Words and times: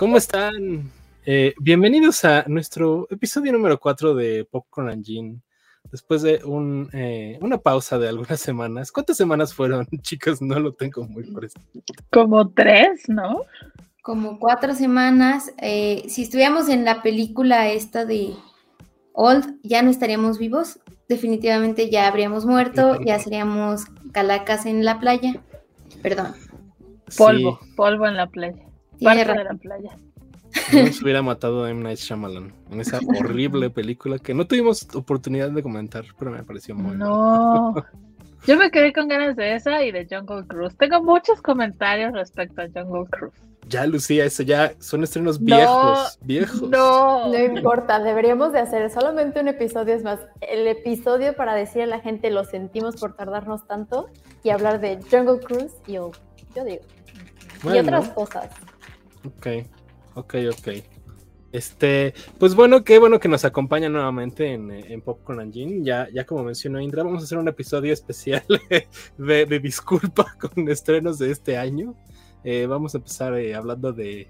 ¿Cómo 0.00 0.16
están? 0.16 0.90
Eh, 1.26 1.52
bienvenidos 1.60 2.24
a 2.24 2.44
nuestro 2.46 3.06
episodio 3.10 3.52
número 3.52 3.78
4 3.78 4.14
de 4.14 4.46
Popcorn 4.50 4.88
and 4.88 5.04
Gin. 5.04 5.42
Después 5.92 6.22
de 6.22 6.40
un, 6.42 6.88
eh, 6.94 7.38
una 7.42 7.58
pausa 7.58 7.98
de 7.98 8.08
algunas 8.08 8.40
semanas. 8.40 8.92
¿Cuántas 8.92 9.18
semanas 9.18 9.52
fueron, 9.52 9.86
chicos? 10.00 10.40
No 10.40 10.58
lo 10.58 10.72
tengo 10.72 11.04
muy 11.04 11.24
presente. 11.24 11.82
Como 12.10 12.48
tres, 12.48 13.10
¿no? 13.10 13.42
Como 14.00 14.38
cuatro 14.38 14.74
semanas. 14.74 15.52
Eh, 15.58 16.04
si 16.08 16.22
estuviéramos 16.22 16.70
en 16.70 16.86
la 16.86 17.02
película 17.02 17.68
esta 17.68 18.06
de 18.06 18.32
Old, 19.12 19.58
ya 19.62 19.82
no 19.82 19.90
estaríamos 19.90 20.38
vivos. 20.38 20.80
Definitivamente 21.10 21.90
ya 21.90 22.08
habríamos 22.08 22.46
muerto, 22.46 22.98
ya 23.04 23.18
seríamos 23.18 23.84
calacas 24.12 24.64
en 24.64 24.82
la 24.82 24.98
playa. 24.98 25.42
Perdón. 26.02 26.32
Polvo, 27.18 27.60
polvo 27.76 28.06
en 28.06 28.16
la 28.16 28.28
playa. 28.28 28.69
Parte 29.02 29.24
de 29.24 29.44
la 29.44 29.54
playa. 29.54 29.96
No 30.72 30.92
se 30.92 31.04
hubiera 31.04 31.22
matado 31.22 31.66
M. 31.66 31.82
Night 31.82 31.98
Shyamalan 31.98 32.52
en 32.70 32.80
esa 32.80 32.98
horrible 33.18 33.70
película 33.70 34.18
que 34.18 34.34
no 34.34 34.46
tuvimos 34.46 34.86
oportunidad 34.94 35.50
de 35.50 35.62
comentar, 35.62 36.04
pero 36.18 36.30
me 36.30 36.42
pareció 36.42 36.74
muy 36.74 36.96
No. 36.96 37.74
Yo 38.46 38.56
me 38.56 38.70
quedé 38.70 38.92
con 38.92 39.06
ganas 39.06 39.36
de 39.36 39.54
esa 39.54 39.82
y 39.84 39.92
de 39.92 40.06
Jungle 40.10 40.46
Cruise. 40.46 40.74
Tengo 40.78 41.02
muchos 41.02 41.42
comentarios 41.42 42.12
respecto 42.14 42.62
a 42.62 42.64
Jungle 42.64 43.08
Cruise. 43.10 43.34
Ya, 43.68 43.86
Lucía, 43.86 44.24
eso 44.24 44.42
ya 44.42 44.72
son 44.80 45.04
estrenos 45.04 45.38
viejos, 45.38 46.18
viejos. 46.22 46.62
No. 46.62 47.28
No 47.28 47.38
importa, 47.38 48.02
deberíamos 48.02 48.52
de 48.52 48.60
hacer 48.60 48.90
solamente 48.90 49.40
un 49.40 49.48
episodio, 49.48 49.94
es 49.94 50.02
más, 50.02 50.20
el 50.40 50.66
episodio 50.66 51.36
para 51.36 51.54
decir 51.54 51.82
a 51.82 51.86
la 51.86 52.00
gente 52.00 52.30
lo 52.30 52.44
sentimos 52.44 52.96
por 52.96 53.14
tardarnos 53.14 53.66
tanto 53.66 54.08
y 54.42 54.50
hablar 54.50 54.80
de 54.80 54.98
Jungle 55.10 55.38
Cruise 55.40 55.74
y 55.86 55.92
yo, 55.92 56.10
yo 56.56 56.64
digo. 56.64 56.82
y 57.72 57.78
otras 57.78 58.08
cosas. 58.08 58.48
Ok, 59.24 59.46
ok, 60.14 60.34
ok. 60.50 60.68
Este, 61.52 62.14
pues 62.38 62.54
bueno, 62.54 62.84
qué 62.84 62.98
bueno 62.98 63.18
que 63.18 63.28
nos 63.28 63.44
acompaña 63.44 63.88
nuevamente 63.88 64.52
en, 64.52 64.70
en 64.70 65.00
Popcorn 65.00 65.40
and 65.40 65.52
Gin. 65.52 65.84
Ya, 65.84 66.08
ya 66.12 66.24
como 66.24 66.44
mencionó 66.44 66.80
Indra, 66.80 67.02
vamos 67.02 67.22
a 67.22 67.24
hacer 67.24 67.38
un 67.38 67.48
episodio 67.48 67.92
especial 67.92 68.44
de, 69.18 69.46
de 69.46 69.58
disculpa 69.58 70.36
con 70.40 70.68
estrenos 70.68 71.18
de 71.18 71.32
este 71.32 71.56
año. 71.56 71.94
Eh, 72.44 72.66
vamos 72.66 72.94
a 72.94 72.98
empezar 72.98 73.36
eh, 73.36 73.54
hablando 73.54 73.92
de 73.92 74.28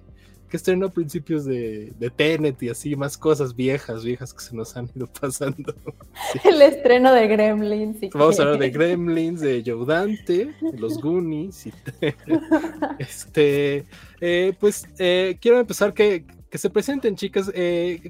que 0.51 0.56
estrenó 0.56 0.87
a 0.87 0.91
principios 0.91 1.45
de, 1.45 1.93
de 1.98 2.11
Tenet 2.11 2.62
y 2.62 2.69
así, 2.69 2.97
más 2.97 3.17
cosas 3.17 3.55
viejas, 3.55 4.05
viejas 4.05 4.34
que 4.34 4.41
se 4.41 4.55
nos 4.55 4.77
han 4.77 4.89
ido 4.95 5.07
pasando. 5.20 5.75
El 6.45 6.61
estreno 6.61 7.12
de 7.12 7.29
Gremlins. 7.29 7.98
Vamos 8.12 8.39
a 8.39 8.42
hablar 8.42 8.59
de 8.59 8.70
Gremlins, 8.70 9.41
de 9.41 9.62
Joe 9.65 9.87
Dante, 9.87 10.55
de 10.61 10.79
los 10.79 10.98
Goonies. 11.03 11.67
Y 11.67 11.73
este, 12.98 13.84
eh, 14.20 14.53
pues 14.59 14.87
quiero 15.41 15.61
empezar 15.61 15.95
que, 15.95 16.25
que, 16.51 16.59
se 16.59 16.69
presenten, 16.69 17.17
chicas. 17.17 17.51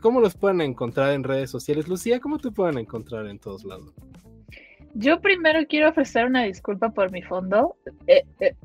¿Cómo 0.00 0.20
los 0.20 0.34
pueden 0.34 0.62
encontrar 0.62 1.12
en 1.12 1.22
redes 1.22 1.50
sociales? 1.50 1.88
Lucía, 1.88 2.20
¿cómo 2.20 2.38
te 2.38 2.50
pueden 2.50 2.78
encontrar 2.78 3.26
en 3.26 3.38
todos 3.38 3.64
lados? 3.64 3.92
Yo 4.94 5.20
primero 5.20 5.60
quiero 5.68 5.90
ofrecer 5.90 6.26
una 6.26 6.42
disculpa 6.44 6.90
por 6.90 7.12
mi 7.12 7.22
fondo. 7.22 7.76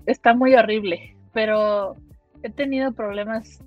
está 0.06 0.34
muy 0.34 0.56
horrible 0.56 1.16
pero 1.36 1.98
he 2.44 2.50
tenido 2.50 2.94
problemas 2.94 3.60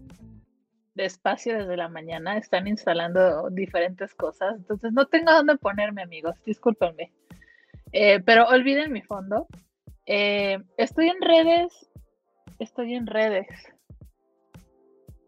de 0.94 1.04
espacio 1.04 1.56
desde 1.56 1.76
la 1.76 1.88
mañana, 1.88 2.36
están 2.36 2.66
instalando 2.66 3.48
diferentes 3.50 4.14
cosas, 4.14 4.56
entonces 4.56 4.92
no 4.92 5.06
tengo 5.06 5.32
dónde 5.32 5.56
ponerme, 5.56 6.02
amigos, 6.02 6.36
discúlpenme. 6.44 7.12
Eh, 7.92 8.20
pero 8.20 8.46
olviden 8.48 8.92
mi 8.92 9.02
fondo. 9.02 9.46
Eh, 10.06 10.58
estoy 10.76 11.08
en 11.08 11.20
redes, 11.20 11.90
estoy 12.58 12.94
en 12.94 13.06
redes. 13.06 13.46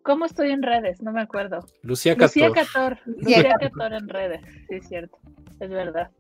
¿Cómo 0.03 0.25
estoy 0.25 0.51
en 0.51 0.63
redes? 0.63 1.01
No 1.03 1.13
me 1.13 1.21
acuerdo. 1.21 1.65
Lucía 1.83 2.17
Cator. 2.17 2.27
Lucía 2.27 2.53
Cator, 2.53 2.99
Lucía 3.07 3.57
Cator 3.61 3.93
en 3.93 4.09
redes, 4.09 4.41
sí 4.69 4.75
es 4.75 4.89
cierto, 4.89 5.19
es 5.61 5.71
verdad. 5.71 6.11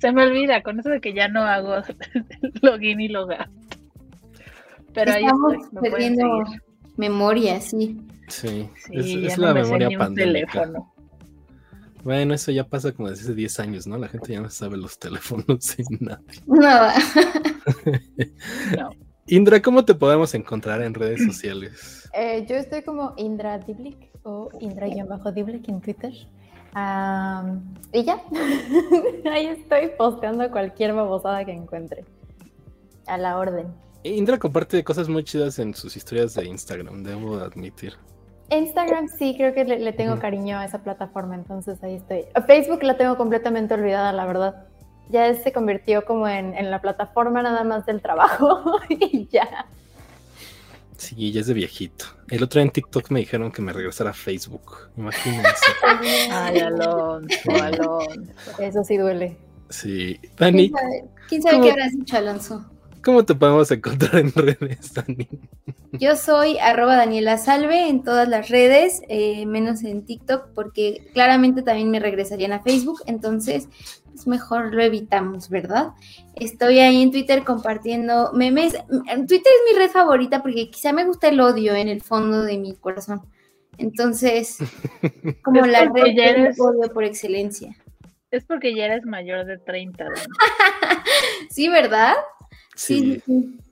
Se 0.00 0.12
me 0.12 0.24
olvida 0.24 0.62
con 0.62 0.78
eso 0.78 0.90
de 0.90 1.00
que 1.00 1.12
ya 1.12 1.28
no 1.28 1.42
hago 1.42 1.76
login 2.62 3.00
y 3.00 3.08
logout. 3.08 3.48
Pero 4.94 5.12
Estamos 5.12 5.54
perdiendo 5.80 6.44
memoria, 6.96 7.60
sí. 7.60 8.00
Sí, 8.28 8.68
es, 8.90 9.38
la 9.38 9.54
memoria 9.54 9.98
pandémica. 9.98 10.70
Bueno, 12.04 12.34
eso 12.34 12.50
ya 12.50 12.64
pasa 12.64 12.92
como 12.92 13.10
desde 13.10 13.24
hace 13.24 13.34
10 13.34 13.60
años, 13.60 13.86
¿no? 13.86 13.96
La 13.96 14.08
gente 14.08 14.32
ya 14.32 14.40
no 14.40 14.50
sabe 14.50 14.76
los 14.76 14.98
teléfonos 14.98 15.44
sin 15.60 15.86
nada. 16.00 16.20
Nada. 16.46 16.94
no. 18.76 18.90
Indra, 19.26 19.62
¿cómo 19.62 19.84
te 19.84 19.94
podemos 19.94 20.34
encontrar 20.34 20.82
en 20.82 20.94
redes 20.94 21.24
sociales? 21.24 21.98
Eh, 22.14 22.44
yo 22.46 22.56
estoy 22.56 22.82
como 22.82 23.14
Indra 23.16 23.58
Diblik 23.58 24.10
o 24.22 24.50
Indra-Diblik 24.60 25.66
en 25.66 25.80
Twitter. 25.80 26.12
y 26.12 28.04
ya, 28.04 28.22
ahí 29.32 29.46
estoy 29.46 29.92
posteando 29.96 30.50
cualquier 30.50 30.92
babosada 30.92 31.42
que 31.46 31.52
encuentre. 31.52 32.04
A 33.06 33.16
la 33.16 33.38
orden. 33.38 33.68
Indra 34.04 34.38
comparte 34.38 34.82
cosas 34.82 35.08
muy 35.08 35.22
chidas 35.22 35.58
en 35.58 35.74
sus 35.74 35.96
historias 35.96 36.34
de 36.34 36.44
Instagram, 36.46 37.04
debo 37.04 37.36
admitir. 37.36 37.94
Instagram 38.50 39.08
sí, 39.08 39.34
creo 39.36 39.54
que 39.54 39.64
le, 39.64 39.92
tengo 39.92 40.18
cariño 40.18 40.58
a 40.58 40.64
esa 40.64 40.82
plataforma, 40.82 41.34
entonces 41.34 41.82
ahí 41.82 41.94
estoy. 41.94 42.24
Facebook 42.46 42.82
la 42.82 42.96
tengo 42.96 43.16
completamente 43.16 43.74
olvidada, 43.74 44.12
la 44.12 44.26
verdad. 44.26 44.66
Ya 45.08 45.32
se 45.34 45.52
convirtió 45.52 46.04
como 46.04 46.28
en, 46.28 46.70
la 46.70 46.80
plataforma 46.80 47.42
nada 47.42 47.64
más 47.64 47.86
del 47.86 48.00
trabajo 48.00 48.80
y 48.88 49.28
ya. 49.30 49.66
Sí, 50.96 51.32
ya 51.32 51.40
es 51.40 51.46
de 51.46 51.54
viejito. 51.54 52.04
El 52.28 52.42
otro 52.42 52.60
día 52.60 52.66
en 52.66 52.72
TikTok 52.72 53.10
me 53.10 53.20
dijeron 53.20 53.50
que 53.50 53.62
me 53.62 53.72
regresara 53.72 54.10
a 54.10 54.14
Facebook. 54.14 54.90
Imagínense. 54.96 55.66
Ay, 56.30 56.60
Alonso, 56.60 57.50
Alonso. 57.50 58.52
Eso 58.58 58.84
sí 58.84 58.96
duele. 58.96 59.36
Sí. 59.68 60.20
Dani. 60.36 60.70
¿Quién 61.28 61.42
sabe, 61.42 61.60
qué 61.60 61.70
habrás 61.70 61.92
dicho, 61.92 62.16
Alonso? 62.16 62.64
¿Cómo 63.04 63.24
te 63.24 63.34
podemos 63.34 63.70
encontrar 63.70 64.16
en 64.16 64.32
redes, 64.34 64.94
Dani? 64.94 65.28
Yo 65.92 66.16
soy 66.16 66.58
arroba 66.58 66.96
Daniela 66.96 67.36
Salve 67.36 67.88
en 67.88 68.02
todas 68.02 68.28
las 68.28 68.48
redes, 68.48 69.02
eh, 69.08 69.44
menos 69.46 69.82
en 69.82 70.04
TikTok, 70.04 70.50
porque 70.54 71.08
claramente 71.12 71.62
también 71.62 71.90
me 71.90 72.00
regresarían 72.00 72.52
a 72.52 72.62
Facebook, 72.62 73.02
entonces 73.06 73.68
es 74.14 74.26
mejor 74.26 74.72
lo 74.72 74.82
evitamos, 74.82 75.48
¿verdad? 75.48 75.90
Estoy 76.34 76.78
ahí 76.78 77.02
en 77.02 77.10
Twitter 77.10 77.44
compartiendo 77.44 78.32
memes. 78.32 78.72
Twitter 78.72 79.52
es 79.52 79.72
mi 79.72 79.78
red 79.78 79.90
favorita 79.90 80.42
porque 80.42 80.70
quizá 80.70 80.92
me 80.92 81.04
gusta 81.04 81.28
el 81.28 81.40
odio 81.40 81.74
en 81.74 81.88
el 81.88 82.02
fondo 82.02 82.42
de 82.42 82.58
mi 82.58 82.74
corazón. 82.74 83.22
Entonces, 83.78 84.58
como 85.42 85.66
la 85.66 85.90
red 85.90 86.54
odio 86.58 86.92
por 86.92 87.04
excelencia. 87.04 87.76
Es 88.30 88.44
porque 88.44 88.74
ya 88.74 88.86
eres 88.86 89.04
mayor 89.04 89.44
de 89.44 89.58
30. 89.58 90.06
sí, 91.50 91.68
¿verdad? 91.68 92.14
Sí, 92.74 93.22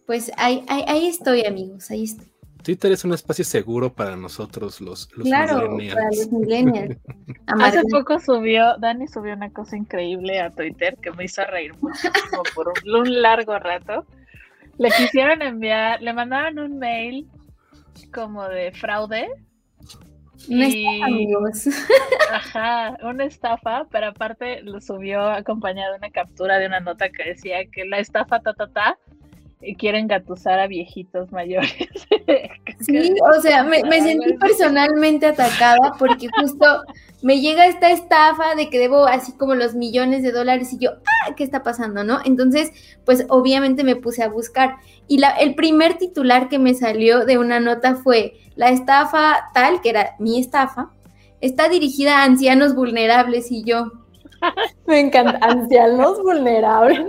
pues 0.07 0.31
ahí, 0.37 0.65
ahí, 0.69 1.07
estoy, 1.07 1.45
amigos, 1.45 1.91
ahí 1.91 2.05
estoy. 2.05 2.27
Twitter 2.63 2.93
es 2.93 3.05
un 3.05 3.15
espacio 3.15 3.45
seguro 3.45 3.93
para 3.93 4.17
nosotros 4.17 4.81
los, 4.81 5.09
los 5.17 5.25
claro, 5.25 5.77
para 5.77 6.11
los 6.11 6.31
millennials. 6.31 6.99
Hace 7.47 7.83
poco 7.91 8.21
subió, 8.21 8.77
Dani 8.79 9.09
subió 9.09 9.33
una 9.33 9.51
cosa 9.51 9.77
increíble 9.77 10.41
a 10.41 10.51
Twitter 10.51 10.97
que 11.01 11.11
me 11.13 11.25
hizo 11.25 11.43
reír 11.47 11.73
muchísimo 11.81 12.43
por 12.55 12.69
un, 12.69 13.23
largo 13.23 13.59
rato. 13.59 14.05
Le 14.79 14.91
quisieron 14.91 15.41
enviar, 15.43 16.03
le 16.03 16.13
mandaron 16.13 16.59
un 16.59 16.79
mail 16.79 17.27
como 18.13 18.47
de 18.49 18.73
fraude. 18.73 19.29
Y, 20.49 21.03
amigos. 21.03 21.67
Ajá, 22.33 22.97
una 23.03 23.25
estafa, 23.25 23.87
pero 23.91 24.09
aparte 24.09 24.63
lo 24.63 24.81
subió 24.81 25.23
acompañado 25.23 25.93
de 25.93 25.99
una 25.99 26.11
captura 26.11 26.59
de 26.59 26.67
una 26.67 26.81
nota 26.81 27.11
que 27.11 27.25
decía 27.25 27.67
que 27.71 27.85
la 27.85 27.99
estafa 27.99 28.41
ta 28.41 28.55
ta 28.55 28.69
ta 28.69 28.99
quieren 29.79 30.09
gatusar 30.09 30.59
a 30.59 30.67
viejitos 30.67 31.31
mayores. 31.33 31.75
sí, 32.81 33.15
o 33.37 33.41
sea, 33.41 33.63
me, 33.63 33.81
sentí 34.03 34.33
personalmente 34.35 35.27
atacada 35.27 35.95
porque 35.99 36.29
justo 36.41 36.65
me 37.23 37.41
llega 37.41 37.67
esta 37.67 37.91
estafa 37.91 38.55
de 38.55 38.71
que 38.71 38.79
debo 38.79 39.07
así 39.07 39.33
como 39.33 39.55
los 39.55 39.75
millones 39.75 40.23
de 40.23 40.33
dólares 40.33 40.73
y 40.73 40.79
yo, 40.79 40.93
ah, 40.93 41.35
¿qué 41.37 41.45
está 41.45 41.63
pasando, 41.63 42.05
no? 42.05 42.21
Entonces, 42.25 42.73
pues 43.05 43.27
obviamente 43.29 43.85
me 43.85 43.97
puse 43.97 44.23
a 44.23 44.29
buscar 44.29 44.77
y 45.07 45.19
la, 45.19 45.31
el 45.31 45.55
primer 45.55 45.99
titular 45.99 46.49
que 46.49 46.59
me 46.59 46.75
salió 46.75 47.27
de 47.27 47.37
una 47.37 47.61
nota 47.61 47.97
fue, 47.97 48.35
la 48.57 48.71
estafa 48.71 49.51
tal, 49.53 49.83
que 49.83 49.91
era 49.91 50.17
mi 50.19 50.41
estafa, 50.41 50.91
está 51.41 51.69
dirigida 51.69 52.19
a 52.19 52.25
ancianos 52.25 52.75
vulnerables 52.75 53.51
y 53.51 53.65
yo. 53.65 53.93
Me 54.87 55.01
encanta, 55.01 55.39
ancianos 55.43 56.23
vulnerables. 56.23 57.01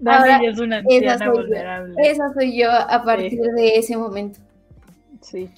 Dani 0.00 0.46
es 0.46 0.58
una 0.58 0.78
anciana 0.78 1.30
vulnerable. 1.30 1.94
esa 2.02 2.32
soy 2.34 2.58
yo 2.58 2.70
a 2.70 3.02
partir 3.04 3.40
de 3.40 3.76
ese 3.76 3.96
momento. 3.96 4.40
Sí. 5.20 5.48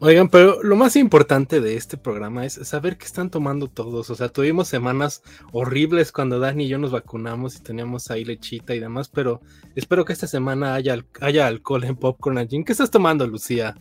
Oigan, 0.00 0.28
pero 0.28 0.62
lo 0.62 0.76
más 0.76 0.94
importante 0.94 1.60
de 1.60 1.74
este 1.74 1.96
programa 1.96 2.46
es 2.46 2.54
saber 2.54 2.96
qué 2.96 3.04
están 3.04 3.30
tomando 3.30 3.66
todos. 3.66 4.10
O 4.10 4.14
sea, 4.14 4.28
tuvimos 4.28 4.68
semanas 4.68 5.24
horribles 5.50 6.12
cuando 6.12 6.38
Dani 6.38 6.66
y 6.66 6.68
yo 6.68 6.78
nos 6.78 6.92
vacunamos 6.92 7.56
y 7.56 7.62
teníamos 7.62 8.08
ahí 8.12 8.24
lechita 8.24 8.76
y 8.76 8.80
demás, 8.80 9.08
pero 9.08 9.40
espero 9.74 10.04
que 10.04 10.12
esta 10.12 10.28
semana 10.28 10.74
haya, 10.74 10.96
haya 11.20 11.48
alcohol 11.48 11.82
en 11.82 11.96
Popcorn 11.96 12.38
and 12.38 12.64
¿Qué 12.64 12.72
estás 12.72 12.92
tomando, 12.92 13.26
Lucía? 13.26 13.74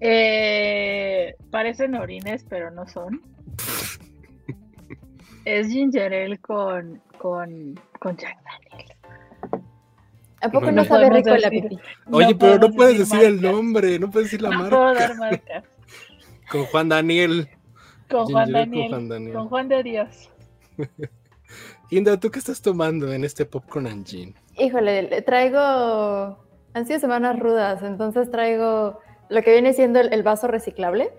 Eh, 0.00 1.36
parecen 1.50 1.94
orines, 1.96 2.46
pero 2.48 2.70
no 2.70 2.88
son. 2.88 3.20
es 5.44 5.68
ginger 5.68 6.12
ale 6.14 6.38
con, 6.38 7.00
con, 7.18 7.78
con 8.00 8.16
Jack 8.16 8.36
Daniels. 8.44 8.90
¿A 10.40 10.48
poco 10.48 10.66
Bueno. 10.66 10.82
no 10.82 10.84
sabe 10.84 11.08
rico 11.10 11.30
la 11.30 11.48
decir- 11.48 11.62
pipí? 11.68 11.78
Oye, 12.12 12.32
No 12.32 12.38
pero 12.38 12.58
no 12.58 12.70
puedes 12.70 12.98
decir 12.98 13.18
decir 13.18 13.28
el 13.34 13.40
nombre, 13.42 13.98
no 13.98 14.10
puedes 14.10 14.26
decir 14.30 14.42
la 14.42 14.50
No 14.50 14.68
puedo 14.68 14.94
dar 14.94 15.16
marca. 15.16 15.40
marcas. 15.52 15.64
Con 16.50 16.64
Juan 16.66 16.88
Daniel. 16.90 17.48
Con 18.10 18.26
Juan 18.26 18.44
con 18.44 18.52
Daniel. 18.52 18.88
Juan 18.90 19.08
Daniel. 19.08 19.32
Con 19.34 19.48
Juan 19.48 19.68
de 19.68 19.82
Dios. 19.82 20.30
Inda, 21.90 22.18
¿tú 22.20 22.30
qué 22.30 22.38
estás 22.38 22.60
tomando 22.60 23.12
en 23.12 23.24
este 23.24 23.46
popcorn 23.46 23.86
and 23.86 24.06
gin? 24.06 24.34
Híjole, 24.58 25.02
le 25.04 25.22
traigo. 25.22 26.38
Han 26.74 26.86
sido 26.86 26.98
semanas 26.98 27.38
rudas, 27.38 27.82
entonces 27.82 28.30
traigo 28.30 28.98
lo 29.30 29.42
que 29.42 29.52
viene 29.52 29.72
siendo 29.72 30.00
el, 30.00 30.12
el 30.12 30.22
vaso 30.22 30.48
reciclable 30.48 31.10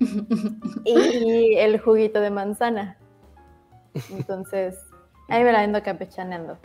y 0.84 1.54
el 1.56 1.78
juguito 1.78 2.20
de 2.20 2.30
manzana. 2.30 2.96
Entonces, 4.10 4.76
ahí 5.28 5.42
me 5.44 5.52
la 5.52 5.62
ando 5.62 5.82
campechaneando. 5.82 6.58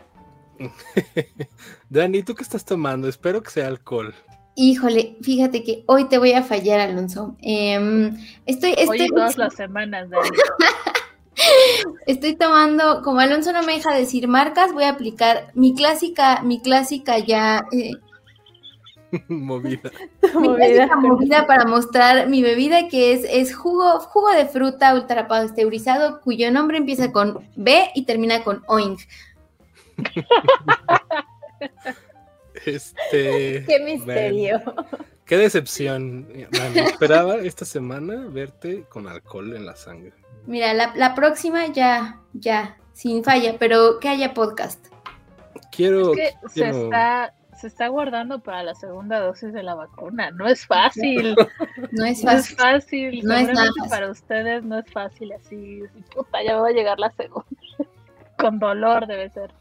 Dani, 1.89 2.23
¿tú 2.23 2.35
qué 2.35 2.43
estás 2.43 2.65
tomando? 2.65 3.07
Espero 3.07 3.41
que 3.41 3.49
sea 3.49 3.67
alcohol. 3.67 4.13
Híjole, 4.55 5.17
fíjate 5.21 5.63
que 5.63 5.83
hoy 5.87 6.05
te 6.05 6.17
voy 6.17 6.33
a 6.33 6.43
fallar, 6.43 6.79
Alonso. 6.81 7.35
Em, 7.41 8.17
estoy, 8.45 8.75
estoy, 8.77 9.07
todas 9.07 9.37
las 9.37 9.55
semanas, 9.55 10.09
Dani. 10.09 10.29
estoy 12.05 12.35
tomando, 12.35 13.01
como 13.01 13.19
Alonso 13.19 13.53
no 13.53 13.63
me 13.63 13.73
deja 13.73 13.95
decir 13.95 14.27
marcas, 14.27 14.73
voy 14.73 14.83
a 14.83 14.89
aplicar 14.89 15.51
mi 15.53 15.73
clásica, 15.73 16.41
mi 16.43 16.61
clásica 16.61 17.17
ya, 17.19 17.63
eh, 17.71 17.93
Movida. 19.27 19.91
Movida 20.33 20.95
movida 20.95 21.47
para 21.47 21.65
mostrar 21.65 22.27
mi 22.29 22.41
bebida 22.41 22.87
que 22.87 23.13
es, 23.13 23.25
es 23.29 23.55
jugo, 23.55 23.99
jugo 23.99 24.31
de 24.31 24.45
fruta 24.45 24.93
ultra 24.93 25.27
pasteurizado 25.27 26.21
cuyo 26.21 26.51
nombre 26.51 26.77
empieza 26.77 27.11
con 27.11 27.47
B 27.55 27.89
y 27.95 28.05
termina 28.05 28.43
con 28.43 28.63
oing. 28.67 28.97
Este. 32.65 33.65
¡Qué 33.67 33.79
misterio! 33.83 34.61
qué 35.25 35.37
decepción. 35.37 36.27
Esperaba 36.75 37.35
esta 37.35 37.65
semana 37.65 38.27
verte 38.27 38.83
con 38.89 39.07
alcohol 39.07 39.55
en 39.55 39.65
la 39.65 39.75
sangre. 39.75 40.13
Mira, 40.45 40.73
la, 40.73 40.93
la 40.95 41.15
próxima 41.15 41.67
ya, 41.67 42.19
ya, 42.33 42.77
sin 42.93 43.23
falla, 43.23 43.55
pero 43.57 43.99
que 43.99 44.09
haya 44.09 44.33
podcast. 44.33 44.87
Quiero. 45.71 46.13
Es 46.13 46.17
que 46.17 46.49
se 46.49 46.69
está, 46.69 47.33
se 47.61 47.67
está 47.67 47.87
guardando 47.89 48.39
para 48.39 48.63
la 48.63 48.73
segunda 48.73 49.19
dosis 49.19 49.53
de 49.53 49.61
la 49.61 49.75
vacuna. 49.75 50.31
No 50.31 50.47
es 50.47 50.65
fácil. 50.65 51.35
No 51.91 52.05
es 52.05 52.23
No 52.23 52.31
es 52.31 52.55
fácil. 52.55 53.21
No 53.23 53.35
es 53.35 53.47
nada 53.47 53.67
fácil. 53.67 53.89
para 53.89 54.09
ustedes 54.09 54.63
no 54.63 54.79
es 54.79 54.91
fácil 54.91 55.31
así. 55.33 55.83
Puta, 56.13 56.43
ya 56.43 56.57
va 56.57 56.69
a 56.69 56.71
llegar 56.71 56.99
la 56.99 57.11
segunda. 57.11 57.45
Con 58.37 58.59
dolor 58.59 59.05
debe 59.07 59.29
ser. 59.29 59.51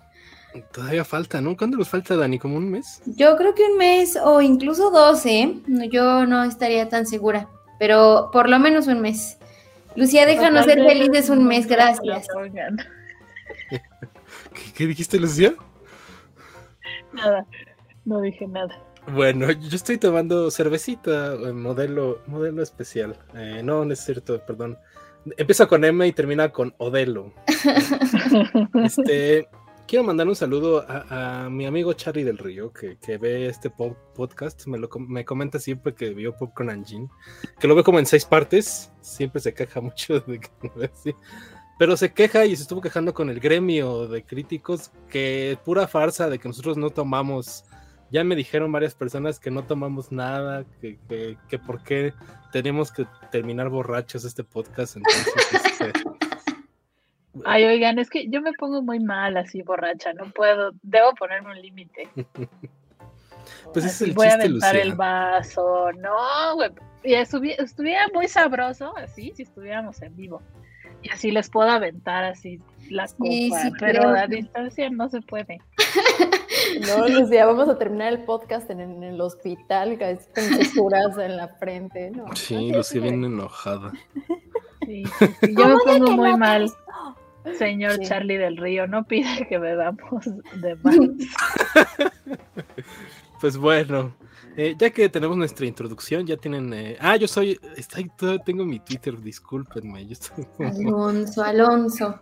Todavía 0.72 1.04
falta, 1.04 1.40
¿no? 1.40 1.56
¿Cuándo 1.56 1.76
nos 1.76 1.88
falta, 1.88 2.16
Dani? 2.16 2.38
¿Como 2.38 2.56
un 2.56 2.70
mes? 2.70 3.02
Yo 3.04 3.36
creo 3.36 3.54
que 3.54 3.64
un 3.64 3.76
mes 3.76 4.16
o 4.16 4.40
incluso 4.40 4.90
dos, 4.90 5.24
¿eh? 5.26 5.60
No, 5.66 5.84
Yo 5.84 6.26
no 6.26 6.42
estaría 6.44 6.88
tan 6.88 7.06
segura, 7.06 7.48
pero 7.78 8.30
por 8.32 8.48
lo 8.48 8.58
menos 8.58 8.86
un 8.86 9.00
mes. 9.00 9.38
Lucía, 9.94 10.26
déjanos 10.26 10.64
ser 10.64 10.82
felices 10.84 11.28
un 11.30 11.46
mes, 11.46 11.66
gracias. 11.66 12.26
¿Qué, 13.70 13.80
qué 14.74 14.86
dijiste, 14.86 15.18
Lucía? 15.20 15.54
Nada, 17.12 17.46
no 18.04 18.20
dije 18.20 18.46
nada. 18.46 18.82
Bueno, 19.14 19.50
yo 19.50 19.76
estoy 19.76 19.96
tomando 19.98 20.50
cervecita, 20.50 21.34
eh, 21.34 21.52
modelo, 21.52 22.20
modelo 22.26 22.62
especial. 22.62 23.16
Eh, 23.34 23.62
no, 23.64 23.84
no 23.84 23.92
es 23.92 24.00
cierto, 24.00 24.40
perdón. 24.44 24.78
Empieza 25.36 25.66
con 25.66 25.84
M 25.84 26.06
y 26.06 26.12
termina 26.12 26.50
con 26.50 26.74
Odelo. 26.78 27.32
Este, 28.84 29.48
quiero 29.86 30.04
mandar 30.04 30.28
un 30.28 30.36
saludo 30.36 30.84
a, 30.88 31.44
a 31.44 31.50
mi 31.50 31.66
amigo 31.66 31.92
Charlie 31.92 32.24
del 32.24 32.38
Río, 32.38 32.72
que, 32.72 32.96
que 32.98 33.18
ve 33.18 33.46
este 33.48 33.70
po- 33.70 33.96
podcast. 34.14 34.66
Me, 34.66 34.78
lo, 34.78 34.88
me 34.98 35.24
comenta 35.24 35.58
siempre 35.58 35.94
que 35.94 36.10
vio 36.10 36.36
Popcorn 36.36 36.70
and 36.70 36.86
Gin, 36.86 37.08
que 37.58 37.68
lo 37.68 37.74
ve 37.74 37.82
como 37.84 37.98
en 37.98 38.06
seis 38.06 38.24
partes. 38.24 38.92
Siempre 39.00 39.40
se 39.40 39.54
queja 39.54 39.80
mucho 39.82 40.20
de 40.20 40.40
que 40.40 40.48
no 40.62 40.72
ve 40.76 40.90
así. 40.92 41.14
Pero 41.78 41.96
se 41.96 42.12
queja 42.12 42.44
y 42.44 42.54
se 42.56 42.62
estuvo 42.62 42.82
quejando 42.82 43.14
con 43.14 43.30
el 43.30 43.40
gremio 43.40 44.06
de 44.06 44.22
críticos 44.24 44.90
que 45.08 45.58
pura 45.64 45.88
farsa 45.88 46.28
de 46.28 46.38
que 46.38 46.48
nosotros 46.48 46.76
no 46.76 46.90
tomamos. 46.90 47.64
Ya 48.10 48.24
me 48.24 48.34
dijeron 48.36 48.72
varias 48.72 48.94
personas 48.94 49.38
que 49.38 49.50
no 49.50 49.62
tomamos 49.64 50.10
nada, 50.10 50.64
que, 50.80 50.98
que, 51.08 51.36
que 51.48 51.58
por 51.58 51.82
qué 51.82 52.12
tenemos 52.52 52.90
que 52.92 53.06
terminar 53.30 53.68
borrachos 53.68 54.24
este 54.24 54.42
podcast. 54.44 54.96
Entonces, 54.96 55.32
este, 55.80 55.92
Ay, 57.44 57.64
oigan, 57.64 57.98
es 57.98 58.10
que 58.10 58.28
yo 58.28 58.42
me 58.42 58.52
pongo 58.54 58.82
muy 58.82 58.98
mal 59.00 59.36
así 59.36 59.62
borracha, 59.62 60.12
no 60.12 60.30
puedo, 60.30 60.72
debo 60.82 61.14
ponerme 61.14 61.50
un 61.50 61.60
límite. 61.62 62.08
Pues 63.72 63.84
ese 63.84 63.88
es 63.88 63.94
Así 64.02 64.04
el 64.10 64.12
voy 64.14 64.26
a 64.26 64.34
aventar 64.34 64.74
Lucía. 64.74 64.82
el 64.82 64.94
vaso, 64.94 65.92
no, 65.98 66.54
güey. 66.56 66.70
Y 67.02 67.14
estuvi- 67.14 67.56
estuviera 67.58 68.06
muy 68.12 68.28
sabroso 68.28 68.96
así 68.96 69.32
si 69.34 69.42
estuviéramos 69.42 70.00
en 70.02 70.14
vivo. 70.16 70.42
Y 71.02 71.10
así 71.10 71.30
les 71.30 71.48
puedo 71.48 71.68
aventar 71.70 72.24
así 72.24 72.60
la 72.90 73.06
copa, 73.08 73.24
Sí, 73.30 73.50
sí, 73.62 73.70
pero 73.80 74.00
creo 74.02 74.14
a 74.14 74.26
distancia 74.26 74.90
no 74.90 75.08
se 75.08 75.20
puede. 75.22 75.58
No, 76.86 77.08
Lucía, 77.08 77.46
vamos 77.46 77.68
a 77.68 77.78
terminar 77.78 78.12
el 78.12 78.24
podcast 78.24 78.70
en, 78.70 78.80
en 78.80 79.02
el 79.02 79.20
hospital, 79.20 79.98
con 79.98 80.64
suturas 80.64 81.16
en 81.18 81.36
la 81.36 81.48
frente. 81.48 82.10
No, 82.10 82.24
Sí, 82.34 82.70
no 82.70 82.78
Lucía 82.78 83.00
viene 83.00 83.26
enojada. 83.26 83.92
Sí, 84.86 85.04
sí, 85.18 85.26
sí, 85.40 85.54
Yo 85.56 85.68
me 85.68 85.76
pongo 85.84 86.10
muy 86.12 86.36
mal, 86.36 86.70
señor 87.58 87.98
Charlie 88.00 88.38
del 88.38 88.56
Río, 88.56 88.86
no 88.86 89.04
pide 89.04 89.46
que 89.48 89.58
bebamos 89.58 90.24
de 90.60 90.74
más. 90.76 90.96
Pues 93.40 93.56
bueno, 93.56 94.14
eh, 94.54 94.74
ya 94.78 94.90
que 94.90 95.08
tenemos 95.08 95.34
nuestra 95.34 95.64
introducción, 95.64 96.26
ya 96.26 96.36
tienen. 96.36 96.74
eh, 96.74 96.98
Ah, 97.00 97.16
yo 97.16 97.26
soy. 97.26 97.58
Está, 97.74 98.00
tengo 98.44 98.66
mi 98.66 98.80
Twitter, 98.80 99.18
discúlpenme. 99.18 100.04
Yo 100.06 100.12
estoy 100.12 100.44
como 100.58 100.68
Alonso, 100.68 101.42
Alonso. 101.42 102.20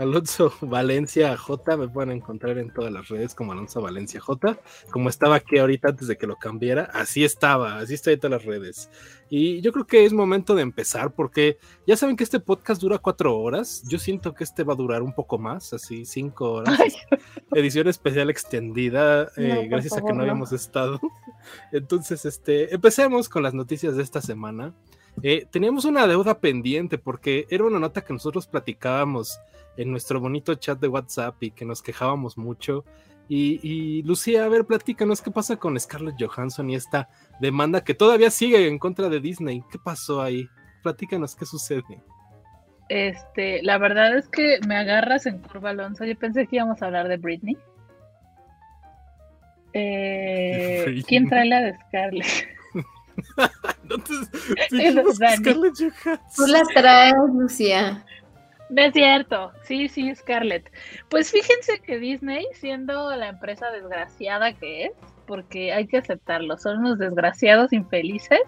Alonso 0.00 0.52
Valencia 0.62 1.36
J. 1.36 1.76
Me 1.76 1.88
pueden 1.88 2.12
encontrar 2.12 2.58
en 2.58 2.72
todas 2.72 2.92
las 2.92 3.08
redes 3.08 3.34
como 3.34 3.52
Alonso 3.52 3.80
Valencia 3.82 4.20
J. 4.20 4.58
Como 4.90 5.08
estaba 5.08 5.36
aquí 5.36 5.58
ahorita 5.58 5.90
antes 5.90 6.08
de 6.08 6.16
que 6.16 6.26
lo 6.26 6.36
cambiara, 6.36 6.90
así 6.94 7.24
estaba, 7.24 7.78
así 7.78 7.94
está 7.94 8.10
en 8.10 8.18
todas 8.20 8.42
las 8.42 8.44
redes. 8.44 8.90
Y 9.28 9.60
yo 9.60 9.72
creo 9.72 9.86
que 9.86 10.04
es 10.04 10.12
momento 10.12 10.54
de 10.54 10.62
empezar 10.62 11.12
porque 11.12 11.58
ya 11.86 11.96
saben 11.96 12.16
que 12.16 12.24
este 12.24 12.40
podcast 12.40 12.80
dura 12.80 12.98
cuatro 12.98 13.36
horas. 13.38 13.82
Yo 13.88 13.98
siento 13.98 14.34
que 14.34 14.44
este 14.44 14.64
va 14.64 14.72
a 14.72 14.76
durar 14.76 15.02
un 15.02 15.12
poco 15.14 15.38
más, 15.38 15.72
así 15.72 16.04
cinco 16.04 16.52
horas. 16.52 16.80
Ay, 16.80 16.92
edición 17.54 17.86
especial 17.88 18.30
extendida, 18.30 19.30
eh, 19.36 19.62
No, 19.64 19.68
gracias 19.70 19.92
a 19.92 20.00
que 20.00 20.08
no 20.08 20.14
no. 20.14 20.20
habíamos 20.22 20.52
estado. 20.52 20.98
Entonces, 21.72 22.24
este, 22.24 22.74
empecemos 22.74 23.28
con 23.28 23.42
las 23.42 23.54
noticias 23.54 23.96
de 23.96 24.02
esta 24.02 24.20
semana. 24.20 24.74
Eh, 25.22 25.46
teníamos 25.50 25.84
una 25.84 26.06
deuda 26.06 26.38
pendiente 26.38 26.96
porque 26.96 27.46
era 27.50 27.64
una 27.64 27.78
nota 27.78 28.02
que 28.02 28.12
nosotros 28.12 28.46
platicábamos 28.46 29.38
en 29.80 29.90
nuestro 29.90 30.20
bonito 30.20 30.54
chat 30.56 30.78
de 30.78 30.88
WhatsApp 30.88 31.42
y 31.42 31.50
que 31.52 31.64
nos 31.64 31.82
quejábamos 31.82 32.36
mucho. 32.36 32.84
Y, 33.28 33.60
y, 33.62 34.02
Lucía, 34.02 34.44
a 34.44 34.48
ver, 34.48 34.66
platícanos 34.66 35.22
qué 35.22 35.30
pasa 35.30 35.56
con 35.56 35.78
Scarlett 35.78 36.16
Johansson 36.20 36.68
y 36.68 36.74
esta 36.74 37.08
demanda 37.40 37.82
que 37.82 37.94
todavía 37.94 38.30
sigue 38.30 38.66
en 38.66 38.78
contra 38.78 39.08
de 39.08 39.20
Disney. 39.20 39.62
¿Qué 39.70 39.78
pasó 39.78 40.20
ahí? 40.20 40.46
Platícanos 40.82 41.34
qué 41.34 41.46
sucede. 41.46 42.02
Este, 42.90 43.62
la 43.62 43.78
verdad 43.78 44.18
es 44.18 44.28
que 44.28 44.58
me 44.66 44.76
agarras 44.76 45.24
en 45.26 45.38
curva, 45.38 45.70
Alonso. 45.70 46.04
Yo 46.04 46.18
pensé 46.18 46.46
que 46.46 46.56
íbamos 46.56 46.82
a 46.82 46.86
hablar 46.86 47.08
de 47.08 47.16
Britney. 47.16 47.56
Eh, 49.72 50.82
Britney. 50.84 51.02
¿Quién 51.04 51.28
trae 51.28 51.46
la 51.46 51.62
de 51.62 51.78
Scarlett? 51.86 52.26
Entonces, 53.82 54.28
Es 54.56 54.70
dijimos 54.70 55.18
que 55.18 55.24
Dani. 55.24 55.36
Scarlett 55.36 55.74
Tú 56.36 56.46
las 56.46 56.68
traes, 56.74 57.14
Lucía. 57.32 58.04
No 58.70 58.82
es 58.82 58.92
cierto. 58.92 59.52
Sí, 59.64 59.88
sí, 59.88 60.14
Scarlett. 60.14 60.70
Pues 61.08 61.32
fíjense 61.32 61.80
que 61.80 61.98
Disney, 61.98 62.46
siendo 62.54 63.14
la 63.16 63.28
empresa 63.28 63.70
desgraciada 63.70 64.52
que 64.52 64.86
es, 64.86 64.92
porque 65.26 65.72
hay 65.72 65.86
que 65.86 65.98
aceptarlo, 65.98 66.56
son 66.56 66.78
unos 66.78 66.98
desgraciados 66.98 67.72
infelices, 67.72 68.40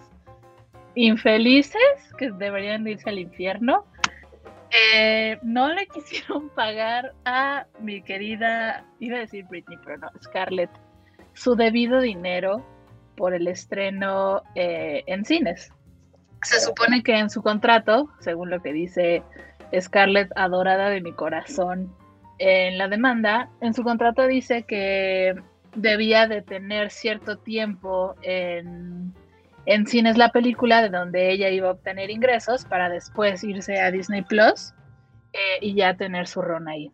infelices 0.94 1.82
que 2.18 2.30
deberían 2.30 2.84
de 2.84 2.92
irse 2.92 3.10
al 3.10 3.18
infierno, 3.18 3.84
eh, 4.70 5.38
no 5.42 5.72
le 5.72 5.86
quisieron 5.94 6.48
pagar 6.50 7.14
a 7.24 7.66
mi 7.80 8.00
querida, 8.02 8.84
iba 9.00 9.16
a 9.16 9.20
decir 9.20 9.44
Britney, 9.46 9.78
pero 9.84 9.98
no, 9.98 10.10
Scarlett, 10.22 10.70
su 11.34 11.56
debido 11.56 12.00
dinero 12.00 12.64
por 13.16 13.34
el 13.34 13.48
estreno 13.48 14.42
eh, 14.54 15.02
en 15.06 15.24
cines. 15.24 15.72
Se 16.42 16.60
supone 16.60 17.02
que 17.02 17.16
en 17.16 17.30
su 17.30 17.42
contrato, 17.42 18.10
según 18.18 18.50
lo 18.50 18.60
que 18.60 18.72
dice 18.72 19.22
Scarlett, 19.80 20.30
adorada 20.36 20.90
de 20.90 21.00
mi 21.00 21.12
corazón, 21.12 21.94
en 22.38 22.78
la 22.78 22.88
demanda, 22.88 23.50
en 23.60 23.74
su 23.74 23.82
contrato 23.82 24.26
dice 24.26 24.64
que 24.64 25.34
debía 25.74 26.26
de 26.26 26.42
tener 26.42 26.90
cierto 26.90 27.38
tiempo 27.38 28.14
en, 28.22 29.12
en 29.66 29.86
cines 29.86 30.18
la 30.18 30.30
película 30.30 30.82
de 30.82 30.88
donde 30.88 31.30
ella 31.30 31.50
iba 31.50 31.68
a 31.68 31.72
obtener 31.72 32.10
ingresos 32.10 32.64
para 32.64 32.88
después 32.88 33.44
irse 33.44 33.80
a 33.80 33.90
Disney 33.90 34.22
Plus 34.22 34.74
eh, 35.32 35.58
y 35.60 35.74
ya 35.74 35.96
tener 35.96 36.26
su 36.26 36.42
ron 36.42 36.68
ahí. 36.68 36.90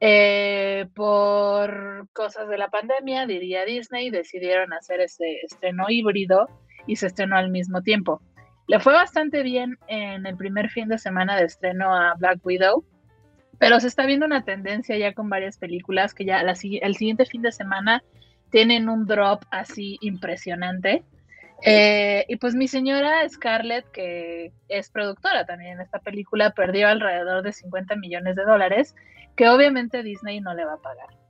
Eh, 0.00 0.86
por 0.94 2.08
cosas 2.12 2.48
de 2.48 2.58
la 2.58 2.68
pandemia, 2.68 3.26
diría 3.26 3.64
Disney, 3.64 4.10
decidieron 4.10 4.72
hacer 4.72 5.00
este 5.00 5.44
estreno 5.44 5.86
híbrido 5.88 6.48
y 6.86 6.96
se 6.96 7.06
estrenó 7.06 7.36
al 7.36 7.50
mismo 7.50 7.82
tiempo. 7.82 8.20
Le 8.72 8.80
fue 8.80 8.94
bastante 8.94 9.42
bien 9.42 9.76
en 9.86 10.24
el 10.24 10.34
primer 10.34 10.70
fin 10.70 10.88
de 10.88 10.96
semana 10.96 11.36
de 11.36 11.44
estreno 11.44 11.94
a 11.94 12.14
Black 12.14 12.38
Widow, 12.42 12.82
pero 13.58 13.78
se 13.78 13.86
está 13.86 14.06
viendo 14.06 14.24
una 14.24 14.46
tendencia 14.46 14.96
ya 14.96 15.12
con 15.12 15.28
varias 15.28 15.58
películas 15.58 16.14
que 16.14 16.24
ya 16.24 16.40
el 16.40 16.96
siguiente 16.96 17.26
fin 17.26 17.42
de 17.42 17.52
semana 17.52 18.02
tienen 18.48 18.88
un 18.88 19.04
drop 19.04 19.44
así 19.50 19.98
impresionante. 20.00 21.04
Eh, 21.60 22.24
y 22.28 22.36
pues 22.36 22.54
mi 22.54 22.66
señora 22.66 23.28
Scarlett, 23.28 23.90
que 23.90 24.52
es 24.68 24.88
productora 24.88 25.44
también 25.44 25.72
en 25.72 25.80
esta 25.82 25.98
película, 25.98 26.52
perdió 26.52 26.88
alrededor 26.88 27.42
de 27.42 27.52
50 27.52 27.96
millones 27.96 28.36
de 28.36 28.44
dólares, 28.44 28.94
que 29.36 29.50
obviamente 29.50 30.02
Disney 30.02 30.40
no 30.40 30.54
le 30.54 30.64
va 30.64 30.72
a 30.72 30.80
pagar. 30.80 31.21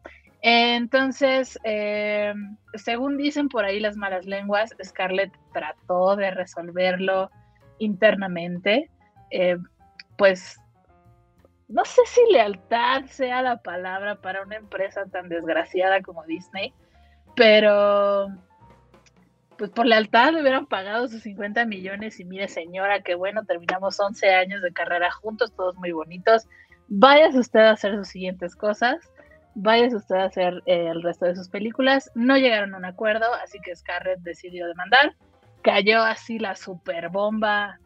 Entonces, 0.43 1.57
eh, 1.63 2.35
según 2.75 3.17
dicen 3.17 3.49
por 3.49 3.65
ahí 3.65 3.79
las 3.79 3.97
malas 3.97 4.27
lenguas, 4.27 4.75
Scarlett 4.83 5.33
trató 5.53 6.17
de 6.17 6.33
resolverlo 6.33 7.31
internamente. 7.79 8.91
Eh, 9.31 9.57
pues 10.19 10.59
no 11.69 11.85
sé 11.85 12.03
si 12.07 12.21
lealtad 12.33 13.05
sea 13.05 13.41
la 13.41 13.63
palabra 13.63 14.17
para 14.17 14.43
una 14.43 14.57
empresa 14.57 15.07
tan 15.07 15.29
desgraciada 15.29 16.03
como 16.03 16.25
Disney, 16.25 16.75
pero 17.37 18.27
pues 19.57 19.71
por 19.71 19.87
lealtad 19.87 20.33
le 20.33 20.41
hubieran 20.41 20.67
pagado 20.67 21.07
sus 21.07 21.23
50 21.23 21.65
millones 21.67 22.19
y 22.19 22.25
mire 22.25 22.49
señora, 22.49 23.03
qué 23.03 23.15
bueno, 23.15 23.45
terminamos 23.45 23.99
11 24.01 24.29
años 24.35 24.61
de 24.61 24.73
carrera 24.73 25.13
juntos, 25.13 25.55
todos 25.55 25.77
muy 25.77 25.93
bonitos. 25.93 26.49
Váyase 26.89 27.39
usted 27.39 27.61
a 27.61 27.71
hacer 27.71 27.95
sus 27.95 28.09
siguientes 28.09 28.57
cosas 28.57 28.97
váyase 29.55 29.97
usted 29.97 30.17
a 30.17 30.25
hacer 30.25 30.63
eh, 30.67 30.89
el 30.89 31.03
resto 31.03 31.27
de 31.27 31.37
sus 31.37 31.49
películas. 31.49 32.11
No 32.15 32.37
llegaron 32.37 32.75
a 32.75 32.79
un 32.79 32.85
acuerdo, 32.85 33.27
así 33.43 33.59
que 33.61 33.75
Scarlett 33.75 34.21
decidió 34.21 34.67
demandar. 34.67 35.15
Cayó 35.63 36.03
así 36.03 36.39
la 36.39 36.57
super 36.57 37.09
bomba 37.09 37.79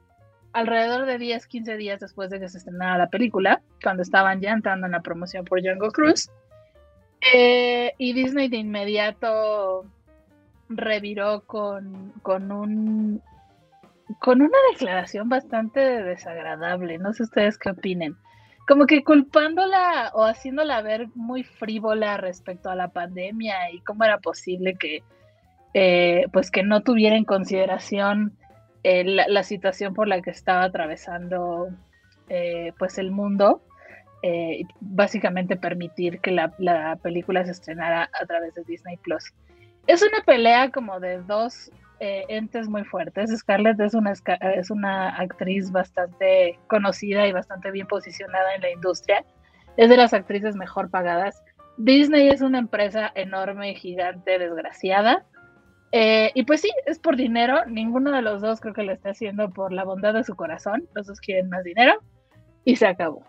alrededor 0.53 1.05
de 1.07 1.19
10, 1.19 1.47
15 1.47 1.77
días 1.77 2.01
después 2.01 2.31
de 2.31 2.41
que 2.41 2.49
se 2.49 2.59
estrenara 2.59 2.97
la 2.97 3.11
película, 3.11 3.61
cuando 3.83 4.03
estaban 4.03 4.41
ya 4.41 4.53
entrando 4.53 4.87
en 4.87 4.93
la 4.93 5.03
promoción 5.03 5.45
por 5.45 5.61
Jungle 5.61 5.91
Cruise. 5.93 6.31
Eh, 7.33 7.93
y 7.99 8.13
Disney 8.13 8.49
de 8.49 8.59
inmediato 8.59 9.85
reviró 10.69 11.43
con, 11.43 12.13
con 12.23 12.53
un 12.53 13.23
con 14.21 14.41
una 14.41 14.57
declaración 14.73 15.29
bastante 15.29 15.81
desagradable. 15.81 16.99
No 16.99 17.13
sé 17.13 17.25
ustedes 17.25 17.59
qué 17.59 17.71
opinen 17.71 18.17
como 18.67 18.87
que 18.87 19.05
culpándola 19.05 20.11
o 20.15 20.25
haciéndola 20.25 20.83
ver 20.83 21.09
muy 21.15 21.45
frívola 21.45 22.17
respecto 22.17 22.69
a 22.69 22.75
la 22.75 22.89
pandemia 22.89 23.71
y 23.71 23.81
cómo 23.81 24.05
era 24.05 24.19
posible 24.19 24.77
que 24.77 25.03
eh, 25.75 26.27
pues 26.33 26.51
que 26.51 26.63
no 26.63 26.83
tuviera 26.83 27.17
en 27.17 27.25
consideración 27.25 28.37
eh, 28.83 29.05
la, 29.05 29.43
situación 29.43 29.95
por 29.95 30.09
la 30.09 30.21
que 30.21 30.31
estaba 30.31 30.65
atravesando 30.65 31.69
eh, 32.29 32.73
pues 32.79 32.99
el 32.99 33.11
mundo 33.11 33.63
básicamente 34.81 35.55
permitir 35.55 36.19
que 36.19 36.33
la, 36.33 36.53
la, 36.59 36.97
película 36.97 37.45
se 37.45 37.53
estrenara 37.53 38.11
a 38.13 38.27
través 38.27 38.55
de 38.55 38.65
Disney 38.65 38.97
Plus. 38.97 39.33
Es 39.87 40.03
una 40.03 40.25
pelea 40.25 40.73
como 40.73 40.99
de 40.99 41.23
dos 41.23 41.71
eh, 42.00 42.25
entes 42.29 42.69
muy 42.69 42.85
fuertes. 42.85 43.31
Scarlett 43.37 43.81
es 43.81 43.95
una, 43.95 44.12
es 44.55 44.71
una 44.71 45.17
actriz 45.17 45.73
bastante 45.73 46.59
conocida 46.67 47.26
y 47.26 47.33
bastante 47.33 47.71
bien 47.71 47.87
posicionada 47.87 48.55
en 48.55 48.62
la 48.62 48.71
industria. 48.71 49.25
Es 49.76 49.88
de 49.88 49.97
las 49.97 50.12
actrices 50.12 50.57
mejor 50.57 50.91
pagadas. 50.91 51.43
Disney 51.79 52.29
es 52.29 52.41
una 52.41 52.59
empresa 52.59 53.11
enorme, 53.15 53.75
gigante, 53.75 54.38
desgraciada. 54.38 55.25
Eh, 55.93 56.33
y 56.35 56.45
pues 56.45 56.61
sí, 56.61 56.71
es 56.87 56.99
por 56.99 57.17
dinero. 57.17 57.65
Ninguno 57.67 58.12
de 58.12 58.23
los 58.23 58.43
dos 58.43 58.61
creo 58.61 58.75
que 58.75 58.83
lo 58.83 58.93
está 58.93 59.11
haciendo 59.11 59.50
por 59.50 59.73
la 59.73 59.85
bondad 59.85 60.15
de 60.15 60.25
su 60.25 60.35
corazón. 60.37 60.87
Los 60.95 61.07
dos 61.07 61.21
quieren 61.21 61.49
más 61.49 61.65
dinero. 61.65 61.95
Y 62.65 62.76
se 62.76 62.87
acabó. 62.87 63.25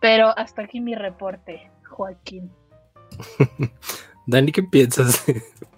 Pero 0.00 0.36
hasta 0.36 0.62
aquí 0.62 0.80
mi 0.80 0.94
reporte, 0.94 1.70
Joaquín. 1.88 2.50
Dani, 4.26 4.52
¿qué 4.52 4.62
piensas 4.62 5.24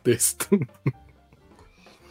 de 0.04 0.12
esto? 0.12 0.47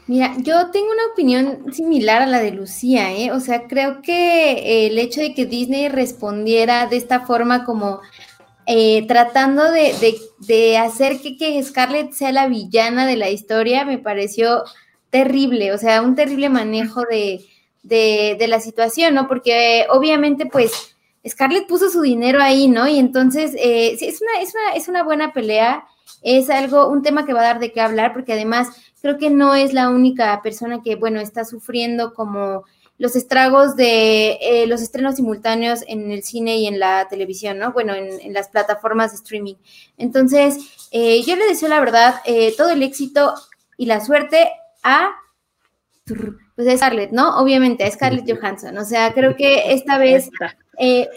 Mira, 0.09 0.33
yo 0.39 0.71
tengo 0.71 0.87
una 0.91 1.05
opinión 1.13 1.71
similar 1.71 2.23
a 2.23 2.25
la 2.25 2.39
de 2.39 2.49
Lucía, 2.49 3.13
¿eh? 3.13 3.31
O 3.31 3.39
sea, 3.39 3.67
creo 3.67 4.01
que 4.01 4.87
el 4.87 4.97
hecho 4.97 5.21
de 5.21 5.35
que 5.35 5.45
Disney 5.45 5.87
respondiera 5.87 6.87
de 6.87 6.97
esta 6.97 7.27
forma 7.27 7.63
como 7.63 8.01
eh, 8.65 9.05
tratando 9.07 9.65
de, 9.71 10.77
hacer 10.79 11.21
que, 11.21 11.37
que, 11.37 11.61
Scarlett 11.61 12.13
sea 12.13 12.31
la 12.31 12.47
villana 12.47 13.05
de 13.05 13.17
la 13.17 13.29
historia 13.29 13.85
me 13.85 13.99
pareció 13.99 14.63
terrible, 15.11 15.73
o 15.73 15.77
sea, 15.77 16.01
un 16.01 16.15
terrible 16.15 16.49
manejo 16.49 17.03
de, 17.03 17.45
la 18.47 18.59
situación, 18.61 19.13
¿no? 19.13 19.27
Porque 19.27 19.85
obviamente, 19.91 20.47
pues, 20.47 20.95
Scarlett 21.27 21.67
puso 21.67 21.87
su 21.91 22.01
dinero 22.01 22.41
ahí, 22.41 22.67
¿no? 22.67 22.87
Y 22.87 22.97
entonces, 22.97 23.53
eh, 23.53 23.95
es 24.01 24.21
una, 24.23 24.41
es, 24.41 24.55
una, 24.55 24.75
es 24.75 24.87
una 24.87 25.03
buena 25.03 25.33
pelea, 25.33 25.85
es 26.21 26.49
algo, 26.49 26.87
un 26.89 27.01
tema 27.01 27.25
que 27.25 27.33
va 27.33 27.41
a 27.41 27.43
dar 27.43 27.59
de 27.59 27.71
qué 27.71 27.81
hablar, 27.81 28.13
porque 28.13 28.33
además 28.33 28.69
creo 29.01 29.17
que 29.17 29.29
no 29.29 29.55
es 29.55 29.73
la 29.73 29.89
única 29.89 30.41
persona 30.41 30.81
que, 30.83 30.95
bueno, 30.95 31.19
está 31.19 31.45
sufriendo 31.45 32.13
como 32.13 32.63
los 32.97 33.15
estragos 33.15 33.77
de 33.77 34.37
eh, 34.41 34.67
los 34.67 34.81
estrenos 34.81 35.15
simultáneos 35.15 35.83
en 35.87 36.11
el 36.11 36.21
cine 36.21 36.57
y 36.57 36.67
en 36.67 36.79
la 36.79 37.07
televisión, 37.09 37.57
¿no? 37.57 37.71
Bueno, 37.71 37.93
en, 37.95 38.33
las 38.33 38.49
plataformas 38.49 39.11
de 39.11 39.17
streaming. 39.17 39.55
Entonces, 39.97 40.57
eh, 40.91 41.23
yo 41.23 41.37
le 41.37 41.45
deseo 41.45 41.69
la 41.69 41.79
verdad 41.79 42.15
eh, 42.25 42.53
todo 42.57 42.69
el 42.71 42.83
éxito 42.83 43.33
y 43.77 43.85
la 43.85 44.01
suerte 44.01 44.51
a 44.83 45.11
pues 46.55 46.67
a 46.67 46.75
Scarlett, 46.75 47.11
¿no? 47.11 47.39
Obviamente, 47.39 47.85
a 47.85 47.91
Scarlett 47.91 48.29
Johansson. 48.29 48.77
O 48.77 48.83
sea, 48.83 49.13
creo 49.13 49.37
que 49.37 49.71
esta 49.71 49.97
vez 49.97 50.29
eh, 50.81 51.09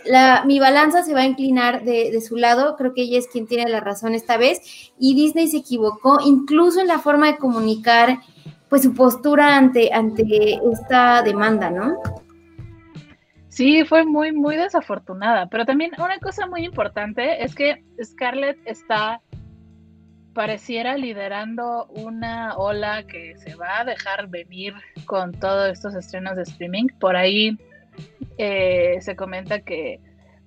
mi 0.44 0.58
balanza 0.58 1.04
se 1.04 1.14
va 1.14 1.20
a 1.20 1.26
inclinar 1.26 1.84
de, 1.84 2.20
su 2.20 2.36
lado, 2.36 2.74
creo 2.76 2.94
que 2.94 3.02
ella 3.02 3.18
es 3.18 3.28
quien 3.28 3.46
tiene 3.46 3.70
la 3.70 3.78
razón 3.78 4.12
esta 4.14 4.36
vez, 4.36 4.92
y 4.98 5.14
Disney 5.14 5.46
se 5.46 5.58
equivocó 5.58 6.18
incluso 6.24 6.80
en 6.80 6.88
la 6.88 6.98
forma 6.98 7.28
de 7.28 7.38
comunicar 7.38 8.18
pues 8.68 8.82
su 8.82 8.92
postura 8.92 9.56
ante, 9.56 9.92
ante 9.92 10.58
esta 10.72 11.22
demanda, 11.22 11.70
¿no? 11.70 11.96
Sí, 13.48 13.84
fue 13.84 14.04
muy, 14.04 14.32
muy 14.32 14.56
desafortunada, 14.56 15.46
pero 15.46 15.64
también 15.64 15.92
una 15.98 16.18
cosa 16.18 16.46
muy 16.46 16.64
importante 16.64 17.44
es 17.44 17.54
que 17.54 17.84
Scarlett 18.02 18.58
está, 18.64 19.20
pareciera 20.32 20.96
liderando 20.96 21.86
una 21.88 22.56
ola 22.56 23.06
que 23.06 23.36
se 23.36 23.54
va 23.54 23.80
a 23.80 23.84
dejar 23.84 24.28
venir 24.28 24.74
con 25.04 25.32
todos 25.32 25.70
estos 25.70 25.94
estrenos 25.94 26.34
de 26.34 26.42
streaming. 26.42 26.86
Por 26.98 27.14
ahí 27.14 27.58
eh, 28.38 28.98
se 29.00 29.16
comenta 29.16 29.60
que 29.60 30.00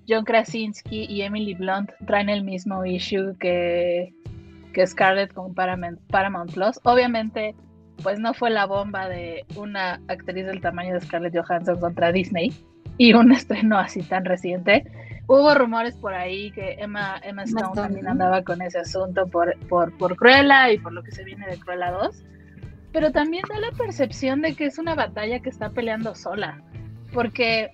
John 0.07 0.23
Krasinski 0.23 1.05
y 1.05 1.21
Emily 1.21 1.55
Blunt 1.55 1.91
traen 2.05 2.29
el 2.29 2.43
mismo 2.43 2.85
issue 2.85 3.35
que, 3.39 4.13
que 4.73 4.85
Scarlett 4.85 5.33
con 5.33 5.53
Paramount, 5.53 5.99
Paramount 6.09 6.53
Plus. 6.53 6.79
Obviamente, 6.83 7.55
pues 8.03 8.19
no 8.19 8.33
fue 8.33 8.49
la 8.49 8.65
bomba 8.65 9.07
de 9.09 9.45
una 9.55 10.01
actriz 10.07 10.45
del 10.45 10.61
tamaño 10.61 10.93
de 10.93 11.01
Scarlett 11.01 11.35
Johansson 11.35 11.79
contra 11.79 12.11
Disney 12.11 12.53
y 12.97 13.13
un 13.13 13.31
estreno 13.33 13.77
así 13.77 14.01
tan 14.03 14.25
reciente. 14.25 14.85
Hubo 15.27 15.55
rumores 15.55 15.95
por 15.95 16.13
ahí 16.13 16.51
que 16.51 16.73
Emma, 16.73 17.19
Emma 17.23 17.43
Stone 17.43 17.73
también 17.73 18.07
andaba 18.07 18.43
con 18.43 18.61
ese 18.61 18.79
asunto 18.79 19.25
por, 19.25 19.57
por, 19.67 19.97
por 19.97 20.15
Cruella 20.17 20.71
y 20.71 20.77
por 20.77 20.93
lo 20.93 21.01
que 21.01 21.11
se 21.11 21.23
viene 21.23 21.47
de 21.47 21.57
Cruella 21.57 21.89
2. 21.91 22.23
Pero 22.91 23.11
también 23.11 23.43
da 23.49 23.59
la 23.59 23.71
percepción 23.75 24.41
de 24.41 24.55
que 24.55 24.67
es 24.67 24.77
una 24.77 24.93
batalla 24.93 25.39
que 25.39 25.49
está 25.49 25.71
peleando 25.71 26.13
sola 26.13 26.61
porque 27.15 27.71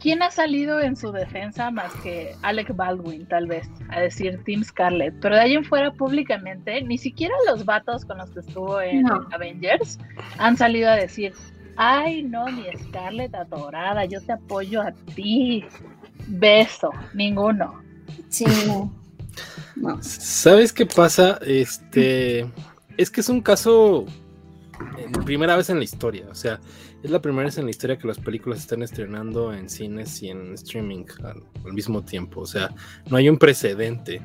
¿quién 0.00 0.22
ha 0.22 0.30
salido 0.30 0.80
en 0.80 0.96
su 0.96 1.12
defensa 1.12 1.70
más 1.70 1.92
que 2.02 2.34
Alec 2.42 2.74
Baldwin, 2.74 3.26
tal 3.26 3.48
vez, 3.48 3.68
a 3.90 4.00
decir 4.00 4.40
Team 4.44 4.64
Scarlett? 4.64 5.14
Pero 5.20 5.34
de 5.34 5.42
ahí 5.42 5.54
en 5.54 5.64
fuera 5.64 5.92
públicamente, 5.92 6.80
ni 6.82 6.96
siquiera 6.96 7.34
los 7.46 7.66
vatos 7.66 8.04
con 8.04 8.16
los 8.18 8.30
que 8.30 8.40
estuvo 8.40 8.80
en 8.80 9.04
Avengers 9.32 9.98
han 10.38 10.56
salido 10.56 10.88
a 10.88 10.94
decir, 10.94 11.34
ay, 11.76 12.22
no, 12.22 12.46
mi 12.46 12.64
Scarlett 12.88 13.34
adorada, 13.34 14.04
yo 14.04 14.20
te 14.22 14.32
apoyo 14.32 14.80
a 14.80 14.92
ti. 15.14 15.64
Beso, 16.28 16.90
ninguno. 17.12 17.82
Sí. 18.28 18.44
¿Sabes 20.00 20.72
qué 20.72 20.86
pasa? 20.86 21.38
Este, 21.44 22.46
es 22.96 23.10
que 23.10 23.20
es 23.20 23.28
un 23.28 23.40
caso 23.40 24.06
primera 25.24 25.56
vez 25.56 25.70
en 25.70 25.78
la 25.78 25.84
historia, 25.84 26.26
o 26.30 26.34
sea, 26.34 26.60
es 27.02 27.10
la 27.10 27.20
primera 27.20 27.44
vez 27.44 27.58
en 27.58 27.64
la 27.64 27.70
historia 27.70 27.98
que 27.98 28.06
las 28.06 28.18
películas 28.18 28.60
están 28.60 28.82
estrenando 28.82 29.52
en 29.52 29.68
cines 29.68 30.22
y 30.22 30.30
en 30.30 30.54
streaming 30.54 31.04
al, 31.24 31.72
mismo 31.72 32.02
tiempo. 32.04 32.40
O 32.40 32.46
sea, 32.46 32.74
no 33.10 33.16
hay 33.16 33.28
un 33.28 33.38
precedente. 33.38 34.22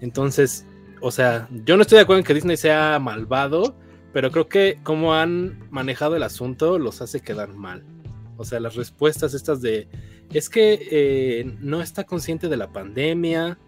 Entonces, 0.00 0.66
o 1.00 1.10
sea, 1.10 1.48
yo 1.64 1.76
no 1.76 1.82
estoy 1.82 1.96
de 1.96 2.02
acuerdo 2.02 2.20
en 2.20 2.24
que 2.24 2.34
Disney 2.34 2.56
sea 2.56 2.98
malvado, 2.98 3.76
pero 4.12 4.30
creo 4.30 4.48
que 4.48 4.78
como 4.82 5.14
han 5.14 5.68
manejado 5.70 6.16
el 6.16 6.22
asunto 6.22 6.78
los 6.78 7.00
hace 7.00 7.20
quedar 7.20 7.54
mal. 7.54 7.84
O 8.36 8.44
sea, 8.44 8.60
las 8.60 8.74
respuestas 8.74 9.32
estas 9.32 9.62
de, 9.62 9.88
es 10.32 10.48
que 10.48 10.88
eh, 10.90 11.56
no 11.60 11.80
está 11.80 12.04
consciente 12.04 12.48
de 12.48 12.56
la 12.56 12.72
pandemia, 12.72 13.58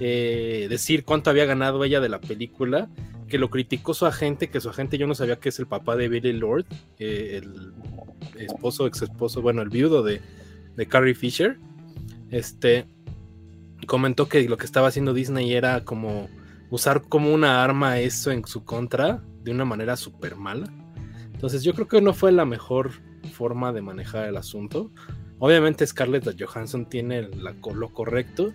eh, 0.00 0.66
decir 0.68 1.04
cuánto 1.04 1.30
había 1.30 1.44
ganado 1.44 1.82
ella 1.84 2.00
de 2.00 2.08
la 2.08 2.20
película, 2.20 2.88
que 3.28 3.38
lo 3.38 3.50
criticó 3.50 3.94
su 3.94 4.06
agente, 4.06 4.50
que 4.50 4.60
su 4.60 4.68
agente 4.68 4.98
yo 4.98 5.06
no 5.06 5.14
sabía 5.14 5.38
que 5.38 5.50
es 5.50 5.58
el 5.58 5.66
papá 5.66 5.96
de 5.96 6.08
Billy 6.08 6.32
Lord, 6.32 6.66
eh, 6.98 7.40
el 7.42 7.72
esposo, 8.38 8.86
ex 8.86 9.02
esposo, 9.02 9.42
bueno, 9.42 9.62
el 9.62 9.68
viudo 9.68 10.02
de, 10.02 10.20
de 10.76 10.86
Carrie 10.86 11.14
Fisher. 11.14 11.58
Este 12.30 12.86
comentó 13.86 14.28
que 14.28 14.48
lo 14.48 14.56
que 14.56 14.66
estaba 14.66 14.88
haciendo 14.88 15.14
Disney 15.14 15.52
era 15.52 15.84
como 15.84 16.28
usar 16.70 17.02
como 17.02 17.32
una 17.32 17.62
arma 17.62 18.00
eso 18.00 18.30
en 18.30 18.44
su 18.46 18.64
contra 18.64 19.22
de 19.42 19.50
una 19.50 19.64
manera 19.64 19.96
súper 19.96 20.36
mala. 20.36 20.66
Entonces 21.32 21.62
yo 21.62 21.72
creo 21.74 21.88
que 21.88 22.00
no 22.00 22.14
fue 22.14 22.32
la 22.32 22.44
mejor 22.44 22.90
forma 23.32 23.72
de 23.72 23.82
manejar 23.82 24.26
el 24.26 24.36
asunto. 24.36 24.90
Obviamente 25.38 25.86
Scarlett 25.86 26.36
Johansson 26.38 26.88
tiene 26.88 27.22
lo 27.22 27.92
correcto. 27.92 28.52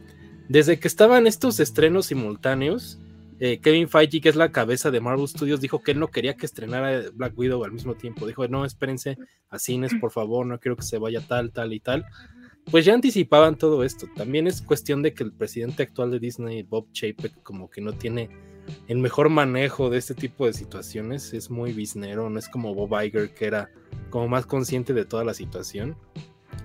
Desde 0.49 0.79
que 0.79 0.87
estaban 0.87 1.25
estos 1.25 1.59
estrenos 1.59 2.07
simultáneos, 2.07 2.99
eh, 3.39 3.59
Kevin 3.59 3.89
Feige, 3.89 4.21
que 4.21 4.29
es 4.29 4.35
la 4.35 4.51
cabeza 4.51 4.91
de 4.91 5.01
Marvel 5.01 5.27
Studios, 5.27 5.61
dijo 5.61 5.81
que 5.81 5.91
él 5.91 5.99
no 5.99 6.09
quería 6.09 6.35
que 6.35 6.45
estrenara 6.45 7.03
Black 7.13 7.37
Widow 7.37 7.63
al 7.63 7.71
mismo 7.71 7.95
tiempo. 7.95 8.27
Dijo, 8.27 8.47
no, 8.47 8.65
espérense 8.65 9.17
a 9.49 9.59
cines, 9.59 9.93
por 9.99 10.11
favor, 10.11 10.45
no 10.45 10.59
quiero 10.59 10.75
que 10.75 10.83
se 10.83 10.97
vaya 10.97 11.21
tal, 11.21 11.51
tal 11.51 11.73
y 11.73 11.79
tal. 11.79 12.05
Pues 12.71 12.85
ya 12.85 12.93
anticipaban 12.93 13.57
todo 13.57 13.83
esto. 13.83 14.07
También 14.15 14.47
es 14.47 14.61
cuestión 14.61 15.01
de 15.01 15.13
que 15.13 15.23
el 15.23 15.33
presidente 15.33 15.83
actual 15.83 16.11
de 16.11 16.19
Disney, 16.19 16.63
Bob 16.63 16.91
Chapek, 16.91 17.43
como 17.43 17.69
que 17.69 17.81
no 17.81 17.93
tiene 17.93 18.29
el 18.87 18.99
mejor 18.99 19.29
manejo 19.29 19.89
de 19.89 19.97
este 19.97 20.13
tipo 20.13 20.45
de 20.45 20.53
situaciones. 20.53 21.33
Es 21.33 21.49
muy 21.49 21.73
biznero, 21.73 22.29
no 22.29 22.39
es 22.39 22.47
como 22.47 22.73
Bob 22.73 23.01
Iger, 23.03 23.33
que 23.33 23.45
era 23.45 23.69
como 24.09 24.27
más 24.27 24.45
consciente 24.45 24.93
de 24.93 25.05
toda 25.05 25.23
la 25.25 25.33
situación. 25.33 25.97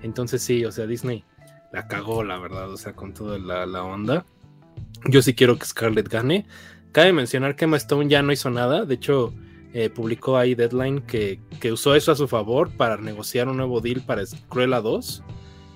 Entonces 0.01 0.41
sí, 0.41 0.63
o 0.63 0.71
sea, 0.71 0.87
Disney 0.87 1.25
la 1.71 1.87
cagó, 1.87 2.23
la 2.23 2.39
verdad, 2.39 2.71
o 2.71 2.77
sea, 2.77 2.93
con 2.93 3.13
toda 3.13 3.37
la, 3.37 3.83
onda. 3.83 4.25
Yo 5.05 5.21
sí 5.21 5.33
quiero 5.33 5.57
que 5.57 5.65
Scarlett 5.65 6.09
gane. 6.09 6.45
Cabe 6.91 7.13
mencionar 7.13 7.55
que 7.55 7.65
Emma 7.65 7.77
Stone 7.77 8.09
ya 8.09 8.21
no 8.21 8.31
hizo 8.31 8.49
nada, 8.49 8.85
de 8.85 8.95
hecho, 8.95 9.33
eh, 9.73 9.89
publicó 9.89 10.37
ahí 10.37 10.55
Deadline 10.55 11.01
que, 11.01 11.39
que, 11.59 11.71
usó 11.71 11.93
eso 11.93 12.11
a 12.11 12.15
su 12.15 12.27
favor 12.27 12.71
para 12.71 12.97
negociar 12.97 13.47
un 13.47 13.57
nuevo 13.57 13.81
deal 13.81 14.01
para 14.01 14.23
Cruella 14.49 14.81
2. 14.81 15.23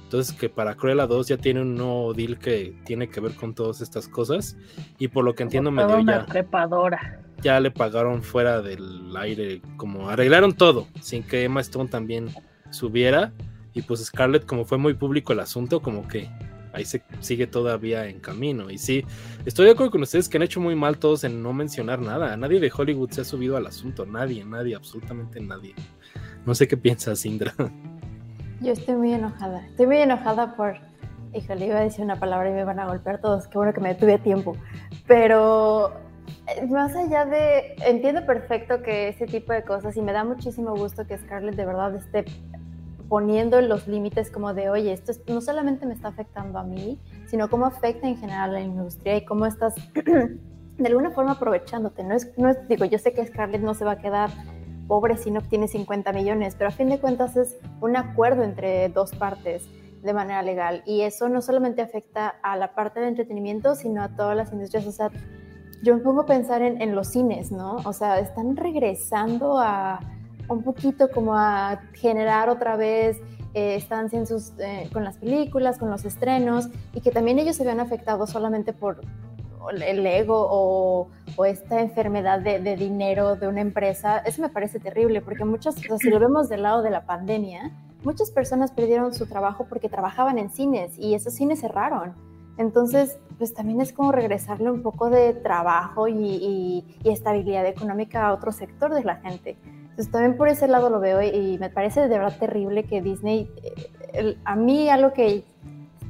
Entonces 0.03 0.35
que 0.35 0.49
para 0.49 0.75
Cruella 0.75 1.05
2 1.05 1.27
ya 1.27 1.37
tiene 1.37 1.61
un 1.61 1.75
nuevo 1.75 2.13
deal 2.13 2.39
que 2.39 2.75
tiene 2.85 3.09
que 3.09 3.19
ver 3.19 3.35
con 3.35 3.53
todas 3.53 3.81
estas 3.81 4.07
cosas. 4.07 4.57
Y 4.97 5.09
por 5.09 5.23
lo 5.23 5.35
que 5.35 5.43
entiendo 5.43 5.69
me 5.69 5.85
dio 5.85 5.99
ya... 6.01 6.25
Trepadora. 6.25 7.19
Ya 7.41 7.59
le 7.59 7.71
pagaron 7.71 8.23
fuera 8.23 8.61
del 8.61 9.15
aire, 9.17 9.61
como 9.77 10.09
arreglaron 10.09 10.53
todo, 10.53 10.87
sin 11.01 11.23
que 11.23 11.43
Emma 11.43 11.61
Stone 11.61 11.89
también 11.89 12.29
subiera. 12.71 13.33
Y 13.73 13.81
pues 13.81 14.03
Scarlett, 14.05 14.45
como 14.45 14.65
fue 14.65 14.77
muy 14.77 14.93
público 14.93 15.33
el 15.33 15.39
asunto, 15.39 15.81
como 15.81 16.07
que 16.07 16.29
ahí 16.73 16.85
se 16.85 17.03
sigue 17.19 17.47
todavía 17.47 18.07
en 18.07 18.19
camino. 18.19 18.69
Y 18.69 18.77
sí, 18.77 19.05
estoy 19.45 19.67
de 19.67 19.71
acuerdo 19.71 19.91
con 19.91 20.01
ustedes 20.01 20.27
que 20.27 20.37
han 20.37 20.43
hecho 20.43 20.59
muy 20.59 20.75
mal 20.75 20.97
todos 20.97 21.23
en 21.23 21.41
no 21.41 21.53
mencionar 21.53 21.99
nada. 21.99 22.35
Nadie 22.35 22.59
de 22.59 22.71
Hollywood 22.75 23.11
se 23.11 23.21
ha 23.21 23.23
subido 23.23 23.55
al 23.55 23.67
asunto. 23.67 24.05
Nadie, 24.05 24.43
nadie, 24.43 24.75
absolutamente 24.75 25.39
nadie. 25.39 25.75
No 26.45 26.53
sé 26.55 26.67
qué 26.67 26.75
piensas, 26.75 27.25
Indra. 27.25 27.53
Yo 28.61 28.71
estoy 28.71 28.95
muy 28.95 29.13
enojada. 29.13 29.65
Estoy 29.67 29.87
muy 29.87 29.97
enojada 29.97 30.55
por. 30.55 30.75
Híjole, 31.33 31.65
iba 31.65 31.79
a 31.79 31.83
decir 31.83 32.03
una 32.03 32.19
palabra 32.19 32.49
y 32.49 32.53
me 32.53 32.63
van 32.63 32.79
a 32.79 32.85
golpear 32.85 33.19
todos. 33.19 33.47
Qué 33.47 33.57
bueno 33.57 33.73
que 33.73 33.81
me 33.81 33.95
tuve 33.95 34.19
tiempo. 34.19 34.55
Pero 35.07 35.93
eh, 36.47 36.65
más 36.67 36.95
allá 36.95 37.25
de. 37.25 37.75
Entiendo 37.85 38.25
perfecto 38.25 38.81
que 38.81 39.09
ese 39.09 39.25
tipo 39.25 39.51
de 39.53 39.63
cosas 39.63 39.97
y 39.97 40.01
me 40.01 40.11
da 40.11 40.23
muchísimo 40.23 40.75
gusto 40.75 41.05
que 41.07 41.17
Scarlett 41.17 41.55
de 41.55 41.65
verdad 41.65 41.95
esté 41.95 42.25
poniendo 43.13 43.61
los 43.61 43.87
límites 43.87 44.31
como 44.31 44.55
de, 44.55 44.71
oye, 44.71 44.91
esto 44.91 45.13
no 45.27 45.39
solamente 45.39 45.85
me 45.85 45.93
está 45.93 46.07
afectando 46.07 46.57
a 46.57 46.63
mí, 46.63 46.99
sino 47.27 47.47
cómo 47.47 47.67
afecta 47.67 48.07
en 48.07 48.17
general 48.17 48.49
a 48.49 48.53
la 48.53 48.61
industria 48.61 49.15
y 49.17 49.23
cómo 49.23 49.45
estás 49.45 49.75
de 49.93 50.87
alguna 50.87 51.11
forma 51.11 51.33
aprovechándote. 51.33 52.03
No 52.03 52.15
es, 52.15 52.35
no 52.39 52.49
es, 52.49 52.67
digo, 52.67 52.85
yo 52.85 52.97
sé 52.97 53.13
que 53.13 53.23
Scarlett 53.23 53.61
no 53.61 53.75
se 53.75 53.85
va 53.85 53.91
a 53.91 53.97
quedar 53.99 54.31
pobre 54.87 55.15
si 55.17 55.29
no 55.29 55.41
obtiene 55.41 55.67
50 55.67 56.11
millones, 56.11 56.55
pero 56.57 56.69
a 56.69 56.71
fin 56.71 56.89
de 56.89 56.97
cuentas 56.97 57.37
es 57.37 57.55
un 57.81 57.95
acuerdo 57.97 58.41
entre 58.41 58.89
dos 58.89 59.13
partes 59.13 59.69
de 60.01 60.11
manera 60.11 60.41
legal 60.41 60.81
y 60.87 61.01
eso 61.01 61.29
no 61.29 61.43
solamente 61.43 61.83
afecta 61.83 62.29
a 62.41 62.57
la 62.57 62.73
parte 62.73 62.99
de 62.99 63.09
entretenimiento, 63.09 63.75
sino 63.75 64.01
a 64.01 64.09
todas 64.15 64.35
las 64.35 64.51
industrias. 64.51 64.87
O 64.87 64.91
sea, 64.91 65.11
yo 65.83 65.95
me 65.95 66.01
pongo 66.01 66.21
a 66.21 66.25
pensar 66.25 66.63
en, 66.63 66.95
los 66.95 67.09
cines, 67.09 67.51
¿no? 67.51 67.75
O 67.85 67.93
sea, 67.93 68.17
están 68.17 68.57
regresando 68.57 69.59
a 69.59 69.99
un 70.47 70.63
poquito 70.63 71.09
como 71.09 71.35
a 71.35 71.81
generar 71.93 72.49
otra 72.49 72.75
vez 72.75 73.17
eh, 73.53 73.75
estancia 73.75 74.25
sus, 74.25 74.53
eh, 74.59 74.89
con 74.91 75.03
las 75.03 75.17
películas, 75.17 75.77
con 75.77 75.89
los 75.89 76.05
estrenos, 76.05 76.69
y 76.93 77.01
que 77.01 77.11
también 77.11 77.39
ellos 77.39 77.55
se 77.55 77.63
vean 77.63 77.79
afectados 77.79 78.31
solamente 78.31 78.73
por, 78.73 79.01
el 79.71 80.05
ego 80.05 80.47
o, 80.49 81.09
esta 81.45 81.81
enfermedad 81.81 82.39
de, 82.39 82.75
dinero 82.75 83.35
de 83.35 83.47
una 83.47 83.61
empresa, 83.61 84.19
eso 84.19 84.41
me 84.41 84.49
parece 84.49 84.79
terrible, 84.79 85.21
porque 85.21 85.45
muchas, 85.45 85.75
o 85.89 85.97
si 85.97 86.09
lo 86.09 86.19
vemos 86.19 86.49
del 86.49 86.63
lado 86.63 86.81
de 86.81 86.89
la 86.89 87.05
pandemia, 87.05 87.71
muchas 88.03 88.31
personas 88.31 88.71
perdieron 88.71 89.13
su 89.13 89.25
trabajo 89.25 89.65
porque 89.67 89.89
trabajaban 89.89 90.37
en 90.37 90.49
cines 90.49 90.97
y 90.97 91.15
esos 91.15 91.33
cines 91.33 91.61
cerraron. 91.61 92.13
Entonces, 92.57 93.17
pues 93.37 93.53
también 93.53 93.81
es 93.81 93.93
como 93.93 94.11
regresarle 94.11 94.69
un 94.69 94.83
poco 94.83 95.09
de 95.09 95.33
trabajo 95.33 96.07
y, 96.07 96.85
estabilidad 97.03 97.65
económica 97.65 98.27
a 98.27 98.33
otro 98.33 98.51
sector 98.51 98.93
de 98.93 99.03
la 99.03 99.15
gente. 99.17 99.57
Entonces, 99.93 100.11
también 100.11 100.37
por 100.37 100.49
ese 100.49 100.67
lado 100.67 100.89
lo 100.89 100.99
veo 100.99 101.21
y, 101.21 101.59
me 101.59 101.69
parece 101.69 102.01
de 102.01 102.17
verdad 102.17 102.35
terrible 102.39 102.83
que 102.85 102.99
Disney, 102.99 103.47
eh, 104.13 104.35
a 104.43 104.55
mí 104.55 104.89
algo 104.89 105.13
que 105.13 105.43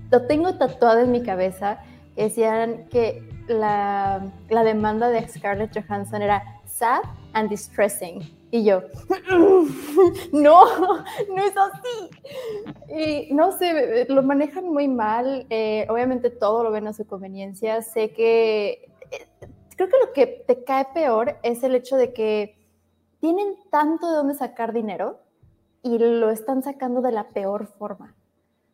lo 0.09 0.25
tengo 0.25 0.55
tatuado 0.55 1.01
en 1.01 1.11
mi 1.11 1.21
cabeza, 1.21 1.79
decían 2.15 2.85
que 2.89 3.27
la, 3.49 4.31
la, 4.49 4.63
demanda 4.63 5.09
de 5.09 5.27
Scarlett 5.27 5.77
Johansson 5.77 6.21
era 6.21 6.61
sad 6.65 7.01
and 7.33 7.49
distressing. 7.49 8.21
Y 8.51 8.63
yo, 8.63 8.83
no, 10.31 10.65
no 10.71 11.43
es 11.43 11.53
así. 11.57 13.27
Y 13.27 13.33
no 13.33 13.51
sé, 13.51 14.05
lo 14.07 14.23
manejan 14.23 14.69
muy 14.69 14.87
mal. 14.87 15.45
Eh, 15.49 15.85
obviamente 15.89 16.29
todo 16.29 16.63
lo 16.63 16.71
ven 16.71 16.87
a 16.87 16.93
su 16.93 17.05
conveniencia. 17.05 17.81
Sé 17.81 18.11
que, 18.11 18.87
eh, 19.11 19.27
creo 19.75 19.89
que 19.89 19.97
lo 20.05 20.13
que 20.13 20.27
te 20.47 20.63
cae 20.63 20.85
peor 20.93 21.37
es 21.43 21.63
el 21.63 21.75
hecho 21.75 21.97
de 21.97 22.13
que 22.13 22.62
tienen 23.23 23.55
tanto 23.71 24.09
de 24.09 24.17
dónde 24.17 24.33
sacar 24.33 24.73
dinero 24.73 25.21
y 25.81 25.97
lo 25.97 26.29
están 26.29 26.61
sacando 26.61 26.99
de 26.99 27.13
la 27.13 27.29
peor 27.29 27.67
forma. 27.67 28.17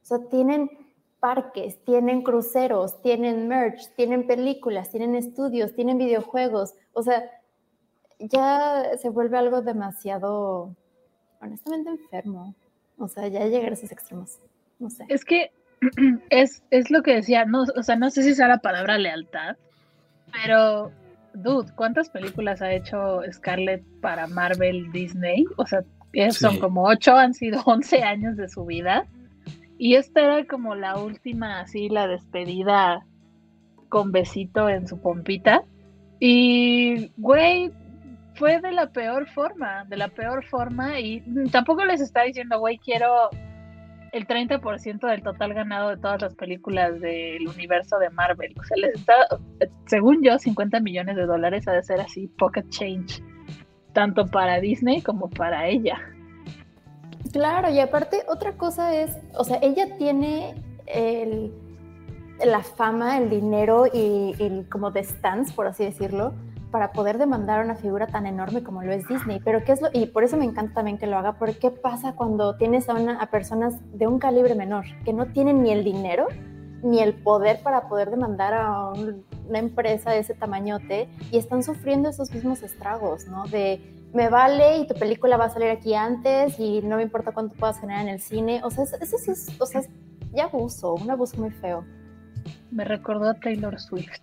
O 0.02 0.06
sea, 0.06 0.28
tienen 0.28 0.72
parques, 1.20 1.78
tienen 1.86 2.24
cruceros, 2.24 3.00
tienen 3.04 3.48
merch, 3.48 3.94
tienen 3.96 4.26
películas, 4.26 4.90
tienen 4.90 5.14
estudios, 5.14 5.76
tienen 5.76 6.00
videojuegos. 6.00 6.74
O 6.94 7.04
sea, 7.04 7.30
ya 8.18 8.98
se 9.00 9.10
vuelve 9.10 9.38
algo 9.38 9.62
demasiado, 9.62 10.76
honestamente, 11.40 11.92
enfermo. 11.92 12.56
O 12.98 13.08
sea, 13.08 13.28
ya 13.28 13.46
llegar 13.46 13.70
a 13.70 13.74
esos 13.74 13.92
extremos. 13.92 14.40
No 14.80 14.90
sé. 14.90 15.06
Es 15.10 15.26
que 15.26 15.52
es, 16.32 16.64
es 16.72 16.90
lo 16.90 17.04
que 17.04 17.14
decía, 17.14 17.46
no, 17.46 17.66
o 17.78 17.84
sea, 17.84 17.98
no 17.98 18.10
sé 18.10 18.24
si 18.24 18.34
sea 18.34 18.48
la 18.48 18.58
palabra 18.58 18.98
lealtad, 18.98 19.58
pero, 20.32 20.92
dude, 21.34 21.72
¿cuántas 21.76 22.10
películas 22.10 22.62
ha 22.62 22.72
hecho 22.72 23.22
Scarlett 23.32 23.84
para 24.02 24.28
Marvel 24.28 24.92
Disney? 24.92 25.46
O 25.58 25.66
sea, 25.66 25.84
son 26.32 26.60
como 26.60 26.86
ocho, 26.86 27.16
han 27.16 27.34
sido 27.34 27.62
once 27.66 28.04
años 28.04 28.38
de 28.38 28.50
su 28.50 28.66
vida. 28.66 29.06
Y 29.78 29.96
esta 29.96 30.22
era 30.22 30.46
como 30.46 30.76
la 30.76 30.98
última, 30.98 31.62
así, 31.62 31.90
la 31.90 32.08
despedida 32.08 33.06
con 33.88 34.12
besito 34.12 34.70
en 34.70 34.88
su 34.88 35.00
pompita. 35.00 35.64
Y, 36.20 37.12
güey, 37.18 37.72
fue 38.36 38.60
de 38.60 38.72
la 38.74 38.88
peor 38.92 39.28
forma, 39.28 39.86
de 39.86 39.98
la 39.98 40.10
peor 40.10 40.44
forma. 40.46 41.00
Y 41.00 41.24
tampoco 41.52 41.86
les 41.86 42.02
está 42.02 42.24
diciendo, 42.24 42.60
güey, 42.60 42.78
quiero 42.78 43.30
el 44.12 44.28
30% 44.28 45.08
del 45.08 45.24
total 45.24 45.54
ganado 45.54 45.90
de 45.90 45.98
todas 45.98 46.22
las 46.22 46.36
películas 46.36 47.00
del 47.00 47.48
universo 47.48 47.98
de 48.00 48.10
Marvel. 48.10 48.54
O 48.60 48.64
sea, 48.64 48.78
les 48.78 48.96
está, 48.96 49.14
según 49.86 50.24
yo, 50.24 50.38
50 50.38 50.80
millones 50.80 51.16
de 51.16 51.26
dólares 51.26 51.68
ha 51.68 51.74
de 51.74 51.84
ser 51.84 52.00
así, 52.02 52.28
pocket 52.28 52.68
change, 52.70 53.24
tanto 53.94 54.26
para 54.26 54.60
Disney 54.60 55.02
como 55.02 55.30
para 55.30 55.68
ella. 55.68 56.00
Claro, 57.32 57.70
y 57.70 57.80
aparte 57.80 58.24
otra 58.28 58.54
cosa 58.54 58.96
es, 58.96 59.12
o 59.36 59.44
sea, 59.44 59.60
ella 59.62 59.98
tiene 59.98 60.56
el, 60.88 61.54
la 62.44 62.64
fama, 62.64 63.18
el 63.18 63.30
dinero 63.30 63.86
y, 63.92 64.64
como 64.72 64.92
de 64.92 65.04
stance, 65.04 65.54
por 65.54 65.68
así 65.68 65.84
decirlo, 65.84 66.34
para 66.72 66.92
poder 66.92 67.18
demandar 67.18 67.62
a 67.62 67.64
una 67.64 67.76
figura 67.76 68.08
tan 68.08 68.26
enorme 68.26 68.64
como 68.64 68.84
lo 68.84 68.92
es 68.92 69.08
Disney. 69.08 69.40
Pero 69.44 69.64
qué 69.64 69.72
es 69.74 69.82
lo, 69.82 69.90
y 69.94 70.08
por 70.08 70.24
eso 70.24 70.38
me 70.38 70.46
encanta 70.46 70.76
también 70.76 70.98
que 70.98 71.08
lo 71.08 71.18
haga, 71.18 71.34
porque 71.34 71.58
qué 71.58 71.72
pasa 71.72 72.14
cuando 72.14 72.56
tienes 72.58 72.90
a, 72.90 72.94
una, 72.94 73.20
a 73.20 73.30
personas 73.32 73.76
de 73.94 74.08
un 74.08 74.20
calibre 74.20 74.56
menor, 74.56 74.86
que 75.06 75.14
no 75.14 75.28
tienen 75.28 75.64
ni 75.64 75.72
el 75.72 75.84
dinero 75.84 76.28
ni 76.82 77.02
el 77.02 77.14
poder 77.14 77.62
para 77.62 77.90
poder 77.90 78.10
demandar 78.10 78.54
a 78.54 78.92
una 78.94 79.60
empresa 79.60 80.12
de 80.12 80.20
ese 80.20 80.34
tamañote 80.34 81.10
y 81.32 81.38
están 81.38 81.64
sufriendo 81.64 82.10
esos 82.10 82.32
mismos 82.32 82.64
estragos, 82.64 83.28
¿no? 83.28 83.48
De 83.48 83.82
me 84.14 84.30
vale 84.30 84.80
y 84.80 84.88
tu 84.88 84.96
película 84.96 85.38
va 85.38 85.46
a 85.46 85.50
salir 85.50 85.70
aquí 85.70 85.94
antes 85.94 86.60
y 86.60 86.82
no 86.82 86.98
me 86.98 87.04
importa 87.04 87.32
cuánto 87.32 87.56
puedas 87.56 87.80
generar 87.80 88.04
en 88.04 88.10
el 88.10 88.20
cine. 88.20 88.62
O 88.64 88.72
sea, 88.72 88.84
eso, 88.84 89.18
sí 89.18 89.32
es, 89.32 89.56
o 89.60 89.66
sea, 89.66 89.82
ya 90.32 90.46
abuso, 90.46 90.96
un 90.96 91.10
abuso 91.12 91.38
muy 91.38 91.52
feo. 91.52 91.86
Me 92.72 92.86
recordó 92.86 93.30
a 93.30 93.34
Taylor 93.36 93.80
Swift. 93.80 94.22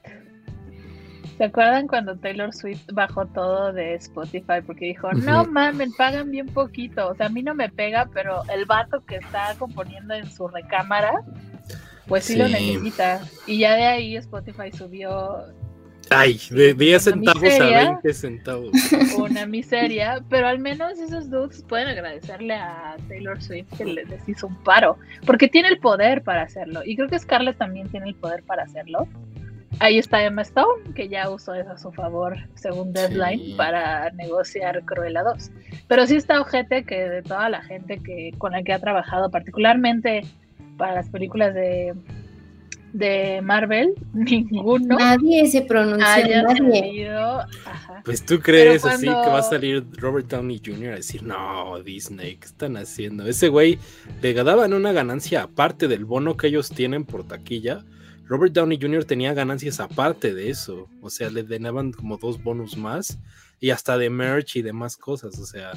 ¿Se 1.38 1.44
acuerdan 1.44 1.86
cuando 1.86 2.16
Taylor 2.16 2.54
Swift 2.54 2.86
bajó 2.92 3.26
todo 3.26 3.72
de 3.72 3.94
Spotify? 3.94 4.62
Porque 4.66 4.86
dijo, 4.86 5.12
no 5.12 5.44
mames, 5.44 5.94
pagan 5.96 6.30
bien 6.30 6.46
poquito. 6.46 7.08
O 7.08 7.14
sea, 7.14 7.26
a 7.26 7.28
mí 7.28 7.42
no 7.42 7.54
me 7.54 7.68
pega, 7.68 8.08
pero 8.12 8.42
el 8.52 8.64
vato 8.64 9.04
que 9.04 9.16
está 9.16 9.54
componiendo 9.58 10.14
en 10.14 10.30
su 10.30 10.48
recámara, 10.48 11.22
pues 12.06 12.24
sí, 12.24 12.36
lo 12.36 12.48
necesita. 12.48 13.20
Y 13.46 13.58
ya 13.58 13.74
de 13.74 13.84
ahí 13.84 14.16
Spotify 14.16 14.72
subió 14.72 15.44
Ay, 16.10 16.40
de 16.50 16.72
10 16.74 17.02
centavos 17.02 17.42
a 17.42 17.64
20 17.64 18.14
centavos. 18.14 18.70
Una 19.18 19.44
miseria, 19.46 20.22
pero 20.28 20.46
al 20.46 20.58
menos 20.58 20.98
esos 20.98 21.28
dudes 21.30 21.64
pueden 21.68 21.88
agradecerle 21.88 22.54
a 22.54 22.96
Taylor 23.08 23.42
Swift 23.42 23.66
que 23.76 23.84
les 23.84 24.28
hizo 24.28 24.46
un 24.46 24.56
paro, 24.62 24.98
porque 25.24 25.48
tiene 25.48 25.68
el 25.68 25.78
poder 25.78 26.22
para 26.22 26.42
hacerlo. 26.42 26.82
Y 26.84 26.96
creo 26.96 27.08
que 27.08 27.18
Scarlett 27.18 27.58
también 27.58 27.88
tiene 27.88 28.08
el 28.08 28.14
poder 28.14 28.44
para 28.44 28.62
hacerlo. 28.62 29.08
Ahí 29.78 29.98
está 29.98 30.24
Emma 30.24 30.42
Stone, 30.42 30.94
que 30.94 31.08
ya 31.08 31.28
usó 31.28 31.54
eso 31.54 31.70
a 31.70 31.78
su 31.78 31.92
favor, 31.92 32.36
según 32.54 32.92
Deadline, 32.92 33.56
para 33.56 34.10
negociar 34.12 34.82
Cruella 34.84 35.22
2. 35.22 35.50
Pero 35.86 36.06
sí 36.06 36.16
está 36.16 36.40
ojete 36.40 36.84
que 36.84 37.08
de 37.08 37.22
toda 37.22 37.48
la 37.48 37.62
gente 37.62 37.98
que 38.02 38.32
con 38.38 38.52
la 38.52 38.62
que 38.62 38.72
ha 38.72 38.78
trabajado, 38.78 39.30
particularmente 39.30 40.22
para 40.76 40.94
las 40.94 41.10
películas 41.10 41.54
de 41.54 41.94
de 42.96 43.42
Marvel, 43.42 43.94
ninguno. 44.14 44.96
Nadie 44.98 45.46
se 45.48 45.62
pronunció. 45.62 45.98
Nadie. 45.98 47.12
Pues 48.04 48.24
tú 48.24 48.40
crees 48.40 48.84
así 48.84 49.06
que 49.06 49.12
va 49.12 49.38
a 49.38 49.42
salir 49.42 49.84
Robert 49.96 50.28
Downey 50.28 50.60
Jr. 50.64 50.92
a 50.92 50.96
decir, 50.96 51.22
no, 51.22 51.80
Disney, 51.82 52.36
¿qué 52.36 52.46
están 52.46 52.76
haciendo? 52.76 53.26
Ese 53.26 53.48
güey 53.48 53.78
le 54.22 54.32
daban 54.32 54.72
una 54.72 54.92
ganancia 54.92 55.42
aparte 55.42 55.88
del 55.88 56.04
bono 56.04 56.36
que 56.36 56.46
ellos 56.46 56.70
tienen 56.70 57.04
por 57.04 57.26
taquilla. 57.26 57.84
Robert 58.26 58.52
Downey 58.52 58.78
Jr. 58.80 59.04
tenía 59.04 59.34
ganancias 59.34 59.80
aparte 59.80 60.34
de 60.34 60.50
eso. 60.50 60.88
O 61.00 61.10
sea, 61.10 61.30
le 61.30 61.42
denaban 61.42 61.92
como 61.92 62.16
dos 62.16 62.42
bonos 62.42 62.76
más 62.76 63.18
y 63.60 63.70
hasta 63.70 63.96
de 63.96 64.10
merch 64.10 64.56
y 64.56 64.62
demás 64.62 64.96
cosas. 64.96 65.38
O 65.38 65.46
sea, 65.46 65.72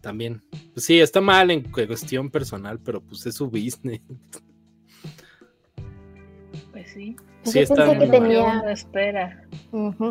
también. 0.00 0.42
Pues 0.74 0.84
sí, 0.84 1.00
está 1.00 1.20
mal 1.20 1.50
en 1.50 1.62
cuestión 1.62 2.30
personal, 2.30 2.78
pero 2.78 3.00
pues 3.00 3.24
es 3.26 3.34
su 3.34 3.48
business. 3.48 4.00
sí. 6.92 7.16
Sí, 7.42 7.60
está 7.60 7.96
que 7.96 8.06
tenía... 8.08 8.60
espera. 8.72 9.44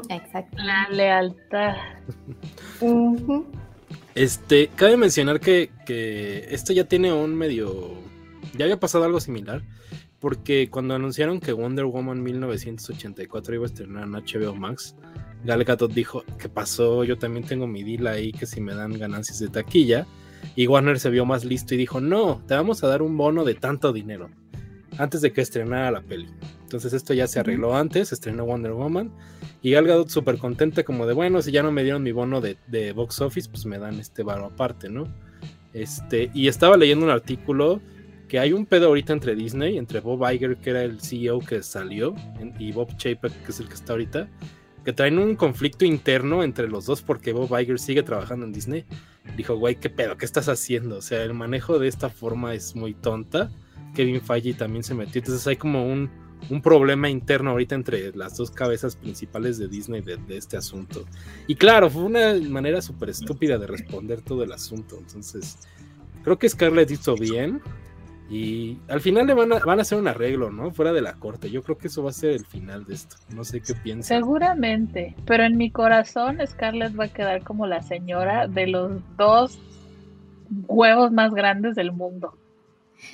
exacto. 0.10 0.58
La 0.58 0.88
lealtad. 0.90 1.76
Este, 4.16 4.70
cabe 4.76 4.96
mencionar 4.96 5.42
que, 5.42 5.70
que 5.86 6.48
esto 6.50 6.72
ya 6.72 6.86
tiene 6.86 7.12
un 7.12 7.36
medio. 7.36 7.94
Ya 8.58 8.64
había 8.66 8.80
pasado 8.80 9.04
algo 9.04 9.20
similar. 9.20 9.64
Porque 10.20 10.70
cuando 10.70 10.96
anunciaron 10.96 11.40
que 11.40 11.54
Wonder 11.54 11.86
Woman 11.86 12.24
1984 12.24 13.56
iba 13.56 13.64
a 13.64 13.68
estrenar 13.68 14.04
en 14.04 14.12
HBO 14.12 14.56
Max, 14.56 14.96
Gal 15.44 15.64
Gadot 15.64 15.94
dijo: 15.94 16.24
¿Qué 16.40 16.50
pasó? 16.50 17.04
Yo 17.04 17.18
también 17.18 17.46
tengo 17.46 17.68
mi 17.68 17.84
deal 17.84 18.08
ahí 18.08 18.32
que 18.32 18.46
si 18.46 18.62
me 18.62 18.74
dan 18.74 18.98
ganancias 18.98 19.40
de 19.40 19.50
taquilla. 19.50 20.08
Y 20.56 20.68
Warner 20.68 21.00
se 21.00 21.10
vio 21.10 21.26
más 21.26 21.46
listo 21.46 21.76
y 21.76 21.78
dijo: 21.78 22.00
No, 22.00 22.42
te 22.48 22.56
vamos 22.56 22.84
a 22.84 22.88
dar 22.88 23.02
un 23.02 23.18
bono 23.18 23.44
de 23.44 23.56
tanto 23.56 23.94
dinero 23.94 24.30
antes 24.98 25.22
de 25.22 25.32
que 25.32 25.42
estrenara 25.42 25.92
la 25.92 26.02
peli. 26.02 26.28
Entonces 26.64 26.94
esto 26.94 27.14
ya 27.14 27.28
se 27.28 27.40
arregló 27.40 27.76
antes, 27.76 28.12
estrenó 28.12 28.46
Wonder 28.46 28.74
Woman 28.74 29.12
y 29.62 29.72
Gal 29.72 29.88
Gadot 29.88 30.10
súper 30.10 30.38
contenta 30.38 30.84
como 30.84 31.06
de, 31.06 31.14
bueno, 31.14 31.42
si 31.42 31.52
ya 31.52 31.64
no 31.64 31.72
me 31.72 31.84
dieron 31.84 32.04
mi 32.04 32.12
bono 32.12 32.42
de, 32.42 32.94
box 32.94 33.22
office, 33.22 33.50
pues 33.50 33.66
me 33.66 33.78
dan 33.78 34.00
este 34.00 34.24
varo 34.24 34.46
aparte, 34.46 34.90
¿no? 34.90 35.08
Este, 35.74 36.32
y 36.34 36.48
estaba 36.48 36.78
leyendo 36.78 37.06
un 37.06 37.12
artículo 37.12 37.82
que 38.28 38.40
hay 38.40 38.54
un 38.54 38.66
pedo 38.66 38.88
ahorita 38.88 39.14
entre 39.14 39.36
Disney, 39.36 39.78
entre 39.78 40.00
Bob 40.00 40.30
Iger, 40.32 40.58
que 40.58 40.70
era 40.72 40.84
el 40.84 41.02
CEO 41.02 41.40
que 41.40 41.62
salió, 41.64 42.16
y 42.60 42.72
Bob 42.72 42.96
Chapek, 42.98 43.44
que 43.44 43.52
es 43.52 43.60
el 43.60 43.68
que 43.68 43.74
está 43.74 43.94
ahorita, 43.94 44.28
que 44.84 44.94
traen 44.94 45.18
un 45.20 45.36
conflicto 45.36 45.86
interno 45.86 46.44
entre 46.44 46.68
los 46.68 46.86
dos 46.86 47.02
porque 47.02 47.34
Bob 47.34 47.58
Iger 47.60 47.80
sigue 47.80 48.04
trabajando 48.04 48.46
en 48.46 48.54
Disney. 48.54 48.86
Dijo, 49.36 49.56
güey, 49.56 49.76
¿qué 49.78 49.90
pedo? 49.90 50.18
¿Qué 50.18 50.26
estás 50.26 50.48
haciendo? 50.50 50.98
O 50.98 51.02
sea, 51.02 51.24
el 51.24 51.34
manejo 51.34 51.80
de 51.80 51.88
esta 51.88 52.10
forma 52.10 52.54
es 52.54 52.76
muy 52.76 52.94
tonta 52.94 53.50
Kevin 53.96 54.22
Feige 54.22 54.54
también 54.54 54.84
se 54.84 54.94
metió. 54.94 55.20
Entonces 55.20 55.48
hay 55.48 55.56
como 55.56 55.92
un, 55.92 56.12
problema 56.62 57.10
interno 57.10 57.52
ahorita 57.52 57.74
entre 57.74 58.16
las 58.16 58.38
dos 58.38 58.52
cabezas 58.52 58.96
principales 58.96 59.58
de 59.58 59.68
Disney 59.68 60.02
de, 60.02 60.20
este 60.38 60.58
asunto. 60.58 61.06
Y 61.48 61.56
claro, 61.56 61.90
fue 61.90 62.04
una 62.04 62.36
manera 62.36 62.84
súper 62.84 63.10
estúpida 63.10 63.58
de 63.58 63.66
responder 63.66 64.22
todo 64.22 64.44
el 64.44 64.52
asunto. 64.52 64.98
Entonces, 65.00 65.58
creo 66.24 66.38
que 66.38 66.48
Scarlett 66.48 66.92
hizo 66.92 67.16
bien. 67.16 67.62
Y 68.30 68.80
al 68.88 69.02
final 69.02 69.28
le 69.28 69.36
van 69.36 69.54
a, 69.54 69.60
van 69.60 69.80
a 69.80 69.84
hacer 69.84 70.00
un 70.00 70.08
arreglo, 70.08 70.50
¿no? 70.50 70.72
Fuera 70.72 70.92
de 70.94 71.02
la 71.02 71.14
corte. 71.14 71.52
Yo 71.52 71.62
creo 71.62 71.78
que 71.78 71.88
eso 71.88 72.04
va 72.04 72.10
a 72.10 72.14
ser 72.14 72.32
el 72.32 72.46
final 72.46 72.86
de 72.86 72.96
esto. 72.96 73.18
No 73.30 73.44
sé 73.44 73.62
qué 73.62 73.76
piensan. 73.76 74.20
Seguramente. 74.20 75.16
Pero 75.26 75.44
en 75.44 75.58
mi 75.58 75.70
corazón, 75.70 76.40
Scarlett 76.46 77.00
va 77.00 77.06
a 77.06 77.14
quedar 77.14 77.44
como 77.44 77.68
la 77.68 77.84
señora 77.84 78.48
de 78.48 78.68
los 78.68 78.92
dos 79.18 79.60
huevos 80.68 81.12
más 81.12 81.34
grandes 81.34 81.76
del 81.76 81.92
mundo. 81.92 82.36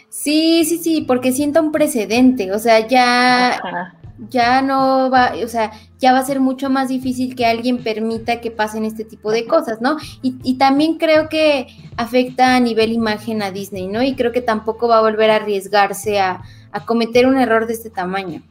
Sí, 0.09 0.63
sí, 0.65 0.77
sí, 0.77 1.01
porque 1.01 1.31
siento 1.31 1.61
un 1.61 1.71
precedente, 1.71 2.51
o 2.51 2.59
sea, 2.59 2.87
ya, 2.87 3.95
ya 4.29 4.61
no 4.61 5.09
va, 5.09 5.33
o 5.43 5.47
sea, 5.47 5.71
ya 5.97 6.13
va 6.13 6.19
a 6.19 6.25
ser 6.25 6.39
mucho 6.39 6.69
más 6.69 6.89
difícil 6.89 7.35
que 7.35 7.45
alguien 7.45 7.83
permita 7.83 8.39
que 8.39 8.51
pasen 8.51 8.85
este 8.85 9.03
tipo 9.03 9.31
de 9.31 9.45
cosas, 9.47 9.81
¿no? 9.81 9.97
Y, 10.21 10.57
también 10.57 10.97
creo 10.97 11.27
que 11.27 11.67
afecta 11.97 12.55
a 12.55 12.59
nivel 12.59 12.91
imagen 12.91 13.41
a 13.41 13.51
Disney, 13.51 13.87
¿no? 13.87 14.03
Y 14.03 14.15
creo 14.15 14.31
que 14.31 14.41
tampoco 14.41 14.87
va 14.87 14.99
a 14.99 15.01
volver 15.01 15.31
a 15.31 15.37
arriesgarse 15.37 16.19
a, 16.19 16.43
a 16.71 16.85
cometer 16.85 17.25
un 17.25 17.37
error 17.37 17.65
de 17.65 17.73
este 17.73 17.89
tamaño. 17.89 18.43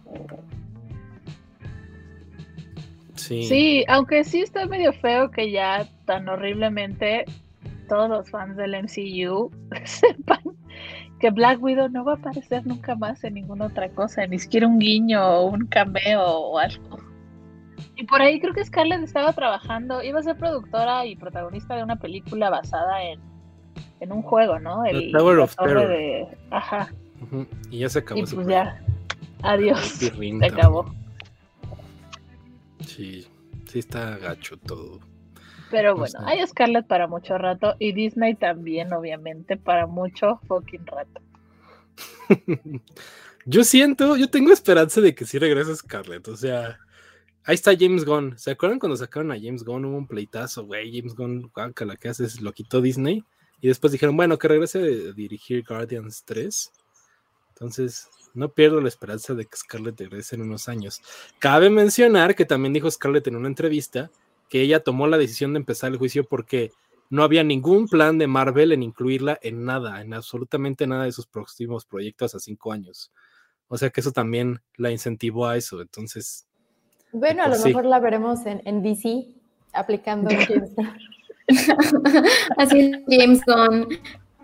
Sí. 3.15 3.45
sí, 3.45 3.85
aunque 3.87 4.25
sí 4.25 4.41
está 4.41 4.67
medio 4.67 4.93
feo 4.95 5.31
que 5.31 5.53
ya 5.53 5.87
tan 6.07 6.29
horriblemente 6.29 7.27
todos 7.87 8.09
los 8.09 8.31
fans 8.31 8.57
del 8.57 8.75
MCU 8.83 9.51
sepan 9.85 10.41
que 11.21 11.31
Black 11.31 11.63
Widow 11.63 11.89
no 11.91 12.05
va 12.05 12.13
a 12.13 12.17
aparecer 12.17 12.67
nunca 12.67 12.95
más 12.97 13.23
en 13.25 13.35
ninguna 13.35 13.67
otra 13.67 13.91
cosa, 13.91 14.27
ni 14.27 14.39
siquiera 14.39 14.67
un 14.67 14.79
guiño 14.79 15.23
o 15.23 15.51
un 15.51 15.67
cameo 15.67 16.25
o 16.25 16.59
algo. 16.59 16.99
Y 17.97 18.05
por 18.05 18.23
ahí 18.23 18.41
creo 18.41 18.55
que 18.55 18.65
Scarlett 18.65 19.03
estaba 19.03 19.33
trabajando, 19.35 20.03
iba 20.03 20.19
a 20.19 20.23
ser 20.23 20.37
productora 20.37 21.05
y 21.05 21.17
protagonista 21.17 21.77
de 21.77 21.85
una 21.85 21.97
película 21.97 22.49
basada 22.49 23.05
en, 23.05 23.21
en 24.01 24.13
un 24.13 24.23
juego, 24.23 24.59
¿no? 24.59 24.87
El 24.87 25.13
Tower 25.13 25.39
of 25.41 25.55
Terror. 25.57 25.89
De... 25.89 26.27
Ajá. 26.51 26.91
Y 27.71 27.81
ya 27.81 27.91
se 27.91 27.99
acabó. 27.99 28.21
Y 28.21 28.23
pues 28.25 28.47
ya, 28.47 28.83
adiós. 29.43 29.79
Se 29.79 30.11
acabó. 30.47 30.91
Sí, 32.87 33.27
sí 33.67 33.79
está 33.79 34.17
gacho 34.17 34.57
todo. 34.57 35.01
Pero 35.71 35.97
bueno, 35.97 36.19
hay 36.25 36.45
Scarlett 36.47 36.87
para 36.87 37.07
mucho 37.07 37.39
rato 37.39 37.77
y 37.79 37.93
Disney 37.93 38.35
también, 38.35 38.93
obviamente, 38.93 39.57
para 39.57 39.87
mucho 39.87 40.41
fucking 40.49 40.87
rato. 40.87 41.21
yo 43.47 43.65
siento, 43.65 44.17
yo 44.17 44.29
tengo 44.31 44.53
esperanza 44.53 45.01
de 45.01 45.15
que 45.15 45.25
sí 45.25 45.39
regrese 45.39 45.77
Scarlett. 45.77 46.27
O 46.29 46.37
sea, 46.37 46.79
ahí 47.45 47.55
está 47.55 47.73
James 47.79 48.05
Gunn. 48.05 48.37
¿Se 48.39 48.51
acuerdan 48.51 48.79
cuando 48.79 48.97
sacaron 48.97 49.31
a 49.33 49.41
James 49.41 49.65
Gunn? 49.65 49.85
Hubo 49.85 49.97
un 49.97 50.07
pleitazo, 50.07 50.65
güey. 50.65 50.97
James 50.97 51.15
Gunn, 51.15 51.51
la 51.55 51.97
que 51.97 52.09
haces, 52.09 52.41
lo 52.41 52.53
quitó 52.53 52.81
Disney. 52.81 53.25
Y 53.61 53.69
después 53.69 53.93
dijeron, 53.93 54.17
bueno, 54.17 54.39
que 54.39 54.49
regrese 54.49 54.79
a 54.79 55.13
dirigir 55.13 55.65
Guardians 55.65 56.25
3. 56.25 56.73
Entonces, 57.51 58.09
no 58.35 58.53
pierdo 58.53 58.81
la 58.81 58.89
esperanza 58.89 59.35
de 59.35 59.45
que 59.45 59.57
Scarlett 59.57 60.01
regrese 60.01 60.35
en 60.35 60.43
unos 60.43 60.69
años. 60.69 61.03
Cabe 61.39 61.69
mencionar 61.71 62.35
que 62.35 62.47
también 62.47 62.73
dijo 62.73 62.91
Scarlett 62.91 63.27
en 63.27 63.37
una 63.37 63.49
entrevista 63.49 64.11
que 64.51 64.61
ella 64.61 64.81
tomó 64.81 65.07
la 65.07 65.17
decisión 65.17 65.55
de 65.55 65.61
empezar 65.61 65.93
el 65.93 65.97
juicio 65.97 66.25
porque 66.25 66.73
no 67.09 67.23
había 67.23 67.43
ningún 67.43 67.89
plan 67.89 68.19
de 68.19 68.27
Marvel 68.27 68.73
en 68.73 68.83
incluirla 68.83 69.39
en 69.43 69.65
nada, 69.65 70.03
en 70.03 70.13
absolutamente 70.13 70.87
nada 70.87 71.05
de 71.05 71.13
sus 71.13 71.27
próximos 71.27 71.87
proyectos 71.87 72.35
a 72.35 72.41
cinco 72.41 72.73
años. 72.73 73.13
O 73.69 73.79
sea 73.79 73.91
que 73.91 74.01
eso 74.01 74.11
también 74.11 74.61
la 74.77 74.91
incentivó 74.91 75.47
a 75.47 75.57
eso. 75.57 75.81
Entonces. 75.81 76.47
Bueno, 77.13 77.45
a 77.45 77.47
lo 77.47 77.55
pues 77.55 77.65
mejor 77.65 77.87
la 77.87 78.01
veremos 78.01 78.41
en, 78.45 78.83
DC 78.83 79.29
aplicando 79.73 80.31
Así 82.59 82.93
James 83.09 83.41
Gunn. 83.47 83.89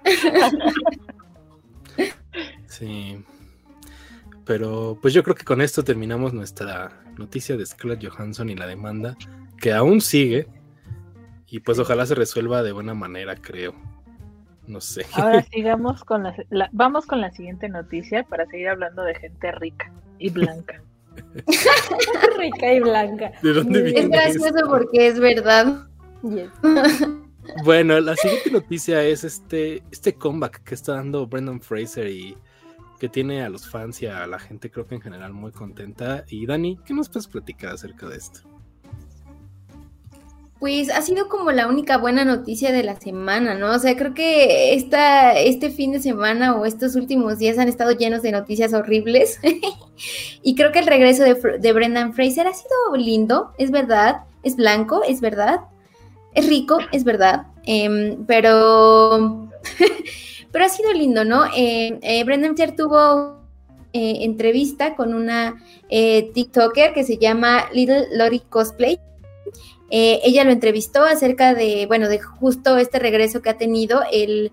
sí. 2.69 3.25
Pero 4.45 4.97
pues 5.03 5.13
yo 5.13 5.25
creo 5.25 5.35
que 5.35 5.45
con 5.45 5.61
esto 5.61 5.83
terminamos 5.83 6.33
nuestra 6.33 7.03
noticia 7.19 7.57
de 7.57 7.67
Scarlett 7.67 8.09
Johansson 8.09 8.49
y 8.51 8.55
la 8.55 8.69
demanda 8.69 9.17
que 9.61 9.73
aún 9.73 10.01
sigue. 10.01 10.49
Y 11.49 11.61
pues 11.61 11.79
ojalá 11.79 12.05
se 12.07 12.15
resuelva 12.15 12.63
de 12.63 12.73
buena 12.73 12.95
manera, 12.95 13.37
creo. 13.37 13.75
No 14.67 14.81
sé. 14.81 15.07
Ahora 15.15 15.43
sigamos 15.53 16.05
con 16.05 16.25
la, 16.25 16.71
vamos 16.73 17.07
con 17.07 17.21
la 17.21 17.31
siguiente 17.31 17.69
noticia 17.69 18.25
para 18.25 18.47
seguir 18.47 18.69
hablando 18.69 19.03
de 19.03 19.15
gente 19.15 19.53
rica 19.53 19.93
y 20.19 20.31
blanca. 20.31 20.83
rica 22.39 22.73
y 22.73 22.81
blanca. 22.81 23.33
¿De 23.43 23.53
dónde 23.53 23.83
viene 23.83 24.01
es 24.01 24.09
gracioso 24.09 24.67
porque 24.69 25.09
es 25.09 25.21
verdad. 25.21 25.87
Bueno, 27.63 28.01
la 28.01 28.17
siguiente 28.17 28.51
noticia 28.51 29.05
es 29.05 29.23
este, 29.23 29.81
este 29.93 30.15
comeback 30.15 30.65
que 30.65 30.75
está 30.75 30.95
dando 30.95 31.29
Brendan 31.29 31.61
Fraser 31.61 32.09
y 32.09 32.37
que 32.99 33.09
tiene 33.09 33.45
a 33.45 33.49
los 33.49 33.69
fans 33.69 34.03
y 34.03 34.07
a 34.07 34.27
la 34.27 34.41
gente, 34.41 34.69
creo 34.69 34.87
que 34.87 34.97
en 34.97 35.01
general, 35.01 35.33
muy 35.33 35.53
contenta. 35.53 36.25
Y 36.29 36.47
Dani, 36.47 36.79
¿qué 36.85 36.93
nos 36.93 37.09
puedes 37.09 37.29
platicar 37.29 37.75
acerca 37.75 38.09
de 38.09 38.17
esto? 38.17 38.41
Pues 40.59 40.89
ha 40.89 41.03
sido 41.03 41.29
como 41.29 41.53
la 41.53 41.69
única 41.69 41.99
buena 41.99 42.25
noticia 42.25 42.73
de 42.73 42.83
la 42.83 42.99
semana, 42.99 43.55
¿no? 43.55 43.73
O 43.73 43.79
sea, 43.79 43.95
creo 43.95 44.15
que 44.15 44.75
esta, 44.75 45.39
este 45.39 45.69
fin 45.69 45.93
de 45.93 46.01
semana 46.01 46.57
o 46.57 46.65
estos 46.65 46.97
últimos 46.97 47.39
días 47.39 47.59
han 47.59 47.69
estado 47.69 47.93
llenos 47.93 48.23
de 48.23 48.33
noticias 48.33 48.73
horribles. 48.73 49.39
y 50.43 50.55
creo 50.55 50.73
que 50.73 50.79
el 50.79 50.87
regreso 50.87 51.25
de, 51.25 51.59
de, 51.59 51.73
Brendan 51.73 52.15
Fraser 52.15 52.47
ha 52.47 52.55
sido 52.55 52.97
lindo, 52.97 53.53
es 53.59 53.71
verdad. 53.71 54.23
Es 54.43 54.57
blanco, 54.57 55.03
es 55.07 55.21
verdad. 55.21 55.61
Es 56.33 56.49
rico, 56.49 56.79
es 56.91 57.05
verdad. 57.05 57.49
Eh, 57.67 58.17
pero, 58.27 59.49
pero 60.53 60.65
ha 60.65 60.69
sido 60.69 60.93
lindo, 60.95 61.25
¿no? 61.25 61.45
Eh, 61.55 61.99
eh, 62.01 62.25
Brendan 62.25 62.57
Fraser 62.57 62.77
tuvo 62.77 63.41
eh, 63.93 64.19
entrevista 64.25 64.97
con 64.97 65.13
una 65.13 65.63
TikToker 65.89 66.95
que 66.95 67.05
se 67.05 67.19
llama 67.19 67.67
Little 67.73 68.07
Lori 68.13 68.41
Cosplay 68.41 68.99
eh, 69.91 70.21
ella 70.25 70.45
lo 70.45 70.51
entrevistó 70.51 71.05
acerca 71.05 71.55
de, 71.55 71.87
bueno, 71.87 72.09
de 72.09 72.19
justo 72.19 72.77
este 72.77 72.99
regreso 72.99 73.41
que 73.41 73.51
ha 73.51 73.57
tenido, 73.57 74.03
el, 74.13 74.53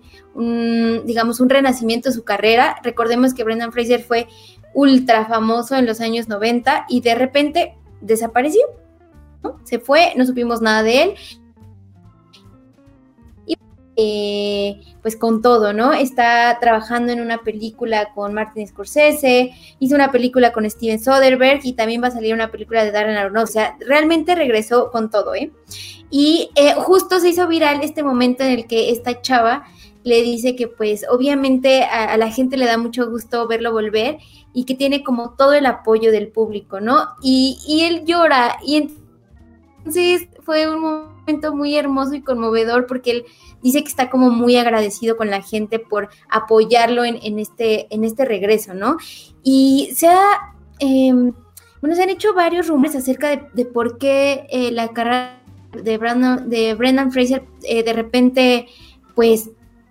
digamos, 1.04 1.40
un 1.40 1.48
renacimiento 1.48 2.08
de 2.08 2.14
su 2.14 2.24
carrera. 2.24 2.76
Recordemos 2.82 3.34
que 3.34 3.44
Brendan 3.44 3.72
Fraser 3.72 4.02
fue 4.02 4.28
ultra 4.74 5.26
famoso 5.26 5.76
en 5.76 5.86
los 5.86 6.00
años 6.00 6.28
90 6.28 6.86
y 6.88 7.00
de 7.00 7.14
repente 7.14 7.74
desapareció. 8.00 8.62
Se 9.64 9.78
fue, 9.78 10.12
no 10.16 10.24
supimos 10.24 10.60
nada 10.62 10.82
de 10.82 11.02
él. 11.02 11.14
Eh, 13.96 14.80
pues 15.02 15.16
con 15.16 15.40
todo, 15.40 15.72
¿no? 15.72 15.92
Está 15.92 16.58
trabajando 16.60 17.12
en 17.12 17.20
una 17.20 17.38
película 17.38 18.12
con 18.12 18.34
Martin 18.34 18.66
Scorsese, 18.66 19.52
hizo 19.78 19.94
una 19.94 20.10
película 20.10 20.52
con 20.52 20.68
Steven 20.68 20.98
Soderbergh 20.98 21.60
y 21.64 21.74
también 21.74 22.02
va 22.02 22.08
a 22.08 22.10
salir 22.10 22.34
una 22.34 22.50
película 22.50 22.84
de 22.84 22.90
Darren 22.90 23.16
Aronofsky. 23.16 23.50
O 23.50 23.52
sea, 23.52 23.76
realmente 23.86 24.34
regresó 24.34 24.90
con 24.90 25.10
todo, 25.10 25.34
¿eh? 25.34 25.52
Y 26.10 26.50
eh, 26.56 26.74
justo 26.74 27.20
se 27.20 27.28
hizo 27.28 27.46
viral 27.46 27.82
este 27.82 28.02
momento 28.02 28.42
en 28.42 28.50
el 28.50 28.66
que 28.66 28.90
esta 28.90 29.20
chava 29.20 29.64
le 30.02 30.22
dice 30.22 30.56
que 30.56 30.68
pues 30.68 31.06
obviamente 31.08 31.84
a, 31.84 32.12
a 32.12 32.16
la 32.16 32.30
gente 32.30 32.56
le 32.56 32.66
da 32.66 32.76
mucho 32.76 33.08
gusto 33.08 33.46
verlo 33.46 33.72
volver 33.72 34.18
y 34.52 34.64
que 34.64 34.74
tiene 34.74 35.04
como 35.04 35.34
todo 35.34 35.52
el 35.54 35.66
apoyo 35.66 36.12
del 36.12 36.28
público, 36.28 36.80
¿no? 36.80 37.08
Y, 37.22 37.58
y 37.66 37.82
él 37.84 38.04
llora 38.04 38.56
y 38.64 38.76
entonces 38.76 40.28
fue 40.42 40.68
un 40.68 41.13
momento 41.26 41.54
muy 41.54 41.76
hermoso 41.76 42.14
y 42.14 42.22
conmovedor 42.22 42.86
porque 42.86 43.10
él 43.10 43.24
dice 43.62 43.82
que 43.82 43.88
está 43.88 44.10
como 44.10 44.30
muy 44.30 44.56
agradecido 44.56 45.16
con 45.16 45.30
la 45.30 45.42
gente 45.42 45.78
por 45.78 46.08
apoyarlo 46.28 47.04
en, 47.04 47.38
este, 47.38 47.92
en 47.94 48.04
este 48.04 48.24
regreso, 48.24 48.74
¿no? 48.74 48.98
Y 49.42 49.90
se 49.94 50.08
ha, 50.08 50.54
em, 50.78 51.32
bueno, 51.80 51.96
se 51.96 52.02
han 52.02 52.10
hecho 52.10 52.34
varios 52.34 52.68
rumores 52.68 52.94
acerca 52.94 53.48
de, 53.52 53.64
por 53.64 53.98
qué 53.98 54.46
eh, 54.50 54.70
la 54.70 54.88
carrera 54.88 55.42
de, 55.82 55.98
Brandon, 55.98 56.48
de 56.48 56.74
Brendan 56.74 57.10
Fraser 57.10 57.44
eh, 57.62 57.82
de 57.82 57.92
repente, 57.92 58.66
pues, 59.14 59.50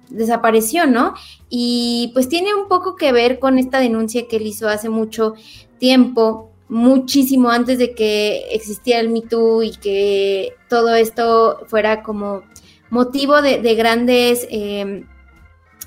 desapareció, 0.10 0.86
¿no? 0.86 1.16
Y 1.50 2.12
pues 2.14 2.30
tiene 2.30 2.54
un 2.54 2.68
poco 2.68 2.96
que 2.96 3.12
ver 3.12 3.40
con 3.40 3.58
esta 3.58 3.80
denuncia 3.80 4.28
que 4.28 4.36
él 4.36 4.46
hizo 4.46 4.70
hace 4.70 4.90
mucho 4.90 5.34
tiempo, 5.80 6.53
muchísimo 6.70 7.50
antes 7.50 7.78
de 7.78 7.94
que 7.94 8.48
existiera 8.52 9.00
el 9.00 9.10
Me 9.10 9.22
Too 9.22 9.64
y 9.64 9.72
que 9.72 10.56
todo 10.70 10.96
esto 10.96 11.60
fuera 11.68 12.04
como 12.04 12.44
motivo 12.90 13.42
de, 13.42 13.76
grandes 13.76 14.48
em, 14.50 15.08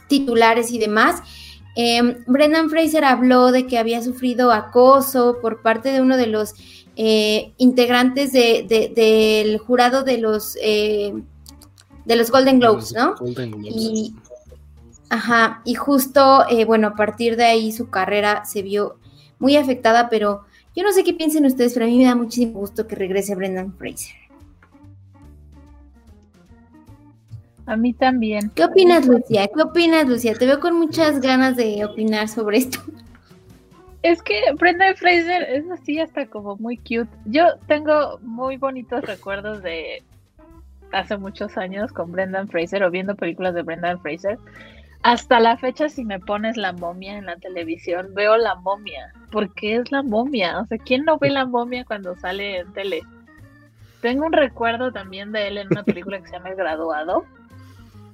titulares 0.08 0.70
y 0.70 0.78
demás. 0.78 1.22
Eh, 1.76 2.16
Brendan 2.26 2.70
Fraser 2.70 3.04
habló 3.04 3.52
de 3.52 3.66
que 3.66 3.78
había 3.78 4.02
sufrido 4.02 4.50
acoso 4.50 5.38
por 5.42 5.60
parte 5.60 5.92
de 5.92 6.00
uno 6.00 6.16
de 6.16 6.26
los 6.26 6.54
eh, 6.96 7.52
integrantes 7.58 8.32
del 8.32 9.58
jurado 9.58 10.02
de 10.02 10.16
los 10.16 10.56
eh, 10.62 11.12
de 12.06 12.16
los 12.16 12.30
Golden 12.30 12.60
Globes, 12.60 12.94
¿no? 12.94 13.14
Y, 13.62 14.14
ajá, 15.10 15.60
y 15.64 15.74
justo, 15.74 16.46
bueno, 16.66 16.88
a 16.88 16.94
partir 16.94 17.36
de 17.36 17.44
ahí 17.44 17.72
su 17.72 17.90
carrera 17.90 18.44
se 18.44 18.62
vio 18.62 18.98
muy 19.38 19.56
afectada, 19.56 20.08
pero 20.08 20.44
yo 20.76 20.82
no 20.82 20.92
sé 20.92 21.02
qué 21.02 21.14
piensen 21.14 21.46
ustedes, 21.46 21.72
pero 21.72 21.86
a 21.86 21.88
mí 21.88 21.96
me 21.96 22.04
da 22.04 22.14
muchísimo 22.14 22.60
gusto 22.60 22.86
que 22.86 22.94
regrese 22.94 23.34
Brendan 23.34 23.72
Fraser. 23.72 24.14
A 27.64 27.76
mí 27.76 27.94
también. 27.94 28.50
¿Qué 28.54 28.64
opinas, 28.64 29.06
Lucia? 29.06 29.48
¿Qué 29.48 29.62
opinas, 29.62 30.06
Lucia? 30.06 30.34
Te 30.34 30.46
veo 30.46 30.60
con 30.60 30.78
muchas 30.78 31.20
ganas 31.20 31.56
de 31.56 31.84
opinar 31.84 32.28
sobre 32.28 32.58
esto. 32.58 32.78
Es 34.02 34.22
que 34.22 34.40
Brenda 34.56 34.94
Fraser 34.94 35.42
es 35.42 35.68
así 35.70 35.98
hasta 35.98 36.26
como 36.26 36.56
muy 36.56 36.76
cute. 36.76 37.08
Yo 37.24 37.56
tengo 37.66 38.20
muy 38.22 38.56
bonitos 38.56 39.02
recuerdos 39.02 39.62
de 39.64 40.04
hace 40.92 41.16
muchos 41.16 41.56
años 41.56 41.90
con 41.92 42.12
Brendan 42.12 42.48
Fraser 42.48 42.84
o 42.84 42.90
viendo 42.90 43.16
películas 43.16 43.54
de 43.54 43.62
Brendan 43.62 44.00
Fraser. 44.00 44.38
Hasta 45.02 45.38
la 45.40 45.56
fecha, 45.56 45.88
si 45.88 46.04
me 46.04 46.18
pones 46.18 46.56
la 46.56 46.72
momia 46.72 47.16
en 47.16 47.26
la 47.26 47.37
televisión, 47.37 48.09
veo 48.14 48.37
la 48.37 48.54
momia. 48.56 49.12
porque 49.30 49.76
es 49.76 49.92
la 49.92 50.02
momia? 50.02 50.61
O 50.61 50.66
sea, 50.66 50.78
¿quién 50.78 51.04
no 51.04 51.18
ve 51.18 51.30
la 51.30 51.46
momia 51.46 51.85
cuando 51.85 52.16
sale 52.16 52.59
en 52.59 52.72
tele? 52.72 53.02
Tengo 54.00 54.26
un 54.26 54.32
recuerdo 54.32 54.92
también 54.92 55.32
de 55.32 55.48
él 55.48 55.59
en 55.59 55.68
una 55.68 55.82
película 55.82 56.20
que 56.20 56.26
se 56.26 56.32
llama 56.32 56.50
El 56.50 56.56
Graduado, 56.56 57.24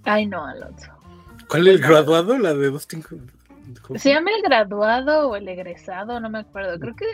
Ay, 0.05 0.27
no, 0.27 0.45
Alonso. 0.45 0.90
¿Cuál 1.49 1.68
es 1.68 1.75
el 1.75 1.81
graduado? 1.81 2.38
La 2.38 2.55
de 2.55 2.71
Dustin. 2.71 3.05
Se 3.97 4.11
llama 4.11 4.31
el 4.37 4.42
graduado 4.42 5.31
o 5.31 5.37
el 5.37 5.49
egresado, 5.49 6.18
no 6.18 6.29
me 6.31 6.40
acuerdo. 6.40 6.79
Creo 6.79 6.97
que. 6.97 7.07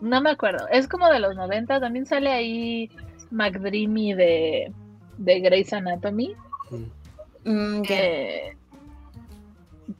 No 0.00 0.20
me 0.20 0.30
acuerdo. 0.30 0.66
Es 0.68 0.88
como 0.88 1.08
de 1.08 1.20
los 1.20 1.36
90. 1.36 1.80
También 1.80 2.06
sale 2.06 2.30
ahí 2.30 2.90
McDreamy 3.30 4.14
de, 4.14 4.72
de 5.18 5.40
Grey's 5.40 5.72
Anatomy. 5.72 6.34
Mm, 6.70 6.84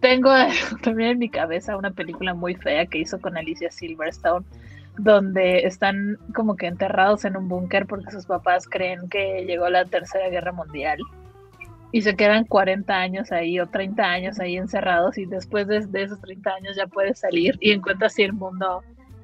tengo 0.00 0.30
también 0.82 1.10
en 1.10 1.18
mi 1.18 1.28
cabeza 1.28 1.76
una 1.76 1.90
película 1.90 2.34
muy 2.34 2.54
fea 2.54 2.86
que 2.86 2.98
hizo 2.98 3.20
con 3.20 3.36
Alicia 3.36 3.70
Silverstone 3.70 4.44
donde 4.96 5.66
están 5.66 6.18
como 6.34 6.56
que 6.56 6.66
enterrados 6.66 7.24
en 7.24 7.36
un 7.36 7.48
búnker 7.48 7.86
porque 7.86 8.10
sus 8.12 8.26
papás 8.26 8.68
creen 8.68 9.08
que 9.08 9.44
llegó 9.44 9.68
la 9.68 9.84
Tercera 9.84 10.28
Guerra 10.28 10.52
Mundial 10.52 10.98
y 11.90 12.02
se 12.02 12.16
quedan 12.16 12.44
40 12.44 12.92
años 12.92 13.32
ahí 13.32 13.58
o 13.60 13.66
30 13.66 14.02
años 14.02 14.40
ahí 14.40 14.56
encerrados 14.56 15.18
y 15.18 15.26
después 15.26 15.66
de, 15.66 15.78
esos 15.94 16.20
30 16.20 16.50
años 16.50 16.76
ya 16.76 16.86
puedes 16.86 17.20
salir 17.20 17.56
y 17.60 17.72
encuentras 17.72 18.12
así 18.12 18.22
el 18.22 18.32
mundo 18.32 18.82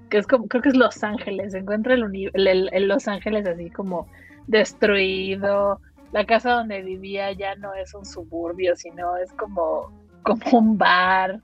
que 0.08 0.18
es 0.18 0.26
como, 0.26 0.48
creo 0.48 0.62
que 0.62 0.70
es 0.70 0.76
Los 0.76 1.04
Ángeles, 1.04 1.54
encuentra 1.54 1.94
el, 1.94 2.30
el, 2.34 2.88
Los 2.88 3.06
Ángeles 3.06 3.46
así 3.46 3.70
como 3.70 4.08
destruido, 4.48 5.80
la 6.12 6.24
casa 6.26 6.52
donde 6.52 6.82
vivía 6.82 7.32
ya 7.32 7.54
no 7.56 7.74
es 7.74 7.94
un 7.94 8.04
suburbio, 8.04 8.76
sino 8.76 9.16
es 9.16 9.32
como, 9.32 9.92
como 10.22 10.58
un 10.58 10.78
bar. 10.78 11.40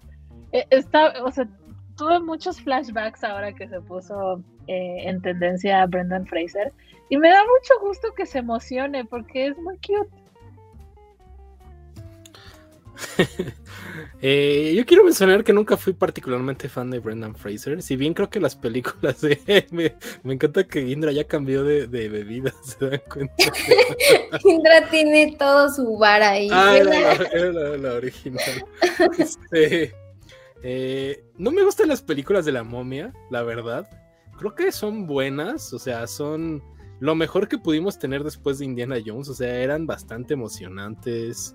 E, 0.53 0.67
está, 0.71 1.25
o 1.25 1.31
sea, 1.31 1.49
tuve 1.97 2.21
muchos 2.21 2.61
flashbacks 2.61 3.25
ahora 3.25 3.53
que 3.53 3.69
se 3.69 3.81
puso 3.81 4.43
eh, 4.67 5.03
en 5.05 5.21
tendencia 5.23 5.83
a 5.83 5.87
Brendan 5.87 6.27
Fraser 6.27 6.73
y 7.09 7.17
me 7.17 7.29
da 7.29 7.41
mucho 7.41 7.81
gusto 7.81 8.09
que 8.17 8.27
se 8.27 8.39
emocione 8.39 9.05
porque 9.05 9.49
es 9.49 9.59
muy 9.59 9.77
cute. 9.77 10.11
Eh, 14.23 14.73
yo 14.75 14.87
quiero 14.87 15.05
mencionar 15.05 15.45
que 15.45 15.53
nunca 15.53 15.77
fui 15.77 15.93
particularmente 15.93 16.71
fan 16.71 16.91
de 16.91 17.01
Brendan 17.01 17.37
Fraser. 17.37 17.83
Si 17.83 17.97
bien 17.97 18.15
creo 18.15 18.31
que 18.31 18.41
las 18.41 18.57
películas 18.57 19.21
de 19.21 19.67
me, 19.71 19.95
me 20.23 20.35
encanta 20.35 20.65
que 20.65 20.81
Indra 20.81 21.13
ya 21.13 21.25
cambió 21.25 21.63
de, 21.63 21.87
de 21.87 22.09
bebida, 22.09 22.53
¿se 22.65 22.89
dan 22.89 23.03
cuenta? 23.13 23.35
Indra 24.43 24.89
tiene 24.91 25.37
todo 25.39 25.71
su 25.71 25.99
bar 25.99 26.23
ahí. 26.23 26.49
Ah, 26.51 26.79
era 26.79 27.53
la, 27.53 27.77
la, 27.77 27.93
original. 27.93 28.65
Este, 29.19 29.95
eh, 30.63 31.25
no 31.37 31.51
me 31.51 31.63
gustan 31.63 31.89
las 31.89 32.01
películas 32.01 32.47
de 32.47 32.53
la 32.53 32.63
momia, 32.63 33.13
la 33.31 33.43
verdad. 33.43 33.89
Creo 34.39 34.55
que 34.55 34.73
son 34.73 35.07
buenas, 35.07 35.73
o 35.75 35.79
sea, 35.79 36.07
son 36.07 36.63
lo 37.01 37.15
mejor 37.15 37.49
que 37.49 37.59
pudimos 37.59 37.99
tener 37.99 38.25
después 38.25 38.59
de 38.59 38.65
Indiana 38.65 38.97
Jones, 39.05 39.29
o 39.29 39.35
sea, 39.35 39.55
eran 39.61 39.87
bastante 39.87 40.35
emocionantes. 40.35 41.55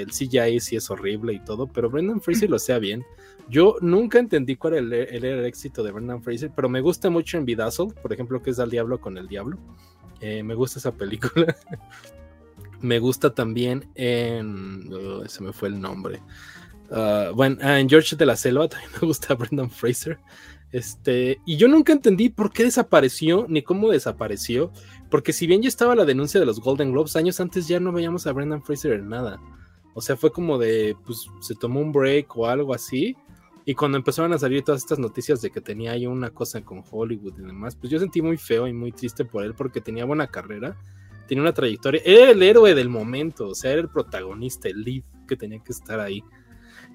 El 0.00 0.10
CGI 0.10 0.60
sí 0.60 0.76
es 0.76 0.90
horrible 0.90 1.34
y 1.34 1.40
todo, 1.40 1.66
pero 1.66 1.90
Brendan 1.90 2.20
Fraser 2.20 2.50
lo 2.50 2.58
sea 2.58 2.78
bien. 2.78 3.04
Yo 3.48 3.76
nunca 3.80 4.18
entendí 4.18 4.56
cuál 4.56 4.92
era 4.92 5.04
el, 5.04 5.24
éxito 5.44 5.82
de 5.82 5.90
Brendan 5.90 6.22
Fraser, 6.22 6.50
pero 6.54 6.68
me 6.68 6.80
gusta 6.80 7.10
mucho 7.10 7.36
en 7.36 7.44
Bedazzled, 7.44 7.94
por 7.94 8.12
ejemplo, 8.12 8.42
que 8.42 8.50
es 8.50 8.58
Al 8.58 8.70
Diablo 8.70 9.00
con 9.00 9.18
el 9.18 9.28
Diablo. 9.28 9.58
Eh, 10.20 10.42
me 10.42 10.54
gusta 10.54 10.78
esa 10.78 10.92
película. 10.92 11.54
me 12.80 12.98
gusta 12.98 13.34
también 13.34 13.88
en. 13.94 14.90
Oh, 14.92 15.28
se 15.28 15.42
me 15.42 15.52
fue 15.52 15.68
el 15.68 15.80
nombre. 15.80 16.20
Ah, 16.90 17.30
bueno, 17.34 17.56
ah, 17.62 17.80
en 17.80 17.88
George 17.88 18.16
de 18.16 18.26
la 18.26 18.36
Selva 18.36 18.68
también 18.70 18.90
me 19.00 19.06
gusta 19.06 19.34
Brendan 19.34 19.70
Fraser. 19.70 20.18
Este, 20.72 21.38
y 21.44 21.56
yo 21.56 21.68
nunca 21.68 21.92
entendí 21.92 22.30
por 22.30 22.50
qué 22.50 22.64
desapareció 22.64 23.44
ni 23.48 23.62
cómo 23.62 23.90
desapareció, 23.90 24.72
porque 25.10 25.34
si 25.34 25.46
bien 25.46 25.60
ya 25.60 25.68
estaba 25.68 25.94
la 25.94 26.06
denuncia 26.06 26.40
de 26.40 26.46
los 26.46 26.60
Golden 26.60 26.92
Globes, 26.92 27.16
años 27.16 27.40
antes 27.40 27.68
ya 27.68 27.78
no 27.78 27.92
veíamos 27.92 28.26
a 28.26 28.32
Brendan 28.32 28.62
Fraser 28.62 28.92
en 28.92 29.08
nada. 29.08 29.38
O 29.94 30.00
sea, 30.00 30.16
fue 30.16 30.32
como 30.32 30.58
de, 30.58 30.96
pues 31.04 31.26
se 31.40 31.54
tomó 31.54 31.80
un 31.80 31.92
break 31.92 32.36
o 32.36 32.46
algo 32.46 32.74
así. 32.74 33.16
Y 33.64 33.74
cuando 33.74 33.98
empezaron 33.98 34.32
a 34.32 34.38
salir 34.38 34.62
todas 34.62 34.82
estas 34.82 34.98
noticias 34.98 35.40
de 35.40 35.50
que 35.50 35.60
tenía 35.60 35.92
ahí 35.92 36.06
una 36.06 36.30
cosa 36.30 36.62
con 36.62 36.82
Hollywood 36.90 37.38
y 37.38 37.42
demás, 37.42 37.76
pues 37.76 37.92
yo 37.92 37.98
sentí 37.98 38.20
muy 38.20 38.36
feo 38.36 38.66
y 38.66 38.72
muy 38.72 38.90
triste 38.90 39.24
por 39.24 39.44
él 39.44 39.54
porque 39.54 39.80
tenía 39.80 40.04
buena 40.04 40.26
carrera, 40.26 40.76
tenía 41.28 41.42
una 41.42 41.52
trayectoria, 41.52 42.02
era 42.04 42.30
el 42.30 42.42
héroe 42.42 42.74
del 42.74 42.88
momento, 42.88 43.48
o 43.48 43.54
sea, 43.54 43.70
era 43.72 43.82
el 43.82 43.88
protagonista, 43.88 44.68
el 44.68 44.82
lead 44.82 45.04
que 45.28 45.36
tenía 45.36 45.60
que 45.60 45.72
estar 45.72 46.00
ahí. 46.00 46.24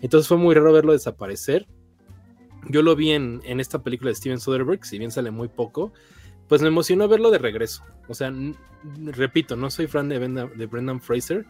Entonces 0.01 0.27
fue 0.27 0.37
muy 0.37 0.53
raro 0.55 0.73
verlo 0.73 0.91
desaparecer. 0.91 1.67
Yo 2.69 2.81
lo 2.81 2.97
vi 2.97 3.11
en, 3.11 3.39
en 3.45 3.61
esta 3.61 3.81
película 3.81 4.09
de 4.09 4.15
Steven 4.15 4.39
Soderbergh, 4.39 4.83
si 4.83 4.99
bien 4.99 5.11
sale 5.11 5.31
muy 5.31 5.47
poco, 5.47 5.93
pues 6.47 6.61
me 6.61 6.67
emocionó 6.67 7.07
verlo 7.07 7.31
de 7.31 7.37
regreso. 7.37 7.83
O 8.07 8.13
sea, 8.13 8.33
repito, 9.05 9.55
no 9.55 9.69
soy 9.69 9.87
fan 9.87 10.09
de, 10.09 10.19
de 10.19 10.65
Brendan 10.65 11.01
Fraser, 11.01 11.45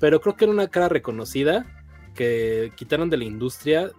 pero 0.00 0.20
creo 0.20 0.34
que 0.34 0.46
era 0.46 0.52
una 0.52 0.68
cara 0.68 0.88
reconocida 0.88 1.66
que 2.14 2.72
quitaron 2.74 3.10
de 3.10 3.18
la 3.18 3.24
industria 3.24 3.92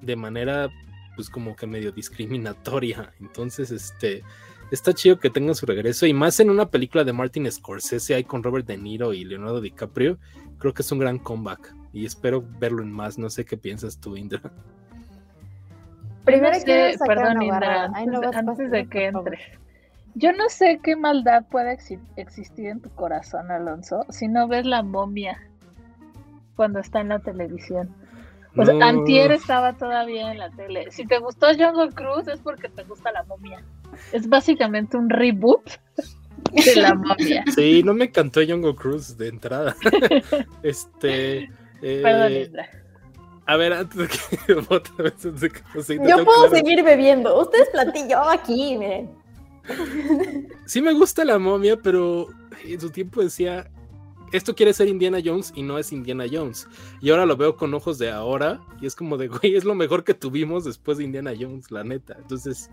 de 0.00 0.16
manera 0.16 0.70
pues 1.14 1.28
como 1.28 1.54
que 1.54 1.66
medio 1.66 1.92
discriminatoria. 1.92 3.12
Entonces, 3.20 3.70
este 3.70 4.24
está 4.70 4.94
chido 4.94 5.18
que 5.18 5.28
tengan 5.28 5.54
su 5.54 5.66
regreso 5.66 6.06
y 6.06 6.14
más 6.14 6.40
en 6.40 6.48
una 6.48 6.70
película 6.70 7.04
de 7.04 7.12
Martin 7.12 7.50
Scorsese 7.52 8.14
ahí 8.14 8.24
con 8.24 8.42
Robert 8.42 8.66
De 8.66 8.78
Niro 8.78 9.12
y 9.12 9.24
Leonardo 9.24 9.60
DiCaprio, 9.60 10.18
creo 10.58 10.72
que 10.72 10.80
es 10.80 10.90
un 10.90 10.98
gran 10.98 11.18
comeback 11.18 11.74
y 11.92 12.06
espero 12.06 12.42
verlo 12.58 12.82
en 12.82 12.90
más. 12.90 13.18
No 13.18 13.28
sé 13.28 13.44
qué 13.44 13.58
piensas 13.58 14.00
tú, 14.00 14.16
Indra. 14.16 14.40
Primero 16.24 16.56
que 16.64 16.96
perdón, 17.06 17.42
Indra, 17.42 17.84
antes, 17.84 18.70
de 18.70 18.86
que 18.88 19.06
entre. 19.06 19.58
Yo 20.14 20.32
no 20.32 20.48
sé 20.48 20.80
qué 20.82 20.96
maldad 20.96 21.44
puede 21.50 21.78
existir 22.16 22.66
en 22.66 22.80
tu 22.80 22.90
corazón, 22.90 23.50
Alonso, 23.50 24.04
si 24.10 24.28
no 24.28 24.46
ves 24.46 24.66
la 24.66 24.82
momia 24.82 25.38
cuando 26.54 26.80
está 26.80 27.00
en 27.00 27.08
la 27.08 27.18
televisión. 27.18 27.94
Pues 28.54 28.68
Antier 28.68 29.32
estaba 29.32 29.72
todavía 29.78 30.30
en 30.30 30.38
la 30.38 30.50
tele. 30.50 30.90
Si 30.90 31.06
te 31.06 31.18
gustó 31.18 31.46
Jungle 31.46 31.94
Cruz 31.94 32.28
es 32.28 32.40
porque 32.40 32.68
te 32.68 32.84
gusta 32.84 33.10
la 33.10 33.24
momia. 33.24 33.64
Es 34.12 34.28
básicamente 34.28 34.98
un 34.98 35.08
reboot 35.08 35.70
de 36.52 36.76
la 36.76 36.94
momia. 36.94 37.44
Sí, 37.54 37.82
no 37.82 37.94
me 37.94 38.06
encantó 38.06 38.40
Jungle 38.46 38.74
Cruz 38.74 39.16
de 39.16 39.28
entrada. 39.28 39.74
este. 40.62 41.50
Eh, 41.80 42.00
Perdón. 42.02 42.66
A 43.46 43.56
ver, 43.56 43.72
antes 43.72 43.98
de 43.98 44.08
que 44.08 44.52
otra 44.68 45.04
vez 45.04 45.14
Yo 45.22 46.24
puedo 46.24 46.50
seguir 46.50 46.84
bebiendo. 46.84 47.40
Ustedes 47.40 47.70
platillo 47.70 48.22
aquí, 48.28 48.76
miren. 48.78 49.21
Sí 50.66 50.82
me 50.82 50.92
gusta 50.92 51.24
la 51.24 51.38
momia, 51.38 51.76
pero 51.76 52.28
en 52.64 52.80
su 52.80 52.90
tiempo 52.90 53.22
decía, 53.22 53.70
esto 54.32 54.54
quiere 54.54 54.72
ser 54.72 54.88
Indiana 54.88 55.18
Jones 55.24 55.52
y 55.54 55.62
no 55.62 55.78
es 55.78 55.92
Indiana 55.92 56.24
Jones. 56.30 56.66
Y 57.00 57.10
ahora 57.10 57.26
lo 57.26 57.36
veo 57.36 57.56
con 57.56 57.72
ojos 57.74 57.98
de 57.98 58.10
ahora 58.10 58.60
y 58.80 58.86
es 58.86 58.94
como 58.94 59.16
de, 59.16 59.28
güey, 59.28 59.54
es 59.54 59.64
lo 59.64 59.74
mejor 59.74 60.04
que 60.04 60.14
tuvimos 60.14 60.64
después 60.64 60.98
de 60.98 61.04
Indiana 61.04 61.32
Jones, 61.38 61.70
la 61.70 61.84
neta. 61.84 62.16
Entonces, 62.18 62.70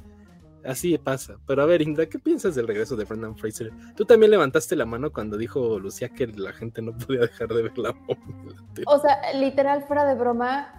así 0.66 0.98
pasa. 0.98 1.38
Pero 1.46 1.62
a 1.62 1.66
ver, 1.66 1.82
Indra, 1.82 2.08
¿qué 2.08 2.18
piensas 2.18 2.56
del 2.56 2.68
regreso 2.68 2.96
de 2.96 3.06
Brendan 3.06 3.36
Fraser? 3.38 3.72
Tú 3.96 4.06
también 4.06 4.32
levantaste 4.32 4.76
la 4.76 4.86
mano 4.86 5.12
cuando 5.12 5.38
dijo 5.38 5.80
Lucía 5.80 6.10
que 6.10 6.28
la 6.28 6.54
gente 6.54 6.82
no 6.82 6.98
podía 6.98 7.22
dejar 7.22 7.50
de 7.50 7.64
ver 7.64 7.78
la 7.78 7.94
momia. 7.94 8.56
O 8.86 9.00
sea, 9.00 9.18
literal, 9.34 9.84
fuera 9.84 10.06
de 10.06 10.16
broma, 10.16 10.74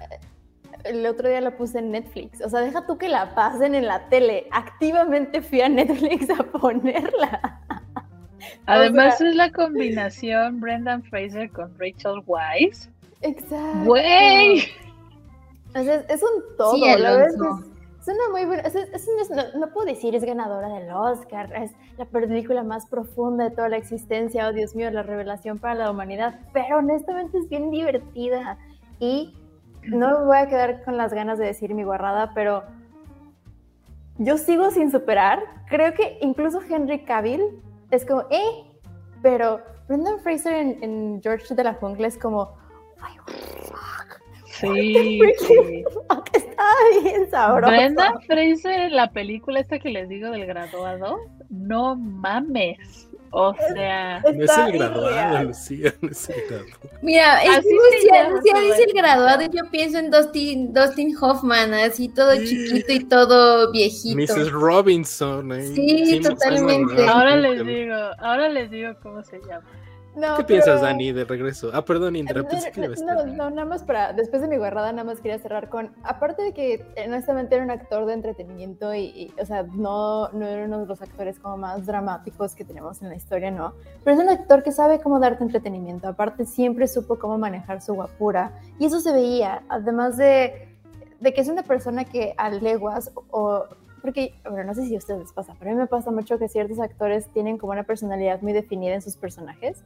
el 0.85 1.07
otro 1.07 1.29
día 1.29 1.41
la 1.41 1.57
puse 1.57 1.79
en 1.79 1.91
Netflix. 1.91 2.41
O 2.41 2.49
sea, 2.49 2.61
deja 2.61 2.87
tú 2.87 2.99
que 2.99 3.09
la 3.09 3.35
pasen 3.35 3.75
en 3.75 3.87
la 3.87 4.09
tele. 4.09 4.47
Activamente 4.51 5.43
fui 5.43 5.61
a 5.61 5.69
Netflix 5.69 6.29
a 6.31 6.43
ponerla. 6.43 7.61
Además 8.67 9.21
es 9.21 9.35
la 9.35 9.51
combinación 9.51 10.61
Brendan 10.61 11.03
Fraser 11.03 11.51
con 11.51 11.77
Rachel 11.79 12.23
Weisz. 12.27 12.89
Exacto. 13.23 13.85
¡Güey! 13.85 14.65
es, 15.75 16.23
un 16.23 16.57
todo. 16.57 16.75
Sí, 16.75 16.85
es, 16.89 17.01
una 17.01 18.29
muy 18.33 18.45
buena. 18.45 18.63
no, 19.57 19.73
puedo 19.73 19.87
decir 19.87 20.15
es 20.15 20.25
ganadora 20.25 20.69
del 20.69 20.91
Oscar. 20.91 21.53
Es 21.55 21.73
la 21.99 22.07
película 22.07 22.63
más 22.63 22.87
profunda 22.87 23.45
de 23.45 23.51
toda 23.51 23.69
la 23.69 23.77
existencia. 23.77 24.49
Oh, 24.49 24.53
Dios 24.53 24.75
mío, 24.75 24.91
la 24.91 25.03
revelación 25.03 25.59
para 25.59 25.75
la 25.75 25.91
humanidad. 25.91 26.41
Pero 26.53 26.79
honestamente 26.79 27.39
es 27.39 27.49
bien 27.49 27.71
divertida. 27.71 28.59
Y 28.99 29.35
no 29.85 30.21
me 30.21 30.25
voy 30.27 30.37
a 30.39 30.49
quedar 30.49 30.83
con 30.85 30.97
las 30.97 31.13
ganas 31.13 31.39
de 31.39 31.47
decir 31.47 31.75
mi 31.75 31.85
guarrada, 31.85 32.33
pero 32.35 32.65
yo 34.19 34.37
sigo 34.37 34.71
sin 34.71 34.91
superar. 34.91 35.43
Creo 35.69 35.95
que 35.95 36.19
incluso 36.21 36.61
Henry 36.69 37.05
Cavill 37.05 37.43
es 37.91 38.05
como, 38.05 38.23
eh, 38.31 38.65
pero 39.23 39.61
Brendan 39.89 40.21
Fraser 40.21 40.55
en, 40.55 41.21
George 41.23 41.55
de 41.55 41.65
la 41.65 41.75
Jungla 41.75 42.07
es 42.09 42.19
como, 42.19 42.57
ay, 43.01 43.17
fuck. 43.27 44.21
Sí. 44.47 45.21
Está 46.33 46.65
bien 47.03 47.31
sabroso. 47.31 47.73
Brendan 47.73 48.21
Fraser 48.23 48.81
en 48.81 48.97
la 48.97 49.11
película 49.11 49.61
esta 49.61 49.79
que 49.79 49.91
les 49.91 50.09
digo 50.09 50.31
del 50.31 50.47
graduado, 50.47 51.19
no 51.49 51.97
mames. 51.97 53.10
O 53.33 53.55
sea, 53.75 54.21
no 54.21 54.45
es 54.45 54.59
el 54.59 54.73
graduado, 54.73 55.45
Lucía, 55.45 55.95
no 56.01 56.11
es 56.11 56.29
el 56.29 56.47
graduado. 56.49 56.71
Mira, 57.01 57.43
es 57.45 57.65
Lucía, 57.65 58.29
Lucía 58.29 58.55
dice 58.61 58.85
el 58.89 58.93
graduado 58.93 59.43
y 59.43 59.49
yo 59.57 59.71
pienso 59.71 59.99
en 59.99 60.11
Dustin, 60.11 60.73
Dustin 60.75 61.17
Hoffman, 61.21 61.73
así 61.75 62.09
todo 62.09 62.35
chiquito 62.37 62.93
y 62.93 63.05
todo 63.05 63.71
viejito. 63.71 64.17
Mrs. 64.17 64.51
Robinson, 64.51 65.53
¿eh? 65.53 65.67
Sí, 65.75 66.21
totalmente. 66.21 67.07
Ahora 67.07 67.37
les 67.37 67.65
digo, 67.65 67.95
ahora 68.19 68.49
les 68.49 68.71
digo 68.71 68.95
cómo 69.01 69.23
se 69.23 69.39
llama. 69.41 69.65
¿Qué 70.37 70.45
piensas, 70.45 70.81
Dani, 70.81 71.13
de 71.13 71.25
regreso? 71.25 71.71
Ah, 71.73 71.85
perdón, 71.85 72.17
Indra, 72.17 72.43
no, 72.43 73.27
no, 73.27 73.51
nada 73.51 73.65
más 73.65 73.85
para, 73.85 74.13
después 74.13 74.43
de 74.43 74.49
mi 74.49 74.57
guarrada, 74.57 74.91
nada 74.93 75.05
más 75.05 75.21
quería 75.21 75.39
cerrar 75.39 75.69
con, 75.69 75.93
aparte 76.03 76.43
de 76.43 76.53
que 76.53 76.85
honestamente 77.07 77.55
era 77.55 77.65
un 77.65 77.71
actor 77.71 78.07
de 78.07 78.15
entretenimiento 78.15 78.93
y, 78.95 79.33
o 79.41 79.47
sea, 79.47 79.63
no, 79.63 80.29
no 80.31 80.47
era 80.47 80.65
uno 80.65 80.81
de 80.81 80.87
los 80.87 81.01
actores 81.01 81.39
como 81.39 81.59
más 81.59 81.87
dramáticos 81.87 82.55
que 82.55 82.65
tenemos 82.65 83.01
en 83.03 83.09
la 83.09 83.15
historia, 83.15 83.51
¿no? 83.51 83.75
Pero 84.03 84.17
es 84.17 84.23
un 84.23 84.31
actor 84.31 84.63
que 84.63 84.73
sabe 84.73 85.01
cómo 85.01 85.21
darte 85.21 85.45
entretenimiento, 85.45 86.09
aparte 86.09 86.45
siempre 86.45 86.89
supo 86.89 87.19
cómo 87.19 87.39
manejar 87.39 87.81
su 87.81 87.95
guapura 87.95 88.53
y 88.79 88.87
eso 88.87 89.01
se 89.01 89.13
veía, 89.13 89.63
además 89.69 90.17
de, 90.17 90.77
de 91.21 91.33
que 91.33 91.41
es 91.41 91.49
una 91.49 91.63
persona 91.63 92.05
que 92.05 92.35
a 92.37 92.51
leguas 92.51 93.13
o 93.31 93.65
porque, 94.01 94.35
bueno, 94.45 94.65
no 94.65 94.75
sé 94.75 94.87
si 94.87 94.95
a 94.95 94.99
ustedes 94.99 95.21
les 95.21 95.33
pasa, 95.33 95.55
pero 95.59 95.71
a 95.71 95.75
mí 95.75 95.81
me 95.81 95.87
pasa 95.87 96.11
mucho 96.11 96.39
que 96.39 96.49
ciertos 96.49 96.79
actores 96.79 97.27
tienen 97.29 97.59
como 97.59 97.73
una 97.73 97.85
personalidad 97.85 98.41
muy 98.43 98.53
definida 98.53 98.95
en 98.95 99.03
sus 99.03 99.17
personajes. 99.17 99.83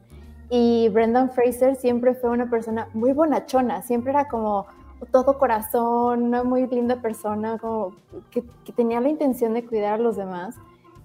Y 0.51 0.89
Brendan 0.91 1.31
Fraser 1.31 1.77
siempre 1.77 2.15
fue 2.15 2.31
una 2.31 2.49
persona 2.51 2.89
muy 2.93 3.13
bonachona, 3.13 3.83
siempre 3.83 4.13
era 4.13 4.29
como 4.29 4.67
todo 5.11 5.39
corazón, 5.39 6.23
una 6.23 6.45
muy 6.45 6.67
linda 6.67 6.97
persona, 6.97 7.59
como 7.59 7.95
que, 8.31 8.43
tenía 8.75 9.01
la 9.01 9.09
intención 9.09 9.55
de 9.55 9.65
cuidar 9.65 9.95
a 9.95 9.99
los 9.99 10.17
demás. 10.17 10.57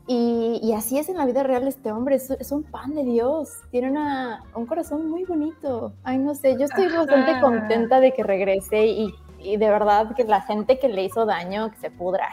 Y, 0.07 0.59
y, 0.63 0.73
así 0.73 0.97
es 0.97 1.07
en 1.07 1.17
la 1.17 1.25
vida 1.25 1.43
real 1.43 1.67
este 1.67 1.91
hombre, 1.91 2.15
es, 2.15 2.31
es 2.31 2.51
un 2.51 2.63
pan 2.63 2.95
de 2.95 3.03
Dios, 3.03 3.59
tiene 3.69 3.91
una, 3.91 4.43
un 4.55 4.65
corazón 4.65 5.07
muy 5.07 5.23
bonito. 5.23 5.93
Ay, 6.03 6.17
no 6.17 6.33
sé, 6.33 6.57
yo 6.57 6.65
estoy 6.65 6.87
bastante 6.87 7.39
contenta 7.41 7.99
de 7.99 8.11
que 8.13 8.23
regrese 8.23 8.87
y 8.87 9.13
y 9.41 9.57
de 9.57 9.69
verdad 9.69 10.15
que 10.15 10.23
la 10.23 10.41
gente 10.41 10.79
que 10.79 10.89
le 10.89 11.05
hizo 11.05 11.25
daño, 11.25 11.71
que 11.71 11.77
se 11.77 11.91
pudra. 11.91 12.29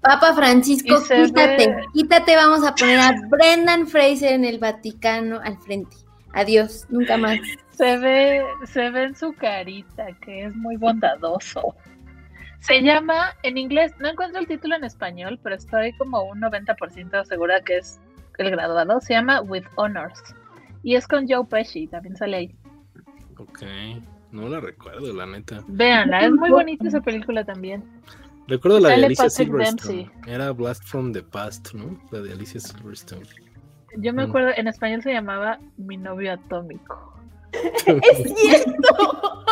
Papa 0.00 0.34
Francisco, 0.34 0.96
quítate, 1.02 1.76
quítate, 1.92 2.36
vamos 2.36 2.66
a 2.66 2.74
poner 2.74 2.98
a 2.98 3.14
Brendan 3.28 3.86
Fraser 3.86 4.32
en 4.32 4.44
el 4.44 4.58
Vaticano 4.58 5.40
al 5.42 5.58
frente. 5.58 5.96
Adiós, 6.32 6.86
nunca 6.88 7.16
más. 7.16 7.38
Se 7.70 7.96
ve, 7.98 8.44
se 8.64 8.90
ve 8.90 9.04
en 9.04 9.14
su 9.14 9.32
carita 9.34 10.06
que 10.24 10.44
es 10.44 10.56
muy 10.56 10.76
bondadoso. 10.76 11.74
Se 12.60 12.80
llama, 12.82 13.34
en 13.42 13.58
inglés, 13.58 13.92
no 13.98 14.08
encuentro 14.08 14.40
el 14.40 14.46
título 14.46 14.74
en 14.76 14.84
español, 14.84 15.38
pero 15.42 15.54
estoy 15.54 15.92
como 15.98 16.22
un 16.22 16.40
90% 16.40 17.24
segura 17.24 17.60
que 17.60 17.78
es 17.78 18.00
el 18.38 18.50
graduado. 18.50 19.00
Se 19.00 19.12
llama 19.12 19.42
With 19.42 19.66
Honors. 19.76 20.22
Y 20.82 20.96
es 20.96 21.06
con 21.06 21.28
Joe 21.28 21.44
Pesci, 21.44 21.86
también 21.86 22.16
sale 22.16 22.36
ahí. 22.36 22.56
Ok. 23.36 23.64
No 24.34 24.48
la 24.48 24.58
recuerdo, 24.58 25.12
la 25.12 25.26
neta. 25.26 25.62
Véanla, 25.68 26.24
es 26.24 26.32
muy 26.32 26.50
bonita 26.50 26.88
esa 26.88 27.00
película 27.00 27.44
también. 27.44 27.84
Recuerdo 28.48 28.80
la 28.80 28.88
de 28.88 29.06
Alicia 29.06 29.30
Silverstone. 29.30 30.10
Era 30.26 30.50
Blast 30.50 30.82
from 30.82 31.12
the 31.12 31.22
Past, 31.22 31.72
¿no? 31.72 31.96
La 32.10 32.20
de 32.20 32.32
Alicia 32.32 32.58
Silverstone. 32.58 33.22
Yo 33.98 34.12
me 34.12 34.26
mm. 34.26 34.28
acuerdo, 34.28 34.50
en 34.56 34.66
español 34.66 35.04
se 35.04 35.12
llamaba 35.12 35.60
Mi 35.76 35.96
novio 35.96 36.32
atómico. 36.32 37.14
¡Es 37.86 38.34
cierto! 38.34 39.44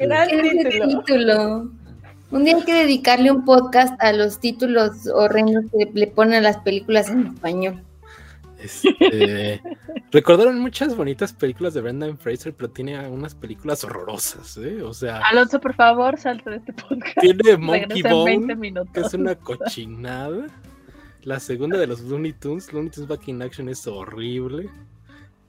Gran 0.00 0.28
título. 0.28 1.70
Un 2.32 2.44
día 2.44 2.56
hay 2.56 2.64
que 2.64 2.74
dedicarle 2.74 3.30
un 3.30 3.44
podcast 3.44 3.94
a 4.02 4.12
los 4.12 4.40
títulos 4.40 5.06
horrendos 5.14 5.66
que 5.70 5.88
le 5.94 6.08
ponen 6.08 6.38
a 6.38 6.40
las 6.40 6.56
películas 6.56 7.08
en 7.08 7.28
español. 7.28 7.84
Este, 8.62 9.62
recordaron 10.12 10.58
muchas 10.58 10.96
bonitas 10.96 11.32
películas 11.32 11.74
de 11.74 11.80
Brendan 11.80 12.18
Fraser, 12.18 12.54
pero 12.54 12.70
tiene 12.70 13.08
unas 13.08 13.34
películas 13.34 13.84
horrorosas, 13.84 14.56
¿eh? 14.58 14.82
O 14.82 14.92
sea. 14.92 15.18
Alonso, 15.18 15.60
por 15.60 15.74
favor, 15.74 16.18
salte 16.18 16.50
de 16.50 16.56
este 16.56 16.72
podcast. 16.72 17.18
Tiene 17.20 17.56
Monkey 17.56 18.02
Bone, 18.02 18.72
que 18.92 19.00
es 19.00 19.14
una 19.14 19.34
cochinada. 19.34 20.46
La 21.22 21.38
segunda 21.38 21.78
de 21.78 21.86
los 21.86 22.00
Looney 22.00 22.32
Tunes, 22.32 22.72
Looney 22.72 22.90
Tunes 22.90 23.08
Back 23.08 23.28
in 23.28 23.42
Action, 23.42 23.68
es 23.68 23.86
horrible. 23.86 24.70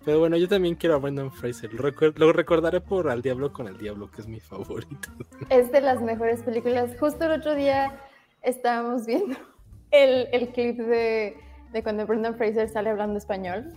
Pero 0.03 0.19
bueno, 0.19 0.35
yo 0.35 0.47
también 0.47 0.75
quiero 0.75 0.95
a 0.95 0.97
Brendan 0.97 1.31
Fraser. 1.31 1.71
Lo, 1.73 2.33
recordaré 2.33 2.81
por 2.81 3.07
Al 3.07 3.21
Diablo 3.21 3.53
con 3.53 3.67
el 3.67 3.77
Diablo, 3.77 4.09
que 4.09 4.21
es 4.21 4.27
mi 4.27 4.39
favorito. 4.39 5.09
Es 5.49 5.71
de 5.71 5.79
las 5.79 6.01
mejores 6.01 6.41
películas. 6.41 6.91
Justo 6.99 7.25
el 7.25 7.39
otro 7.39 7.55
día 7.55 7.99
estábamos 8.41 9.05
viendo 9.05 9.37
el, 9.91 10.27
el 10.31 10.49
clip 10.49 10.77
de 10.77 11.37
de 11.71 11.83
cuando 11.83 12.05
Brendan 12.05 12.35
Fraser 12.35 12.69
sale 12.69 12.89
hablando 12.89 13.17
español, 13.17 13.73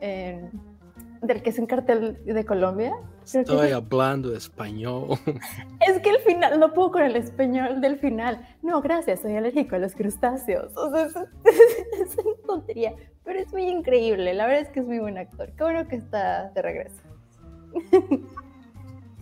del 0.00 1.42
que 1.42 1.50
es 1.50 1.58
un 1.58 1.66
cartel 1.66 2.18
de 2.24 2.44
Colombia. 2.44 2.94
Estoy 3.24 3.70
hablando 3.70 4.34
español. 4.34 5.18
Es 5.80 6.00
que 6.00 6.10
el 6.10 6.18
final, 6.18 6.60
no 6.60 6.72
puedo 6.72 6.92
con 6.92 7.02
el 7.02 7.16
español 7.16 7.80
del 7.80 7.98
final. 7.98 8.46
No, 8.62 8.80
gracias, 8.80 9.20
soy 9.20 9.36
alérgico 9.36 9.76
a 9.76 9.78
los 9.78 9.94
crustáceos. 9.94 10.76
O 10.76 10.90
sea, 10.90 11.06
es, 12.00 12.16
una 12.18 12.36
tontería, 12.46 12.94
pero 13.24 13.38
es 13.38 13.52
muy 13.52 13.66
increíble. 13.68 14.34
La 14.34 14.46
verdad 14.46 14.62
es 14.62 14.68
que 14.68 14.80
es 14.80 14.86
muy 14.86 14.98
buen 14.98 15.18
actor. 15.18 15.50
Qué 15.56 15.64
bueno 15.64 15.88
que 15.88 15.96
está 15.96 16.50
de 16.50 16.62
regreso. 16.62 17.00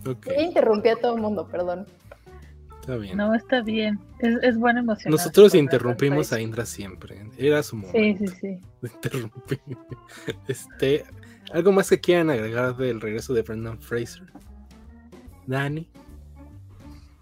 Okay. 0.05 0.43
Interrumpí 0.43 0.89
a 0.89 0.97
todo 0.97 1.15
el 1.15 1.21
mundo, 1.21 1.47
perdón. 1.47 1.87
Está 2.83 2.97
bien. 2.97 3.15
No, 3.15 3.33
está 3.33 3.61
bien. 3.61 3.97
Es, 4.19 4.35
es 4.41 4.57
buena 4.57 4.81
emoción. 4.81 5.09
Nosotros 5.09 5.55
interrumpimos 5.55 6.33
a 6.33 6.41
Indra 6.41 6.65
siempre. 6.65 7.25
Era 7.37 7.63
su 7.63 7.77
momento. 7.77 8.25
Sí, 8.25 8.35
sí, 8.41 8.59
sí. 9.47 9.77
Este, 10.49 11.05
¿Algo 11.53 11.71
más 11.71 11.89
que 11.89 12.01
quieran 12.01 12.29
agregar 12.29 12.75
del 12.75 12.99
regreso 12.99 13.33
de 13.33 13.41
Brendan 13.41 13.79
Fraser? 13.79 14.23
Dani. 15.47 15.87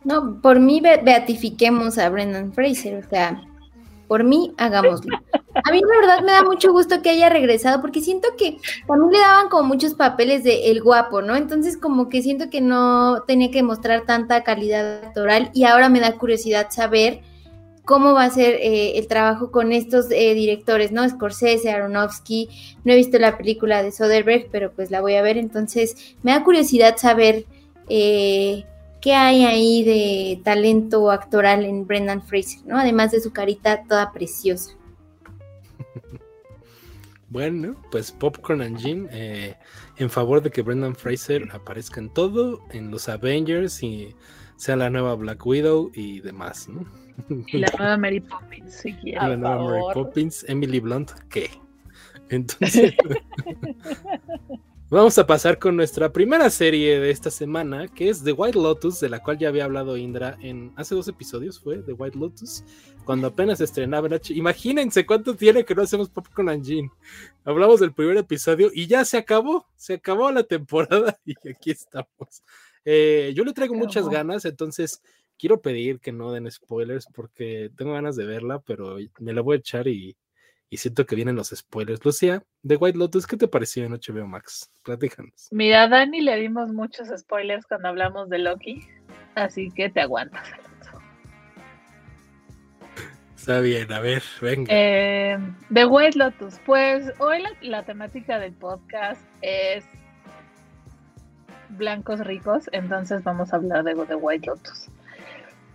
No, 0.03 0.41
por 0.41 0.59
mí 0.59 0.81
beatifiquemos 0.81 1.99
a 1.99 2.09
Brendan 2.09 2.51
Fraser. 2.53 3.05
O 3.05 3.07
sea, 3.07 3.39
por 4.07 4.23
mí, 4.23 4.55
hagámoslo. 4.57 5.15
A 5.53 5.71
mí 5.71 5.81
la 5.81 5.99
verdad 5.99 6.21
me 6.25 6.31
da 6.31 6.43
mucho 6.43 6.71
gusto 6.71 7.01
que 7.01 7.09
haya 7.09 7.29
regresado 7.29 7.81
porque 7.81 8.01
siento 8.01 8.29
que 8.37 8.57
también 8.87 9.11
le 9.11 9.19
daban 9.19 9.49
como 9.49 9.67
muchos 9.67 9.93
papeles 9.93 10.43
de 10.43 10.71
el 10.71 10.81
guapo, 10.81 11.21
¿no? 11.21 11.35
Entonces 11.35 11.77
como 11.77 12.09
que 12.09 12.21
siento 12.21 12.49
que 12.49 12.61
no 12.61 13.23
tenía 13.27 13.51
que 13.51 13.63
mostrar 13.63 14.05
tanta 14.05 14.43
calidad 14.43 15.03
actoral 15.03 15.51
y 15.53 15.65
ahora 15.65 15.89
me 15.89 15.99
da 15.99 16.17
curiosidad 16.17 16.67
saber 16.71 17.21
cómo 17.83 18.13
va 18.13 18.25
a 18.25 18.29
ser 18.29 18.55
eh, 18.61 18.97
el 18.97 19.07
trabajo 19.07 19.51
con 19.51 19.73
estos 19.73 20.05
eh, 20.11 20.33
directores, 20.33 20.91
¿no? 20.91 21.07
Scorsese, 21.07 21.71
Aronofsky, 21.71 22.49
no 22.83 22.93
he 22.93 22.95
visto 22.95 23.17
la 23.19 23.37
película 23.37 23.83
de 23.83 23.91
Soderbergh, 23.91 24.49
pero 24.51 24.71
pues 24.71 24.91
la 24.91 25.01
voy 25.01 25.15
a 25.15 25.21
ver, 25.21 25.37
entonces 25.37 26.15
me 26.23 26.31
da 26.31 26.43
curiosidad 26.43 26.97
saber 26.97 27.45
eh, 27.89 28.65
¿Qué 29.01 29.15
hay 29.15 29.45
ahí 29.45 29.83
de 29.83 30.39
talento 30.43 31.09
actoral 31.09 31.65
en 31.65 31.87
Brendan 31.87 32.21
Fraser, 32.21 32.59
¿no? 32.65 32.77
Además 32.77 33.11
de 33.11 33.19
su 33.19 33.33
carita 33.33 33.83
toda 33.89 34.11
preciosa. 34.11 34.73
Bueno, 37.31 37.81
pues 37.91 38.11
Popcorn 38.11 38.61
and 38.61 38.77
Jim 38.77 39.07
eh, 39.09 39.55
en 39.95 40.09
favor 40.09 40.41
de 40.41 40.51
que 40.51 40.61
Brendan 40.61 40.95
Fraser 40.95 41.47
aparezca 41.53 42.01
en 42.01 42.09
todo, 42.09 42.59
en 42.71 42.91
los 42.91 43.07
Avengers 43.07 43.81
y 43.83 44.13
sea 44.57 44.75
la 44.75 44.89
nueva 44.89 45.15
Black 45.15 45.45
Widow 45.45 45.91
y 45.93 46.19
demás, 46.19 46.67
¿no? 46.67 46.85
Y 47.47 47.59
la 47.59 47.71
nueva 47.77 47.97
Mary 47.97 48.19
Poppins, 48.19 48.73
si 48.73 48.91
La 49.13 49.37
nueva 49.37 49.63
Mary 49.63 49.81
Poppins, 49.93 50.45
Emily 50.49 50.81
Blunt, 50.81 51.11
¿qué? 51.29 51.49
Entonces, 52.29 52.95
Vamos 54.91 55.17
a 55.17 55.25
pasar 55.25 55.57
con 55.57 55.77
nuestra 55.77 56.11
primera 56.11 56.49
serie 56.49 56.99
de 56.99 57.11
esta 57.11 57.31
semana, 57.31 57.87
que 57.87 58.09
es 58.09 58.25
The 58.25 58.33
White 58.33 58.59
Lotus, 58.59 58.99
de 58.99 59.07
la 59.07 59.23
cual 59.23 59.37
ya 59.37 59.47
había 59.47 59.63
hablado 59.63 59.95
Indra 59.95 60.35
en 60.41 60.73
hace 60.75 60.95
dos 60.95 61.07
episodios, 61.07 61.61
fue 61.61 61.77
The 61.77 61.93
White 61.93 62.19
Lotus, 62.19 62.65
cuando 63.05 63.27
apenas 63.27 63.61
estrenaba. 63.61 64.09
Imagínense 64.31 65.05
cuánto 65.05 65.33
tiene 65.33 65.63
que 65.63 65.75
no 65.75 65.83
hacemos 65.83 66.09
Popcorn 66.09 66.49
and 66.49 66.65
Jean. 66.65 66.91
Hablamos 67.45 67.79
del 67.79 67.93
primer 67.93 68.17
episodio 68.17 68.69
y 68.73 68.85
ya 68.85 69.05
se 69.05 69.15
acabó, 69.15 69.65
se 69.77 69.93
acabó 69.93 70.29
la 70.29 70.43
temporada 70.43 71.17
y 71.25 71.35
aquí 71.49 71.71
estamos. 71.71 72.43
Eh, 72.83 73.31
yo 73.33 73.45
le 73.45 73.53
traigo 73.53 73.75
muchas 73.75 74.09
ganas, 74.09 74.43
entonces 74.43 75.01
quiero 75.39 75.61
pedir 75.61 76.01
que 76.01 76.11
no 76.11 76.33
den 76.33 76.51
spoilers 76.51 77.07
porque 77.13 77.71
tengo 77.77 77.93
ganas 77.93 78.17
de 78.17 78.25
verla, 78.25 78.59
pero 78.59 78.97
me 79.19 79.31
la 79.31 79.39
voy 79.39 79.55
a 79.55 79.59
echar 79.59 79.87
y 79.87 80.17
y 80.71 80.77
siento 80.77 81.05
que 81.05 81.17
vienen 81.17 81.35
los 81.35 81.49
spoilers. 81.49 82.03
Lucía, 82.05 82.43
de 82.63 82.77
White 82.77 82.97
Lotus, 82.97 83.27
¿qué 83.27 83.35
te 83.35 83.49
pareció 83.49 83.83
en 83.83 83.91
HBO 83.91 84.25
Max? 84.25 84.71
Platícanos. 84.83 85.49
Mira, 85.51 85.83
a 85.83 85.87
Dani 85.89 86.21
le 86.21 86.37
dimos 86.37 86.71
muchos 86.71 87.09
spoilers 87.15 87.65
cuando 87.67 87.89
hablamos 87.89 88.29
de 88.29 88.39
Loki, 88.39 88.87
así 89.35 89.69
que 89.69 89.89
te 89.89 90.01
aguantas, 90.01 90.47
Está 93.35 93.59
bien, 93.59 93.91
a 93.91 93.99
ver, 93.99 94.21
venga. 94.39 94.67
Eh, 94.69 95.37
The 95.73 95.85
White 95.85 96.17
Lotus, 96.17 96.59
pues 96.65 97.11
hoy 97.17 97.43
la, 97.61 97.83
temática 97.83 98.39
del 98.39 98.53
podcast 98.53 99.19
es 99.41 99.83
blancos 101.69 102.19
ricos, 102.19 102.69
entonces 102.71 103.23
vamos 103.23 103.51
a 103.51 103.55
hablar 103.57 103.83
de 103.83 103.95
The 104.05 104.15
White 104.15 104.45
Lotus. 104.45 104.89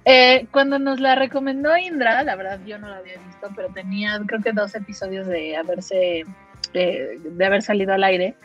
Eh, 0.09 0.47
cuando 0.53 0.79
nos 0.79 1.01
la 1.01 1.17
recomendó 1.17 1.77
Indra, 1.77 2.23
la 2.23 2.37
verdad 2.37 2.61
yo 2.65 2.79
no 2.79 2.89
la 2.89 2.99
había 2.99 3.19
visto, 3.19 3.51
pero 3.57 3.69
tenía 3.71 4.21
creo 4.25 4.41
que 4.41 4.53
dos 4.53 4.73
episodios 4.77 5.27
de 5.27 5.57
haberse 5.57 6.25
de 6.73 7.45
haber 7.45 7.61
salido 7.63 7.93
al 7.93 8.05
aire. 8.05 8.37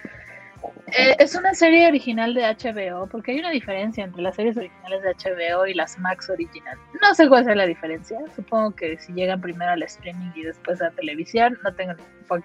Eh, 0.87 1.15
es 1.19 1.35
una 1.35 1.53
serie 1.53 1.87
original 1.87 2.33
de 2.33 2.41
HBO, 2.41 3.07
porque 3.07 3.31
hay 3.31 3.39
una 3.39 3.51
diferencia 3.51 4.03
entre 4.03 4.21
las 4.21 4.35
series 4.35 4.57
originales 4.57 5.01
de 5.03 5.09
HBO 5.13 5.65
y 5.65 5.73
las 5.73 5.97
Max 5.99 6.29
original. 6.29 6.77
No 7.01 7.13
sé 7.15 7.27
cuál 7.27 7.47
es 7.47 7.55
la 7.55 7.65
diferencia. 7.65 8.19
Supongo 8.35 8.71
que 8.75 8.97
si 8.97 9.13
llegan 9.13 9.39
primero 9.39 9.71
al 9.71 9.83
streaming 9.83 10.31
y 10.35 10.43
después 10.43 10.81
a 10.81 10.91
televisión, 10.91 11.57
no 11.63 11.73
tengo 11.73 11.93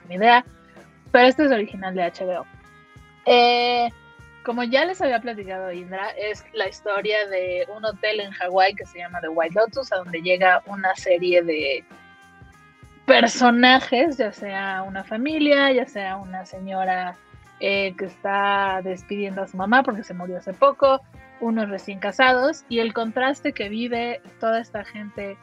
ni 0.08 0.14
idea. 0.14 0.44
Pero 1.10 1.26
este 1.26 1.44
es 1.44 1.52
original 1.52 1.94
de 1.94 2.02
HBO. 2.02 2.46
Eh, 3.26 3.90
como 4.46 4.62
ya 4.62 4.84
les 4.84 5.02
había 5.02 5.18
platicado 5.18 5.72
Indra, 5.72 6.10
es 6.10 6.44
la 6.52 6.68
historia 6.68 7.26
de 7.26 7.66
un 7.76 7.84
hotel 7.84 8.20
en 8.20 8.30
Hawái 8.30 8.76
que 8.76 8.86
se 8.86 8.98
llama 8.98 9.20
The 9.20 9.28
White 9.28 9.56
Lotus, 9.56 9.92
a 9.92 9.96
donde 9.96 10.22
llega 10.22 10.62
una 10.66 10.94
serie 10.94 11.42
de 11.42 11.84
personajes, 13.06 14.18
ya 14.18 14.32
sea 14.32 14.84
una 14.86 15.02
familia, 15.02 15.72
ya 15.72 15.84
sea 15.84 16.16
una 16.16 16.46
señora 16.46 17.16
eh, 17.58 17.92
que 17.98 18.04
está 18.04 18.82
despidiendo 18.84 19.42
a 19.42 19.48
su 19.48 19.56
mamá 19.56 19.82
porque 19.82 20.04
se 20.04 20.14
murió 20.14 20.38
hace 20.38 20.52
poco, 20.52 21.00
unos 21.40 21.68
recién 21.68 21.98
casados, 21.98 22.64
y 22.68 22.78
el 22.78 22.92
contraste 22.92 23.52
que 23.52 23.68
vive 23.68 24.20
toda 24.38 24.60
esta 24.60 24.84
gente 24.84 25.36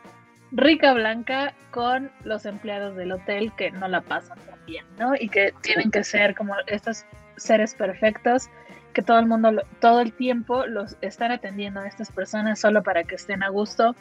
rica 0.53 0.93
blanca 0.93 1.53
con 1.71 2.09
los 2.23 2.45
empleados 2.45 2.95
del 2.95 3.11
hotel 3.11 3.51
que 3.57 3.69
no 3.69 3.85
la 3.89 3.99
pasan 3.99 4.39
tan 4.39 4.65
bien, 4.65 4.85
¿no? 4.97 5.13
Y 5.19 5.27
que 5.27 5.53
tienen 5.61 5.91
que 5.91 6.05
ser 6.05 6.35
como 6.35 6.55
estos 6.67 7.03
seres 7.35 7.75
perfectos 7.75 8.47
que 8.93 9.01
todo 9.01 9.19
el 9.19 9.27
mundo, 9.27 9.63
todo 9.79 10.01
el 10.01 10.13
tiempo 10.13 10.65
los 10.65 10.97
están 11.01 11.31
atendiendo 11.31 11.79
a 11.79 11.87
estas 11.87 12.11
personas 12.11 12.59
solo 12.59 12.83
para 12.83 13.03
que 13.03 13.15
estén 13.15 13.43
a 13.43 13.49
gusto 13.49 13.95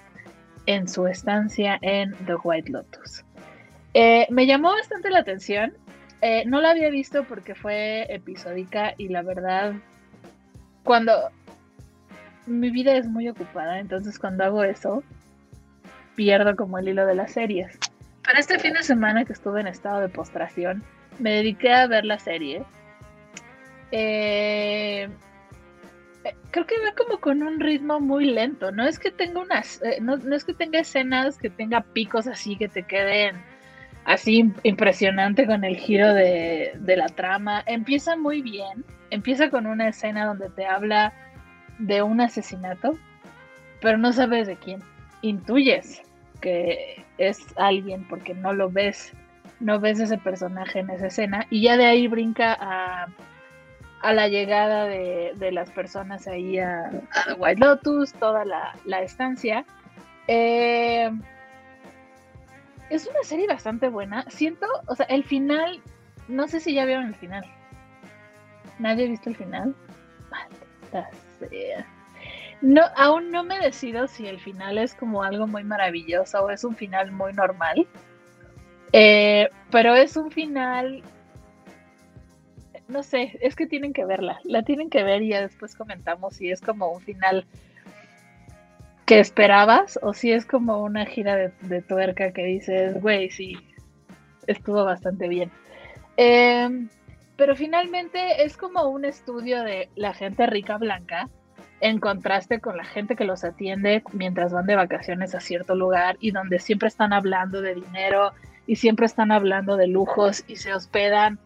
en 0.67 0.89
su 0.89 1.07
estancia 1.07 1.79
en 1.83 2.15
The 2.27 2.37
White 2.37 2.71
Lotus. 2.71 3.25
Eh, 3.95 4.27
me 4.31 4.47
llamó 4.47 4.71
bastante 4.71 5.11
la 5.11 5.21
atención. 5.21 5.75
Eh, 6.21 6.45
no 6.47 6.61
la 6.61 6.71
había 6.71 6.89
visto 6.91 7.25
porque 7.25 7.55
fue 7.55 8.07
episódica 8.15 8.95
y 8.97 9.09
la 9.09 9.23
verdad, 9.23 9.75
cuando 10.85 11.13
mi 12.47 12.71
vida 12.71 12.97
es 12.97 13.09
muy 13.09 13.29
ocupada, 13.29 13.79
entonces 13.81 14.19
cuando 14.19 14.45
hago 14.45 14.63
eso, 14.63 15.03
pierdo 16.15 16.55
como 16.55 16.79
el 16.79 16.89
hilo 16.89 17.07
de 17.07 17.15
las 17.15 17.33
series. 17.33 17.79
Pero 18.25 18.39
este 18.39 18.59
fin 18.59 18.75
de 18.75 18.83
semana 18.85 19.25
que 19.25 19.33
estuve 19.33 19.61
en 19.61 19.67
estado 19.67 20.01
de 20.01 20.09
postración, 20.09 20.85
me 21.19 21.33
dediqué 21.33 21.73
a 21.73 21.89
ver 21.89 22.05
la 22.05 22.19
serie 22.19 22.63
eh, 23.93 25.09
creo 26.51 26.67
que 26.67 26.79
va 26.79 26.93
como 26.97 27.21
con 27.21 27.43
un 27.43 27.61
ritmo 27.61 28.01
muy 28.01 28.25
lento. 28.27 28.73
No 28.73 28.85
es 28.85 28.99
que 28.99 29.11
tenga 29.11 29.41
unas, 29.41 29.81
eh, 29.83 29.99
no, 30.01 30.15
es 30.15 30.45
que 30.45 30.55
tenga 30.55 30.81
escenas 30.81 31.39
que 31.39 31.51
tenga 31.51 31.83
picos 31.83 32.27
así 32.27 32.57
que 32.57 32.69
te 32.69 32.83
queden 32.83 33.37
así 34.05 34.53
impresionante 34.65 35.47
con 35.47 35.63
el 35.63 35.77
giro 35.77 36.13
de, 36.13 36.73
de, 36.75 36.97
la 36.97 37.07
trama. 37.07 37.63
Empieza 37.67 38.17
muy 38.17 38.43
bien. 38.43 38.85
Empieza 39.11 39.51
con 39.51 39.67
una 39.67 39.89
escena 39.89 40.27
donde 40.27 40.51
te 40.51 40.67
habla 40.67 41.13
de 41.79 42.03
un 42.03 42.21
asesinato, 42.21 42.99
pero 43.81 43.99
no 43.99 44.13
sabes 44.13 44.47
de 44.47 44.57
quién. 44.57 44.81
Intuyes 45.21 46.03
que 46.41 47.05
es 47.19 47.39
alguien 47.57 48.07
porque 48.09 48.35
no 48.35 48.53
lo 48.53 48.71
ves, 48.71 49.13
no 49.61 49.79
ves 49.81 50.01
ese 50.01 50.19
personaje 50.19 50.81
en 50.81 50.91
esa 50.91 51.07
escena 51.07 51.47
y 51.51 51.63
ya 51.63 51.77
de 51.77 51.87
ahí 51.87 52.09
brinca 52.09 52.57
a 52.61 53.07
a 54.03 54.13
la 54.13 54.29
llegada 54.29 54.87
de, 54.87 55.51
las 55.53 55.71
personas 55.71 56.27
ahí 56.27 56.59
a, 56.59 56.91
White 57.39 57.61
Lotus, 57.61 58.13
toda 58.15 58.45
la, 58.45 59.03
estancia. 59.03 59.65
Eh, 60.29 61.11
es 62.91 63.07
una 63.07 63.23
serie 63.23 63.47
bastante 63.47 63.89
buena. 63.89 64.25
Siento, 64.29 64.67
o 64.87 64.95
sea, 64.95 65.07
el 65.07 65.25
final 65.25 65.81
no 66.29 66.49
sé 66.49 66.61
si 66.61 66.75
ya 66.75 66.85
vieron 66.85 67.07
el 67.07 67.15
final. 67.15 67.45
¿Nadie 68.79 69.07
ha 69.07 69.09
visto 69.09 69.31
el 69.31 69.37
final? 69.37 69.75
Maldita 70.31 71.11
sea. 71.39 71.87
No, 72.61 72.83
aún 72.97 73.31
no 73.31 73.43
me 73.43 73.59
decido 73.59 74.07
si 74.07 74.27
el 74.27 74.39
final 74.39 74.79
es 74.79 74.95
como 74.95 75.25
algo 75.25 75.47
muy 75.47 75.65
maravilloso 75.65 76.45
o 76.45 76.51
es 76.51 76.65
un 76.65 76.77
final 76.77 77.11
muy 77.11 77.33
normal. 77.33 77.87
Eh, 78.93 79.49
pero 79.71 79.95
es 79.95 80.17
un 80.17 80.31
final. 80.31 81.03
No 82.93 83.03
sé, 83.03 83.39
es 83.41 83.57
que 83.57 83.67
tienen 83.67 83.95
que 83.95 84.05
verla. 84.05 84.39
La 84.45 84.63
tienen 84.65 84.91
que 84.91 85.03
ver 85.03 85.23
y 85.23 85.29
ya 85.29 85.41
después 85.41 85.75
comentamos 85.75 86.37
si 86.37 86.51
es 86.51 86.61
como 86.61 86.93
un 86.93 87.01
final 87.01 87.47
que 89.07 89.19
esperabas 89.19 89.99
o 90.03 90.13
si 90.13 90.31
es 90.31 90.45
como 90.45 90.83
una 90.83 91.07
gira 91.07 91.37
de, 91.37 91.83
tuerca 91.83 92.33
que 92.33 92.45
dices, 92.45 93.01
güey, 93.01 93.31
sí, 93.31 93.57
estuvo 94.47 94.85
bastante 94.85 95.27
bien. 95.27 95.51
Em, 96.19 96.91
pero 97.37 97.57
finalmente 97.57 98.45
es 98.45 98.59
como 98.59 98.85
un 98.91 99.07
estudio 99.07 99.63
de 99.63 99.89
la 99.97 100.13
gente 100.13 100.47
rica 100.47 100.77
blanca 100.77 101.31
en 101.81 101.99
contraste 101.99 102.61
con 102.61 102.77
la 102.77 102.85
gente 102.85 103.17
que 103.17 103.25
los 103.25 103.43
atiende 103.43 104.03
mientras 104.13 104.53
van 104.53 104.67
de 104.67 104.77
vacaciones 104.77 105.35
a 105.35 105.41
cierto 105.41 105.75
lugar 105.75 106.19
y 106.21 106.31
donde 106.31 106.59
siempre 106.59 106.89
están 106.89 107.15
hablando 107.15 107.63
de 107.63 107.75
dinero 107.75 108.33
y 108.67 108.77
siempre 108.77 109.07
están 109.07 109.33
hablando 109.33 109.79
de 109.79 109.87
lujos 109.87 110.45
y 110.47 110.57
se 110.57 110.75
hospedan 110.75 111.41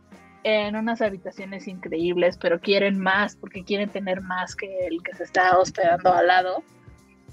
en 0.48 0.76
unas 0.76 1.02
habitaciones 1.02 1.66
increíbles, 1.66 2.38
pero 2.40 2.60
quieren 2.60 3.00
más 3.00 3.34
porque 3.34 3.64
quieren 3.64 3.88
tener 3.88 4.20
más 4.20 4.54
que 4.54 4.86
el 4.86 5.02
que 5.02 5.12
se 5.16 5.24
está 5.24 5.58
hospedando 5.58 6.14
al 6.14 6.28
lado. 6.28 6.62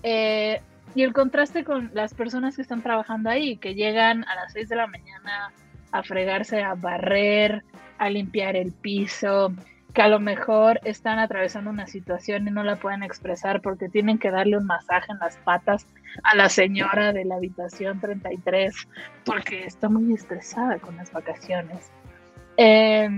Eh, 0.01 0.59
y 0.95 1.03
el 1.03 1.13
contraste 1.13 1.63
con 1.63 1.91
las 1.93 2.15
personas 2.15 2.55
que 2.55 2.63
están 2.63 2.81
trabajando 2.81 3.29
ahí, 3.29 3.57
que 3.57 3.75
llegan 3.75 4.23
a 4.23 4.33
las 4.33 4.53
6 4.53 4.67
de 4.67 4.75
la 4.77 4.87
mañana 4.87 5.53
a 5.91 6.01
fregarse, 6.01 6.63
a 6.63 6.73
barrer, 6.73 7.63
a 7.99 8.09
limpiar 8.09 8.55
el 8.55 8.71
piso, 8.71 9.53
que 9.93 10.01
a 10.01 10.07
lo 10.07 10.19
mejor 10.19 10.79
están 10.83 11.19
atravesando 11.19 11.69
una 11.69 11.85
situación 11.85 12.47
y 12.47 12.51
no 12.51 12.63
la 12.63 12.77
pueden 12.77 13.03
expresar 13.03 13.61
porque 13.61 13.89
tienen 13.89 14.17
que 14.17 14.31
darle 14.31 14.57
un 14.57 14.65
masaje 14.65 15.11
en 15.11 15.19
las 15.19 15.37
patas 15.37 15.85
a 16.23 16.35
la 16.35 16.49
señora 16.49 17.13
de 17.13 17.25
la 17.25 17.35
habitación 17.35 17.99
33 17.99 18.73
porque 19.23 19.65
está 19.65 19.87
muy 19.87 20.15
estresada 20.15 20.79
con 20.79 20.97
las 20.97 21.11
vacaciones. 21.11 21.91
Eh, 22.57 23.09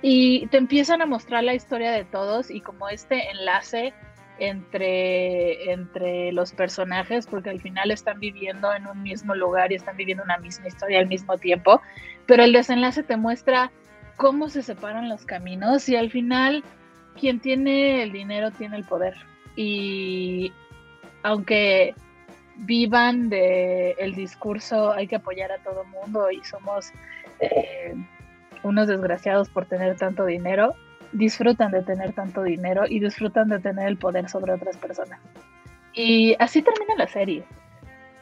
y 0.00 0.46
te 0.46 0.58
empiezan 0.58 1.02
a 1.02 1.06
mostrar 1.06 1.42
la 1.44 1.54
historia 1.54 1.90
de 1.90 2.04
todos 2.04 2.50
y 2.50 2.60
como 2.60 2.88
este 2.88 3.30
enlace 3.30 3.92
entre, 4.38 5.72
entre 5.72 6.32
los 6.32 6.52
personajes, 6.52 7.26
porque 7.26 7.50
al 7.50 7.60
final 7.60 7.90
están 7.90 8.20
viviendo 8.20 8.72
en 8.72 8.86
un 8.86 9.02
mismo 9.02 9.34
lugar 9.34 9.72
y 9.72 9.74
están 9.74 9.96
viviendo 9.96 10.22
una 10.22 10.38
misma 10.38 10.68
historia 10.68 11.00
al 11.00 11.08
mismo 11.08 11.36
tiempo, 11.38 11.82
pero 12.26 12.44
el 12.44 12.52
desenlace 12.52 13.02
te 13.02 13.16
muestra 13.16 13.72
cómo 14.16 14.48
se 14.48 14.62
separan 14.62 15.08
los 15.08 15.24
caminos 15.24 15.88
y 15.88 15.96
al 15.96 16.10
final 16.10 16.62
quien 17.18 17.40
tiene 17.40 18.02
el 18.02 18.12
dinero 18.12 18.52
tiene 18.52 18.76
el 18.76 18.84
poder. 18.84 19.14
Y 19.56 20.52
aunque 21.24 21.94
vivan 22.58 23.28
de 23.28 23.92
el 23.98 24.14
discurso 24.14 24.92
hay 24.92 25.08
que 25.08 25.16
apoyar 25.16 25.50
a 25.50 25.58
todo 25.58 25.84
mundo 25.84 26.30
y 26.30 26.44
somos 26.44 26.92
eh, 27.40 27.94
unos 28.62 28.88
desgraciados 28.88 29.48
por 29.48 29.66
tener 29.66 29.96
tanto 29.96 30.24
dinero, 30.26 30.74
disfrutan 31.12 31.70
de 31.70 31.82
tener 31.82 32.12
tanto 32.12 32.42
dinero 32.42 32.84
y 32.88 33.00
disfrutan 33.00 33.48
de 33.48 33.58
tener 33.58 33.88
el 33.88 33.96
poder 33.96 34.28
sobre 34.28 34.52
otras 34.52 34.76
personas. 34.76 35.20
Y 35.94 36.36
así 36.38 36.62
termina 36.62 36.94
la 36.96 37.08
serie. 37.08 37.44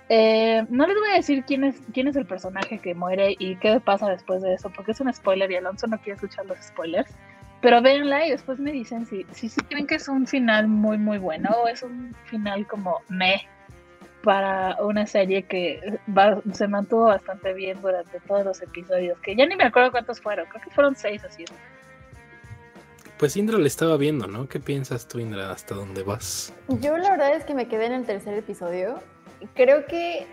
Eh, 0.08 0.64
no 0.68 0.86
les 0.86 0.96
voy 0.96 1.10
a 1.10 1.16
decir 1.16 1.44
quién 1.44 1.64
es, 1.64 1.82
quién 1.92 2.06
es 2.06 2.16
el 2.16 2.26
personaje 2.26 2.78
que 2.78 2.94
muere 2.94 3.34
y 3.38 3.56
qué 3.56 3.80
pasa 3.80 4.08
después 4.08 4.40
de 4.42 4.54
eso, 4.54 4.70
porque 4.70 4.92
es 4.92 5.00
un 5.00 5.12
spoiler 5.12 5.50
y 5.50 5.56
Alonso 5.56 5.86
no 5.88 5.98
quiere 5.98 6.14
escuchar 6.14 6.46
los 6.46 6.58
spoilers. 6.58 7.12
Pero 7.60 7.82
véanla 7.82 8.26
y 8.26 8.30
después 8.30 8.58
me 8.58 8.70
dicen 8.70 9.06
si, 9.06 9.26
si, 9.32 9.48
creen 9.62 9.86
que 9.86 9.96
es 9.96 10.08
un 10.08 10.26
final 10.26 10.68
muy, 10.68 10.98
muy 10.98 11.18
bueno 11.18 11.50
o 11.64 11.68
es 11.68 11.82
un 11.82 12.14
final 12.26 12.66
como 12.66 13.00
me 13.08 13.48
para 14.26 14.76
una 14.82 15.06
serie 15.06 15.44
que 15.44 16.00
se 16.52 16.66
mantuvo 16.66 17.04
bastante 17.04 17.54
bien 17.54 17.80
durante 17.80 18.18
todos 18.26 18.44
los 18.44 18.60
episodios, 18.60 19.16
que 19.20 19.36
ya 19.36 19.46
ni 19.46 19.54
me 19.54 19.62
acuerdo 19.62 19.92
cuántos 19.92 20.20
fueron, 20.20 20.46
creo 20.46 20.64
que 20.64 20.70
fueron 20.70 20.96
seis 20.96 21.22
o 21.24 21.28
siete. 21.30 21.52
Pues 23.18 23.36
Indra 23.36 23.56
le 23.56 23.68
estaba 23.68 23.96
viendo, 23.96 24.26
¿no? 24.26 24.48
¿Qué 24.48 24.58
piensas 24.58 25.06
tú, 25.06 25.20
Indra, 25.20 25.52
hasta 25.52 25.76
dónde 25.76 26.02
vas? 26.02 26.52
Yo 26.80 26.98
la 26.98 27.10
verdad 27.10 27.36
es 27.36 27.44
que 27.44 27.54
me 27.54 27.68
quedé 27.68 27.86
en 27.86 27.92
el 27.92 28.04
tercer 28.04 28.36
episodio. 28.36 28.98
Creo 29.54 29.86
que 29.86 30.26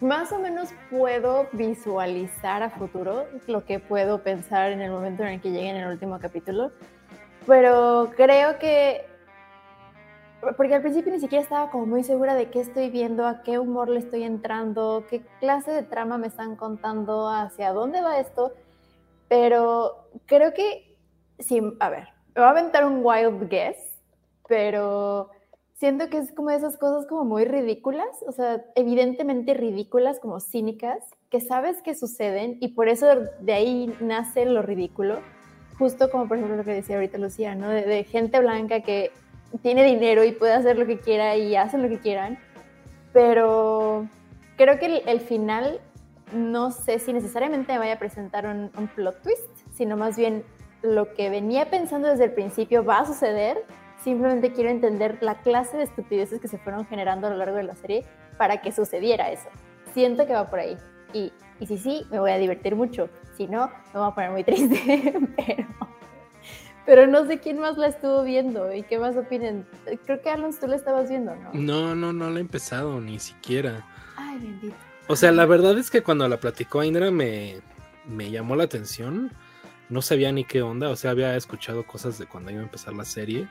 más 0.00 0.32
o 0.32 0.38
menos 0.38 0.70
puedo 0.90 1.46
visualizar 1.52 2.62
a 2.62 2.70
futuro 2.70 3.26
lo 3.46 3.66
que 3.66 3.78
puedo 3.78 4.22
pensar 4.22 4.72
en 4.72 4.80
el 4.80 4.90
momento 4.90 5.22
en 5.22 5.34
el 5.34 5.40
que 5.42 5.50
llegue 5.50 5.68
en 5.68 5.76
el 5.76 5.88
último 5.88 6.18
capítulo. 6.18 6.72
Pero 7.46 8.10
creo 8.16 8.58
que... 8.58 9.04
Porque 10.56 10.74
al 10.74 10.82
principio 10.82 11.12
ni 11.12 11.20
siquiera 11.20 11.42
estaba 11.42 11.70
como 11.70 11.86
muy 11.86 12.04
segura 12.04 12.34
de 12.34 12.50
qué 12.50 12.60
estoy 12.60 12.90
viendo, 12.90 13.26
a 13.26 13.42
qué 13.42 13.58
humor 13.58 13.88
le 13.88 14.00
estoy 14.00 14.22
entrando, 14.22 15.04
qué 15.08 15.22
clase 15.40 15.70
de 15.70 15.82
trama 15.82 16.18
me 16.18 16.26
están 16.26 16.56
contando, 16.56 17.28
hacia 17.28 17.72
dónde 17.72 18.00
va 18.00 18.18
esto. 18.18 18.52
Pero 19.28 20.08
creo 20.26 20.52
que, 20.52 20.96
sí, 21.38 21.60
a 21.80 21.88
ver, 21.88 22.08
me 22.34 22.42
voy 22.42 22.44
a 22.44 22.50
aventar 22.50 22.84
un 22.84 23.00
wild 23.04 23.48
guess, 23.48 23.76
pero 24.48 25.30
siento 25.74 26.08
que 26.08 26.18
es 26.18 26.32
como 26.32 26.50
esas 26.50 26.76
cosas 26.76 27.06
como 27.06 27.24
muy 27.24 27.44
ridículas, 27.44 28.08
o 28.26 28.32
sea, 28.32 28.64
evidentemente 28.74 29.54
ridículas, 29.54 30.20
como 30.20 30.40
cínicas, 30.40 30.98
que 31.30 31.40
sabes 31.40 31.82
que 31.82 31.94
suceden 31.94 32.58
y 32.60 32.68
por 32.68 32.88
eso 32.88 33.06
de 33.40 33.52
ahí 33.52 33.94
nace 34.00 34.46
lo 34.46 34.62
ridículo, 34.62 35.18
justo 35.78 36.10
como 36.10 36.28
por 36.28 36.36
ejemplo 36.36 36.56
lo 36.56 36.64
que 36.64 36.72
decía 36.72 36.96
ahorita 36.96 37.18
Lucía, 37.18 37.54
¿no? 37.54 37.68
De, 37.68 38.04
gente 38.04 38.38
blanca 38.40 38.80
que 38.80 39.10
tiene 39.62 39.84
dinero 39.84 40.24
y 40.24 40.32
puede 40.32 40.52
hacer 40.52 40.78
lo 40.78 40.86
que 40.86 40.98
quiera 40.98 41.36
y 41.36 41.56
hacen 41.56 41.82
lo 41.82 41.88
que 41.88 41.98
quieran, 41.98 42.38
pero 43.12 44.06
creo 44.56 44.78
que 44.78 45.02
el, 45.06 45.20
final 45.20 45.80
no 46.32 46.70
sé 46.70 46.98
si 46.98 47.12
necesariamente 47.12 47.72
me 47.72 47.78
vaya 47.78 47.94
a 47.94 47.98
presentar 47.98 48.46
un, 48.46 48.70
un 48.76 48.88
plot 48.88 49.22
twist, 49.22 49.48
sino 49.72 49.96
más 49.96 50.16
bien 50.16 50.44
lo 50.82 51.14
que 51.14 51.30
venía 51.30 51.70
pensando 51.70 52.08
desde 52.08 52.24
el 52.24 52.32
principio 52.32 52.84
va 52.84 53.00
a 53.00 53.06
suceder. 53.06 53.64
Simplemente 54.02 54.52
quiero 54.52 54.68
entender 54.68 55.18
la 55.22 55.40
clase 55.40 55.78
de 55.78 55.84
estupideces 55.84 56.40
que 56.40 56.48
se 56.48 56.58
fueron 56.58 56.84
generando 56.86 57.26
a 57.26 57.30
lo 57.30 57.36
largo 57.36 57.56
de 57.56 57.62
la 57.62 57.74
serie 57.74 58.04
para 58.36 58.60
que 58.60 58.70
sucediera 58.70 59.30
eso. 59.30 59.48
Siento 59.94 60.26
que 60.26 60.34
va 60.34 60.50
por 60.50 60.58
ahí. 60.58 60.76
Y, 61.14 61.32
y 61.58 61.66
si 61.66 61.78
sí, 61.78 62.06
me 62.10 62.20
voy 62.20 62.32
a 62.32 62.36
divertir 62.36 62.76
mucho. 62.76 63.08
Si 63.36 63.46
no, 63.46 63.68
me 63.94 64.00
voy 64.00 64.08
a 64.10 64.14
poner 64.14 64.30
muy 64.30 64.44
triste. 64.44 65.14
pero, 65.36 65.66
pero 66.86 67.06
no 67.06 67.26
sé 67.26 67.38
quién 67.38 67.58
más 67.58 67.76
la 67.78 67.88
estuvo 67.88 68.22
viendo 68.22 68.72
y 68.74 68.82
qué 68.82 68.98
más 68.98 69.16
opinen. 69.16 69.66
Creo 70.04 70.20
que 70.20 70.30
Alonso 70.30 70.60
tú 70.60 70.66
la 70.68 70.76
estabas 70.76 71.08
viendo, 71.08 71.34
¿no? 71.36 71.50
No, 71.52 71.94
no, 71.94 72.12
no 72.12 72.30
la 72.30 72.38
he 72.38 72.42
empezado, 72.42 73.00
ni 73.00 73.18
siquiera. 73.18 73.86
Ay, 74.16 74.38
bendito. 74.38 74.76
O 75.06 75.16
sea, 75.16 75.32
la 75.32 75.46
verdad 75.46 75.78
es 75.78 75.90
que 75.90 76.02
cuando 76.02 76.28
la 76.28 76.38
platicó 76.38 76.82
Indra 76.82 77.10
me, 77.10 77.60
me 78.06 78.30
llamó 78.30 78.56
la 78.56 78.64
atención 78.64 79.30
no 79.88 80.02
sabía 80.02 80.32
ni 80.32 80.44
qué 80.44 80.62
onda, 80.62 80.90
o 80.90 80.96
sea, 80.96 81.10
había 81.10 81.36
escuchado 81.36 81.86
cosas 81.86 82.18
de 82.18 82.26
cuando 82.26 82.50
iba 82.50 82.60
a 82.60 82.64
empezar 82.64 82.94
la 82.94 83.04
serie. 83.04 83.48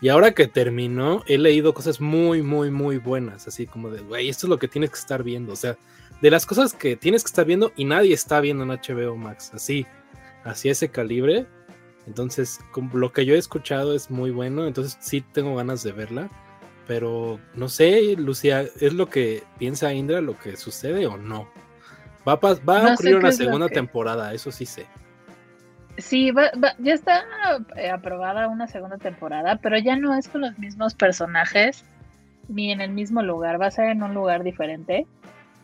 Y 0.00 0.08
ahora 0.08 0.32
que 0.32 0.48
terminó, 0.48 1.22
he 1.26 1.38
leído 1.38 1.72
cosas 1.72 2.00
muy, 2.00 2.42
muy, 2.42 2.70
muy 2.70 2.98
buenas, 2.98 3.46
así 3.46 3.66
como 3.66 3.90
de, 3.90 4.02
güey, 4.02 4.28
esto 4.28 4.46
es 4.46 4.50
lo 4.50 4.58
que 4.58 4.68
tienes 4.68 4.90
que 4.90 4.98
estar 4.98 5.22
viendo, 5.22 5.52
o 5.52 5.56
sea, 5.56 5.76
de 6.20 6.30
las 6.30 6.46
cosas 6.46 6.74
que 6.74 6.96
tienes 6.96 7.22
que 7.22 7.28
estar 7.28 7.44
viendo 7.46 7.72
y 7.76 7.84
nadie 7.84 8.12
está 8.12 8.40
viendo 8.40 8.64
en 8.64 8.70
HBO 8.70 9.16
Max, 9.16 9.52
así, 9.54 9.86
así 10.42 10.68
ese 10.68 10.90
calibre. 10.90 11.46
Entonces, 12.06 12.60
lo 12.92 13.12
que 13.12 13.24
yo 13.24 13.34
he 13.34 13.38
escuchado 13.38 13.94
es 13.94 14.10
muy 14.10 14.30
bueno, 14.30 14.66
entonces 14.66 14.98
sí 15.00 15.20
tengo 15.20 15.56
ganas 15.56 15.82
de 15.82 15.92
verla. 15.92 16.28
Pero 16.86 17.40
no 17.54 17.68
sé, 17.68 18.14
Lucía, 18.16 18.60
¿es 18.60 18.92
lo 18.92 19.08
que 19.08 19.42
piensa 19.58 19.94
Indra 19.94 20.20
lo 20.20 20.38
que 20.38 20.56
sucede 20.56 21.06
o 21.06 21.16
no? 21.16 21.48
Va 22.28 22.34
a, 22.34 22.36
va 22.36 22.90
a 22.90 22.94
ocurrir 22.94 23.16
una 23.16 23.32
segunda 23.32 23.68
temporada, 23.68 24.34
eso 24.34 24.52
sí 24.52 24.66
sé. 24.66 24.86
Sí, 25.96 26.32
ya 26.78 26.92
está 26.92 27.24
eh, 27.76 27.88
aprobada 27.88 28.48
una 28.48 28.66
segunda 28.66 28.98
temporada, 28.98 29.56
pero 29.62 29.78
ya 29.78 29.96
no 29.96 30.14
es 30.14 30.28
con 30.28 30.40
los 30.40 30.58
mismos 30.58 30.94
personajes 30.94 31.84
ni 32.48 32.72
en 32.72 32.80
el 32.80 32.90
mismo 32.90 33.22
lugar, 33.22 33.60
va 33.60 33.66
a 33.66 33.70
ser 33.70 33.90
en 33.90 34.02
un 34.02 34.12
lugar 34.12 34.42
diferente. 34.42 35.06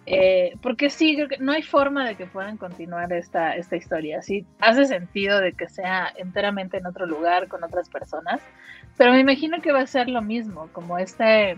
Eh, 0.06 0.54
porque 0.62 0.90
sí, 0.90 1.18
no 1.38 1.52
hay 1.52 1.62
forma 1.62 2.06
de 2.06 2.16
que 2.16 2.26
puedan 2.26 2.56
continuar 2.56 3.12
esta, 3.12 3.54
esta 3.56 3.76
historia. 3.76 4.22
Sí, 4.22 4.46
hace 4.58 4.86
sentido 4.86 5.40
de 5.40 5.52
que 5.52 5.68
sea 5.68 6.12
enteramente 6.16 6.78
en 6.78 6.86
otro 6.86 7.06
lugar 7.06 7.48
con 7.48 7.62
otras 7.62 7.88
personas, 7.88 8.40
pero 8.96 9.12
me 9.12 9.20
imagino 9.20 9.60
que 9.60 9.72
va 9.72 9.80
a 9.80 9.86
ser 9.86 10.08
lo 10.08 10.22
mismo, 10.22 10.68
como 10.72 10.98
este, 10.98 11.56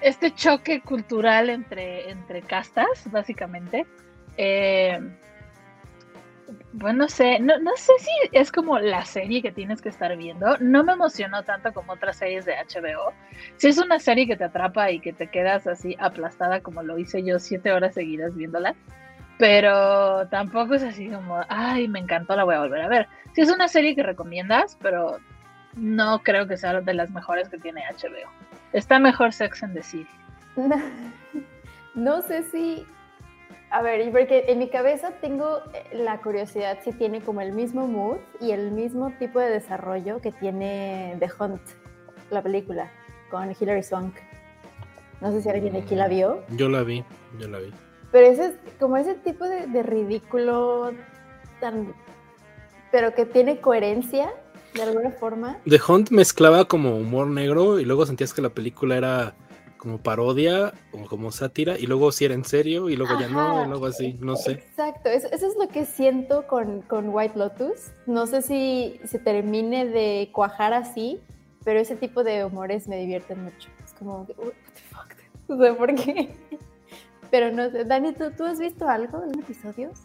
este 0.00 0.30
choque 0.32 0.80
cultural 0.80 1.50
entre, 1.50 2.10
entre 2.10 2.42
castas, 2.42 3.10
básicamente. 3.10 3.86
Eh, 4.36 5.00
bueno, 6.72 7.00
no 7.00 7.08
sé, 7.08 7.38
no, 7.40 7.58
no, 7.58 7.70
sé 7.76 7.92
si 7.98 8.10
es 8.32 8.52
como 8.52 8.78
la 8.78 9.04
serie 9.04 9.42
que 9.42 9.52
tienes 9.52 9.80
que 9.80 9.88
estar 9.88 10.16
viendo. 10.16 10.56
No 10.58 10.84
me 10.84 10.92
emocionó 10.92 11.42
tanto 11.42 11.72
como 11.72 11.92
otras 11.92 12.16
series 12.16 12.44
de 12.44 12.54
HBO. 12.54 13.12
Si 13.56 13.68
es 13.68 13.78
una 13.78 13.98
serie 13.98 14.26
que 14.26 14.36
te 14.36 14.44
atrapa 14.44 14.90
y 14.90 15.00
que 15.00 15.12
te 15.12 15.28
quedas 15.28 15.66
así 15.66 15.96
aplastada 15.98 16.60
como 16.60 16.82
lo 16.82 16.98
hice 16.98 17.22
yo 17.22 17.38
siete 17.38 17.72
horas 17.72 17.94
seguidas 17.94 18.34
viéndola. 18.34 18.74
Pero 19.38 20.28
tampoco 20.28 20.74
es 20.74 20.82
así 20.82 21.08
como, 21.08 21.40
ay, 21.48 21.88
me 21.88 21.98
encantó, 21.98 22.36
la 22.36 22.44
voy 22.44 22.56
a 22.56 22.60
volver 22.60 22.82
a 22.82 22.88
ver. 22.88 23.08
Sí 23.34 23.40
es 23.40 23.50
una 23.50 23.68
serie 23.68 23.94
que 23.94 24.02
recomiendas, 24.02 24.76
pero 24.82 25.18
no 25.74 26.22
creo 26.22 26.46
que 26.46 26.56
sea 26.56 26.80
de 26.80 26.94
las 26.94 27.10
mejores 27.10 27.48
que 27.48 27.58
tiene 27.58 27.82
HBO. 27.90 28.30
Está 28.72 28.98
mejor 28.98 29.32
Sex 29.32 29.62
and 29.62 29.74
the 29.74 29.82
City. 29.82 30.10
No 31.94 32.22
sé 32.22 32.44
si. 32.44 32.86
A 33.70 33.82
ver, 33.82 34.10
porque 34.10 34.46
en 34.48 34.58
mi 34.58 34.68
cabeza 34.68 35.12
tengo 35.20 35.58
eh, 35.72 35.96
la 35.96 36.20
curiosidad 36.20 36.78
si 36.82 36.92
tiene 36.92 37.20
como 37.20 37.40
el 37.40 37.52
mismo 37.52 37.86
mood 37.86 38.16
y 38.40 38.50
el 38.50 38.72
mismo 38.72 39.12
tipo 39.18 39.38
de 39.38 39.48
desarrollo 39.48 40.20
que 40.20 40.32
tiene 40.32 41.16
The 41.20 41.28
Hunt, 41.38 41.60
la 42.30 42.42
película, 42.42 42.90
con 43.30 43.54
Hilary 43.58 43.84
Swank. 43.84 44.16
No 45.20 45.30
sé 45.30 45.40
si 45.42 45.48
alguien 45.48 45.76
aquí 45.76 45.94
la 45.94 46.08
vio. 46.08 46.42
Yo 46.56 46.68
la 46.68 46.82
vi, 46.82 47.04
yo 47.38 47.46
la 47.46 47.58
vi. 47.58 47.72
Pero 48.10 48.26
ese 48.26 48.46
es 48.46 48.54
como 48.80 48.96
ese 48.96 49.14
tipo 49.14 49.44
de, 49.44 49.68
de 49.68 49.82
ridículo 49.84 50.90
tan. 51.60 51.94
pero 52.90 53.14
que 53.14 53.24
tiene 53.24 53.60
coherencia 53.60 54.32
de 54.74 54.82
alguna 54.82 55.12
forma. 55.12 55.58
The 55.68 55.78
Hunt 55.86 56.10
mezclaba 56.10 56.64
como 56.64 56.96
humor 56.96 57.28
negro 57.28 57.78
y 57.78 57.84
luego 57.84 58.04
sentías 58.04 58.34
que 58.34 58.42
la 58.42 58.50
película 58.50 58.96
era 58.96 59.34
como 59.80 59.96
parodia 59.96 60.74
o 60.92 61.06
como 61.06 61.32
sátira 61.32 61.78
y 61.78 61.86
luego 61.86 62.12
si 62.12 62.26
era 62.26 62.34
en 62.34 62.44
serio 62.44 62.90
y 62.90 62.96
luego 62.96 63.18
ya 63.18 63.28
no, 63.28 63.40
Ajá, 63.40 63.64
y 63.64 63.68
luego 63.68 63.86
así, 63.86 64.12
no 64.20 64.36
sé. 64.36 64.52
Exacto, 64.52 65.08
eso, 65.08 65.26
eso 65.32 65.46
es 65.46 65.56
lo 65.56 65.68
que 65.68 65.86
siento 65.86 66.46
con, 66.46 66.82
con 66.82 67.08
White 67.08 67.38
Lotus. 67.38 67.90
No 68.06 68.26
sé 68.26 68.42
si 68.42 69.00
se 69.06 69.18
termine 69.18 69.86
de 69.86 70.28
cuajar 70.32 70.74
así, 70.74 71.18
pero 71.64 71.80
ese 71.80 71.96
tipo 71.96 72.22
de 72.22 72.44
humores 72.44 72.88
me 72.88 72.98
divierten 72.98 73.42
mucho. 73.42 73.70
Es 73.82 73.94
como, 73.94 74.26
"Uy, 74.28 74.34
what 74.36 74.52
the 74.74 74.82
fuck, 74.90 75.14
no 75.48 75.58
sé 75.64 75.72
por 75.72 75.94
qué. 75.94 76.30
Pero 77.30 77.52
no 77.52 77.70
sé, 77.70 77.84
Dani, 77.84 78.12
¿tú, 78.12 78.24
¿tú 78.36 78.44
has 78.44 78.58
visto 78.58 78.88
algo 78.88 79.22
en 79.22 79.38
episodios? 79.38 80.00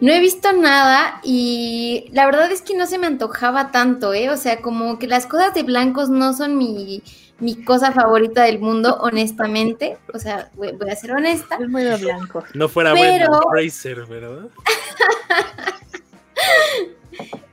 No 0.00 0.12
he 0.12 0.20
visto 0.20 0.52
nada 0.52 1.20
y 1.24 2.08
la 2.12 2.26
verdad 2.26 2.52
es 2.52 2.62
que 2.62 2.76
no 2.76 2.86
se 2.86 2.96
me 2.96 3.08
antojaba 3.08 3.72
tanto, 3.72 4.14
¿eh? 4.14 4.30
O 4.30 4.36
sea, 4.36 4.62
como 4.62 4.98
que 5.00 5.08
las 5.08 5.26
cosas 5.26 5.52
de 5.52 5.64
blancos 5.64 6.10
no 6.10 6.32
son 6.32 6.56
mi, 6.56 7.02
mi 7.40 7.64
cosa 7.64 7.92
favorita 7.92 8.44
del 8.44 8.58
mundo, 8.58 8.96
honestamente. 9.00 9.98
O 10.12 10.18
sea, 10.18 10.50
voy, 10.54 10.72
voy 10.72 10.90
a 10.90 10.96
ser 10.96 11.12
honesta. 11.12 11.56
Es 11.60 11.68
muy 11.68 11.82
de 11.82 11.96
blanco. 11.96 12.44
No 12.54 12.68
fuera 12.68 12.92
Pero- 12.94 13.28
Brendan 13.28 13.42
Fraser, 13.50 14.06
¿verdad? 14.06 14.48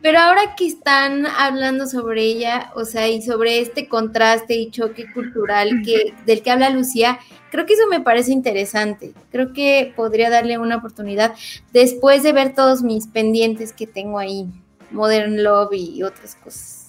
Pero 0.02 0.18
ahora 0.18 0.56
que 0.56 0.66
están 0.66 1.28
hablando 1.28 1.86
sobre 1.86 2.24
ella, 2.24 2.72
o 2.76 2.86
sea, 2.86 3.08
y 3.08 3.22
sobre 3.22 3.60
este 3.60 3.88
contraste 3.88 4.56
y 4.56 4.72
choque 4.72 5.06
cultural 5.14 5.84
que, 5.86 6.16
del 6.26 6.42
que 6.42 6.50
habla 6.50 6.72
Lucía, 6.72 7.20
creo 7.52 7.68
que 7.68 7.74
eso 7.74 7.86
me 7.88 8.00
parece 8.00 8.32
interesante. 8.32 9.14
Creo 9.32 9.54
que 9.54 9.94
podría 9.96 10.32
darle 10.32 10.58
una 10.58 10.78
oportunidad 10.78 11.36
después 11.72 12.24
de 12.24 12.34
ver 12.34 12.56
todos 12.56 12.82
mis 12.82 13.06
pendientes 13.06 13.74
que 13.74 13.86
tengo 13.86 14.18
ahí, 14.18 14.48
Modern 14.90 15.44
Love 15.44 15.74
y 15.74 16.02
otras 16.02 16.34
cosas. 16.34 16.81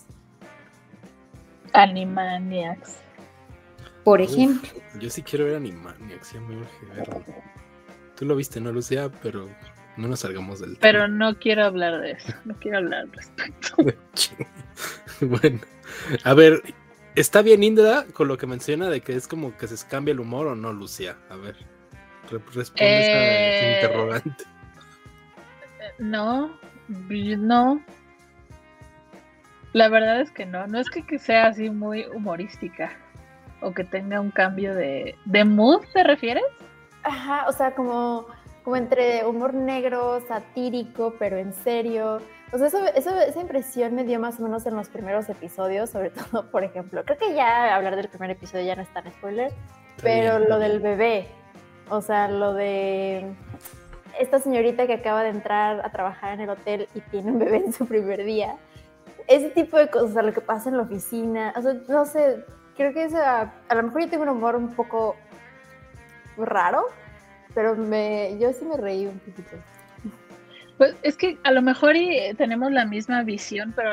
Animaniacs. 1.75 2.97
Por 4.05 4.21
Uf, 4.21 4.31
ejemplo. 4.31 4.69
yo 4.99 5.11
sí 5.11 5.23
quiero 5.23 5.45
ver 5.47 5.57
Animaniacs, 5.57 6.33
ya 6.33 6.41
me 6.41 6.57
urge 6.57 6.87
verlo. 6.95 7.25
Tú 8.17 8.25
lo 8.27 8.37
viste, 8.37 8.61
¿no, 8.61 8.73
Lucía? 8.73 9.11
Pero 9.23 9.49
no 9.97 10.09
nos 10.09 10.21
salgamos 10.21 10.61
del 10.61 10.77
Pero 10.81 11.07
no 11.09 11.39
quiero 11.39 11.65
hablar 11.65 12.01
de 12.01 12.13
eso. 12.13 12.33
No 12.45 12.55
quiero 12.57 12.79
hablar 12.79 13.01
al 13.03 13.13
respecto. 13.13 13.77
tema. 13.77 13.93
bueno, 15.21 15.61
a 16.25 16.35
ver, 16.35 16.63
¿está 17.15 17.43
bien 17.43 17.63
Indra 17.63 18.05
con 18.13 18.29
lo 18.29 18.37
que 18.39 18.47
menciona 18.47 18.89
de 18.89 19.01
que 19.01 19.15
es 19.15 19.29
como 19.29 19.57
que 19.57 19.69
se 19.69 19.87
cambia 19.89 20.13
el 20.13 20.21
humor 20.21 20.47
o 20.49 20.55
no, 20.57 20.73
Lucía? 20.73 21.17
A 21.31 21.37
ver, 21.37 21.57
re- 22.31 22.39
responde 22.55 22.85
Eh, 22.85 23.59
esa 23.59 23.87
interrogante. 23.87 24.45
No, 25.99 26.59
no. 26.89 27.83
La 29.73 29.89
verdad 29.89 30.21
es 30.21 30.31
que 30.31 30.47
no. 30.47 30.67
No 30.67 30.79
es 30.79 30.91
que, 30.91 31.05
que 31.07 31.19
sea 31.19 31.47
así 31.47 31.71
muy 31.71 32.05
humorística 32.07 32.91
o 33.61 33.73
que 33.73 33.85
tenga 33.85 34.21
un 34.21 34.31
cambio 34.31 34.75
de, 34.75 35.17
de 35.25 35.45
mood, 35.45 35.83
¿te 35.93 36.03
refieres? 36.03 36.43
Ajá, 37.05 37.47
o 37.49 37.53
sea, 37.53 37.75
como, 37.75 38.27
como 38.65 38.77
entre 38.77 39.25
humor 39.25 39.55
negro, 39.55 40.21
satírico, 40.27 41.15
pero 41.19 41.37
en 41.39 41.53
serio. 41.53 42.21
O 42.53 42.59
sea, 42.59 42.67
eso, 42.67 42.85
eso- 42.95 43.19
esa 43.21 43.41
impresión 43.41 43.95
me 43.95 44.05
dio 44.05 44.21
más 44.21 44.39
o 44.39 44.43
menos 44.43 44.67
en 44.67 44.77
los 44.77 44.89
primeros 44.89 45.29
episodios, 45.29 45.91
sobre 45.91 46.11
todo, 46.33 46.51
por 46.51 46.65
ejemplo, 46.65 47.03
creo 47.05 47.19
que 47.19 47.35
ya 47.35 47.75
hablar 47.75 47.97
del 47.97 48.09
primer 48.09 48.31
episodio 48.31 48.65
ya 48.67 48.77
no 48.77 48.83
es 48.83 48.93
tan 48.93 49.11
spoiler, 49.11 49.53
pero 50.03 50.39
lo 50.39 50.59
del 50.59 50.81
bebé, 50.81 51.29
o 51.89 52.01
sea, 52.03 52.29
lo 52.29 52.53
de 52.53 53.33
esta 54.21 54.39
señorita 54.39 54.87
que 54.87 54.95
acaba 54.95 55.23
de 55.23 55.31
entrar 55.31 55.81
a 55.85 55.91
trabajar 55.91 56.35
en 56.35 56.41
el 56.43 56.51
hotel 56.51 56.89
y 56.95 57.01
tiene 57.01 57.31
un 57.33 57.39
bebé 57.39 57.59
en 57.59 57.73
su 57.73 57.87
primer 57.87 58.23
día. 58.25 58.57
Ese 59.29 59.51
tipo 59.51 59.77
de 59.77 59.89
cosas, 59.89 60.25
lo 60.25 60.33
que 60.33 60.41
pasa 60.41 60.69
en 60.69 60.77
la 60.77 60.83
oficina, 60.83 61.53
o 61.57 61.63
sea, 61.63 61.75
no 61.89 62.05
sé, 62.05 62.45
creo 62.77 62.93
que 62.93 63.05
esa, 63.05 63.53
a 63.69 63.75
lo 63.75 63.83
mejor 63.85 64.03
yo 64.03 64.09
tengo 64.09 64.23
un 64.25 64.31
humor 64.31 64.57
un 64.57 64.75
poco 64.75 65.17
raro, 66.37 66.87
pero 67.55 67.75
me, 67.77 68.39
yo 68.39 68.53
sí 68.53 68.65
me 68.65 68.77
reí 68.77 69.07
un 69.07 69.19
poquito. 69.19 69.57
Pues 70.79 70.97
es 71.03 71.17
que 71.17 71.39
a 71.45 71.53
lo 71.53 71.63
mejor 71.63 71.95
tenemos 72.37 72.73
la 72.73 72.87
misma 72.87 73.23
visión, 73.23 73.73
pero 73.77 73.93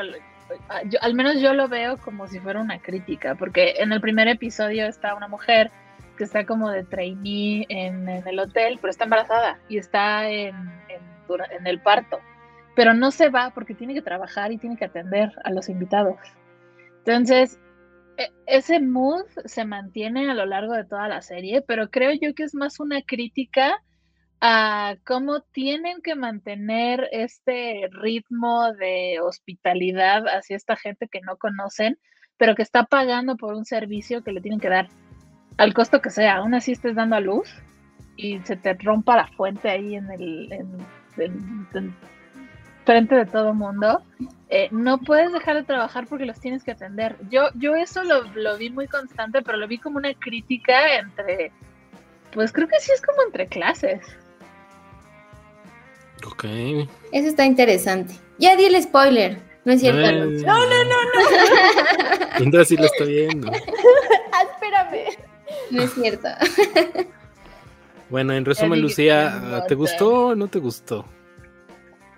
al 1.00 1.14
menos 1.14 1.40
yo 1.40 1.54
lo 1.54 1.68
veo 1.68 1.96
como 1.98 2.26
si 2.26 2.40
fuera 2.40 2.60
una 2.60 2.80
crítica, 2.80 3.34
porque 3.34 3.74
en 3.78 3.92
el 3.92 4.00
primer 4.00 4.28
episodio 4.28 4.86
está 4.86 5.14
una 5.14 5.28
mujer 5.28 5.70
que 6.16 6.24
está 6.24 6.44
como 6.44 6.70
de 6.70 6.84
trainee 6.84 7.66
en, 7.68 8.08
el 8.08 8.38
hotel, 8.38 8.78
pero 8.80 8.90
está 8.90 9.04
embarazada 9.04 9.58
y 9.68 9.78
está 9.78 10.28
en, 10.28 10.54
en 11.28 11.66
el 11.66 11.80
parto, 11.80 12.18
pero 12.74 12.94
no 12.94 13.10
se 13.10 13.28
va 13.28 13.50
porque 13.54 13.74
tiene 13.74 13.94
que 13.94 14.02
trabajar 14.02 14.52
y 14.52 14.58
tiene 14.58 14.76
que 14.76 14.84
atender 14.84 15.32
a 15.44 15.50
los 15.50 15.68
invitados. 15.68 16.16
Entonces, 16.98 17.58
e- 18.16 18.32
ese 18.46 18.80
mood 18.80 19.24
se 19.44 19.64
mantiene 19.64 20.30
a 20.30 20.34
lo 20.34 20.46
largo 20.46 20.74
de 20.74 20.84
toda 20.84 21.08
la 21.08 21.22
serie, 21.22 21.62
pero 21.62 21.90
creo 21.90 22.12
yo 22.12 22.34
que 22.34 22.44
es 22.44 22.54
más 22.54 22.80
una 22.80 23.02
crítica 23.02 23.82
a 24.40 24.96
cómo 25.04 25.42
tienen 25.52 26.00
que 26.02 26.14
mantener 26.14 27.08
este 27.12 27.88
ritmo 27.92 28.72
de 28.72 29.18
hospitalidad 29.20 30.24
hacia 30.28 30.56
esta 30.56 30.76
gente 30.76 31.08
que 31.08 31.20
no 31.20 31.36
conocen, 31.36 31.98
pero 32.38 32.54
que 32.54 32.62
está 32.62 32.84
pagando 32.84 33.36
por 33.36 33.54
un 33.54 33.66
servicio 33.66 34.24
que 34.24 34.32
le 34.32 34.40
tienen 34.40 34.60
que 34.60 34.70
dar 34.70 34.88
al 35.58 35.74
costo 35.74 36.00
que 36.00 36.10
sea. 36.10 36.36
Aún 36.36 36.54
así 36.54 36.72
estés 36.72 36.94
dando 36.94 37.16
a 37.16 37.20
luz 37.20 37.54
y 38.16 38.38
se 38.40 38.56
te 38.56 38.74
rompa 38.74 39.16
la 39.16 39.26
fuente 39.26 39.68
ahí 39.68 39.94
en 39.94 40.10
el 40.10 40.48
frente 42.90 43.14
de 43.14 43.24
todo 43.26 43.54
mundo. 43.54 44.02
eh, 44.48 44.66
no 44.72 44.98
puedes 44.98 45.32
dejar 45.32 45.54
de 45.54 45.62
trabajar 45.62 46.08
porque 46.08 46.24
los 46.26 46.40
tienes 46.40 46.64
que 46.64 46.72
atender. 46.72 47.14
Yo, 47.30 47.50
yo 47.54 47.76
eso 47.76 48.02
lo, 48.02 48.24
lo 48.34 48.56
vi 48.58 48.68
muy 48.68 48.88
constante, 48.88 49.42
pero 49.42 49.58
lo 49.58 49.68
vi 49.68 49.78
como 49.78 49.98
una 49.98 50.12
crítica 50.14 50.96
entre, 50.98 51.52
pues 52.32 52.50
creo 52.52 52.66
que 52.66 52.80
sí 52.80 52.90
es 52.92 53.00
como 53.00 53.22
entre 53.22 53.46
clases. 53.46 54.00
Ok. 56.26 56.44
Eso 57.12 57.28
está 57.28 57.44
interesante. 57.46 58.14
Ya 58.38 58.56
di 58.56 58.64
el 58.64 58.82
spoiler. 58.82 59.38
No 59.64 59.72
es 59.72 59.80
cierto. 59.82 60.00
Eh, 60.00 60.42
no, 60.44 60.58
no, 60.58 60.84
no. 60.84 62.44
Indra 62.44 62.64
sí 62.68 62.76
lo 62.76 62.86
está 62.86 63.04
viendo. 63.04 63.52
Ah, 64.32 64.44
espérame. 64.52 65.16
No 65.70 65.82
es 65.82 65.92
cierto. 65.92 66.28
Bueno, 68.08 68.32
en 68.32 68.44
resumen, 68.44 68.80
Lucía. 68.80 69.64
¿te 69.68 69.74
gustó 69.74 70.28
o 70.28 70.34
no 70.34 70.48
te 70.48 70.58
gustó? 70.58 71.04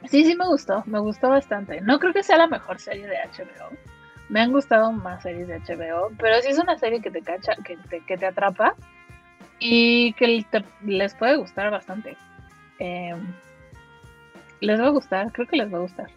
Sí, 0.08 0.24
sí 0.24 0.34
me 0.36 0.46
gustó, 0.46 0.82
me 0.86 0.98
gustó 0.98 1.28
bastante. 1.30 1.80
No 1.80 1.98
creo 1.98 2.12
que 2.12 2.22
sea 2.22 2.36
la 2.36 2.46
mejor 2.46 2.78
serie 2.80 3.06
de 3.06 3.16
HBO. 3.16 3.70
Me 4.28 4.40
han 4.40 4.52
gustado 4.52 4.92
más 4.92 5.22
series 5.22 5.46
de 5.48 5.58
HBO, 5.60 6.10
pero 6.18 6.40
sí 6.42 6.48
es 6.48 6.58
una 6.58 6.78
serie 6.78 7.00
que 7.00 7.10
te 7.10 7.22
cacha, 7.22 7.54
que 7.64 7.76
te, 7.76 8.00
que 8.00 8.16
te 8.16 8.26
atrapa 8.26 8.74
y 9.58 10.12
que 10.14 10.44
te- 10.50 10.64
les 10.84 11.14
puede 11.14 11.36
gustar 11.36 11.70
bastante. 11.70 12.16
Eh, 12.78 13.14
les 14.60 14.80
va 14.80 14.86
a 14.86 14.90
gustar, 14.90 15.30
creo 15.32 15.46
que 15.46 15.56
les 15.56 15.72
va 15.72 15.78
a 15.78 15.82
gustar. 15.82 16.08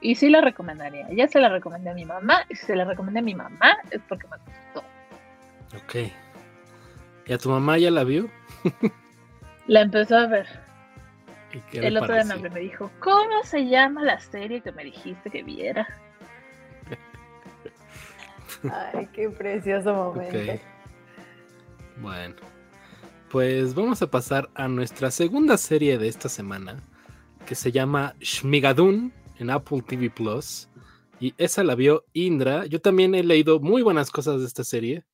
Y 0.00 0.14
sí 0.14 0.28
la 0.30 0.40
recomendaría. 0.40 1.08
Ya 1.10 1.26
se 1.28 1.40
la 1.40 1.48
recomendé 1.48 1.90
a 1.90 1.94
mi 1.94 2.04
mamá, 2.04 2.44
y 2.48 2.54
si 2.54 2.66
se 2.66 2.76
la 2.76 2.84
recomendé 2.84 3.18
a 3.20 3.22
mi 3.22 3.34
mamá 3.34 3.76
es 3.90 4.00
porque 4.08 4.26
me 4.28 4.36
gustó. 4.36 4.84
Ok. 5.84 6.10
¿Y 7.26 7.32
a 7.32 7.38
tu 7.38 7.50
mamá 7.50 7.76
ya 7.78 7.90
la 7.90 8.04
vio? 8.04 8.30
La 9.66 9.82
empezó 9.82 10.16
a 10.16 10.26
ver. 10.26 10.46
¿Y 11.58 11.70
qué 11.70 11.80
le 11.80 11.88
El 11.88 11.96
otro 11.96 12.14
día 12.14 12.24
me 12.24 12.60
dijo, 12.60 12.90
¿cómo 13.00 13.42
se 13.42 13.66
llama 13.66 14.02
la 14.04 14.20
serie 14.20 14.60
que 14.60 14.70
me 14.70 14.84
dijiste 14.84 15.28
que 15.28 15.42
viera? 15.42 15.88
Ay, 18.94 19.08
qué 19.12 19.28
precioso 19.28 19.92
momento. 19.92 20.62
Bueno, 21.96 22.36
pues 23.28 23.74
vamos 23.74 24.02
a 24.02 24.10
pasar 24.10 24.48
a 24.54 24.68
nuestra 24.68 25.10
segunda 25.10 25.56
serie 25.56 25.98
de 25.98 26.06
esta 26.06 26.28
semana, 26.28 26.76
que 27.44 27.56
se 27.56 27.72
llama 27.72 28.14
Shmigadun 28.20 29.12
en 29.38 29.50
Apple 29.50 29.82
TV 29.82 30.10
Plus. 30.10 30.68
Y 31.18 31.34
esa 31.38 31.64
la 31.64 31.74
vio 31.74 32.04
Indra. 32.12 32.66
Yo 32.66 32.80
también 32.80 33.16
he 33.16 33.24
leído 33.24 33.58
muy 33.58 33.82
buenas 33.82 34.12
cosas 34.12 34.40
de 34.40 34.46
esta 34.46 34.62
serie. 34.62 35.04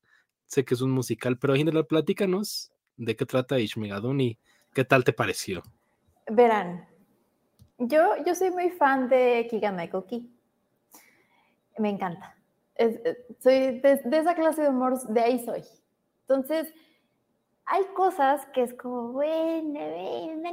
Sé 0.45 0.63
que 0.63 0.75
es 0.75 0.81
un 0.81 0.91
musical, 0.91 1.39
pero 1.39 1.55
Indra, 1.55 1.81
platícanos 1.81 2.71
de 2.97 3.15
qué 3.15 3.25
trata 3.25 3.57
Shmigadun 3.57 4.21
y 4.21 4.37
qué 4.75 4.85
tal 4.85 5.03
te 5.03 5.11
pareció. 5.11 5.63
Verán, 6.27 6.87
yo, 7.77 8.23
yo 8.25 8.35
soy 8.35 8.51
muy 8.51 8.69
fan 8.71 9.09
de 9.09 9.47
Michael 9.75 10.03
Key. 10.07 10.31
Me 11.77 11.89
encanta. 11.89 12.35
Eh, 12.75 13.25
soy 13.39 13.79
de, 13.79 14.01
esa 14.11 14.35
clase 14.35 14.63
de 14.63 14.69
humor, 14.69 14.99
de 15.07 15.21
ahí 15.21 15.45
soy. 15.45 15.63
Entonces, 16.21 16.73
hay 17.65 17.83
cosas 17.95 18.45
que 18.47 18.63
es 18.63 18.73
como, 18.73 19.11
bueno, 19.11 19.79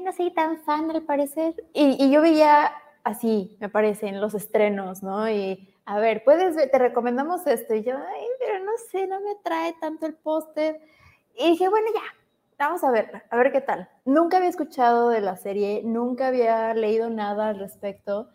no 0.03 0.13
soy 0.13 0.31
tan 0.33 0.63
fan 0.63 0.91
al 0.91 1.03
parecer. 1.03 1.55
Y, 1.73 2.05
y, 2.05 2.11
yo 2.11 2.23
veía 2.23 2.73
así, 3.05 3.57
me 3.61 3.69
parece, 3.69 4.09
en 4.09 4.21
los 4.21 4.35
estrenos, 4.35 5.03
¿no? 5.03 5.29
Y 5.31 5.69
a 5.85 5.99
ver, 5.99 6.25
puedes 6.25 6.57
ver, 6.57 6.71
te 6.71 6.79
recomendamos 6.79 7.47
esto. 7.47 7.75
Y 7.75 7.83
yo, 7.83 7.97
ay, 7.97 8.27
pero 8.39 8.65
no 8.65 8.73
sé, 8.91 9.07
no 9.07 9.21
me 9.21 9.37
trae 9.43 9.75
tanto 9.81 10.07
el 10.07 10.15
póster. 10.15 10.81
Y 11.37 11.51
dije, 11.51 11.69
bueno, 11.69 11.87
ya, 11.95 12.22
vamos 12.67 12.85
a 12.85 12.91
ver, 12.91 13.23
a 13.31 13.37
ver 13.37 13.53
qué 13.53 13.61
tal. 13.61 13.89
Nunca 14.05 14.39
había 14.39 14.49
escuchado 14.49 15.09
de 15.09 15.21
la 15.21 15.37
serie, 15.37 15.83
nunca 15.85 16.29
había 16.29 16.75
leído 16.75 17.11
nada 17.11 17.49
al 17.49 17.59
respecto. 17.59 18.29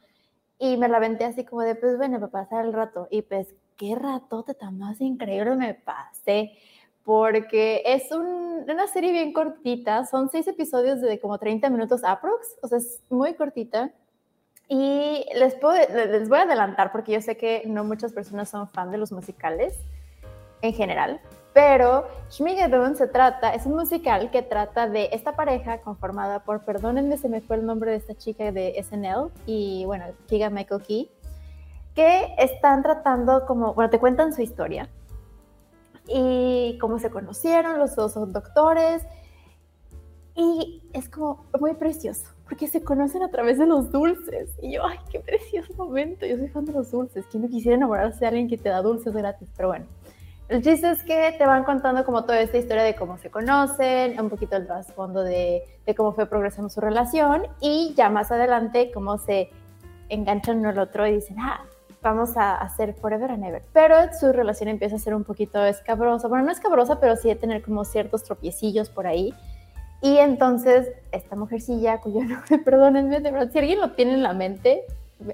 Y 0.59 0.78
me 0.78 0.88
la 0.88 0.97
aventé 0.97 1.25
así 1.25 1.45
como 1.45 1.61
de, 1.61 1.75
pues 1.75 1.97
bueno, 1.97 2.19
para 2.19 2.32
pasar 2.32 2.65
el 2.65 2.73
rato. 2.73 3.07
Y 3.11 3.21
pues, 3.21 3.53
qué 3.78 3.95
ratote 3.95 4.53
tan 4.53 4.78
más 4.78 5.01
increíble 5.01 5.55
me 5.55 5.73
pasé. 5.73 6.51
Porque 7.03 7.84
es 7.86 8.11
una 8.11 8.88
serie 8.88 9.11
bien 9.13 9.32
cortita, 9.32 10.05
son 10.05 10.30
seis 10.30 10.47
episodios 10.47 10.99
de 10.99 11.19
como 11.19 11.38
30 11.38 11.69
minutos 11.69 12.03
aprox, 12.03 12.57
o 12.61 12.67
sea, 12.67 12.80
es 12.80 13.01
muy 13.09 13.34
cortita 13.36 13.93
y 14.67 15.25
les, 15.34 15.55
puedo, 15.55 15.78
les 15.93 16.28
voy 16.28 16.39
a 16.39 16.41
adelantar 16.41 16.91
porque 16.91 17.13
yo 17.13 17.21
sé 17.21 17.38
que 17.38 17.63
no 17.65 17.86
muchas 17.86 18.11
personas 18.11 18.49
son 18.49 18.67
fan 18.67 18.91
de 18.91 18.97
los 18.97 19.13
musicales 19.13 19.80
en 20.61 20.73
general, 20.73 21.21
pero 21.57 22.05
Schmigadoon 22.29 22.95
se 22.95 23.07
trata, 23.07 23.51
es 23.55 23.65
un 23.65 23.73
musical 23.73 24.29
que 24.29 24.43
trata 24.43 24.87
de 24.87 25.09
esta 25.11 25.35
pareja 25.35 25.81
conformada 25.81 26.43
por, 26.43 26.63
perdónenme, 26.63 27.17
se 27.17 27.29
me 27.29 27.41
fue 27.41 27.55
el 27.55 27.65
nombre 27.65 27.89
de 27.89 27.97
esta 27.97 28.13
chica 28.13 28.51
de 28.51 28.79
SNL 28.83 29.31
y 29.47 29.83
bueno, 29.85 30.05
Kiga 30.27 30.51
Michael 30.51 30.83
Key, 30.83 31.09
que 31.95 32.35
están 32.37 32.83
tratando 32.83 33.47
como, 33.47 33.73
bueno, 33.73 33.89
te 33.89 33.97
cuentan 33.97 34.35
su 34.35 34.43
historia 34.43 34.87
y 36.07 36.77
cómo 36.79 36.99
se 36.99 37.09
conocieron, 37.09 37.79
los 37.79 37.95
dos 37.95 38.13
son 38.13 38.33
doctores 38.33 39.01
y 40.35 40.83
es 40.93 41.09
como 41.09 41.43
muy 41.59 41.73
precioso 41.73 42.37
porque 42.47 42.67
se 42.67 42.83
conocen 42.83 43.23
a 43.23 43.29
través 43.29 43.57
de 43.57 43.65
los 43.65 43.91
dulces. 43.91 44.51
Y 44.61 44.75
yo, 44.75 44.85
ay, 44.85 44.99
qué 45.11 45.19
precioso 45.19 45.73
momento. 45.73 46.25
Yo 46.25 46.37
soy 46.37 46.47
fan 46.47 46.63
de 46.63 46.71
los 46.71 46.91
dulces. 46.91 47.25
¿Quién 47.29 47.43
no 47.43 47.49
quisiera 47.49 47.75
enamorarse 47.75 48.21
de 48.21 48.27
alguien 48.27 48.47
que 48.47 48.57
te 48.57 48.69
da 48.69 48.81
dulces 48.81 49.13
gratis? 49.13 49.49
Pero 49.57 49.67
bueno, 49.67 49.85
el 50.49 50.63
chiste 50.63 50.91
es 50.91 51.03
que 51.03 51.35
te 51.37 51.45
van 51.45 51.63
contando 51.63 52.05
como 52.05 52.23
toda 52.23 52.39
esta 52.39 52.57
historia 52.57 52.83
de 52.83 52.95
cómo 52.95 53.17
se 53.17 53.29
conocen, 53.29 54.19
un 54.19 54.29
poquito 54.29 54.55
el 54.55 54.65
trasfondo 54.65 55.23
de, 55.23 55.63
de 55.85 55.95
cómo 55.95 56.13
fue 56.13 56.25
progresando 56.25 56.69
su 56.69 56.81
relación 56.81 57.43
y 57.59 57.93
ya 57.95 58.09
más 58.09 58.31
adelante 58.31 58.91
cómo 58.93 59.17
se 59.17 59.49
enganchan 60.09 60.59
uno 60.59 60.69
al 60.69 60.79
otro 60.79 61.05
y 61.05 61.15
dicen, 61.15 61.37
ah, 61.39 61.61
vamos 62.01 62.37
a 62.37 62.55
hacer 62.55 62.93
forever 62.93 63.31
and 63.31 63.43
ever. 63.43 63.63
Pero 63.73 63.95
su 64.17 64.31
relación 64.31 64.69
empieza 64.69 64.95
a 64.95 64.99
ser 64.99 65.13
un 65.13 65.23
poquito 65.23 65.65
escabrosa. 65.65 66.27
Bueno, 66.27 66.45
no 66.45 66.51
escabrosa, 66.51 66.99
pero 66.99 67.15
sí 67.15 67.27
de 67.27 67.35
tener 67.35 67.61
como 67.61 67.83
ciertos 67.83 68.23
tropiecillos 68.23 68.89
por 68.89 69.07
ahí 69.07 69.33
y 70.01 70.17
entonces, 70.17 70.91
esta 71.11 71.35
mujercilla, 71.35 71.99
cuyo 71.99 72.23
nombre, 72.23 72.59
perdónenme, 72.59 73.19
de 73.19 73.31
verdad, 73.31 73.51
si 73.51 73.59
alguien 73.59 73.81
lo 73.81 73.91
tiene 73.91 74.13
en 74.13 74.23
la 74.23 74.33
mente, 74.33 74.83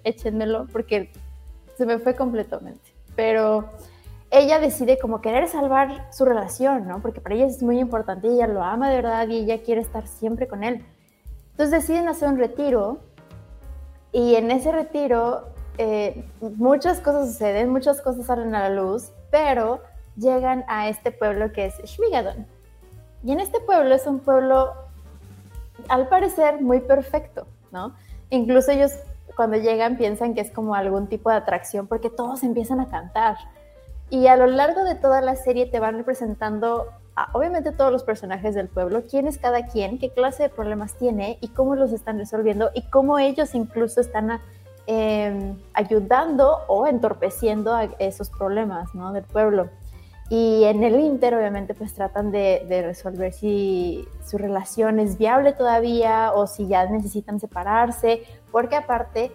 échenmelo, 0.04 0.68
porque 0.72 1.12
se 1.76 1.86
me 1.86 2.00
fue 2.00 2.16
completamente. 2.16 2.94
Pero 3.16 3.70
ella 4.34 4.60
decide 4.60 4.98
como 4.98 5.22
querer 5.22 5.48
salvar 5.48 6.08
su 6.12 6.26
relación, 6.26 6.88
¿no? 6.88 7.02
Porque 7.02 7.22
para 7.22 7.36
ella 7.36 7.46
es 7.46 7.62
muy 7.62 7.80
importante, 7.80 8.28
ella 8.28 8.48
lo 8.48 8.64
ama 8.64 8.90
de 8.90 8.96
verdad 8.96 9.28
y 9.28 9.38
ella 9.38 9.62
quiere 9.62 9.80
estar 9.80 10.08
siempre 10.08 10.48
con 10.48 10.64
él. 10.64 10.84
Entonces 11.52 11.70
deciden 11.70 12.08
hacer 12.08 12.30
un 12.30 12.40
retiro 12.40 13.00
y 14.12 14.34
en 14.34 14.50
ese 14.50 14.72
retiro 14.72 15.44
eh, 15.78 16.26
muchas 16.42 17.00
cosas 17.00 17.32
suceden, 17.32 17.70
muchas 17.70 18.02
cosas 18.02 18.26
salen 18.26 18.56
a 18.56 18.68
la 18.68 18.76
luz, 18.76 19.12
pero 19.30 19.82
llegan 20.18 20.66
a 20.68 20.90
este 20.90 21.12
pueblo 21.12 21.52
que 21.52 21.68
es 21.68 21.78
Shmigadon. 21.84 22.48
Y 23.24 23.34
en 23.34 23.40
este 23.40 23.60
pueblo 23.60 23.94
es 23.94 24.08
un 24.08 24.20
pueblo, 24.20 24.74
al 25.90 26.10
parecer, 26.10 26.60
muy 26.60 26.82
perfecto, 26.82 27.46
¿no? 27.72 27.94
Incluso 28.32 28.72
ellos 28.72 28.94
cuando 29.36 29.58
llegan 29.58 29.96
piensan 29.96 30.34
que 30.34 30.42
es 30.42 30.50
como 30.50 30.74
algún 30.74 31.08
tipo 31.08 31.30
de 31.30 31.36
atracción 31.36 31.86
porque 31.86 32.10
todos 32.10 32.42
empiezan 32.42 32.80
a 32.80 32.90
cantar. 32.90 33.38
Y 34.14 34.28
a 34.28 34.36
lo 34.36 34.46
largo 34.46 34.84
de 34.84 34.94
toda 34.94 35.22
la 35.22 35.36
serie 35.36 35.66
te 35.66 35.80
van 35.80 35.98
representando, 35.98 36.86
obviamente, 37.34 37.72
todos 37.72 37.92
los 37.92 38.04
personajes 38.04 38.54
del 38.54 38.68
pueblo, 38.68 39.02
quién 39.10 39.28
es 39.28 39.40
cada 39.40 39.66
quien, 39.66 39.98
qué 39.98 40.12
clase 40.12 40.44
de 40.44 40.50
problemas 40.50 40.94
tiene 41.00 41.40
y 41.42 41.48
cómo 41.48 41.76
los 41.76 41.92
están 41.92 42.20
resolviendo 42.20 42.70
y 42.76 42.84
cómo 42.92 43.18
ellos 43.18 43.56
incluso 43.56 44.02
están 44.02 44.40
em, 44.86 45.58
ayudando 45.74 46.60
o 46.68 46.86
entorpeciendo 46.86 47.74
a 47.74 47.86
esos 47.98 48.30
problemas 48.30 48.94
¿no? 48.94 49.14
del 49.14 49.24
pueblo. 49.24 49.70
Y 50.30 50.64
en 50.66 50.84
el 50.84 51.00
Inter, 51.00 51.34
obviamente, 51.34 51.74
pues 51.74 51.96
tratan 51.96 52.30
de, 52.30 52.84
resolver 52.86 53.34
si 53.34 54.08
su 54.24 54.38
relación 54.38 55.00
es 55.00 55.18
viable 55.18 55.54
todavía 55.54 56.34
o 56.36 56.46
si 56.46 56.68
ya 56.68 56.86
necesitan 56.86 57.40
separarse, 57.40 58.22
porque 58.52 58.76
aparte, 58.76 59.32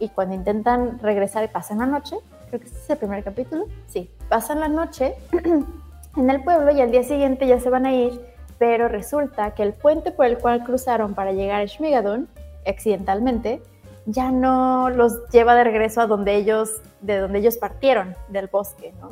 y 0.00 0.08
cuando 0.08 0.34
intentan 0.34 0.98
regresar 0.98 1.44
y 1.44 1.48
pasan 1.48 1.78
la 1.78 1.86
noche, 1.86 2.16
creo 2.50 2.60
que 2.60 2.66
este 2.66 2.78
es 2.78 2.90
el 2.90 2.98
primer 2.98 3.22
capítulo, 3.22 3.66
sí, 3.86 4.10
pasan 4.28 4.60
la 4.60 4.68
noche 4.68 5.14
en 6.16 6.30
el 6.30 6.42
pueblo 6.42 6.72
y 6.72 6.80
al 6.80 6.90
día 6.90 7.04
siguiente 7.04 7.46
ya 7.46 7.60
se 7.60 7.70
van 7.70 7.86
a 7.86 7.94
ir, 7.94 8.20
pero 8.58 8.88
resulta 8.88 9.54
que 9.54 9.62
el 9.62 9.72
puente 9.72 10.10
por 10.10 10.26
el 10.26 10.38
cual 10.38 10.64
cruzaron 10.64 11.14
para 11.14 11.32
llegar 11.32 11.62
a 11.62 11.66
Schmigadun, 11.66 12.28
accidentalmente, 12.66 13.62
ya 14.06 14.32
no 14.32 14.90
los 14.90 15.28
lleva 15.30 15.54
de 15.54 15.64
regreso 15.64 16.00
a 16.00 16.06
donde 16.06 16.34
ellos, 16.34 16.82
de 17.00 17.18
donde 17.18 17.38
ellos 17.38 17.56
partieron, 17.56 18.16
del 18.28 18.48
bosque, 18.48 18.92
¿no? 19.00 19.10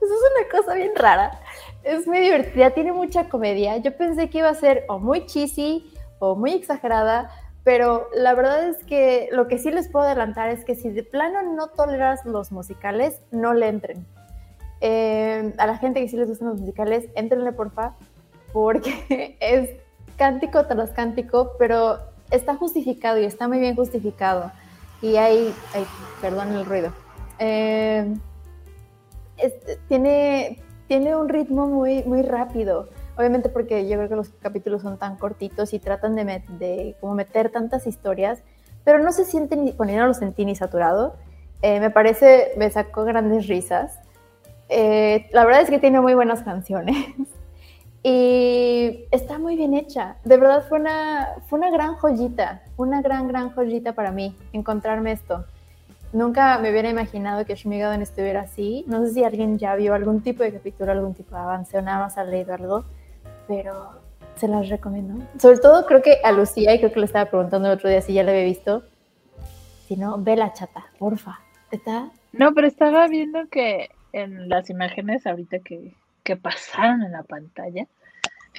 Eso 0.00 0.12
es 0.12 0.20
una 0.36 0.60
cosa 0.60 0.74
bien 0.74 0.92
rara. 0.96 1.38
Es 1.82 2.06
muy 2.06 2.20
divertida, 2.20 2.70
tiene 2.70 2.92
mucha 2.92 3.28
comedia. 3.28 3.76
Yo 3.78 3.96
pensé 3.96 4.28
que 4.28 4.38
iba 4.38 4.48
a 4.48 4.54
ser 4.54 4.84
o 4.88 4.98
muy 4.98 5.26
cheesy 5.26 5.92
o 6.18 6.34
muy 6.34 6.52
exagerada, 6.52 7.30
pero 7.64 8.08
la 8.14 8.34
verdad 8.34 8.68
es 8.68 8.84
que 8.84 9.28
lo 9.32 9.48
que 9.48 9.58
sí 9.58 9.70
les 9.70 9.88
puedo 9.88 10.04
adelantar 10.04 10.50
es 10.50 10.64
que 10.64 10.74
si 10.74 10.90
de 10.90 11.02
plano 11.02 11.42
no 11.42 11.68
toleras 11.68 12.24
los 12.26 12.52
musicales, 12.52 13.22
no 13.30 13.54
le 13.54 13.68
entren. 13.68 14.06
Eh, 14.82 15.54
a 15.56 15.66
la 15.66 15.78
gente 15.78 16.00
que 16.00 16.08
sí 16.08 16.16
les 16.18 16.28
gustan 16.28 16.48
los 16.48 16.60
musicales, 16.60 17.06
entrenle 17.14 17.52
porfa, 17.52 17.94
porque 18.52 19.36
es 19.40 19.70
cántico 20.16 20.66
tras 20.66 20.90
cántico, 20.90 21.52
pero 21.58 21.98
está 22.30 22.54
justificado 22.54 23.18
y 23.18 23.24
está 23.24 23.48
muy 23.48 23.58
bien 23.58 23.76
justificado. 23.76 24.52
Y 25.00 25.16
hay, 25.16 25.54
perdón 26.20 26.52
el 26.52 26.66
ruido. 26.66 26.92
Eh, 27.38 28.14
tiene, 29.88 30.62
tiene 30.86 31.16
un 31.16 31.30
ritmo 31.30 31.66
muy, 31.66 32.04
muy 32.04 32.22
rápido. 32.22 32.88
Obviamente 33.16 33.48
porque 33.48 33.88
yo 33.88 33.96
creo 33.96 34.08
que 34.08 34.16
los 34.16 34.28
capítulos 34.40 34.82
son 34.82 34.98
tan 34.98 35.16
cortitos 35.16 35.72
y 35.72 35.78
tratan 35.78 36.16
de, 36.16 36.42
de 36.58 36.96
como 37.00 37.14
meter 37.14 37.50
tantas 37.50 37.86
historias, 37.86 38.42
pero 38.84 38.98
no 38.98 39.12
se 39.12 39.24
siente 39.24 39.56
ni, 39.56 39.72
bueno, 39.72 39.92
no 39.96 40.06
lo 40.08 40.14
sentí 40.14 40.44
ni 40.44 40.56
saturado. 40.56 41.14
Eh, 41.62 41.80
me 41.80 41.90
parece, 41.90 42.52
me 42.58 42.70
sacó 42.70 43.04
grandes 43.04 43.46
risas. 43.46 43.98
Eh, 44.68 45.28
la 45.32 45.44
verdad 45.44 45.62
es 45.62 45.70
que 45.70 45.78
tiene 45.78 46.00
muy 46.00 46.14
buenas 46.14 46.42
canciones 46.42 46.96
y 48.02 49.06
está 49.10 49.38
muy 49.38 49.56
bien 49.56 49.74
hecha. 49.74 50.16
De 50.24 50.36
verdad 50.36 50.64
fue 50.68 50.78
una, 50.78 51.28
fue 51.46 51.58
una 51.58 51.70
gran 51.70 51.94
joyita, 51.94 52.62
una 52.76 53.00
gran, 53.00 53.28
gran 53.28 53.50
joyita 53.50 53.92
para 53.92 54.10
mí 54.10 54.36
encontrarme 54.52 55.12
esto. 55.12 55.44
Nunca 56.12 56.58
me 56.58 56.70
hubiera 56.70 56.90
imaginado 56.90 57.44
que 57.44 57.56
Shmigadoon 57.56 58.02
estuviera 58.02 58.42
así. 58.42 58.84
No 58.86 59.04
sé 59.04 59.14
si 59.14 59.24
alguien 59.24 59.58
ya 59.58 59.74
vio 59.74 59.94
algún 59.94 60.20
tipo 60.20 60.42
de 60.42 60.52
capítulo, 60.52 60.92
algún 60.92 61.14
tipo 61.14 61.34
de 61.34 61.40
avance 61.40 61.78
o 61.78 61.82
nada 61.82 61.98
más 61.98 62.18
ha 62.18 62.24
leído 62.24 62.54
algo, 62.54 62.84
pero 63.46 64.00
se 64.36 64.48
las 64.48 64.68
recomiendo. 64.68 65.24
Sobre 65.38 65.58
todo 65.58 65.86
creo 65.86 66.02
que 66.02 66.18
a 66.24 66.32
Lucía, 66.32 66.74
y 66.74 66.78
creo 66.78 66.92
que 66.92 67.00
le 67.00 67.06
estaba 67.06 67.30
preguntando 67.30 67.68
el 67.68 67.74
otro 67.74 67.88
día 67.88 68.00
si 68.00 68.14
ya 68.14 68.22
la 68.22 68.32
había 68.32 68.44
visto. 68.44 68.82
Si 69.86 69.96
no, 69.96 70.18
ve 70.18 70.36
la 70.36 70.52
chata, 70.52 70.86
porfa. 70.98 71.40
¿Está? 71.70 72.10
No, 72.32 72.52
pero 72.54 72.66
estaba 72.66 73.06
viendo 73.06 73.48
que 73.48 73.90
en 74.12 74.48
las 74.48 74.70
imágenes 74.70 75.26
ahorita 75.26 75.58
que, 75.58 75.94
que 76.22 76.36
pasaron 76.36 77.02
en 77.02 77.12
la 77.12 77.22
pantalla, 77.22 77.86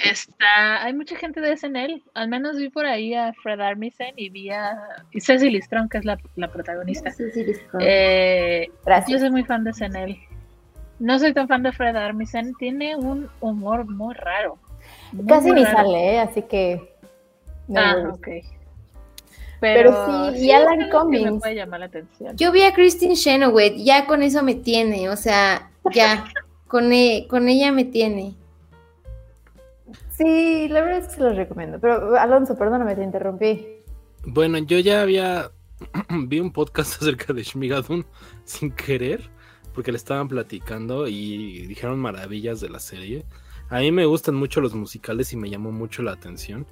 Está, 0.03 0.83
hay 0.83 0.93
mucha 0.93 1.15
gente 1.15 1.39
de 1.39 1.55
SNL, 1.55 2.03
al 2.13 2.27
menos 2.27 2.57
vi 2.57 2.69
por 2.69 2.85
ahí 2.85 3.13
a 3.13 3.31
Fred 3.33 3.61
Armisen 3.61 4.13
y 4.17 4.29
vi 4.29 4.49
a 4.49 4.77
y 5.11 5.21
Cecily 5.21 5.61
Strong, 5.61 5.89
que 5.89 5.99
es 5.99 6.05
la, 6.05 6.19
la 6.35 6.51
protagonista. 6.51 7.13
Eh, 7.79 8.69
yo 9.07 9.19
soy 9.19 9.31
muy 9.31 9.45
fan 9.45 9.63
de 9.63 9.73
SNL. 9.73 10.17
No 10.99 11.17
soy 11.17 11.33
tan 11.33 11.47
fan 11.47 11.63
de 11.63 11.71
Fred 11.71 11.95
Armisen, 11.95 12.53
tiene 12.55 12.97
un 12.97 13.29
humor 13.39 13.85
muy 13.85 14.13
raro. 14.15 14.57
Casi 15.27 15.51
ni 15.51 15.63
sale, 15.63 16.13
¿eh? 16.13 16.19
así 16.19 16.41
que... 16.43 16.95
ah, 17.75 18.11
ok. 18.13 18.27
Pero, 19.61 20.31
sí, 20.33 20.45
y 20.45 20.51
Alan 20.51 20.89
Cummings. 20.91 21.41
puede 21.41 21.55
llamar 21.55 21.79
la 21.79 21.85
atención. 21.87 22.35
Yo 22.37 22.51
vi 22.51 22.63
a 22.63 22.73
Christine 22.73 23.15
Chenoweth, 23.15 23.75
ya 23.77 24.05
con 24.05 24.21
eso 24.21 24.43
me 24.43 24.55
tiene, 24.55 25.09
o 25.09 25.15
sea, 25.15 25.71
ya, 25.93 26.25
con, 26.67 26.91
e, 26.93 27.25
con 27.29 27.47
ella 27.47 27.71
me 27.71 27.85
tiene 27.85 28.35
Sí, 30.17 30.67
la 30.69 30.81
verdad 30.81 30.99
es 30.99 31.07
que 31.07 31.15
se 31.15 31.21
los 31.21 31.35
recomiendo. 31.35 31.79
Pero 31.79 32.17
Alonso, 32.17 32.57
perdóname, 32.57 32.95
te 32.95 33.03
interrumpí. 33.03 33.67
Bueno, 34.23 34.57
yo 34.59 34.79
ya 34.79 35.01
había 35.01 35.51
vi 36.09 36.39
un 36.39 36.51
podcast 36.51 36.95
acerca 37.01 37.33
de 37.33 37.43
Shmigadun 37.43 38.05
sin 38.45 38.71
querer, 38.71 39.29
porque 39.73 39.91
le 39.91 39.97
estaban 39.97 40.27
platicando 40.27 41.07
y 41.07 41.67
dijeron 41.67 41.99
maravillas 41.99 42.61
de 42.61 42.69
la 42.69 42.79
serie. 42.79 43.25
A 43.69 43.79
mí 43.79 43.91
me 43.91 44.05
gustan 44.05 44.35
mucho 44.35 44.61
los 44.61 44.75
musicales 44.75 45.33
y 45.33 45.37
me 45.37 45.49
llamó 45.49 45.71
mucho 45.71 46.03
la 46.03 46.11
atención. 46.11 46.67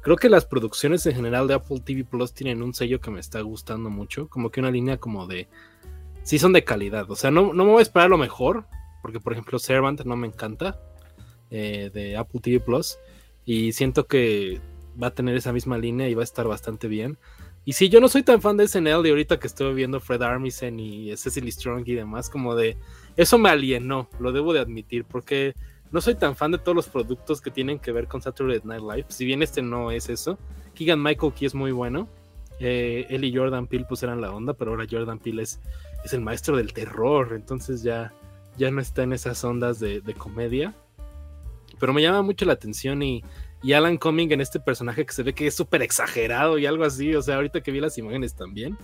Creo 0.00 0.16
que 0.16 0.28
las 0.28 0.44
producciones 0.44 1.04
en 1.06 1.14
general 1.14 1.48
de 1.48 1.54
Apple 1.54 1.80
TV 1.80 2.04
Plus 2.04 2.32
tienen 2.32 2.62
un 2.62 2.72
sello 2.72 3.00
que 3.00 3.10
me 3.10 3.20
está 3.20 3.40
gustando 3.40 3.90
mucho, 3.90 4.28
como 4.28 4.50
que 4.50 4.60
una 4.60 4.70
línea 4.70 4.98
como 4.98 5.26
de... 5.26 5.48
Sí 6.22 6.38
son 6.38 6.52
de 6.52 6.62
calidad, 6.62 7.10
o 7.10 7.16
sea, 7.16 7.30
no, 7.30 7.52
no 7.52 7.64
me 7.64 7.72
voy 7.72 7.80
a 7.80 7.82
esperar 7.82 8.10
lo 8.10 8.18
mejor, 8.18 8.66
porque 9.02 9.18
por 9.18 9.32
ejemplo 9.32 9.58
Servant 9.58 10.02
no 10.02 10.16
me 10.16 10.26
encanta, 10.26 10.78
eh, 11.50 11.90
de 11.92 12.16
Apple 12.16 12.40
TV 12.40 12.60
Plus, 12.60 12.98
y 13.44 13.72
siento 13.72 14.06
que 14.06 14.60
va 15.02 15.08
a 15.08 15.14
tener 15.14 15.36
esa 15.36 15.52
misma 15.52 15.78
línea 15.78 16.08
y 16.08 16.14
va 16.14 16.20
a 16.20 16.24
estar 16.24 16.46
bastante 16.46 16.86
bien. 16.86 17.18
Y 17.64 17.72
sí, 17.72 17.88
yo 17.88 18.00
no 18.00 18.08
soy 18.08 18.22
tan 18.22 18.40
fan 18.40 18.56
de 18.56 18.68
SNL 18.68 19.02
de 19.02 19.10
ahorita 19.10 19.38
que 19.38 19.46
estoy 19.46 19.74
viendo 19.74 20.00
Fred 20.00 20.22
Armisen 20.22 20.78
y 20.80 21.16
Cecily 21.16 21.50
Strong 21.50 21.82
y 21.86 21.94
demás, 21.94 22.30
como 22.30 22.54
de... 22.54 22.76
Eso 23.16 23.38
me 23.38 23.50
alienó, 23.50 24.08
lo 24.20 24.32
debo 24.32 24.52
de 24.52 24.60
admitir, 24.60 25.04
porque 25.04 25.54
no 25.90 26.00
soy 26.00 26.14
tan 26.14 26.36
fan 26.36 26.52
de 26.52 26.58
todos 26.58 26.76
los 26.76 26.88
productos 26.88 27.40
que 27.40 27.50
tienen 27.50 27.78
que 27.78 27.92
ver 27.92 28.06
con 28.08 28.20
Saturday 28.20 28.60
Night 28.64 28.82
Live. 28.82 29.06
Si 29.08 29.24
bien 29.24 29.42
este 29.42 29.62
no 29.62 29.90
es 29.90 30.08
eso. 30.08 30.38
Keegan 30.74 31.02
Michael 31.02 31.32
Key 31.32 31.46
es 31.46 31.54
muy 31.54 31.72
bueno. 31.72 32.08
Eh, 32.60 33.06
él 33.08 33.24
y 33.24 33.34
Jordan 33.34 33.66
Peele 33.66 33.86
pues 33.88 34.02
eran 34.02 34.20
la 34.20 34.32
onda, 34.32 34.52
pero 34.52 34.72
ahora 34.72 34.86
Jordan 34.90 35.18
Peele 35.18 35.42
es, 35.42 35.60
es 36.04 36.12
el 36.12 36.20
maestro 36.20 36.56
del 36.56 36.72
terror. 36.72 37.32
Entonces 37.34 37.82
ya, 37.82 38.12
ya 38.58 38.70
no 38.70 38.80
está 38.80 39.02
en 39.02 39.14
esas 39.14 39.42
ondas 39.44 39.80
de, 39.80 40.02
comedia. 40.16 40.74
Pero 41.80 41.92
me 41.94 42.02
llama 42.02 42.22
mucho 42.22 42.44
la 42.44 42.52
atención 42.52 43.02
y, 43.02 43.24
y 43.62 43.72
Alan 43.72 43.96
Cumming 43.96 44.32
en 44.32 44.40
este 44.40 44.60
personaje 44.60 45.06
que 45.06 45.12
se 45.12 45.22
ve 45.22 45.32
que 45.32 45.46
es 45.46 45.54
súper 45.54 45.80
exagerado 45.80 46.58
y 46.58 46.66
algo 46.66 46.84
así. 46.84 47.14
O 47.14 47.22
sea, 47.22 47.36
ahorita 47.36 47.62
que 47.62 47.70
vi 47.70 47.80
las 47.80 47.96
imágenes 47.96 48.34
también. 48.34 48.76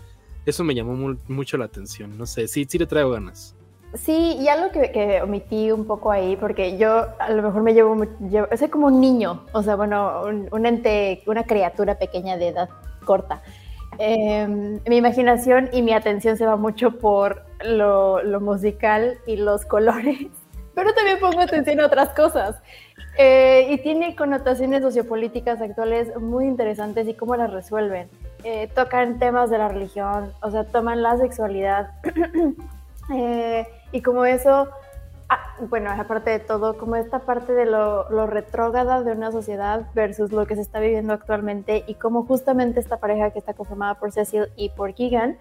Eso 0.47 0.65
me 0.65 0.75
llamó 0.75 1.17
mucho 1.29 1.59
la 1.59 1.67
atención. 1.67 2.17
No 2.17 2.25
sé, 2.25 2.49
sí, 2.49 2.67
sí 2.69 2.79
le 2.79 2.87
traigo 2.87 3.11
ganas. 3.11 3.57
Sí, 3.95 4.37
y 4.41 4.49
algo 4.49 4.71
que, 4.73 5.21
omití 5.23 5.71
un 5.71 5.87
poco 5.87 6.11
ahí, 6.11 6.37
porque 6.37 6.77
yo 6.77 7.07
a 7.19 7.31
lo 7.31 7.43
mejor 7.43 7.63
me 7.63 7.75
llevo, 7.75 8.05
llevo, 8.29 8.49
soy 8.57 8.69
como 8.69 8.89
un 8.89 9.01
niño, 9.01 9.45
o 9.53 9.63
sea, 9.63 9.77
bueno, 9.77 10.23
un, 10.51 10.67
ente, 10.67 11.23
una 11.27 11.45
criatura 11.45 11.97
pequeña 11.97 12.37
de 12.37 12.49
edad 12.49 12.69
corta. 13.05 13.43
Em, 13.99 14.81
mi 14.89 14.97
imaginación 14.97 15.69
y 15.73 15.83
mi 15.83 15.93
atención 15.93 16.37
se 16.37 16.45
va 16.45 16.57
mucho 16.57 16.99
por 16.99 17.45
lo, 17.65 18.21
musical 18.41 19.19
y 19.29 19.37
los 19.37 19.65
colores, 19.65 20.27
pero 20.75 20.93
también 20.93 21.21
pongo 21.21 21.41
atención 21.41 21.81
a 21.81 21.87
otras 21.87 22.09
cosas. 22.11 22.61
Eh, 23.17 23.69
y 23.71 23.79
tiene 23.79 24.17
connotaciones 24.17 24.83
sociopolíticas 24.83 25.61
actuales 25.63 26.17
muy 26.17 26.47
interesantes 26.47 27.07
y 27.07 27.15
cómo 27.15 27.37
las 27.37 27.53
resuelven. 27.53 28.09
Eh, 28.43 28.69
tocan 28.75 29.21
temas 29.21 29.51
de 29.51 29.59
la 29.59 29.69
religión, 29.69 30.33
o 30.43 30.51
sea, 30.51 30.65
toman 30.65 31.01
la 31.01 31.17
sexualidad. 31.17 31.91
y 33.95 34.03
como 34.03 34.25
eso, 34.25 34.69
ah, 35.29 35.57
bueno, 35.71 35.89
aparte 35.89 36.31
de 36.31 36.41
todo, 36.41 36.77
como 36.77 36.97
esta 36.97 37.21
parte 37.21 37.53
de 37.53 37.65
lo, 37.65 38.11
lo 38.11 38.27
retrógrada 38.27 39.05
de 39.05 39.13
una 39.13 39.31
sociedad 39.31 39.87
versus 39.95 40.33
lo 40.33 40.47
que 40.47 40.57
se 40.57 40.63
está 40.63 40.81
viviendo 40.81 41.13
actualmente 41.13 41.85
y 41.87 41.95
como 41.95 42.25
justamente 42.25 42.81
esta 42.81 42.97
pareja 42.99 43.31
que 43.31 43.39
está 43.39 43.55
conformada 43.55 43.95
por 43.95 44.11
Cecil 44.11 44.49
y 44.57 44.71
por 44.71 44.95
Keegan, 44.95 45.39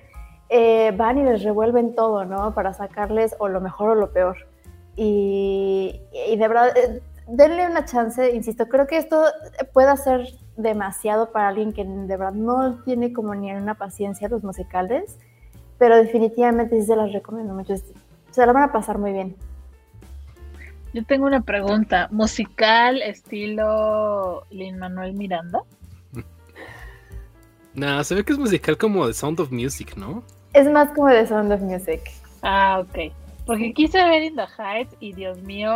eh, 0.50 0.94
van 0.96 1.18
y 1.18 1.24
les 1.24 1.44
revuelven 1.44 1.96
todo, 1.96 2.26
¿no? 2.26 2.54
Para 2.54 2.74
sacarles 2.74 3.36
o 3.40 3.48
lo 3.48 3.60
mejor 3.60 3.90
o 3.90 3.96
lo 3.96 4.12
peor. 4.12 4.38
Y, 4.96 6.00
y 6.28 6.38
de 6.38 6.48
verdad, 6.48 6.78
eh, 6.78 7.02
denle 7.28 7.66
una 7.66 7.86
chance, 7.86 8.36
insisto, 8.36 8.70
creo 8.70 8.86
que 8.86 8.98
esto 8.98 9.24
puede 9.74 9.98
ser 9.98 10.28
demasiado 10.58 11.32
para 11.32 11.48
alguien 11.48 11.74
que 11.74 11.84
de 11.84 12.18
verdad 12.18 12.34
no 12.34 12.84
tiene 12.84 13.14
como 13.14 13.34
ni 13.34 13.52
una 13.52 13.74
paciencia 13.74 14.30
los 14.30 14.44
musicales, 14.44 15.18
pero 15.80 15.98
definitivamente 15.98 16.80
sí 16.80 16.86
se 16.86 16.96
las 16.96 17.12
recomiendo 17.12 17.54
mucho 17.54 17.74
se 18.34 18.46
la 18.46 18.52
van 18.52 18.64
a 18.64 18.72
pasar 18.72 18.98
muy 18.98 19.14
bien. 19.14 19.36
Yo 20.94 21.04
tengo 21.06 21.26
una 21.26 21.42
pregunta. 21.42 22.08
¿Musical 22.12 23.02
estilo 23.02 24.46
Lin 24.50 24.78
Manuel 24.80 25.14
Miranda? 25.14 25.62
No, 27.76 28.04
se 28.04 28.14
ve 28.14 28.24
que 28.24 28.34
es 28.34 28.38
musical 28.38 28.78
como 28.78 29.08
The 29.08 29.14
Sound 29.14 29.40
of 29.40 29.52
Music, 29.52 29.96
¿no? 29.98 30.24
Es 30.54 30.70
más 30.70 30.92
como 30.92 31.10
The 31.10 31.26
Sound 31.26 31.52
of 31.52 31.62
Music. 31.62 32.02
Ah, 32.44 32.80
ok. 32.80 33.12
Porque 33.48 33.74
quise 33.74 33.98
ver 33.98 34.22
In 34.22 34.36
the 34.36 34.46
Heights 34.46 34.96
y 35.00 35.12
Dios 35.14 35.42
mío. 35.42 35.74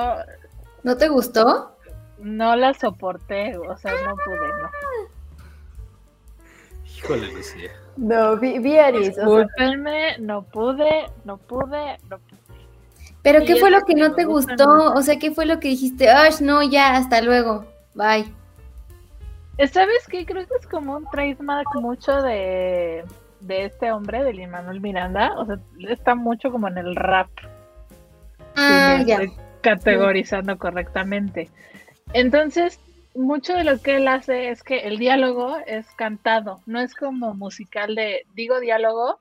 ¿No 0.83 0.95
te 0.95 1.09
gustó? 1.09 1.75
No 2.19 2.55
la 2.55 2.75
soporté, 2.75 3.57
o 3.57 3.75
sea, 3.77 3.93
no 4.05 4.15
pude, 4.15 4.47
no. 4.61 4.69
Híjole, 6.85 7.33
Lucía. 7.33 7.71
No, 7.97 8.37
vi, 8.37 8.59
vi 8.59 8.77
Discúlpenme, 8.99 10.19
no 10.19 10.43
pude, 10.43 11.07
no 11.25 11.37
pude, 11.37 11.97
no 12.09 12.19
pude. 12.19 12.36
Pero 13.27 13.43
¿qué 13.43 13.57
fue 13.57 13.69
lo 13.69 13.83
que 13.83 13.93
no 13.93 14.15
te 14.15 14.23
gustó? 14.23 14.93
O 14.93 15.01
sea, 15.01 15.19
¿qué 15.19 15.31
fue 15.31 15.45
lo 15.45 15.59
que 15.59 15.67
dijiste? 15.67 16.09
Ay, 16.09 16.31
no, 16.39 16.63
ya, 16.63 16.95
hasta 16.95 17.21
luego. 17.21 17.65
Bye. 17.93 18.25
¿Sabes 19.69 20.07
qué? 20.07 20.25
Creo 20.25 20.47
que 20.47 20.55
es 20.57 20.65
como 20.65 20.95
un 20.95 21.05
trademark 21.09 21.67
mucho 21.75 22.21
de, 22.21 23.03
de 23.41 23.65
este 23.65 23.91
hombre, 23.91 24.23
de 24.23 24.31
Lin 24.31 24.51
Manuel 24.51 24.79
Miranda. 24.79 25.33
O 25.37 25.45
sea, 25.45 25.59
está 25.89 26.15
mucho 26.15 26.53
como 26.53 26.69
en 26.69 26.77
el 26.77 26.95
rap. 26.95 27.27
Ah, 28.55 29.03
ya. 29.05 29.19
categorizando 29.59 30.57
correctamente. 30.57 31.49
Entonces, 32.13 32.79
mucho 33.13 33.55
de 33.55 33.65
lo 33.65 33.81
que 33.81 33.97
él 33.97 34.07
hace 34.07 34.51
es 34.51 34.63
que 34.63 34.87
el 34.87 34.99
diálogo 34.99 35.57
es 35.65 35.85
cantado, 35.97 36.61
no 36.65 36.79
es 36.79 36.95
como 36.95 37.33
musical 37.33 37.93
de 37.93 38.25
digo 38.35 38.61
diálogo, 38.61 39.19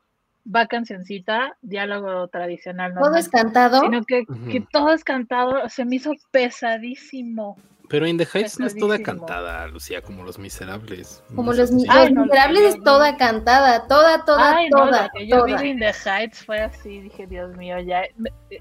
va 0.54 0.66
cancioncita, 0.66 1.56
diálogo 1.62 2.28
tradicional. 2.28 2.94
Todo 2.94 3.16
es 3.16 3.28
cantado. 3.28 3.80
Sino 3.80 4.04
que, 4.04 4.24
todo 4.72 4.92
es 4.92 5.04
cantado, 5.04 5.68
se 5.68 5.84
me 5.84 5.96
hizo 5.96 6.12
pesadísimo. 6.30 7.56
Pero 7.88 8.06
In 8.08 8.18
the 8.18 8.26
Heights 8.26 8.58
no 8.58 8.66
es 8.66 8.74
toda 8.74 9.00
cantada, 9.00 9.68
Lucía, 9.68 10.02
como 10.02 10.24
Los 10.24 10.40
Miserables. 10.40 11.22
Como 11.36 11.52
Los, 11.52 11.70
Miserables 11.70 12.74
es 12.74 12.82
toda 12.82 13.16
cantada, 13.16 13.86
toda, 13.86 14.24
toda, 14.24 14.58
toda. 14.68 15.08
que 15.16 15.28
yo 15.28 15.44
vi 15.44 15.52
In 15.68 15.78
the 15.78 15.92
Heights 15.92 16.44
fue 16.44 16.60
así, 16.60 17.00
dije, 17.00 17.28
Dios 17.28 17.56
mío, 17.56 17.78
ya. 17.78 18.02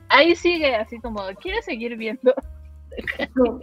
Ahí 0.10 0.36
sigue, 0.36 0.76
así 0.76 1.00
como, 1.00 1.24
¿quieres 1.42 1.66
seguir 1.66 1.98
viendo? 1.98 2.36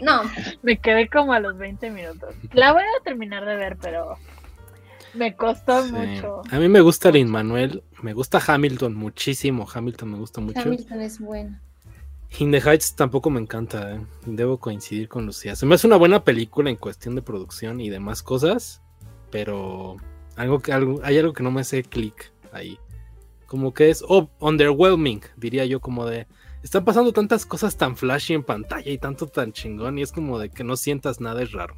No. 0.01 0.23
me 0.63 0.79
quedé 0.79 1.09
como 1.09 1.33
a 1.33 1.41
los 1.41 1.57
20 1.57 1.91
minutos. 1.91 2.35
La 2.53 2.73
voy 2.73 2.83
a 2.83 3.05
terminar 3.05 3.45
de 3.45 3.57
ver, 3.57 3.77
pero 3.81 4.17
me 5.15 5.37
costó 5.37 5.85
mucho. 5.87 6.43
A 6.51 6.59
mí 6.59 6.69
me 6.69 6.81
gusta 6.81 7.11
Lin 7.11 7.31
Manuel, 7.31 7.83
me 8.03 8.13
gusta 8.13 8.43
Hamilton 8.47 8.95
muchísimo. 8.95 9.67
Hamilton 9.73 10.13
me 10.13 10.19
gusta 10.19 10.41
mucho. 10.41 10.61
Hamilton 10.61 11.01
es 11.01 11.19
bueno. 11.19 11.59
In 12.39 12.51
the 12.51 12.61
Heights 12.61 12.97
tampoco 12.97 13.29
me 13.29 13.41
encanta, 13.41 13.95
eh. 13.95 14.07
debo 14.25 14.59
coincidir 14.59 15.09
con 15.09 15.27
Lucía. 15.27 15.55
Se 15.55 15.67
me 15.67 15.75
hace 15.75 15.87
una 15.87 15.97
buena 15.97 16.25
película 16.25 16.71
en 16.71 16.77
cuestión 16.77 17.15
de 17.15 17.23
producción 17.23 17.81
y 17.81 17.91
demás 17.91 18.23
cosas, 18.23 18.81
pero 19.31 19.97
algo 20.37 20.61
que 20.61 20.73
algo, 20.73 21.01
hay 21.03 21.19
algo 21.19 21.35
que 21.35 21.43
no 21.43 21.51
me 21.51 21.61
hace 21.61 21.83
clic 21.83 22.33
ahí. 22.53 22.79
Como 23.47 23.75
que 23.75 23.91
es 23.91 24.03
oh, 24.09 24.31
underwhelming, 24.41 25.21
diría 25.37 25.67
yo, 25.67 25.81
como 25.81 26.07
de 26.07 26.27
están 26.63 26.85
pasando 26.85 27.13
tantas 27.13 27.45
cosas 27.45 27.77
tan 27.77 27.97
flashy 27.97 28.35
en 28.35 28.45
pantalla 28.45 28.91
y 28.91 28.97
tanto 28.97 29.27
tan 29.27 29.53
chingón 29.53 29.99
y 29.99 30.03
es 30.03 30.13
como 30.13 30.39
de 30.39 30.49
que 30.49 30.65
no 30.65 30.77
sientas 30.77 31.21
nada 31.21 31.43
es 31.43 31.53
raro. 31.53 31.77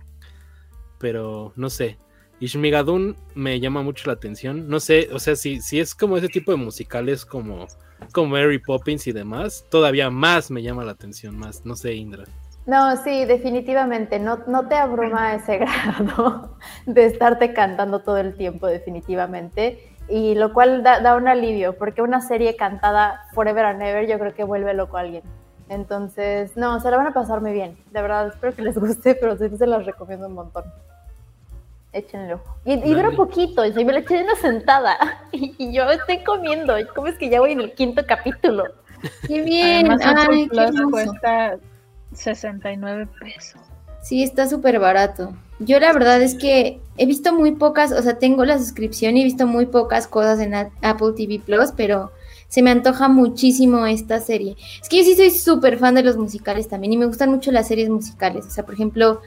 Pero 0.99 1.53
no 1.57 1.69
sé, 1.69 1.99
Ishmigadun 2.41 3.17
me 3.35 3.61
llama 3.61 3.83
mucho 3.83 4.07
la 4.07 4.15
atención. 4.15 4.69
No 4.69 4.81
sé, 4.81 5.09
o 5.13 5.19
sea, 5.19 5.37
si, 5.37 5.61
si 5.61 5.81
es 5.81 5.95
como 5.95 6.17
ese 6.17 6.29
tipo 6.29 6.51
de 6.51 6.59
musicales 6.59 7.25
como, 7.25 7.67
como 8.13 8.29
Mary 8.29 8.59
Poppins 8.59 9.07
y 9.07 9.13
demás, 9.13 9.67
todavía 9.71 10.11
más 10.11 10.51
me 10.51 10.63
llama 10.63 10.85
la 10.85 10.93
atención, 10.93 11.37
más, 11.39 11.65
no 11.65 11.77
sé, 11.77 11.95
Indra. 11.95 12.25
No, 12.67 12.97
sí, 12.97 13.27
definitivamente, 13.27 14.19
no, 14.19 14.39
no 14.47 14.69
te 14.69 14.75
abruma 14.75 15.35
ese 15.35 15.59
grado 15.59 16.57
de 16.87 17.05
estarte 17.05 17.53
cantando 17.53 18.01
todo 18.01 18.17
el 18.17 18.37
tiempo, 18.37 18.67
definitivamente, 18.67 19.91
y 20.09 20.35
lo 20.35 20.53
cual 20.53 20.83
da, 20.83 21.17
un 21.17 21.29
alivio, 21.29 21.77
porque 21.77 22.03
una 22.03 22.21
serie 22.21 22.57
cantada 22.57 23.27
forever 23.35 23.67
and 23.67 23.83
ever 23.83 24.07
yo 24.07 24.19
creo 24.19 24.35
que 24.35 24.45
vuelve 24.45 24.73
loco 24.75 24.97
a 24.97 25.01
alguien. 25.01 25.23
Entonces, 25.69 26.57
no, 26.57 26.79
se 26.81 26.91
la 26.91 26.97
van 26.97 27.07
a 27.07 27.15
pasar 27.15 27.41
muy 27.41 27.53
bien, 27.53 27.77
de 27.91 28.03
verdad, 28.03 28.29
espero 28.29 28.55
que 28.55 28.63
les 28.63 28.79
guste, 28.79 29.15
pero 29.15 29.37
sí 29.37 29.45
se 29.57 29.67
las 29.67 29.85
recomiendo 29.85 30.27
un 30.27 30.35
montón 30.35 30.65
échenlo. 31.95 32.43
Y, 32.65 32.75
y 32.75 32.95
dura 32.95 33.11
poquito, 33.13 33.65
y 33.65 33.73
me 33.85 33.93
lo 33.93 33.99
eché 34.01 34.17
de 34.17 34.25
una 34.25 34.37
sentada. 34.37 34.99
Y, 35.33 35.73
yo 35.73 35.85
estoy 35.91 36.23
comiendo. 36.23 36.75
¿Cómo 36.95 37.09
es 37.09 37.17
que 37.17 37.29
ya 37.29 37.41
voy 37.41 37.53
en 37.53 37.61
el 37.61 37.73
quinto 37.73 38.05
capítulo? 38.07 38.65
¡Qué 39.27 39.43
bien! 39.43 39.91
Ay, 40.03 40.49
qué 40.49 40.83
cuesta 40.91 41.59
69 42.13 43.09
pesos. 43.21 43.61
Sí, 44.03 44.23
está 44.23 44.49
súper 44.49 44.79
barato. 44.79 45.35
Yo 45.61 45.81
la 45.81 45.93
verdad 45.93 46.21
es 46.21 46.35
que 46.35 46.81
he 46.99 47.07
visto 47.07 47.33
muy 47.33 47.53
pocas, 47.53 47.93
o 47.93 48.03
sea, 48.03 48.19
tengo 48.19 48.45
la 48.45 48.59
suscripción 48.59 49.17
y 49.17 49.23
he 49.23 49.25
visto 49.25 49.47
muy 49.47 49.67
pocas 49.67 50.07
cosas 50.07 50.41
en 50.41 50.55
Apple 50.55 51.13
TV 51.17 51.41
Plus, 51.45 51.73
pero 51.77 52.13
se 52.49 52.63
me 52.63 52.71
antoja 52.71 53.09
muchísimo 53.09 53.87
esta 53.87 54.21
serie. 54.21 54.57
Es 54.83 54.89
que 54.89 54.99
yo 54.99 55.05
sí 55.05 55.17
soy 55.17 55.31
súper 55.31 55.79
fan 55.79 55.95
de 55.95 56.03
los 56.03 56.17
musicales 56.17 56.69
también 56.69 56.93
y 56.93 56.97
me 56.97 57.07
gustan 57.07 57.31
mucho 57.31 57.51
las 57.51 57.69
series 57.69 57.89
musicales. 57.89 58.47
O 58.47 58.51
sea, 58.51 58.65
por 58.65 58.75
ejemplo, 58.75 59.23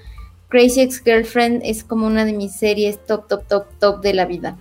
Crazy 0.50 0.82
Ex 0.82 1.04
Girlfriend 1.04 1.62
es 1.64 1.84
como 1.84 2.08
una 2.08 2.24
de 2.26 2.34
mis 2.34 2.56
series 2.56 3.04
top, 3.06 3.28
top, 3.28 3.46
top, 3.48 3.68
top 3.80 4.02
de 4.02 4.14
la 4.14 4.26
vida. 4.26 4.58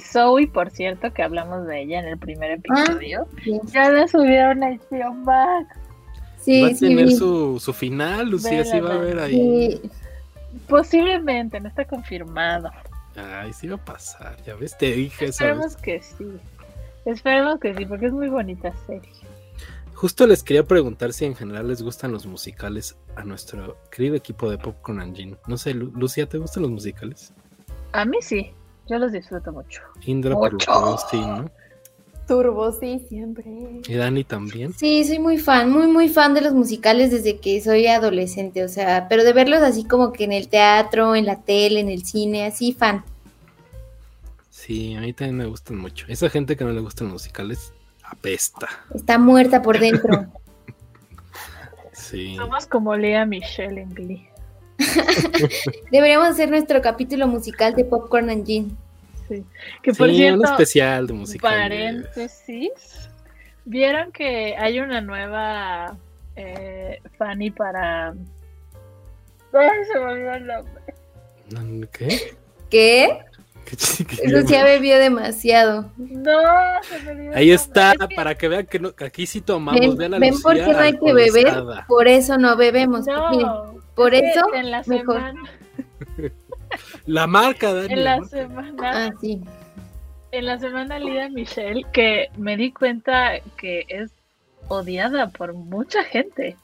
Zoe, 0.00 0.46
por 0.46 0.70
cierto, 0.70 1.12
que 1.12 1.22
hablamos 1.22 1.66
de 1.66 1.82
ella 1.82 1.98
en 2.00 2.06
el 2.06 2.18
primer 2.18 2.52
Ah, 2.70 2.84
episodio, 2.84 3.26
sí. 3.42 3.60
ya 3.72 3.90
la 3.90 4.06
subieron 4.06 4.62
a 4.62 4.70
HBO 4.70 5.12
Max. 5.12 5.76
Sí, 6.40 6.62
va 6.62 6.68
a 6.68 6.74
sí, 6.74 6.88
tener 6.88 7.10
su, 7.12 7.58
su 7.58 7.72
final, 7.72 8.30
Lucía, 8.30 8.64
sí 8.64 8.78
va 8.78 8.94
a 8.94 8.98
ver 8.98 9.18
ahí. 9.18 9.32
Sí. 9.82 9.90
Posiblemente, 10.68 11.58
no 11.60 11.68
está 11.68 11.84
confirmado. 11.84 12.70
Ay, 13.16 13.52
sí 13.52 13.66
va 13.66 13.74
a 13.74 13.84
pasar, 13.84 14.36
ya 14.44 14.54
ves, 14.54 14.78
te 14.78 14.92
dije 14.92 15.26
eso. 15.26 15.44
Esperemos 15.44 15.76
que 15.76 16.00
sí. 16.00 16.38
Esperemos 17.04 17.58
que 17.58 17.74
sí, 17.74 17.84
porque 17.84 18.06
es 18.06 18.12
muy 18.12 18.28
bonita 18.28 18.72
serie. 18.86 19.10
Justo 19.98 20.28
les 20.28 20.44
quería 20.44 20.62
preguntar 20.62 21.12
si 21.12 21.24
en 21.24 21.34
general 21.34 21.66
les 21.66 21.82
gustan 21.82 22.12
los 22.12 22.24
musicales 22.24 22.96
a 23.16 23.24
nuestro 23.24 23.76
querido 23.90 24.14
equipo 24.14 24.48
de 24.48 24.56
Popcorn 24.56 25.00
and 25.00 25.16
Gin. 25.16 25.36
No 25.48 25.56
sé, 25.56 25.74
Lu- 25.74 25.90
Lucía, 25.90 26.28
¿te 26.28 26.38
gustan 26.38 26.62
los 26.62 26.70
musicales? 26.70 27.32
A 27.90 28.04
mí 28.04 28.18
sí, 28.20 28.52
yo 28.88 28.96
los 29.00 29.10
disfruto 29.10 29.50
mucho. 29.50 29.80
Indra, 30.06 30.36
por 30.36 30.52
lo 30.52 30.58
que 30.58 30.66
sí, 31.10 31.20
¿no? 31.20 31.50
Turbo, 32.28 32.70
sí, 32.70 33.04
siempre. 33.08 33.44
Y 33.88 33.94
Dani 33.94 34.22
también. 34.22 34.72
Sí, 34.72 35.02
soy 35.02 35.18
muy 35.18 35.36
fan, 35.36 35.72
muy, 35.72 35.88
muy 35.88 36.08
fan 36.08 36.32
de 36.32 36.42
los 36.42 36.54
musicales 36.54 37.10
desde 37.10 37.38
que 37.38 37.60
soy 37.60 37.88
adolescente, 37.88 38.62
o 38.62 38.68
sea, 38.68 39.08
pero 39.08 39.24
de 39.24 39.32
verlos 39.32 39.62
así 39.62 39.82
como 39.82 40.12
que 40.12 40.22
en 40.22 40.32
el 40.32 40.46
teatro, 40.46 41.16
en 41.16 41.26
la 41.26 41.42
tele, 41.42 41.80
en 41.80 41.88
el 41.88 42.04
cine, 42.04 42.46
así 42.46 42.72
fan. 42.72 43.02
Sí, 44.48 44.94
a 44.94 45.00
mí 45.00 45.12
también 45.12 45.38
me 45.38 45.46
gustan 45.46 45.76
mucho. 45.76 46.06
Esa 46.08 46.30
gente 46.30 46.56
que 46.56 46.64
no 46.64 46.70
le 46.70 46.82
gustan 46.82 47.08
los 47.08 47.14
musicales 47.14 47.72
apesta. 48.10 48.68
Está 48.94 49.18
muerta 49.18 49.62
por 49.62 49.78
dentro. 49.78 50.26
Sí. 51.92 52.36
Somos 52.36 52.66
como 52.66 52.96
Lea 52.96 53.26
Michelle 53.26 53.82
en 53.82 53.90
Glee. 53.92 54.28
Deberíamos 55.90 56.28
hacer 56.28 56.48
nuestro 56.48 56.80
capítulo 56.80 57.26
musical 57.26 57.74
de 57.74 57.84
Popcorn 57.84 58.30
and 58.30 58.46
Gin. 58.46 58.78
Sí. 59.28 59.44
Que 59.82 59.92
por 59.92 60.08
Sí, 60.08 60.16
cierto, 60.16 60.40
un 60.40 60.46
especial 60.46 61.06
de 61.06 61.12
musicales. 61.12 61.60
paréntesis, 61.60 63.10
vieron 63.66 64.10
que 64.12 64.56
hay 64.56 64.80
una 64.80 65.02
nueva 65.02 65.98
eh, 66.36 67.02
Fanny 67.18 67.50
para... 67.50 68.14
Ay, 69.52 69.84
se 69.92 69.98
me 69.98 70.04
olvidó 70.04 70.32
el 70.34 70.46
nombre. 70.46 71.88
¿Qué? 71.92 72.36
¿Qué? 72.70 73.18
Eso 73.72 74.40
ya 74.48 74.64
bebió 74.64 74.98
demasiado. 74.98 75.90
No, 75.96 76.32
se 76.82 77.10
el 77.10 77.34
Ahí 77.34 77.50
está, 77.50 77.88
nombre. 77.90 78.04
Es 78.04 78.08
que- 78.10 78.14
para 78.16 78.34
que 78.36 78.48
vean 78.48 78.66
que, 78.66 78.78
no, 78.78 78.94
que 78.94 79.04
aquí 79.04 79.26
sí 79.26 79.40
tomamos. 79.40 79.80
Ven, 79.80 79.96
vean 79.96 80.14
a 80.14 80.18
ven 80.18 80.40
por 80.40 80.54
qué 80.54 80.62
no 80.72 80.78
hay 80.78 80.98
que 80.98 81.12
beber, 81.12 81.62
por 81.86 82.08
eso 82.08 82.38
no 82.38 82.56
bebemos. 82.56 83.06
Miren, 83.06 83.46
No, 83.46 83.74
por 83.94 84.14
es 84.14 84.34
eso, 84.36 84.54
en 84.54 84.70
la 84.70 84.82
mejor. 84.86 85.16
semana, 85.16 85.42
La 87.06 87.26
marca, 87.26 87.72
Dani. 87.72 87.92
en 87.92 88.04
la 88.04 88.24
semana 88.24 89.06
Ah, 89.06 89.10
sí. 89.20 89.40
En 90.30 90.44
la 90.46 90.58
semana 90.58 90.98
Lida 90.98 91.28
Michelle, 91.30 91.84
que 91.92 92.28
me 92.36 92.56
di 92.56 92.70
cuenta 92.72 93.32
que 93.56 93.86
es 93.88 94.10
odiada 94.68 95.30
por 95.30 95.54
mucha 95.54 96.04
gente. 96.04 96.56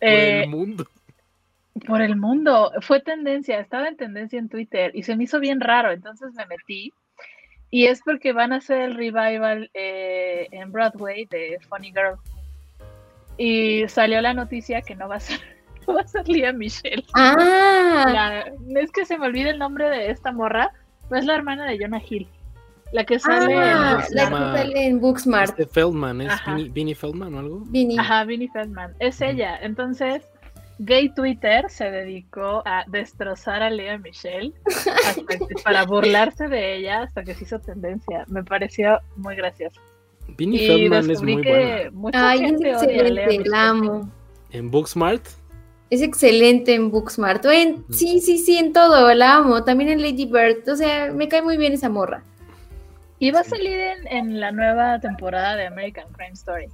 Por 0.00 0.08
Eh, 0.08 0.42
el 0.44 0.50
mundo. 0.50 0.86
Por 1.80 2.02
el 2.02 2.16
mundo. 2.16 2.72
Fue 2.80 3.00
tendencia, 3.00 3.60
estaba 3.60 3.88
en 3.88 3.96
tendencia 3.96 4.38
en 4.38 4.48
Twitter 4.48 4.90
y 4.94 5.02
se 5.02 5.16
me 5.16 5.24
hizo 5.24 5.40
bien 5.40 5.60
raro, 5.60 5.90
entonces 5.92 6.32
me 6.34 6.46
metí. 6.46 6.92
Y 7.70 7.86
es 7.86 8.00
porque 8.02 8.32
van 8.32 8.52
a 8.52 8.56
hacer 8.56 8.80
el 8.80 8.94
revival 8.94 9.70
eh, 9.74 10.48
en 10.52 10.72
Broadway 10.72 11.26
de 11.26 11.58
Funny 11.68 11.88
Girl. 11.92 12.16
Y 13.36 13.86
salió 13.88 14.20
la 14.20 14.34
noticia 14.34 14.82
que 14.82 14.94
no 14.94 15.08
va 15.08 15.16
a 15.16 15.20
ser, 15.20 15.38
no 15.86 15.94
va 15.94 16.00
a 16.00 16.06
ser 16.08 16.26
Lida 16.28 16.52
Michelle. 16.52 17.04
Ah, 17.14 18.06
La- 18.66 18.80
es 18.80 18.90
que 18.90 19.04
se 19.04 19.18
me 19.18 19.26
olvida 19.26 19.50
el 19.50 19.58
nombre 19.58 19.88
de 19.90 20.10
esta 20.10 20.32
morra, 20.32 20.70
no 21.10 21.16
es 21.16 21.24
la 21.24 21.34
hermana 21.34 21.66
de 21.66 21.78
Jonah 21.78 22.02
Hill. 22.08 22.26
La 22.90 23.04
que 23.04 23.18
sale 23.18 23.54
ah, 23.54 24.02
se 24.08 24.14
la 24.14 24.30
que 24.30 24.34
sale 24.34 24.86
en 24.86 24.98
Booksmart. 24.98 25.50
Este 25.50 25.66
Feldman, 25.66 26.22
¿es. 26.22 26.32
Vinnie, 26.72 26.94
Feldman 26.94 27.34
o 27.34 27.38
algo? 27.38 27.62
Vinny. 27.66 27.98
Ajá, 27.98 28.24
Vinnie 28.24 28.48
Feldman. 28.48 28.94
Es 28.98 29.20
ella. 29.20 29.58
Entonces, 29.60 30.26
Gay 30.80 31.08
Twitter 31.14 31.64
se 31.68 31.90
dedicó 31.90 32.62
a 32.64 32.84
destrozar 32.86 33.62
a 33.62 33.70
Lea 33.70 33.98
Michelle 33.98 34.52
hasta 35.04 35.22
que- 35.38 35.54
para 35.64 35.84
burlarse 35.84 36.48
de 36.48 36.76
ella 36.76 37.02
hasta 37.02 37.24
que 37.24 37.34
se 37.34 37.44
hizo 37.44 37.58
tendencia. 37.58 38.24
Me 38.28 38.44
pareció 38.44 39.00
muy 39.16 39.34
gracioso. 39.36 39.80
Vinnie 40.36 40.62
Y 40.62 40.66
Feldman 40.68 41.10
es 41.10 41.22
muy 41.22 41.40
que 41.42 41.50
buena. 41.50 41.90
mucha 41.92 42.30
Ay, 42.30 42.38
es 42.38 42.46
gente 42.50 42.76
odia 42.76 43.00
a 43.00 43.04
Lea 43.04 43.24
excelente, 43.24 43.48
la 43.50 43.68
amo. 43.68 44.10
En 44.50 44.70
Booksmart, 44.70 45.26
Es 45.90 46.02
excelente 46.02 46.74
en 46.74 46.90
Booksmart. 46.90 47.44
O 47.46 47.50
en, 47.50 47.82
sí, 47.90 48.20
sí, 48.20 48.36
sí, 48.38 48.58
en 48.58 48.74
todo, 48.74 49.12
la 49.14 49.36
amo. 49.36 49.64
También 49.64 49.88
en 49.88 50.02
Lady 50.02 50.26
Bird. 50.26 50.68
O 50.68 50.76
sea, 50.76 51.10
me 51.12 51.28
cae 51.28 51.40
muy 51.40 51.56
bien 51.56 51.72
esa 51.72 51.88
morra. 51.88 52.22
Y 53.18 53.30
va 53.30 53.40
a 53.40 53.44
salir 53.44 53.78
en, 53.80 54.06
en 54.06 54.38
la 54.38 54.52
nueva 54.52 55.00
temporada 55.00 55.56
de 55.56 55.66
American 55.66 56.06
Crime 56.12 56.32
Story. 56.34 56.66
Que 56.66 56.72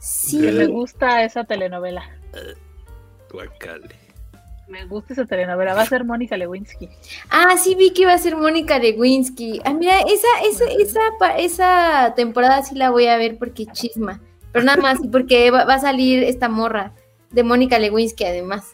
Sí. 0.00 0.38
me 0.38 0.66
gusta 0.66 1.22
esa 1.24 1.44
telenovela. 1.44 2.02
Guacale. 3.34 3.94
Me 4.66 4.86
gusta 4.86 5.12
esa 5.12 5.26
telenovela. 5.26 5.74
Va 5.74 5.82
a 5.82 5.86
ser 5.86 6.04
Mónica 6.04 6.36
Lewinsky. 6.36 6.88
Ah, 7.28 7.56
sí 7.58 7.74
vi 7.74 7.92
que 7.92 8.02
iba 8.02 8.14
a 8.14 8.18
ser 8.18 8.36
Mónica 8.36 8.78
Lewinsky. 8.78 9.60
Ah, 9.64 9.74
mira, 9.74 10.00
esa, 10.00 10.28
esa, 10.48 10.64
esa, 10.64 11.36
esa 11.36 12.14
temporada 12.14 12.62
sí 12.62 12.74
la 12.74 12.90
voy 12.90 13.06
a 13.06 13.18
ver 13.18 13.36
porque 13.38 13.66
chisma. 13.66 14.20
Pero 14.52 14.64
nada 14.64 14.80
más, 14.80 15.04
y 15.04 15.08
porque 15.08 15.50
va, 15.50 15.64
va 15.64 15.74
a 15.74 15.80
salir 15.80 16.22
esta 16.22 16.48
morra 16.48 16.92
de 17.30 17.42
Mónica 17.42 17.78
Lewinsky 17.78 18.24
además. 18.24 18.72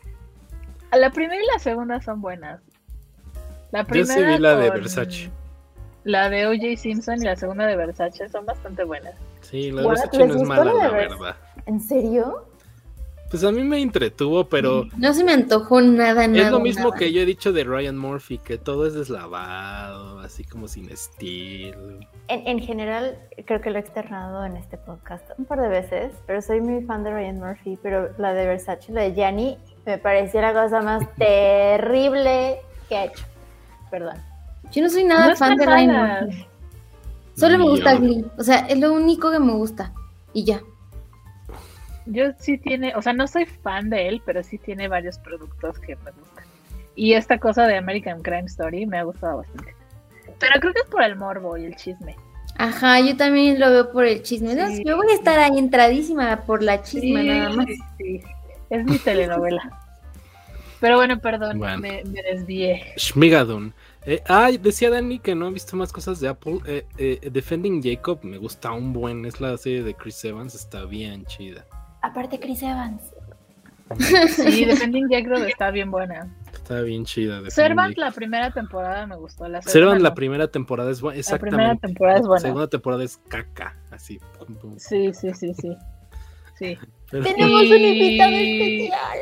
La 0.92 1.10
primera 1.10 1.42
y 1.42 1.46
la 1.46 1.58
segunda 1.58 2.00
son 2.00 2.20
buenas. 2.20 2.60
La 3.72 3.82
Yo 3.82 3.88
primera 3.88 4.14
sí 4.14 4.22
vi 4.22 4.38
la 4.38 4.56
de 4.56 4.70
Versace. 4.70 5.30
La 6.04 6.28
de 6.28 6.46
O.J. 6.46 6.80
Simpson 6.80 7.20
y 7.20 7.24
la 7.24 7.36
segunda 7.36 7.66
de 7.66 7.76
Versace 7.76 8.28
son 8.28 8.46
bastante 8.46 8.84
buenas. 8.84 9.14
Sí, 9.40 9.70
la 9.70 9.82
de? 9.82 9.88
Versace 9.88 10.18
¿Les 10.18 10.28
no 10.28 10.36
es 10.36 10.42
mala, 10.48 10.64
la 10.64 10.72
de 10.72 10.78
la 10.78 10.90
verdad. 10.90 11.36
¿En 11.66 11.80
serio? 11.80 12.49
Pues 13.30 13.44
a 13.44 13.52
mí 13.52 13.62
me 13.62 13.80
entretuvo, 13.80 14.48
pero 14.48 14.86
No 14.96 15.14
se 15.14 15.22
me 15.22 15.32
antojó 15.32 15.80
nada, 15.80 16.26
nada. 16.26 16.46
es 16.46 16.50
lo 16.50 16.58
mismo 16.58 16.88
nada. 16.88 16.98
que 16.98 17.12
yo 17.12 17.20
he 17.22 17.24
dicho 17.24 17.52
de 17.52 17.62
Ryan 17.62 17.96
Murphy, 17.96 18.38
que 18.38 18.58
todo 18.58 18.86
es 18.88 18.94
deslavado, 18.94 20.18
así 20.18 20.42
como 20.42 20.66
sin 20.66 20.90
estilo. 20.90 21.78
En, 22.26 22.46
en 22.48 22.58
general, 22.58 23.18
creo 23.46 23.60
que 23.60 23.70
lo 23.70 23.76
he 23.76 23.80
externado 23.80 24.44
en 24.44 24.56
este 24.56 24.76
podcast 24.78 25.24
un 25.38 25.44
par 25.44 25.60
de 25.60 25.68
veces, 25.68 26.12
pero 26.26 26.42
soy 26.42 26.60
muy 26.60 26.82
fan 26.84 27.04
de 27.04 27.12
Ryan 27.12 27.38
Murphy, 27.38 27.78
pero 27.80 28.10
la 28.18 28.34
de 28.34 28.46
Versace, 28.46 28.92
la 28.92 29.02
de 29.02 29.14
Gianni, 29.14 29.56
me 29.86 29.98
pareció 29.98 30.40
la 30.40 30.52
cosa 30.52 30.80
más 30.82 31.04
terrible 31.16 32.56
que 32.88 32.96
ha 32.96 33.04
hecho. 33.04 33.24
Perdón. 33.92 34.16
Yo 34.72 34.82
no 34.82 34.90
soy 34.90 35.04
nada 35.04 35.28
No 35.28 35.36
fan 35.36 35.56
de 35.56 35.66
Ryan. 35.66 36.24
Murphy. 36.26 36.46
Solo 37.36 37.58
me 37.58 37.64
gusta. 37.64 37.94
Glee. 37.94 38.24
O 38.36 38.42
sea, 38.42 38.58
es 38.68 38.78
lo 38.78 38.92
único 38.92 39.30
que 39.30 39.38
me 39.38 39.52
gusta. 39.52 39.92
Y 40.32 40.44
ya. 40.44 40.60
Yo 42.06 42.32
sí 42.38 42.58
tiene, 42.58 42.94
o 42.96 43.02
sea, 43.02 43.12
no 43.12 43.26
soy 43.26 43.46
fan 43.46 43.90
de 43.90 44.08
él, 44.08 44.22
pero 44.24 44.42
sí 44.42 44.58
tiene 44.58 44.88
varios 44.88 45.18
productos 45.18 45.78
que 45.78 45.96
me 45.96 46.10
gustan. 46.10 46.44
Y 46.94 47.14
esta 47.14 47.38
cosa 47.38 47.66
de 47.66 47.76
American 47.76 48.22
Crime 48.22 48.46
Story 48.46 48.86
me 48.86 48.98
ha 48.98 49.04
gustado 49.04 49.38
bastante. 49.38 49.74
Pero 50.38 50.60
creo 50.60 50.72
que 50.72 50.80
es 50.80 50.88
por 50.88 51.02
el 51.02 51.16
morbo 51.16 51.56
y 51.56 51.64
el 51.64 51.76
chisme. 51.76 52.16
Ajá, 52.56 53.00
yo 53.00 53.16
también 53.16 53.60
lo 53.60 53.70
veo 53.70 53.92
por 53.92 54.04
el 54.04 54.22
chisme. 54.22 54.54
No, 54.54 54.68
Sí. 54.68 54.82
Yo 54.84 54.96
voy 54.96 55.10
a 55.10 55.14
estar 55.14 55.38
ahí 55.38 55.58
entradísima 55.58 56.42
por 56.42 56.62
la 56.62 56.82
chisma 56.82 57.22
nada 57.22 57.50
más. 57.50 57.66
sí, 57.66 57.78
sí. 57.98 58.20
Es 58.70 58.84
mi 58.84 58.98
telenovela. 58.98 59.80
Pero 60.80 60.96
bueno, 60.96 61.18
perdón, 61.20 61.58
Bueno. 61.58 61.78
Me, 61.78 62.02
me 62.04 62.22
desvié. 62.22 62.94
Shmigadon. 62.96 63.74
Eh, 64.06 64.22
ah, 64.28 64.50
decía 64.50 64.88
Dani 64.88 65.18
que 65.18 65.34
no 65.34 65.48
he 65.48 65.52
visto 65.52 65.76
más 65.76 65.92
cosas 65.92 66.20
de 66.20 66.28
Apple. 66.28 66.58
Eh, 66.66 66.86
eh, 66.96 67.30
Defending 67.30 67.82
Jacob 67.82 68.20
me 68.22 68.38
gusta 68.38 68.72
un 68.72 68.92
buen. 68.92 69.26
Es 69.26 69.40
la 69.40 69.56
serie 69.58 69.82
de 69.82 69.94
Chris 69.94 70.24
Evans, 70.24 70.54
está 70.54 70.84
bien 70.84 71.26
chida. 71.26 71.66
Aparte, 72.02 72.38
Chris 72.40 72.62
Evans. 72.62 73.02
Sí, 74.28 74.64
Defending 74.66 75.08
Jacob 75.10 75.44
está 75.46 75.70
bien 75.70 75.90
buena. 75.90 76.28
Está 76.52 76.82
bien 76.82 77.04
chida. 77.04 77.40
Servant, 77.50 77.96
la 77.98 78.10
primera 78.12 78.50
temporada 78.52 79.06
me 79.06 79.16
gustó. 79.16 79.48
La 79.48 79.60
Servant, 79.62 80.00
la 80.00 80.14
primera 80.14 80.46
temporada 80.48 80.90
es 80.90 81.00
buena. 81.00 81.16
La 81.16 81.20
Exactamente. 81.20 81.56
primera 81.56 81.76
temporada 81.76 82.16
es 82.18 82.22
La 82.22 82.28
buena. 82.28 82.40
segunda 82.40 82.68
temporada 82.68 83.04
es 83.04 83.20
caca. 83.28 83.76
Así. 83.90 84.20
pum, 84.38 84.54
pum. 84.56 84.74
Sí, 84.78 85.12
sí, 85.12 85.32
sí, 85.34 85.52
sí. 85.54 85.76
Sí. 86.58 86.78
Pero- 87.10 87.24
Tenemos 87.24 87.62
un 87.62 87.76
invitado 87.78 88.32
especial. 88.32 89.18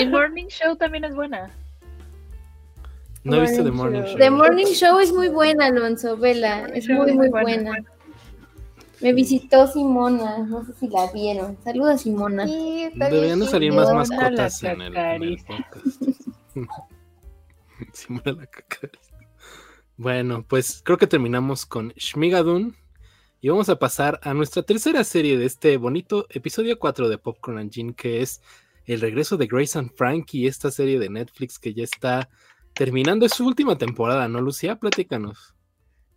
Y 0.00 0.06
Morning 0.06 0.46
Show 0.48 0.74
también 0.76 1.04
es 1.04 1.14
buena. 1.14 1.48
no 3.22 3.36
he 3.36 3.40
visto 3.42 3.62
The 3.62 3.70
Morning. 3.70 4.02
Show. 4.02 4.16
The 4.18 4.30
Morning 4.30 4.66
Show 4.66 4.98
es 4.98 5.12
muy 5.12 5.28
buena, 5.28 5.66
Alonso, 5.66 6.16
vela. 6.16 6.66
Es 6.74 6.88
muy, 6.88 7.12
muy 7.12 7.28
buena. 7.28 7.72
Me 9.00 9.12
visitó 9.12 9.66
Simona. 9.66 10.38
No 10.38 10.64
sé 10.64 10.72
si 10.74 10.88
la 10.88 11.10
vieron. 11.12 11.56
Saludos, 11.62 12.02
Simona. 12.02 12.46
Sí, 12.46 12.90
Deberían 12.94 13.40
de 13.40 13.46
salir 13.46 13.72
más 13.72 13.92
mascotas 13.92 14.62
en 14.62 14.80
el, 14.80 14.96
en 14.96 15.22
el 15.22 15.44
cacarista. 15.44 15.56
podcast. 15.56 16.02
Simula 17.92 18.32
la 18.32 18.46
cacarista. 18.46 19.18
Bueno, 19.96 20.44
pues 20.46 20.80
creo 20.84 20.96
que 20.96 21.06
terminamos 21.06 21.66
con 21.66 21.88
Shmigadun 21.96 22.76
y 23.40 23.48
vamos 23.48 23.68
a 23.68 23.78
pasar 23.78 24.20
a 24.22 24.34
nuestra 24.34 24.62
tercera 24.62 25.04
serie 25.04 25.36
de 25.36 25.46
este 25.46 25.76
bonito 25.76 26.26
episodio 26.30 26.78
4 26.78 27.08
de 27.08 27.18
Popcorn 27.18 27.58
Engine, 27.58 27.94
que 27.94 28.22
es 28.22 28.40
el 28.86 29.00
regreso 29.00 29.36
de 29.36 29.46
Grace 29.46 29.78
and 29.78 29.92
Frankie, 29.94 30.46
esta 30.46 30.70
serie 30.70 30.98
de 30.98 31.08
Netflix 31.08 31.58
que 31.58 31.74
ya 31.74 31.84
está 31.84 32.28
terminando 32.74 33.28
su 33.28 33.46
última 33.46 33.76
temporada, 33.76 34.28
¿no, 34.28 34.40
Lucía? 34.40 34.76
Platícanos. 34.76 35.54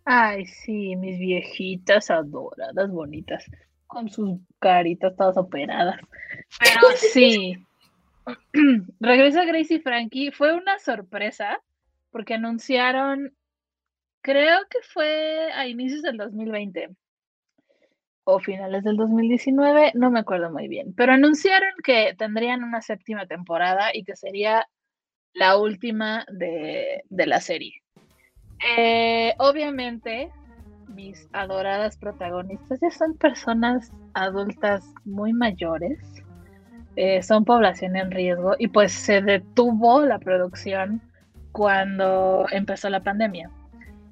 Ay, 0.04 0.46
sí, 0.46 0.96
mis 0.96 1.18
viejitas 1.18 2.10
adoradas, 2.10 2.90
bonitas, 2.90 3.44
con 3.86 4.08
sus 4.08 4.40
caritas 4.58 5.14
todas 5.16 5.36
operadas. 5.36 6.00
Pero 6.58 6.80
sí, 6.96 7.56
regresa 9.00 9.44
Grace 9.44 9.74
y 9.74 9.80
Frankie. 9.80 10.32
Fue 10.32 10.54
una 10.54 10.78
sorpresa 10.78 11.60
porque 12.10 12.34
anunciaron, 12.34 13.34
creo 14.20 14.58
que 14.68 14.78
fue 14.82 15.52
a 15.52 15.66
inicios 15.66 16.02
del 16.02 16.16
2020 16.16 16.90
o 18.24 18.38
finales 18.38 18.84
del 18.84 18.96
2019, 18.96 19.92
no 19.94 20.10
me 20.10 20.20
acuerdo 20.20 20.50
muy 20.50 20.68
bien, 20.68 20.94
pero 20.94 21.12
anunciaron 21.12 21.72
que 21.82 22.14
tendrían 22.16 22.62
una 22.62 22.80
séptima 22.80 23.26
temporada 23.26 23.90
y 23.92 24.04
que 24.04 24.14
sería 24.14 24.68
la 25.32 25.56
última 25.56 26.24
de, 26.30 27.02
la 27.10 27.40
serie. 27.40 27.81
Eh, 28.64 29.34
obviamente, 29.38 30.30
mis 30.88 31.28
adoradas 31.32 31.96
protagonistas 31.96 32.80
ya 32.80 32.90
son 32.90 33.16
personas 33.16 33.90
adultas 34.14 34.84
muy 35.04 35.32
mayores, 35.32 35.98
eh, 36.96 37.22
son 37.22 37.44
población 37.44 37.96
en 37.96 38.10
riesgo 38.10 38.54
y 38.58 38.68
pues 38.68 38.92
se 38.92 39.22
detuvo 39.22 40.04
la 40.04 40.18
producción 40.18 41.00
cuando 41.50 42.46
empezó 42.50 42.88
la 42.90 43.02
pandemia, 43.02 43.50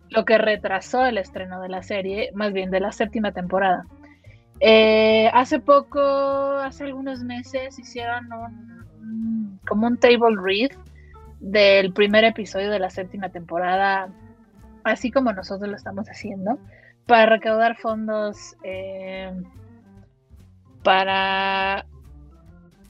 lo 0.08 0.24
que 0.24 0.38
retrasó 0.38 1.04
el 1.06 1.18
estreno 1.18 1.60
de 1.60 1.68
la 1.68 1.82
serie, 1.82 2.30
más 2.34 2.52
bien 2.52 2.70
de 2.70 2.80
la 2.80 2.92
séptima 2.92 3.32
temporada. 3.32 3.84
Eh, 4.60 5.30
hace 5.32 5.60
poco, 5.60 6.00
hace 6.00 6.84
algunos 6.84 7.22
meses, 7.22 7.78
hicieron 7.78 8.28
un, 8.32 9.58
como 9.66 9.86
un 9.86 9.96
table 9.96 10.36
read 10.42 10.70
del 11.40 11.92
primer 11.92 12.24
episodio 12.24 12.70
de 12.70 12.78
la 12.78 12.90
séptima 12.90 13.30
temporada, 13.30 14.08
así 14.84 15.10
como 15.10 15.32
nosotros 15.32 15.68
lo 15.68 15.76
estamos 15.76 16.06
haciendo, 16.08 16.58
para 17.06 17.26
recaudar 17.26 17.76
fondos 17.76 18.56
eh, 18.62 19.32
para 20.82 21.86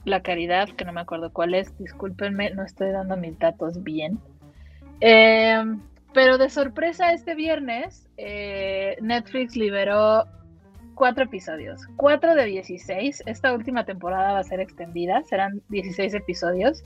la 0.05 0.21
caridad, 0.21 0.69
que 0.69 0.85
no 0.85 0.93
me 0.93 1.01
acuerdo 1.01 1.31
cuál 1.31 1.53
es, 1.53 1.77
discúlpenme, 1.77 2.51
no 2.51 2.63
estoy 2.63 2.91
dando 2.91 3.17
mis 3.17 3.37
datos 3.37 3.83
bien. 3.83 4.19
Eh, 4.99 5.63
pero 6.13 6.37
de 6.37 6.49
sorpresa, 6.49 7.13
este 7.13 7.35
viernes, 7.35 8.09
Netflix 9.01 9.55
liberó 9.55 10.25
cuatro 11.01 11.23
episodios, 11.23 11.87
cuatro 11.95 12.35
de 12.35 12.45
16. 12.45 13.23
Esta 13.25 13.53
última 13.53 13.85
temporada 13.85 14.33
va 14.33 14.39
a 14.39 14.43
ser 14.43 14.59
extendida, 14.59 15.23
serán 15.23 15.61
16 15.69 16.13
episodios. 16.13 16.83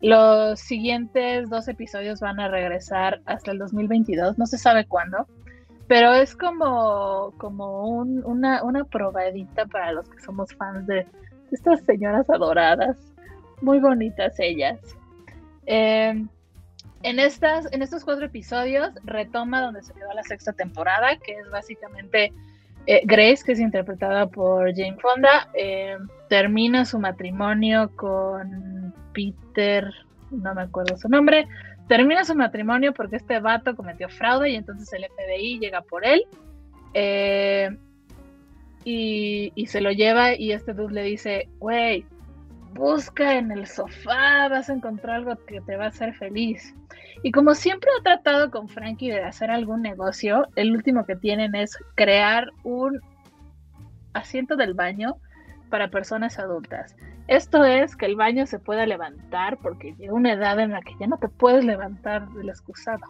Los 0.00 0.60
siguientes 0.60 1.48
dos 1.48 1.68
episodios 1.68 2.20
van 2.20 2.38
a 2.40 2.48
regresar 2.48 3.20
hasta 3.24 3.50
el 3.50 3.58
2022, 3.58 4.36
no 4.38 4.46
se 4.46 4.58
sabe 4.58 4.86
cuándo, 4.86 5.26
pero 5.86 6.12
es 6.14 6.36
como, 6.36 7.32
como 7.38 7.88
una, 7.88 8.62
una 8.62 8.84
probadita 8.84 9.66
para 9.66 9.92
los 9.92 10.08
que 10.08 10.20
somos 10.20 10.52
fans 10.54 10.86
de 10.86 11.06
estas 11.50 11.80
señoras 11.82 12.28
adoradas, 12.28 12.96
muy 13.62 13.78
bonitas 13.78 14.38
ellas. 14.38 14.78
Em, 15.64 16.28
en, 17.02 17.18
estas, 17.18 17.72
en 17.72 17.82
estos 17.82 18.04
cuatro 18.04 18.26
episodios 18.26 18.90
retoma 19.04 19.62
donde 19.62 19.82
se 19.82 19.94
quedó 19.94 20.12
la 20.12 20.22
sexta 20.24 20.52
temporada, 20.52 21.16
que 21.18 21.32
es 21.32 21.50
básicamente 21.50 22.32
eh, 22.86 23.02
Grace, 23.04 23.42
que 23.44 23.52
es 23.52 23.60
interpretada 23.60 24.28
por 24.28 24.74
Jane 24.74 24.96
Fonda, 24.98 25.48
eh, 25.54 25.96
termina 26.28 26.84
su 26.84 26.98
matrimonio 26.98 27.90
con 27.96 28.94
Peter, 29.12 29.92
no 30.30 30.54
me 30.54 30.62
acuerdo 30.62 30.96
su 30.96 31.08
nombre, 31.08 31.48
termina 31.88 32.24
su 32.24 32.34
matrimonio 32.34 32.92
porque 32.92 33.16
este 33.16 33.40
vato 33.40 33.74
cometió 33.74 34.08
fraude 34.08 34.50
y 34.50 34.56
entonces 34.56 34.92
el 34.92 35.06
FBI 35.06 35.58
llega 35.58 35.82
por 35.82 36.06
él 36.06 36.24
eh, 36.94 37.76
y, 38.84 39.52
y, 39.54 39.66
se 39.66 39.80
lo 39.80 39.90
lleva 39.90 40.34
y 40.34 40.52
este 40.52 40.72
dude 40.72 40.94
le 40.94 41.02
dice, 41.02 41.48
wey, 41.58 42.04
busca 42.76 43.34
en 43.34 43.50
el 43.50 43.66
sofá, 43.66 44.48
vas 44.48 44.70
a 44.70 44.74
encontrar 44.74 45.16
algo 45.16 45.36
que 45.46 45.60
te 45.60 45.76
va 45.76 45.86
a 45.86 45.88
hacer 45.88 46.14
feliz. 46.14 46.74
Y 47.22 47.32
como 47.32 47.54
siempre 47.54 47.90
he 47.98 48.02
tratado 48.02 48.50
con 48.50 48.68
Frankie 48.68 49.10
de 49.10 49.22
hacer 49.22 49.50
algún 49.50 49.82
negocio, 49.82 50.46
el 50.54 50.72
último 50.72 51.04
que 51.06 51.16
tienen 51.16 51.54
es 51.54 51.76
crear 51.94 52.50
un 52.62 53.00
asiento 54.12 54.56
del 54.56 54.74
baño 54.74 55.16
para 55.70 55.90
personas 55.90 56.38
adultas. 56.38 56.94
Esto 57.28 57.64
es 57.64 57.96
que 57.96 58.06
el 58.06 58.16
baño 58.16 58.46
se 58.46 58.58
pueda 58.58 58.86
levantar 58.86 59.58
porque 59.58 59.94
llega 59.94 60.14
una 60.14 60.32
edad 60.32 60.60
en 60.60 60.70
la 60.70 60.80
que 60.80 60.94
ya 61.00 61.06
no 61.06 61.18
te 61.18 61.28
puedes 61.28 61.64
levantar 61.64 62.28
del 62.30 62.48
excusado. 62.48 63.04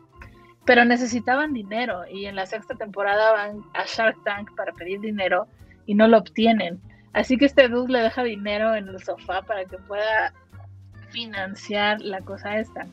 Pero 0.65 0.85
necesitaban 0.85 1.53
dinero 1.53 2.03
y 2.11 2.25
en 2.25 2.35
la 2.35 2.47
sexta 2.47 2.75
temporada 2.75 3.33
van 3.33 3.61
a 3.75 3.85
Shark 3.85 4.17
Tank 4.25 4.55
para 4.57 4.73
pedir 4.73 5.01
dinero 5.01 5.47
y 5.85 5.95
no 5.95 6.09
lo 6.09 6.19
obtienen. 6.19 6.81
Así 7.17 7.39
que 7.39 7.47
este 7.47 7.69
dude 7.69 7.95
le 7.95 8.01
deja 8.01 8.23
dinero 8.23 8.75
en 8.75 8.89
el 8.89 9.03
sofá 9.03 9.41
para 9.41 9.65
que 9.65 9.79
pueda 9.79 10.35
financiar 11.09 11.99
la 12.03 12.21
cosa 12.21 12.59
esta. 12.59 12.87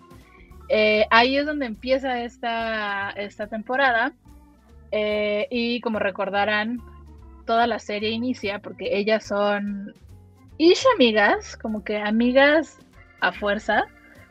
Eh, 0.69 1.05
ahí 1.11 1.35
es 1.35 1.45
donde 1.45 1.65
empieza 1.65 2.23
esta, 2.23 3.09
esta 3.17 3.47
temporada. 3.47 4.13
Eh, 4.91 5.47
y 5.51 5.81
como 5.81 5.99
recordarán, 5.99 6.79
toda 7.45 7.67
la 7.67 7.79
serie 7.79 8.11
inicia 8.11 8.59
porque 8.59 8.97
ellas 8.97 9.25
son 9.25 9.93
ish 10.57 10.85
amigas, 10.95 11.57
como 11.57 11.83
que 11.83 11.97
amigas 11.97 12.79
a 13.19 13.33
fuerza, 13.33 13.83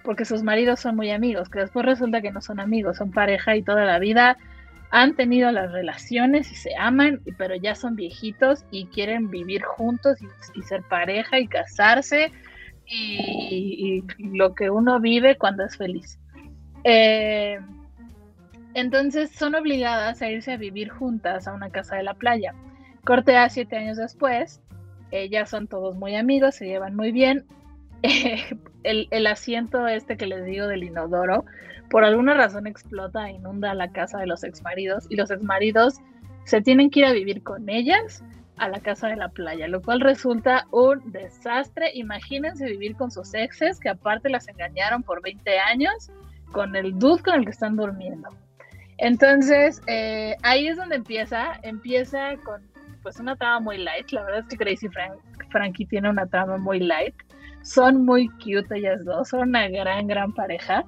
porque 0.04 0.24
sus 0.24 0.42
maridos 0.42 0.80
son 0.80 0.96
muy 0.96 1.10
amigos, 1.10 1.50
que 1.50 1.58
después 1.58 1.84
resulta 1.84 2.22
que 2.22 2.32
no 2.32 2.40
son 2.40 2.60
amigos, 2.60 2.96
son 2.96 3.10
pareja 3.10 3.56
y 3.56 3.62
toda 3.62 3.84
la 3.84 3.98
vida 3.98 4.38
han 4.92 5.16
tenido 5.16 5.50
las 5.52 5.72
relaciones 5.72 6.52
y 6.52 6.54
se 6.54 6.76
aman, 6.76 7.22
pero 7.38 7.56
ya 7.56 7.74
son 7.74 7.96
viejitos 7.96 8.66
y 8.70 8.84
quieren 8.86 9.30
vivir 9.30 9.62
juntos 9.62 10.18
y, 10.54 10.62
ser 10.62 10.82
pareja 10.82 11.40
y 11.40 11.48
casarse 11.48 12.30
y, 12.86 14.04
lo 14.18 14.54
que 14.54 14.68
uno 14.68 15.00
vive 15.00 15.38
cuando 15.38 15.64
es 15.64 15.78
feliz. 15.78 16.18
Eh, 16.84 17.58
entonces 18.74 19.30
son 19.30 19.54
obligadas 19.54 20.20
a 20.20 20.30
irse 20.30 20.52
a 20.52 20.56
vivir 20.58 20.90
juntas 20.90 21.48
a 21.48 21.54
una 21.54 21.70
casa 21.70 21.96
de 21.96 22.02
la 22.02 22.12
playa. 22.12 22.54
Corte 23.02 23.34
a 23.34 23.48
siete 23.48 23.78
años 23.78 23.96
después, 23.96 24.60
ellas 25.10 25.48
son 25.48 25.68
todos 25.68 25.96
muy 25.96 26.16
amigos, 26.16 26.56
se 26.56 26.66
llevan 26.66 26.96
muy 26.96 27.12
bien. 27.12 27.46
el, 28.02 29.08
el 29.10 29.26
asiento 29.26 29.88
este 29.88 30.18
que 30.18 30.26
les 30.26 30.44
digo 30.44 30.66
del 30.66 30.84
inodoro 30.84 31.46
por 31.92 32.06
alguna 32.06 32.32
razón 32.32 32.66
explota 32.66 33.28
e 33.28 33.32
inunda 33.32 33.74
la 33.74 33.92
casa 33.92 34.18
de 34.18 34.26
los 34.26 34.44
exmaridos 34.44 35.06
y 35.10 35.16
los 35.16 35.30
exmaridos 35.30 36.00
se 36.44 36.62
tienen 36.62 36.88
que 36.88 37.00
ir 37.00 37.04
a 37.04 37.12
vivir 37.12 37.42
con 37.42 37.68
ellas 37.68 38.24
a 38.56 38.70
la 38.70 38.80
casa 38.80 39.08
de 39.08 39.16
la 39.16 39.28
playa, 39.28 39.68
lo 39.68 39.82
cual 39.82 40.00
resulta 40.00 40.66
un 40.70 41.12
desastre. 41.12 41.90
Imagínense 41.92 42.64
vivir 42.64 42.96
con 42.96 43.10
sus 43.10 43.34
exes 43.34 43.78
que 43.78 43.90
aparte 43.90 44.30
las 44.30 44.48
engañaron 44.48 45.02
por 45.02 45.20
20 45.20 45.58
años 45.58 46.10
con 46.50 46.74
el 46.76 46.98
dude 46.98 47.22
con 47.22 47.34
el 47.34 47.44
que 47.44 47.50
están 47.50 47.76
durmiendo. 47.76 48.30
Entonces, 48.96 49.82
eh, 49.86 50.34
ahí 50.42 50.68
es 50.68 50.78
donde 50.78 50.96
empieza, 50.96 51.60
empieza 51.62 52.38
con 52.42 52.62
pues 53.02 53.20
una 53.20 53.36
trama 53.36 53.60
muy 53.60 53.76
light, 53.76 54.10
la 54.12 54.22
verdad 54.22 54.40
es 54.40 54.46
que 54.46 54.56
Crazy 54.56 54.88
Frank, 54.88 55.12
Frankie 55.50 55.84
tiene 55.84 56.08
una 56.08 56.24
trama 56.26 56.56
muy 56.56 56.80
light, 56.80 57.14
son 57.60 58.06
muy 58.06 58.28
cute 58.28 58.78
ellas 58.78 59.04
dos, 59.04 59.28
son 59.28 59.50
una 59.50 59.68
gran, 59.68 60.06
gran 60.06 60.32
pareja. 60.32 60.86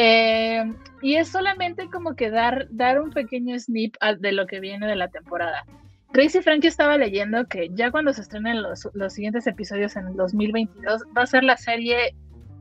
Eh, 0.00 0.62
y 1.02 1.16
es 1.16 1.28
solamente 1.28 1.90
como 1.90 2.14
que 2.14 2.30
dar, 2.30 2.68
dar 2.70 3.00
un 3.00 3.10
pequeño 3.10 3.58
snip 3.58 3.96
de 4.20 4.30
lo 4.30 4.46
que 4.46 4.60
viene 4.60 4.86
de 4.86 4.94
la 4.94 5.08
temporada. 5.08 5.64
Gracie 6.12 6.40
Frankie 6.40 6.68
estaba 6.68 6.96
leyendo 6.96 7.46
que 7.46 7.68
ya 7.74 7.90
cuando 7.90 8.12
se 8.12 8.20
estrenen 8.20 8.62
los, 8.62 8.88
los, 8.94 9.12
siguientes 9.12 9.48
episodios 9.48 9.96
en 9.96 10.06
el 10.06 10.14
2022 10.14 11.02
va 11.16 11.22
a 11.22 11.26
ser 11.26 11.42
la 11.42 11.56
serie 11.56 12.14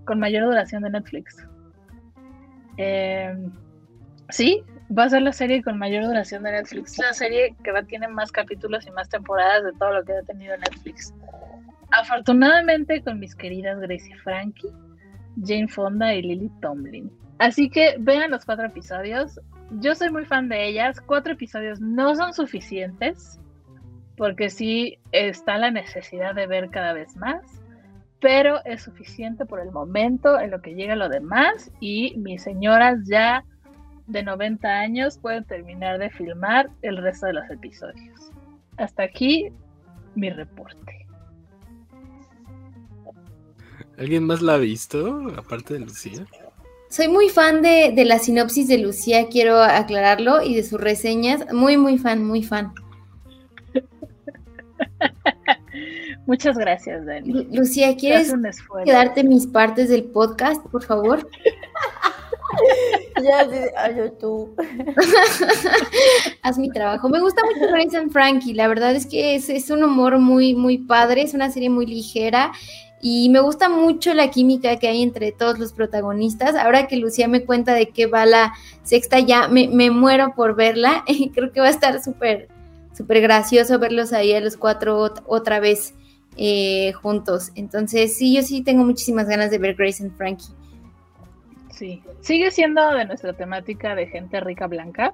con 0.06 0.20
mayor 0.20 0.46
duración 0.46 0.82
de 0.82 0.90
Netflix. 0.90 1.48
Eh, 2.78 3.38
sí, 4.30 4.64
va 4.98 5.04
a 5.04 5.10
ser 5.10 5.22
la 5.22 5.32
serie 5.32 5.62
con 5.62 5.78
mayor 5.78 6.06
duración 6.06 6.42
de 6.42 6.54
Netflix. 6.54 6.98
La 6.98 7.14
serie 7.14 7.56
que 7.64 7.72
tiene 7.84 8.08
más 8.08 8.32
capítulos 8.32 8.88
y 8.88 8.92
más 8.92 9.10
temporadas 9.10 9.64
de 9.64 9.74
todo 9.74 9.94
lo 9.94 10.04
que 10.04 10.14
ha 10.14 10.24
tenido 10.24 10.58
Netflix. 10.58 11.14
Afortunadamente 11.92 13.04
con 13.04 13.20
mis 13.20 13.36
queridas 13.36 13.80
Gracie 13.80 14.16
Frankie 14.24 14.74
Jane 15.44 15.68
Fonda 15.68 16.14
y 16.14 16.22
Lily 16.22 16.52
Tomlin. 16.62 17.12
Así 17.40 17.70
que 17.70 17.96
vean 18.00 18.32
los 18.32 18.46
cuatro 18.46 18.66
episodios. 18.66 19.40
Yo 19.80 19.96
soy 19.96 20.12
muy 20.12 20.26
fan 20.26 20.50
de 20.50 20.68
ellas. 20.68 21.00
Cuatro 21.02 21.34
episodios 21.34 21.80
no 21.80 22.16
son 22.16 22.34
suficientes 22.34 23.40
porque 24.18 24.50
sí 24.50 24.98
está 25.12 25.58
la 25.58 25.70
necesidad 25.70 26.34
de 26.34 26.48
ver 26.48 26.70
cada 26.72 26.94
vez 26.94 27.16
más, 27.16 27.44
pero 28.20 28.66
es 28.66 28.82
suficiente 28.82 29.46
por 29.46 29.60
el 29.60 29.72
momento 29.72 30.40
en 30.40 30.50
lo 30.50 30.62
que 30.62 30.74
llega 30.74 30.96
lo 30.96 31.08
demás 31.08 31.72
y 31.80 32.18
mis 32.18 32.42
señoras 32.42 32.98
ya 33.06 33.46
de 34.08 34.24
90 34.24 34.68
años 34.68 35.20
pueden 35.20 35.44
terminar 35.44 36.00
de 36.00 36.10
filmar 36.10 36.70
el 36.82 36.98
resto 36.98 37.28
de 37.28 37.34
los 37.34 37.50
episodios. 37.52 38.32
Hasta 38.78 39.04
aquí 39.04 39.50
mi 40.16 40.32
reporte. 40.32 41.06
¿Alguien 43.98 44.26
más 44.26 44.42
la 44.42 44.56
ha 44.56 44.58
visto, 44.58 45.28
aparte 45.36 45.76
de 45.76 45.80
Lucía? 45.82 46.26
Soy 46.90 47.08
muy 47.10 47.30
fan 47.30 47.62
de, 47.62 47.92
de 47.94 48.06
la 48.06 48.18
sinopsis 48.20 48.68
de 48.68 48.78
Lucía, 48.78 49.28
quiero 49.28 49.62
aclararlo, 49.62 50.42
y 50.42 50.56
de 50.56 50.64
sus 50.64 50.80
reseñas. 50.80 51.52
Muy, 51.54 51.78
muy 51.78 51.98
fan, 51.98 52.24
muy 52.26 52.44
fan. 52.44 52.74
Muchas 56.26 56.58
gracias, 56.58 57.06
Dani. 57.06 57.32
Lu- 57.32 57.48
Lucía, 57.52 57.96
¿quieres 57.96 58.34
quedarte 58.86 59.24
mis 59.24 59.48
partes 59.48 59.90
del 59.90 60.06
podcast, 60.06 60.66
por 60.68 60.84
favor? 60.84 61.30
Ya, 63.24 63.44
sí, 63.50 63.58
ay, 63.78 63.96
yo 63.98 64.12
tú. 64.14 64.56
Haz 66.42 66.58
mi 66.58 66.70
trabajo. 66.70 67.10
Me 67.10 67.20
gusta 67.20 67.42
mucho 67.46 67.72
Grace 67.72 67.98
and 67.98 68.12
Frankie. 68.12 68.54
La 68.54 68.68
verdad 68.68 68.96
es 68.96 69.06
que 69.06 69.36
es, 69.36 69.50
es 69.50 69.70
un 69.70 69.84
humor 69.84 70.20
muy, 70.20 70.56
muy 70.56 70.78
padre. 70.80 71.22
Es 71.24 71.34
una 71.34 71.52
serie 71.52 71.70
muy 71.70 71.86
ligera. 71.86 72.52
Y 73.00 73.30
me 73.30 73.40
gusta 73.40 73.70
mucho 73.70 74.14
la 74.14 74.32
química 74.32 74.78
que 74.78 74.88
hay 74.88 75.04
entre 75.04 75.32
todos 75.32 75.60
los 75.60 75.72
protagonistas. 75.72 76.56
Ahora 76.56 76.88
que 76.88 76.98
Lucía 76.98 77.28
me 77.28 77.46
cuenta 77.46 77.74
de 77.74 77.90
qué 77.90 78.08
va 78.08 78.26
la 78.26 78.54
sexta, 78.84 79.20
ya 79.20 79.48
me, 79.48 79.68
muero 79.92 80.34
por 80.36 80.56
verla. 80.56 81.04
Creo 81.34 81.52
que 81.52 81.60
va 81.60 81.68
a 81.68 81.72
estar 81.72 82.04
súper, 82.04 82.48
súper 82.96 83.22
gracioso 83.22 83.78
verlos 83.78 84.14
ahí 84.14 84.34
a 84.34 84.42
los 84.42 84.58
cuatro 84.58 85.00
ot- 85.06 85.24
otra 85.28 85.60
vez 85.60 85.94
eh, 86.38 86.92
juntos. 86.94 87.52
Entonces, 87.56 88.18
sí, 88.18 88.36
yo 88.36 88.42
sí 88.42 88.62
tengo 88.64 88.84
muchísimas 88.84 89.28
ganas 89.28 89.52
de 89.52 89.60
ver 89.60 89.76
Grace 89.76 90.04
and 90.04 90.18
Frankie. 90.18 90.54
Sí, 91.72 92.02
sigue 92.22 92.50
siendo 92.50 92.90
de 92.92 93.06
nuestra 93.06 93.34
temática 93.34 93.94
de 93.94 94.08
gente 94.08 94.40
rica 94.40 94.66
blanca, 94.66 95.14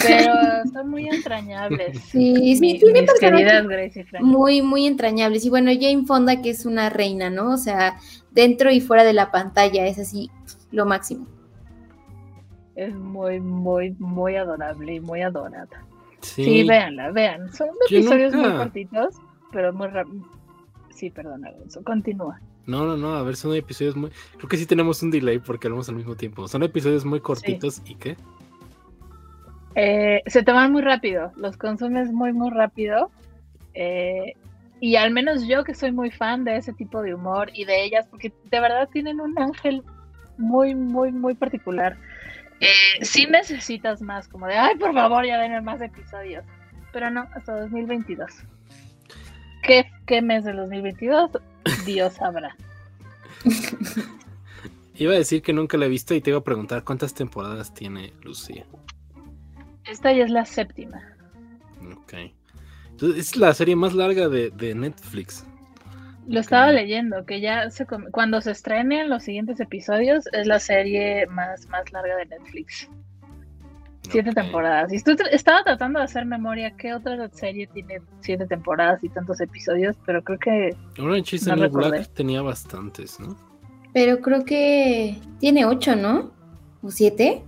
pero 0.00 0.32
son 0.72 0.88
muy 0.90 1.08
entrañables. 1.08 1.98
Sí, 2.04 2.54
sí, 2.56 2.60
Mi- 2.60 2.78
tiene 2.78 3.00
mis 3.02 3.10
personajes 3.10 3.46
queridas 3.46 3.68
Grace 3.68 4.00
y 4.00 4.04
Frank. 4.04 4.24
muy, 4.24 4.62
muy 4.62 4.86
entrañables. 4.86 5.44
Y 5.44 5.50
bueno, 5.50 5.70
Jane 5.72 6.04
Fonda, 6.06 6.40
que 6.40 6.50
es 6.50 6.64
una 6.66 6.88
reina, 6.90 7.30
¿no? 7.30 7.50
O 7.52 7.56
sea, 7.58 7.96
dentro 8.30 8.70
y 8.70 8.80
fuera 8.80 9.04
de 9.04 9.12
la 9.12 9.30
pantalla, 9.30 9.86
es 9.86 9.98
así 9.98 10.30
lo 10.70 10.86
máximo. 10.86 11.26
Es 12.74 12.94
muy, 12.94 13.38
muy, 13.40 13.94
muy 13.98 14.36
adorable 14.36 14.94
y 14.94 15.00
muy 15.00 15.20
adorada. 15.22 15.68
Sí. 16.20 16.44
Sí, 16.44 16.62
véanla, 16.66 17.10
vean. 17.10 17.52
Son 17.52 17.68
Yo 17.90 17.98
episodios 17.98 18.32
muy 18.34 18.50
cortitos, 18.52 19.16
pero 19.50 19.72
muy 19.72 19.88
rápido. 19.88 20.24
Sí, 20.90 21.10
perdón, 21.10 21.44
Alonso. 21.44 21.82
Continúa. 21.82 22.40
No, 22.64 22.86
no, 22.86 22.96
no, 22.96 23.14
a 23.16 23.22
ver, 23.24 23.34
son 23.36 23.54
episodios 23.56 23.96
muy... 23.96 24.10
Creo 24.36 24.48
que 24.48 24.56
sí 24.56 24.66
tenemos 24.66 25.02
un 25.02 25.10
delay 25.10 25.40
porque 25.40 25.66
hablamos 25.66 25.88
al 25.88 25.96
mismo 25.96 26.14
tiempo. 26.14 26.46
Son 26.46 26.62
episodios 26.62 27.04
muy 27.04 27.18
cortitos 27.20 27.82
y 27.84 27.96
qué? 27.96 28.16
Eh, 29.74 30.22
se 30.26 30.42
toman 30.42 30.72
muy 30.72 30.82
rápido, 30.82 31.32
los 31.36 31.56
consumes 31.56 32.12
muy, 32.12 32.32
muy 32.32 32.50
rápido. 32.50 33.10
eh, 33.74 34.34
y 34.82 34.96
al 34.96 35.12
menos 35.12 35.46
yo 35.46 35.62
que 35.62 35.76
soy 35.76 35.92
muy 35.92 36.10
fan 36.10 36.42
de 36.42 36.56
ese 36.56 36.72
tipo 36.72 37.02
de 37.02 37.14
humor 37.14 37.50
y 37.54 37.64
de 37.66 37.84
ellas, 37.84 38.04
porque 38.10 38.32
de 38.50 38.60
verdad 38.60 38.88
tienen 38.92 39.20
un 39.20 39.38
ángel 39.38 39.84
muy, 40.38 40.74
muy, 40.74 41.12
muy 41.12 41.34
particular. 41.34 41.96
Eh, 42.58 43.04
sí 43.04 43.26
necesitas 43.26 44.02
más, 44.02 44.26
como 44.26 44.48
de, 44.48 44.54
ay, 44.54 44.76
por 44.76 44.92
favor, 44.92 45.24
ya 45.24 45.38
denme 45.38 45.60
más 45.60 45.80
episodios. 45.80 46.44
Pero 46.92 47.10
no, 47.10 47.28
hasta 47.32 47.60
2022. 47.60 48.28
¿Qué, 49.62 49.88
qué 50.04 50.20
mes 50.20 50.44
del 50.44 50.56
2022? 50.56 51.30
Dios 51.86 52.14
sabrá. 52.14 52.56
Iba 54.96 55.12
a 55.12 55.16
decir 55.16 55.42
que 55.42 55.52
nunca 55.52 55.76
la 55.76 55.86
he 55.86 55.88
visto 55.88 56.12
y 56.12 56.20
te 56.20 56.30
iba 56.30 56.40
a 56.40 56.44
preguntar 56.44 56.82
cuántas 56.82 57.14
temporadas 57.14 57.72
tiene 57.72 58.12
Lucía. 58.22 58.66
Esta 59.86 60.12
ya 60.12 60.24
es 60.24 60.30
la 60.30 60.44
séptima. 60.44 61.02
Ok. 61.96 62.14
Entonces, 62.90 63.18
es 63.18 63.36
la 63.36 63.52
serie 63.54 63.76
más 63.76 63.94
larga 63.94 64.28
de, 64.28 64.50
de 64.50 64.74
Netflix. 64.74 65.44
Lo 66.28 66.38
estaba 66.38 66.70
leyendo, 66.70 67.26
que 67.26 67.40
ya 67.40 67.68
se 67.70 67.84
cuando 67.84 68.40
se 68.40 68.52
estrenen 68.52 69.10
los 69.10 69.24
siguientes 69.24 69.58
episodios 69.58 70.28
es 70.32 70.46
la 70.46 70.60
serie 70.60 71.26
más, 71.26 71.68
más 71.68 71.90
larga 71.92 72.16
de 72.16 72.26
Netflix. 72.26 72.88
Siete 74.08 74.32
temporadas. 74.32 74.92
Y 74.92 74.96
estoy 74.96 75.16
estaba 75.30 75.64
tratando 75.64 75.98
de 75.98 76.04
hacer 76.04 76.24
memoria 76.26 76.76
qué 76.76 76.94
otra 76.94 77.28
serie 77.30 77.66
tiene 77.68 78.00
siete 78.20 78.46
temporadas 78.46 79.02
y 79.02 79.08
tantos 79.08 79.40
episodios, 79.40 79.96
pero 80.06 80.22
creo 80.22 80.38
que 80.38 80.76
Orange 81.00 81.36
is 81.36 81.44
the 81.44 81.50
No 81.50 81.62
recordé. 81.62 81.88
Black 81.90 82.14
tenía 82.14 82.42
bastantes, 82.42 83.18
¿no? 83.18 83.36
Pero 83.92 84.20
creo 84.20 84.44
que 84.44 85.18
tiene 85.40 85.64
ocho, 85.64 85.96
¿no? 85.96 86.32
¿O 86.82 86.90
siete? 86.90 87.42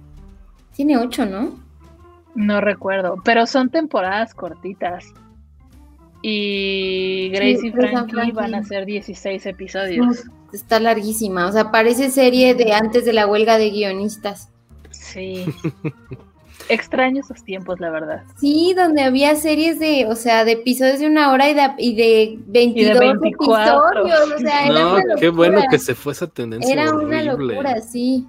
Tiene 0.74 0.97
ocho, 0.97 1.27
¿no? 1.27 1.64
No 2.35 2.61
recuerdo. 2.61 3.16
Pero 3.24 3.47
son 3.47 3.70
temporadas 3.70 4.35
cortitas. 4.35 5.12
Y 6.23 7.28
Grace 7.31 7.59
Sí, 7.59 7.66
y 7.66 7.70
and 7.70 8.11
Frankie 8.11 8.32
van 8.32 8.55
a 8.55 8.62
ser 8.62 8.86
16 8.86 9.44
episodios. 9.47 10.24
Está 10.52 10.81
larguísima. 10.81 11.47
O 11.47 11.52
sea, 11.52 11.70
parece 11.70 12.11
serie 12.11 12.55
de 12.55 12.73
antes 12.73 13.05
de 13.05 13.12
la 13.12 13.27
huelga 13.27 13.59
de 13.59 13.70
guionistas. 13.70 14.48
Sí. 14.90 15.44
Extraño 16.70 17.20
esos 17.20 17.44
tiempos, 17.44 17.78
la 17.78 17.90
verdad. 17.90 18.23
Sí, 18.40 18.73
donde 18.74 19.02
había 19.02 19.36
series 19.36 19.78
de, 19.78 20.06
o 20.09 20.16
sea, 20.16 20.47
de 20.47 20.52
episodios 20.52 20.98
de 20.98 21.06
una 21.06 21.31
hora 21.31 21.51
y 21.51 21.55
de, 21.55 21.70
y 21.78 21.94
de 21.94 22.39
22 22.47 22.98
24. 23.20 24.01
episodios. 24.01 24.32
O 24.35 24.39
sea, 24.39 24.66
era 24.66 24.74
No, 24.74 24.94
una 24.94 25.15
qué 25.16 25.28
bueno 25.28 25.61
que 25.70 25.78
se 25.78 25.94
fue 25.94 26.15
esa 26.15 26.27
tendencia 26.27 26.73
Era 26.73 26.94
una 26.94 27.23
locura, 27.23 27.82
sí. 27.82 28.27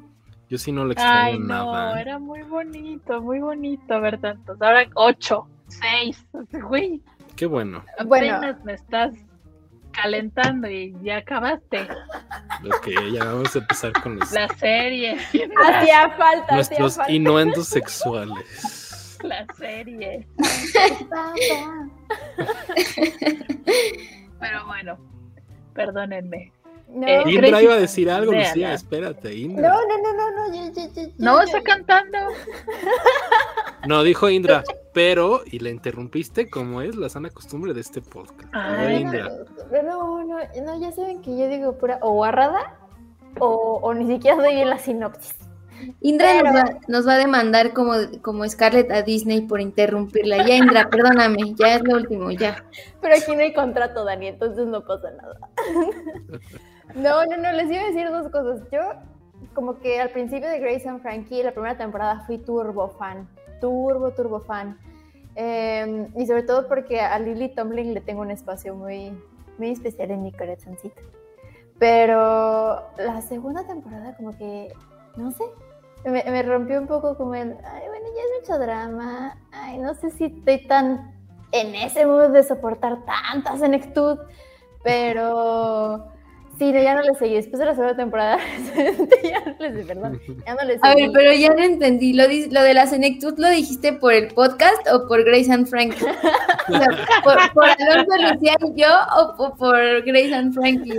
Yo 0.56 0.60
sí 0.60 0.72
no 0.72 0.86
le 0.86 0.94
extraño 0.94 1.20
Ay, 1.34 1.38
no, 1.40 1.48
nada. 1.74 2.00
era 2.00 2.18
muy 2.18 2.42
bonito, 2.44 3.22
muy 3.22 3.40
bonito 3.42 4.00
ver 4.00 4.22
tantos. 4.22 4.62
Ahora 4.62 4.86
ocho, 4.94 5.50
seis. 5.68 6.26
Güey, 6.54 7.02
Qué 7.36 7.46
bueno. 7.46 7.84
Bueno. 8.06 8.38
apenas 8.38 8.64
me 8.64 8.72
estás 8.76 9.14
calentando 9.92 10.70
y 10.70 10.96
ya 11.04 11.18
acabaste 11.18 11.82
Ok, 12.66 12.88
ya 13.14 13.26
vamos 13.26 13.54
a 13.54 13.60
empezar 13.60 13.92
con 14.02 14.18
los- 14.18 14.32
la 14.32 14.48
serie. 14.56 15.18
Hacía 15.18 16.10
falta, 16.12 16.44
hacía 16.44 16.56
nuestros 16.56 16.96
falta. 16.96 17.12
innuendos 17.12 17.68
sexuales. 17.68 19.18
La 19.24 19.46
serie. 19.58 20.26
Pero 24.40 24.66
bueno, 24.68 24.98
perdónenme. 25.74 26.54
No, 26.96 27.06
Eh, 27.08 27.24
Indra 27.26 27.62
iba 27.62 27.74
a 27.74 27.80
decir 27.80 28.10
algo. 28.10 28.32
Lucía, 28.32 28.74
espérate, 28.74 29.36
Indra. 29.36 29.70
no, 29.70 29.76
no, 29.76 29.98
no, 30.02 30.14
no, 30.14 30.48
no, 30.48 30.54
ya, 30.54 30.72
No, 31.18 31.42
está 31.42 31.62
cantando. 31.62 32.18
No, 33.88 34.02
dijo 34.02 34.28
Indra, 34.32 34.64
pero, 34.94 35.42
y 35.46 35.60
la 35.60 35.70
interrumpiste 35.70 36.50
como 36.50 36.82
es 36.82 36.96
la 36.96 37.08
sana 37.08 37.30
costumbre 37.30 37.72
de 37.76 37.82
este 37.82 38.02
podcast. 38.02 38.50
Ay, 38.52 39.02
Indra. 39.02 39.30
No, 39.84 40.24
no, 40.24 40.40
no, 40.40 40.80
ya 40.82 40.92
saben 40.92 41.22
que 41.22 41.38
yo 41.38 41.48
digo 41.48 41.78
pura 41.78 42.00
o 42.02 42.14
guarrada 42.14 42.80
o, 43.40 43.80
o 43.84 43.94
ni 43.94 44.08
siquiera 44.12 44.38
doy 44.38 44.56
bien 44.56 44.72
la 44.72 44.80
sinopsis. 44.80 45.36
Indra 46.02 46.42
nos, 46.42 46.56
va, 46.56 46.80
nos 46.88 47.08
va 47.08 47.14
a 47.14 47.18
demandar 47.18 47.74
como, 47.74 47.94
como 48.24 48.48
Scarlett 48.50 48.90
a 48.92 49.04
Disney 49.04 49.42
por 49.42 49.62
interrumpirla. 49.62 50.48
Ya, 50.48 50.56
Indra, 50.56 50.90
perdóname, 50.90 51.54
ya 51.56 51.76
es 51.76 51.84
lo 51.84 51.96
último, 51.98 52.32
ya. 52.32 52.66
Pero 53.02 53.16
aquí 53.16 53.36
no 53.36 53.42
hay 53.44 53.54
contrato, 53.54 54.04
Dani, 54.04 54.28
entonces 54.28 54.66
no 54.66 54.84
pasa 54.84 55.12
nada. 55.12 55.38
No, 56.96 57.26
no, 57.26 57.38
no, 57.38 57.52
les 57.52 57.70
iba 57.70 57.82
a 57.82 57.88
decir 57.88 58.10
dos 58.10 58.32
cosas. 58.32 58.62
Yo, 58.72 58.80
como 59.54 59.80
que 59.80 60.00
al 60.00 60.10
principio 60.12 60.50
de 60.50 60.60
Grace 60.60 60.88
and 60.88 61.02
Frankie, 61.02 61.44
la 61.44 61.52
primera 61.52 61.78
temporada 61.78 62.24
fui 62.26 62.38
turbo 62.38 62.90
fan. 62.90 63.28
Turbo, 63.60 64.12
turbo 64.12 64.40
fan. 64.40 64.78
Eh, 65.36 66.08
y 66.16 66.26
sobre 66.26 66.44
todo 66.44 66.68
porque 66.70 67.02
a 67.02 67.20
Lily 67.20 67.50
Tomlin 67.50 67.94
le 67.94 68.00
tengo 68.00 68.22
un 68.22 68.32
espacio 68.32 68.76
muy, 68.76 69.12
muy 69.58 69.72
especial 69.72 70.12
en 70.12 70.24
mi 70.24 70.32
corazoncito. 70.32 71.02
Pero 71.78 72.82
la 72.98 73.22
segunda 73.22 73.68
temporada, 73.68 74.16
como 74.16 74.38
que, 74.38 74.74
no 75.18 75.32
sé, 75.32 75.44
me, 76.06 76.44
rompió 76.44 76.80
un 76.80 76.88
poco 76.88 77.18
como 77.18 77.36
el, 77.36 77.58
ay, 77.66 77.88
bueno, 77.88 78.06
ya 78.16 78.22
es 78.22 78.42
mucho 78.42 78.60
drama. 78.60 79.38
Ay, 79.52 79.80
no 79.80 79.94
sé 79.96 80.12
si 80.12 80.26
estoy 80.26 80.66
tan 80.66 81.14
en 81.52 81.76
ese 81.76 82.06
mood 82.06 82.30
de 82.30 82.44
soportar 82.44 83.00
tanta 83.06 83.58
senectud. 83.58 84.18
Pero 84.82 86.15
sí, 86.58 86.72
no, 86.72 86.82
ya 86.82 86.96
no 86.96 87.02
le 87.02 87.14
seguí. 87.16 87.36
Después 87.36 87.60
de 87.60 87.66
la 87.66 87.74
segunda 87.76 87.96
temporada, 87.96 88.38
ya 89.24 89.40
no 89.46 89.56
le 89.60 89.72
seguí, 89.74 89.84
perdón. 89.88 90.20
Ya 90.46 90.56
no 90.56 90.64
le 90.64 90.80
A 90.82 90.96
ver, 90.96 91.10
pero 91.14 91.34
ya 91.34 91.50
no 91.54 91.64
entendí. 91.64 92.14
¿Lo, 92.14 92.28
de 92.28 92.74
la 92.74 92.88
senectud 92.88 93.34
lo 93.38 93.50
dijiste 93.50 93.94
por 93.94 94.14
el 94.14 94.28
podcast 94.34 94.88
o 94.92 95.08
por 95.08 95.24
Grace 95.24 95.52
and 95.52 95.68
Frankie? 95.68 96.06
O 96.68 96.72
sea, 96.76 96.88
¿por, 97.24 97.38
por 97.54 97.64
Alonso, 97.66 98.34
Lucía 98.34 98.56
y 98.60 98.82
yo 98.82 98.88
o 99.20 99.36
po- 99.38 99.56
por 99.56 99.78
Grace 100.04 100.34
and 100.34 100.52
Frankie? 100.56 100.98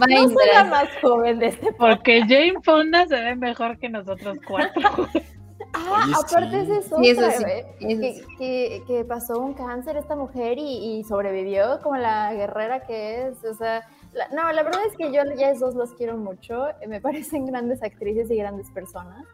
Va, 0.00 0.06
No 0.08 0.28
soy 0.28 0.46
la 0.52 0.62
más 0.64 0.88
joven 1.02 1.40
de 1.40 1.46
este 1.48 1.72
Porque 1.72 2.20
Jane 2.20 2.54
Fonda 2.62 3.04
se 3.08 3.16
ve 3.16 3.34
mejor 3.34 3.76
que 3.78 3.88
nosotros 3.88 4.38
cuatro. 4.46 4.82
Ah, 5.76 6.04
Oye, 6.04 6.14
aparte 6.14 6.50
sí. 6.66 6.70
es 6.72 6.86
eso, 6.86 6.96
Sí, 7.02 7.08
eso 7.10 7.30
sí, 7.32 7.44
¿eh? 7.48 7.66
eso 7.80 8.00
que, 8.00 8.12
sí. 8.14 8.22
que- 8.38 8.82
que 8.86 9.04
pasó 9.04 9.40
un 9.40 9.54
cáncer 9.54 9.96
esta 9.96 10.14
mujer 10.14 10.56
y, 10.58 10.98
y 11.00 11.02
sobrevivió 11.02 11.80
como 11.82 11.96
la 11.96 12.32
guerrera 12.32 12.86
que 12.86 13.22
es. 13.26 13.44
O 13.44 13.54
sea, 13.54 13.82
no, 14.32 14.52
la 14.52 14.62
verdad 14.62 14.80
es 14.86 14.96
que 14.96 15.12
yo 15.12 15.22
ya 15.36 15.50
esos 15.50 15.74
los 15.74 15.92
quiero 15.92 16.16
mucho. 16.16 16.68
eh, 16.80 16.86
Me 16.86 17.00
parecen 17.02 17.46
grandes 17.46 17.82
actrices 17.82 18.30
y 18.30 18.36
grandes 18.36 18.70
personas. 18.70 19.24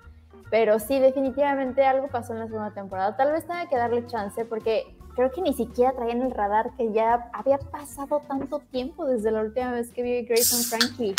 Pero 0.51 0.81
sí, 0.81 0.98
definitivamente 0.98 1.85
algo 1.86 2.09
pasó 2.09 2.32
en 2.32 2.40
la 2.40 2.47
segunda 2.47 2.73
temporada. 2.73 3.16
Tal 3.16 3.31
vez 3.32 3.47
tenga 3.47 3.66
que 3.69 3.77
darle 3.77 4.07
chance 4.07 4.44
porque 4.44 4.97
creo 5.15 5.31
que 5.31 5.43
ni 5.43 5.52
siquiera 5.52 5.93
traían 5.93 6.23
el 6.23 6.32
radar 6.32 6.70
que 6.77 6.93
ya 6.93 7.31
había 7.32 7.59
pasado 7.59 8.20
tanto 8.27 8.59
tiempo 8.59 9.07
desde 9.07 9.31
la 9.31 9.43
última 9.43 9.70
vez 9.73 9.93
que 9.93 10.02
vi 10.02 10.23
Grace 10.23 10.57
and 10.57 10.65
Frankie. 10.65 11.15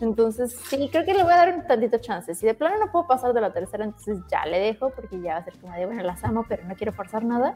Entonces, 0.00 0.56
sí, 0.68 0.88
creo 0.90 1.04
que 1.04 1.14
le 1.14 1.22
voy 1.22 1.32
a 1.32 1.36
dar 1.36 1.54
un 1.54 1.66
tantito 1.66 1.98
chance. 1.98 2.34
Si 2.34 2.44
de 2.44 2.54
plano 2.54 2.84
no 2.84 2.90
puedo 2.90 3.06
pasar 3.06 3.32
de 3.32 3.40
la 3.40 3.52
tercera, 3.52 3.84
entonces 3.84 4.18
ya 4.28 4.44
le 4.44 4.58
dejo 4.58 4.90
porque 4.90 5.20
ya 5.20 5.34
va 5.34 5.38
a 5.38 5.44
ser 5.44 5.56
como 5.58 5.72
de, 5.72 5.86
bueno, 5.86 6.02
las 6.02 6.24
amo, 6.24 6.44
pero 6.48 6.64
no 6.64 6.74
quiero 6.74 6.92
forzar 6.92 7.24
nada. 7.24 7.54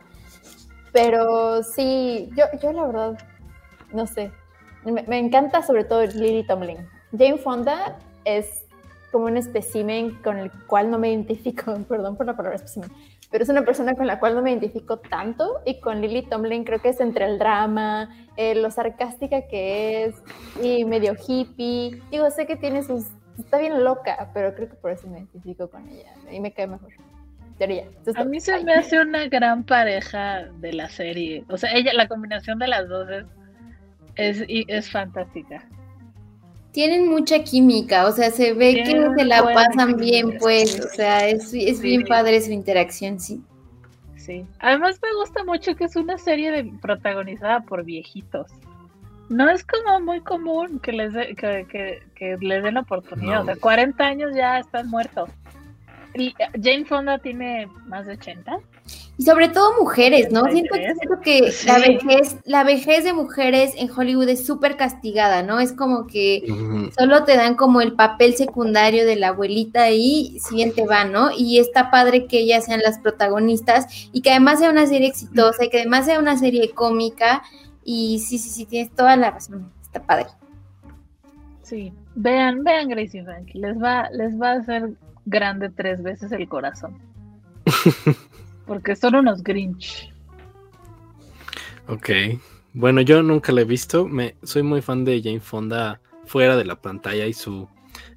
Pero 0.93 1.62
sí, 1.65 2.31
yo, 2.37 2.45
yo 2.62 2.73
la 2.73 2.87
verdad, 2.87 3.19
no 3.93 4.07
sé. 4.07 4.31
Me, 4.93 5.02
me 5.05 5.19
encanta 5.19 5.62
sobre 5.62 5.85
todo 5.85 6.05
Lily 6.05 6.47
Tomlin. 6.47 6.78
Jane 7.12 7.39
Fonda 7.39 7.97
es 8.24 8.65
como 9.10 9.27
un 9.27 9.36
espécimen 9.36 10.15
con 10.23 10.39
el 10.39 10.51
cual 10.66 10.90
no 10.90 10.98
me 10.98 11.10
identifico, 11.10 11.74
perdón 11.89 12.16
por 12.16 12.27
la 12.27 12.36
palabra 12.36 12.56
espécimen, 12.56 12.90
pero 13.31 13.44
es 13.44 13.51
una 13.51 13.62
persona 13.62 13.94
con 13.94 14.06
la 14.06 14.19
cual 14.19 14.35
no 14.35 14.43
me 14.43 14.51
identifico 14.51 14.98
tanto 14.98 15.60
y 15.66 15.81
con 15.81 16.01
Lily 16.01 16.23
Tomlin 16.23 16.65
creo 16.65 16.81
que 16.81 16.90
es 16.90 17.01
entre 17.01 17.27
el 17.27 17.39
drama, 17.39 18.10
eh, 18.36 18.55
lo 18.55 18.70
sarcástica 18.70 19.43
que 19.43 20.06
es 20.06 20.15
y 20.62 20.85
medio 20.85 21.15
hippie. 21.15 22.01
Digo, 22.10 22.31
sé 22.31 22.47
que 22.47 22.56
tiene 22.56 22.82
sus... 22.82 23.06
Está 23.39 23.59
bien 23.59 23.85
loca, 23.85 24.31
pero 24.35 24.55
creo 24.55 24.69
que 24.69 24.74
por 24.74 24.90
eso 24.90 25.06
me 25.06 25.19
identifico 25.19 25.69
con 25.69 25.89
ella 25.89 26.12
y 26.31 26.40
me 26.40 26.52
cae 26.52 26.66
mejor. 26.66 26.90
Teoría. 27.56 27.85
A 28.16 28.24
mí 28.24 28.40
se 28.40 28.65
me 28.65 28.74
hace 28.74 29.01
una 29.01 29.27
gran 29.28 29.65
pareja 29.65 30.44
de 30.60 30.73
la 30.73 30.89
serie. 30.89 31.44
O 31.48 31.56
sea, 31.56 31.73
ella, 31.73 31.93
la 31.93 32.09
combinación 32.09 32.59
de 32.59 32.69
las 32.69 32.89
dos 32.89 33.09
es, 33.10 33.24
es, 34.19 34.45
es 34.49 34.90
fantástica 34.90 35.65
tienen 36.73 37.09
mucha 37.09 37.43
química, 37.43 38.07
o 38.07 38.12
sea, 38.12 38.31
se 38.31 38.53
ve 38.53 38.85
que 38.85 39.11
se 39.16 39.24
la 39.24 39.43
pasan 39.43 39.97
bien, 39.97 40.39
pues, 40.39 40.78
o 40.78 40.89
sea, 40.89 41.27
es, 41.27 41.53
es 41.53 41.81
bien 41.81 42.05
padre 42.05 42.40
su 42.40 42.53
interacción, 42.53 43.19
sí. 43.19 43.43
Sí. 44.16 44.47
Además 44.61 45.01
me 45.03 45.12
gusta 45.15 45.43
mucho 45.43 45.74
que 45.74 45.85
es 45.85 45.97
una 45.97 46.19
serie 46.19 46.53
de, 46.53 46.70
protagonizada 46.81 47.62
por 47.62 47.85
viejitos. 47.85 48.47
No 49.28 49.51
es 49.51 49.65
como 49.65 49.99
muy 50.01 50.20
común 50.20 50.78
que 50.78 50.93
les, 50.93 51.15
que, 51.15 51.66
que, 51.69 52.03
que 52.15 52.36
les 52.40 52.62
den 52.62 52.74
la 52.74 52.81
oportunidad. 52.81 53.43
O 53.43 53.45
sea, 53.47 53.57
40 53.57 54.05
años 54.05 54.31
ya 54.36 54.59
están 54.59 54.89
muertos. 54.89 55.31
Y 56.19 56.35
Jane 56.61 56.85
Fonda 56.85 57.19
tiene 57.19 57.69
más 57.86 58.07
de 58.07 58.15
80. 58.15 58.59
Y 59.19 59.24
sobre 59.24 59.49
todo 59.49 59.81
mujeres, 59.81 60.31
¿no? 60.32 60.45
Siento, 60.51 60.74
que 61.23 61.53
la, 61.66 61.78
vejez, 61.78 62.36
la 62.45 62.65
vejez 62.65 63.05
de 63.05 63.12
mujeres 63.12 63.73
en 63.77 63.90
Hollywood 63.90 64.28
es 64.28 64.47
súper 64.47 64.77
castigada, 64.77 65.43
¿no? 65.43 65.61
Es 65.61 65.73
como 65.73 66.07
que 66.07 66.45
solo 66.97 67.24
te 67.24 67.36
dan 67.36 67.55
como 67.57 67.81
el 67.81 67.95
papel 67.95 68.35
secundario 68.35 69.05
de 69.07 69.16
la 69.16 69.28
abuelita 69.28 69.90
y 69.90 70.39
siguiente 70.40 70.86
va, 70.86 71.05
¿no? 71.05 71.31
Y 71.36 71.59
está 71.59 71.90
padre 71.90 72.27
que 72.27 72.39
ellas 72.39 72.66
sean 72.66 72.81
las 72.81 72.99
protagonistas 72.99 74.09
y 74.12 74.23
que 74.23 74.31
además 74.31 74.61
sea 74.61 74.70
una 74.70 74.86
serie 74.86 75.09
exitosa 75.09 75.65
y 75.65 75.70
que 75.70 75.78
además 75.78 76.07
sea 76.07 76.19
una 76.19 76.36
serie 76.36 76.70
cómica. 76.70 77.43
Y 77.85 78.20
sí, 78.20 78.39
sí, 78.39 78.51
sí, 78.51 78.66
tienes 78.66 78.95
toda 78.95 79.16
la 79.16 79.31
razón. 79.31 79.73
Está 79.82 80.03
padre. 80.03 80.27
Sí, 81.62 81.93
vean, 82.15 82.65
vean 82.65 82.89
Gracie 82.89 83.24
Frankie, 83.24 83.59
les 83.59 83.82
va, 83.82 84.09
les 84.11 84.40
va 84.40 84.53
a 84.53 84.55
hacer 84.55 84.90
grande 85.28 85.70
tres 85.70 86.02
veces 86.02 86.32
el 86.32 86.48
corazón. 86.48 86.98
Porque 88.66 88.96
son 88.96 89.14
unos 89.16 89.42
Grinch. 89.42 90.12
Ok. 91.86 92.10
Bueno, 92.74 93.00
yo 93.00 93.22
nunca 93.22 93.52
la 93.52 93.62
he 93.62 93.64
visto. 93.64 94.06
Me, 94.06 94.36
soy 94.42 94.62
muy 94.62 94.82
fan 94.82 95.05
de 95.05 95.22
Jane 95.22 95.40
Fonda 95.40 96.00
fuera 96.26 96.56
de 96.56 96.64
la 96.64 96.76
pantalla 96.76 97.26
y 97.26 97.32
su 97.32 97.68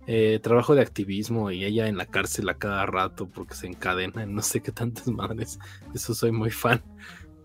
eh, 0.07 0.39
trabajo 0.43 0.75
de 0.75 0.81
activismo 0.81 1.51
y 1.51 1.63
ella 1.63 1.87
en 1.87 1.95
la 1.95 2.05
cárcel 2.05 2.49
a 2.49 2.55
cada 2.55 2.85
rato 2.85 3.29
porque 3.29 3.55
se 3.55 3.67
encadena 3.67 4.25
no 4.25 4.41
sé 4.41 4.61
qué 4.61 4.71
tantas 4.71 5.07
madres. 5.09 5.59
Eso 5.93 6.13
soy 6.13 6.31
muy 6.31 6.51
fan. 6.51 6.81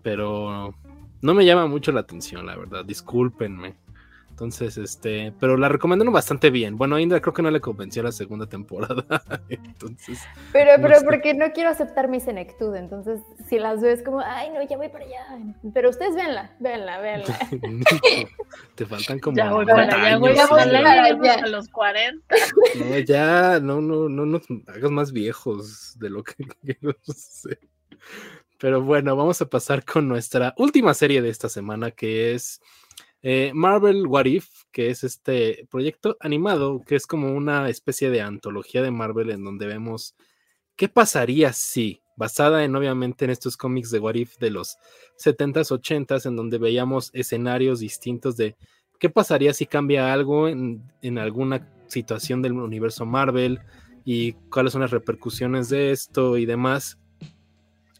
Pero 0.03 0.75
no 1.21 1.33
me 1.33 1.45
llama 1.45 1.67
mucho 1.67 1.91
la 1.91 2.01
atención, 2.01 2.45
la 2.45 2.55
verdad. 2.55 2.85
Discúlpenme. 2.85 3.75
Entonces, 4.37 4.77
este, 4.77 5.33
pero 5.39 5.57
la 5.57 5.67
recomendaron 5.67 6.13
bastante 6.13 6.51
bien. 6.51 6.77
Bueno, 6.77 6.95
a 6.95 7.01
Indra 7.01 7.19
creo 7.21 7.33
que 7.33 7.41
no 7.41 7.49
le 7.49 7.59
convenció 7.59 8.03
la 8.03 8.11
segunda 8.11 8.45
temporada. 8.45 9.03
entonces. 9.49 10.19
Pero, 10.53 10.79
pero 10.79 10.99
porque 11.03 11.33
no 11.33 11.51
quiero 11.53 11.71
aceptar 11.71 12.07
mi 12.07 12.19
senectud. 12.19 12.75
Entonces, 12.75 13.19
si 13.49 13.57
las 13.57 13.81
veo 13.81 13.91
es 13.91 14.03
como, 14.03 14.19
ay, 14.19 14.51
no, 14.51 14.61
ya 14.61 14.77
voy 14.77 14.89
para 14.89 15.05
allá. 15.05 15.25
Pero 15.73 15.89
ustedes 15.89 16.13
véanla, 16.13 16.55
véanla, 16.59 17.01
véanla. 17.01 17.39
te 18.75 18.85
faltan 18.85 19.17
como. 19.17 19.37
Ya 19.37 19.51
voy 19.51 19.65
para 19.65 19.85
allá, 19.85 20.17
voy 20.19 20.37
a 20.37 21.33
a 21.33 21.47
los 21.47 21.67
40. 21.69 22.35
No, 22.75 22.99
ya, 22.99 23.59
no, 23.59 23.81
no, 23.81 24.07
no 24.07 24.27
nos 24.27 24.43
hagas 24.67 24.91
más 24.91 25.13
viejos 25.13 25.97
de 25.97 26.11
lo 26.11 26.23
que 26.23 26.35
quiero 26.61 26.95
ser. 27.05 27.59
Pero 28.59 28.83
bueno, 28.83 29.15
vamos 29.15 29.41
a 29.41 29.49
pasar 29.49 29.83
con 29.83 30.07
nuestra 30.07 30.53
última 30.57 30.93
serie 30.93 31.23
de 31.23 31.29
esta 31.29 31.49
semana, 31.49 31.89
que 31.89 32.35
es 32.35 32.61
eh, 33.23 33.51
Marvel 33.53 34.05
What 34.07 34.25
If, 34.25 34.47
que 34.71 34.89
es 34.89 35.03
este 35.03 35.67
proyecto 35.69 36.17
animado, 36.19 36.81
que 36.85 36.95
es 36.95 37.07
como 37.07 37.33
una 37.33 37.69
especie 37.69 38.09
de 38.09 38.21
antología 38.21 38.81
de 38.81 38.91
Marvel 38.91 39.31
en 39.31 39.43
donde 39.43 39.67
vemos 39.67 40.15
qué 40.75 40.87
pasaría 40.87 41.53
si, 41.53 42.01
basada 42.15 42.63
en 42.63 42.75
obviamente 42.75 43.25
en 43.25 43.31
estos 43.31 43.57
cómics 43.57 43.89
de 43.91 43.99
What 43.99 44.15
If 44.15 44.37
de 44.37 44.51
los 44.51 44.77
70s, 45.23 45.71
80s, 45.71 46.27
en 46.27 46.35
donde 46.35 46.57
veíamos 46.59 47.09
escenarios 47.13 47.79
distintos 47.79 48.37
de 48.37 48.55
qué 48.99 49.09
pasaría 49.09 49.53
si 49.53 49.65
cambia 49.65 50.13
algo 50.13 50.47
en, 50.47 50.83
en 51.01 51.17
alguna 51.17 51.67
situación 51.87 52.41
del 52.41 52.53
universo 52.53 53.05
Marvel 53.05 53.59
y 54.05 54.33
cuáles 54.51 54.73
son 54.73 54.81
las 54.81 54.91
repercusiones 54.91 55.69
de 55.69 55.91
esto 55.91 56.37
y 56.37 56.45
demás. 56.45 56.97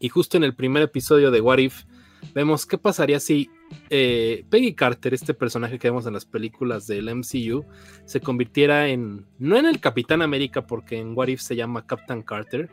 Y 0.00 0.08
justo 0.08 0.36
en 0.36 0.44
el 0.44 0.54
primer 0.54 0.84
episodio 0.84 1.30
de 1.30 1.40
What 1.40 1.58
If, 1.58 1.82
vemos 2.34 2.66
qué 2.66 2.78
pasaría 2.78 3.18
si 3.18 3.50
eh, 3.90 4.44
Peggy 4.50 4.74
Carter, 4.74 5.14
este 5.14 5.34
personaje 5.34 5.78
que 5.78 5.88
vemos 5.88 6.06
en 6.06 6.14
las 6.14 6.24
películas 6.24 6.86
del 6.86 7.14
MCU, 7.14 7.64
se 8.04 8.20
convirtiera 8.20 8.88
en, 8.88 9.26
no 9.38 9.56
en 9.56 9.66
el 9.66 9.80
Capitán 9.80 10.22
América, 10.22 10.66
porque 10.66 10.98
en 10.98 11.16
What 11.16 11.28
If 11.28 11.40
se 11.40 11.56
llama 11.56 11.86
Captain 11.86 12.22
Carter. 12.22 12.68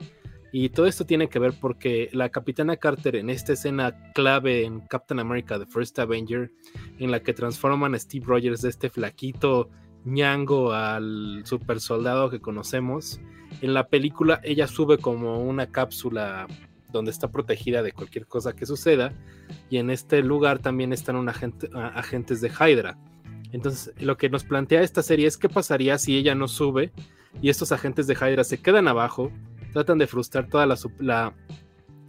Y 0.52 0.70
todo 0.70 0.86
esto 0.86 1.06
tiene 1.06 1.28
que 1.28 1.40
ver 1.40 1.54
porque 1.60 2.10
la 2.14 2.30
Capitana 2.30 2.78
Carter 2.78 3.18
en 3.18 3.30
esta 3.30 3.54
escena 3.54 4.12
clave 4.14 4.64
en 4.64 4.80
Captain 4.82 5.20
America, 5.20 5.60
The 5.60 5.66
First 5.66 6.00
Avenger, 6.00 6.52
en 6.98 7.12
la 7.12 7.22
que 7.22 7.34
transforman 7.34 7.94
a 7.94 8.00
Steve 8.00 8.26
Rogers 8.26 8.62
de 8.62 8.70
este 8.70 8.90
flaquito 8.90 9.70
ñango 10.06 10.72
al 10.72 11.42
super 11.46 11.82
soldado 11.82 12.30
que 12.30 12.40
conocemos, 12.40 13.20
en 13.62 13.74
la 13.74 13.88
película 13.88 14.40
ella 14.44 14.68
sube 14.68 14.98
como 14.98 15.40
una 15.40 15.68
cápsula 15.68 16.48
donde 16.98 17.12
está 17.12 17.32
protegida 17.32 17.84
de 17.84 17.92
cualquier 17.92 18.26
cosa 18.26 18.54
que 18.54 18.66
suceda. 18.66 19.14
Y 19.70 19.78
en 19.78 19.90
este 19.90 20.24
lugar 20.24 20.60
también 20.60 20.94
están 20.94 21.28
agentes 21.74 22.42
de 22.42 22.50
Hydra. 22.50 22.98
Entonces, 23.52 23.94
lo 24.00 24.18
que 24.18 24.30
nos 24.30 24.44
plantea 24.44 24.82
esta 24.82 25.04
serie 25.04 25.28
es 25.28 25.38
qué 25.38 25.48
pasaría 25.48 25.98
si 25.98 26.18
ella 26.18 26.36
no 26.36 26.48
sube 26.48 26.92
y 27.42 27.50
estos 27.50 27.72
agentes 27.72 28.08
de 28.08 28.14
Hydra 28.14 28.44
se 28.44 28.62
quedan 28.62 28.88
abajo, 28.88 29.32
tratan 29.74 29.98
de 29.98 30.08
frustrar 30.08 30.48
toda 30.48 30.66
la, 30.66 30.78
la 31.00 31.34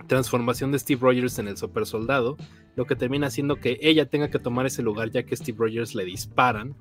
transformación 0.06 0.72
de 0.72 0.78
Steve 0.78 1.00
Rogers 1.00 1.38
en 1.38 1.48
el 1.48 1.56
super 1.56 1.86
soldado, 1.86 2.36
lo 2.74 2.84
que 2.86 2.96
termina 2.96 3.26
haciendo 3.26 3.56
que 3.56 3.78
ella 3.80 4.06
tenga 4.06 4.30
que 4.30 4.38
tomar 4.38 4.66
ese 4.66 4.82
lugar 4.82 5.10
ya 5.10 5.24
que 5.24 5.36
Steve 5.36 5.58
Rogers 5.58 5.94
le 5.94 6.04
disparan. 6.04 6.74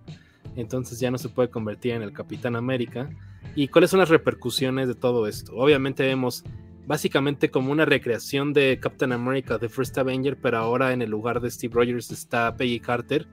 Entonces 0.55 0.99
ya 0.99 1.11
no 1.11 1.17
se 1.17 1.29
puede 1.29 1.49
convertir 1.49 1.93
en 1.93 2.01
el 2.01 2.13
Capitán 2.13 2.55
América. 2.55 3.09
¿Y 3.55 3.67
cuáles 3.67 3.89
son 3.89 3.99
las 3.99 4.09
repercusiones 4.09 4.87
de 4.87 4.95
todo 4.95 5.27
esto? 5.27 5.53
Obviamente 5.55 6.03
vemos 6.03 6.43
básicamente 6.87 7.49
como 7.49 7.71
una 7.71 7.85
recreación 7.85 8.53
de 8.53 8.79
Captain 8.79 9.11
America, 9.11 9.59
The 9.59 9.69
First 9.69 9.97
Avenger, 9.97 10.37
pero 10.37 10.57
ahora 10.57 10.93
en 10.93 11.01
el 11.01 11.09
lugar 11.09 11.41
de 11.41 11.51
Steve 11.51 11.73
Rogers 11.73 12.11
está 12.11 12.55
Peggy 12.55 12.79
Carter, 12.79 13.27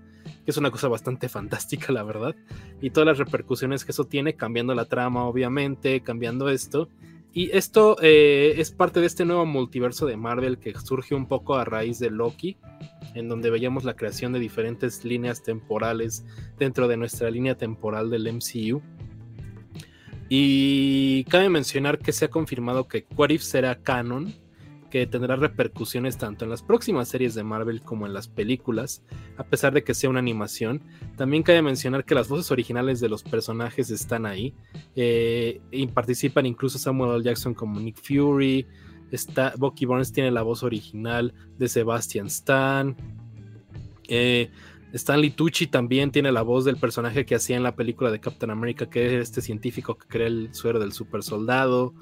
que 0.44 0.50
es 0.50 0.56
una 0.56 0.70
cosa 0.70 0.88
bastante 0.88 1.28
fantástica, 1.30 1.92
la 1.92 2.02
verdad, 2.02 2.34
y 2.80 2.90
todas 2.90 3.06
las 3.06 3.18
repercusiones 3.18 3.84
que 3.84 3.92
eso 3.92 4.04
tiene, 4.04 4.34
cambiando 4.34 4.74
la 4.74 4.86
trama, 4.86 5.24
obviamente, 5.24 6.00
cambiando 6.00 6.48
esto. 6.48 6.88
Y 7.34 7.50
esto 7.56 7.96
eh, 8.02 8.54
es 8.58 8.72
parte 8.72 9.00
de 9.00 9.06
este 9.06 9.24
nuevo 9.24 9.46
multiverso 9.46 10.04
de 10.04 10.18
Marvel 10.18 10.58
que 10.58 10.78
surge 10.78 11.14
un 11.14 11.26
poco 11.26 11.54
a 11.54 11.64
raíz 11.64 11.98
de 11.98 12.10
Loki, 12.10 12.58
en 13.14 13.28
donde 13.28 13.48
veíamos 13.48 13.84
la 13.84 13.96
creación 13.96 14.34
de 14.34 14.38
diferentes 14.38 15.02
líneas 15.02 15.42
temporales 15.42 16.26
dentro 16.58 16.88
de 16.88 16.98
nuestra 16.98 17.30
línea 17.30 17.56
temporal 17.56 18.10
del 18.10 18.30
MCU. 18.30 18.82
Y 20.34 21.24
cabe 21.24 21.50
mencionar 21.50 21.98
que 21.98 22.10
se 22.10 22.24
ha 22.24 22.30
confirmado 22.30 22.88
que 22.88 23.04
What 23.18 23.32
será 23.40 23.82
canon, 23.82 24.32
que 24.90 25.06
tendrá 25.06 25.36
repercusiones 25.36 26.16
tanto 26.16 26.46
en 26.46 26.50
las 26.50 26.62
próximas 26.62 27.08
series 27.08 27.34
de 27.34 27.44
Marvel 27.44 27.82
como 27.82 28.06
en 28.06 28.14
las 28.14 28.28
películas, 28.28 29.02
a 29.36 29.44
pesar 29.44 29.74
de 29.74 29.84
que 29.84 29.92
sea 29.92 30.08
una 30.08 30.20
animación. 30.20 30.80
También 31.18 31.42
cabe 31.42 31.60
mencionar 31.60 32.06
que 32.06 32.14
las 32.14 32.28
voces 32.30 32.50
originales 32.50 32.98
de 32.98 33.10
los 33.10 33.22
personajes 33.22 33.90
están 33.90 34.24
ahí. 34.24 34.54
Eh, 34.96 35.60
y 35.70 35.86
participan 35.88 36.46
incluso 36.46 36.78
Samuel 36.78 37.16
L. 37.16 37.24
Jackson 37.24 37.52
como 37.52 37.78
Nick 37.78 38.00
Fury. 38.02 38.66
Está, 39.10 39.52
Bucky 39.58 39.84
Barnes 39.84 40.14
tiene 40.14 40.30
la 40.30 40.40
voz 40.40 40.62
original 40.62 41.34
de 41.58 41.68
Sebastian 41.68 42.28
Stan. 42.28 42.96
Eh, 44.08 44.50
Stanley 44.92 45.30
Tucci 45.30 45.66
también 45.66 46.10
tiene 46.10 46.32
la 46.32 46.42
voz 46.42 46.64
del 46.64 46.76
personaje 46.76 47.24
que 47.24 47.34
hacía 47.34 47.56
en 47.56 47.62
la 47.62 47.74
película 47.74 48.10
de 48.10 48.20
Captain 48.20 48.50
America, 48.50 48.88
que 48.90 49.06
es 49.06 49.12
este 49.12 49.40
científico 49.40 49.96
que 49.96 50.06
crea 50.06 50.26
el 50.26 50.54
suero 50.54 50.78
del 50.78 50.92
super 50.92 51.22
soldado. 51.22 51.94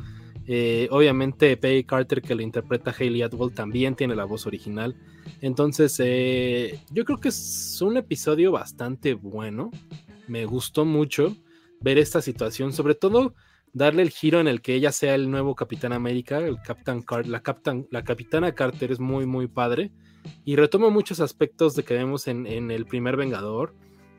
Eh, 0.47 0.89
obviamente 0.91 1.57
Peggy 1.57 1.85
Carter 1.85 2.21
que 2.21 2.35
lo 2.35 2.43
interpreta 2.43 2.95
Hayley 2.99 3.23
Atwell 3.23 3.53
también 3.53 3.95
tiene 3.95 4.17
la 4.17 4.25
voz 4.25 4.47
original. 4.47 4.97
Entonces 5.41 5.95
eh, 6.01 6.81
yo 6.91 7.05
creo 7.05 7.19
que 7.19 7.29
es 7.29 7.79
un 7.81 7.97
episodio 7.97 8.51
bastante 8.51 9.15
bueno. 9.15 9.71
Me 10.27 10.45
gustó 10.45 10.85
mucho 10.85 11.37
ver 11.81 11.99
esta 11.99 12.21
situación, 12.21 12.73
sobre 12.73 12.97
todo 12.97 13.35
darle 13.73 14.03
el 14.03 14.11
giro 14.11 14.41
en 14.41 14.49
el 14.49 14.61
que 14.61 14.75
ella 14.75 14.91
sea 14.91 15.15
el 15.15 15.31
nuevo 15.31 15.55
Capitán 15.55 15.93
América, 15.93 16.41
Captain 16.65 17.05
la 17.89 18.03
Capitana 18.03 18.53
Carter 18.53 18.91
es 18.91 18.99
muy 18.99 19.27
muy 19.27 19.47
padre 19.47 19.93
y 20.45 20.57
retoma 20.57 20.91
muchos 20.91 21.21
aspectos 21.21 21.75
de 21.75 21.85
que 21.85 21.95
vemos 21.95 22.29
en, 22.29 22.47
el 22.47 22.87
primer 22.87 23.17
Vengador, 23.17 23.75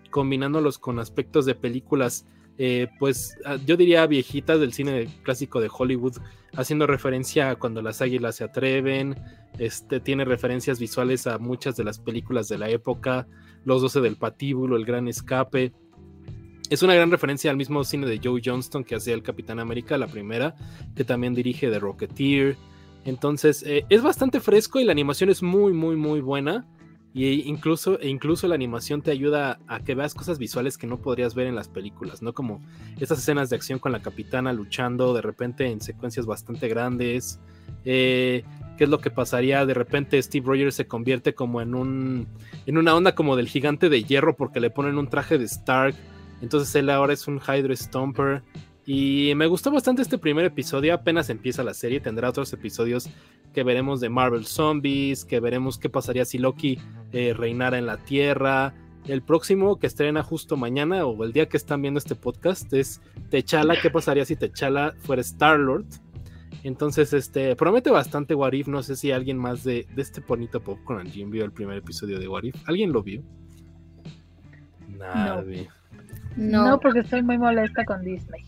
combinándolos 0.09 0.77
con 0.77 0.99
aspectos 0.99 1.45
de 1.45 1.55
películas 1.55 2.25
eh, 2.57 2.89
pues 2.99 3.37
ah, 3.45 3.57
yo 3.65 3.75
diría 3.75 4.05
viejitas 4.05 4.59
del 4.59 4.73
cine 4.73 5.07
clásico 5.23 5.61
de 5.61 5.69
Hollywood, 5.71 6.17
haciendo 6.55 6.85
referencia 6.85 7.49
a 7.49 7.55
cuando 7.55 7.81
las 7.81 8.01
águilas 8.01 8.35
se 8.35 8.43
atreven, 8.43 9.15
este, 9.57 9.99
tiene 9.99 10.25
referencias 10.25 10.79
visuales 10.79 11.27
a 11.27 11.37
muchas 11.39 11.75
de 11.75 11.83
las 11.83 11.97
películas 11.97 12.47
de 12.49 12.57
la 12.57 12.69
época, 12.69 13.27
Los 13.65 13.81
Doce 13.81 14.01
del 14.01 14.17
Patíbulo, 14.17 14.75
El 14.75 14.85
Gran 14.85 15.07
Escape. 15.07 15.73
Es 16.69 16.83
una 16.83 16.93
gran 16.93 17.11
referencia 17.11 17.51
al 17.51 17.57
mismo 17.57 17.83
cine 17.83 18.07
de 18.07 18.19
Joe 18.23 18.41
Johnston 18.43 18.83
que 18.83 18.95
hacía 18.95 19.13
el 19.13 19.23
Capitán 19.23 19.59
América, 19.59 19.97
la 19.97 20.07
primera, 20.07 20.55
que 20.95 21.03
también 21.03 21.33
dirige 21.33 21.69
The 21.69 21.79
Rocketeer. 21.79 22.57
Entonces, 23.03 23.63
eh, 23.63 23.85
es 23.89 24.01
bastante 24.01 24.39
fresco 24.39 24.79
y 24.79 24.83
la 24.83 24.91
animación 24.91 25.29
es 25.29 25.41
muy, 25.41 25.73
muy, 25.73 25.95
muy 25.95 26.21
buena. 26.21 26.67
Y 27.13 27.41
incluso, 27.49 27.99
e 27.99 28.07
incluso 28.07 28.47
la 28.47 28.55
animación 28.55 29.01
te 29.01 29.11
ayuda 29.11 29.59
a 29.67 29.81
que 29.81 29.95
veas 29.95 30.13
cosas 30.13 30.39
visuales 30.39 30.77
que 30.77 30.87
no 30.87 31.01
podrías 31.01 31.35
ver 31.35 31.47
en 31.47 31.55
las 31.55 31.67
películas, 31.67 32.21
¿no? 32.21 32.33
Como 32.33 32.61
esas 33.01 33.19
escenas 33.19 33.49
de 33.49 33.57
acción 33.57 33.79
con 33.79 33.91
la 33.91 34.01
capitana 34.01 34.53
luchando 34.53 35.13
de 35.13 35.21
repente 35.21 35.65
en 35.65 35.81
secuencias 35.81 36.25
bastante 36.25 36.69
grandes. 36.69 37.41
Eh, 37.83 38.45
¿Qué 38.77 38.85
es 38.85 38.89
lo 38.89 38.99
que 38.99 39.11
pasaría? 39.11 39.65
De 39.65 39.73
repente 39.73 40.21
Steve 40.23 40.45
Rogers 40.47 40.75
se 40.75 40.87
convierte 40.87 41.35
como 41.35 41.61
en 41.61 41.75
un. 41.75 42.27
en 42.65 42.77
una 42.77 42.95
onda 42.95 43.13
como 43.13 43.35
del 43.35 43.49
gigante 43.49 43.89
de 43.89 44.03
hierro 44.03 44.37
porque 44.37 44.61
le 44.61 44.69
ponen 44.69 44.97
un 44.97 45.09
traje 45.09 45.37
de 45.37 45.45
Stark. 45.45 45.95
Entonces 46.41 46.73
él 46.75 46.89
ahora 46.89 47.11
es 47.11 47.27
un 47.27 47.41
Hydro 47.41 47.75
Stomper. 47.75 48.41
Y 48.93 49.35
me 49.35 49.47
gustó 49.47 49.71
bastante 49.71 50.01
este 50.01 50.17
primer 50.17 50.43
episodio. 50.43 50.93
Apenas 50.93 51.29
empieza 51.29 51.63
la 51.63 51.73
serie. 51.73 52.01
Tendrá 52.01 52.27
otros 52.27 52.51
episodios 52.51 53.09
que 53.53 53.63
veremos 53.63 54.01
de 54.01 54.09
Marvel 54.09 54.45
Zombies. 54.45 55.23
Que 55.23 55.39
veremos 55.39 55.77
qué 55.77 55.87
pasaría 55.87 56.25
si 56.25 56.37
Loki 56.37 56.77
eh, 57.13 57.33
reinara 57.33 57.77
en 57.77 57.85
la 57.85 57.95
Tierra. 57.95 58.73
El 59.07 59.21
próximo 59.21 59.79
que 59.79 59.87
estrena 59.87 60.23
justo 60.23 60.57
mañana 60.57 61.05
o 61.05 61.23
el 61.23 61.31
día 61.31 61.47
que 61.47 61.55
están 61.55 61.81
viendo 61.81 61.99
este 61.99 62.15
podcast 62.15 62.73
es 62.73 62.99
Techala. 63.29 63.77
¿Qué 63.81 63.89
pasaría 63.89 64.25
si 64.25 64.35
Techala 64.35 64.93
fuera 64.99 65.21
Star 65.21 65.57
Lord? 65.57 65.85
Entonces, 66.63 67.13
este 67.13 67.55
promete 67.55 67.91
bastante 67.91 68.35
Warif. 68.35 68.67
No 68.67 68.83
sé 68.83 68.97
si 68.97 69.13
alguien 69.13 69.37
más 69.37 69.63
de, 69.63 69.87
este 69.95 70.19
bonito 70.19 70.59
Popcorn 70.59 71.09
Jim 71.09 71.31
vio 71.31 71.45
el 71.45 71.53
primer 71.53 71.77
episodio 71.77 72.19
de 72.19 72.27
Warif. 72.27 72.55
¿Alguien 72.67 72.91
lo 72.91 73.01
vio? 73.01 73.23
Nadie. 74.89 75.69
No. 76.35 76.67
no, 76.67 76.79
porque 76.81 76.99
estoy 76.99 77.23
muy 77.23 77.37
molesta 77.37 77.85
con 77.85 78.01
Disney. 78.01 78.43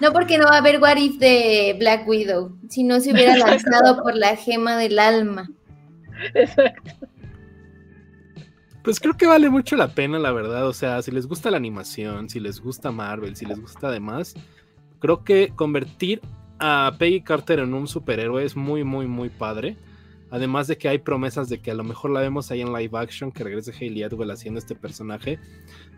No, 0.00 0.12
porque 0.12 0.38
no 0.38 0.44
va 0.44 0.56
a 0.56 0.58
haber 0.58 0.80
What 0.80 0.96
If 0.96 1.18
de 1.18 1.76
Black 1.78 2.06
Widow, 2.06 2.56
si 2.68 2.84
no 2.84 3.00
se 3.00 3.12
hubiera 3.12 3.36
lanzado 3.36 4.02
por 4.02 4.14
la 4.14 4.36
gema 4.36 4.76
del 4.76 4.98
alma. 4.98 5.50
Exacto. 6.34 6.92
Pues 8.82 8.98
creo 8.98 9.16
que 9.16 9.26
vale 9.26 9.48
mucho 9.48 9.76
la 9.76 9.94
pena, 9.94 10.18
la 10.18 10.32
verdad. 10.32 10.66
O 10.66 10.72
sea, 10.72 11.00
si 11.02 11.12
les 11.12 11.26
gusta 11.26 11.50
la 11.50 11.56
animación, 11.56 12.28
si 12.28 12.40
les 12.40 12.60
gusta 12.60 12.90
Marvel, 12.90 13.36
si 13.36 13.46
les 13.46 13.60
gusta 13.60 13.88
además, 13.88 14.34
creo 14.98 15.22
que 15.22 15.52
convertir 15.54 16.20
a 16.58 16.92
Peggy 16.98 17.22
Carter 17.22 17.60
en 17.60 17.74
un 17.74 17.86
superhéroe 17.86 18.44
es 18.44 18.56
muy, 18.56 18.82
muy, 18.82 19.06
muy 19.06 19.28
padre. 19.28 19.76
Además 20.32 20.66
de 20.66 20.78
que 20.78 20.88
hay 20.88 20.98
promesas 20.98 21.50
de 21.50 21.60
que 21.60 21.70
a 21.70 21.74
lo 21.74 21.84
mejor 21.84 22.10
la 22.10 22.20
vemos 22.20 22.50
ahí 22.50 22.62
en 22.62 22.72
live 22.72 22.98
action, 22.98 23.30
que 23.30 23.44
regrese 23.44 23.70
Hayley 23.78 24.02
Atwell 24.02 24.30
haciendo 24.30 24.58
este 24.58 24.74
personaje. 24.74 25.38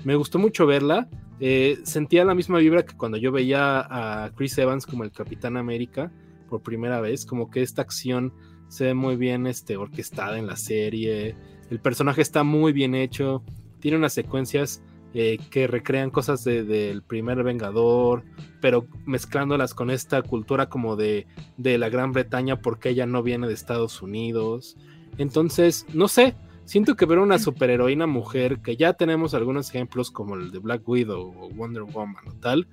Me 0.02 0.16
gustó 0.16 0.40
mucho 0.40 0.66
verla. 0.66 1.08
Eh, 1.38 1.78
sentía 1.84 2.24
la 2.24 2.34
misma 2.34 2.58
vibra 2.58 2.84
que 2.84 2.96
cuando 2.96 3.16
yo 3.16 3.30
veía 3.30 3.78
a 3.78 4.32
Chris 4.34 4.58
Evans 4.58 4.86
como 4.86 5.04
el 5.04 5.12
Capitán 5.12 5.56
América 5.56 6.10
por 6.50 6.62
primera 6.62 7.00
vez. 7.00 7.24
Como 7.24 7.48
que 7.48 7.62
esta 7.62 7.82
acción 7.82 8.32
se 8.66 8.86
ve 8.86 8.94
muy 8.94 9.14
bien 9.14 9.46
este, 9.46 9.76
orquestada 9.76 10.36
en 10.36 10.48
la 10.48 10.56
serie. 10.56 11.36
El 11.70 11.78
personaje 11.78 12.20
está 12.20 12.42
muy 12.42 12.72
bien 12.72 12.96
hecho. 12.96 13.44
Tiene 13.78 13.98
unas 13.98 14.14
secuencias 14.14 14.82
eh, 15.14 15.38
que 15.50 15.68
recrean 15.68 16.10
cosas 16.10 16.42
del 16.42 17.02
primer 17.02 17.44
Vengador, 17.44 18.24
pero 18.60 18.88
mezclándolas 19.06 19.72
con 19.72 19.90
esta 19.90 20.22
cultura 20.22 20.68
como 20.68 20.96
de, 20.96 21.28
de 21.56 21.78
la 21.78 21.88
Gran 21.88 22.10
Bretaña 22.12 22.60
porque 22.60 22.88
ella 22.90 23.06
no 23.06 23.22
viene 23.22 23.46
de 23.46 23.54
Estados 23.54 24.02
Unidos. 24.02 24.76
Entonces, 25.16 25.86
no 25.94 26.08
sé, 26.08 26.34
siento 26.64 26.96
que 26.96 27.06
ver 27.06 27.20
una 27.20 27.38
superheroína 27.38 28.08
mujer, 28.08 28.60
que 28.60 28.76
ya 28.76 28.94
tenemos 28.94 29.34
algunos 29.34 29.70
ejemplos 29.70 30.10
como 30.10 30.34
el 30.34 30.50
de 30.50 30.58
Black 30.58 30.88
Widow 30.88 31.32
o 31.38 31.48
Wonder 31.50 31.84
Woman 31.84 32.26
o 32.28 32.32
tal, 32.32 32.66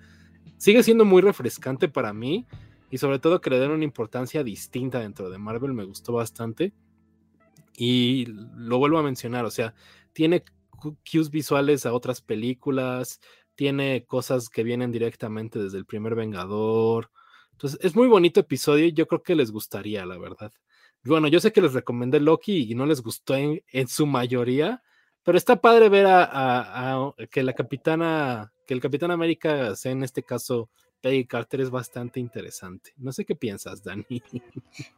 sigue 0.57 0.81
siendo 0.81 1.05
muy 1.05 1.21
refrescante 1.21 1.89
para 1.89 2.11
mí 2.11 2.47
y 2.89 2.97
sobre 2.97 3.19
todo 3.19 3.39
que 3.39 3.49
le 3.49 3.59
den 3.59 3.71
una 3.71 3.83
importancia 3.83 4.43
distinta 4.43 4.99
dentro 4.99 5.29
de 5.29 5.37
Marvel, 5.37 5.73
me 5.73 5.85
gustó 5.85 6.13
bastante. 6.13 6.73
Y 7.77 8.25
lo 8.25 8.79
vuelvo 8.79 8.97
a 8.97 9.03
mencionar, 9.03 9.45
o 9.45 9.51
sea, 9.51 9.73
tiene 10.11 10.43
cues 10.81 11.29
visuales 11.29 11.85
a 11.85 11.93
otras 11.93 12.21
películas, 12.21 13.19
tiene 13.55 14.05
cosas 14.05 14.49
que 14.49 14.63
vienen 14.63 14.91
directamente 14.91 15.59
desde 15.59 15.77
el 15.77 15.85
primer 15.85 16.15
Vengador. 16.15 17.11
Entonces, 17.51 17.79
es 17.83 17.95
muy 17.95 18.07
bonito 18.07 18.39
episodio 18.39 18.85
y 18.85 18.93
yo 18.93 19.07
creo 19.07 19.21
que 19.21 19.35
les 19.35 19.51
gustaría, 19.51 20.05
la 20.05 20.17
verdad. 20.17 20.51
Bueno, 21.03 21.27
yo 21.27 21.39
sé 21.39 21.51
que 21.51 21.61
les 21.61 21.73
recomendé 21.73 22.19
Loki 22.19 22.71
y 22.71 22.75
no 22.75 22.85
les 22.85 23.01
gustó 23.01 23.35
en, 23.35 23.61
su 23.87 24.05
mayoría, 24.05 24.83
pero 25.23 25.37
está 25.37 25.61
padre 25.61 25.89
ver 25.89 26.05
a, 26.07 27.13
que 27.31 27.43
la 27.43 27.53
capitana, 27.53 28.53
que 28.67 28.73
el 28.73 28.81
Capitán 28.81 29.11
América 29.11 29.75
sea 29.75 29.91
en 29.91 30.03
este 30.03 30.23
caso 30.23 30.69
Peggy 31.01 31.25
Carter 31.25 31.61
es 31.61 31.69
bastante 31.69 32.19
interesante. 32.19 32.93
No 32.97 33.11
sé 33.11 33.25
qué 33.25 33.35
piensas, 33.35 33.83
Dani. 33.83 34.05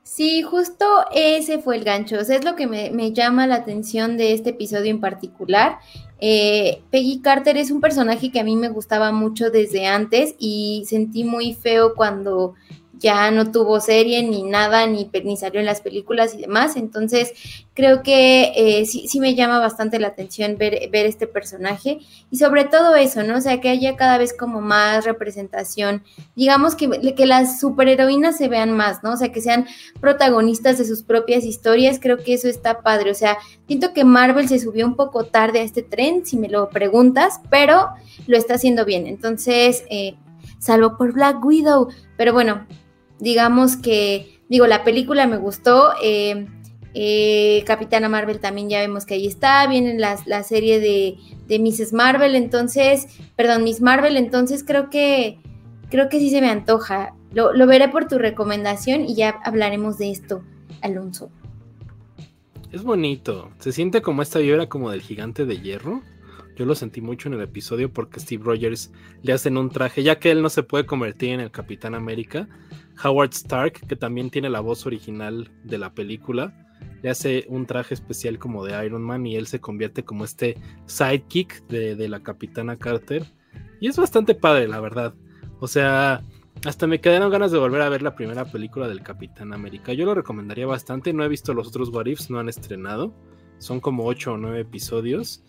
Sí, 0.04 0.42
justo 0.42 0.86
ese 1.14 1.60
fue 1.60 1.78
el 1.78 1.84
gancho. 1.84 2.20
O 2.20 2.24
sea, 2.24 2.36
es 2.36 2.44
lo 2.44 2.56
que 2.56 2.68
me, 2.68 3.12
llama 3.14 3.48
la 3.48 3.56
atención 3.56 4.18
de 4.18 4.34
este 4.34 4.52
episodio 4.52 4.92
en 4.92 5.00
particular. 5.00 5.80
Eh, 6.20 6.84
Peggy 6.92 7.22
Carter 7.22 7.58
es 7.58 7.72
un 7.72 7.82
personaje 7.82 8.32
que 8.32 8.40
a 8.40 8.44
mí 8.44 8.56
me 8.56 8.70
gustaba 8.70 9.12
mucho 9.12 9.50
desde 9.50 9.88
antes 9.88 10.36
y 10.40 10.84
sentí 10.88 11.24
muy 11.24 11.54
feo 11.54 11.96
cuando 11.96 12.56
ya 13.04 13.30
no 13.32 13.52
tuvo 13.52 13.82
serie 13.82 14.24
ni 14.24 14.44
nada, 14.44 14.88
ni, 14.88 15.12
ni 15.26 15.36
salió 15.36 15.60
en 15.60 15.66
las 15.66 15.82
películas 15.82 16.34
y 16.34 16.38
demás. 16.38 16.78
Entonces, 16.78 17.34
creo 17.74 18.02
que 18.02 18.54
eh, 18.56 18.86
sí, 18.86 19.10
sí, 19.10 19.20
me 19.20 19.36
llama 19.36 19.60
bastante 19.60 20.00
la 20.00 20.08
atención 20.08 20.58
ver, 20.58 20.90
ver 20.90 21.06
este 21.06 21.28
personaje 21.28 22.00
y 22.32 22.38
sobre 22.38 22.64
todo 22.64 22.96
eso, 22.96 23.22
¿no? 23.24 23.38
O 23.38 23.42
sea, 23.42 23.60
que 23.60 23.68
haya 23.68 23.98
cada 23.98 24.18
vez 24.18 24.34
como 24.34 24.62
más 24.62 25.04
representación, 25.04 26.02
digamos 26.38 26.76
que, 26.76 27.14
que 27.14 27.26
las 27.26 27.60
superheroínas 27.60 28.38
se 28.38 28.48
vean 28.48 28.72
más, 28.72 29.04
¿no? 29.04 29.12
O 29.12 29.18
sea, 29.18 29.34
que 29.34 29.42
sean 29.42 29.68
protagonistas 30.00 30.78
de 30.78 30.86
sus 30.86 31.04
propias 31.04 31.44
historias, 31.44 32.00
creo 32.02 32.24
que 32.24 32.36
eso 32.36 32.48
está 32.48 32.80
padre. 32.84 33.12
O 33.12 33.16
sea, 33.16 33.38
siento 33.68 33.92
que 33.94 34.06
Marvel 34.06 34.48
se 34.48 34.60
subió 34.60 34.86
un 34.86 34.96
poco 34.96 35.26
tarde 35.26 35.60
a 35.60 35.64
este 35.64 35.84
tren, 35.84 36.26
si 36.26 36.38
me 36.38 36.48
lo 36.48 36.70
preguntas, 36.70 37.42
pero 37.50 37.90
lo 38.28 38.38
está 38.38 38.54
haciendo 38.54 38.86
bien. 38.86 39.08
Entonces, 39.08 39.84
eh, 39.90 40.16
salvo 40.60 40.96
por 40.98 41.12
Black 41.12 41.44
Widow, 41.44 41.90
pero 42.16 42.32
bueno, 42.32 42.66
digamos 43.24 43.78
que, 43.78 44.40
digo, 44.50 44.68
la 44.68 44.84
película 44.84 45.26
me 45.26 45.38
gustó. 45.38 45.94
Eh, 46.04 46.46
eh, 46.94 47.64
Capitana 47.66 48.10
Marvel 48.10 48.40
también 48.40 48.70
ya 48.70 48.80
vemos 48.80 49.06
que 49.06 49.16
ahí 49.16 49.26
está. 49.26 49.66
Viene 49.68 49.98
la, 49.98 50.20
la 50.26 50.44
serie 50.44 50.80
de, 50.80 51.16
de 51.48 51.60
Mrs. 51.60 51.94
Marvel, 51.94 52.36
entonces, 52.36 53.08
perdón, 53.36 53.64
Miss 53.64 53.82
Marvel, 53.82 54.18
entonces 54.18 54.64
creo 54.64 54.90
que, 54.90 55.40
creo 55.90 56.10
que 56.10 56.20
sí 56.20 56.30
se 56.30 56.42
me 56.42 56.50
antoja. 56.50 57.16
Lo, 57.32 57.54
lo 57.54 57.66
veré 57.66 57.88
por 57.88 58.08
tu 58.08 58.20
recomendación 58.20 59.06
y 59.06 59.16
ya 59.16 59.40
hablaremos 59.44 59.98
de 59.98 60.12
esto, 60.12 60.44
Alonso. 60.82 61.32
Es 62.72 62.84
bonito. 62.84 63.52
Se 63.60 63.72
siente 63.72 64.02
como 64.02 64.22
esta 64.22 64.40
vibra 64.40 64.68
como 64.68 64.92
del 64.92 65.02
gigante 65.02 65.46
de 65.46 65.60
hierro. 65.60 66.02
Yo 66.56 66.66
lo 66.66 66.76
sentí 66.76 67.02
mucho 67.02 67.28
en 67.30 67.36
el 67.36 67.42
episodio 67.42 67.92
porque 67.92 68.20
Steve 68.20 68.44
Rogers 68.44 68.92
le 69.22 69.34
hacen 69.34 69.58
un 69.58 69.70
traje, 69.70 70.04
ya 70.04 70.20
que 70.20 70.32
él 70.32 70.42
no 70.42 70.50
se 70.50 70.64
puede 70.64 70.86
convertir 70.86 71.32
en 71.32 71.40
el 71.40 71.52
Capitán 71.52 71.96
América. 71.96 72.48
Howard 73.04 73.32
Stark, 73.32 73.88
que 73.88 73.96
también 73.96 74.30
tiene 74.30 74.50
la 74.50 74.60
voz 74.60 74.86
original 74.86 75.52
de 75.64 75.78
la 75.78 75.94
película, 75.94 76.54
le 77.02 77.10
hace 77.10 77.46
un 77.50 77.66
traje 77.66 77.94
especial 77.94 78.38
como 78.38 78.64
de 78.64 78.86
Iron 78.86 79.02
Man 79.02 79.26
y 79.26 79.36
él 79.36 79.48
se 79.48 79.60
convierte 79.60 80.04
como 80.04 80.26
este 80.26 80.58
sidekick 80.86 81.66
de, 81.68 81.96
de 81.96 82.08
la 82.08 82.22
Capitana 82.22 82.78
Carter. 82.78 83.26
Y 83.80 83.88
es 83.88 83.98
bastante 83.98 84.36
padre, 84.36 84.68
la 84.68 84.80
verdad. 84.80 85.14
O 85.60 85.68
sea, 85.68 86.24
hasta 86.66 86.88
me 86.88 87.02
quedaron 87.02 87.30
ganas 87.30 87.52
de 87.52 87.58
volver 87.58 87.82
a 87.82 87.90
ver 87.90 88.02
la 88.02 88.16
primera 88.16 88.46
película 88.46 88.88
del 88.88 89.04
Capitán 89.04 89.54
América. 89.54 89.92
Yo 89.92 90.06
lo 90.06 90.16
recomendaría 90.16 90.66
bastante. 90.66 91.12
No 91.12 91.24
he 91.24 91.28
visto 91.28 91.54
los 91.54 91.68
otros 91.68 91.90
What 91.90 92.06
Ifs, 92.06 92.30
no 92.30 92.40
han 92.40 92.48
estrenado. 92.48 93.14
Son 93.58 93.82
como 93.82 94.06
8 94.06 94.34
o 94.34 94.38
9 94.38 94.62
episodios. 94.62 95.44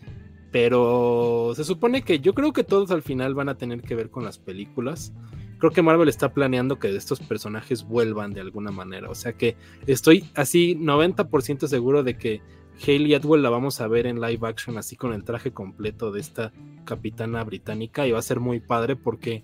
Pero 0.54 1.52
se 1.56 1.64
supone 1.64 2.02
que 2.02 2.20
yo 2.20 2.32
creo 2.32 2.52
que 2.52 2.62
todos 2.62 2.92
al 2.92 3.02
final 3.02 3.34
van 3.34 3.48
a 3.48 3.56
tener 3.56 3.82
que 3.82 3.96
ver 3.96 4.08
con 4.08 4.22
las 4.22 4.38
películas. 4.38 5.12
creo 5.58 5.72
que 5.72 5.82
Marvel 5.82 6.08
está 6.08 6.32
planeando 6.32 6.78
que 6.78 6.94
estos 6.94 7.18
personajes 7.18 7.82
vuelvan 7.82 8.32
de 8.32 8.40
alguna 8.40 8.70
manera. 8.70 9.10
O 9.10 9.16
sea 9.16 9.32
que 9.32 9.56
estoy 9.88 10.30
así 10.36 10.76
90% 10.76 11.66
seguro 11.66 12.04
de 12.04 12.16
que 12.16 12.40
Hayley 12.86 13.14
Atwell 13.14 13.42
la 13.42 13.50
vamos 13.50 13.80
a 13.80 13.88
ver 13.88 14.06
en 14.06 14.20
live 14.20 14.46
action 14.46 14.78
así 14.78 14.94
con 14.94 15.12
el 15.12 15.24
traje 15.24 15.52
completo 15.52 16.12
de 16.12 16.20
esta 16.20 16.52
capitana 16.84 17.42
británica 17.42 18.06
y 18.06 18.12
va 18.12 18.20
a 18.20 18.22
ser 18.22 18.38
muy 18.38 18.60
padre 18.60 18.94
porque 18.94 19.42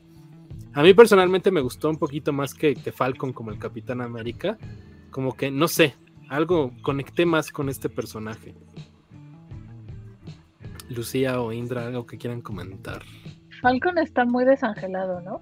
a 0.75 0.85
mí 0.85 0.95
personalmente 0.95 1.51
me 1.51 1.61
gustó 1.61 1.91
un 1.91 1.99
poquito 1.99 2.33
más 2.33 2.55
que, 2.55 2.77
que 2.77 2.93
Falcon 2.93 3.33
como 3.33 3.51
el 3.51 3.59
Capitán 3.59 4.01
América. 4.01 4.59
Como 5.11 5.37
que, 5.37 5.51
no 5.51 5.67
sé, 5.67 5.97
algo 6.29 6.71
conecté 6.83 7.27
más 7.27 7.51
con 7.51 7.69
este 7.69 7.89
personaje. 7.89 8.55
Lucía 10.91 11.41
o 11.41 11.53
Indra, 11.53 11.87
algo 11.87 12.07
que 12.07 12.19
quieran 12.19 12.43
comentar. 12.43 13.03
Falcon 13.63 13.99
está 13.99 14.25
muy 14.25 14.45
desangelado, 14.45 15.21
¿no? 15.21 15.41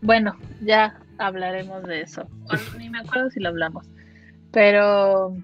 Bueno, 0.00 0.36
ya 0.62 1.00
hablaremos 1.18 1.82
de 1.82 2.02
eso. 2.02 2.26
ni 2.78 2.88
me 2.88 3.00
acuerdo 3.00 3.30
si 3.30 3.40
lo 3.40 3.48
hablamos. 3.48 3.86
Pero 4.52 5.36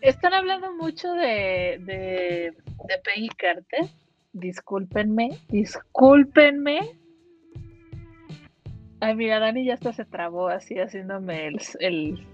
están 0.00 0.34
hablando 0.34 0.74
mucho 0.74 1.12
de, 1.14 1.80
de, 1.80 2.52
de 2.88 2.98
Peggy 3.04 3.28
Carter. 3.36 3.86
Discúlpenme, 4.32 5.38
discúlpenme. 5.48 6.80
Ay, 9.00 9.14
mira, 9.14 9.38
Dani 9.38 9.64
ya 9.64 9.74
hasta 9.74 9.92
se 9.92 10.04
trabó 10.04 10.48
así 10.48 10.78
haciéndome 10.78 11.46
el, 11.46 11.60
el, 11.80 12.26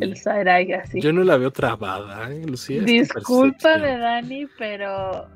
el 0.00 0.16
side 0.16 0.74
así. 0.74 1.00
Yo 1.00 1.12
no 1.12 1.22
la 1.24 1.36
veo 1.36 1.50
trabada, 1.50 2.30
¿eh, 2.30 2.44
Lucía? 2.46 2.82
Disculpa 2.82 3.78
de 3.78 3.98
Dani, 3.98 4.46
pero 4.58 5.28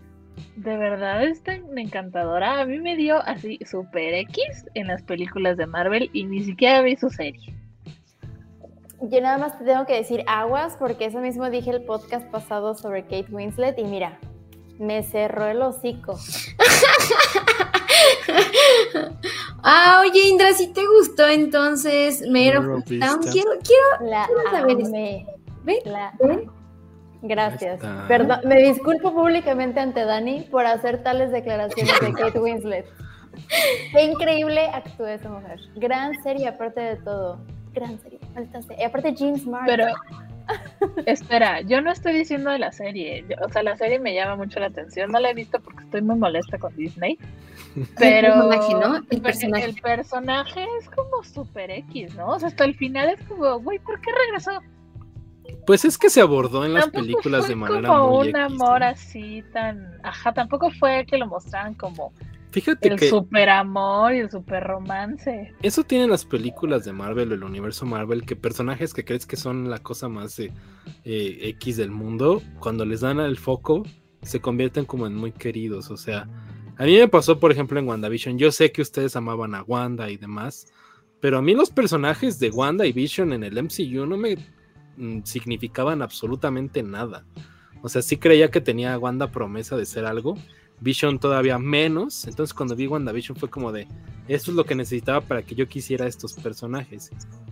de 0.57 0.77
verdad 0.77 1.25
es 1.25 1.43
tan 1.43 1.79
encantadora. 1.79 2.61
A 2.61 2.67
mí 2.67 2.79
me 2.79 2.97
dio 2.97 3.23
así 3.23 3.59
super 3.69 4.15
X 4.15 4.67
en 4.75 4.89
las 4.89 5.03
películas 5.03 5.57
de 5.57 5.67
Marvel 5.67 6.11
y 6.13 6.25
ni 6.25 6.43
siquiera 6.43 6.83
vi 6.83 6.97
su 6.97 7.11
serie. 7.11 7.55
Yo 9.03 9.21
nada 9.23 9.39
más 9.39 9.59
te 9.59 9.65
tengo 9.65 9.87
que 9.87 9.95
decir 9.95 10.23
aguas 10.27 10.77
porque 10.79 11.07
eso 11.07 11.21
mismo 11.21 11.49
dije 11.49 11.71
el 11.71 11.83
podcast 11.83 12.27
pasado 12.31 12.75
sobre 12.75 13.03
Kate 13.05 13.29
Winslet 13.31 13.79
y 13.79 13.85
mira, 13.85 14.19
me 14.81 15.03
cerró 15.03 15.47
el 15.47 15.63
hocico. 15.63 16.15
ah, 19.63 20.03
oye 20.05 20.29
Indra, 20.29 20.53
si 20.55 20.73
te 20.73 20.87
gustó 20.87 21.29
entonces 21.29 22.23
Quiero, 22.23 22.83
quiero, 22.85 23.11
la 24.01 24.27
saber. 24.51 24.79
La 25.85 26.13
Gracias. 27.23 27.81
Perdón, 28.09 28.41
me 28.45 28.63
disculpo 28.63 29.13
públicamente 29.13 29.79
ante 29.79 30.07
Dani 30.07 30.49
por 30.51 30.65
hacer 30.65 31.03
tales 31.03 31.31
declaraciones 31.31 32.01
de 32.01 32.15
Kate 32.15 32.41
Winslet. 32.41 32.87
Qué 33.93 34.05
increíble 34.05 34.69
actúa 34.69 35.13
esa 35.13 35.29
mujer. 35.29 35.61
Gran 35.77 36.15
serie, 36.23 36.49
aparte 36.49 36.81
de 36.81 36.97
todo. 36.97 37.39
Gran 37.75 38.01
serie. 38.01 38.19
Y 38.79 38.83
aparte, 38.83 39.15
Jean 39.15 39.39
Smart. 39.39 39.67
Pero, 39.67 39.85
espera, 41.07 41.61
yo 41.63 41.81
no 41.81 41.91
estoy 41.91 42.15
diciendo 42.15 42.51
de 42.51 42.59
la 42.59 42.73
serie. 42.73 43.25
O 43.45 43.49
sea, 43.49 43.63
la 43.63 43.77
serie 43.77 43.99
me 43.99 44.15
llama 44.15 44.37
mucho 44.37 44.61
la 44.61 44.67
atención. 44.67 45.11
No 45.11 45.21
la 45.21 45.31
he 45.31 45.35
visto 45.35 45.61
porque 45.61 45.85
estoy 45.85 46.03
muy 46.03 46.17
molesta 46.17 46.59
con 46.59 46.75
Disney. 46.77 47.19
Pero 47.99 48.51
el 48.51 49.21
personaje, 49.21 49.65
El, 49.65 49.81
personaje 49.81 50.67
es 50.81 50.89
como 50.91 51.23
super 51.23 51.71
X, 51.71 52.15
¿no? 52.15 52.29
O 52.29 52.39
sea, 52.39 52.49
hasta 52.49 52.65
el 52.65 52.75
final 52.75 53.11
es 53.11 53.23
como, 53.23 53.59
güey, 53.61 53.79
¿por 53.79 54.01
qué 54.01 54.11
regresó? 54.27 54.61
Pues 55.67 55.85
es 55.85 55.99
que 55.99 56.11
se 56.11 56.21
abordó 56.21 56.65
en 56.65 56.75
las 56.75 56.89
películas 56.89 57.49
de 57.49 57.57
manera 57.57 57.89
como 57.89 58.19
un 58.19 58.37
amor 58.37 58.83
así 58.83 59.43
tan, 59.53 59.99
ajá, 60.03 60.33
tampoco 60.33 60.71
fue 60.71 61.05
que 61.07 61.19
lo 61.19 61.27
mostraran 61.27 61.75
como 61.75 62.13
Fíjate 62.51 62.89
el 62.89 62.99
super 62.99 63.49
amor 63.49 64.15
y 64.15 64.19
el 64.19 64.31
super 64.31 64.63
romance. 64.65 65.55
Eso 65.63 65.85
tienen 65.85 66.11
las 66.11 66.25
películas 66.25 66.85
de 66.85 66.93
Marvel, 66.93 67.33
el 67.33 67.45
universo 67.45 67.87
Marvel, 67.87 68.25
que 68.25 68.37
personajes 68.37 68.93
que 68.93 69.05
crees 69.05 69.27
que 69.27 69.37
son 69.37 69.71
la 69.71 69.79
cosa 69.79 70.09
más 70.09 70.39
eh, 70.39 70.51
X 71.05 71.77
del 71.77 71.91
mundo, 71.91 72.43
cuando 72.59 72.85
les 72.85 73.01
dan 73.01 73.21
el 73.21 73.37
foco, 73.37 73.85
se 74.23 74.41
convierten 74.41 74.85
como 74.85 75.07
en 75.07 75.15
muy 75.15 75.33
queridos. 75.33 75.91
O 75.91 75.97
sea, 75.97 76.29
a 76.77 76.85
mí 76.85 76.97
me 76.97 77.09
pasó, 77.09 77.39
por 77.39 77.53
ejemplo, 77.53 77.79
en 77.79 77.89
WandaVision. 77.89 78.39
Yo 78.39 78.51
sé 78.53 78.73
que 78.73 78.83
ustedes 78.83 79.15
amaban 79.17 79.55
a 79.55 79.63
Wanda 79.63 80.11
y 80.11 80.17
demás, 80.17 80.67
pero 81.21 81.39
a 81.39 81.43
mí 81.43 81.55
los 81.55 81.71
personajes 81.71 82.39
de 82.41 82.51
Wanda 82.51 82.87
y 82.87 82.93
Vision 82.93 83.33
en 83.33 83.45
el 83.45 83.63
MCU 83.63 84.07
no 84.07 84.17
me 84.17 84.37
Mm, 85.01 85.23
significaban 85.25 86.03
absolutamente 86.03 86.83
nada. 86.83 87.25
O 87.83 87.89
sea, 87.89 88.03
sí 88.03 88.19
creía 88.19 88.51
que 88.51 88.61
tenía 88.61 88.99
Wanda 88.99 89.31
promesa 89.31 89.75
de 89.77 89.87
ser 89.87 90.05
algo. 90.05 90.37
Vision 90.81 91.19
todavía 91.19 91.59
menos. 91.59 92.27
Entonces 92.27 92.55
cuando 92.55 92.77
vi 92.77 92.87
WandaVision 92.87 93.37
fue 93.37 93.51
como 93.51 93.73
de, 93.73 93.87
esto 94.29 94.51
es 94.51 94.57
lo 94.57 94.65
que 94.65 94.75
necesitaba 94.75 95.21
para 95.21 95.43
que 95.43 95.55
yo 95.55 95.69
quisiera 95.69 96.07
estos 96.07 96.35
personajes. 96.35 97.11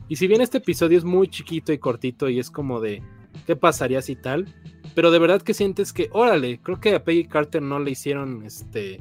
Y 0.09 0.17
si 0.17 0.27
bien 0.27 0.41
este 0.41 0.59
episodio 0.59 0.99
es 0.99 1.05
muy 1.05 1.29
chiquito 1.29 1.73
y 1.73 1.79
cortito 1.79 2.29
y 2.29 2.39
es 2.39 2.51
como 2.51 2.81
de, 2.81 3.03
¿qué 3.47 3.57
pasaría 3.57 4.03
si 4.03 4.17
tal? 4.17 4.55
Pero 4.95 5.11
de 5.11 5.19
verdad 5.19 5.43
que 5.43 5.55
sientes 5.55 5.93
que, 5.93 6.09
órale, 6.13 6.61
creo 6.63 6.81
que 6.81 6.95
a 6.95 7.05
Peggy 7.05 7.27
Carter 7.27 7.63
no 7.63 7.79
le 7.79 7.91
hicieron 7.91 8.45
este 8.45 9.01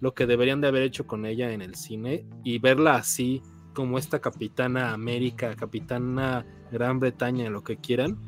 lo 0.00 0.14
que 0.14 0.26
deberían 0.26 0.60
de 0.60 0.68
haber 0.68 0.82
hecho 0.82 1.06
con 1.06 1.26
ella 1.26 1.52
en 1.52 1.62
el 1.62 1.74
cine 1.74 2.26
y 2.44 2.58
verla 2.58 2.96
así 2.96 3.42
como 3.74 3.98
esta 3.98 4.20
capitana 4.20 4.92
América, 4.92 5.54
capitana 5.54 6.46
Gran 6.72 6.98
Bretaña, 6.98 7.50
lo 7.50 7.62
que 7.62 7.76
quieran. 7.76 8.18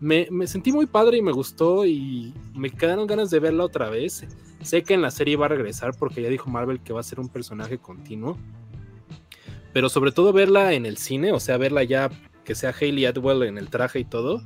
Me, 0.00 0.26
sentí 0.46 0.72
muy 0.72 0.86
padre 0.86 1.18
y 1.18 1.22
me 1.22 1.32
gustó 1.32 1.86
y 1.86 2.34
me 2.54 2.70
quedaron 2.70 3.06
ganas 3.06 3.30
de 3.30 3.40
verla 3.40 3.64
otra 3.64 3.90
vez. 3.90 4.26
Sé 4.64 4.82
que 4.82 4.94
en 4.94 5.02
la 5.02 5.10
serie 5.10 5.36
va 5.36 5.46
a 5.46 5.50
regresar 5.50 5.94
porque 5.96 6.22
ya 6.22 6.28
dijo 6.28 6.50
Marvel 6.50 6.80
que 6.80 6.92
va 6.92 7.00
a 7.00 7.04
ser 7.04 7.20
un 7.20 7.28
personaje 7.28 7.78
continuo. 7.78 8.38
Pero 9.72 9.88
sobre 9.88 10.10
todo 10.10 10.32
verla 10.32 10.72
en 10.72 10.86
el 10.86 10.96
cine, 10.96 11.32
o 11.32 11.40
sea, 11.40 11.56
verla 11.56 11.84
ya 11.84 12.10
que 12.44 12.54
sea 12.54 12.74
Hayley 12.78 13.06
Atwell 13.06 13.42
en 13.42 13.58
el 13.58 13.68
traje 13.68 13.98
y 14.00 14.04
todo, 14.04 14.42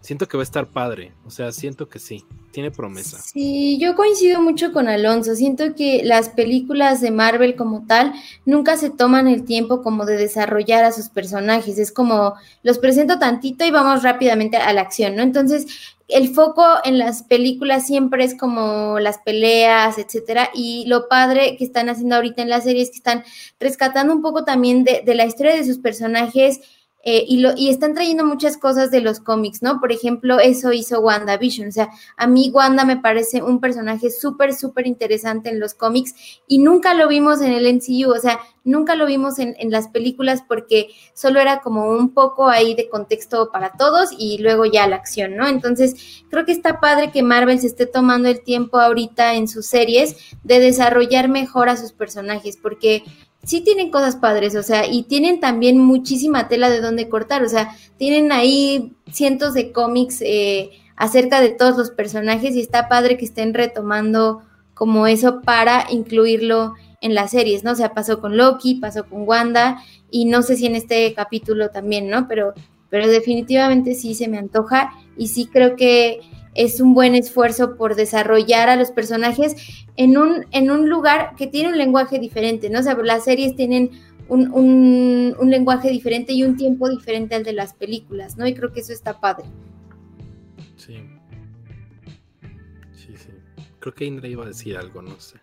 siento 0.00 0.28
que 0.28 0.36
va 0.36 0.42
a 0.42 0.44
estar 0.44 0.66
padre. 0.66 1.12
O 1.26 1.30
sea, 1.30 1.52
siento 1.52 1.88
que 1.88 1.98
sí 1.98 2.24
tiene 2.52 2.70
promesa. 2.70 3.18
Sí, 3.18 3.78
yo 3.80 3.94
coincido 3.94 4.40
mucho 4.40 4.72
con 4.72 4.88
Alonso. 4.88 5.34
Siento 5.34 5.74
que 5.74 6.02
las 6.04 6.28
películas 6.28 7.00
de 7.00 7.10
Marvel 7.10 7.56
como 7.56 7.86
tal 7.86 8.12
nunca 8.44 8.76
se 8.76 8.90
toman 8.90 9.28
el 9.28 9.44
tiempo 9.44 9.82
como 9.82 10.06
de 10.06 10.16
desarrollar 10.16 10.84
a 10.84 10.92
sus 10.92 11.08
personajes. 11.08 11.78
Es 11.78 11.92
como 11.92 12.34
los 12.62 12.78
presento 12.78 13.18
tantito 13.18 13.64
y 13.64 13.70
vamos 13.70 14.02
rápidamente 14.02 14.56
a 14.56 14.72
la 14.72 14.82
acción, 14.82 15.16
¿no? 15.16 15.22
Entonces, 15.22 15.66
el 16.08 16.34
foco 16.34 16.64
en 16.84 16.98
las 16.98 17.22
películas 17.22 17.86
siempre 17.86 18.24
es 18.24 18.34
como 18.34 18.98
las 18.98 19.18
peleas, 19.18 19.98
etcétera. 19.98 20.50
Y 20.54 20.86
lo 20.86 21.06
padre 21.06 21.56
que 21.56 21.64
están 21.64 21.90
haciendo 21.90 22.16
ahorita 22.16 22.42
en 22.42 22.48
la 22.48 22.62
serie 22.62 22.82
es 22.82 22.90
que 22.90 22.96
están 22.96 23.24
rescatando 23.60 24.14
un 24.14 24.22
poco 24.22 24.44
también 24.44 24.84
de, 24.84 25.02
de 25.04 25.14
la 25.14 25.26
historia 25.26 25.54
de 25.54 25.64
sus 25.64 25.78
personajes 25.78 26.60
eh, 27.04 27.24
y, 27.28 27.38
lo, 27.38 27.52
y 27.56 27.70
están 27.70 27.94
trayendo 27.94 28.24
muchas 28.24 28.56
cosas 28.56 28.90
de 28.90 29.00
los 29.00 29.20
cómics, 29.20 29.62
¿no? 29.62 29.80
Por 29.80 29.92
ejemplo, 29.92 30.40
eso 30.40 30.72
hizo 30.72 31.00
WandaVision. 31.00 31.68
O 31.68 31.72
sea, 31.72 31.90
a 32.16 32.26
mí 32.26 32.50
Wanda 32.52 32.84
me 32.84 32.96
parece 32.96 33.40
un 33.40 33.60
personaje 33.60 34.10
súper, 34.10 34.52
súper 34.52 34.86
interesante 34.86 35.48
en 35.48 35.60
los 35.60 35.74
cómics 35.74 36.14
y 36.48 36.58
nunca 36.58 36.94
lo 36.94 37.06
vimos 37.06 37.40
en 37.40 37.52
el 37.52 37.72
MCU, 37.72 38.10
o 38.10 38.18
sea, 38.18 38.40
nunca 38.64 38.96
lo 38.96 39.06
vimos 39.06 39.38
en, 39.38 39.54
en, 39.58 39.70
las 39.70 39.88
películas 39.88 40.42
porque 40.46 40.88
solo 41.14 41.40
era 41.40 41.60
como 41.60 41.88
un 41.88 42.12
poco 42.12 42.48
ahí 42.48 42.74
de 42.74 42.88
contexto 42.88 43.50
para 43.52 43.72
todos 43.72 44.10
y 44.18 44.38
luego 44.38 44.66
ya 44.66 44.86
la 44.88 44.96
acción, 44.96 45.36
¿no? 45.36 45.46
Entonces, 45.46 46.24
creo 46.28 46.44
que 46.44 46.52
está 46.52 46.80
padre 46.80 47.12
que 47.12 47.22
Marvel 47.22 47.60
se 47.60 47.68
esté 47.68 47.86
tomando 47.86 48.28
el 48.28 48.42
tiempo 48.42 48.78
ahorita 48.78 49.34
en 49.34 49.48
sus 49.48 49.66
series 49.66 50.16
de 50.42 50.58
desarrollar 50.58 51.28
mejor 51.28 51.68
a 51.68 51.76
sus 51.76 51.92
personajes 51.92 52.58
porque 52.60 53.04
sí 53.44 53.60
tienen 53.62 53.90
cosas 53.90 54.16
padres, 54.16 54.54
o 54.56 54.62
sea, 54.62 54.86
y 54.86 55.04
tienen 55.04 55.40
también 55.40 55.78
muchísima 55.78 56.48
tela 56.48 56.70
de 56.70 56.80
donde 56.80 57.08
cortar, 57.08 57.42
o 57.42 57.48
sea, 57.48 57.76
tienen 57.96 58.32
ahí 58.32 58.94
cientos 59.10 59.54
de 59.54 59.72
cómics 59.72 60.20
eh, 60.22 60.70
acerca 60.96 61.40
de 61.40 61.50
todos 61.50 61.76
los 61.76 61.90
personajes 61.90 62.54
y 62.54 62.60
está 62.60 62.88
padre 62.88 63.16
que 63.16 63.24
estén 63.24 63.54
retomando 63.54 64.42
como 64.74 65.06
eso 65.06 65.40
para 65.42 65.86
incluirlo 65.90 66.74
en 67.00 67.14
las 67.14 67.30
series, 67.30 67.64
¿no? 67.64 67.72
O 67.72 67.74
sea, 67.74 67.94
pasó 67.94 68.20
con 68.20 68.36
Loki, 68.36 68.76
pasó 68.76 69.04
con 69.08 69.22
Wanda 69.26 69.82
y 70.10 70.24
no 70.24 70.42
sé 70.42 70.56
si 70.56 70.66
en 70.66 70.74
este 70.74 71.14
capítulo 71.14 71.70
también, 71.70 72.08
¿no? 72.08 72.26
Pero, 72.28 72.54
pero 72.90 73.08
definitivamente 73.08 73.94
sí 73.94 74.14
se 74.14 74.28
me 74.28 74.38
antoja 74.38 74.92
y 75.16 75.28
sí 75.28 75.46
creo 75.46 75.76
que 75.76 76.20
es 76.58 76.80
un 76.80 76.92
buen 76.92 77.14
esfuerzo 77.14 77.76
por 77.76 77.94
desarrollar 77.94 78.68
a 78.68 78.74
los 78.74 78.90
personajes 78.90 79.54
en 79.96 80.18
un, 80.18 80.44
en 80.50 80.72
un 80.72 80.90
lugar 80.90 81.36
que 81.36 81.46
tiene 81.46 81.68
un 81.68 81.78
lenguaje 81.78 82.18
diferente, 82.18 82.68
¿no? 82.68 82.80
O 82.80 82.82
sea, 82.82 82.94
las 82.96 83.24
series 83.24 83.54
tienen 83.54 83.92
un, 84.28 84.52
un, 85.38 85.50
lenguaje 85.50 85.88
diferente 85.88 86.32
y 86.32 86.42
un 86.42 86.56
tiempo 86.56 86.90
diferente 86.90 87.36
al 87.36 87.44
de 87.44 87.52
las 87.52 87.74
películas, 87.74 88.36
¿no? 88.36 88.44
Y 88.44 88.54
creo 88.54 88.72
que 88.72 88.80
eso 88.80 88.92
está 88.92 89.20
padre. 89.20 89.44
Sí. 90.76 90.96
Sí, 92.92 93.16
sí. 93.16 93.30
Creo 93.78 93.94
que 93.94 94.04
Indra 94.04 94.26
iba 94.26 94.42
a 94.42 94.48
decir 94.48 94.76
algo, 94.76 95.00
no 95.00 95.18
sé. 95.20 95.38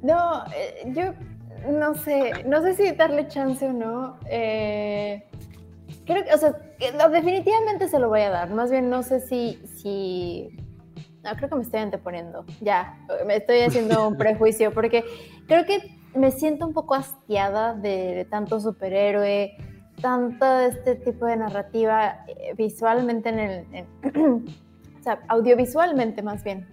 No, 0.00 0.44
eh, 0.56 0.90
yo 0.94 1.12
no 1.70 1.94
sé, 1.94 2.44
no 2.46 2.62
sé 2.62 2.74
si 2.74 2.90
darle 2.92 3.28
chance 3.28 3.66
o 3.66 3.72
no. 3.74 4.18
Eh, 4.30 5.24
Creo 6.08 6.24
que, 6.24 6.32
o 6.32 6.38
sea, 6.38 6.58
definitivamente 7.10 7.86
se 7.86 7.98
lo 7.98 8.08
voy 8.08 8.22
a 8.22 8.30
dar. 8.30 8.48
Más 8.48 8.70
bien 8.70 8.88
no 8.88 9.02
sé 9.02 9.20
si, 9.20 9.60
si... 9.66 10.48
No, 11.22 11.36
creo 11.36 11.50
que 11.50 11.56
me 11.56 11.62
estoy 11.62 11.80
anteponiendo. 11.80 12.46
Ya, 12.62 12.98
me 13.26 13.36
estoy 13.36 13.60
haciendo 13.60 14.08
un 14.08 14.16
prejuicio 14.16 14.72
porque 14.72 15.04
creo 15.46 15.66
que 15.66 16.00
me 16.14 16.30
siento 16.30 16.66
un 16.66 16.72
poco 16.72 16.94
hastiada 16.94 17.74
de, 17.74 18.26
tanto 18.30 18.58
superhéroe, 18.58 19.54
tanto 20.00 20.46
este 20.60 20.94
tipo 20.94 21.26
de 21.26 21.36
narrativa 21.36 22.24
eh, 22.26 22.54
visualmente 22.56 23.28
en 23.28 23.38
el, 23.38 23.86
o 24.98 25.02
sea, 25.02 25.20
audiovisualmente 25.28 26.22
más 26.22 26.42
bien. 26.42 26.66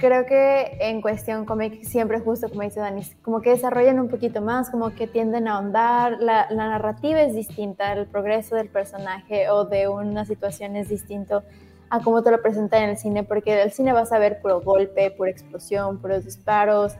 Creo 0.00 0.24
que 0.24 0.78
en 0.80 1.02
cuestión 1.02 1.44
cómic 1.44 1.82
siempre 1.82 2.20
justo 2.20 2.48
como 2.48 2.62
dice 2.62 2.80
Dani, 2.80 3.02
como 3.20 3.42
que 3.42 3.50
desarrollan 3.50 4.00
un 4.00 4.08
poquito 4.08 4.40
más, 4.40 4.70
como 4.70 4.94
que 4.94 5.06
tienden 5.06 5.46
a 5.46 5.56
ahondar, 5.56 6.16
la, 6.20 6.46
la 6.48 6.68
narrativa 6.68 7.20
es 7.20 7.34
distinta, 7.34 7.92
el 7.92 8.06
progreso 8.06 8.56
del 8.56 8.68
personaje 8.68 9.50
o 9.50 9.66
de 9.66 9.88
una 9.88 10.24
situación 10.24 10.74
es 10.76 10.88
distinto 10.88 11.42
a 11.90 12.00
cómo 12.00 12.22
te 12.22 12.30
lo 12.30 12.40
presentan 12.40 12.84
en 12.84 12.90
el 12.90 12.96
cine, 12.96 13.24
porque 13.24 13.52
en 13.52 13.58
el 13.58 13.72
cine 13.72 13.92
vas 13.92 14.10
a 14.10 14.18
ver 14.18 14.40
puro 14.40 14.62
golpe, 14.62 15.10
pura 15.10 15.30
explosión, 15.30 15.98
puros 15.98 16.24
disparos, 16.24 16.94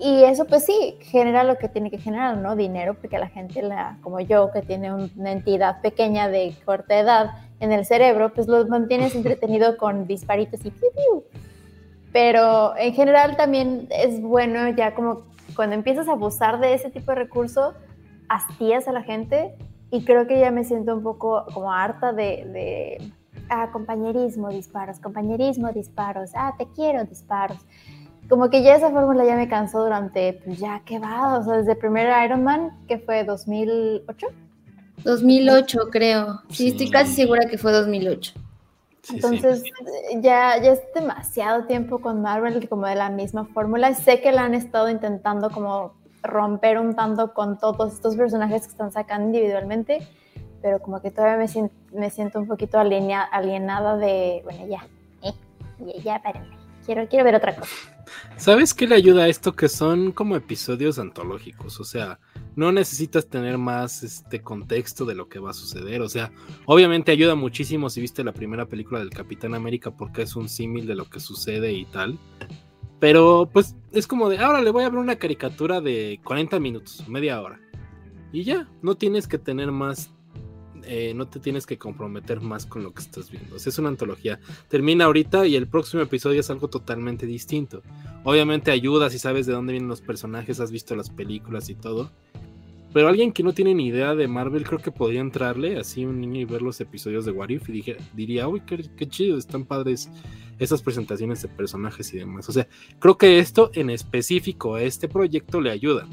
y 0.00 0.24
eso 0.24 0.46
pues 0.46 0.64
sí, 0.64 0.96
genera 1.02 1.44
lo 1.44 1.56
que 1.56 1.68
tiene 1.68 1.88
que 1.90 1.98
generar, 1.98 2.36
¿no? 2.36 2.56
Dinero, 2.56 2.94
porque 2.94 3.18
la 3.18 3.28
gente, 3.28 3.62
la, 3.62 3.98
como 4.00 4.18
yo, 4.18 4.50
que 4.50 4.62
tiene 4.62 4.92
una 4.92 5.30
entidad 5.30 5.82
pequeña 5.82 6.28
de 6.28 6.52
corta 6.64 6.98
edad 6.98 7.30
en 7.60 7.70
el 7.70 7.84
cerebro, 7.84 8.32
pues 8.34 8.48
los 8.48 8.68
mantienes 8.68 9.14
entretenido 9.14 9.76
con 9.76 10.06
disparitos 10.06 10.64
y 10.64 10.70
piu, 10.70 11.24
Pero 12.12 12.76
en 12.76 12.92
general 12.94 13.36
también 13.36 13.86
es 13.90 14.20
bueno 14.20 14.68
ya 14.70 14.94
como 14.94 15.22
cuando 15.54 15.74
empiezas 15.74 16.08
a 16.08 16.12
abusar 16.12 16.60
de 16.60 16.74
ese 16.74 16.90
tipo 16.90 17.12
de 17.12 17.16
recurso, 17.16 17.74
hastías 18.28 18.88
a 18.88 18.92
la 18.92 19.02
gente 19.02 19.54
y 19.90 20.04
creo 20.04 20.26
que 20.26 20.38
ya 20.38 20.50
me 20.50 20.64
siento 20.64 20.94
un 20.94 21.02
poco 21.02 21.44
como 21.52 21.72
harta 21.72 22.12
de, 22.12 22.44
de 22.46 23.12
ah, 23.48 23.70
compañerismo, 23.72 24.48
disparos, 24.50 24.98
compañerismo, 25.00 25.72
disparos, 25.72 26.30
ah, 26.34 26.54
te 26.56 26.66
quiero, 26.74 27.04
disparos 27.04 27.58
como 28.30 28.48
que 28.48 28.62
ya 28.62 28.76
esa 28.76 28.90
fórmula 28.90 29.24
ya 29.24 29.34
me 29.34 29.48
cansó 29.48 29.82
durante, 29.82 30.40
pues 30.44 30.58
ya, 30.60 30.80
¿qué 30.86 31.00
va? 31.00 31.36
O 31.36 31.42
sea, 31.42 31.56
desde 31.56 31.72
el 31.72 31.78
primer 31.78 32.08
Iron 32.24 32.44
Man, 32.44 32.70
que 32.86 32.98
fue 32.98 33.24
2008. 33.24 34.28
2008, 35.02 35.78
creo. 35.90 36.40
Sí, 36.48 36.68
estoy 36.68 36.90
casi 36.90 37.12
segura 37.12 37.46
que 37.50 37.58
fue 37.58 37.72
2008. 37.72 38.34
Entonces, 39.08 39.62
Ya, 40.16 40.60
ya 40.60 40.72
es 40.72 40.80
demasiado 40.94 41.64
tiempo 41.64 42.00
con 42.00 42.20
Marvel 42.20 42.68
como 42.68 42.86
de 42.86 42.94
la 42.94 43.10
misma 43.10 43.46
fórmula. 43.46 43.94
Sé 43.94 44.20
que 44.20 44.32
la 44.32 44.44
han 44.44 44.54
estado 44.54 44.90
intentando 44.90 45.50
como 45.50 45.94
romper 46.22 46.78
un 46.78 46.94
tanto 46.94 47.32
con 47.32 47.58
todos 47.58 47.94
estos 47.94 48.16
personajes 48.16 48.62
que 48.62 48.68
están 48.68 48.92
sacando 48.92 49.26
individualmente, 49.28 50.06
pero 50.62 50.80
como 50.80 51.00
que 51.00 51.10
todavía 51.10 51.38
me 51.38 51.48
siento, 51.48 51.74
me 51.92 52.10
siento 52.10 52.38
un 52.38 52.46
poquito 52.46 52.78
alienada 52.78 53.96
de, 53.96 54.40
bueno, 54.44 54.66
ya, 54.66 54.86
eh, 55.22 55.32
ya, 55.78 56.02
ya, 56.02 56.16
espérenme, 56.16 56.56
quiero, 56.84 57.08
quiero 57.08 57.24
ver 57.24 57.34
otra 57.36 57.56
cosa. 57.56 57.72
¿Sabes 58.36 58.74
qué 58.74 58.86
le 58.86 58.96
ayuda 58.96 59.24
a 59.24 59.28
esto? 59.28 59.54
Que 59.54 59.68
son 59.68 60.12
como 60.12 60.36
episodios 60.36 60.98
antológicos, 60.98 61.80
o 61.80 61.84
sea, 61.84 62.18
no 62.56 62.72
necesitas 62.72 63.28
tener 63.28 63.58
más 63.58 64.02
este 64.02 64.42
contexto 64.42 65.04
de 65.04 65.14
lo 65.14 65.28
que 65.28 65.38
va 65.38 65.50
a 65.50 65.54
suceder, 65.54 66.02
o 66.02 66.08
sea, 66.08 66.32
obviamente 66.66 67.12
ayuda 67.12 67.34
muchísimo 67.34 67.90
si 67.90 68.00
viste 68.00 68.24
la 68.24 68.32
primera 68.32 68.66
película 68.66 69.00
del 69.00 69.10
Capitán 69.10 69.54
América 69.54 69.90
porque 69.90 70.22
es 70.22 70.36
un 70.36 70.48
símil 70.48 70.86
de 70.86 70.94
lo 70.94 71.04
que 71.04 71.20
sucede 71.20 71.72
y 71.72 71.84
tal. 71.86 72.18
Pero 72.98 73.48
pues 73.50 73.76
es 73.92 74.06
como 74.06 74.28
de, 74.28 74.38
ahora 74.38 74.60
le 74.60 74.70
voy 74.70 74.84
a 74.84 74.90
ver 74.90 74.98
una 74.98 75.16
caricatura 75.16 75.80
de 75.80 76.20
40 76.22 76.60
minutos, 76.60 77.08
media 77.08 77.40
hora. 77.40 77.58
Y 78.32 78.44
ya, 78.44 78.68
no 78.82 78.94
tienes 78.94 79.26
que 79.26 79.38
tener 79.38 79.72
más 79.72 80.12
eh, 80.92 81.14
no 81.14 81.28
te 81.28 81.38
tienes 81.38 81.66
que 81.66 81.78
comprometer 81.78 82.40
más 82.40 82.66
con 82.66 82.82
lo 82.82 82.92
que 82.92 83.00
estás 83.00 83.30
viendo. 83.30 83.54
es 83.54 83.78
una 83.78 83.90
antología. 83.90 84.40
Termina 84.66 85.04
ahorita 85.04 85.46
y 85.46 85.54
el 85.54 85.68
próximo 85.68 86.02
episodio 86.02 86.40
es 86.40 86.50
algo 86.50 86.66
totalmente 86.66 87.26
distinto. 87.26 87.84
Obviamente 88.24 88.72
ayuda 88.72 89.08
si 89.08 89.20
sabes 89.20 89.46
de 89.46 89.52
dónde 89.52 89.72
vienen 89.72 89.88
los 89.88 90.00
personajes, 90.00 90.58
has 90.58 90.72
visto 90.72 90.96
las 90.96 91.08
películas 91.08 91.70
y 91.70 91.76
todo. 91.76 92.10
Pero 92.92 93.06
alguien 93.06 93.30
que 93.30 93.44
no 93.44 93.52
tiene 93.52 93.72
ni 93.72 93.86
idea 93.86 94.16
de 94.16 94.26
Marvel, 94.26 94.64
creo 94.64 94.80
que 94.80 94.90
podría 94.90 95.20
entrarle 95.20 95.78
así 95.78 96.04
un 96.04 96.20
niño 96.20 96.40
y 96.40 96.44
ver 96.44 96.60
los 96.60 96.80
episodios 96.80 97.24
de 97.24 97.30
What 97.30 97.50
y 97.50 97.60
diría, 98.12 98.48
uy, 98.48 98.62
qué, 98.62 98.84
qué 98.96 99.08
chido, 99.08 99.38
están 99.38 99.66
padres 99.66 100.10
esas 100.58 100.82
presentaciones 100.82 101.40
de 101.40 101.48
personajes 101.50 102.12
y 102.12 102.18
demás. 102.18 102.48
O 102.48 102.52
sea, 102.52 102.66
creo 102.98 103.16
que 103.16 103.38
esto 103.38 103.70
en 103.74 103.90
específico 103.90 104.74
a 104.74 104.82
este 104.82 105.06
proyecto 105.06 105.60
le 105.60 105.70
ayuda. 105.70 106.08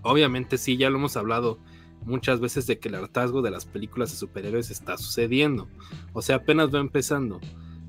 Obviamente 0.00 0.56
sí, 0.56 0.78
ya 0.78 0.88
lo 0.88 0.96
hemos 0.96 1.18
hablado 1.18 1.58
muchas 2.04 2.40
veces 2.40 2.66
de 2.66 2.78
que 2.78 2.88
el 2.88 2.94
hartazgo 2.94 3.42
de 3.42 3.50
las 3.50 3.64
películas 3.66 4.10
de 4.10 4.16
superhéroes 4.16 4.70
está 4.70 4.96
sucediendo. 4.96 5.68
O 6.12 6.22
sea, 6.22 6.36
apenas 6.36 6.74
va 6.74 6.80
empezando. 6.80 7.40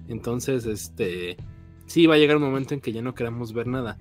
Entonces, 0.08 0.66
este, 0.66 1.38
sí 1.86 2.08
va 2.08 2.16
a 2.16 2.18
llegar 2.18 2.38
un 2.38 2.44
momento 2.44 2.74
en 2.74 2.82
que 2.82 2.92
ya 2.92 3.02
no 3.02 3.16
queramos 3.16 3.54
ver 3.54 3.68
nada. 3.68 3.98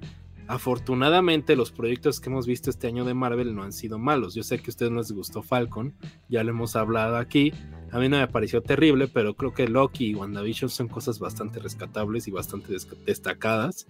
Afortunadamente, 0.46 1.56
los 1.56 1.72
proyectos 1.72 2.20
que 2.20 2.28
hemos 2.28 2.46
visto 2.46 2.68
este 2.68 2.86
año 2.86 3.06
de 3.06 3.14
Marvel 3.14 3.54
no 3.54 3.62
han 3.62 3.72
sido 3.72 3.98
malos. 3.98 4.34
Yo 4.34 4.42
sé 4.42 4.58
que 4.58 4.66
a 4.66 4.70
ustedes 4.70 4.92
no 4.92 4.98
les 4.98 5.12
gustó 5.12 5.42
Falcon, 5.42 5.94
ya 6.28 6.44
lo 6.44 6.50
hemos 6.50 6.76
hablado 6.76 7.16
aquí. 7.16 7.52
A 7.90 7.98
mí 7.98 8.10
no 8.10 8.18
me 8.18 8.28
pareció 8.28 8.62
terrible, 8.62 9.08
pero 9.08 9.34
creo 9.34 9.54
que 9.54 9.68
Loki 9.68 10.10
y 10.10 10.14
WandaVision 10.14 10.68
son 10.68 10.88
cosas 10.88 11.18
bastante 11.18 11.60
rescatables 11.60 12.28
y 12.28 12.30
bastante 12.30 12.74
destacadas. 13.06 13.88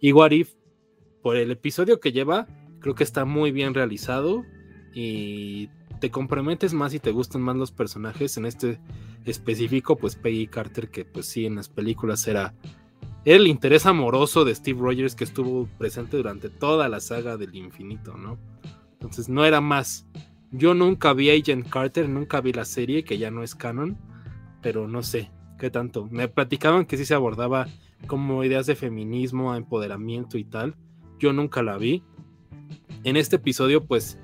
Y 0.00 0.12
What 0.12 0.32
por 1.22 1.36
el 1.36 1.50
episodio 1.50 1.98
que 1.98 2.12
lleva, 2.12 2.46
creo 2.78 2.94
que 2.94 3.02
está 3.02 3.24
muy 3.24 3.50
bien 3.50 3.74
realizado 3.74 4.44
y 4.98 5.68
te 6.00 6.10
comprometes 6.10 6.72
más 6.72 6.94
y 6.94 7.00
te 7.00 7.10
gustan 7.10 7.42
más 7.42 7.54
los 7.54 7.70
personajes. 7.70 8.38
En 8.38 8.46
este 8.46 8.80
específico, 9.26 9.96
pues 9.96 10.16
Peggy 10.16 10.46
Carter, 10.46 10.88
que 10.88 11.04
pues 11.04 11.26
sí, 11.26 11.44
en 11.44 11.56
las 11.56 11.68
películas 11.68 12.26
era, 12.26 12.54
el 13.26 13.46
interés 13.46 13.84
amoroso 13.84 14.46
de 14.46 14.54
Steve 14.54 14.80
Rogers 14.80 15.14
que 15.14 15.24
estuvo 15.24 15.68
presente 15.76 16.16
durante 16.16 16.48
toda 16.48 16.88
la 16.88 17.00
saga 17.00 17.36
del 17.36 17.54
infinito, 17.54 18.16
¿no? 18.16 18.38
Entonces 18.92 19.28
no 19.28 19.44
era 19.44 19.60
más. 19.60 20.06
Yo 20.50 20.72
nunca 20.72 21.12
vi 21.12 21.28
Agent 21.28 21.68
Carter, 21.68 22.08
nunca 22.08 22.40
vi 22.40 22.54
la 22.54 22.64
serie, 22.64 23.04
que 23.04 23.18
ya 23.18 23.30
no 23.30 23.42
es 23.42 23.54
canon, 23.54 23.98
pero 24.62 24.88
no 24.88 25.02
sé 25.02 25.30
qué 25.58 25.68
tanto. 25.68 26.08
Me 26.10 26.28
platicaban 26.28 26.86
que 26.86 26.96
sí 26.96 27.04
se 27.04 27.12
abordaba 27.12 27.68
como 28.06 28.44
ideas 28.44 28.64
de 28.64 28.76
feminismo, 28.76 29.54
empoderamiento 29.54 30.38
y 30.38 30.44
tal. 30.44 30.74
Yo 31.18 31.34
nunca 31.34 31.62
la 31.62 31.76
vi. 31.76 32.02
En 33.04 33.16
este 33.16 33.36
episodio, 33.36 33.84
pues 33.84 34.18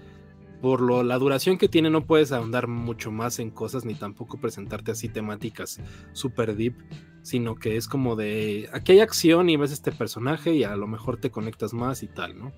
por 0.62 0.80
lo, 0.80 1.02
la 1.02 1.18
duración 1.18 1.58
que 1.58 1.68
tiene 1.68 1.90
no 1.90 2.06
puedes 2.06 2.30
ahondar 2.30 2.68
mucho 2.68 3.10
más 3.10 3.40
en 3.40 3.50
cosas 3.50 3.84
ni 3.84 3.94
tampoco 3.94 4.38
presentarte 4.38 4.92
así 4.92 5.08
temáticas 5.08 5.80
super 6.12 6.54
deep, 6.54 6.76
sino 7.22 7.56
que 7.56 7.76
es 7.76 7.88
como 7.88 8.14
de 8.14 8.70
aquí 8.72 8.92
hay 8.92 9.00
acción 9.00 9.50
y 9.50 9.56
ves 9.56 9.72
este 9.72 9.90
personaje 9.90 10.54
y 10.54 10.62
a 10.62 10.76
lo 10.76 10.86
mejor 10.86 11.16
te 11.16 11.32
conectas 11.32 11.74
más 11.74 12.04
y 12.04 12.06
tal, 12.06 12.38
¿no? 12.38 12.52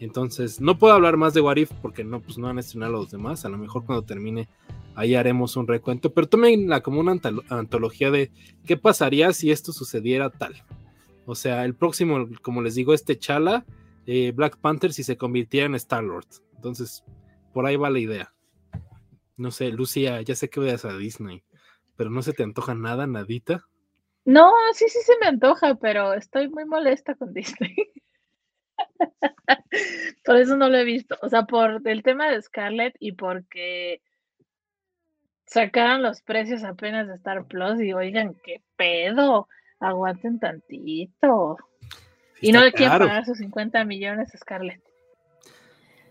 Entonces, 0.00 0.60
no 0.60 0.78
puedo 0.78 0.94
hablar 0.94 1.16
más 1.16 1.32
de 1.32 1.42
Warif 1.42 1.70
porque 1.80 2.02
no, 2.02 2.20
pues 2.20 2.38
no 2.38 2.48
han 2.48 2.58
estrenado 2.58 2.94
los 2.94 3.12
demás. 3.12 3.44
A 3.44 3.48
lo 3.48 3.58
mejor 3.58 3.84
cuando 3.84 4.02
termine 4.02 4.48
ahí 4.96 5.14
haremos 5.14 5.56
un 5.56 5.68
recuento, 5.68 6.12
pero 6.12 6.26
tómenla 6.26 6.80
como 6.82 6.98
una 6.98 7.20
antología 7.50 8.10
de 8.10 8.32
qué 8.66 8.76
pasaría 8.76 9.32
si 9.32 9.52
esto 9.52 9.72
sucediera 9.72 10.30
tal. 10.30 10.64
O 11.24 11.36
sea, 11.36 11.64
el 11.64 11.76
próximo, 11.76 12.26
como 12.42 12.62
les 12.62 12.74
digo, 12.74 12.94
este 12.94 13.16
Chala, 13.16 13.64
eh, 14.06 14.32
Black 14.34 14.58
Panther, 14.58 14.92
si 14.92 15.04
se 15.04 15.16
convirtiera 15.16 15.66
en 15.66 15.76
Star 15.76 16.02
Lord. 16.02 16.26
Entonces, 16.56 17.04
por 17.54 17.64
ahí 17.64 17.76
va 17.76 17.88
la 17.88 18.00
idea. 18.00 18.34
No 19.36 19.50
sé, 19.50 19.70
Lucia, 19.70 20.20
ya 20.20 20.34
sé 20.34 20.50
que 20.50 20.60
vayas 20.60 20.84
a 20.84 20.96
Disney, 20.96 21.42
pero 21.96 22.10
no 22.10 22.20
se 22.22 22.32
te 22.32 22.42
antoja 22.42 22.74
nada, 22.74 23.06
nadita. 23.06 23.64
No, 24.24 24.52
sí, 24.72 24.86
sí 24.88 24.98
se 25.00 25.16
me 25.20 25.26
antoja, 25.26 25.76
pero 25.76 26.12
estoy 26.14 26.48
muy 26.48 26.64
molesta 26.64 27.14
con 27.14 27.32
Disney. 27.32 27.74
por 30.24 30.36
eso 30.36 30.56
no 30.56 30.68
lo 30.68 30.76
he 30.76 30.84
visto. 30.84 31.16
O 31.22 31.28
sea, 31.28 31.44
por 31.44 31.80
el 31.86 32.02
tema 32.02 32.30
de 32.30 32.42
Scarlett 32.42 32.96
y 32.98 33.12
porque 33.12 34.02
sacaron 35.46 36.02
los 36.02 36.22
precios 36.22 36.64
apenas 36.64 37.06
de 37.06 37.14
Star 37.14 37.46
Plus 37.46 37.80
y 37.80 37.92
oigan, 37.92 38.34
qué 38.42 38.62
pedo, 38.76 39.48
aguanten 39.78 40.38
tantito. 40.38 41.58
y 42.40 42.52
no 42.52 42.64
le 42.64 42.72
quieren 42.72 42.98
pagar 42.98 43.24
sus 43.24 43.38
50 43.38 43.84
millones 43.84 44.34
a 44.34 44.38
Scarlett. 44.38 44.82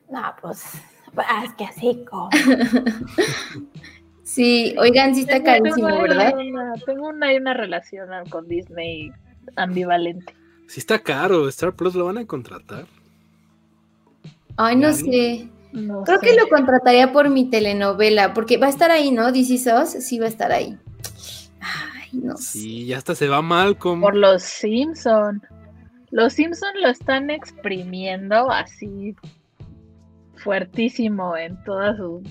No, 0.10 0.36
pues 0.41 0.82
Ah, 1.18 1.44
es 1.45 1.53
que 1.53 1.65
así 1.65 2.06
como. 2.10 2.30
sí, 4.23 4.76
oigan, 4.80 5.14
sí 5.15 5.22
está 5.22 5.44
carísimo, 5.44 5.88
¿verdad? 5.88 6.34
tengo 6.85 7.07
una, 7.07 7.31
una 7.35 7.53
relación 7.53 8.10
con 8.30 8.48
Disney 8.48 9.11
ambivalente. 9.56 10.34
Sí 10.68 10.80
está 10.80 10.99
caro, 10.99 11.48
Star 11.49 11.73
Plus 11.73 11.95
lo 11.95 12.06
van 12.06 12.18
a 12.18 12.26
contratar. 12.26 12.85
Ay, 14.57 14.76
no 14.76 14.94
sé. 14.94 15.49
Creo 15.72 16.19
que 16.19 16.35
lo 16.35 16.48
contrataría 16.49 17.11
por 17.11 17.30
mi 17.30 17.49
telenovela, 17.49 18.34
porque 18.34 18.57
va 18.57 18.68
a 18.68 18.69
estar 18.69 18.91
ahí, 18.91 19.11
¿no? 19.11 19.31
DC 19.31 19.57
SOS, 19.57 20.03
sí 20.03 20.19
va 20.19 20.26
a 20.26 20.30
estar 20.30 20.52
ahí. 20.52 20.77
Ay, 21.60 22.10
no 22.14 22.38
sé. 22.38 22.60
Sí, 22.60 22.85
ya 22.85 22.98
hasta 22.98 23.15
se 23.15 23.27
va 23.27 23.41
mal 23.41 23.77
con... 23.77 23.99
Por 23.99 24.15
los 24.15 24.44
Simpson. 24.44 25.41
Los 26.11 26.34
Simpson 26.34 26.69
lo 26.81 26.90
están 26.90 27.31
exprimiendo 27.31 28.52
así 28.52 29.15
fuertísimo 30.44 31.36
en 31.38 31.61
toda 31.64 31.95
su, 31.95 32.22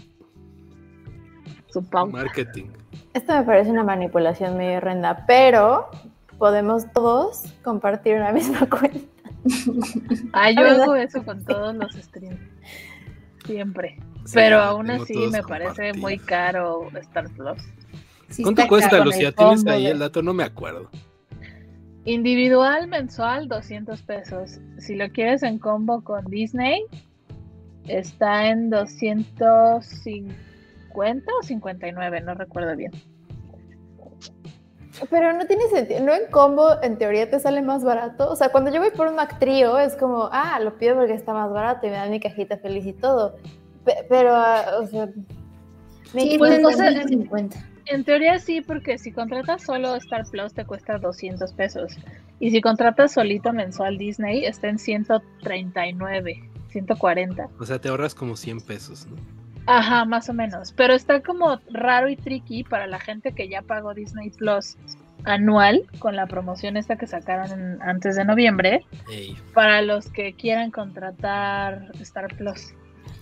su 1.70 1.82
Marketing. 2.10 2.66
Esto 3.14 3.34
me 3.34 3.42
parece 3.42 3.70
una 3.70 3.84
manipulación 3.84 4.56
medio 4.56 4.78
horrenda, 4.78 5.24
pero 5.26 5.88
podemos 6.38 6.90
todos 6.92 7.44
compartir 7.62 8.16
una 8.16 8.32
misma 8.32 8.66
cuenta. 8.70 8.98
Ah, 10.32 10.50
yo 10.50 10.60
hago 10.66 10.94
eso 10.94 11.24
con 11.24 11.44
todos 11.44 11.74
los 11.74 11.92
streams. 11.94 12.38
Siempre. 13.44 13.96
Sí, 14.24 14.32
Pero 14.34 14.60
aún 14.60 14.88
así 14.90 15.16
me 15.32 15.42
parece 15.42 15.94
muy 15.94 16.16
caro 16.18 16.88
Star 17.00 17.28
Plus. 17.30 17.60
Sí 18.28 18.42
¿Cuánto 18.44 18.66
cuesta, 18.68 19.04
Lucía? 19.04 19.32
¿Tienes 19.32 19.66
ahí 19.66 19.84
de- 19.84 19.90
el 19.90 19.98
dato? 19.98 20.22
No 20.22 20.32
me 20.32 20.44
acuerdo. 20.44 20.88
Individual, 22.04 22.86
mensual, 22.88 23.48
200 23.48 24.02
pesos. 24.02 24.58
Si 24.78 24.94
lo 24.94 25.08
quieres 25.10 25.42
en 25.42 25.58
combo 25.58 26.02
con 26.02 26.24
Disney, 26.26 26.84
está 27.88 28.48
en 28.48 28.70
250 28.70 31.32
o 31.38 31.42
59, 31.42 32.20
no 32.20 32.34
recuerdo 32.34 32.76
bien. 32.76 32.92
Pero 35.10 35.32
no 35.32 35.46
tiene 35.46 35.64
sentido, 35.68 36.00
no 36.04 36.12
en 36.14 36.30
combo 36.30 36.80
en 36.82 36.98
teoría 36.98 37.28
te 37.28 37.40
sale 37.40 37.62
más 37.62 37.82
barato. 37.82 38.30
O 38.30 38.36
sea, 38.36 38.50
cuando 38.50 38.70
yo 38.72 38.80
voy 38.80 38.90
por 38.90 39.08
un 39.08 39.16
Mac 39.16 39.38
Trio 39.38 39.78
es 39.78 39.96
como, 39.96 40.28
ah, 40.30 40.60
lo 40.60 40.76
pido 40.76 40.96
porque 40.96 41.14
está 41.14 41.32
más 41.32 41.50
barato 41.50 41.86
y 41.86 41.90
me 41.90 41.96
dan 41.96 42.10
mi 42.10 42.20
cajita 42.20 42.58
feliz 42.58 42.86
y 42.86 42.92
todo. 42.92 43.36
Pe- 43.84 44.04
pero, 44.08 44.32
ah, 44.34 44.64
o 44.80 44.86
sea, 44.86 45.06
me 46.14 46.20
Sí, 46.20 46.36
Pues, 46.38 46.58
en 46.58 46.66
o 46.66 46.70
sea, 46.70 46.90
250. 46.90 47.56
En 47.86 48.04
teoría 48.04 48.38
sí, 48.38 48.60
porque 48.60 48.98
si 48.98 49.10
contratas 49.12 49.62
solo 49.62 49.96
Star 49.96 50.24
Plus 50.30 50.52
te 50.54 50.64
cuesta 50.64 50.98
200 50.98 51.52
pesos. 51.54 51.96
Y 52.38 52.50
si 52.50 52.60
contratas 52.60 53.12
solito 53.12 53.52
mensual 53.52 53.98
Disney 53.98 54.44
está 54.44 54.68
en 54.68 54.78
139, 54.78 56.50
140. 56.72 57.48
O 57.58 57.66
sea, 57.66 57.80
te 57.80 57.88
ahorras 57.88 58.14
como 58.14 58.36
100 58.36 58.60
pesos, 58.62 59.06
¿no? 59.06 59.16
Ajá, 59.66 60.04
más 60.04 60.28
o 60.28 60.32
menos. 60.34 60.72
Pero 60.72 60.94
está 60.94 61.20
como 61.22 61.60
raro 61.70 62.08
y 62.08 62.16
tricky 62.16 62.64
para 62.64 62.86
la 62.86 62.98
gente 62.98 63.32
que 63.32 63.48
ya 63.48 63.62
pagó 63.62 63.94
Disney 63.94 64.30
Plus 64.30 64.76
anual 65.24 65.84
con 66.00 66.16
la 66.16 66.26
promoción 66.26 66.76
esta 66.76 66.96
que 66.96 67.06
sacaron 67.06 67.52
en- 67.52 67.82
antes 67.82 68.16
de 68.16 68.24
noviembre. 68.24 68.84
Ey. 69.08 69.36
Para 69.54 69.80
los 69.82 70.10
que 70.10 70.32
quieran 70.34 70.72
contratar 70.72 71.92
Star 72.00 72.34
Plus. 72.36 72.74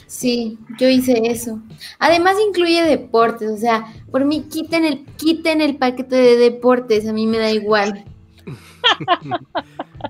Sí, 0.07 0.59
yo 0.79 0.89
hice 0.89 1.21
eso. 1.27 1.61
Además 1.99 2.37
incluye 2.49 2.83
deportes, 2.83 3.51
o 3.51 3.57
sea, 3.59 3.85
por 4.11 4.25
mí 4.25 4.43
quiten 4.51 4.85
el, 4.85 5.05
quiten 5.17 5.61
el 5.61 5.77
paquete 5.77 6.17
de 6.17 6.37
deportes, 6.37 7.07
a 7.07 7.13
mí 7.13 7.27
me 7.27 7.39
da 7.39 7.51
igual. 7.51 8.05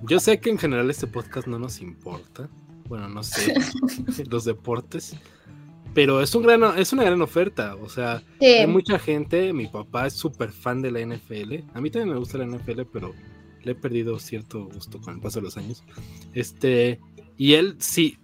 Yo 0.04 0.20
sé 0.20 0.40
que 0.40 0.50
en 0.50 0.58
general 0.58 0.88
este 0.90 1.06
podcast 1.06 1.46
no 1.46 1.58
nos 1.58 1.80
importa. 1.80 2.48
Bueno, 2.90 3.08
no 3.08 3.22
sé, 3.22 3.54
los 4.30 4.44
deportes. 4.44 5.16
Pero 5.94 6.20
es, 6.20 6.34
un 6.34 6.42
gran, 6.42 6.62
es 6.78 6.92
una 6.92 7.04
gran 7.04 7.22
oferta. 7.22 7.76
O 7.76 7.88
sea, 7.88 8.22
Sí, 8.40 8.46
hay 8.46 8.66
mucha 8.66 8.98
gente. 8.98 9.52
Mi 9.52 9.66
papá 9.68 10.06
es 10.08 10.12
súper 10.14 10.50
fan 10.50 10.82
de 10.82 10.90
la 10.90 11.00
NFL. 11.00 11.64
A 11.72 11.80
mí 11.80 11.90
también 11.90 12.10
me 12.10 12.18
gusta 12.18 12.36
la 12.38 12.46
NFL, 12.46 12.82
pero 12.92 13.14
le 13.62 13.72
he 13.72 13.74
perdido 13.74 14.18
cierto 14.18 14.64
gusto 14.66 15.00
con 15.00 15.14
el 15.14 15.20
paso 15.20 15.38
de 15.38 15.44
los 15.44 15.56
años. 15.56 15.82
Este, 16.34 16.98
y 17.36 17.54
él 17.54 17.76
sí, 17.78 18.18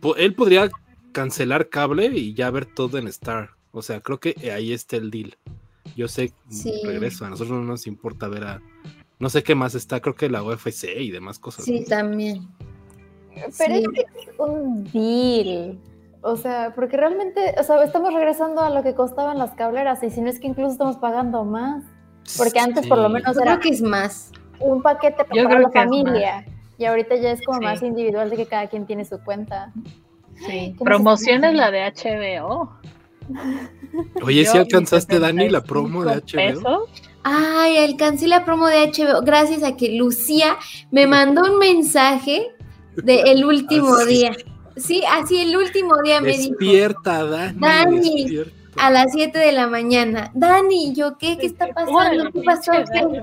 po- 0.00 0.14
él 0.16 0.34
podría 0.34 0.70
cancelar 1.12 1.68
cable 1.68 2.06
y 2.06 2.34
ya 2.34 2.50
ver 2.50 2.66
todo 2.66 2.98
en 2.98 3.08
Star. 3.08 3.50
O 3.72 3.82
sea, 3.82 4.00
creo 4.00 4.18
que 4.20 4.34
ahí 4.52 4.72
está 4.72 4.96
el 4.96 5.10
deal. 5.10 5.36
Yo 5.96 6.06
sé, 6.08 6.32
Sí. 6.50 6.72
regreso, 6.84 7.24
a 7.24 7.30
nosotros 7.30 7.58
no 7.58 7.64
nos 7.64 7.86
importa 7.88 8.28
ver 8.28 8.44
a. 8.44 8.62
No 9.18 9.28
sé 9.28 9.42
qué 9.42 9.54
más 9.56 9.74
está, 9.74 10.00
creo 10.00 10.14
que 10.14 10.28
la 10.28 10.42
UFC 10.42 11.00
y 11.00 11.10
demás 11.10 11.38
cosas. 11.40 11.64
sí, 11.64 11.84
también. 11.88 12.48
Pero 13.34 13.50
Sí. 13.52 13.82
es 13.82 13.88
que 13.88 14.00
es 14.00 14.03
un 14.38 14.84
deal. 14.92 15.78
O 16.22 16.36
sea, 16.36 16.72
porque 16.74 16.96
realmente, 16.96 17.54
o 17.58 17.62
sea, 17.62 17.82
estamos 17.84 18.14
regresando 18.14 18.60
a 18.62 18.70
lo 18.70 18.82
que 18.82 18.94
costaban 18.94 19.38
las 19.38 19.50
cableras 19.52 20.02
y 20.02 20.10
si 20.10 20.20
no 20.22 20.30
es 20.30 20.40
que 20.40 20.46
incluso 20.46 20.72
estamos 20.72 20.96
pagando 20.96 21.44
más. 21.44 21.84
Porque 22.38 22.58
antes 22.58 22.86
por 22.86 22.96
lo 22.98 23.08
menos 23.10 23.34
Yo 23.36 23.42
era 23.42 23.52
creo 23.58 23.60
que 23.60 23.68
es 23.70 23.82
más. 23.82 24.32
un 24.60 24.80
paquete 24.82 25.24
para 25.24 25.34
Yo 25.36 25.42
toda 25.42 25.56
creo 25.56 25.60
la 25.68 25.70
que 25.70 25.78
familia. 25.78 26.46
Y 26.78 26.86
ahorita 26.86 27.16
ya 27.16 27.30
es 27.32 27.42
como 27.44 27.58
Sí. 27.58 27.64
más 27.64 27.82
individual 27.82 28.30
de 28.30 28.36
que 28.36 28.46
cada 28.46 28.66
quien 28.68 28.86
tiene 28.86 29.04
su 29.04 29.18
cuenta. 29.22 29.72
Sí. 30.36 30.74
¿Cómo 30.76 30.78
se 30.78 30.84
Promociones 30.84 31.52
llama? 31.52 31.64
la 31.66 31.70
de 31.70 31.84
HBO. 31.84 32.70
Oye, 34.22 34.44
si 34.44 34.56
alcanzaste, 34.58 35.18
Dani, 35.18 35.48
la 35.48 35.62
promo 35.62 36.04
de 36.04 36.14
75 36.14 36.60
HBO. 36.60 36.84
pesos, 36.86 37.04
Ay, 37.22 37.78
alcancé 37.78 38.26
la 38.28 38.44
promo 38.44 38.66
de 38.66 38.86
HBO 38.90 39.22
gracias 39.22 39.62
a 39.62 39.76
que 39.76 39.92
Lucía 39.96 40.56
me 40.90 41.06
mandó 41.06 41.42
un 41.50 41.58
mensaje 41.58 42.48
de 42.96 43.22
el 43.22 43.44
último 43.44 43.94
Así. 43.94 44.08
día. 44.08 44.36
Sí, 44.76 45.02
así 45.08 45.38
el 45.38 45.56
último 45.56 45.94
día 46.02 46.20
me 46.20 46.36
dijo 46.36 46.50
Despierta, 46.58 47.24
Dani. 47.24 47.58
Dani, 47.60 48.22
despierta. 48.22 48.52
a 48.84 48.90
las 48.90 49.12
7 49.12 49.38
de 49.38 49.52
la 49.52 49.68
mañana. 49.68 50.32
Dani, 50.34 50.94
yo 50.94 51.16
qué, 51.16 51.38
¿qué 51.38 51.46
está 51.46 51.68
pasando? 51.68 52.30
¿Qué 52.32 52.42
pasó? 52.42 52.72
Dani. 52.72 53.18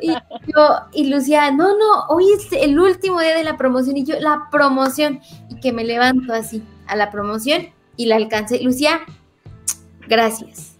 Y 0.00 0.12
yo, 0.12 0.68
y 0.92 1.08
Lucía, 1.08 1.50
no, 1.52 1.76
no, 1.78 2.06
hoy 2.08 2.24
es 2.32 2.48
el 2.52 2.78
último 2.78 3.20
día 3.20 3.36
de 3.36 3.44
la 3.44 3.56
promoción. 3.56 3.96
Y 3.96 4.04
yo, 4.04 4.18
la 4.18 4.48
promoción. 4.50 5.20
Y 5.50 5.60
que 5.60 5.72
me 5.72 5.84
levanto 5.84 6.32
así 6.32 6.62
a 6.86 6.96
la 6.96 7.10
promoción 7.10 7.68
y 7.96 8.06
la 8.06 8.16
alcancé. 8.16 8.62
Lucía, 8.62 9.00
gracias. 10.08 10.76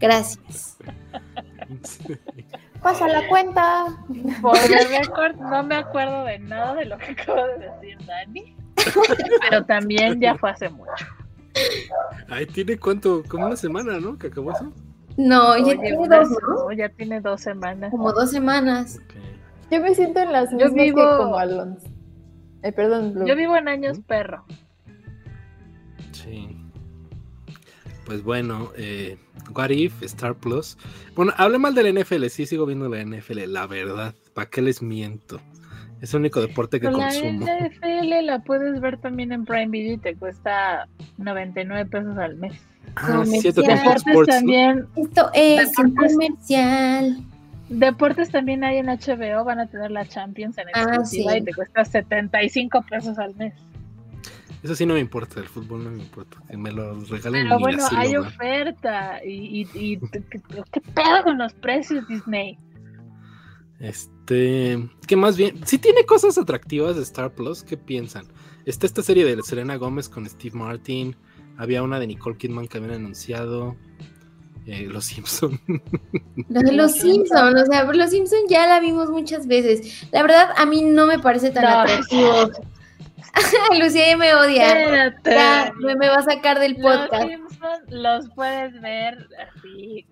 Gracias. 0.00 0.76
Pasa 2.82 3.08
la 3.08 3.26
cuenta. 3.28 3.86
Por 4.40 4.56
el 4.56 4.88
récord, 4.88 5.36
no 5.36 5.62
me 5.64 5.74
acuerdo 5.76 6.24
de 6.24 6.38
nada 6.38 6.74
de 6.74 6.84
lo 6.84 6.96
que 6.98 7.12
acabo 7.12 7.44
de 7.46 7.58
decir 7.58 7.98
Dani. 8.06 8.54
Pero 9.50 9.64
también 9.64 10.20
ya 10.20 10.36
fue 10.36 10.50
hace 10.50 10.68
mucho. 10.68 10.92
Ay, 12.28 12.46
tiene 12.46 12.78
cuánto, 12.78 13.22
como 13.28 13.46
una 13.46 13.56
semana, 13.56 13.98
¿no? 13.98 14.16
Que 14.16 14.28
acabó 14.28 14.52
eso. 14.52 14.72
No, 15.16 15.56
ya 15.56 15.64
Oye, 15.64 15.78
tiene 15.78 15.98
una- 15.98 16.18
dos, 16.20 16.30
¿no? 16.30 16.38
no, 16.66 16.72
ya 16.72 16.88
tiene 16.90 17.20
dos 17.20 17.40
semanas. 17.40 17.90
Como 17.90 18.12
dos 18.12 18.30
semanas. 18.30 19.00
Yo 19.70 19.80
me 19.80 19.92
siento 19.94 20.20
en 20.20 20.32
las 20.32 20.50
Yo 20.52 20.56
mismas 20.58 20.74
vivo- 20.84 21.10
que 21.10 21.16
como 21.24 21.36
Alonso. 21.36 21.88
Eh, 22.62 22.72
perdón, 22.72 23.12
Blue. 23.14 23.26
Yo 23.26 23.34
vivo 23.34 23.56
en 23.56 23.66
años 23.68 23.98
perro. 24.06 24.44
Sí. 26.12 26.57
Pues 28.08 28.22
bueno, 28.24 28.70
eh, 28.76 29.18
What 29.54 29.68
If, 29.68 30.02
Star 30.02 30.34
Plus. 30.34 30.78
Bueno, 31.14 31.34
hablé 31.36 31.58
mal 31.58 31.74
de 31.74 31.82
la 31.92 32.00
NFL, 32.00 32.24
sí 32.28 32.46
sigo 32.46 32.64
viendo 32.64 32.88
la 32.88 33.04
NFL, 33.04 33.44
la 33.52 33.66
verdad. 33.66 34.14
¿Para 34.32 34.48
qué 34.48 34.62
les 34.62 34.80
miento? 34.82 35.40
Es 36.00 36.14
el 36.14 36.20
único 36.20 36.40
deporte 36.40 36.80
que 36.80 36.86
Pero 36.86 36.96
la 36.98 37.08
consumo. 37.08 37.44
NFL 37.46 38.24
la 38.24 38.38
puedes 38.38 38.80
ver 38.80 38.96
también 38.98 39.30
en 39.32 39.44
Prime 39.44 39.66
Video 39.66 39.92
y 39.92 39.98
te 39.98 40.14
cuesta 40.16 40.88
99 41.18 41.84
pesos 41.90 42.16
al 42.16 42.36
mes. 42.36 42.54
Ah, 42.96 43.22
sí, 43.26 43.40
cierto, 43.42 43.60
Sports, 43.62 44.04
¿no? 44.06 44.24
también, 44.24 44.86
Esto 44.96 45.30
es 45.34 45.78
un 45.78 45.94
comercial. 45.94 47.18
deportes 47.68 48.30
también 48.30 48.64
hay 48.64 48.78
en 48.78 48.86
HBO, 48.86 49.44
van 49.44 49.58
a 49.60 49.66
tener 49.66 49.90
la 49.90 50.06
Champions 50.06 50.56
en 50.56 50.68
Ah, 50.72 50.80
exclusiva 50.84 51.32
sí. 51.32 51.38
y 51.38 51.42
te 51.42 51.52
cuesta 51.54 51.84
75 51.84 52.82
pesos 52.88 53.18
al 53.18 53.34
mes. 53.34 53.52
Eso 54.62 54.74
sí 54.74 54.84
no 54.86 54.94
me 54.94 55.00
importa, 55.00 55.40
el 55.40 55.48
fútbol 55.48 55.84
no 55.84 55.90
me 55.90 56.02
importa. 56.02 56.38
Que 56.50 56.56
me 56.56 56.72
lo 56.72 57.00
regalen 57.04 57.44
Pero 57.44 57.58
bueno, 57.60 57.84
así 57.84 57.94
hay 57.96 58.16
oferta 58.16 59.20
y, 59.24 59.60
y, 59.60 59.68
y 59.74 59.98
¿qué, 59.98 60.80
pedo 60.80 61.22
con 61.24 61.38
los 61.38 61.52
precios 61.54 62.06
Disney? 62.08 62.58
Este, 63.78 64.88
que 65.06 65.16
más 65.16 65.36
bien, 65.36 65.64
si 65.64 65.78
tiene 65.78 66.04
cosas 66.04 66.36
atractivas 66.36 66.96
de 66.96 67.02
Star 67.02 67.30
Plus, 67.32 67.62
¿qué 67.62 67.76
piensan? 67.76 68.26
Está 68.66 68.86
esta 68.86 69.02
serie 69.02 69.24
de 69.24 69.40
Selena 69.42 69.76
Gómez 69.76 70.08
con 70.08 70.28
Steve 70.28 70.58
Martin, 70.58 71.14
había 71.56 71.82
una 71.82 72.00
de 72.00 72.08
Nicole 72.08 72.36
Kidman 72.36 72.66
que 72.66 72.78
habían 72.78 72.94
anunciado, 72.94 73.76
eh, 74.66 74.86
Los 74.90 75.06
Simpson. 75.06 75.60
Los 76.48 76.72
Los 76.72 76.92
Simpson, 76.96 77.56
o 77.56 77.66
sea, 77.66 77.84
los 77.84 78.10
Simpson 78.10 78.40
ya 78.48 78.66
la 78.66 78.80
vimos 78.80 79.10
muchas 79.10 79.46
veces. 79.46 80.06
La 80.10 80.22
verdad, 80.22 80.50
a 80.56 80.66
mí 80.66 80.82
no 80.82 81.06
me 81.06 81.20
parece 81.20 81.50
tan 81.50 81.64
No. 81.64 81.70
atractivo. 81.80 82.50
Lucía 83.78 84.08
ya 84.08 84.16
me 84.16 84.34
odia. 84.34 84.80
Espérate. 84.80 85.30
Ya 85.30 85.72
me, 85.78 85.96
me 85.96 86.08
va 86.08 86.16
a 86.16 86.22
sacar 86.22 86.58
del 86.58 86.76
Los 86.78 86.96
podcast. 86.96 87.28
Simpsons 87.28 87.90
los 87.90 88.28
puedes 88.30 88.80
ver 88.80 89.28
así 89.38 90.06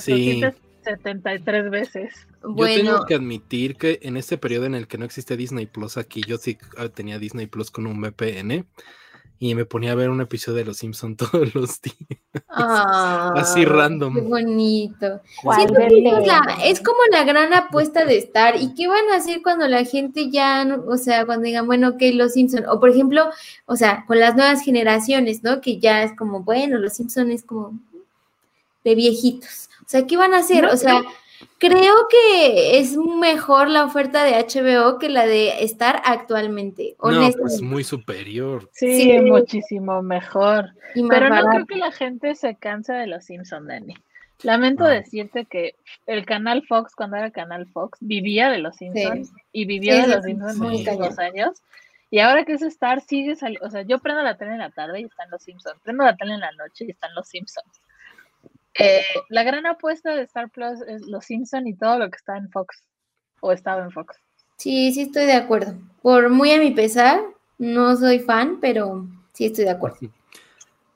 Sí. 0.00 0.40
473 0.42 1.70
veces. 1.70 2.26
Yo 2.42 2.66
tengo 2.66 3.06
que 3.06 3.14
admitir 3.14 3.76
que 3.76 3.98
en 4.02 4.16
este 4.16 4.38
periodo 4.38 4.66
en 4.66 4.74
el 4.74 4.86
que 4.86 4.98
no 4.98 5.04
existe 5.04 5.36
Disney 5.36 5.66
Plus 5.66 5.96
aquí, 5.96 6.22
yo 6.26 6.38
sí 6.38 6.58
ah, 6.76 6.88
tenía 6.88 7.18
Disney 7.18 7.46
Plus 7.46 7.70
con 7.70 7.86
un 7.86 8.00
VPN 8.00 8.66
y 9.38 9.54
me 9.54 9.64
ponía 9.66 9.92
a 9.92 9.94
ver 9.94 10.08
un 10.10 10.20
episodio 10.20 10.58
de 10.58 10.64
Los 10.64 10.78
Simpson 10.78 11.16
todos 11.16 11.54
los 11.54 11.80
días. 11.80 11.96
ah, 12.48 13.32
así 13.36 13.64
random. 13.64 14.14
Qué 14.14 14.20
bonito. 14.22 15.20
Es, 16.20 16.26
la- 16.26 16.58
es 16.64 16.80
como 16.80 16.98
la 17.10 17.24
gran 17.24 17.52
apuesta 17.54 18.04
de 18.04 18.16
estar. 18.18 18.56
¿Y 18.60 18.74
qué 18.74 18.88
van 18.88 19.08
a 19.12 19.16
hacer 19.16 19.42
cuando 19.42 19.68
la 19.68 19.84
gente 19.84 20.30
ya, 20.30 20.64
no- 20.64 20.84
o 20.88 20.96
sea, 20.96 21.26
cuando 21.26 21.44
digan, 21.44 21.66
bueno, 21.66 21.88
ok, 21.90 22.02
los 22.14 22.32
Simpson, 22.32 22.64
o 22.68 22.80
por 22.80 22.90
ejemplo, 22.90 23.28
o 23.66 23.76
sea, 23.76 24.04
con 24.06 24.18
las 24.20 24.34
nuevas 24.36 24.62
generaciones, 24.62 25.42
¿no? 25.42 25.60
Que 25.60 25.78
ya 25.78 26.02
es 26.02 26.12
como, 26.16 26.40
bueno, 26.42 26.78
los 26.78 26.94
Simpson 26.94 27.30
es 27.30 27.42
como 27.42 27.78
de 28.84 28.94
viejitos. 28.94 29.68
O 29.80 29.88
sea, 29.88 30.06
¿qué 30.06 30.16
van 30.16 30.32
a 30.34 30.38
hacer? 30.38 30.64
No, 30.64 30.72
o 30.72 30.76
sea, 30.76 31.02
creo 31.58 31.94
que 32.10 32.78
es 32.78 32.96
mejor 32.96 33.68
la 33.68 33.84
oferta 33.84 34.24
de 34.24 34.32
HBO 34.32 34.98
que 34.98 35.08
la 35.08 35.26
de 35.26 35.62
estar 35.64 36.02
actualmente, 36.04 36.94
No, 37.02 37.08
honestamente. 37.08 37.40
pues 37.40 37.62
muy 37.62 37.84
superior. 37.84 38.68
Sí, 38.72 39.02
Sí. 39.02 39.20
muchísimo 39.20 40.02
mejor. 40.02 40.70
y 40.94 41.02
más 41.02 41.10
Pero 41.18 41.28
no 41.28 41.46
creo 41.50 41.66
que 41.66 41.76
la 41.76 41.92
gente 41.92 42.34
se 42.34 42.54
canse 42.56 42.92
de 42.92 43.06
los 43.06 43.24
Simpsons, 43.24 43.66
Dani. 43.68 43.94
Lamento 44.42 44.84
Ah. 44.84 44.90
decirte 44.90 45.44
que 45.46 45.74
el 46.06 46.24
canal 46.26 46.62
Fox, 46.66 46.94
cuando 46.94 47.16
era 47.16 47.30
canal 47.30 47.66
Fox, 47.66 47.98
vivía 48.00 48.50
de 48.50 48.58
los 48.58 48.76
Simpsons 48.76 49.30
y 49.52 49.66
Sí, 49.66 49.78
de 50.02 50.06
los 50.08 50.24
Simpsons 50.24 50.56
muchísimos 50.58 51.18
años. 51.18 51.62
Y 52.10 52.20
ahora 52.20 52.44
que 52.44 52.52
es 52.52 52.62
Star, 52.62 53.00
sigue 53.00 53.34
saliendo. 53.34 53.66
O 53.66 53.70
sea, 53.70 53.82
yo 53.82 53.98
prendo 53.98 54.22
la 54.22 54.36
tele 54.38 54.52
en 54.52 54.58
la 54.58 54.70
tarde 54.70 55.00
y 55.00 55.04
están 55.04 55.28
los 55.30 55.42
Simpsons. 55.42 55.78
Prendo 55.82 56.04
la 56.04 56.14
tele 56.16 56.34
en 56.34 56.40
la 56.40 56.52
noche 56.52 56.84
y 56.86 56.90
están 56.92 57.14
los 57.14 57.26
Simpsons. 57.28 57.66
Eh, 58.78 59.02
la 59.28 59.42
gran 59.42 59.66
apuesta 59.66 60.14
de 60.14 60.22
Star 60.22 60.50
Plus 60.50 60.80
es 60.86 61.02
los 61.06 61.24
Simpsons 61.24 61.66
y 61.66 61.74
todo 61.74 61.98
lo 61.98 62.10
que 62.10 62.16
está 62.16 62.36
en 62.36 62.50
Fox. 62.50 62.84
O 63.40 63.52
estaba 63.52 63.82
en 63.82 63.90
Fox. 63.90 64.16
Sí, 64.56 64.92
sí 64.92 65.02
estoy 65.02 65.26
de 65.26 65.34
acuerdo. 65.34 65.74
Por 66.02 66.30
muy 66.30 66.52
a 66.52 66.58
mi 66.58 66.70
pesar, 66.70 67.20
no 67.58 67.96
soy 67.96 68.20
fan, 68.20 68.58
pero 68.60 69.06
sí 69.32 69.46
estoy 69.46 69.64
de 69.64 69.70
acuerdo. 69.70 69.98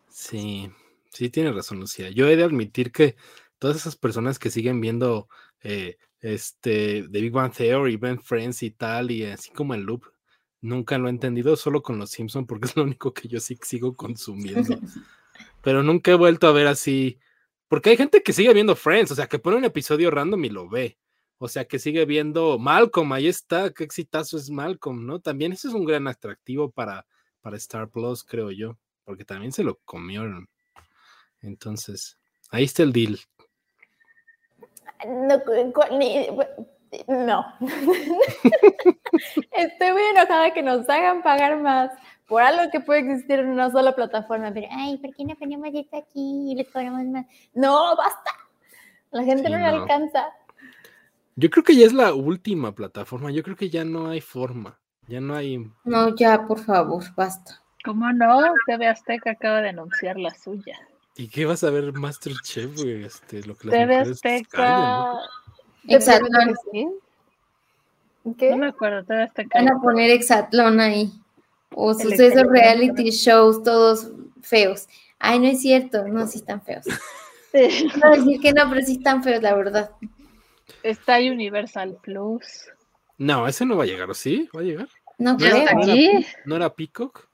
Sí, 0.09 0.71
sí 1.11 1.31
tiene 1.31 1.53
razón, 1.53 1.81
Lucía. 1.81 2.11
Yo 2.11 2.29
he 2.29 2.37
de 2.37 2.45
admitir 2.45 2.93
que 2.93 3.17
todas 3.59 3.77
esas 3.77 3.97
personas 3.97 4.39
que 4.39 4.51
siguen 4.51 4.81
viendo 4.81 5.29
eh, 5.63 5.99
este 6.21 7.07
The 7.11 7.21
Big 7.21 7.33
Bang 7.33 7.53
Theory, 7.53 7.97
Ben 7.97 8.21
Friends 8.21 8.63
y 8.63 8.71
tal, 8.71 9.11
y 9.11 9.25
así 9.25 9.51
como 9.51 9.75
el 9.75 9.83
loop, 9.83 10.05
nunca 10.61 10.99
lo 10.99 11.09
he 11.09 11.11
entendido, 11.11 11.57
solo 11.57 11.83
con 11.83 11.99
los 11.99 12.11
Simpsons, 12.11 12.47
porque 12.47 12.67
es 12.67 12.77
lo 12.77 12.85
único 12.85 13.13
que 13.13 13.29
yo 13.29 13.41
sí 13.41 13.59
sigo 13.63 13.95
consumiendo. 13.95 14.79
Pero 15.63 15.83
nunca 15.83 16.11
he 16.11 16.15
vuelto 16.15 16.47
a 16.49 16.53
ver 16.53 16.67
así. 16.67 17.19
Porque 17.71 17.91
hay 17.91 17.97
gente 17.97 18.21
que 18.21 18.33
sigue 18.33 18.53
viendo 18.53 18.75
Friends, 18.75 19.13
o 19.13 19.15
sea, 19.15 19.29
que 19.29 19.39
pone 19.39 19.57
un 19.57 19.65
episodio 19.65 20.11
random 20.11 20.45
y 20.45 20.49
lo 20.49 20.69
ve. 20.69 20.99
O 21.39 21.47
sea, 21.47 21.67
que 21.67 21.79
sigue 21.79 22.05
viendo 22.05 22.59
Malcolm, 22.59 23.13
ahí 23.13 23.29
está, 23.29 23.71
qué 23.71 23.85
exitazo 23.85 24.37
es 24.37 24.51
Malcolm, 24.51 25.07
¿no? 25.07 25.21
También 25.21 25.53
eso 25.53 25.69
es 25.69 25.75
un 25.75 25.85
gran 25.85 26.09
atractivo 26.09 26.73
para, 26.73 27.07
para 27.41 27.57
Star 27.59 27.89
Plus, 27.89 28.25
creo 28.25 28.51
yo, 28.51 28.77
porque 29.05 29.25
también 29.25 29.53
se 29.53 29.63
lo 29.63 29.77
comieron. 29.85 30.49
Entonces, 31.43 32.19
ahí 32.51 32.65
está 32.65 32.83
el 32.83 32.93
deal. 32.93 33.21
No, 35.07 35.41
no. 37.07 37.47
Estoy 39.53 39.93
muy 39.93 40.03
enojada 40.11 40.53
que 40.53 40.63
nos 40.65 40.89
hagan 40.89 41.23
pagar 41.23 41.57
más 41.61 41.93
por 42.31 42.41
algo 42.41 42.71
que 42.71 42.79
puede 42.81 43.01
existir 43.01 43.41
en 43.41 43.49
una 43.49 43.71
sola 43.71 43.95
plataforma. 43.95 44.53
Pero, 44.55 44.69
ay, 44.71 44.97
¿por 44.99 45.15
qué 45.15 45.25
no 45.25 45.35
ponemos 45.35 45.69
esto 45.75 45.97
aquí 45.99 46.53
y 46.53 46.55
les 46.55 46.69
cobramos 46.71 47.05
más? 47.07 47.27
No, 47.53 47.97
basta. 47.97 48.31
La 49.11 49.25
gente 49.25 49.49
Sí, 49.49 49.53
no 49.53 49.59
le 49.59 49.71
no. 49.73 49.83
alcanza. 49.83 50.29
Yo 51.35 51.51
creo 51.51 51.65
que 51.65 51.75
ya 51.77 51.87
es 51.87 51.93
la 51.93 52.15
última 52.15 52.73
plataforma, 52.73 53.31
yo 53.33 53.43
creo 53.43 53.57
que 53.57 53.69
ya 53.69 53.85
no 53.85 54.09
hay 54.09 54.21
forma, 54.21 54.79
ya 55.09 55.21
no 55.21 55.35
hay... 55.35 55.59
No, 55.85 56.15
ya, 56.15 56.47
por 56.47 56.61
favor, 56.61 57.03
basta. 57.17 57.61
¿Cómo 57.85 58.13
no? 58.13 58.43
TV 58.67 58.87
Azteca 58.87 59.33
acaba 59.33 59.61
de 59.63 59.71
anunciar 59.71 60.17
la 60.19 60.33
suya. 60.35 60.79
¿Y 61.17 61.29
qué 61.29 61.47
vas 61.47 61.65
a 61.65 61.71
ver 61.71 61.93
Masterchef, 61.95 62.77
güey? 62.77 63.05
Este, 63.05 63.43
lo 63.43 63.57
que 63.57 63.69
las 63.69 63.77
TV. 63.77 63.97
Azteca. 63.97 65.15
Exatlón. 65.89 66.55
¿Sí? 66.71 66.89
No 68.25 68.37
¿Qué? 68.37 68.55
me 68.55 68.67
acuerdo, 68.69 69.03
TV 69.05 69.23
Azteca. 69.23 69.59
Van 69.59 69.69
a 69.73 69.81
poner 69.81 70.11
Exatlón 70.11 70.79
ahí. 70.79 71.11
O 71.75 71.95
sucesos 71.95 72.43
reality 72.49 73.11
shows, 73.11 73.63
todos 73.63 74.11
feos. 74.43 74.89
Ay, 75.19 75.39
no 75.39 75.47
es 75.47 75.61
cierto, 75.61 76.07
no, 76.09 76.27
sí 76.27 76.39
están 76.39 76.63
feos. 76.63 76.87
No 77.53 78.13
a 78.13 78.17
decir 78.17 78.41
que 78.41 78.53
no, 78.53 78.69
pero 78.71 78.81
sí 78.87 78.93
están 78.93 79.23
feos, 79.25 79.43
la 79.43 79.55
verdad. 79.55 79.91
Está 80.83 81.19
Universal 81.19 81.99
Plus. 82.03 82.69
No, 83.19 83.47
ese 83.47 83.67
no 83.67 83.77
va 83.77 83.85
a 83.85 83.87
llegar, 83.87 84.09
¿o 84.09 84.15
sí? 84.15 84.49
¿Va 84.57 84.61
a 84.61 84.65
llegar? 84.65 84.89
No 85.19 85.37
¿Ya 85.37 85.51
creo. 85.51 85.57
está 85.59 85.75
¿No 85.75 85.83
era 85.93 86.27
¿No 86.47 86.57
era 86.57 86.75
Peacock? 86.75 87.29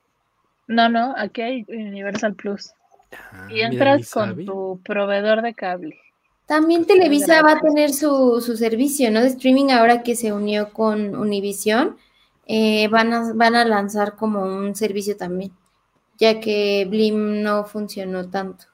No, 0.69 0.89
no, 0.89 1.15
aquí 1.17 1.43
hay 1.43 1.65
Universal 1.69 2.35
Plus. 2.35 2.73
Ah, 3.13 3.47
Y 3.51 3.55
mira, 3.55 3.69
entras 3.69 4.11
con 4.11 4.45
tu 4.45 4.81
proveedor 4.85 5.43
de 5.43 5.55
cable. 5.55 6.01
También 6.47 6.85
Pues, 6.85 6.99
Televisa 6.99 7.43
va 7.43 7.53
a 7.53 7.61
tener 7.61 7.93
su, 7.93 8.41
su 8.41 8.57
servicio, 8.57 9.11
¿no? 9.11 9.21
De 9.21 9.29
streaming 9.29 9.71
ahora 9.71 10.03
que 10.03 10.17
se 10.17 10.33
unió 10.33 10.73
con 10.73 11.15
Univision. 11.15 11.97
Eh, 12.47 12.87
van, 12.89 13.13
a, 13.13 13.33
van 13.35 13.57
a 13.57 13.65
lanzar 13.65 14.17
como 14.17 14.43
un 14.43 14.75
servicio 14.75 15.17
también, 15.17 15.53
ya 16.17 16.41
que 16.41 16.87
Blim 16.89 17.43
no 17.43 17.65
funcionó 17.65 18.31
tanto. 18.31 18.67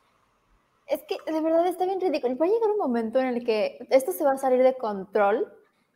Es 0.87 1.01
que 1.09 1.17
de 1.31 1.41
verdad 1.41 1.67
está 1.67 1.87
bien 1.87 2.01
ridículo. 2.01 2.37
Va 2.37 2.45
a 2.45 2.49
llegar 2.51 2.71
un 2.71 2.77
momento 2.77 3.19
en 3.19 3.29
el 3.29 3.45
que 3.45 3.79
esto 3.91 4.13
se 4.13 4.25
va 4.25 4.33
a 4.33 4.39
salir 4.39 4.63
de 4.63 4.77
control 4.77 5.51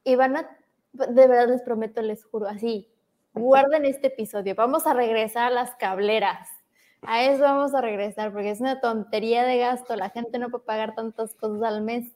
y 0.04 0.16
van 0.16 0.38
a, 0.38 0.58
de 0.92 1.28
verdad 1.28 1.48
les 1.48 1.60
prometo, 1.60 2.00
les 2.00 2.24
juro, 2.24 2.48
así, 2.48 2.88
guarden 3.34 3.84
este 3.84 4.06
episodio. 4.06 4.54
Vamos 4.54 4.86
a 4.86 4.94
regresar 4.94 5.48
a 5.48 5.54
las 5.54 5.74
cableras. 5.74 6.48
A 7.02 7.24
eso 7.24 7.42
vamos 7.42 7.74
a 7.74 7.82
regresar 7.82 8.32
porque 8.32 8.50
es 8.50 8.60
una 8.60 8.80
tontería 8.80 9.44
de 9.44 9.58
gasto. 9.58 9.96
La 9.96 10.08
gente 10.08 10.38
no 10.38 10.48
puede 10.48 10.64
pagar 10.64 10.94
tantas 10.94 11.34
cosas 11.34 11.62
al 11.62 11.82
mes. 11.82 12.10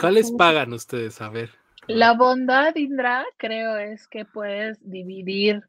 ¿Cuáles 0.00 0.32
pagan 0.32 0.72
ustedes? 0.72 1.20
A 1.20 1.28
ver. 1.28 1.59
La 1.86 2.14
bondad, 2.14 2.74
Indra, 2.76 3.24
creo 3.36 3.76
es 3.76 4.06
que 4.06 4.24
puedes 4.24 4.78
dividir 4.88 5.64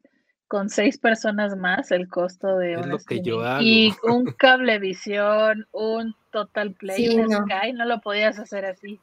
con 0.46 0.68
seis 0.68 0.98
personas 0.98 1.56
más 1.56 1.90
el 1.90 2.08
costo 2.08 2.58
de 2.58 2.74
Es 2.74 2.82
un 2.82 2.90
lo 2.90 2.98
que 2.98 3.22
yo 3.22 3.42
hago. 3.42 3.62
Y 3.62 3.94
un 4.02 4.26
cablevisión, 4.26 5.66
un 5.72 6.14
total 6.30 6.72
play, 6.74 7.06
Sí, 7.06 7.16
no. 7.16 7.44
Sky, 7.44 7.72
no 7.72 7.86
lo 7.86 8.00
podías 8.00 8.38
hacer 8.38 8.66
así. 8.66 9.00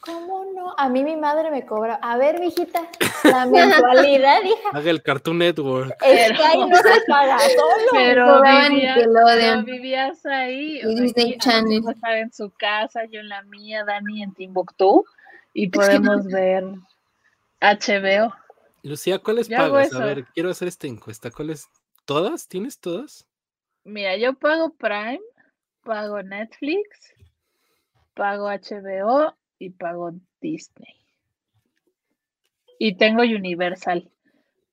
¿Cómo 0.00 0.46
no? 0.54 0.74
A 0.78 0.88
mí 0.88 1.04
mi 1.04 1.16
madre 1.16 1.50
me 1.50 1.66
cobra. 1.66 1.98
A 2.02 2.16
ver, 2.16 2.40
mijita, 2.40 2.82
la 3.24 3.44
mensualidad, 3.46 4.42
hija. 4.42 4.70
Haga 4.72 4.90
el 4.90 5.02
Cartoon 5.02 5.38
Network. 5.38 5.94
Ahí 6.02 6.58
no 6.58 6.76
se 6.76 7.00
paga 7.06 7.38
solo. 7.38 7.90
Pero 7.92 8.42
vivías, 8.42 8.98
pero 9.36 9.62
vivías 9.62 10.26
ahí, 10.26 10.80
Y 10.82 10.86
o 10.86 10.90
sea, 10.90 11.00
Disney 11.02 11.38
Channel. 11.38 11.82
En 12.08 12.32
su 12.32 12.50
casa, 12.50 13.04
yo 13.04 13.20
en 13.20 13.28
la 13.28 13.42
mía, 13.42 13.84
Dani 13.84 14.22
en 14.22 14.32
Timbuktu, 14.32 15.04
y 15.52 15.68
podemos 15.68 16.26
ver 16.26 16.64
HBO. 17.60 18.34
Lucía, 18.82 19.18
¿cuáles 19.18 19.48
Yo 19.48 19.56
pagas? 19.56 19.92
A 19.94 20.04
ver, 20.04 20.24
quiero 20.34 20.50
hacer 20.50 20.68
esta 20.68 20.86
encuesta. 20.86 21.30
¿Cuáles? 21.30 21.68
¿Todas? 22.04 22.48
¿Tienes 22.48 22.78
todas? 22.78 23.26
Mira, 23.84 24.16
yo 24.16 24.34
pago 24.34 24.74
Prime, 24.74 25.20
pago 25.82 26.22
Netflix, 26.22 27.14
pago 28.14 28.48
HBO 28.48 29.34
y 29.58 29.70
pago 29.70 30.12
Disney. 30.40 30.96
Y 32.78 32.96
tengo 32.96 33.22
Universal, 33.22 34.10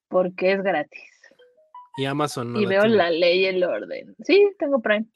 porque 0.08 0.54
es 0.54 0.64
gratis. 0.64 1.12
Y 1.98 2.06
Amazon 2.06 2.54
no 2.54 2.62
y 2.62 2.66
veo 2.66 2.84
tiene. 2.84 2.96
la 2.96 3.10
ley 3.10 3.42
y 3.42 3.46
el 3.46 3.64
orden. 3.64 4.16
Sí, 4.24 4.50
tengo 4.60 4.80
Prime. 4.82 5.08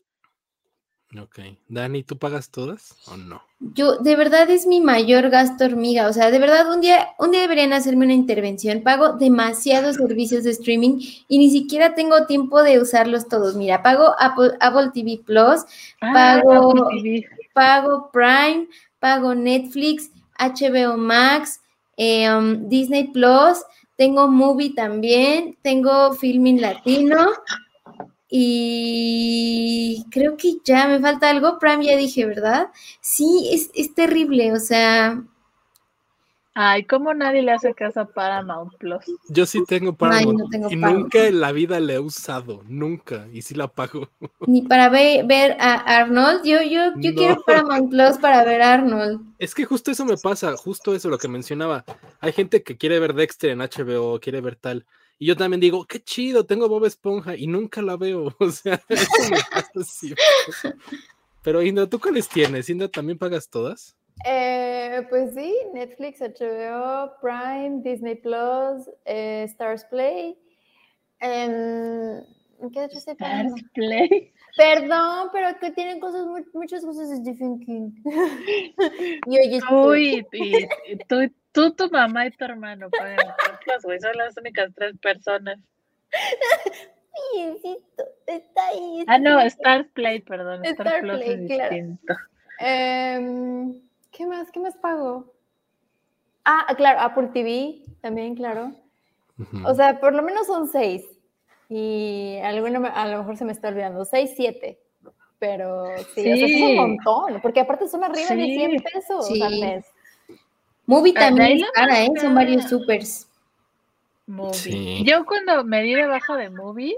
Ok. 1.20 1.40
Dani, 1.68 2.04
¿tú 2.04 2.18
pagas 2.18 2.50
todas 2.52 2.96
o 3.08 3.18
no? 3.18 3.42
Yo, 3.60 3.98
de 3.98 4.16
verdad 4.16 4.50
es 4.50 4.66
mi 4.66 4.80
mayor 4.80 5.30
gasto 5.30 5.66
hormiga, 5.66 6.08
o 6.08 6.14
sea, 6.14 6.32
de 6.32 6.40
verdad 6.40 6.74
un 6.74 6.82
día, 6.82 7.10
un 7.20 7.32
día 7.32 7.42
deberían 7.42 7.74
hacerme 7.74 8.06
una 8.06 8.14
intervención. 8.14 8.82
Pago 8.82 9.14
demasiados 9.14 9.98
servicios 9.98 10.46
de 10.46 10.52
streaming 10.52 11.00
y 11.28 11.38
ni 11.38 11.50
siquiera 11.52 11.94
tengo 11.94 12.26
tiempo 12.26 12.64
de 12.64 12.80
usarlos 12.80 13.28
todos. 13.28 13.56
Mira, 13.56 13.84
pago 13.84 14.16
Apple, 14.20 14.52
Apple 14.62 14.92
TV 14.94 15.20
Plus, 15.26 15.62
Ah, 16.00 16.42
Pago- 16.44 16.72
Apple 16.72 17.02
TV. 17.02 17.26
pago 17.54 18.10
Prime, 18.14 18.68
pago 19.00 19.36
Netflix, 19.36 20.10
HBO 20.40 20.98
Max, 20.98 21.60
eh, 21.98 22.34
um, 22.34 22.68
Disney 22.70 23.10
Plus, 23.12 23.60
tengo 23.98 24.28
Movie 24.28 24.74
también, 24.74 25.56
tengo 25.62 26.14
Filming 26.14 26.62
Latino 26.62 27.28
y 28.32 30.06
creo 30.12 30.38
que 30.38 30.56
ya 30.64 30.88
me 30.88 31.00
falta 31.00 31.30
algo. 31.30 31.60
Prime 31.60 31.86
ya 31.86 31.98
dije, 31.98 32.26
¿verdad? 32.26 32.70
Sí, 33.02 33.50
es, 33.54 33.70
es 33.76 33.94
terrible, 33.94 34.54
o 34.54 34.60
sea, 34.60 35.22
Ay, 36.54 36.86
¿cómo 36.86 37.14
nadie 37.14 37.42
le 37.42 37.52
hace 37.52 37.74
caso 37.74 38.02
a 38.02 38.06
Paramount 38.06 38.74
Plus? 38.78 39.06
Yo 39.30 39.46
sí 39.46 39.62
tengo 39.62 39.96
Ay, 40.02 40.26
Paramount 40.26 40.38
no 40.38 40.50
tengo 40.50 40.70
y 40.70 40.76
Paramount. 40.76 41.06
nunca 41.06 41.28
en 41.28 41.40
la 41.40 41.52
vida 41.52 41.80
la 41.80 41.94
he 41.94 42.00
usado, 42.00 42.62
nunca, 42.68 43.28
y 43.32 43.42
sí 43.42 43.56
la 43.56 43.68
pago. 43.68 44.10
ni 44.48 44.62
para 44.64 44.90
ver, 44.90 45.26
ver 45.26 45.58
a 45.60 45.74
Arnold. 46.00 46.44
Yo, 46.44 46.62
yo, 46.62 46.94
yo 47.00 47.14
No. 47.14 47.16
quiero 47.16 47.42
Paramount 47.46 47.90
Plus 47.90 48.18
para 48.18 48.44
ver 48.44 48.62
a 48.62 48.74
Arnold. 48.74 49.22
Es 49.40 49.56
que 49.56 49.66
justo 49.66 49.92
eso 49.92 50.06
me 50.06 50.18
pasa, 50.18 50.56
justo 50.56 50.94
eso 50.94 51.10
lo 51.10 51.18
que 51.18 51.28
mencionaba. 51.28 51.84
Hay 52.20 52.32
gente 52.32 52.64
que 52.64 52.78
quiere 52.78 53.00
ver 53.00 53.14
Dexter 53.14 53.50
en 53.52 53.62
HBO, 53.62 54.20
quiere 54.20 54.42
ver 54.42 54.56
tal, 54.56 54.86
y 55.22 55.28
yo 55.28 55.38
también 55.38 55.60
digo, 55.62 55.86
qué 55.86 56.02
chido, 56.04 56.48
tengo 56.48 56.68
Bob 56.68 56.84
Esponja 56.84 57.36
y 57.36 57.46
nunca 57.46 57.84
la 57.84 57.96
veo. 57.96 58.36
O 58.40 58.50
sea, 58.50 58.82
eso 58.90 59.06
me 59.30 59.38
pasa 59.52 59.84
siempre. 59.84 60.24
Pero 61.44 61.62
Indra, 61.62 61.86
¿tú 61.86 62.00
cuáles 62.00 62.28
tienes? 62.28 62.68
Indra, 62.72 62.88
¿también 62.88 63.20
pagas 63.20 63.48
todas? 63.48 63.96
Eh, 64.26 65.06
pues 65.12 65.36
sí, 65.36 65.56
Netflix, 65.76 66.22
HBO, 66.22 67.12
Prime, 67.22 67.82
Disney 67.84 68.16
Plus, 68.16 68.90
eh, 69.06 69.44
Stars 69.48 69.86
Play. 69.92 70.36
em, 71.20 72.24
¿Qué? 72.74 72.86
Stars 72.86 73.54
Play. 73.76 74.34
Perdón, 74.58 75.30
pero 75.32 75.58
que 75.60 75.72
tienen 75.72 76.00
cosas, 76.00 76.26
mu- 76.26 76.46
muchas 76.54 76.84
cosas 76.84 77.10
de 77.10 77.18
Stephen 77.18 77.60
King. 77.60 77.92
y 79.28 79.40
oye, 79.40 79.60
Tú 79.70 79.96
y, 79.96 80.26
y- 80.34 80.70
y 80.88 80.98
tú, 81.08 81.32
tú, 81.52 81.72
tu 81.74 81.90
mamá 81.90 82.26
y 82.28 82.32
tu 82.32 82.44
hermano 82.46 82.90
Plus, 82.90 83.84
güey. 83.84 84.00
Son 84.00 84.16
las 84.18 84.36
únicas 84.38 84.72
tres 84.76 84.98
personas. 85.00 85.58
insisto, 87.36 88.04
está 88.28 88.68
ahí. 88.68 89.04
Ah, 89.08 89.18
no, 89.18 89.40
Stars 89.42 89.88
Play, 89.94 90.20
perdón. 90.22 90.66
Star 90.66 90.88
Star 90.88 91.02
Plus 91.02 91.18
Play, 91.18 91.30
es 91.46 91.52
claro. 91.52 91.76
distinto. 91.76 92.14
Em, 92.60 93.82
¿Qué 94.12 94.26
más? 94.26 94.52
¿Qué 94.52 94.60
más 94.60 94.76
pago? 94.78 95.34
Ah, 96.44 96.68
claro, 96.76 97.00
Apple 97.00 97.30
TV 97.34 97.84
también, 98.02 98.36
claro. 98.36 98.72
O 99.66 99.74
sea, 99.74 100.00
por 100.00 100.14
lo 100.14 100.22
menos 100.22 100.46
son 100.48 100.68
seis. 100.68 101.04
Y 101.74 102.38
alguno 102.44 102.82
me- 102.82 102.90
a 102.90 103.08
lo 103.08 103.20
mejor 103.20 103.38
se 103.38 103.46
me 103.46 103.54
está 103.54 103.70
olvidando. 103.70 104.04
Seis, 104.04 104.34
siete. 104.36 104.78
Pero 105.40 105.86
sí, 106.14 106.20
o 106.20 106.24
sea, 106.24 106.34
es 106.36 106.40
Sí. 106.42 106.64
un 106.64 106.76
montón. 106.76 107.40
Porque 107.42 107.62
aparte 107.62 107.88
son 107.88 108.04
arriba 108.04 108.28
de 108.36 108.44
Sí. 108.46 108.56
100 108.58 108.84
pesos 108.84 109.28
Sí. 109.28 109.42
al 109.42 109.58
mes. 109.58 109.86
Movie 110.86 111.14
también 111.14 111.60
es 111.64 111.72
cara, 111.72 112.04
¿eh? 112.04 112.10
Son 112.20 112.36
varios 112.36 112.66
supers. 112.70 113.30
Movie. 114.28 114.54
Sí. 114.54 115.04
Yo 115.06 115.26
cuando 115.26 115.64
me 115.64 115.82
di 115.82 115.94
de 115.96 116.08
baja 116.08 116.36
de 116.36 116.50
Movie, 116.50 116.98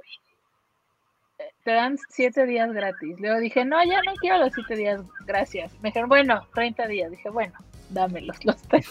eh, 1.37 1.43
te 1.63 1.71
dan 1.71 1.97
siete 2.09 2.47
días 2.47 2.71
gratis. 2.73 3.15
Luego 3.19 3.39
dije, 3.39 3.63
no, 3.65 3.77
ya 3.85 4.01
no 4.01 4.13
quiero 4.15 4.39
los 4.39 4.53
siete 4.53 4.75
días, 4.75 5.01
gracias. 5.27 5.71
Me 5.81 5.89
dijeron, 5.89 6.09
bueno, 6.09 6.47
30 6.55 6.87
días. 6.87 7.11
Dije, 7.11 7.29
bueno, 7.29 7.53
dámelos 7.91 8.43
los 8.43 8.59
tres. 8.63 8.87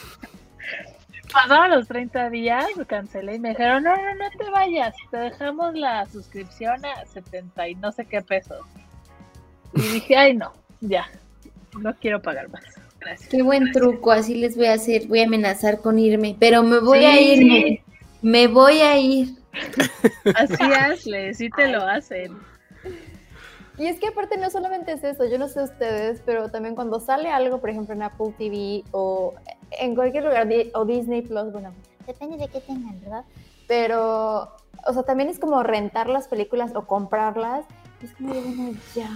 Pasaron 1.33 1.71
los 1.71 1.89
30 1.89 2.31
días, 2.31 2.67
cancelé 2.87 3.37
y 3.37 3.39
me 3.39 3.51
dijeron, 3.51 3.83
no, 3.83 3.97
no, 3.97 4.15
no 4.15 4.31
te 4.39 4.51
vayas, 4.51 4.95
te 5.11 5.17
dejamos 5.17 5.75
la 5.75 6.05
suscripción 6.07 6.85
a 6.85 7.07
70 7.07 7.69
y 7.69 7.75
no 7.77 7.91
sé 7.91 8.05
qué 8.05 8.21
pesos. 8.21 8.61
Y 9.75 9.81
dije, 9.81 10.17
ay, 10.17 10.37
no, 10.37 10.53
ya, 10.81 11.09
no 11.81 11.95
quiero 11.97 12.21
pagar 12.21 12.51
más. 12.51 12.63
Gracias. 13.01 13.31
Qué 13.31 13.43
buen 13.43 13.73
truco, 13.73 14.13
así 14.13 14.35
les 14.35 14.57
voy 14.57 14.67
a 14.67 14.75
hacer, 14.75 15.07
voy 15.07 15.21
a 15.21 15.25
amenazar 15.25 15.81
con 15.81 15.99
irme, 15.99 16.37
pero 16.39 16.63
me 16.63 16.79
voy 16.79 17.05
a 17.05 17.21
ir, 17.21 17.81
me 18.21 18.47
voy 18.47 18.81
a 18.81 18.99
ir. 18.99 19.29
Así 20.35 20.63
hazle, 20.63 21.35
sí 21.35 21.49
te 21.51 21.69
lo 21.69 21.83
hacen. 21.83 22.37
Y 23.83 23.89
es 23.89 23.99
que 23.99 24.07
aparte 24.07 24.37
no 24.39 24.49
solamente 24.49 24.93
es 24.93 25.03
eso, 25.03 25.25
yo 25.25 25.39
no 25.39 25.49
sé 25.49 25.61
ustedes, 25.65 26.23
pero 26.25 26.51
también 26.51 26.77
cuando 26.77 27.01
sale 27.01 27.31
algo, 27.31 27.59
por 27.61 27.69
ejemplo, 27.69 27.93
en 27.95 28.03
Apple 28.05 28.33
TV 28.39 28.85
o 28.93 29.35
en 29.73 29.97
cualquier 29.97 30.23
lugar, 30.23 30.47
o 30.75 30.85
Disney 30.85 31.23
Plus, 31.23 31.51
bueno, 31.51 31.73
depende 32.07 32.37
de 32.37 32.47
qué 32.47 32.61
tengan, 32.61 33.01
¿verdad? 33.01 33.25
Pero, 33.67 34.53
o 34.87 34.93
sea, 34.93 35.03
también 35.03 35.29
es 35.31 35.41
como 35.41 35.65
rentar 35.65 36.09
las 36.09 36.29
películas 36.29 36.71
o 36.77 36.87
comprarlas. 36.87 37.65
Es 38.05 38.13
como, 38.13 38.33
bueno, 38.35 38.79
ya. 38.95 39.09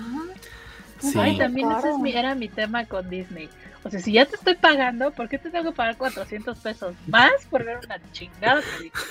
Sí. 0.98 1.16
Ay, 1.16 1.38
también 1.38 1.70
ese 1.70 1.90
es 1.90 1.98
mi- 1.98 2.10
era 2.12 2.34
mi 2.34 2.48
tema 2.48 2.86
con 2.86 3.08
Disney. 3.08 3.48
O 3.86 3.90
sea, 3.90 4.00
si 4.00 4.12
ya 4.12 4.26
te 4.26 4.36
estoy 4.36 4.54
pagando, 4.56 5.10
¿por 5.12 5.28
qué 5.28 5.38
te 5.38 5.50
tengo 5.50 5.70
que 5.70 5.76
pagar 5.76 5.96
400 5.96 6.58
pesos 6.58 6.94
más 7.06 7.30
por 7.50 7.64
ver 7.64 7.78
una 7.84 8.00
chingada 8.12 8.60
película? 8.76 9.04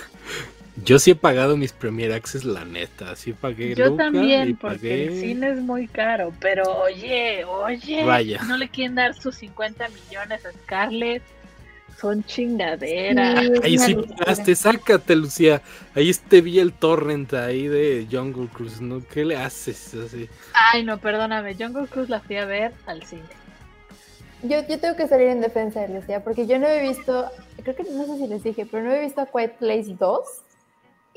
Yo 0.84 1.00
sí 1.00 1.12
he 1.12 1.16
pagado 1.16 1.56
mis 1.56 1.72
Premier 1.72 2.12
Access, 2.12 2.44
la 2.44 2.66
neta. 2.66 3.16
Sí 3.16 3.32
pagué. 3.32 3.74
Yo 3.76 3.86
Luca 3.86 4.04
y 4.04 4.12
también, 4.12 4.56
porque 4.58 4.78
pagué- 4.78 5.08
el 5.08 5.20
cine 5.22 5.50
es 5.52 5.60
muy 5.62 5.88
caro. 5.88 6.34
Pero 6.42 6.64
oye, 6.80 7.46
oye, 7.46 8.04
Vaya. 8.04 8.42
no 8.44 8.58
le 8.58 8.68
quieren 8.68 8.96
dar 8.96 9.16
sus 9.16 9.36
50 9.36 9.88
millones 9.88 10.46
a 10.46 10.52
Scarlett. 10.52 11.24
Son 11.98 12.26
chingaderas. 12.26 13.42
Sí, 13.46 13.52
Ahí 13.64 13.78
sí 13.78 13.96
pagaste, 13.96 14.54
sácate, 14.56 15.16
Lucía. 15.16 15.62
Ahí 15.96 16.12
te 16.28 16.42
vi 16.42 16.60
el 16.60 16.74
torrent 16.74 17.34
ahí 17.34 17.70
de 17.70 18.06
Jungle 18.12 18.48
Cruise, 18.52 18.82
¿no? 18.82 19.02
¿Qué 19.08 19.24
le 19.24 19.38
haces? 19.38 19.94
Así. 19.94 20.28
Ay, 20.74 20.84
no, 20.84 20.98
perdóname. 20.98 21.56
Jungle 21.56 21.88
Cruise 21.88 22.10
la 22.10 22.20
fui 22.20 22.36
a 22.36 22.44
ver 22.46 22.74
al 22.86 23.02
cine. 23.04 23.24
Yo, 24.48 24.66
yo 24.68 24.80
tengo 24.80 24.96
que 24.96 25.08
salir 25.08 25.28
en 25.28 25.42
defensa 25.42 25.82
de 25.82 25.90
Lucía, 25.90 26.24
porque 26.24 26.46
yo 26.48 26.60
no 26.60 26.68
he 26.68 26.82
visto, 26.82 27.30
creo 27.64 27.76
que 27.76 27.84
no 27.84 28.06
sé 28.06 28.18
si 28.18 28.28
les 28.28 28.44
dije, 28.44 28.66
pero 28.66 28.84
no 28.84 28.92
he 28.92 29.02
visto 29.02 29.22
A 29.22 29.26
Quiet 29.26 29.58
Place 29.58 29.96
2. 30.00 30.20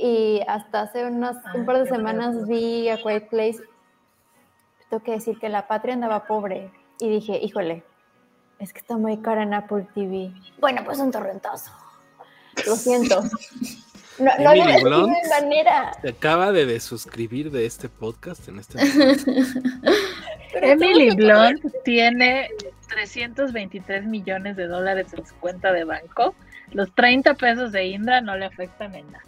Y 0.01 0.41
hasta 0.47 0.83
hace 0.83 1.05
unas, 1.05 1.37
un 1.55 1.63
Ah, 1.63 1.67
par 1.67 1.79
de 1.83 1.89
semanas 1.89 2.47
vi 2.47 2.89
A 2.89 2.97
Quiet 3.03 3.29
Place. 3.29 3.59
Tengo 4.91 5.03
que 5.03 5.13
decir 5.13 5.39
que 5.39 5.49
la 5.49 5.67
patria 5.67 5.95
andaba 5.95 6.27
pobre. 6.27 6.71
Y 7.01 7.09
dije, 7.11 7.39
híjole, 7.43 7.83
es 8.59 8.73
que 8.73 8.79
está 8.79 8.97
muy 8.97 9.19
cara 9.19 9.43
en 9.43 9.55
Apple 9.55 9.87
TV. 9.95 10.33
Bueno, 10.61 10.83
pues 10.85 10.99
un 10.99 11.11
torrentazo. 11.11 11.71
Lo 12.67 12.77
siento. 12.77 13.23
No, 14.21 14.33
no 14.41 14.51
Emily 14.51 14.83
Blunt. 14.83 15.15
hay 15.15 15.43
manera. 15.43 15.93
Se 16.03 16.09
acaba 16.09 16.51
de 16.51 16.67
desuscribir 16.67 17.53
de 17.53 17.67
este 17.67 17.89
podcast 17.89 18.49
en 18.49 18.59
este 18.59 18.85
momento. 18.85 19.31
Emily 20.55 21.15
Blunt 21.15 21.65
tiene 21.85 22.51
323 22.89 24.05
millones 24.07 24.57
de 24.57 24.67
dólares 24.67 25.07
en 25.17 25.25
su 25.27 25.35
cuenta 25.37 25.73
de 25.73 25.85
banco. 25.85 26.35
Los 26.73 26.93
30 26.95 27.35
pesos 27.35 27.73
de 27.73 27.87
Indra 27.87 28.21
no 28.21 28.37
le 28.37 28.47
afectan 28.47 28.95
en 28.95 29.07
nada. 29.11 29.25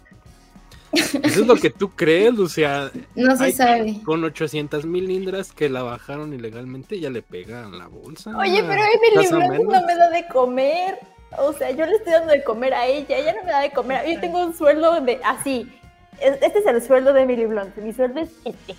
Eso 0.93 1.21
es 1.23 1.47
lo 1.47 1.55
que 1.55 1.69
tú 1.69 1.89
crees, 1.91 2.33
Lucía. 2.33 2.91
No 3.15 3.37
se 3.37 3.53
sabe. 3.53 4.01
Con 4.03 4.23
800 4.25 4.85
mil 4.85 5.09
indras 5.09 5.53
que 5.53 5.69
la 5.69 5.83
bajaron 5.83 6.33
ilegalmente, 6.33 6.99
ya 6.99 7.09
le 7.09 7.21
pegan 7.21 7.77
la 7.77 7.87
bolsa. 7.87 8.37
Oye, 8.37 8.61
pero 8.63 8.81
Blunt 8.83 9.49
menos. 9.49 9.73
no 9.81 9.87
me 9.87 9.95
da 9.95 10.09
de 10.09 10.27
comer. 10.27 10.99
O 11.37 11.53
sea, 11.53 11.71
yo 11.71 11.85
le 11.85 11.93
estoy 11.95 12.11
dando 12.11 12.33
de 12.33 12.43
comer 12.43 12.73
a 12.73 12.85
ella, 12.87 13.17
ella 13.17 13.33
no 13.37 13.43
me 13.45 13.51
da 13.51 13.61
de 13.61 13.71
comer. 13.71 14.05
Yo 14.05 14.19
tengo 14.19 14.45
un 14.45 14.53
sueldo 14.53 14.99
de 14.99 15.21
así. 15.23 15.71
Es- 16.19 16.41
Este 16.41 16.59
es 16.59 16.65
el 16.65 16.81
sueldo 16.81 17.13
de 17.13 17.21
Emily 17.21 17.45
Blunt. 17.45 17.73
Mi 17.77 17.93
sueldo 17.93 18.19
es 18.19 18.29
este. 18.43 18.75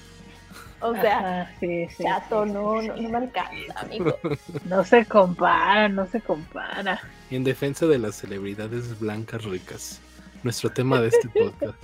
O 0.82 0.94
sea, 0.94 1.42
Ajá, 1.42 1.50
sí, 1.60 1.86
sí, 1.96 2.02
chato, 2.02 2.44
sí, 2.44 2.50
no, 2.52 2.80
sí, 2.80 2.88
no, 2.88 2.96
sí, 2.96 3.00
no 3.02 3.08
me 3.08 3.18
alcanza, 3.18 3.80
amigo. 3.80 4.18
No 4.64 4.84
se 4.84 5.06
compara, 5.06 5.88
no 5.88 6.06
se 6.06 6.20
compara. 6.20 7.00
Y 7.30 7.36
en 7.36 7.44
defensa 7.44 7.86
de 7.86 7.98
las 7.98 8.16
celebridades 8.16 8.98
blancas 8.98 9.44
ricas. 9.44 10.00
Nuestro 10.42 10.70
tema 10.70 11.00
de 11.00 11.08
este 11.08 11.28
podcast. 11.28 11.78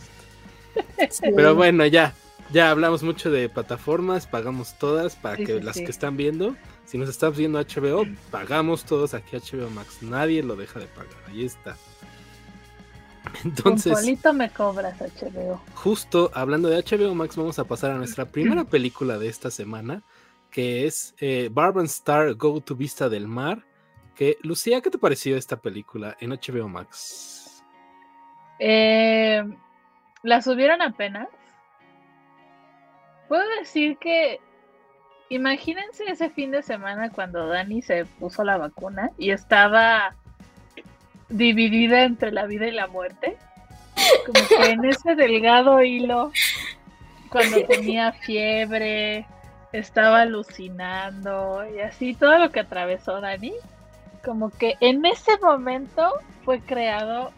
Sí. 1.10 1.26
Pero 1.34 1.54
bueno, 1.54 1.86
ya. 1.86 2.12
Ya 2.50 2.70
hablamos 2.70 3.02
mucho 3.02 3.30
de 3.30 3.48
plataformas, 3.48 4.26
pagamos 4.26 4.78
todas 4.78 5.16
para 5.16 5.36
Sí, 5.36 5.44
que 5.44 5.58
sí, 5.58 5.62
las 5.62 5.76
sí. 5.76 5.84
que 5.84 5.90
están 5.90 6.16
viendo, 6.16 6.56
si 6.86 6.96
nos 6.96 7.08
estás 7.10 7.36
viendo 7.36 7.60
HBO, 7.60 8.06
pagamos 8.30 8.84
todos 8.84 9.12
aquí 9.12 9.36
HBO 9.36 9.68
Max. 9.70 10.02
Nadie 10.02 10.42
lo 10.42 10.56
deja 10.56 10.80
de 10.80 10.86
pagar. 10.86 11.12
Ahí 11.28 11.44
está. 11.44 11.76
Con 13.28 13.50
Entonces, 13.50 13.92
Polito 13.92 14.32
me 14.32 14.50
cobras 14.50 14.98
HBO. 15.00 15.60
justo 15.74 16.30
hablando 16.34 16.68
de 16.68 16.82
HBO 16.82 17.14
Max, 17.14 17.36
vamos 17.36 17.59
a 17.59 17.64
pasar 17.64 17.92
a 17.92 17.94
nuestra 17.94 18.24
primera 18.26 18.64
película 18.70 19.18
de 19.18 19.28
esta 19.28 19.50
semana, 19.50 20.02
que 20.50 20.86
es 20.86 21.14
eh, 21.18 21.48
Barb 21.52 21.78
and 21.78 21.88
Star 21.88 22.34
Go 22.34 22.60
to 22.60 22.74
Vista 22.74 23.09
del 23.09 23.28
Mar. 23.28 23.64
Que, 24.14 24.36
Lucía, 24.42 24.80
¿qué 24.80 24.90
te 24.90 24.98
pareció 24.98 25.36
esta 25.36 25.56
película 25.56 26.16
en 26.20 26.30
HBO 26.30 26.68
Max? 26.68 27.62
Eh, 28.59 29.44
la 30.22 30.42
subieron 30.42 30.82
apenas. 30.82 31.28
Puedo 33.28 33.44
decir 33.60 33.98
que 33.98 34.40
imagínense 35.28 36.05
ese 36.05 36.30
fin 36.30 36.50
de 36.50 36.62
semana 36.62 37.10
cuando 37.10 37.46
Dani 37.46 37.82
se 37.82 38.06
puso 38.06 38.42
la 38.42 38.56
vacuna 38.56 39.10
y 39.18 39.30
estaba 39.30 40.16
dividida 41.28 42.05
entre 42.05 42.32
la 42.32 42.46
vida 42.46 42.66
y 42.66 42.72
la 42.72 42.86
muerte. 42.86 43.36
Como 44.26 44.46
que 44.48 44.70
en 44.70 44.84
ese 44.84 45.14
delgado 45.14 45.82
hilo, 45.82 46.32
cuando 47.30 47.64
tenía 47.64 48.12
fiebre, 48.12 49.26
estaba 49.72 50.22
alucinando 50.22 51.64
y 51.74 51.80
así 51.80 52.14
todo 52.14 52.38
lo 52.38 52.50
que 52.50 52.60
atravesó 52.60 53.20
Dani. 53.20 53.55
Como 54.24 54.50
que 54.50 54.76
en 54.80 55.05
ese 55.05 55.38
momento 55.38 56.12
fue 56.44 56.60
creado 56.60 57.32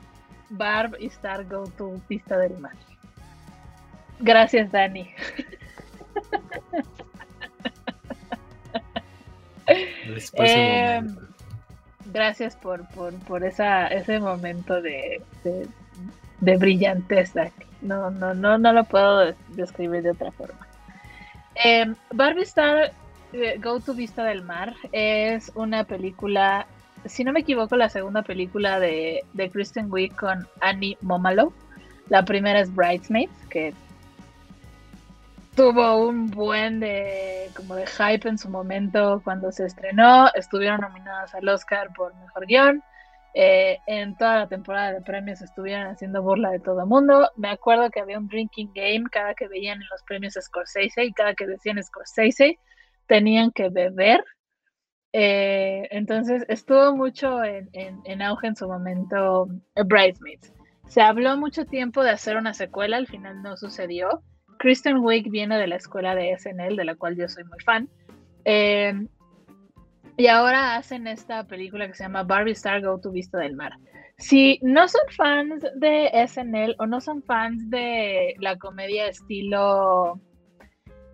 Barb 0.51 0.97
y 0.99 1.07
Star 1.07 1.45
Go 1.47 1.65
to 1.77 2.01
Pista 2.09 2.37
del 2.39 2.59
Mar. 2.59 2.75
Gracias, 4.19 4.71
Dani. 4.71 5.11
Después 10.07 10.51
Eh, 10.51 11.01
momento. 11.03 11.30
Gracias 12.13 12.57
por, 12.57 12.87
por, 12.89 13.15
por 13.25 13.45
ese 13.45 14.19
momento 14.21 14.81
de, 14.83 15.23
de, 15.45 16.57
brillanteza. 16.57 17.51
No, 17.83 18.11
no, 18.11 18.35
no, 18.35 18.59
no 18.59 18.73
lo 18.73 18.85
puedo 18.85 19.21
des- 19.21 19.37
describir 19.49 20.03
de 20.03 20.11
otra 20.11 20.33
forma. 20.33 20.67
Eh, 21.65 21.93
Barbie 22.13 22.43
Star 22.43 22.93
eh, 23.33 23.59
Go 23.63 23.81
to 23.81 23.95
Vista 23.95 24.25
del 24.25 24.43
Mar 24.43 24.75
es 24.93 25.53
una 25.55 25.85
película, 25.85 26.67
si 27.05 27.25
no 27.25 27.33
me 27.33 27.41
equivoco, 27.41 27.77
la 27.77 27.89
segunda 27.89 28.23
película 28.23 28.81
de, 28.81 29.25
de 29.33 29.51
Kristen 29.51 29.91
Wiig 29.91 30.15
con 30.17 30.47
Annie 30.61 30.99
Momalo. 31.01 31.53
La 32.09 32.25
primera 32.25 32.61
es 32.61 32.75
Bridesmaids, 32.75 33.33
que 33.51 33.73
tuvo 35.55 36.07
un 36.09 36.31
buen 36.31 36.81
de 36.81 37.51
como 37.57 37.75
de 37.75 37.87
hype 37.87 38.29
en 38.29 38.39
su 38.39 38.49
momento 38.49 39.21
cuando 39.25 39.53
se 39.53 39.67
estrenó. 39.67 40.29
Estuvieron 40.35 40.81
nominadas 40.81 41.35
al 41.35 41.49
Oscar 41.49 41.91
por 41.95 42.15
mejor 42.17 42.47
guion. 42.47 42.83
Eh, 43.35 43.79
en 43.87 44.17
toda 44.17 44.39
la 44.41 44.49
temporada 44.49 44.93
de 44.93 45.03
premios 45.03 45.41
estuvieron 45.41 45.87
haciendo 45.87 46.23
burla 46.23 46.51
de 46.51 46.61
todo 46.61 46.87
mundo. 46.87 47.31
Me 47.37 47.49
acuerdo 47.51 47.91
que 47.91 48.01
había 48.01 48.19
un 48.19 48.27
drinking 48.29 48.73
game 48.75 49.05
cada 49.11 49.35
que 49.35 49.47
veían 49.49 49.81
en 49.81 49.89
los 49.91 50.03
premios 50.03 50.35
Scorsese 50.41 51.05
y 51.05 51.13
cada 51.13 51.35
que 51.35 51.47
decían 51.47 51.83
Scorsese 51.83 52.59
tenían 53.07 53.51
que 53.53 53.69
beber. 53.69 54.25
Eh, 55.13 55.89
entonces 55.91 56.45
estuvo 56.49 56.95
mucho 56.97 57.43
en, 57.45 57.69
en- 57.73 58.01
en 58.05 58.23
auge 58.23 58.47
en 58.49 58.57
su 58.57 58.69
momento 58.69 59.49
eh, 59.75 59.83
Bridesmaids. 59.85 60.53
Se 60.89 61.01
habló 61.03 61.37
mucho 61.37 61.65
tiempo 61.67 62.03
de 62.03 62.11
hacer 62.11 62.37
una 62.37 62.55
secuela, 62.55 62.97
al 62.97 63.07
final 63.07 63.43
no 63.43 63.57
sucedió. 63.57 64.23
Kristen 64.61 64.99
Wiig 64.99 65.31
viene 65.31 65.59
de 65.59 65.67
la 65.67 65.77
escuela 65.77 66.15
de 66.15 66.37
SNL, 66.39 66.77
de 66.77 66.85
la 66.85 66.95
cual 66.95 67.17
yo 67.17 67.27
soy 67.29 67.45
muy 67.45 67.59
fan. 67.65 67.89
Eh, 68.45 68.93
Y 70.19 70.27
ahora 70.27 70.77
hacen 70.77 71.07
esta 71.07 71.45
película 71.45 71.87
que 71.87 71.95
se 71.95 72.03
llama 72.03 72.25
Barbie 72.25 72.53
Star 72.53 72.83
Go 72.83 73.01
to 73.01 73.11
Vista 73.11 73.39
del 73.39 73.57
Mar. 73.57 73.73
Si 74.19 74.59
no 74.61 74.87
son 74.87 75.01
fans 75.17 75.65
de 75.77 76.11
SNL 76.29 76.77
o 76.79 76.87
no 76.87 77.01
son 77.01 77.23
fans 77.23 77.71
de 77.71 78.35
la 78.39 78.59
comedia 78.59 79.07
estilo... 79.09 80.21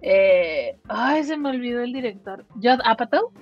Eh, 0.02 0.76
ay, 0.88 1.22
se 1.22 1.36
me 1.36 1.50
olvidó 1.50 1.82
el 1.82 1.92
director. 1.92 2.44
Judd 2.56 2.80
Apatow. 2.84 3.32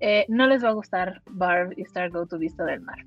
Eh, 0.00 0.26
no 0.28 0.48
les 0.48 0.64
va 0.64 0.70
a 0.70 0.72
gustar 0.72 1.22
Barbie 1.30 1.82
Star 1.82 2.10
Go 2.10 2.26
to 2.26 2.36
Vista 2.36 2.64
del 2.64 2.80
Mar. 2.80 2.98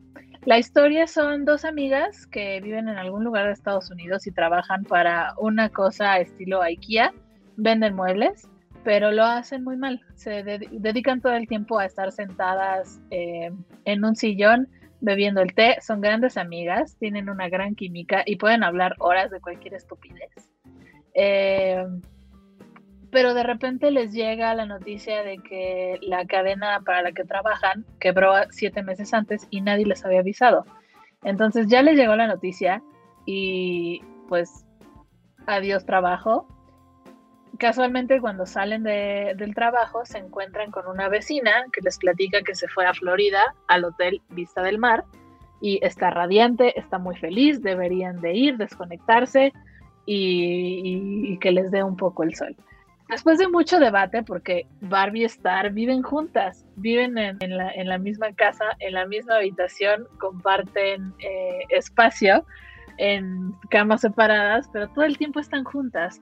La 0.47 0.57
historia 0.57 1.07
son 1.07 1.43
dos 1.43 1.65
amigas 1.65 2.25
que 2.25 2.61
viven 2.61 2.87
en 2.87 2.97
algún 2.97 3.25
lugar 3.25 3.47
de 3.47 3.51
Estados 3.51 3.91
Unidos 3.91 4.27
y 4.27 4.31
trabajan 4.31 4.85
para 4.85 5.33
una 5.37 5.67
cosa 5.67 6.19
estilo 6.19 6.61
IKEA. 6.61 7.13
Venden 7.57 7.93
muebles 7.93 8.47
pero 8.85 9.11
lo 9.11 9.25
hacen 9.25 9.65
muy 9.65 9.75
mal. 9.75 9.99
Se 10.15 10.43
dedican 10.71 11.19
todo 11.19 11.33
el 11.33 11.49
tiempo 11.49 11.77
a 11.77 11.85
estar 11.85 12.13
sentadas 12.13 13.01
eh, 13.11 13.51
en 13.83 14.05
un 14.05 14.15
sillón 14.15 14.69
bebiendo 15.01 15.41
el 15.41 15.53
té. 15.53 15.75
Son 15.81 15.99
grandes 15.99 16.37
amigas, 16.37 16.95
tienen 16.97 17.27
una 17.27 17.49
gran 17.49 17.75
química 17.75 18.23
y 18.25 18.37
pueden 18.37 18.63
hablar 18.63 18.95
horas 18.99 19.29
de 19.29 19.41
cualquier 19.41 19.73
estupidez. 19.73 20.31
Eh, 21.13 21.85
pero 23.11 23.33
de 23.33 23.43
repente 23.43 23.91
les 23.91 24.13
llega 24.13 24.53
la 24.55 24.65
noticia 24.65 25.23
de 25.23 25.37
que 25.37 25.97
la 26.01 26.25
cadena 26.25 26.81
para 26.85 27.01
la 27.01 27.11
que 27.11 27.23
trabajan 27.23 27.85
quebró 27.99 28.33
siete 28.51 28.83
meses 28.83 29.13
antes 29.13 29.47
y 29.49 29.61
nadie 29.61 29.85
les 29.85 30.05
había 30.05 30.19
avisado. 30.19 30.65
Entonces 31.23 31.67
ya 31.67 31.81
les 31.81 31.95
llegó 31.95 32.15
la 32.15 32.27
noticia 32.27 32.81
y 33.25 34.01
pues 34.27 34.65
adiós 35.45 35.85
trabajo 35.85 36.47
casualmente 37.57 38.21
cuando 38.21 38.45
salen 38.45 38.83
del 38.83 39.55
trabajo 39.55 40.05
se 40.05 40.19
encuentran 40.19 40.71
con 40.71 40.87
una 40.87 41.09
vecina 41.09 41.51
que 41.73 41.81
les 41.81 41.97
platica 41.97 42.41
que 42.41 42.55
se 42.55 42.67
fue 42.67 42.85
a 42.85 42.93
Florida 42.93 43.55
al 43.67 43.85
hotel 43.85 44.21
Vista 44.29 44.61
del 44.61 44.77
Mar 44.77 45.03
y 45.59 45.79
está 45.81 46.11
radiante, 46.11 46.79
está 46.79 46.99
muy 46.99 47.15
feliz, 47.17 47.61
deberían 47.61 48.21
de 48.21 48.33
ir, 48.35 48.57
desconectarse 48.57 49.53
y, 50.05 51.37
que 51.39 51.51
les 51.51 51.71
dé 51.71 51.83
un 51.83 51.97
poco 51.97 52.23
el 52.23 52.35
sol. 52.35 52.55
Después 53.09 53.39
de 53.39 53.47
mucho 53.47 53.79
debate, 53.79 54.21
porque 54.23 54.67
Barbie 54.81 55.21
y 55.21 55.25
Star 55.25 55.71
viven 55.71 56.01
juntas, 56.01 56.65
viven 56.75 57.17
en, 57.17 57.37
la, 57.87 57.97
misma 57.97 58.33
casa, 58.33 58.65
en 58.79 58.93
la 58.93 59.05
misma 59.05 59.37
habitación, 59.37 60.07
comparten 60.19 61.13
eh, 61.19 61.59
espacio 61.69 62.45
en 62.97 63.53
camas 63.69 64.01
separadas, 64.01 64.69
pero 64.73 64.89
todo 64.89 65.05
el 65.05 65.17
tiempo 65.17 65.39
están 65.39 65.63
juntas 65.63 66.19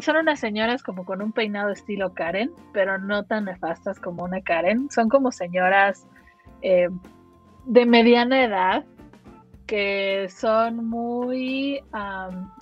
son 0.00 0.16
unas 0.16 0.38
señoras 0.38 0.82
como 0.82 1.04
con 1.04 1.22
un 1.22 1.32
peinado 1.32 1.70
estilo 1.70 2.12
Karen, 2.12 2.50
pero 2.72 2.98
no 2.98 3.24
tan 3.24 3.46
nefastas 3.46 3.98
como 3.98 4.24
una 4.24 4.42
Karen. 4.42 4.90
Son 4.90 5.08
como 5.08 5.32
señoras 5.32 6.06
eh, 6.60 6.88
de 7.64 7.86
mediana 7.86 8.44
edad 8.44 8.84
que 9.66 10.28
son 10.28 10.88
muy 10.88 11.82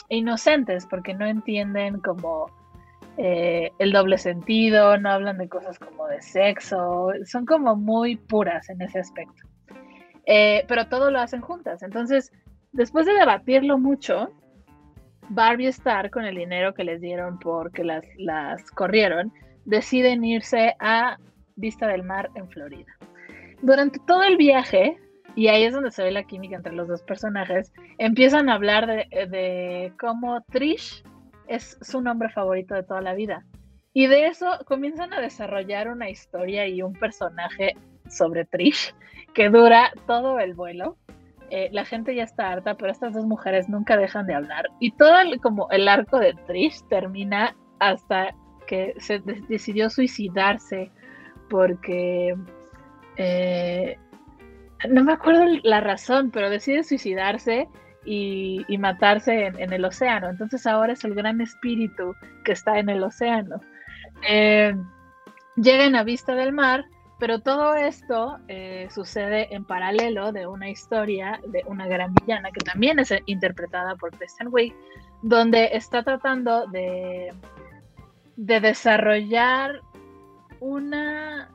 inocentes 0.08 0.86
porque 0.86 1.14
no 1.14 1.26
entienden 1.26 2.00
como 2.00 2.50
eh, 3.20 3.72
el 3.80 3.90
doble 3.90 4.16
sentido, 4.16 4.96
no 4.96 5.10
hablan 5.10 5.38
de 5.38 5.48
cosas 5.48 5.76
como 5.80 6.06
de 6.06 6.22
sexo, 6.22 7.10
son 7.24 7.46
como 7.46 7.74
muy 7.74 8.14
puras 8.14 8.70
en 8.70 8.80
ese 8.80 9.00
aspecto. 9.00 9.42
Eh, 10.24 10.64
pero 10.68 10.86
todo 10.86 11.10
lo 11.10 11.18
hacen 11.18 11.40
juntas. 11.40 11.82
Entonces, 11.82 12.32
después 12.70 13.06
de 13.06 13.14
debatirlo 13.14 13.76
mucho, 13.76 14.30
Barbie 15.30 15.66
Star, 15.66 16.10
con 16.10 16.24
el 16.24 16.36
dinero 16.36 16.74
que 16.74 16.84
les 16.84 17.00
dieron 17.00 17.40
porque 17.40 17.82
las, 17.82 18.04
las 18.18 18.70
corrieron, 18.70 19.32
deciden 19.64 20.24
irse 20.24 20.76
a 20.78 21.18
Vista 21.56 21.88
del 21.88 22.04
Mar 22.04 22.30
en 22.36 22.48
Florida. 22.48 22.92
Durante 23.62 23.98
todo 24.06 24.22
el 24.22 24.36
viaje, 24.36 24.96
y 25.34 25.48
ahí 25.48 25.64
es 25.64 25.72
donde 25.72 25.90
se 25.90 26.04
ve 26.04 26.12
la 26.12 26.22
química 26.22 26.54
entre 26.54 26.72
los 26.72 26.86
dos 26.86 27.02
personajes, 27.02 27.72
empiezan 27.98 28.48
a 28.48 28.54
hablar 28.54 28.86
de, 28.86 29.26
de 29.26 29.92
cómo 29.98 30.40
Trish 30.52 31.02
es 31.48 31.78
su 31.80 32.00
nombre 32.00 32.28
favorito 32.30 32.74
de 32.74 32.82
toda 32.82 33.00
la 33.00 33.14
vida. 33.14 33.44
Y 33.92 34.06
de 34.06 34.26
eso 34.26 34.46
comienzan 34.66 35.12
a 35.12 35.20
desarrollar 35.20 35.88
una 35.88 36.10
historia 36.10 36.66
y 36.68 36.82
un 36.82 36.92
personaje 36.92 37.74
sobre 38.08 38.44
Trish 38.44 38.94
que 39.34 39.48
dura 39.48 39.92
todo 40.06 40.38
el 40.38 40.54
vuelo. 40.54 40.96
Eh, 41.50 41.70
la 41.72 41.84
gente 41.84 42.14
ya 42.14 42.24
está 42.24 42.50
harta, 42.50 42.76
pero 42.76 42.92
estas 42.92 43.14
dos 43.14 43.24
mujeres 43.24 43.68
nunca 43.68 43.96
dejan 43.96 44.26
de 44.26 44.34
hablar. 44.34 44.66
Y 44.80 44.92
todo 44.92 45.18
el, 45.18 45.40
como 45.40 45.70
el 45.70 45.88
arco 45.88 46.18
de 46.18 46.34
Trish 46.46 46.86
termina 46.88 47.56
hasta 47.80 48.34
que 48.66 48.94
se 48.98 49.20
decidió 49.20 49.88
suicidarse 49.88 50.90
porque 51.48 52.36
eh, 53.16 53.96
no 54.88 55.02
me 55.02 55.12
acuerdo 55.12 55.44
la 55.62 55.80
razón, 55.80 56.30
pero 56.30 56.50
decide 56.50 56.84
suicidarse 56.84 57.68
y, 58.10 58.78
matarse 58.78 59.46
en, 59.46 59.72
el 59.72 59.84
océano. 59.84 60.28
Entonces 60.28 60.66
ahora 60.66 60.92
es 60.92 61.04
el 61.04 61.14
gran 61.14 61.40
espíritu 61.40 62.14
que 62.44 62.52
está 62.52 62.78
en 62.78 62.88
el 62.88 63.02
océano. 63.02 63.60
Eh, 64.28 64.74
llegan 65.56 65.96
a 65.96 66.04
vista 66.04 66.34
del 66.34 66.52
mar 66.52 66.84
pero 67.18 67.40
todo 67.40 67.74
esto 67.74 68.38
eh, 68.46 68.86
sucede 68.90 69.52
en 69.54 69.64
paralelo 69.64 70.30
de 70.30 70.46
una 70.46 70.70
historia 70.70 71.40
de 71.48 71.64
una 71.66 71.88
gran 71.88 72.14
villana 72.14 72.50
que 72.52 72.64
también 72.64 73.00
es 73.00 73.12
interpretada 73.26 73.96
por 73.96 74.16
Kristen 74.16 74.48
Wiig, 74.52 74.72
donde 75.22 75.70
está 75.72 76.04
tratando 76.04 76.68
de, 76.68 77.34
de 78.36 78.60
desarrollar 78.60 79.80
una, 80.60 81.50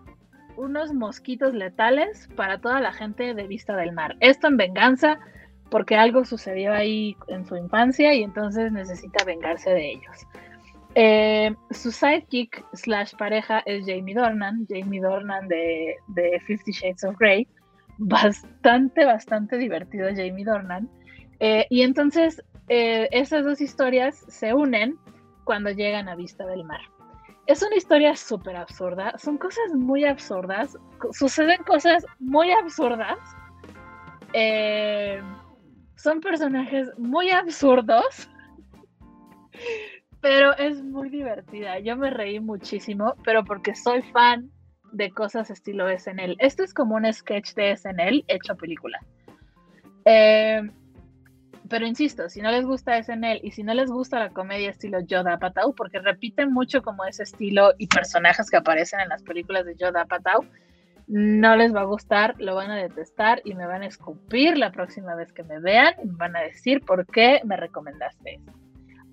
unos 0.58 0.94
mosquitos 0.94 1.54
letales 1.54 2.28
para 2.36 2.60
toda 2.60 2.82
la 2.82 2.92
gente 2.92 3.34
de 3.34 3.48
Vista 3.48 3.78
del 3.78 3.94
Mar. 3.94 4.18
Esto 4.20 4.48
en 4.48 4.58
venganza 4.58 5.18
porque 5.70 5.96
algo 5.96 6.26
sucedió 6.26 6.74
ahí 6.74 7.18
en 7.28 7.46
su 7.46 7.56
infancia 7.56 8.14
y 8.14 8.24
entonces 8.24 8.72
necesita 8.72 9.24
vengarse 9.26 9.72
de 9.72 9.92
ellos. 9.92 10.28
Eh, 10.96 11.56
su 11.72 11.92
sidekick 11.92 12.64
slash 12.74 13.16
pareja 13.16 13.64
es 13.66 13.86
Jamie 13.88 14.14
Dornan, 14.14 14.68
Jamie 14.70 15.02
Dornan 15.02 15.48
de, 15.48 15.96
de 16.10 16.40
Fifty 16.46 16.72
Shades 16.72 17.04
of 17.04 17.18
Grey. 17.18 17.48
Bastante, 17.98 19.06
bastante 19.06 19.58
divertido 19.58 20.10
Jamie 20.10 20.46
Dornan. 20.46 20.90
Eh, 21.40 21.66
y 21.70 21.82
entonces 21.82 22.44
eh, 22.70 23.08
esas 23.12 23.44
dos 23.44 23.60
historias 23.62 24.24
se 24.28 24.54
unen 24.54 24.98
cuando 25.44 25.72
llegan 25.72 26.08
a 26.08 26.16
Vista 26.16 26.46
del 26.46 26.64
Mar. 26.64 26.82
Es 27.46 27.62
una 27.62 27.76
historia 27.76 28.16
súper 28.16 28.56
absurda, 28.56 29.18
son 29.18 29.38
cosas 29.38 29.74
muy 29.76 30.06
absurdas, 30.06 30.78
suceden 31.12 31.62
cosas 31.64 32.06
muy 32.20 32.52
absurdas. 32.52 33.18
Son 36.04 36.20
personajes 36.20 36.90
muy 36.98 37.30
absurdos 37.32 38.30
pero 40.24 40.56
es 40.58 40.82
muy 40.82 41.10
divertida. 41.10 41.80
Yo 41.80 41.98
me 41.98 42.10
reí 42.10 42.40
muchísimo, 42.40 43.14
pero 43.26 43.44
porque 43.44 43.76
soy 43.76 44.02
fan 44.02 44.50
de 44.94 45.12
cosas 45.12 45.50
estilo 45.50 45.90
SNL. 45.90 46.38
Esto 46.40 46.64
es 46.64 46.74
como 46.74 46.96
un 46.96 47.12
sketch 47.12 47.54
de 47.56 47.76
SNL 47.76 48.24
hecho 48.30 48.56
película. 48.56 49.00
Eh, 50.06 50.62
pero 51.68 51.86
insisto, 51.86 52.30
si 52.30 52.42
no 52.42 52.52
les 52.52 52.66
gusta 52.66 53.04
SNL 53.04 53.42
y 53.44 53.52
si 53.52 53.64
no 53.64 53.74
les 53.74 53.92
gusta 53.92 54.18
la 54.18 54.30
comedia 54.30 54.70
estilo 54.70 55.02
Yoda 55.02 55.34
Apatow, 55.34 55.76
porque 55.76 56.00
repiten 56.00 56.54
mucho 56.54 56.82
como 56.82 57.04
ese 57.04 57.24
estilo 57.24 57.74
y 57.78 57.88
personajes 57.88 58.50
que 58.50 58.58
aparecen 58.58 59.02
en 59.02 59.10
las 59.10 59.24
películas 59.24 59.66
de 59.66 59.76
Yoda 59.76 60.04
Apatow, 60.04 60.46
no 61.08 61.56
les 61.56 61.76
va 61.76 61.82
a 61.82 61.86
gustar, 61.86 62.36
lo 62.40 62.56
van 62.56 62.72
a 62.72 62.78
detestar 62.78 63.42
y 63.44 63.54
me 63.56 63.68
van 63.68 63.82
a 63.82 63.88
escupir 63.88 64.58
la 64.58 64.72
próxima 64.72 65.16
vez 65.16 65.32
que 65.32 65.44
me 65.44 65.60
vean 65.60 65.94
van 66.04 66.36
a 66.36 66.42
decir 66.42 66.82
por 66.82 67.06
qué 67.06 67.42
me 67.44 67.58
recomendaste 67.58 68.36
eso. 68.36 68.52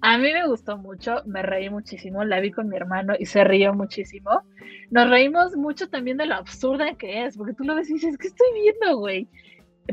A 0.03 0.17
mí 0.17 0.33
me 0.33 0.47
gustó 0.47 0.79
mucho, 0.79 1.23
me 1.27 1.43
reí 1.43 1.69
muchísimo, 1.69 2.25
la 2.25 2.41
vi 2.41 2.51
con 2.53 2.69
mi 2.69 2.77
hermano 2.77 3.15
y 3.19 3.27
se 3.27 3.45
rió 3.45 3.75
muchísimo. 3.75 4.43
Nos 4.91 5.11
reímos 5.11 5.57
mucho 5.57 5.91
también 5.91 6.17
de 6.17 6.25
lo 6.25 6.37
absurda 6.37 6.95
que 6.95 7.27
es, 7.27 7.37
porque 7.37 7.53
tú 7.53 7.65
lo 7.65 7.75
ves 7.75 7.91
y 7.91 7.95
dices, 7.95 8.17
¿qué 8.17 8.29
estoy 8.29 8.47
viendo, 8.55 8.97
güey? 8.97 9.29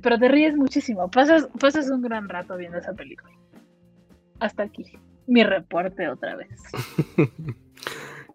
Pero 0.02 0.18
te 0.18 0.30
ríes 0.30 0.56
muchísimo, 0.56 1.10
pasas, 1.12 1.50
pasas 1.60 1.90
un 1.90 2.02
gran 2.02 2.30
rato 2.30 2.56
viendo 2.56 2.78
esa 2.78 2.94
película. 2.94 3.34
Hasta 4.40 4.64
aquí, 4.64 4.86
mi 5.26 5.44
reporte 5.44 6.08
otra 6.08 6.38
vez. 6.38 6.62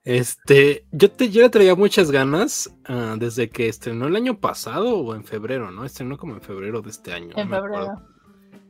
Este, 0.05 0.85
yo 0.91 1.11
te, 1.11 1.31
yo 1.31 1.43
le 1.43 1.49
traía 1.49 1.77
muchas 1.77 2.11
ganas 2.11 2.75
ah, 2.87 3.17
desde 3.19 3.49
que 3.51 3.69
estrenó 3.69 4.09
el 4.09 4.17
año 4.17 4.39
pasado 4.41 4.99
o 4.99 5.15
en 5.15 5.25
febrero, 5.25 5.71
¿no? 5.71 5.85
Estrenó 5.85 6.19
como 6.19 6.35
en 6.35 6.43
febrero 6.43 6.83
de 6.83 6.91
este 6.91 7.13
año. 7.13 7.31
En 7.37 7.49
febrero. 7.49 8.03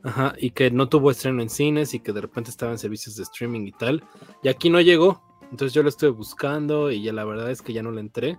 Ajá, 0.03 0.33
y 0.37 0.51
que 0.51 0.69
no 0.69 0.89
tuvo 0.89 1.11
estreno 1.11 1.41
en 1.41 1.49
cines 1.49 1.93
y 1.93 2.01
que 2.01 2.11
de 2.11 2.21
repente 2.21 2.49
estaba 2.49 2.73
en 2.73 2.77
servicios 2.77 3.15
de 3.15 3.23
streaming 3.23 3.65
y 3.65 3.71
tal. 3.71 4.03
Y 4.43 4.49
aquí 4.49 4.69
no 4.69 4.81
llegó. 4.81 5.23
Entonces 5.49 5.73
yo 5.73 5.81
lo 5.81 5.89
estuve 5.89 6.09
buscando 6.09 6.91
y 6.91 7.03
ya 7.03 7.13
la 7.13 7.23
verdad 7.23 7.49
es 7.49 7.61
que 7.61 7.73
ya 7.73 7.81
no 7.81 7.91
le 7.91 8.01
entré. 8.01 8.37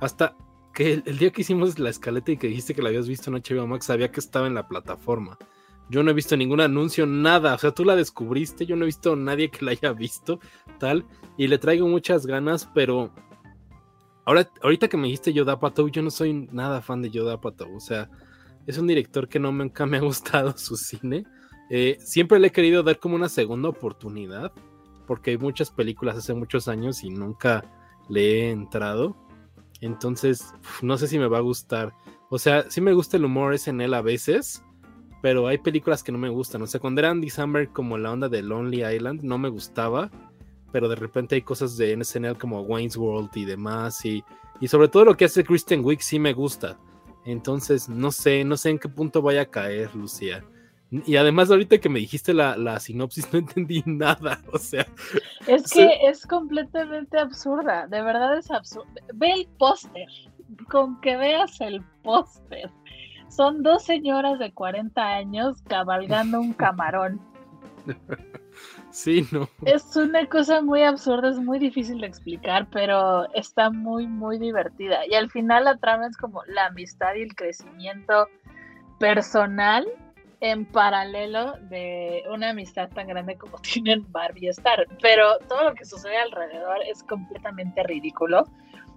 Hasta 0.00 0.36
que 0.74 1.02
el, 1.06 1.18
día 1.18 1.30
que 1.30 1.42
hicimos 1.42 1.78
la 1.78 1.90
escaleta 1.90 2.32
y 2.32 2.36
que 2.36 2.48
dijiste 2.48 2.74
que 2.74 2.82
la 2.82 2.88
habías 2.88 3.06
visto 3.06 3.30
en 3.30 3.36
HBO 3.36 3.66
Max, 3.66 3.86
sabía 3.86 4.10
que 4.10 4.20
estaba 4.20 4.48
en 4.48 4.54
la 4.54 4.66
plataforma. 4.66 5.38
Yo 5.90 6.02
no 6.02 6.10
he 6.10 6.14
visto 6.14 6.36
ningún 6.36 6.60
anuncio, 6.60 7.06
nada. 7.06 7.54
O 7.54 7.58
sea, 7.58 7.72
tú 7.72 7.84
la 7.84 7.96
descubriste, 7.96 8.66
yo 8.66 8.76
no 8.76 8.84
he 8.84 8.86
visto 8.86 9.12
a 9.12 9.16
nadie 9.16 9.50
que 9.50 9.64
la 9.64 9.72
haya 9.72 9.92
visto, 9.92 10.40
tal. 10.78 11.04
Y 11.36 11.46
le 11.46 11.58
traigo 11.58 11.86
muchas 11.88 12.26
ganas, 12.26 12.68
pero 12.74 13.12
ahora, 14.24 14.50
ahorita 14.62 14.88
que 14.88 14.96
me 14.96 15.04
dijiste 15.04 15.32
Yoda 15.32 15.60
Pato, 15.60 15.86
yo 15.88 16.02
no 16.02 16.10
soy 16.10 16.48
nada 16.52 16.80
fan 16.80 17.02
de 17.02 17.10
Yoda 17.10 17.40
Pato. 17.40 17.68
O 17.74 17.80
sea, 17.80 18.10
es 18.66 18.78
un 18.78 18.86
director 18.86 19.28
que 19.28 19.38
no 19.38 19.52
nunca 19.52 19.86
me 19.86 19.98
ha 19.98 20.00
gustado 20.00 20.54
su 20.56 20.76
cine. 20.76 21.24
Eh, 21.70 21.98
siempre 22.00 22.38
le 22.38 22.48
he 22.48 22.52
querido 22.52 22.82
dar 22.82 22.98
como 22.98 23.16
una 23.16 23.28
segunda 23.28 23.68
oportunidad, 23.68 24.52
porque 25.06 25.32
hay 25.32 25.38
muchas 25.38 25.70
películas 25.70 26.16
hace 26.16 26.34
muchos 26.34 26.68
años 26.68 27.04
y 27.04 27.10
nunca 27.10 27.64
le 28.08 28.40
he 28.40 28.50
entrado. 28.50 29.16
Entonces, 29.80 30.54
no 30.82 30.96
sé 30.96 31.08
si 31.08 31.18
me 31.18 31.28
va 31.28 31.38
a 31.38 31.42
gustar. 31.42 31.94
O 32.30 32.38
sea, 32.38 32.70
sí 32.70 32.80
me 32.80 32.94
gusta 32.94 33.16
el 33.16 33.24
humor 33.24 33.54
es 33.54 33.68
en 33.68 33.80
él 33.80 33.92
a 33.94 34.02
veces, 34.02 34.64
pero 35.24 35.46
hay 35.46 35.56
películas 35.56 36.02
que 36.02 36.12
no 36.12 36.18
me 36.18 36.28
gustan. 36.28 36.60
O 36.60 36.66
sea, 36.66 36.80
cuando 36.80 37.00
era 37.00 37.08
Andy 37.08 37.30
Samberg 37.30 37.72
como 37.72 37.96
la 37.96 38.12
onda 38.12 38.28
de 38.28 38.42
Lonely 38.42 38.84
Island, 38.84 39.22
no 39.22 39.38
me 39.38 39.48
gustaba, 39.48 40.10
pero 40.70 40.86
de 40.86 40.96
repente 40.96 41.34
hay 41.34 41.40
cosas 41.40 41.78
de 41.78 41.98
SNL 42.04 42.36
como 42.36 42.60
Wayne's 42.60 42.98
World 42.98 43.30
y 43.34 43.46
demás, 43.46 44.04
y, 44.04 44.22
y 44.60 44.68
sobre 44.68 44.88
todo 44.88 45.06
lo 45.06 45.16
que 45.16 45.24
hace 45.24 45.42
Kristen 45.42 45.82
Wiig 45.82 46.02
sí 46.02 46.18
me 46.18 46.34
gusta. 46.34 46.76
Entonces, 47.24 47.88
no 47.88 48.12
sé, 48.12 48.44
no 48.44 48.58
sé 48.58 48.68
en 48.68 48.78
qué 48.78 48.90
punto 48.90 49.22
vaya 49.22 49.40
a 49.40 49.50
caer, 49.50 49.94
Lucía. 49.94 50.44
Y 50.90 51.16
además, 51.16 51.50
ahorita 51.50 51.78
que 51.78 51.88
me 51.88 52.00
dijiste 52.00 52.34
la, 52.34 52.58
la 52.58 52.78
sinopsis, 52.78 53.26
no 53.32 53.38
entendí 53.38 53.82
nada. 53.86 54.42
O 54.52 54.58
sea. 54.58 54.86
Es 55.46 55.62
que 55.72 55.88
es 56.06 56.26
completamente 56.26 57.18
absurda. 57.18 57.86
De 57.86 58.02
verdad 58.02 58.36
es 58.36 58.50
absurda. 58.50 58.92
Ve 59.14 59.32
el 59.32 59.48
póster. 59.58 60.06
Con 60.68 61.00
que 61.00 61.16
veas 61.16 61.62
el 61.62 61.82
póster. 62.02 62.70
Son 63.28 63.62
dos 63.62 63.84
señoras 63.84 64.38
de 64.38 64.52
40 64.52 65.02
años 65.02 65.62
cabalgando 65.68 66.40
un 66.40 66.52
camarón. 66.52 67.20
Sí, 68.90 69.26
no. 69.32 69.48
Es 69.64 69.96
una 69.96 70.26
cosa 70.28 70.62
muy 70.62 70.84
absurda, 70.84 71.30
es 71.30 71.38
muy 71.38 71.58
difícil 71.58 72.00
de 72.00 72.06
explicar, 72.06 72.68
pero 72.70 73.28
está 73.34 73.68
muy, 73.68 74.06
muy 74.06 74.38
divertida. 74.38 75.04
Y 75.08 75.14
al 75.14 75.28
final 75.32 75.64
la 75.64 75.76
trama 75.78 76.06
es 76.06 76.16
como 76.16 76.44
la 76.44 76.66
amistad 76.66 77.16
y 77.16 77.22
el 77.22 77.34
crecimiento 77.34 78.28
personal 79.00 79.84
en 80.40 80.66
paralelo 80.66 81.54
de 81.62 82.22
una 82.32 82.50
amistad 82.50 82.88
tan 82.90 83.08
grande 83.08 83.36
como 83.36 83.58
tienen 83.62 84.04
Barbie 84.12 84.46
y 84.46 84.48
Star. 84.50 84.86
Pero 85.02 85.38
todo 85.48 85.64
lo 85.64 85.74
que 85.74 85.84
sucede 85.84 86.16
alrededor 86.18 86.78
es 86.86 87.02
completamente 87.02 87.82
ridículo. 87.82 88.44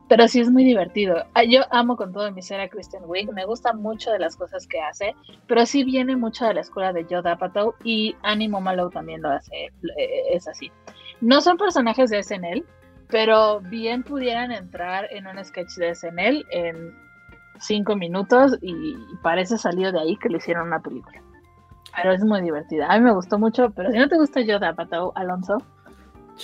Pero 0.08 0.28
sí 0.28 0.40
es 0.40 0.50
muy 0.50 0.64
divertido. 0.64 1.26
Ah, 1.34 1.44
yo 1.44 1.62
amo 1.72 1.98
con 1.98 2.14
todo 2.14 2.32
mi 2.32 2.42
ser 2.42 2.62
a 2.62 2.70
Kristen 2.70 3.04
Wiig. 3.06 3.32
Me 3.34 3.46
gusta 3.46 3.74
mucho 3.74 4.12
de 4.12 4.20
las 4.20 4.36
cosas 4.36 4.66
que 4.68 4.80
hace. 4.80 5.16
Pero 5.48 5.66
sí 5.66 5.84
viene 5.84 6.16
mucho 6.16 6.46
de 6.46 6.54
la 6.54 6.62
escuela 6.62 6.94
de 6.94 7.06
Joe 7.10 7.30
Apatow. 7.30 7.74
Y 7.84 8.16
Annie 8.24 8.48
Malo 8.48 8.90
también 8.90 9.22
lo 9.22 9.30
hace. 9.30 9.66
Eh, 9.98 10.24
es 10.32 10.48
así. 10.48 10.72
No 11.20 11.42
son 11.42 11.58
personajes 11.58 12.10
de 12.10 12.24
SNL. 12.24 12.64
Pero 13.10 13.62
bien 13.62 14.04
pudieran 14.04 14.52
entrar 14.52 15.08
en 15.12 15.28
un 15.28 15.44
sketch 15.44 15.76
de 15.76 15.94
SNL 15.94 16.46
en 16.52 16.96
cinco 17.60 17.96
minutos. 17.96 18.58
Y 18.62 18.96
parece 19.22 19.58
salido 19.58 19.92
de 19.92 20.00
ahí 20.00 20.18
que 20.18 20.30
le 20.30 20.38
hicieron 20.38 20.68
una 20.68 20.80
película 20.80 21.22
pero 21.96 22.14
es 22.14 22.24
muy 22.24 22.42
divertida. 22.42 22.88
A 22.88 22.98
mí 22.98 23.04
me 23.04 23.12
gustó 23.12 23.40
mucho, 23.40 23.72
pero 23.72 23.92
si 23.92 23.98
no 23.98 24.08
te 24.08 24.18
gusta 24.18 24.42
Yoda, 24.42 24.74
Pato 24.74 25.12
Alonso, 25.16 25.58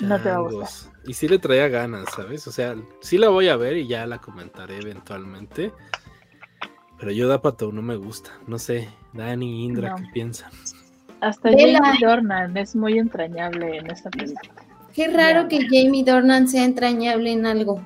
no 0.01 0.21
te 0.21 0.29
va 0.29 0.35
a 0.35 0.39
gustar. 0.39 0.93
Y 1.05 1.13
sí 1.13 1.27
le 1.27 1.39
traía 1.39 1.67
ganas, 1.67 2.05
¿sabes? 2.15 2.47
O 2.47 2.51
sea, 2.51 2.75
sí 3.01 3.17
la 3.17 3.29
voy 3.29 3.49
a 3.49 3.57
ver 3.57 3.77
y 3.77 3.87
ya 3.87 4.05
la 4.05 4.19
comentaré 4.19 4.77
eventualmente. 4.77 5.73
Pero 6.97 7.11
Yoda 7.11 7.41
Pato 7.41 7.71
no 7.71 7.81
me 7.81 7.95
gusta. 7.97 8.31
No 8.47 8.57
sé, 8.57 8.89
Dani, 9.13 9.65
Indra, 9.65 9.95
¿qué 9.95 10.03
piensan? 10.13 10.51
Hasta 11.19 11.49
Jamie 11.49 11.77
Dornan 12.01 12.55
es 12.57 12.75
muy 12.75 12.97
entrañable 12.97 13.77
en 13.77 13.91
esta 13.91 14.09
película. 14.09 14.41
Qué 14.93 15.07
raro 15.07 15.47
que 15.47 15.61
Jamie 15.63 16.03
Dornan 16.03 16.47
sea 16.47 16.63
entrañable 16.63 17.31
en 17.31 17.45
algo. 17.45 17.83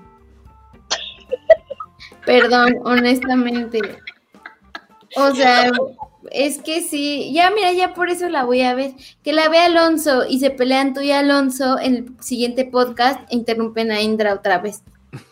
Perdón, 2.25 2.75
honestamente. 2.83 3.79
O 5.15 5.33
sea, 5.33 5.71
es 6.31 6.61
que 6.61 6.81
sí, 6.81 7.31
ya 7.33 7.51
mira, 7.51 7.71
ya 7.71 7.93
por 7.93 8.09
eso 8.09 8.29
la 8.29 8.43
voy 8.43 8.61
a 8.61 8.75
ver. 8.75 8.91
Que 9.23 9.33
la 9.33 9.49
vea 9.49 9.65
Alonso 9.65 10.25
y 10.27 10.39
se 10.39 10.49
pelean 10.49 10.93
tú 10.93 11.01
y 11.01 11.11
Alonso 11.11 11.79
en 11.79 11.95
el 11.95 12.15
siguiente 12.19 12.65
podcast 12.65 13.19
e 13.31 13.35
interrumpen 13.35 13.91
a 13.91 14.01
Indra 14.01 14.33
otra 14.33 14.59
vez, 14.59 14.83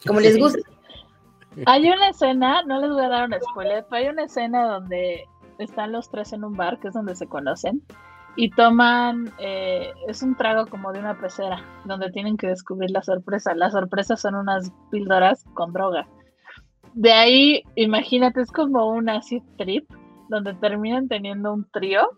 como 0.05 0.19
les 0.19 0.37
gusta. 0.37 0.59
Hay 1.65 1.89
una 1.89 2.09
escena, 2.09 2.63
no 2.63 2.81
les 2.81 2.89
voy 2.89 3.05
a 3.05 3.09
dar 3.09 3.29
un 3.29 3.35
spoiler, 3.41 3.85
pero 3.89 4.03
hay 4.03 4.09
una 4.09 4.25
escena 4.25 4.67
donde 4.67 5.23
están 5.57 5.93
los 5.93 6.09
tres 6.09 6.33
en 6.33 6.43
un 6.43 6.53
bar, 6.53 6.79
que 6.81 6.89
es 6.89 6.93
donde 6.93 7.15
se 7.15 7.27
conocen, 7.27 7.81
y 8.35 8.49
toman, 8.49 9.31
eh, 9.39 9.93
es 10.07 10.21
un 10.21 10.35
trago 10.35 10.67
como 10.67 10.91
de 10.91 10.99
una 10.99 11.17
pecera, 11.17 11.63
donde 11.85 12.11
tienen 12.11 12.35
que 12.35 12.47
descubrir 12.47 12.91
la 12.91 13.01
sorpresa. 13.01 13.55
Las 13.55 13.71
sorpresas 13.71 14.19
son 14.19 14.35
unas 14.35 14.69
píldoras 14.91 15.45
con 15.53 15.71
droga. 15.71 16.05
De 16.93 17.13
ahí, 17.13 17.63
imagínate, 17.75 18.41
es 18.41 18.51
como 18.51 18.87
un 18.87 19.07
acid 19.07 19.41
trip 19.57 19.89
donde 20.29 20.53
terminan 20.55 21.07
teniendo 21.07 21.53
un 21.53 21.69
trío 21.71 22.09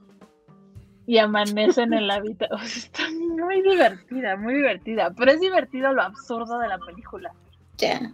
y 1.06 1.18
amanecen 1.18 1.94
en 1.94 2.08
la 2.08 2.20
vida. 2.22 2.48
está 2.64 3.04
muy 3.12 3.62
divertida, 3.62 4.36
muy 4.36 4.56
divertida. 4.56 5.14
Pero 5.18 5.32
es 5.32 5.40
divertido 5.40 5.94
lo 5.94 6.04
absurdo 6.04 6.60
de 6.60 6.68
la 6.68 6.78
película. 6.80 7.34
Ya. 7.78 8.14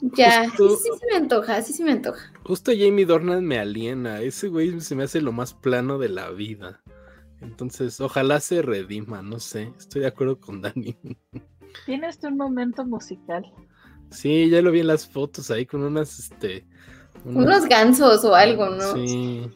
Ya, 0.00 0.50
sí, 0.50 0.68
sí 0.68 0.90
se 0.98 1.06
me 1.10 1.16
antoja, 1.16 1.62
sí 1.62 1.72
se 1.72 1.84
me 1.84 1.92
antoja. 1.92 2.32
Justo 2.44 2.72
Jamie 2.76 3.06
Dornan 3.06 3.44
me 3.44 3.58
aliena. 3.58 4.20
Ese 4.20 4.48
güey 4.48 4.80
se 4.80 4.94
me 4.94 5.04
hace 5.04 5.20
lo 5.20 5.32
más 5.32 5.54
plano 5.54 5.98
de 5.98 6.10
la 6.10 6.30
vida. 6.30 6.82
Entonces, 7.40 8.00
ojalá 8.00 8.40
se 8.40 8.60
redima, 8.60 9.22
no 9.22 9.38
sé. 9.38 9.72
Estoy 9.78 10.02
de 10.02 10.08
acuerdo 10.08 10.38
con 10.38 10.60
Dani. 10.60 10.96
Tienes 11.86 12.22
un 12.22 12.36
momento 12.36 12.84
musical. 12.84 13.44
Sí, 14.10 14.48
ya 14.50 14.62
lo 14.62 14.70
vi 14.70 14.80
en 14.80 14.88
las 14.88 15.08
fotos 15.08 15.50
ahí 15.50 15.66
con 15.66 15.82
unas, 15.82 16.18
este, 16.18 16.66
unos 17.24 17.66
gansos 17.66 18.24
o 18.24 18.34
algo, 18.34 18.70
¿no? 18.70 18.94
Sí. 18.94 19.50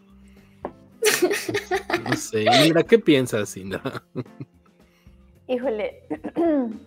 No 2.04 2.12
sé. 2.16 2.46
Mira, 2.62 2.82
¿qué 2.82 2.98
piensas, 2.98 3.56
Indra? 3.56 4.02
Híjole. 5.46 6.02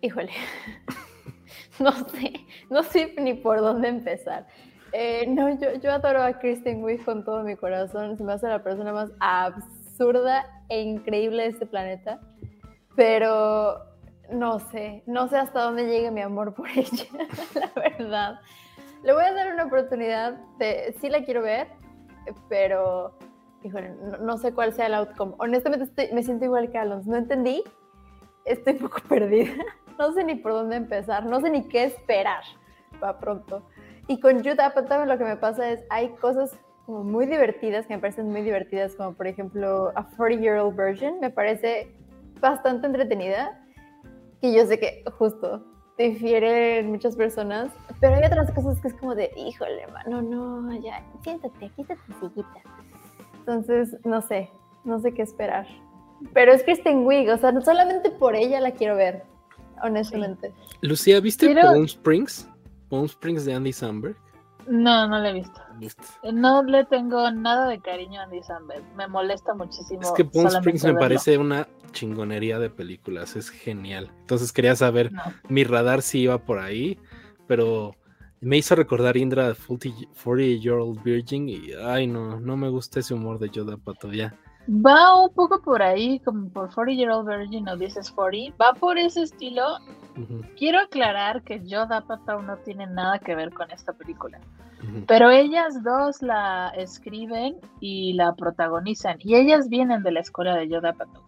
Híjole. 0.00 0.32
No 1.78 1.92
sé, 2.08 2.32
no 2.70 2.82
sé 2.82 3.14
ni 3.18 3.34
por 3.34 3.60
dónde 3.60 3.88
empezar. 3.88 4.46
Eh, 4.92 5.26
no, 5.28 5.50
yo, 5.60 5.74
yo 5.74 5.92
adoro 5.92 6.22
a 6.22 6.38
Kristen 6.38 6.82
Wiig 6.82 7.04
con 7.04 7.22
todo 7.22 7.42
mi 7.42 7.54
corazón. 7.54 8.16
Se 8.16 8.24
me 8.24 8.32
hace 8.32 8.48
la 8.48 8.62
persona 8.62 8.94
más 8.94 9.10
absurda 9.20 10.46
e 10.70 10.80
increíble 10.80 11.42
de 11.42 11.48
este 11.50 11.66
planeta. 11.66 12.18
Pero 12.94 13.82
no 14.32 14.58
sé, 14.58 15.02
no 15.06 15.28
sé 15.28 15.36
hasta 15.36 15.62
dónde 15.62 15.84
llegue 15.84 16.10
mi 16.10 16.22
amor 16.22 16.54
por 16.54 16.68
ella, 16.74 17.06
la 17.54 17.70
verdad. 17.76 18.40
Le 19.06 19.12
voy 19.12 19.22
a 19.22 19.32
dar 19.32 19.52
una 19.52 19.66
oportunidad 19.66 20.32
de, 20.58 20.92
sí 21.00 21.08
la 21.08 21.24
quiero 21.24 21.40
ver, 21.40 21.68
pero, 22.48 23.16
híjole, 23.62 23.94
no, 24.20 24.36
sé 24.36 24.52
cuál 24.52 24.72
sea 24.72 24.86
el 24.86 24.94
outcome. 24.94 25.32
Honestamente 25.38 26.10
me 26.12 26.24
siento 26.24 26.46
igual 26.46 26.72
que 26.72 26.78
Alonso, 26.78 27.08
no 27.08 27.16
entendí, 27.16 27.62
estoy 28.44 28.72
un 28.72 28.80
poco 28.80 28.98
perdida, 29.08 29.52
no 29.96 30.12
sé 30.12 30.24
ni 30.24 30.34
por 30.34 30.54
dónde 30.54 30.74
empezar, 30.74 31.24
no 31.24 31.40
sé 31.40 31.50
ni 31.50 31.68
qué 31.68 31.84
esperar 31.84 32.42
para 32.98 33.20
pronto. 33.20 33.62
Y 34.08 34.18
con 34.18 34.38
Jude 34.38 34.60
Apatow 34.60 35.06
lo 35.06 35.16
que 35.16 35.24
me 35.24 35.36
pasa 35.36 35.70
es, 35.70 35.84
hay 35.88 36.08
cosas 36.16 36.58
como 36.84 37.04
muy 37.04 37.26
divertidas, 37.26 37.86
que 37.86 37.94
me 37.94 38.00
parecen 38.00 38.28
muy 38.28 38.42
divertidas, 38.42 38.96
como 38.96 39.14
por 39.14 39.28
ejemplo 39.28 39.92
A 39.94 40.04
40 40.16 40.42
Year 40.42 40.58
Old 40.58 40.74
Version, 40.74 41.20
me 41.20 41.30
parece 41.30 41.94
bastante 42.40 42.88
entretenida, 42.88 43.64
que 44.40 44.52
yo 44.52 44.66
sé 44.66 44.80
que 44.80 45.04
justo 45.16 45.64
difieren 45.98 46.90
muchas 46.90 47.16
personas, 47.16 47.72
pero 48.00 48.16
hay 48.16 48.24
otras 48.24 48.50
cosas 48.52 48.80
que 48.80 48.88
es 48.88 48.94
como 48.94 49.14
de, 49.14 49.30
híjole, 49.36 49.86
mano, 49.88 50.22
no, 50.22 50.72
ya, 50.80 51.02
siéntate, 51.22 51.70
quítate 51.70 52.00
tu 52.06 52.28
sillita. 52.28 52.62
Entonces, 53.38 53.96
no 54.04 54.20
sé, 54.20 54.50
no 54.84 55.00
sé 55.00 55.14
qué 55.14 55.22
esperar. 55.22 55.66
Pero 56.32 56.52
es 56.52 56.62
Kristen 56.62 57.06
Wiig, 57.06 57.30
o 57.30 57.36
sea, 57.38 57.52
no 57.52 57.60
solamente 57.60 58.10
por 58.10 58.34
ella 58.34 58.60
la 58.60 58.72
quiero 58.72 58.96
ver, 58.96 59.24
honestamente. 59.82 60.52
Lucía, 60.80 61.20
¿viste 61.20 61.54
Palm 61.54 61.84
Springs? 61.84 62.48
Palm 62.88 63.04
Springs 63.04 63.44
de 63.44 63.54
Andy 63.54 63.72
Samberg. 63.72 64.16
No, 64.66 65.06
no 65.08 65.18
la 65.18 65.30
he 65.30 65.34
visto. 65.34 65.60
No 66.32 66.62
le 66.62 66.84
tengo 66.84 67.30
nada 67.30 67.68
de 67.68 67.80
cariño 67.80 68.20
a 68.20 68.24
Andy 68.24 68.42
Samberg. 68.42 68.84
Me 68.96 69.06
molesta 69.06 69.54
muchísimo. 69.54 70.02
Es 70.02 70.12
que 70.12 70.24
Palm 70.24 70.46
Springs 70.46 70.84
me 70.84 70.94
parece 70.94 71.38
una 71.38 71.68
chingonería 71.92 72.58
de 72.58 72.70
películas. 72.70 73.36
Es 73.36 73.50
genial. 73.50 74.10
Entonces 74.20 74.52
quería 74.52 74.76
saber, 74.76 75.12
mi 75.48 75.64
radar 75.64 76.02
si 76.02 76.20
iba 76.20 76.38
por 76.38 76.58
ahí, 76.58 76.98
pero 77.46 77.94
me 78.40 78.58
hizo 78.58 78.74
recordar 78.74 79.16
Indra 79.16 79.54
40 79.54 80.60
Year 80.60 80.76
Old 80.76 81.02
Virgin 81.02 81.48
y 81.48 81.72
ay 81.72 82.06
no, 82.06 82.38
no 82.38 82.56
me 82.56 82.68
gusta 82.68 83.00
ese 83.00 83.14
humor 83.14 83.38
de 83.38 83.48
Yoda 83.48 83.76
Pato 83.76 84.12
ya. 84.12 84.34
Va 84.68 85.22
un 85.22 85.32
poco 85.32 85.62
por 85.62 85.80
ahí, 85.80 86.18
como 86.20 86.48
por 86.50 86.74
40 86.74 86.98
Year 86.98 87.10
Old 87.10 87.28
Virgin 87.28 87.68
o 87.68 87.78
This 87.78 87.96
is 87.96 88.10
40. 88.10 88.56
Va 88.62 88.74
por 88.74 88.98
ese 88.98 89.22
estilo. 89.22 89.78
Quiero 90.56 90.80
aclarar 90.80 91.42
que 91.42 91.62
Yoda 91.64 92.00
Pato 92.00 92.42
no 92.42 92.56
tiene 92.58 92.86
nada 92.86 93.18
que 93.18 93.34
ver 93.34 93.52
con 93.52 93.70
esta 93.70 93.92
película. 93.92 94.40
Pero 95.06 95.30
ellas 95.30 95.82
dos 95.82 96.22
la 96.22 96.68
escriben 96.76 97.56
y 97.80 98.12
la 98.12 98.34
protagonizan. 98.34 99.16
Y 99.20 99.34
ellas 99.34 99.68
vienen 99.68 100.02
de 100.02 100.12
la 100.12 100.20
escuela 100.20 100.56
de 100.56 100.68
Yoda 100.68 100.92
Pato. 100.92 101.24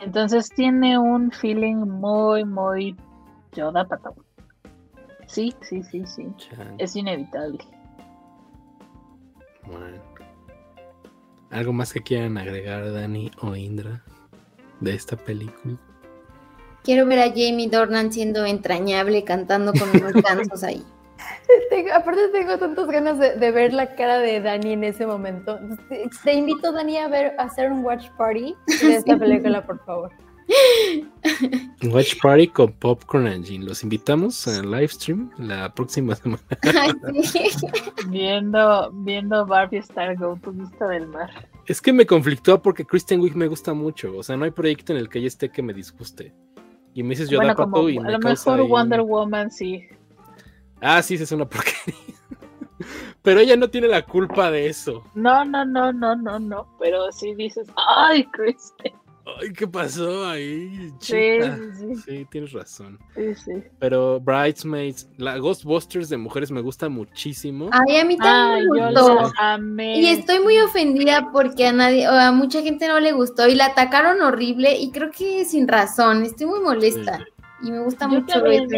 Entonces 0.00 0.48
tiene 0.50 0.98
un 0.98 1.30
feeling 1.30 1.76
muy, 1.76 2.44
muy 2.44 2.96
Yoda 3.52 3.84
Padawan. 3.86 4.24
Sí, 5.26 5.54
sí, 5.60 5.82
sí, 5.82 6.04
sí. 6.06 6.26
Chan. 6.36 6.74
Es 6.78 6.96
inevitable. 6.96 7.58
Bueno. 9.66 9.98
¿Algo 11.50 11.72
más 11.72 11.92
que 11.92 12.00
quieran 12.00 12.36
agregar, 12.36 12.92
Dani 12.92 13.30
o 13.40 13.56
Indra, 13.56 14.02
de 14.80 14.94
esta 14.94 15.16
película? 15.16 15.76
Quiero 16.84 17.06
ver 17.06 17.20
a 17.20 17.28
Jamie 17.28 17.68
Dornan 17.70 18.12
siendo 18.12 18.44
entrañable 18.44 19.24
cantando 19.24 19.72
con 19.72 19.88
unos 19.90 20.12
gansos 20.22 20.62
ahí. 20.62 20.84
Tengo- 21.70 21.92
aparte 21.94 22.28
tengo 22.28 22.58
tantas 22.58 22.86
ganas 22.88 23.18
de, 23.18 23.36
de 23.36 23.50
ver 23.50 23.72
la 23.72 23.94
cara 23.96 24.18
de 24.18 24.40
Dani 24.40 24.72
en 24.74 24.84
ese 24.84 25.06
momento. 25.06 25.58
Te, 25.88 26.08
te 26.24 26.32
invito, 26.34 26.72
Dani, 26.72 26.98
a 26.98 27.08
ver 27.08 27.34
a 27.38 27.44
hacer 27.44 27.70
un 27.72 27.84
watch 27.84 28.08
party 28.16 28.54
de 28.82 28.96
esta 28.96 29.16
película, 29.18 29.64
por 29.66 29.84
favor. 29.84 30.10
Watch 31.92 32.14
Party 32.22 32.48
con 32.48 32.72
Popcorn 32.72 33.26
and 33.26 33.44
Gin. 33.44 33.66
Los 33.66 33.82
invitamos 33.82 34.46
al 34.48 34.70
live 34.70 34.88
stream 34.88 35.30
la 35.38 35.72
próxima 35.74 36.14
semana. 36.14 36.42
Ay, 36.80 36.90
sí. 37.22 37.42
Viendo, 38.08 38.90
viendo 38.92 39.44
Barbie 39.46 39.78
Star 39.78 40.16
Go 40.16 40.38
to 40.42 40.52
Vista 40.52 40.88
del 40.88 41.06
Mar. 41.08 41.28
Es 41.66 41.80
que 41.82 41.92
me 41.92 42.06
conflictó 42.06 42.62
porque 42.62 42.84
Kristen 42.86 43.20
Wiig 43.20 43.36
me 43.36 43.46
gusta 43.46 43.74
mucho. 43.74 44.16
O 44.16 44.22
sea, 44.22 44.36
no 44.36 44.44
hay 44.46 44.50
proyecto 44.50 44.92
en 44.92 44.98
el 45.00 45.08
que 45.08 45.18
ella 45.18 45.28
esté 45.28 45.50
que 45.50 45.62
me 45.62 45.74
disguste. 45.74 46.32
Y 46.94 47.02
me 47.02 47.10
dices 47.10 47.28
Yoda 47.28 47.42
Bueno, 47.42 47.54
como 47.54 47.70
Pato 47.72 47.88
y 47.90 47.98
a 47.98 48.00
me 48.00 48.12
lo 48.12 48.20
causa 48.20 48.50
mejor 48.52 48.64
ahí- 48.64 48.70
Wonder 48.70 49.00
Woman 49.02 49.50
sí. 49.50 49.86
Ah, 50.80 51.02
sí, 51.02 51.14
esa 51.14 51.24
es 51.24 51.32
una 51.32 51.44
porquería. 51.48 51.94
Pero 53.22 53.40
ella 53.40 53.56
no 53.56 53.68
tiene 53.68 53.88
la 53.88 54.04
culpa 54.04 54.50
de 54.50 54.68
eso. 54.68 55.04
No, 55.14 55.44
no, 55.44 55.64
no, 55.64 55.92
no, 55.92 56.14
no, 56.16 56.38
no. 56.38 56.66
Pero 56.78 57.10
sí 57.12 57.34
dices, 57.34 57.68
ay, 57.76 58.24
Kristen. 58.26 58.92
Ay, 59.40 59.52
¿qué 59.52 59.66
pasó 59.68 60.26
ahí? 60.26 60.90
Sí, 61.00 61.12
chica? 61.12 61.56
sí, 61.56 61.94
sí. 61.96 62.02
Sí, 62.06 62.26
tienes 62.30 62.52
razón. 62.52 62.98
sí, 63.14 63.34
sí. 63.34 63.62
Pero 63.78 64.20
Bridesmaids, 64.20 65.06
la 65.18 65.36
Ghostbusters 65.36 66.08
de 66.08 66.16
mujeres 66.16 66.50
me 66.50 66.62
gusta 66.62 66.88
muchísimo. 66.88 67.68
Ay, 67.72 67.98
a 67.98 68.04
mí 68.06 68.16
también 68.16 68.70
me 68.70 68.86
gustó. 68.86 69.30
amé. 69.38 69.98
Y 69.98 70.06
estoy 70.06 70.40
muy 70.40 70.58
ofendida 70.60 71.30
porque 71.30 71.66
a 71.66 71.72
nadie, 71.72 72.08
o 72.08 72.12
a 72.12 72.32
mucha 72.32 72.62
gente 72.62 72.88
no 72.88 72.98
le 73.00 73.12
gustó 73.12 73.46
y 73.48 73.54
la 73.54 73.66
atacaron 73.66 74.22
horrible 74.22 74.78
y 74.78 74.90
creo 74.90 75.10
que 75.10 75.44
sin 75.44 75.68
razón. 75.68 76.22
Estoy 76.22 76.46
muy 76.46 76.60
molesta 76.60 77.26
y 77.62 77.70
me 77.70 77.80
gusta 77.80 78.06
Yo 78.06 78.20
mucho 78.20 78.40
también. 78.40 78.68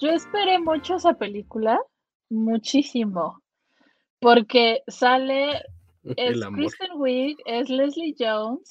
Yo 0.00 0.10
esperé 0.10 0.58
mucho 0.58 0.96
esa 0.96 1.14
película, 1.14 1.80
muchísimo, 2.28 3.42
porque 4.20 4.82
sale, 4.88 5.62
es. 6.16 6.40
Kristen 6.54 6.90
Wiig, 6.96 7.38
es 7.46 7.68
Leslie 7.68 8.14
Jones, 8.18 8.68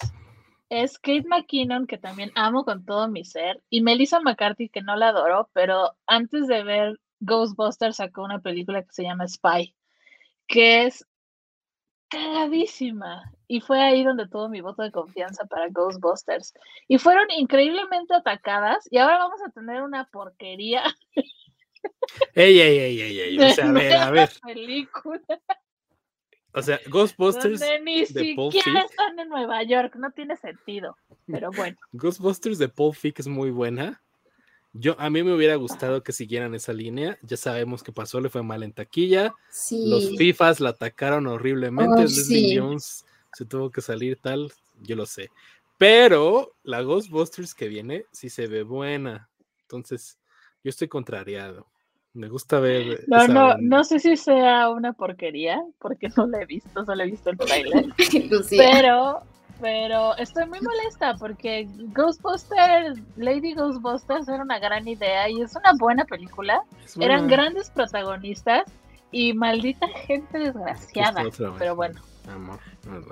es 0.69 0.99
Kate 0.99 1.25
McKinnon, 1.27 1.87
que 1.87 1.97
también 1.97 2.31
amo 2.35 2.63
con 2.63 2.85
todo 2.85 3.07
mi 3.07 3.23
ser, 3.23 3.61
y 3.69 3.81
Melissa 3.81 4.19
McCarthy, 4.19 4.69
que 4.69 4.81
no 4.81 4.95
la 4.95 5.09
adoro, 5.09 5.49
pero 5.53 5.95
antes 6.05 6.47
de 6.47 6.63
ver 6.63 6.99
Ghostbusters 7.21 7.97
sacó 7.97 8.23
una 8.23 8.39
película 8.39 8.83
que 8.83 8.91
se 8.91 9.03
llama 9.03 9.27
Spy, 9.27 9.75
que 10.47 10.85
es 10.85 11.07
cagadísima. 12.23 13.31
Y 13.47 13.61
fue 13.61 13.81
ahí 13.81 14.03
donde 14.03 14.27
tuvo 14.27 14.49
mi 14.49 14.61
voto 14.61 14.81
de 14.81 14.91
confianza 14.91 15.45
para 15.45 15.69
Ghostbusters. 15.69 16.53
Y 16.87 16.97
fueron 16.97 17.29
increíblemente 17.31 18.13
atacadas. 18.15 18.87
Y 18.91 18.97
ahora 18.97 19.19
vamos 19.19 19.41
a 19.45 19.51
tener 19.51 19.81
una 19.81 20.05
porquería 20.05 20.83
Ey, 22.33 22.59
ey, 22.59 22.79
ey, 22.79 23.01
ey, 23.01 23.19
ey. 23.19 23.39
O 23.39 23.49
sea, 23.49 23.69
a 23.69 23.71
ver, 23.71 23.93
a 23.93 24.11
ver. 24.11 24.29
película 24.43 25.21
O 26.53 26.61
sea, 26.61 26.79
Ghostbusters, 26.87 27.59
donde 27.59 27.81
ni 27.81 28.05
de 28.05 28.33
Paul 28.35 28.51
siquiera 28.51 28.81
Feig. 28.81 28.89
están 28.89 29.19
en 29.19 29.29
Nueva 29.29 29.63
York. 29.63 29.95
No 29.95 30.11
tiene 30.11 30.35
sentido. 30.35 30.97
Pero 31.27 31.51
bueno. 31.51 31.77
Ghostbusters 31.93 32.57
de 32.57 32.69
Paul 32.69 32.95
Fick 32.95 33.19
es 33.19 33.27
muy 33.27 33.51
buena. 33.51 34.01
Yo, 34.77 34.99
a 34.99 35.09
mí 35.09 35.23
me 35.23 35.33
hubiera 35.33 35.55
gustado 35.55 36.03
que 36.03 36.11
siguieran 36.11 36.53
esa 36.53 36.73
línea. 36.73 37.17
Ya 37.21 37.37
sabemos 37.37 37.81
qué 37.81 37.93
pasó, 37.93 38.19
le 38.19 38.29
fue 38.29 38.43
mal 38.43 38.61
en 38.61 38.73
taquilla. 38.73 39.33
Los 39.71 40.05
Sí. 40.05 40.17
FIFAs 40.17 40.59
la 40.59 40.71
atacaron 40.71 41.27
horriblemente. 41.27 41.93
Oh, 41.97 42.01
Leslie 42.01 42.49
sí. 42.49 42.57
Jones 42.57 43.05
se 43.33 43.45
tuvo 43.45 43.69
que 43.71 43.81
salir 43.81 44.17
tal, 44.21 44.51
yo 44.83 44.97
lo 44.97 45.05
sé. 45.05 45.29
Pero 45.77 46.55
la 46.63 46.81
Ghostbusters 46.81 47.53
que 47.53 47.69
viene 47.69 48.05
sí 48.11 48.29
se 48.29 48.47
ve 48.47 48.63
buena. 48.63 49.29
Entonces, 49.61 50.17
yo 50.63 50.69
estoy 50.69 50.89
contrariado. 50.89 51.65
Me 52.13 52.27
gusta 52.27 52.59
ver. 52.59 53.03
No, 53.07 53.27
no, 53.27 53.57
no 53.57 53.83
sé 53.83 53.99
si 53.99 54.17
sea 54.17 54.69
una 54.69 54.93
porquería, 54.93 55.61
porque 55.79 56.09
no 56.17 56.27
la 56.27 56.41
he 56.41 56.45
visto, 56.45 56.83
solo 56.85 57.01
he 57.03 57.11
visto 57.11 57.29
el 57.29 57.37
trailer. 57.37 57.85
Pero, 58.49 59.21
pero 59.61 60.15
estoy 60.17 60.45
muy 60.47 60.59
molesta 60.61 61.15
porque 61.15 61.67
Ghostbusters, 61.93 62.99
Lady 63.15 63.53
Ghostbusters 63.53 64.27
era 64.27 64.43
una 64.43 64.59
gran 64.59 64.87
idea 64.87 65.29
y 65.29 65.41
es 65.41 65.55
una 65.55 65.73
buena 65.79 66.05
película. 66.05 66.61
Eran 66.99 67.27
grandes 67.27 67.69
protagonistas 67.69 68.63
y 69.11 69.33
maldita 69.33 69.87
gente 70.05 70.39
desgraciada. 70.39 71.23
Pero 71.57 71.75
bueno, 71.75 72.01
Amor, 72.27 72.59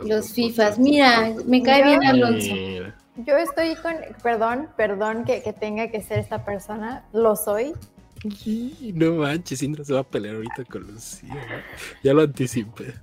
Los 0.05 0.33
FIFAs. 0.33 0.79
Mira, 0.79 1.33
me 1.45 1.61
cae 1.61 1.83
bien 1.83 2.03
Alonso. 2.03 2.53
Mira. 2.53 2.95
Yo 3.17 3.37
estoy 3.37 3.75
con, 3.75 3.95
perdón, 4.23 4.69
perdón 4.75 5.23
que, 5.23 5.43
que 5.43 5.53
tenga 5.53 5.89
que 5.89 6.01
ser 6.01 6.19
esta 6.19 6.43
persona, 6.43 7.05
lo 7.13 7.35
soy. 7.35 7.73
No 8.95 9.13
manches, 9.15 9.61
Indra 9.61 9.83
se 9.83 9.93
va 9.93 9.99
a 9.99 10.03
pelear 10.03 10.35
ahorita 10.35 10.63
con 10.65 10.87
Lucía. 10.87 11.63
Ya 12.03 12.13
lo 12.13 12.21
anticipé. 12.21 12.93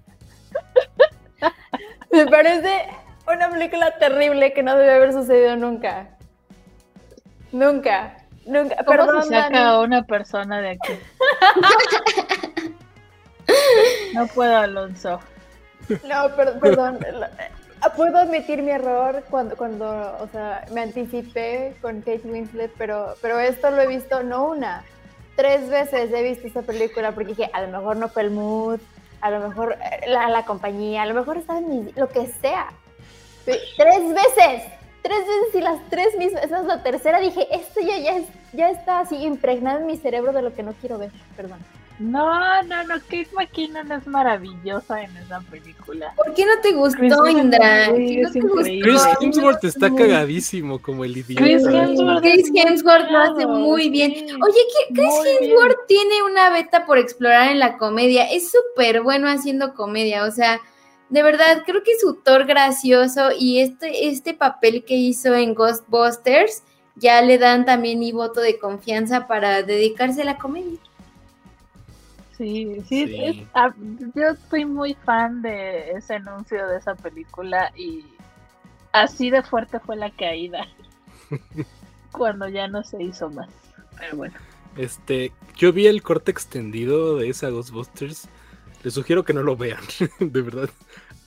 Me 2.10 2.26
parece 2.26 2.86
una 3.34 3.50
película 3.50 3.96
terrible 3.98 4.52
que 4.52 4.62
no 4.62 4.76
debe 4.76 4.94
haber 4.94 5.12
sucedido 5.12 5.56
nunca. 5.56 6.08
Nunca, 7.52 8.16
nunca. 8.46 8.76
¿cómo 8.84 8.90
Perdón, 9.06 9.22
se 9.24 9.28
saca 9.30 9.60
Dani. 9.64 9.84
una 9.84 10.02
persona 10.04 10.60
de 10.60 10.70
aquí? 10.70 10.92
No 14.14 14.26
puedo, 14.28 14.56
Alonso. 14.56 15.20
No, 16.08 16.34
per- 16.36 16.58
perdón. 16.60 16.98
Puedo 17.96 18.18
admitir 18.18 18.62
mi 18.62 18.70
error 18.72 19.24
cuando, 19.30 19.56
cuando, 19.56 19.86
o 20.20 20.28
sea, 20.32 20.64
me 20.72 20.82
anticipé 20.82 21.74
con 21.80 22.00
Kate 22.00 22.20
Winslet, 22.24 22.70
pero, 22.76 23.14
pero 23.22 23.38
esto 23.38 23.70
lo 23.70 23.80
he 23.80 23.86
visto 23.86 24.22
no 24.22 24.44
una, 24.44 24.84
tres 25.34 25.68
veces 25.70 26.12
he 26.12 26.22
visto 26.22 26.46
esta 26.46 26.62
película 26.62 27.12
porque 27.12 27.28
dije, 27.34 27.50
a 27.54 27.62
lo 27.62 27.68
mejor 27.68 27.96
no 27.96 28.08
fue 28.08 28.22
el 28.22 28.30
mood, 28.30 28.80
a 29.22 29.30
lo 29.30 29.40
mejor 29.48 29.76
eh, 29.82 30.08
la, 30.08 30.28
la 30.28 30.44
compañía, 30.44 31.02
a 31.02 31.06
lo 31.06 31.14
mejor 31.14 31.38
estaba 31.38 31.58
en 31.58 31.68
mi, 31.86 31.92
lo 31.92 32.08
que 32.08 32.26
sea. 32.26 32.66
Tres 33.44 33.58
veces, 34.08 34.62
tres 35.02 35.18
veces 35.18 35.54
y 35.54 35.60
las 35.60 35.78
tres 35.88 36.08
mismas, 36.18 36.44
esa 36.44 36.60
es 36.60 36.66
la 36.66 36.82
tercera, 36.82 37.20
dije, 37.20 37.46
esto 37.54 37.80
ya, 37.80 37.98
ya, 37.98 38.16
es- 38.18 38.28
ya 38.52 38.70
está 38.70 39.00
así 39.00 39.16
impregnado 39.16 39.78
en 39.80 39.86
mi 39.86 39.96
cerebro 39.96 40.32
de 40.32 40.42
lo 40.42 40.54
que 40.54 40.62
no 40.62 40.74
quiero 40.80 40.98
ver, 40.98 41.10
perdón. 41.36 41.58
No, 41.98 42.62
no, 42.62 42.82
no, 42.84 42.94
Kate 42.94 43.28
McKinnon 43.34 43.92
es 43.92 44.06
maravillosa 44.06 45.02
en 45.02 45.14
esa 45.18 45.40
película. 45.50 46.14
¿Por 46.16 46.32
qué 46.32 46.46
no 46.46 46.52
te 46.62 46.72
gustó, 46.72 47.26
Indra? 47.28 47.88
Chris 47.92 49.02
Hemsworth 49.20 49.64
está 49.64 49.94
cagadísimo 49.94 50.80
como 50.80 51.04
el 51.04 51.16
idiota. 51.18 51.42
Chris 51.42 51.66
Hemsworth. 51.66 52.22
Chris 52.22 52.50
Hemsworth 52.54 53.10
lo 53.10 53.18
hace 53.18 53.46
muy 53.46 53.90
bien. 53.90 54.12
Oye, 54.12 54.28
¿qué- 54.88 54.94
Chris 54.94 55.06
Muy 55.08 55.28
bien. 55.40 55.50
Hemsworth 55.52 55.86
tiene 55.88 56.22
una 56.22 56.48
beta 56.50 56.86
por 56.86 56.96
explorar 56.96 57.50
en 57.50 57.58
la 57.58 57.76
comedia. 57.76 58.24
Es 58.30 58.50
súper 58.50 59.02
bueno 59.02 59.28
haciendo 59.28 59.74
comedia. 59.74 60.24
O 60.24 60.30
sea, 60.30 60.58
de 61.10 61.22
verdad, 61.22 61.62
creo 61.66 61.82
que 61.82 61.98
su 62.00 62.14
Thor 62.14 62.46
gracioso 62.46 63.30
y 63.38 63.60
este, 63.60 64.08
este 64.08 64.34
papel 64.34 64.84
que 64.84 64.94
hizo 64.96 65.34
en 65.34 65.54
Ghostbusters 65.54 66.64
ya 66.96 67.22
le 67.22 67.38
dan 67.38 67.64
también 67.66 67.98
mi 67.98 68.12
voto 68.12 68.40
de 68.40 68.58
confianza 68.58 69.26
para 69.26 69.62
dedicarse 69.62 70.22
a 70.22 70.26
la 70.26 70.38
comedia. 70.38 70.78
Sí, 72.36 72.80
sí, 72.88 73.06
Sí. 73.06 73.16
es- 73.18 73.36
ah, 73.54 73.74
yo 74.14 74.34
fui 74.48 74.64
muy 74.64 74.94
fan 74.94 75.42
de 75.42 75.92
ese 75.92 76.14
anuncio 76.14 76.66
de 76.68 76.78
esa 76.78 76.94
película 76.94 77.70
y 77.76 78.18
así 78.92 79.30
de 79.30 79.42
fuerte 79.42 79.80
fue 79.80 79.96
la 79.96 80.10
caída 80.10 80.66
cuando 82.12 82.48
ya 82.48 82.68
no 82.68 82.82
se 82.84 83.02
hizo 83.02 83.30
más. 83.30 83.50
Pero 83.98 84.16
bueno, 84.16 84.38
Este, 84.76 85.32
yo 85.56 85.72
vi 85.72 85.86
el 85.86 86.02
corte 86.02 86.30
extendido 86.30 87.16
de 87.16 87.28
esa 87.28 87.50
Ghostbusters. 87.50 88.28
Les 88.82 88.94
sugiero 88.94 89.24
que 89.24 89.34
no 89.34 89.42
lo 89.42 89.56
vean, 89.56 89.80
de 90.20 90.42
verdad. 90.42 90.70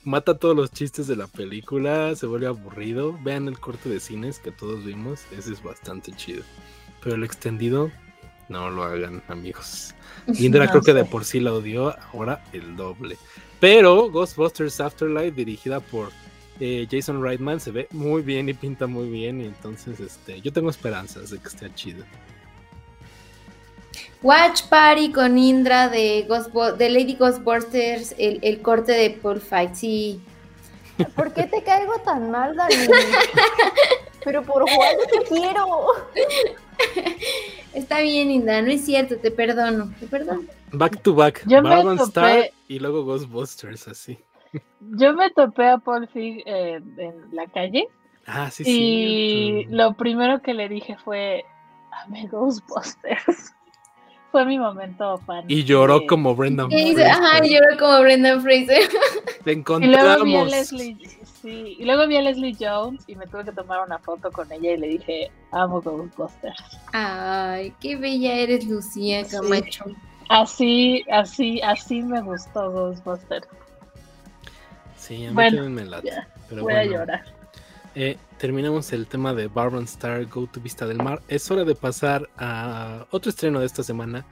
Mata 0.05 0.37
todos 0.37 0.55
los 0.55 0.71
chistes 0.71 1.07
de 1.07 1.15
la 1.15 1.27
película, 1.27 2.13
se 2.15 2.25
vuelve 2.25 2.47
aburrido. 2.47 3.17
Vean 3.23 3.47
el 3.47 3.59
corte 3.59 3.87
de 3.87 3.99
cines 4.01 4.39
que 4.39 4.51
todos 4.51 4.83
vimos, 4.83 5.21
ese 5.31 5.53
es 5.53 5.63
bastante 5.63 6.11
chido. 6.11 6.43
Pero 7.01 7.15
el 7.15 7.23
extendido, 7.23 7.89
no 8.49 8.69
lo 8.69 8.83
hagan, 8.83 9.23
amigos. 9.29 9.95
Indra 10.39 10.65
No 10.65 10.71
creo 10.71 10.81
que 10.83 10.93
de 10.93 11.05
por 11.05 11.23
sí 11.23 11.39
la 11.39 11.53
odió, 11.53 11.95
ahora 12.13 12.43
el 12.51 12.75
doble. 12.75 13.17
Pero 13.59 14.11
Ghostbusters 14.11 14.81
Afterlife, 14.81 15.31
dirigida 15.31 15.79
por 15.79 16.09
eh, 16.59 16.85
Jason 16.91 17.23
Reitman, 17.23 17.61
se 17.61 17.71
ve 17.71 17.87
muy 17.91 18.21
bien 18.21 18.49
y 18.49 18.53
pinta 18.53 18.87
muy 18.87 19.09
bien. 19.09 19.39
Y 19.41 19.45
entonces, 19.45 20.01
este, 20.01 20.41
yo 20.41 20.51
tengo 20.51 20.69
esperanzas 20.69 21.29
de 21.29 21.39
que 21.39 21.47
esté 21.47 21.73
chido. 21.73 22.03
Watch 24.21 24.63
Party 24.69 25.11
con 25.11 25.37
Indra 25.37 25.89
de, 25.89 26.25
Lady 26.79 27.15
Ghostbusters, 27.15 28.15
el, 28.17 28.39
el 28.41 28.61
corte 28.61 28.93
de 28.93 29.09
Paul 29.11 29.41
Fight. 29.41 29.73
Sí, 29.73 30.21
¿Por 31.15 31.33
qué 31.33 31.43
te 31.43 31.63
caigo 31.63 31.93
tan 32.05 32.29
mal, 32.31 32.55
Dani? 32.55 32.75
Pero 34.23 34.43
por 34.43 34.69
jugar 34.69 34.93
yo 34.99 35.19
te 35.19 35.25
quiero. 35.25 35.65
Está 37.73 38.01
bien, 38.01 38.31
Inda, 38.31 38.61
no 38.61 38.71
es 38.71 38.85
cierto, 38.85 39.17
te 39.17 39.31
perdono, 39.31 39.91
te 39.99 40.07
perdono. 40.07 40.43
Back 40.71 41.01
to 41.01 41.13
back, 41.13 41.43
Yo 41.45 41.61
me 41.61 41.95
Star 42.03 42.51
y 42.67 42.79
luego 42.79 43.03
Ghostbusters, 43.03 43.87
así. 43.87 44.17
Yo 44.79 45.13
me 45.13 45.29
topé 45.31 45.67
a 45.67 45.77
Paul 45.79 46.07
Feig 46.07 46.43
eh, 46.45 46.79
en 46.97 47.35
la 47.35 47.47
calle 47.47 47.87
Ah, 48.25 48.51
sí, 48.51 48.63
y 48.63 49.63
sí. 49.63 49.67
lo 49.69 49.93
primero 49.95 50.41
que 50.41 50.53
le 50.53 50.69
dije 50.69 50.95
fue, 51.03 51.43
ame 52.03 52.27
Ghostbusters. 52.27 53.53
Fue 54.33 54.45
mi 54.47 54.57
momento 54.57 55.19
fan. 55.27 55.45
Y 55.47 55.63
lloró 55.63 55.99
de- 55.99 56.07
como 56.07 56.35
Brendan. 56.35 56.71
Fraser. 56.71 57.05
Ajá, 57.07 57.39
lloró 57.43 57.77
como 57.77 58.01
Brendan 58.01 58.41
Fraser. 58.41 58.89
Te 59.43 59.51
Y 59.51 59.55
luego 59.55 59.77
vi 59.79 59.85
a 59.85 60.41
encontramos. 60.41 60.49
Leslie, 60.51 60.97
sí, 61.41 61.75
y 61.77 61.85
luego 61.85 62.07
vi 62.07 62.17
a 62.17 62.21
Leslie 62.23 62.57
Jones 62.59 63.03
y 63.05 63.15
me 63.15 63.27
tuve 63.27 63.45
que 63.45 63.51
tomar 63.51 63.85
una 63.85 63.99
foto 63.99 64.31
con 64.31 64.51
ella 64.51 64.71
y 64.71 64.77
le 64.77 64.87
dije, 64.87 65.31
amo 65.51 65.81
Ghostbusters. 65.81 66.57
Ay, 66.93 67.73
qué 67.79 67.95
bella 67.95 68.33
eres, 68.33 68.65
Lucía 68.65 69.23
Sí. 69.23 69.35
Camacho. 69.37 69.85
Así, 70.29 71.03
así, 71.11 71.61
así 71.61 72.01
me 72.01 72.19
gustó 72.21 72.71
Ghostbusters. 72.71 73.47
Sí, 74.97 75.25
a 75.25 75.29
mí 75.29 75.33
Bueno, 75.35 75.57
también 75.57 75.75
me 75.75 75.85
late. 75.85 76.07
ya, 76.09 76.27
Pero 76.49 76.63
Voy 76.63 76.73
a 76.73 76.75
bueno, 76.77 76.91
llorar. 76.93 77.23
eh, 77.93 78.17
terminamos 78.43 78.91
el 78.91 79.07
tema 79.07 79.33
de 79.33 79.47
Barban 79.47 79.85
Star 79.85 80.25
Go 80.25 80.47
to 80.47 80.59
Vista 80.59 80.85
del 80.85 80.97
Mar. 80.97 81.21
Es 81.29 81.49
hora 81.49 81.63
de 81.63 81.75
pasar 81.75 82.29
a 82.37 83.05
otro 83.09 83.29
estreno 83.29 83.61
de 83.61 83.65
esta 83.65 83.83
semana, 83.83 84.25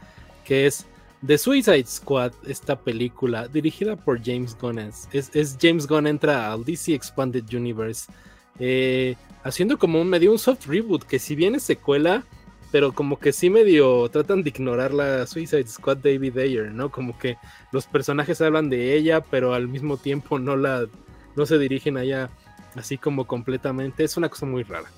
que 0.43 0.65
es 0.65 0.85
The 1.25 1.37
Suicide 1.37 1.85
Squad, 1.85 2.33
esta 2.45 2.77
película 2.77 3.47
dirigida 3.47 3.95
por 3.95 4.21
James 4.21 4.57
Gunn. 4.59 4.79
Es 5.13 5.57
James 5.61 5.87
Gunn 5.87 6.07
entra 6.07 6.51
al 6.51 6.65
DC 6.65 6.93
Expanded 6.93 7.45
Universe, 7.53 8.11
eh, 8.59 9.15
haciendo 9.45 9.79
como 9.79 10.01
un 10.01 10.09
medio 10.09 10.33
un 10.33 10.39
soft 10.39 10.67
reboot, 10.67 11.03
que 11.03 11.17
si 11.17 11.33
bien 11.33 11.55
es 11.55 11.63
secuela, 11.63 12.25
pero 12.69 12.91
como 12.91 13.17
que 13.17 13.31
sí 13.31 13.49
medio 13.49 14.09
tratan 14.09 14.43
de 14.43 14.49
ignorar 14.49 14.93
la 14.93 15.25
Suicide 15.25 15.67
Squad 15.67 15.99
David 15.99 16.37
Ayer, 16.37 16.73
¿no? 16.73 16.91
Como 16.91 17.17
que 17.17 17.37
los 17.71 17.85
personajes 17.85 18.41
hablan 18.41 18.69
de 18.69 18.93
ella, 18.93 19.21
pero 19.21 19.53
al 19.53 19.69
mismo 19.69 19.95
tiempo 19.95 20.37
no 20.37 20.57
la 20.57 20.85
no 21.37 21.45
se 21.45 21.57
dirigen 21.57 21.95
allá 21.95 22.29
así 22.75 22.97
como 22.97 23.25
completamente. 23.27 24.03
Es 24.03 24.17
una 24.17 24.29
cosa 24.29 24.45
muy 24.45 24.63
rara. 24.63 24.89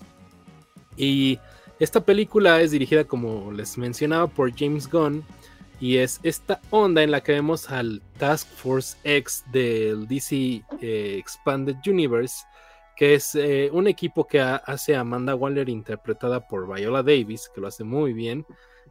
Y 0.95 1.39
esta 1.79 2.01
película 2.01 2.61
es 2.61 2.71
dirigida, 2.71 3.03
como 3.05 3.51
les 3.51 3.77
mencionaba, 3.77 4.27
por 4.27 4.53
James 4.55 4.89
Gunn. 4.89 5.23
Y 5.79 5.97
es 5.97 6.19
esta 6.23 6.61
onda 6.69 7.03
en 7.03 7.11
la 7.11 7.21
que 7.21 7.33
vemos 7.33 7.69
al 7.69 8.01
Task 8.17 8.47
Force 8.47 8.95
X 9.03 9.43
del 9.51 10.07
DC 10.07 10.63
eh, 10.81 11.15
Expanded 11.17 11.75
Universe, 11.85 12.45
que 12.95 13.15
es 13.15 13.35
eh, 13.35 13.69
un 13.73 13.87
equipo 13.87 14.25
que 14.25 14.39
ha- 14.39 14.57
hace 14.57 14.95
Amanda 14.95 15.35
Waller 15.35 15.67
interpretada 15.67 16.47
por 16.47 16.73
Viola 16.73 17.03
Davis, 17.03 17.49
que 17.53 17.59
lo 17.59 17.67
hace 17.67 17.83
muy 17.83 18.13
bien, 18.13 18.45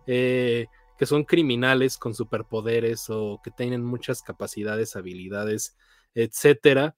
eh, 0.06 0.66
que 0.98 1.06
son 1.06 1.24
criminales 1.24 1.96
con 1.96 2.14
superpoderes 2.14 3.08
o 3.08 3.40
que 3.42 3.50
tienen 3.52 3.82
muchas 3.82 4.20
capacidades, 4.20 4.94
habilidades, 4.94 5.76
etcétera 6.14 6.94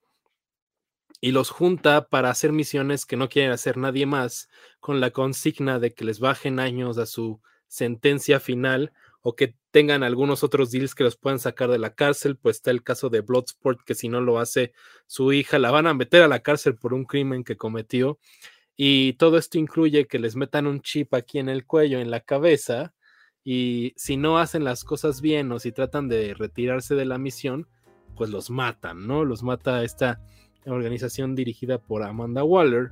y 1.21 1.31
los 1.31 1.49
junta 1.49 2.07
para 2.07 2.29
hacer 2.29 2.51
misiones 2.51 3.05
que 3.05 3.17
no 3.17 3.29
quieren 3.29 3.51
hacer 3.51 3.77
nadie 3.77 4.05
más, 4.05 4.49
con 4.79 4.99
la 4.99 5.11
consigna 5.11 5.79
de 5.79 5.93
que 5.93 6.05
les 6.05 6.19
bajen 6.19 6.59
años 6.59 6.97
a 6.97 7.05
su 7.05 7.41
sentencia 7.67 8.39
final 8.39 8.93
o 9.21 9.35
que 9.35 9.55
tengan 9.71 10.03
algunos 10.03 10.43
otros 10.43 10.71
deals 10.71 10.93
que 10.93 11.03
los 11.03 11.17
puedan 11.17 11.39
sacar 11.39 11.69
de 11.69 11.79
la 11.79 11.95
cárcel, 11.95 12.37
pues 12.37 12.57
está 12.57 12.71
el 12.71 12.83
caso 12.83 13.09
de 13.09 13.21
Bloodsport, 13.21 13.81
que 13.83 13.95
si 13.95 14.07
no 14.07 14.21
lo 14.21 14.39
hace 14.39 14.71
su 15.07 15.33
hija, 15.33 15.57
la 15.57 15.71
van 15.71 15.87
a 15.87 15.95
meter 15.95 16.21
a 16.21 16.27
la 16.27 16.41
cárcel 16.41 16.75
por 16.75 16.93
un 16.93 17.05
crimen 17.05 17.43
que 17.43 17.57
cometió. 17.57 18.19
Y 18.77 19.13
todo 19.13 19.37
esto 19.37 19.57
incluye 19.57 20.05
que 20.05 20.19
les 20.19 20.35
metan 20.35 20.67
un 20.67 20.81
chip 20.81 21.13
aquí 21.13 21.39
en 21.39 21.49
el 21.49 21.65
cuello, 21.65 21.99
en 21.99 22.11
la 22.11 22.19
cabeza, 22.19 22.93
y 23.43 23.93
si 23.95 24.17
no 24.17 24.37
hacen 24.37 24.63
las 24.63 24.83
cosas 24.83 25.21
bien 25.21 25.51
o 25.51 25.59
si 25.59 25.71
tratan 25.71 26.07
de 26.07 26.33
retirarse 26.33 26.95
de 26.95 27.05
la 27.05 27.17
misión, 27.17 27.67
pues 28.15 28.29
los 28.29 28.49
matan, 28.49 29.07
¿no? 29.07 29.25
Los 29.25 29.43
mata 29.43 29.83
esta 29.83 30.21
organización 30.65 31.35
dirigida 31.35 31.77
por 31.77 32.03
Amanda 32.03 32.43
Waller. 32.43 32.91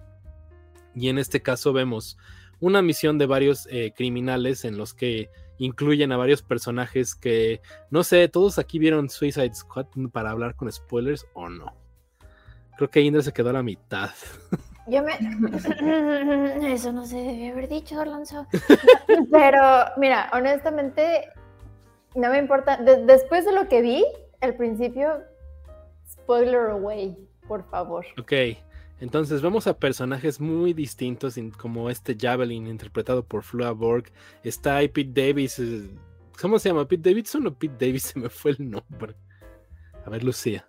Y 0.96 1.10
en 1.10 1.18
este 1.18 1.42
caso 1.42 1.74
vemos 1.74 2.18
una 2.60 2.82
misión 2.82 3.18
de 3.18 3.26
varios 3.26 3.68
eh, 3.72 3.94
criminales 3.96 4.64
en 4.66 4.78
los 4.78 4.94
que 4.94 5.30
incluyen 5.58 6.12
a 6.12 6.18
varios 6.18 6.42
personajes 6.42 7.16
que, 7.16 7.62
no 7.90 8.04
sé, 8.04 8.28
todos 8.28 8.60
aquí 8.60 8.80
vieron 8.80 9.10
Suicide 9.10 9.54
Squad 9.54 9.88
para 10.12 10.32
hablar 10.32 10.56
con 10.56 10.72
spoilers 10.72 11.26
o 11.34 11.50
no. 11.50 11.76
Creo 12.78 12.90
que 12.90 13.02
Indra 13.02 13.22
se 13.22 13.34
quedó 13.34 13.50
a 13.50 13.54
la 13.54 13.64
mitad. 13.64 14.10
Yo 14.88 15.02
me. 15.02 15.14
Eso 16.74 16.92
no 16.92 17.06
se 17.06 17.16
debía 17.18 17.52
haber 17.52 17.70
dicho, 17.70 18.00
Alonso. 18.02 18.48
Pero, 19.32 19.62
mira, 19.98 20.30
honestamente, 20.34 21.30
no 22.16 22.30
me 22.30 22.38
importa. 22.40 22.78
De- 22.78 23.06
después 23.06 23.46
de 23.46 23.54
lo 23.54 23.70
que 23.70 23.82
vi, 23.82 24.06
al 24.42 24.56
principio, 24.56 25.22
spoiler 26.12 26.72
away, 26.72 27.18
por 27.48 27.68
favor. 27.70 28.06
Ok, 28.20 28.32
entonces 29.00 29.42
vemos 29.42 29.68
a 29.68 29.78
personajes 29.78 30.40
muy 30.40 30.74
distintos, 30.74 31.38
in- 31.38 31.52
como 31.52 31.90
este 31.90 32.16
Javelin 32.20 32.68
interpretado 32.68 33.24
por 33.24 33.44
Flua 33.44 33.72
Borg. 33.72 34.06
Está 34.44 34.78
ahí 34.78 34.88
Pete 34.88 35.22
Davis. 35.28 35.60
eh, 35.60 35.90
¿Cómo 36.42 36.58
se 36.60 36.70
llama? 36.70 36.88
¿Pete 36.88 37.10
Davidson 37.10 37.46
o 37.48 37.54
Pete 37.54 37.86
Davis? 37.88 38.04
Se 38.14 38.20
me 38.20 38.30
fue 38.30 38.52
el 38.52 38.70
nombre. 38.72 39.16
A 40.06 40.10
ver, 40.10 40.24
Lucía. 40.24 40.66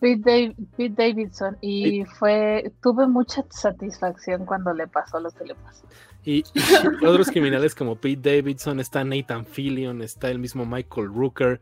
Pete, 0.00 0.22
Dav- 0.30 0.54
Pete 0.76 0.94
Davidson 1.08 1.56
y 1.60 2.04
fue 2.04 2.72
tuve 2.82 3.06
mucha 3.08 3.44
satisfacción 3.50 4.46
cuando 4.46 4.72
le 4.72 4.86
pasó 4.86 5.18
lo 5.18 5.30
que 5.30 5.44
le 5.44 5.54
pasó. 5.56 5.84
Y, 6.24 6.44
y 6.54 7.04
otros 7.04 7.28
criminales 7.30 7.74
como 7.74 7.96
Pete 7.96 8.36
Davidson, 8.36 8.78
está 8.80 9.02
Nathan 9.02 9.44
Fillion, 9.46 10.02
está 10.02 10.30
el 10.30 10.38
mismo 10.38 10.64
Michael 10.66 11.08
Rooker. 11.12 11.60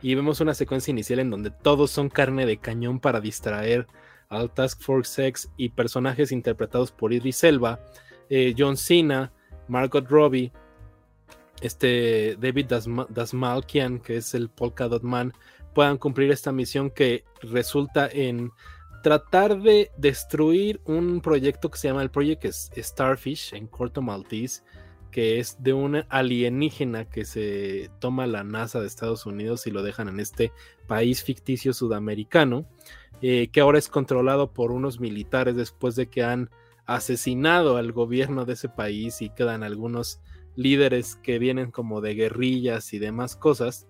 Y 0.00 0.14
vemos 0.14 0.40
una 0.40 0.54
secuencia 0.54 0.90
inicial 0.92 1.18
en 1.18 1.30
donde 1.30 1.50
todos 1.50 1.90
son 1.90 2.08
carne 2.08 2.46
de 2.46 2.58
cañón 2.58 3.00
para 3.00 3.20
distraer 3.20 3.86
al 4.28 4.52
Task 4.52 4.80
Force 4.82 5.26
X 5.26 5.50
y 5.56 5.70
personajes 5.70 6.32
interpretados 6.32 6.92
por 6.92 7.12
Idris 7.12 7.42
Elba, 7.44 7.80
eh, 8.28 8.54
John 8.56 8.76
Cena, 8.76 9.32
Margot 9.66 10.06
Robbie, 10.08 10.52
este 11.60 12.36
David 12.40 12.66
Dasma- 12.66 13.06
Dasmalkian, 13.08 13.98
que 14.00 14.18
es 14.18 14.34
el 14.34 14.48
Polka 14.48 14.86
Dot 14.88 15.02
Man, 15.02 15.32
puedan 15.74 15.98
cumplir 15.98 16.30
esta 16.30 16.52
misión 16.52 16.90
que 16.90 17.24
resulta 17.42 18.08
en 18.12 18.50
tratar 19.02 19.60
de 19.60 19.90
destruir 19.96 20.80
un 20.84 21.20
proyecto 21.20 21.70
que 21.70 21.78
se 21.78 21.88
llama 21.88 22.02
el 22.02 22.10
Project 22.10 22.44
S- 22.44 22.82
Starfish 22.82 23.54
en 23.54 23.66
Corto 23.66 24.02
Maltese, 24.02 24.62
que 25.10 25.38
es 25.38 25.62
de 25.62 25.72
un 25.72 26.04
alienígena 26.08 27.06
que 27.06 27.24
se 27.24 27.90
toma 27.98 28.26
la 28.26 28.44
NASA 28.44 28.80
de 28.80 28.86
Estados 28.86 29.26
Unidos 29.26 29.66
y 29.66 29.70
lo 29.70 29.82
dejan 29.82 30.08
en 30.08 30.20
este 30.20 30.52
país 30.86 31.22
ficticio 31.22 31.72
sudamericano, 31.72 32.66
eh, 33.22 33.48
que 33.48 33.60
ahora 33.60 33.78
es 33.78 33.88
controlado 33.88 34.52
por 34.52 34.70
unos 34.70 35.00
militares 35.00 35.56
después 35.56 35.96
de 35.96 36.08
que 36.08 36.22
han 36.22 36.50
asesinado 36.86 37.76
al 37.76 37.92
gobierno 37.92 38.44
de 38.44 38.54
ese 38.54 38.68
país 38.68 39.20
y 39.20 39.30
quedan 39.30 39.62
algunos 39.62 40.20
líderes 40.56 41.16
que 41.16 41.38
vienen 41.38 41.70
como 41.70 42.00
de 42.00 42.14
guerrillas 42.14 42.92
y 42.94 42.98
demás 42.98 43.36
cosas. 43.36 43.86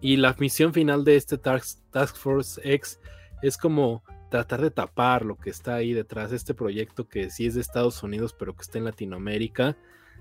Y 0.00 0.16
la 0.16 0.34
misión 0.38 0.72
final 0.72 1.04
de 1.04 1.16
este 1.16 1.38
Task 1.38 2.16
Force 2.16 2.60
X 2.64 3.00
es 3.42 3.56
como 3.56 4.02
tratar 4.30 4.62
de 4.62 4.70
tapar 4.70 5.24
lo 5.26 5.36
que 5.36 5.50
está 5.50 5.74
ahí 5.74 5.92
detrás 5.92 6.30
de 6.30 6.36
este 6.36 6.54
proyecto 6.54 7.08
que 7.08 7.30
sí 7.30 7.46
es 7.46 7.54
de 7.54 7.60
Estados 7.60 8.02
Unidos, 8.02 8.34
pero 8.38 8.54
que 8.54 8.62
está 8.62 8.78
en 8.78 8.84
Latinoamérica. 8.84 9.76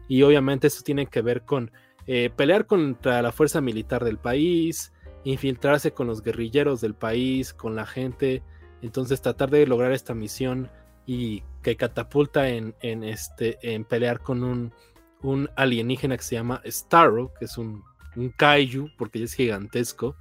Y 0.07 0.23
obviamente 0.23 0.68
eso 0.68 0.81
tiene 0.84 1.06
que 1.06 1.22
ver 1.22 1.44
con 1.44 1.72
eh, 2.07 2.30
pelear 2.36 2.65
contra 2.65 3.22
la 3.22 3.31
fuerza 3.31 3.61
militar 3.61 4.03
del 4.03 4.18
país, 4.18 4.91
infiltrarse 5.23 5.91
con 5.91 6.07
los 6.07 6.23
guerrilleros 6.23 6.81
del 6.81 6.95
país, 6.95 7.53
con 7.53 7.76
la 7.76 7.86
gente. 7.86 8.41
Entonces 8.81 9.22
tratar 9.22 9.49
de 9.52 9.68
lograr 9.68 9.91
esta 9.91 10.14
misión 10.15 10.69
y 11.06 11.44
que 11.61 11.76
catapulta 11.76 12.49
en, 12.49 12.76
en 12.81 13.03
este, 13.03 13.57
en 13.61 13.84
pelear 13.86 14.22
con 14.22 14.44
un, 14.44 14.73
un 15.22 15.49
alienígena 15.56 16.18
que 16.18 16.23
se 16.23 16.36
llama 16.36 16.61
Starro, 16.65 17.34
que 17.38 17.45
es 17.45 17.57
un, 17.57 17.84
un 18.15 18.30
kaiju, 18.30 18.90
porque 18.98 19.22
es 19.22 19.34
gigantesco, 19.34 20.15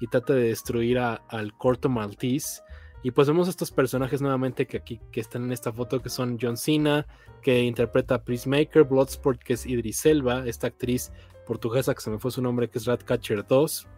y 0.00 0.06
trata 0.08 0.34
de 0.34 0.48
destruir 0.48 0.98
a- 0.98 1.22
al 1.28 1.56
corto 1.56 1.88
Maltese. 1.88 2.60
Y 3.02 3.10
pues 3.10 3.26
vemos 3.26 3.48
estos 3.48 3.70
personajes 3.70 4.22
nuevamente 4.22 4.66
que 4.66 4.76
aquí 4.76 5.00
que 5.10 5.20
están 5.20 5.44
en 5.44 5.52
esta 5.52 5.72
foto, 5.72 6.00
que 6.00 6.08
son 6.08 6.38
John 6.40 6.56
Cena, 6.56 7.06
que 7.42 7.62
interpreta 7.62 8.16
a 8.16 8.22
Peacemaker, 8.22 8.84
Bloodsport, 8.84 9.42
que 9.42 9.54
es 9.54 9.66
Idris 9.66 10.06
Elba, 10.06 10.46
esta 10.46 10.68
actriz 10.68 11.12
portuguesa 11.46 11.94
que 11.94 12.00
se 12.00 12.10
me 12.10 12.18
fue 12.18 12.30
su 12.30 12.40
nombre, 12.40 12.68
que 12.68 12.78
es 12.78 12.86
Ratcatcher 12.86 13.44
2, 13.46 13.88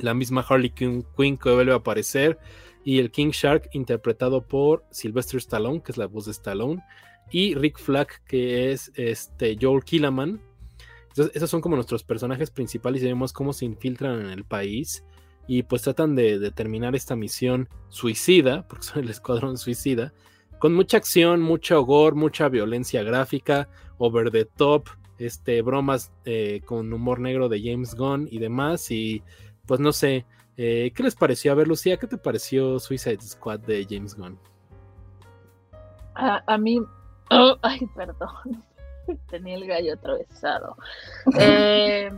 la 0.00 0.14
misma 0.14 0.44
Harley 0.46 0.70
Quinn, 0.70 1.04
que 1.16 1.50
vuelve 1.50 1.72
a 1.72 1.76
aparecer, 1.76 2.38
y 2.84 2.98
el 2.98 3.10
King 3.10 3.30
Shark 3.30 3.70
interpretado 3.72 4.42
por 4.42 4.84
Sylvester 4.90 5.38
Stallone, 5.38 5.82
que 5.82 5.92
es 5.92 5.98
la 5.98 6.06
voz 6.06 6.26
de 6.26 6.32
Stallone, 6.32 6.82
y 7.30 7.54
Rick 7.54 7.78
Flag, 7.78 8.08
que 8.26 8.72
es 8.72 8.92
este 8.94 9.56
Joel 9.60 9.84
Killaman. 9.84 10.40
Entonces, 11.08 11.34
esos 11.34 11.50
son 11.50 11.60
como 11.60 11.76
nuestros 11.76 12.04
personajes 12.04 12.50
principales 12.50 13.02
y 13.02 13.06
vemos 13.06 13.32
cómo 13.32 13.52
se 13.52 13.64
infiltran 13.64 14.20
en 14.20 14.30
el 14.30 14.44
país 14.44 15.04
y 15.48 15.64
pues 15.64 15.82
tratan 15.82 16.14
de, 16.14 16.38
de 16.38 16.52
terminar 16.52 16.94
esta 16.94 17.16
misión 17.16 17.68
suicida, 17.88 18.68
porque 18.68 18.84
son 18.84 19.02
el 19.02 19.10
escuadrón 19.10 19.58
suicida, 19.58 20.12
con 20.58 20.74
mucha 20.74 20.96
acción, 20.96 21.40
mucho 21.40 21.82
gore, 21.82 22.14
mucha 22.14 22.48
violencia 22.48 23.02
gráfica, 23.02 23.68
over 23.98 24.30
the 24.30 24.44
top, 24.44 24.88
este, 25.18 25.62
bromas 25.62 26.12
eh, 26.24 26.62
con 26.64 26.92
humor 26.92 27.20
negro 27.20 27.48
de 27.48 27.60
James 27.62 27.94
Gunn 27.94 28.28
y 28.30 28.38
demás. 28.38 28.90
Y 28.90 29.22
pues 29.66 29.80
no 29.80 29.92
sé, 29.92 30.26
eh, 30.56 30.92
¿qué 30.94 31.02
les 31.02 31.14
pareció? 31.14 31.52
A 31.52 31.54
ver, 31.54 31.68
Lucía, 31.68 31.96
¿qué 31.96 32.06
te 32.06 32.18
pareció 32.18 32.78
Suicide 32.78 33.20
Squad 33.20 33.60
de 33.60 33.86
James 33.88 34.14
Gunn? 34.14 34.38
A, 36.14 36.58
mí, 36.58 36.80
ay, 37.62 37.80
perdón, 37.94 38.64
tenía 39.30 39.56
el 39.56 39.66
gallo 39.66 39.94
atravesado. 39.94 40.76
Eh, 41.38 42.10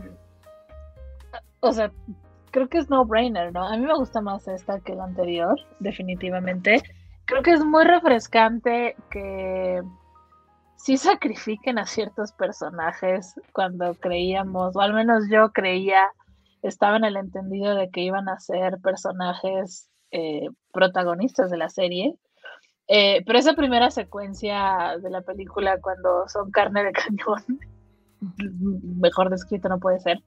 o 1.59 1.71
sea, 1.71 1.91
creo 2.51 2.67
que 2.69 2.77
es 2.77 2.89
no 2.89 3.05
brainer, 3.05 3.51
¿no? 3.53 3.67
A 3.67 3.77
mí 3.77 3.85
me 3.85 3.95
gusta 3.95 4.21
más 4.21 4.47
esta 4.47 4.79
que 4.81 4.95
la 4.95 5.05
anterior, 5.05 5.59
definitivamente. 5.79 6.83
Creo 7.25 7.41
que 7.41 7.51
es 7.51 7.63
muy 7.63 7.85
refrescante 7.85 8.95
que 9.09 9.81
sí 10.75 10.97
sacrifiquen 10.97 11.79
a 11.79 11.85
ciertos 11.85 12.31
personajes 12.33 13.35
cuando 13.53 13.95
creíamos, 13.95 14.75
o 14.75 14.81
al 14.81 14.93
menos 14.93 15.25
yo 15.29 15.51
creía, 15.51 16.03
estaba 16.61 16.97
en 16.97 17.05
el 17.05 17.17
entendido 17.17 17.75
de 17.75 17.89
que 17.89 18.01
iban 18.01 18.27
a 18.29 18.39
ser 18.39 18.79
personajes 18.81 19.89
eh, 20.11 20.49
protagonistas 20.73 21.49
de 21.49 21.57
la 21.57 21.69
serie. 21.69 22.15
Eh, 22.87 23.23
pero 23.25 23.39
esa 23.39 23.53
primera 23.53 23.89
secuencia 23.91 24.97
de 25.01 25.09
la 25.09 25.21
película, 25.21 25.79
cuando 25.79 26.27
son 26.27 26.51
carne 26.51 26.83
de 26.83 26.91
cañón, 26.91 27.59
mejor 28.99 29.29
descrito 29.29 29.69
no 29.69 29.79
puede 29.79 29.99
ser, 29.99 30.19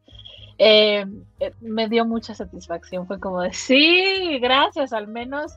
eh, 0.59 1.07
eh, 1.41 1.53
me 1.61 1.89
dio 1.89 2.05
mucha 2.05 2.35
satisfacción. 2.35 3.07
Fue 3.07 3.19
como 3.21 3.41
de, 3.43 3.53
sí, 3.53 4.39
gracias, 4.41 4.93
al 4.93 5.09
menos 5.09 5.53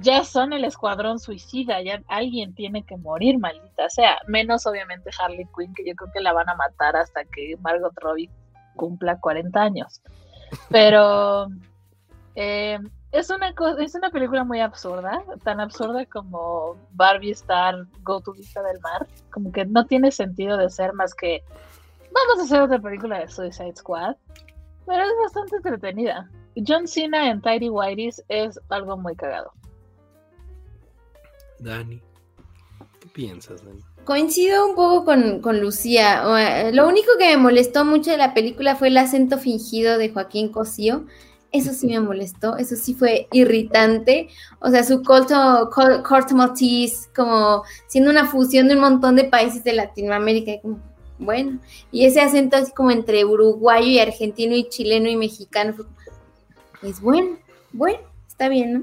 ya 0.00 0.24
son 0.24 0.52
el 0.52 0.64
escuadrón 0.64 1.18
suicida, 1.18 1.82
ya 1.82 2.02
alguien 2.06 2.54
tiene 2.54 2.84
que 2.84 2.96
morir, 2.96 3.38
maldita 3.38 3.88
sea. 3.88 4.18
Menos 4.26 4.66
obviamente 4.66 5.10
Harley 5.18 5.46
Quinn, 5.56 5.74
que 5.74 5.84
yo 5.84 5.94
creo 5.94 6.10
que 6.12 6.20
la 6.20 6.32
van 6.32 6.48
a 6.48 6.54
matar 6.54 6.96
hasta 6.96 7.24
que 7.24 7.56
Margot 7.60 7.92
Robbie 7.96 8.30
cumpla 8.76 9.18
40 9.18 9.60
años. 9.60 10.00
Pero 10.68 11.48
eh, 12.34 12.78
es, 13.12 13.30
una 13.30 13.52
es 13.78 13.94
una 13.94 14.10
película 14.10 14.44
muy 14.44 14.60
absurda, 14.60 15.22
tan 15.44 15.60
absurda 15.60 16.06
como 16.06 16.76
Barbie 16.92 17.32
Star 17.32 17.86
Go 18.02 18.20
to 18.20 18.32
Vista 18.32 18.62
del 18.62 18.80
Mar. 18.80 19.06
Como 19.30 19.50
que 19.52 19.64
no 19.64 19.86
tiene 19.86 20.12
sentido 20.12 20.56
de 20.56 20.70
ser 20.70 20.92
más 20.92 21.14
que 21.14 21.42
vamos 22.12 22.40
a 22.40 22.42
hacer 22.44 22.60
otra 22.60 22.78
película 22.78 23.20
de 23.20 23.28
Suicide 23.28 23.76
Squad, 23.76 24.16
pero 24.86 25.02
es 25.02 25.12
bastante 25.22 25.56
entretenida. 25.56 26.30
John 26.66 26.86
Cena 26.86 27.30
en 27.30 27.40
Tidy 27.40 27.68
Whities 27.68 28.22
es 28.28 28.58
algo 28.68 28.96
muy 28.96 29.14
cagado. 29.14 29.52
Dani, 31.60 32.02
¿qué 33.00 33.08
piensas, 33.08 33.64
Dani? 33.64 33.80
Coincido 34.04 34.66
un 34.66 34.74
poco 34.74 35.04
con, 35.04 35.40
con, 35.40 35.60
Lucía. 35.60 36.24
Lo 36.72 36.88
único 36.88 37.12
que 37.18 37.36
me 37.36 37.36
molestó 37.36 37.84
mucho 37.84 38.10
de 38.10 38.16
la 38.16 38.34
película 38.34 38.74
fue 38.74 38.88
el 38.88 38.96
acento 38.96 39.38
fingido 39.38 39.98
de 39.98 40.10
Joaquín 40.10 40.50
Cosío. 40.50 41.04
Eso 41.52 41.72
sí 41.72 41.86
me 41.86 42.00
molestó, 42.00 42.56
eso 42.56 42.76
sí 42.76 42.94
fue 42.94 43.28
irritante. 43.32 44.28
O 44.60 44.70
sea, 44.70 44.84
su 44.84 45.02
corto, 45.02 45.70
corto 45.70 46.34
maltese, 46.34 47.10
como 47.14 47.62
siendo 47.86 48.10
una 48.10 48.26
fusión 48.26 48.68
de 48.68 48.74
un 48.74 48.80
montón 48.80 49.16
de 49.16 49.24
países 49.24 49.62
de 49.64 49.74
Latinoamérica. 49.74 50.60
Como, 50.62 50.89
bueno, 51.20 51.60
y 51.92 52.06
ese 52.06 52.20
acento 52.20 52.56
así 52.56 52.72
como 52.72 52.90
entre 52.90 53.24
uruguayo 53.24 53.86
y 53.86 53.98
argentino 53.98 54.56
y 54.56 54.68
chileno 54.68 55.08
y 55.08 55.16
mexicano, 55.16 55.74
es 56.82 57.00
bueno, 57.00 57.36
bueno, 57.72 57.98
está 58.26 58.48
bien, 58.48 58.72
¿no? 58.72 58.80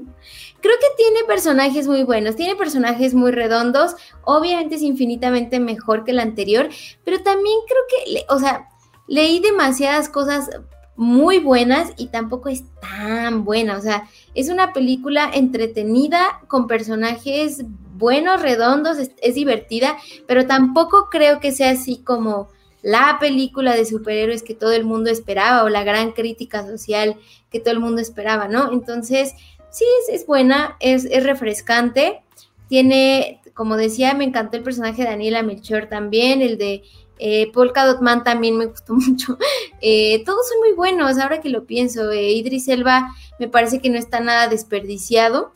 Creo 0.60 0.76
que 0.80 0.86
tiene 0.96 1.24
personajes 1.26 1.88
muy 1.88 2.04
buenos, 2.04 2.36
tiene 2.36 2.54
personajes 2.54 3.12
muy 3.12 3.32
redondos, 3.32 3.96
obviamente 4.22 4.76
es 4.76 4.82
infinitamente 4.82 5.58
mejor 5.58 6.04
que 6.04 6.12
el 6.12 6.20
anterior, 6.20 6.68
pero 7.04 7.22
también 7.22 7.58
creo 7.66 7.82
que, 7.88 8.24
o 8.32 8.38
sea, 8.38 8.68
leí 9.08 9.40
demasiadas 9.40 10.08
cosas 10.08 10.48
muy 10.94 11.40
buenas 11.40 11.92
y 11.96 12.06
tampoco 12.08 12.48
es 12.48 12.64
tan 12.80 13.44
buena, 13.44 13.76
o 13.76 13.80
sea, 13.80 14.08
es 14.34 14.48
una 14.48 14.72
película 14.72 15.30
entretenida 15.34 16.40
con 16.46 16.68
personajes 16.68 17.64
buenos, 17.98 18.40
redondos, 18.40 18.98
es, 18.98 19.34
divertida, 19.34 19.96
pero 20.26 20.46
tampoco 20.46 21.08
creo 21.10 21.40
que 21.40 21.52
sea 21.52 21.70
así 21.70 21.98
como 21.98 22.48
la 22.82 23.18
película 23.20 23.74
de 23.74 23.84
superhéroes 23.84 24.42
que 24.42 24.54
todo 24.54 24.72
el 24.72 24.84
mundo 24.84 25.10
esperaba 25.10 25.64
o 25.64 25.68
la 25.68 25.84
gran 25.84 26.12
crítica 26.12 26.64
social 26.64 27.16
que 27.50 27.60
todo 27.60 27.72
el 27.72 27.80
mundo 27.80 28.00
esperaba, 28.00 28.46
¿no? 28.48 28.72
Entonces, 28.72 29.34
sí, 29.70 29.84
es, 30.10 30.26
buena, 30.26 30.76
es, 30.80 31.04
refrescante, 31.24 32.22
tiene, 32.68 33.40
como 33.54 33.76
decía, 33.76 34.14
me 34.14 34.24
encantó 34.24 34.56
el 34.56 34.62
personaje 34.62 35.02
de 35.02 35.08
Daniela 35.08 35.42
Melchor 35.42 35.86
también, 35.86 36.40
el 36.40 36.56
de 36.56 36.82
eh, 37.18 37.50
Polka 37.52 37.84
Dot 37.84 38.00
Man 38.00 38.22
también 38.22 38.56
me 38.56 38.66
gustó 38.66 38.94
mucho. 38.94 39.38
Eh, 39.80 40.22
todos 40.24 40.48
son 40.48 40.58
muy 40.60 40.72
buenos, 40.72 41.18
ahora 41.18 41.40
que 41.40 41.48
lo 41.48 41.64
pienso. 41.64 42.10
Eh, 42.12 42.32
Idris 42.32 42.68
Elba 42.68 43.14
me 43.38 43.48
parece 43.48 43.80
que 43.80 43.90
no 43.90 43.98
está 43.98 44.20
nada 44.20 44.48
desperdiciado. 44.48 45.52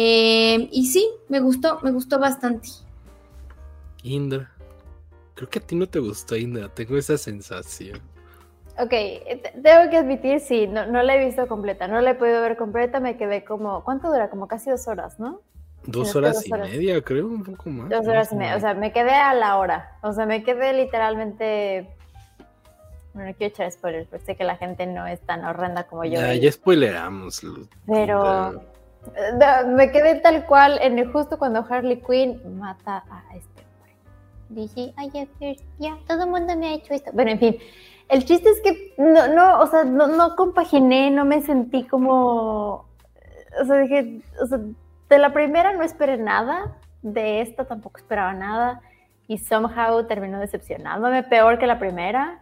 Eh, 0.00 0.68
y 0.70 0.86
sí, 0.86 1.10
me 1.28 1.40
gustó, 1.40 1.80
me 1.82 1.90
gustó 1.90 2.20
bastante. 2.20 2.68
Indra. 4.04 4.48
Creo 5.34 5.50
que 5.50 5.58
a 5.58 5.62
ti 5.62 5.74
no 5.74 5.88
te 5.88 5.98
gustó, 5.98 6.36
Indra. 6.36 6.68
Tengo 6.68 6.96
esa 6.96 7.18
sensación. 7.18 7.98
Ok, 8.78 8.92
tengo 9.60 9.90
que 9.90 9.96
admitir, 9.96 10.38
sí, 10.38 10.68
no, 10.68 10.86
no 10.86 11.02
la 11.02 11.16
he 11.16 11.24
visto 11.26 11.48
completa, 11.48 11.88
no 11.88 12.00
la 12.00 12.10
he 12.10 12.14
podido 12.14 12.40
ver 12.40 12.56
completa, 12.56 13.00
me 13.00 13.16
quedé 13.16 13.42
como, 13.42 13.82
¿cuánto 13.82 14.06
dura? 14.06 14.30
Como 14.30 14.46
casi 14.46 14.70
dos 14.70 14.86
horas, 14.86 15.18
¿no? 15.18 15.40
Dos 15.84 16.14
horas 16.14 16.46
y 16.46 16.52
media, 16.52 17.02
creo, 17.02 17.26
un 17.26 17.42
poco 17.42 17.68
más. 17.68 17.88
Dos 17.88 18.06
horas 18.06 18.30
y 18.30 18.36
media, 18.36 18.54
o 18.54 18.60
sea, 18.60 18.74
me 18.74 18.92
quedé 18.92 19.10
a 19.10 19.34
la 19.34 19.56
hora, 19.56 19.98
o 20.02 20.12
sea, 20.12 20.26
me 20.26 20.44
quedé 20.44 20.74
literalmente... 20.74 21.88
Bueno, 23.14 23.30
no 23.30 23.36
quiero 23.36 23.52
echar 23.52 23.72
spoilers, 23.72 24.06
porque 24.06 24.24
sé 24.24 24.36
que 24.36 24.44
la 24.44 24.56
gente 24.56 24.86
no 24.86 25.08
es 25.08 25.18
tan 25.22 25.44
horrenda 25.44 25.88
como 25.88 26.04
yo. 26.04 26.12
Ya, 26.12 26.34
ya 26.34 26.52
spoileramos. 26.52 27.42
Pero 27.84 28.62
me 29.66 29.90
quedé 29.90 30.16
tal 30.16 30.46
cual 30.46 30.78
en 30.82 31.10
justo 31.12 31.38
cuando 31.38 31.64
Harley 31.68 32.02
Quinn 32.02 32.58
mata 32.58 33.04
a 33.10 33.36
este 33.36 33.62
hombre. 33.62 33.94
Dije, 34.48 34.94
ay, 34.96 35.10
ya, 35.78 35.98
todo 36.06 36.24
el 36.24 36.30
mundo 36.30 36.56
me 36.56 36.68
ha 36.68 36.74
hecho 36.74 36.94
esto. 36.94 37.10
Bueno, 37.12 37.30
en 37.32 37.38
fin, 37.38 37.56
el 38.08 38.24
chiste 38.24 38.48
es 38.50 38.60
que 38.60 38.94
no, 38.98 39.28
no, 39.28 39.60
o 39.60 39.66
sea, 39.66 39.84
no, 39.84 40.06
no 40.06 40.36
compaginé, 40.36 41.10
no 41.10 41.24
me 41.24 41.42
sentí 41.42 41.84
como, 41.84 42.86
o 43.60 43.64
sea, 43.66 43.76
dije, 43.78 44.22
o 44.42 44.46
sea, 44.46 44.58
de 45.08 45.18
la 45.18 45.32
primera 45.32 45.72
no 45.72 45.82
esperé 45.82 46.18
nada, 46.18 46.76
de 47.02 47.40
esta 47.40 47.64
tampoco 47.64 47.98
esperaba 47.98 48.32
nada 48.34 48.82
y 49.26 49.38
somehow 49.38 50.06
terminó 50.06 50.40
decepcionándome 50.40 51.22
peor 51.22 51.58
que 51.58 51.66
la 51.66 51.78
primera. 51.78 52.40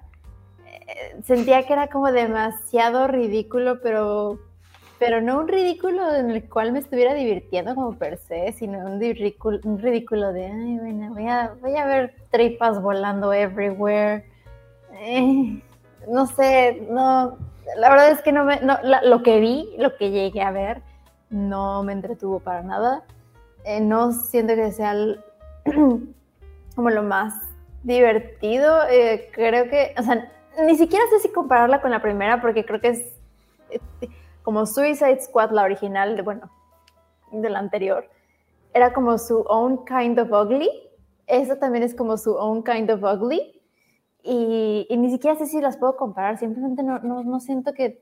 Eh, 0.65 1.20
sentía 1.24 1.66
que 1.66 1.73
era 1.73 1.89
como 1.89 2.12
demasiado 2.12 3.09
ridículo, 3.09 3.81
pero 3.83 4.39
pero 4.98 5.20
no 5.20 5.40
un 5.40 5.48
ridículo 5.48 6.14
en 6.14 6.31
el 6.31 6.48
cual 6.48 6.73
me 6.73 6.78
estuviera 6.78 7.14
divirtiendo 7.14 7.74
como 7.74 7.97
per 7.97 8.18
se, 8.18 8.52
sino 8.52 8.78
un 8.78 8.98
ridículo, 9.01 9.59
un 9.64 9.78
ridículo 9.78 10.32
de, 10.32 10.47
ay, 10.47 10.78
bueno, 10.78 11.12
voy 11.12 11.27
a, 11.28 11.55
voy 11.60 11.77
a 11.77 11.86
ver 11.86 12.14
tripas 12.31 12.81
volando 12.81 13.32
everywhere. 13.32 14.24
Eh, 14.94 15.62
no 16.09 16.27
sé, 16.27 16.86
no, 16.89 17.36
la 17.77 17.90
verdad 17.90 18.10
es 18.10 18.23
que 18.23 18.32
no 18.32 18.44
me, 18.44 18.60
no, 18.60 18.78
lo 18.82 19.23
que 19.23 19.40
vi, 19.40 19.74
lo 19.78 19.97
que 19.97 20.10
llegué 20.10 20.40
a 20.40 20.51
ver, 20.51 20.81
no 21.28 21.82
me 21.82 21.93
entretuvo 21.93 22.40
para 22.40 22.62
nada. 22.62 23.05
Eh, 23.64 23.81
no 23.81 24.12
siento 24.12 24.55
que 24.55 24.73
sea 24.73 24.94
como 26.74 26.90
lo 26.90 27.02
más 27.02 27.35
divertido. 27.82 28.85
Eh, 28.89 29.28
creo 29.32 29.68
que, 29.68 29.94
o 29.98 30.02
sea, 30.02 30.32
ni 30.64 30.77
siquiera 30.77 31.05
sé 31.10 31.20
si 31.20 31.32
compararla 31.32 31.82
con 31.82 31.90
la 31.90 32.01
primera 32.01 32.40
porque 32.40 32.64
creo 32.64 32.81
que 32.81 32.89
es 32.89 33.12
como 34.47 34.64
Suicide 34.64 35.20
Squad, 35.20 35.51
la 35.51 35.64
original, 35.64 36.14
de, 36.14 36.23
bueno, 36.23 36.48
de 37.32 37.51
la 37.51 37.59
anterior, 37.59 38.09
era 38.73 38.93
como 38.93 39.18
su 39.18 39.44
own 39.48 39.85
kind 39.85 40.16
of 40.20 40.31
ugly. 40.31 40.70
Esa 41.27 41.59
también 41.59 41.82
es 41.82 41.97
como 41.97 42.16
su 42.16 42.32
own 42.32 42.62
kind 42.62 42.89
of 42.89 43.02
ugly. 43.02 43.60
Y, 44.23 44.86
ni 44.89 45.10
siquiera 45.10 45.36
sé 45.36 45.47
si 45.47 45.60
las 45.60 45.77
puedo 45.77 45.97
comparar. 45.97 46.39
Simplemente 46.39 46.85
no, 46.85 47.01
no, 47.01 47.24
no 47.24 47.40
siento 47.40 47.73
que 47.73 48.01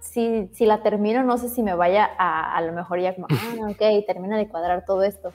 si, 0.00 0.50
si, 0.52 0.66
la 0.66 0.82
termino, 0.82 1.22
no 1.22 1.38
sé 1.38 1.48
si 1.48 1.62
me 1.62 1.74
vaya 1.74 2.10
a 2.18 2.56
a 2.56 2.60
lo 2.60 2.72
mejor 2.72 2.98
ya 2.98 3.14
como, 3.14 3.28
ah, 3.30 3.70
ok, 3.70 4.04
termina 4.04 4.36
de 4.36 4.48
cuadrar 4.48 4.84
todo 4.84 5.04
esto. 5.04 5.30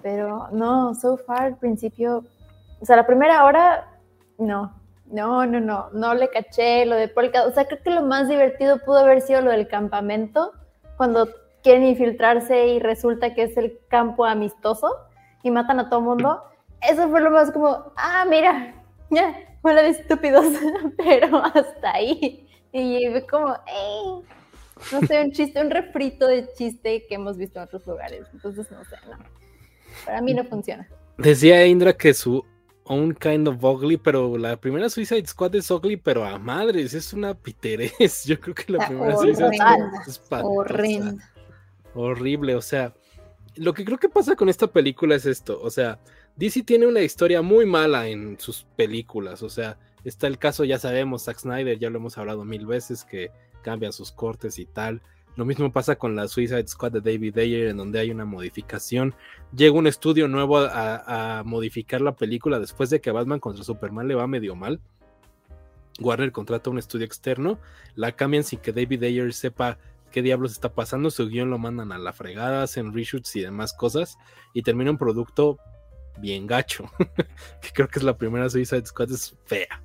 Pero 0.00 0.48
no, 0.52 0.94
so 0.94 1.18
far, 1.18 1.42
al 1.42 1.56
principio, 1.58 2.24
o 2.80 2.86
sea, 2.86 2.96
la 2.96 3.06
primera 3.06 3.44
hora, 3.44 3.90
no, 4.38 4.72
no, 5.10 5.46
no, 5.46 5.60
no, 5.60 5.90
no 5.90 6.14
le 6.14 6.28
caché 6.30 6.86
lo 6.86 6.96
de 6.96 7.08
Polka. 7.08 7.44
O 7.44 7.52
sea, 7.52 7.66
creo 7.66 7.82
que 7.82 7.90
lo 7.90 8.02
más 8.02 8.28
divertido 8.28 8.78
pudo 8.78 8.98
haber 8.98 9.20
sido 9.20 9.40
lo 9.40 9.50
del 9.50 9.68
campamento, 9.68 10.52
cuando 10.96 11.28
quieren 11.62 11.84
infiltrarse 11.84 12.66
y 12.68 12.78
resulta 12.78 13.34
que 13.34 13.42
es 13.42 13.56
el 13.56 13.78
campo 13.88 14.24
amistoso 14.24 14.88
y 15.42 15.50
matan 15.50 15.80
a 15.80 15.88
todo 15.88 16.00
mundo. 16.00 16.42
Eso 16.80 17.08
fue 17.08 17.20
lo 17.20 17.30
más 17.30 17.50
como, 17.50 17.92
ah, 17.96 18.24
mira, 18.28 18.74
ya, 19.10 19.34
fuera 19.62 19.82
de 19.82 19.90
estúpidos, 19.90 20.46
pero 20.96 21.38
hasta 21.44 21.92
ahí. 21.92 22.48
Y 22.72 23.20
como, 23.22 23.56
hey, 23.66 24.22
no 24.92 25.00
sé, 25.06 25.22
un 25.22 25.32
chiste, 25.32 25.60
un 25.60 25.70
refrito 25.70 26.26
de 26.26 26.52
chiste 26.52 27.06
que 27.08 27.14
hemos 27.14 27.36
visto 27.36 27.58
en 27.58 27.64
otros 27.64 27.86
lugares. 27.86 28.26
Entonces, 28.32 28.70
no 28.70 28.84
sé, 28.84 28.96
no. 29.08 29.18
Para 30.04 30.20
mí 30.20 30.34
no 30.34 30.44
funciona. 30.44 30.86
Decía 31.16 31.64
Indra 31.66 31.94
que 31.94 32.12
su 32.12 32.44
un 32.94 33.14
kind 33.14 33.48
of 33.48 33.62
ugly, 33.62 33.96
pero 33.96 34.38
la 34.38 34.56
primera 34.56 34.88
Suicide 34.88 35.26
Squad 35.26 35.54
es 35.56 35.70
ugly, 35.70 35.96
pero 35.96 36.24
a 36.24 36.38
madres, 36.38 36.94
es 36.94 37.12
una 37.12 37.34
piterez. 37.34 38.24
Yo 38.26 38.38
creo 38.40 38.54
que 38.54 38.72
la 38.72 38.86
primera 38.86 39.16
Suicide 39.16 39.50
Squad 39.56 40.08
es 40.08 40.20
horrenda. 40.30 41.32
Horrible, 41.94 42.54
o 42.54 42.62
sea, 42.62 42.94
lo 43.56 43.72
que 43.72 43.84
creo 43.84 43.98
que 43.98 44.08
pasa 44.08 44.36
con 44.36 44.48
esta 44.48 44.66
película 44.66 45.14
es 45.14 45.24
esto, 45.24 45.58
o 45.62 45.70
sea, 45.70 45.98
DC 46.36 46.62
tiene 46.62 46.86
una 46.86 47.00
historia 47.00 47.40
muy 47.40 47.64
mala 47.64 48.06
en 48.08 48.38
sus 48.38 48.66
películas, 48.76 49.42
o 49.42 49.48
sea, 49.48 49.78
está 50.04 50.26
el 50.26 50.38
caso, 50.38 50.64
ya 50.64 50.78
sabemos, 50.78 51.24
Zack 51.24 51.38
Snyder, 51.38 51.78
ya 51.78 51.88
lo 51.88 51.96
hemos 51.96 52.18
hablado 52.18 52.44
mil 52.44 52.66
veces, 52.66 53.04
que 53.04 53.30
cambian 53.62 53.92
sus 53.92 54.12
cortes 54.12 54.58
y 54.58 54.66
tal. 54.66 55.00
Lo 55.36 55.44
mismo 55.44 55.70
pasa 55.70 55.96
con 55.96 56.16
la 56.16 56.28
Suicide 56.28 56.66
Squad 56.66 56.92
de 56.92 57.00
David 57.00 57.38
Ayer, 57.38 57.68
en 57.68 57.76
donde 57.76 58.00
hay 58.00 58.10
una 58.10 58.24
modificación. 58.24 59.14
Llega 59.54 59.76
un 59.76 59.86
estudio 59.86 60.28
nuevo 60.28 60.58
a, 60.58 61.42
modificar 61.44 62.00
la 62.00 62.16
película 62.16 62.58
después 62.58 62.88
de 62.88 63.02
que 63.02 63.10
Batman 63.10 63.38
contra 63.38 63.62
Superman 63.62 64.08
le 64.08 64.14
va 64.14 64.26
medio 64.26 64.56
mal. 64.56 64.80
Warner 66.00 66.32
contrata 66.32 66.70
un 66.70 66.78
estudio 66.78 67.06
externo, 67.06 67.58
la 67.94 68.12
cambian 68.12 68.44
sin 68.44 68.60
que 68.60 68.72
David 68.72 69.04
Ayer 69.04 69.32
sepa 69.32 69.78
qué 70.10 70.22
diablos 70.22 70.52
está 70.52 70.74
pasando, 70.74 71.10
su 71.10 71.28
guion 71.28 71.50
lo 71.50 71.58
mandan 71.58 71.92
a 71.92 71.98
la 71.98 72.12
fregada, 72.12 72.62
hacen 72.62 72.94
reshoots 72.94 73.36
y 73.36 73.42
demás 73.42 73.72
cosas, 73.72 74.18
y 74.52 74.62
termina 74.62 74.90
un 74.90 74.98
producto 74.98 75.58
bien 76.18 76.46
gacho, 76.46 76.90
que 77.60 77.70
creo 77.72 77.88
que 77.88 77.98
es 77.98 78.04
la 78.04 78.16
primera 78.16 78.48
Suicide 78.48 78.86
Squad, 78.86 79.10
es 79.10 79.36
fea. 79.44 79.82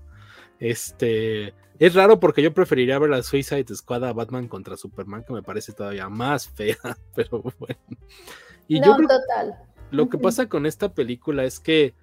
Este, 0.59 1.53
es 1.81 1.95
raro 1.95 2.19
porque 2.19 2.43
yo 2.43 2.53
preferiría 2.53 2.99
ver 2.99 3.09
la 3.09 3.23
Suicide 3.23 3.75
Squad 3.75 4.05
a 4.05 4.13
Batman 4.13 4.47
contra 4.47 4.77
Superman, 4.77 5.23
que 5.23 5.33
me 5.33 5.41
parece 5.41 5.73
todavía 5.73 6.09
más 6.09 6.47
fea, 6.47 6.77
pero 7.15 7.41
bueno. 7.57 7.79
Y 8.67 8.79
no, 8.79 8.95
total. 8.95 9.57
Lo 9.89 10.07
que 10.07 10.19
pasa 10.19 10.47
con 10.47 10.67
esta 10.67 10.93
película 10.93 11.43
es 11.43 11.59
que 11.59 11.95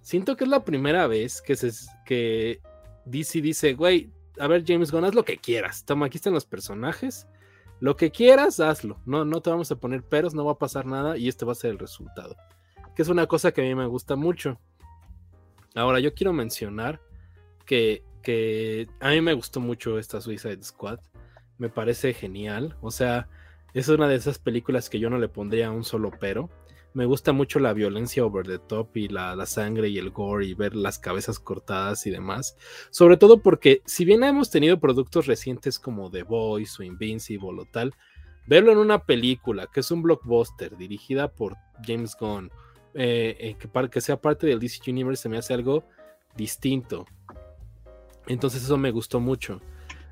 siento 0.00 0.34
que 0.34 0.44
es 0.44 0.50
la 0.50 0.64
primera 0.64 1.06
vez 1.06 1.42
que, 1.42 1.56
se, 1.56 1.70
que 2.06 2.62
DC 3.04 3.42
dice, 3.42 3.74
güey, 3.74 4.10
a 4.38 4.46
ver 4.46 4.64
James 4.66 4.90
Gunn, 4.90 5.04
haz 5.04 5.14
lo 5.14 5.26
que 5.26 5.36
quieras. 5.36 5.84
Toma, 5.84 6.06
aquí 6.06 6.16
están 6.16 6.32
los 6.32 6.46
personajes. 6.46 7.28
Lo 7.80 7.96
que 7.96 8.10
quieras, 8.10 8.60
hazlo. 8.60 8.98
No, 9.04 9.26
no 9.26 9.42
te 9.42 9.50
vamos 9.50 9.70
a 9.70 9.76
poner 9.76 10.02
peros, 10.02 10.32
no 10.32 10.46
va 10.46 10.52
a 10.52 10.58
pasar 10.58 10.86
nada 10.86 11.18
y 11.18 11.28
este 11.28 11.44
va 11.44 11.52
a 11.52 11.54
ser 11.54 11.72
el 11.72 11.78
resultado. 11.78 12.34
Que 12.96 13.02
es 13.02 13.08
una 13.10 13.26
cosa 13.26 13.52
que 13.52 13.60
a 13.60 13.64
mí 13.64 13.74
me 13.74 13.84
gusta 13.84 14.16
mucho. 14.16 14.58
Ahora, 15.74 16.00
yo 16.00 16.14
quiero 16.14 16.32
mencionar 16.32 17.02
que 17.66 18.07
que 18.22 18.88
a 19.00 19.10
mí 19.10 19.20
me 19.20 19.34
gustó 19.34 19.60
mucho 19.60 19.98
esta 19.98 20.20
Suicide 20.20 20.62
Squad. 20.62 21.00
Me 21.58 21.68
parece 21.68 22.14
genial. 22.14 22.76
O 22.80 22.90
sea, 22.90 23.28
es 23.74 23.88
una 23.88 24.08
de 24.08 24.16
esas 24.16 24.38
películas 24.38 24.88
que 24.88 24.98
yo 24.98 25.10
no 25.10 25.18
le 25.18 25.28
pondría 25.28 25.70
un 25.70 25.84
solo 25.84 26.10
pero. 26.20 26.50
Me 26.94 27.04
gusta 27.04 27.32
mucho 27.32 27.60
la 27.60 27.74
violencia 27.74 28.24
over 28.24 28.46
the 28.46 28.58
top 28.58 28.96
y 28.96 29.08
la, 29.08 29.44
sangre 29.46 29.88
y 29.88 29.98
el 29.98 30.10
gore 30.10 30.46
y 30.46 30.54
ver 30.54 30.74
las 30.74 30.98
cabezas 30.98 31.38
cortadas 31.38 32.06
y 32.06 32.10
demás. 32.10 32.56
Sobre 32.90 33.16
todo 33.16 33.42
porque 33.42 33.82
si 33.84 34.04
bien 34.04 34.24
hemos 34.24 34.50
tenido 34.50 34.80
productos 34.80 35.26
recientes 35.26 35.78
como 35.78 36.10
The 36.10 36.22
Voice 36.22 36.82
o 36.82 36.84
Invincible 36.84 37.60
o 37.60 37.66
tal, 37.66 37.94
verlo 38.46 38.72
en 38.72 38.78
una 38.78 39.04
película 39.04 39.68
que 39.72 39.80
es 39.80 39.90
un 39.90 40.02
blockbuster 40.02 40.76
dirigida 40.76 41.28
por 41.28 41.56
James 41.86 42.16
Gunn, 42.18 42.50
eh, 42.94 43.36
eh, 43.38 43.56
que, 43.58 43.68
para, 43.68 43.88
que 43.88 44.00
sea 44.00 44.20
parte 44.20 44.46
del 44.46 44.58
DC 44.58 44.90
Universe 44.90 45.22
se 45.22 45.28
me 45.28 45.38
hace 45.38 45.52
algo 45.52 45.84
distinto. 46.36 47.06
Entonces 48.28 48.62
eso 48.62 48.76
me 48.76 48.90
gustó 48.90 49.20
mucho. 49.20 49.60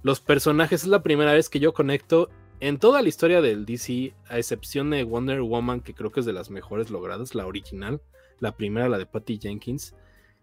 Los 0.02 0.20
personajes 0.20 0.82
es 0.82 0.88
la 0.88 1.02
primera 1.02 1.32
vez 1.32 1.48
que 1.48 1.60
yo 1.60 1.72
conecto 1.72 2.30
en 2.60 2.78
toda 2.78 3.02
la 3.02 3.08
historia 3.08 3.42
del 3.42 3.66
DC, 3.66 4.14
a 4.28 4.38
excepción 4.38 4.90
de 4.90 5.04
Wonder 5.04 5.42
Woman, 5.42 5.80
que 5.80 5.94
creo 5.94 6.10
que 6.10 6.20
es 6.20 6.26
de 6.26 6.32
las 6.32 6.50
mejores 6.50 6.90
logradas, 6.90 7.34
la 7.34 7.46
original, 7.46 8.00
la 8.40 8.56
primera, 8.56 8.88
la 8.88 8.98
de 8.98 9.06
Patty 9.06 9.38
Jenkins. 9.38 9.94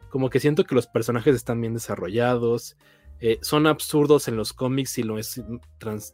Como 0.10 0.30
que 0.30 0.40
siento 0.40 0.64
que 0.64 0.76
los 0.76 0.86
personajes 0.86 1.36
están 1.36 1.60
bien 1.60 1.74
desarrollados, 1.74 2.78
eh, 3.20 3.40
son 3.42 3.66
absurdos 3.66 4.28
en 4.28 4.36
los 4.36 4.54
cómics 4.54 5.00
y 5.00 5.04
lo 5.04 5.16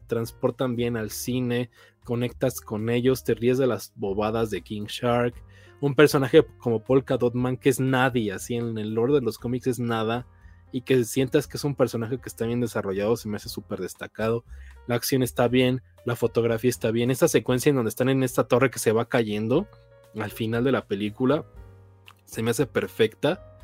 transportan 0.08 0.78
bien 0.78 0.96
al 0.96 1.12
cine, 1.12 1.70
conectas 2.06 2.62
con 2.62 2.90
ellos, 2.90 3.26
te 3.26 3.34
ríes 3.34 3.58
de 3.58 3.68
las 3.68 3.92
bobadas 3.96 4.52
de 4.52 4.62
King 4.62 4.86
Shark. 4.88 5.34
Un 5.82 5.96
personaje 5.96 6.46
como 6.60 6.84
Polka 6.84 7.18
Dotman, 7.18 7.58
que 7.58 7.70
es 7.70 7.80
nadie, 7.82 8.32
así 8.32 8.56
en 8.56 8.78
el 8.78 8.94
lore 8.94 9.16
de 9.16 9.22
los 9.22 9.38
cómics 9.38 9.68
es 9.68 9.80
nada 9.80 10.28
y 10.72 10.82
que 10.82 11.04
sientas 11.04 11.48
que 11.48 11.58
es 11.58 11.64
un 11.64 11.76
personaje 11.76 12.20
que 12.20 12.30
está 12.30 12.46
bien 12.46 12.62
desarrollado, 12.62 13.18
se 13.18 13.28
me 13.28 13.38
hace 13.38 13.50
súper 13.50 13.80
destacado. 13.80 14.44
La 14.88 14.96
acción 14.96 15.24
está 15.24 15.48
bien, 15.48 15.82
la 16.06 16.16
fotografía 16.16 16.70
está 16.70 16.92
bien. 16.92 17.12
Esta 17.12 17.28
secuencia 17.28 17.70
en 17.70 17.76
donde 17.76 17.90
están 17.90 18.10
en 18.10 18.24
esta 18.24 18.48
torre 18.48 18.70
que 18.70 18.80
se 18.80 18.92
va 18.92 19.10
cayendo 19.10 19.68
al 20.20 20.32
final 20.32 20.64
de 20.64 20.72
la 20.72 20.86
película, 20.86 21.46
se 22.26 22.44
me 22.44 22.52
hace 22.52 22.66
perfecta. 22.66 23.58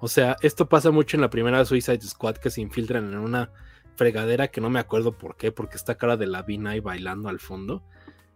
O 0.00 0.08
sea, 0.08 0.36
esto 0.42 0.68
pasa 0.68 0.90
mucho 0.90 1.16
en 1.16 1.20
la 1.20 1.30
primera 1.30 1.64
Suicide 1.64 2.00
Squad 2.00 2.36
que 2.36 2.50
se 2.50 2.60
infiltran 2.60 3.12
en 3.12 3.18
una 3.18 3.50
fregadera 3.96 4.48
que 4.48 4.60
no 4.60 4.70
me 4.70 4.80
acuerdo 4.80 5.16
por 5.16 5.36
qué, 5.36 5.52
porque 5.52 5.76
está 5.76 5.96
cara 5.96 6.16
de 6.16 6.26
la 6.26 6.42
Vina 6.42 6.70
ahí 6.70 6.80
bailando 6.80 7.28
al 7.28 7.40
fondo. 7.40 7.82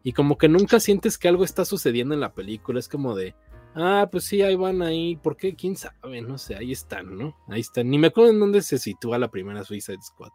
Y 0.03 0.13
como 0.13 0.39
que 0.39 0.49
nunca 0.49 0.79
sientes 0.79 1.19
que 1.19 1.29
algo 1.29 1.45
está 1.45 1.65
sucediendo 1.65 2.15
en 2.15 2.21
la 2.21 2.35
película, 2.35 2.79
es 2.79 2.89
como 2.89 3.17
de, 3.17 3.35
Ah, 3.79 4.09
pues 4.11 4.25
sí, 4.25 4.41
ahí 4.41 4.57
van 4.57 4.81
ahí. 4.81 5.17
¿Por 5.17 5.37
qué? 5.37 5.55
¿Quién 5.55 5.77
sabe? 5.77 6.23
No 6.23 6.39
sé, 6.39 6.57
ahí 6.57 6.73
están, 6.73 7.19
¿no? 7.19 7.37
Ahí 7.47 7.61
están. 7.61 7.91
Ni 7.91 7.99
me 7.99 8.07
acuerdo 8.07 8.31
en 8.31 8.41
dónde 8.41 8.63
se 8.63 8.79
sitúa 8.79 9.19
la 9.19 9.31
primera 9.31 9.65
Suicide 9.65 10.01
Squad. 10.03 10.31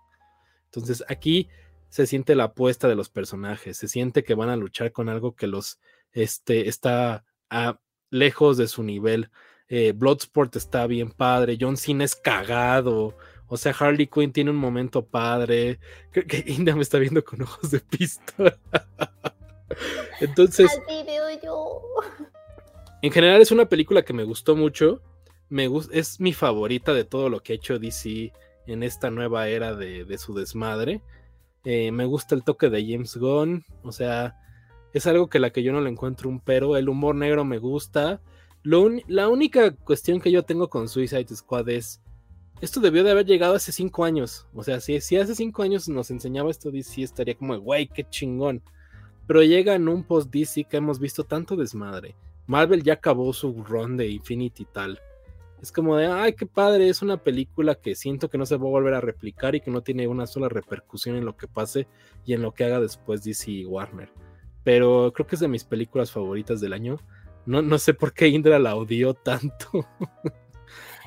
Entonces 0.66 1.04
aquí 1.10 1.50
se 1.90 2.06
siente 2.06 2.36
la 2.36 2.46
apuesta 2.46 2.88
de 2.88 2.96
los 2.96 3.10
personajes, 3.10 3.78
se 3.78 3.88
siente 3.88 4.24
que 4.24 4.36
van 4.36 4.50
a 4.50 4.56
luchar 4.56 4.92
con 4.92 5.10
algo 5.10 5.36
que 5.36 5.48
los 5.48 5.80
este, 6.12 6.70
está 6.70 7.26
lejos 8.12 8.58
de 8.58 8.68
su 8.68 8.84
nivel. 8.84 9.32
Eh, 9.68 9.94
Bloodsport 9.94 10.56
está 10.56 10.86
bien 10.86 11.12
padre, 11.12 11.58
John 11.60 11.78
Cena 11.78 12.04
es 12.04 12.16
cagado, 12.16 13.18
o 13.48 13.58
sea, 13.58 13.76
Harley 13.78 14.06
Quinn 14.06 14.32
tiene 14.32 14.52
un 14.52 14.58
momento 14.58 15.04
padre. 15.04 15.80
Creo 16.12 16.28
que 16.28 16.44
Inda 16.46 16.76
me 16.76 16.84
está 16.84 17.00
viendo 17.00 17.24
con 17.24 17.42
ojos 17.42 17.72
de 17.72 17.80
pistola. 17.80 18.56
Entonces. 20.22 20.70
yo. 21.44 21.82
En 23.04 23.12
general 23.12 23.42
es 23.42 23.52
una 23.52 23.66
película 23.66 24.04
que 24.04 24.14
me 24.14 24.24
gustó 24.24 24.56
mucho. 24.56 25.02
Es 25.92 26.20
mi 26.20 26.34
favorita 26.34 26.94
de 26.94 27.04
todo 27.04 27.30
lo 27.30 27.42
que 27.42 27.54
ha 27.54 27.56
hecho 27.56 27.80
DC 27.80 28.32
en 28.68 28.84
esta 28.84 29.10
nueva 29.10 29.48
era 29.48 29.76
de, 29.76 30.18
su 30.20 30.36
desmadre. 30.36 31.02
Eh, 31.64 31.92
me 31.92 32.06
gusta 32.06 32.36
el 32.36 32.44
toque 32.44 32.70
de 32.70 32.86
James 32.86 33.18
Gunn. 33.18 33.66
O 33.82 33.92
sea, 33.92 34.36
es 34.94 35.08
algo 35.08 35.30
que 35.30 35.40
la 35.40 35.50
que 35.50 35.64
yo 35.64 35.74
no 35.74 35.82
le 35.82 35.90
encuentro 35.90 36.30
un 36.30 36.40
pero. 36.40 36.78
El 36.78 36.90
humor 36.90 37.16
negro 37.16 37.44
me 37.44 37.58
gusta. 37.58 38.22
la 38.64 39.30
única 39.30 39.72
cuestión 39.72 40.22
que 40.22 40.32
yo 40.32 40.44
tengo 40.44 40.70
con 40.70 40.88
Suicide 40.88 41.36
Squad 41.36 41.70
es. 41.70 42.02
Esto 42.62 42.80
debió 42.80 43.04
de 43.04 43.10
haber 43.10 43.26
llegado 43.26 43.56
hace 43.56 43.72
cinco 43.72 44.04
años. 44.06 44.46
O 44.54 44.64
sea, 44.64 44.80
si, 44.80 45.02
si 45.02 45.18
hace 45.18 45.34
cinco 45.34 45.64
años 45.64 45.90
nos 45.90 46.12
enseñaba 46.12 46.52
esto 46.52 46.70
DC, 46.70 47.02
estaría 47.02 47.34
como, 47.34 47.58
güey, 47.60 47.88
qué 47.88 48.04
chingón. 48.08 48.62
Pero 49.26 49.42
llega 49.42 49.74
en 49.74 49.88
un 49.88 50.04
post 50.04 50.30
DC 50.30 50.66
que 50.66 50.78
hemos 50.78 51.00
visto 51.00 51.24
tanto 51.24 51.56
desmadre 51.56 52.14
Marvel 52.52 52.84
ya 52.84 52.96
acabó 52.96 53.32
su 53.32 53.64
run 53.64 53.96
de 53.96 54.10
Infinity 54.10 54.66
tal. 54.66 55.00
Es 55.62 55.72
como 55.72 55.96
de, 55.96 56.08
ay, 56.08 56.34
qué 56.34 56.46
padre, 56.46 56.90
es 56.90 57.02
una 57.02 57.16
película 57.16 57.76
que 57.76 57.96
siento 57.96 58.30
que 58.30 58.38
no 58.38 58.46
se 58.46 58.58
va 58.58 58.68
a 58.68 58.72
volver 58.72 58.94
a 58.94 59.00
replicar 59.00 59.56
y 59.56 59.62
que 59.62 59.72
no 59.72 59.82
tiene 59.82 60.06
una 60.06 60.28
sola 60.28 60.50
repercusión 60.50 61.16
en 61.16 61.24
lo 61.24 61.38
que 61.38 61.48
pase 61.48 61.88
y 62.26 62.34
en 62.34 62.42
lo 62.42 62.54
que 62.54 62.66
haga 62.66 62.82
después 62.82 63.24
DC 63.24 63.50
y 63.50 63.66
Warner. 63.66 64.12
Pero 64.66 65.14
creo 65.14 65.26
que 65.26 65.36
es 65.36 65.40
de 65.40 65.48
mis 65.48 65.64
películas 65.64 66.12
favoritas 66.12 66.60
del 66.60 66.74
año. 66.74 67.00
No, 67.46 67.62
no 67.62 67.78
sé 67.78 67.94
por 67.94 68.12
qué 68.12 68.28
Indra 68.28 68.60
la 68.60 68.76
odió 68.76 69.14
tanto. 69.14 69.88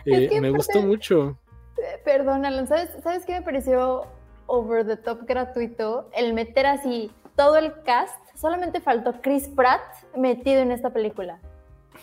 Eh, 0.06 0.38
me 0.38 0.50
gustó 0.50 0.82
mucho. 0.82 1.38
Eh, 1.78 1.98
perdón, 2.04 2.44
Alan, 2.44 2.68
¿sabes, 2.68 2.90
¿sabes 3.02 3.24
qué 3.24 3.32
me 3.32 3.40
pareció 3.40 4.02
over 4.48 4.86
the 4.86 4.98
top 4.98 5.22
gratuito? 5.26 6.10
El 6.14 6.34
meter 6.34 6.66
así 6.66 7.10
todo 7.36 7.56
el 7.56 7.72
cast 7.82 8.18
solamente 8.36 8.80
faltó 8.80 9.20
Chris 9.20 9.48
Pratt 9.48 9.82
metido 10.16 10.60
en 10.60 10.70
esta 10.70 10.90
película. 10.90 11.38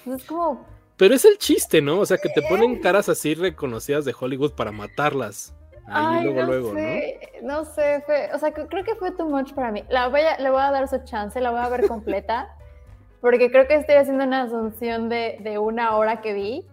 Es 0.05 0.25
como... 0.25 0.65
Pero 0.97 1.15
es 1.15 1.25
el 1.25 1.37
chiste, 1.37 1.81
¿no? 1.81 1.99
O 1.99 2.05
sea, 2.05 2.17
que 2.17 2.29
te 2.29 2.41
ponen 2.43 2.79
caras 2.79 3.09
así 3.09 3.33
reconocidas 3.33 4.05
de 4.05 4.13
Hollywood 4.17 4.53
para 4.53 4.71
matarlas. 4.71 5.53
Ahí 5.87 6.23
luego, 6.23 6.41
no 6.41 6.47
luego, 6.47 6.73
sé, 6.73 7.19
¿no? 7.41 7.57
No 7.57 7.65
sé, 7.65 8.03
o 8.33 8.37
sea, 8.37 8.53
creo 8.53 8.83
que 8.83 8.95
fue 8.95 9.11
too 9.11 9.27
much 9.27 9.53
para 9.53 9.71
mí. 9.71 9.83
La 9.89 10.07
voy 10.07 10.21
a, 10.21 10.37
le 10.37 10.49
voy 10.49 10.61
a 10.61 10.71
dar 10.71 10.87
su 10.87 10.99
chance, 11.03 11.41
la 11.41 11.51
voy 11.51 11.59
a 11.59 11.69
ver 11.69 11.87
completa, 11.87 12.55
porque 13.21 13.51
creo 13.51 13.67
que 13.67 13.75
estoy 13.75 13.95
haciendo 13.95 14.23
una 14.23 14.43
asunción 14.43 15.09
de, 15.09 15.37
de 15.41 15.57
una 15.57 15.95
hora 15.97 16.21
que 16.21 16.33
vi, 16.33 16.65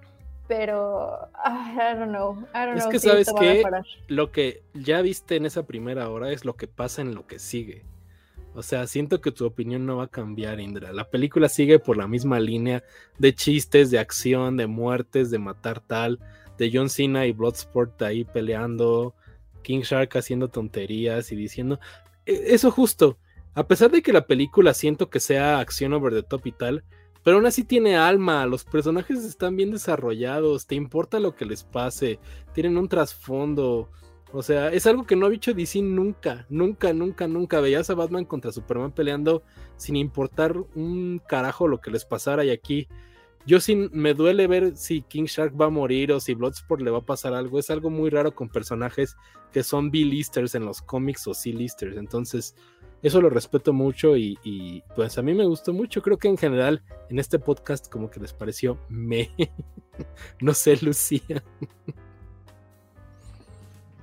pero 0.47 1.31
I 1.45 1.97
don't 1.99 2.11
know, 2.11 2.47
I 2.55 2.67
don't 2.67 2.79
es 2.79 2.87
que 2.87 2.99
sabes 2.99 3.33
que 3.33 3.65
lo 4.09 4.31
que 4.31 4.63
ya 4.75 5.01
viste 5.01 5.37
en 5.37 5.47
esa 5.47 5.65
primera 5.65 6.09
hora 6.11 6.31
es 6.31 6.45
lo 6.45 6.55
que 6.55 6.69
pasa 6.69 7.03
en 7.03 7.15
lo 7.15 7.27
que 7.27 7.39
sigue. 7.39 7.85
O 8.59 8.63
sea, 8.65 8.89
siento 8.89 9.21
que 9.21 9.31
tu 9.31 9.47
opinión 9.47 9.87
no 9.87 9.99
va 9.99 10.05
a 10.05 10.09
cambiar, 10.09 10.59
Indra. 10.59 10.93
La 10.93 11.09
película 11.09 11.49
sigue 11.49 11.79
por 11.79 11.97
la 11.97 12.09
misma 12.09 12.41
línea 12.41 12.83
de 13.17 13.33
chistes, 13.33 13.93
de 13.93 14.01
acción, 14.01 14.57
de 14.57 14.67
muertes, 14.67 15.31
de 15.31 15.39
matar 15.39 15.79
tal, 15.79 16.19
de 16.59 16.69
John 16.75 16.91
Cena 16.91 17.25
y 17.27 17.31
Bloodsport 17.31 18.03
ahí 18.03 18.25
peleando, 18.25 19.15
King 19.63 19.83
Shark 19.83 20.17
haciendo 20.17 20.49
tonterías 20.49 21.31
y 21.31 21.37
diciendo 21.37 21.79
e, 22.27 22.53
eso 22.53 22.73
justo. 22.73 23.17
A 23.55 23.69
pesar 23.69 23.93
de 23.93 24.03
que 24.03 24.13
la 24.13 24.27
película 24.27 24.75
siento 24.75 25.09
que 25.09 25.21
sea 25.21 25.61
acción 25.61 25.93
over 25.93 26.13
the 26.13 26.25
top 26.25 26.45
y 26.49 26.51
tal, 26.51 26.83
pero 27.23 27.37
aún 27.37 27.47
así 27.47 27.63
tiene 27.63 27.97
alma, 27.97 28.45
los 28.47 28.65
personajes 28.65 29.25
están 29.25 29.55
bien 29.55 29.71
desarrollados, 29.71 30.67
te 30.67 30.75
importa 30.75 31.21
lo 31.21 31.37
que 31.37 31.45
les 31.45 31.63
pase, 31.63 32.19
tienen 32.55 32.77
un 32.77 32.89
trasfondo. 32.89 33.89
O 34.33 34.43
sea, 34.43 34.69
es 34.73 34.87
algo 34.87 35.07
que 35.07 35.17
no 35.17 35.27
ha 35.27 35.31
dicho 35.31 35.55
DC 35.55 35.81
nunca, 35.81 36.47
nunca, 36.51 36.93
nunca, 36.93 37.27
nunca. 37.27 37.61
Veías 37.61 37.89
a 37.89 37.95
Batman 37.95 38.25
contra 38.25 38.53
Superman 38.53 38.93
peleando 38.93 39.43
sin 39.77 39.97
importar 39.97 40.55
un 40.75 41.21
carajo 41.27 41.67
lo 41.67 41.81
que 41.81 41.91
les 41.91 42.05
pasara 42.05 42.45
y 42.45 42.51
aquí 42.51 42.89
yo 43.49 43.61
sí 43.61 43.89
me 43.93 44.13
duele 44.13 44.47
ver 44.47 44.77
si 44.77 45.01
King 45.01 45.25
Shark 45.25 45.59
va 45.59 45.67
a 45.67 45.71
morir 45.71 46.13
o 46.13 46.21
si 46.21 46.35
Bloodsport 46.35 46.83
le 46.83 46.91
va 46.91 46.99
a 46.99 47.07
pasar 47.07 47.33
algo. 47.33 47.59
Es 47.59 47.71
algo 47.71 47.89
muy 47.89 48.11
raro 48.11 48.35
con 48.35 48.51
personajes 48.51 49.17
que 49.53 49.63
son 49.63 49.91
B-listers 49.91 50.55
en 50.55 50.67
los 50.67 50.83
cómics 50.83 51.27
o 51.27 51.33
C-listers. 51.33 51.97
Entonces, 51.97 52.55
eso 53.03 53.23
lo 53.23 53.31
respeto 53.31 53.73
mucho 53.73 54.19
y, 54.19 54.83
pues 54.95 55.17
a 55.17 55.23
mí 55.23 55.33
me 55.33 55.47
gustó 55.47 55.73
mucho. 55.73 56.03
Creo 56.03 56.19
que 56.19 56.29
en 56.29 56.37
general 56.37 56.83
en 57.09 57.19
este 57.19 57.39
podcast 57.39 57.89
como 57.91 58.11
que 58.11 58.21
les 58.21 58.35
pareció 58.35 58.79
me. 58.91 59.31
no 60.41 60.53
sé, 60.53 60.77
Lucía. 60.83 61.43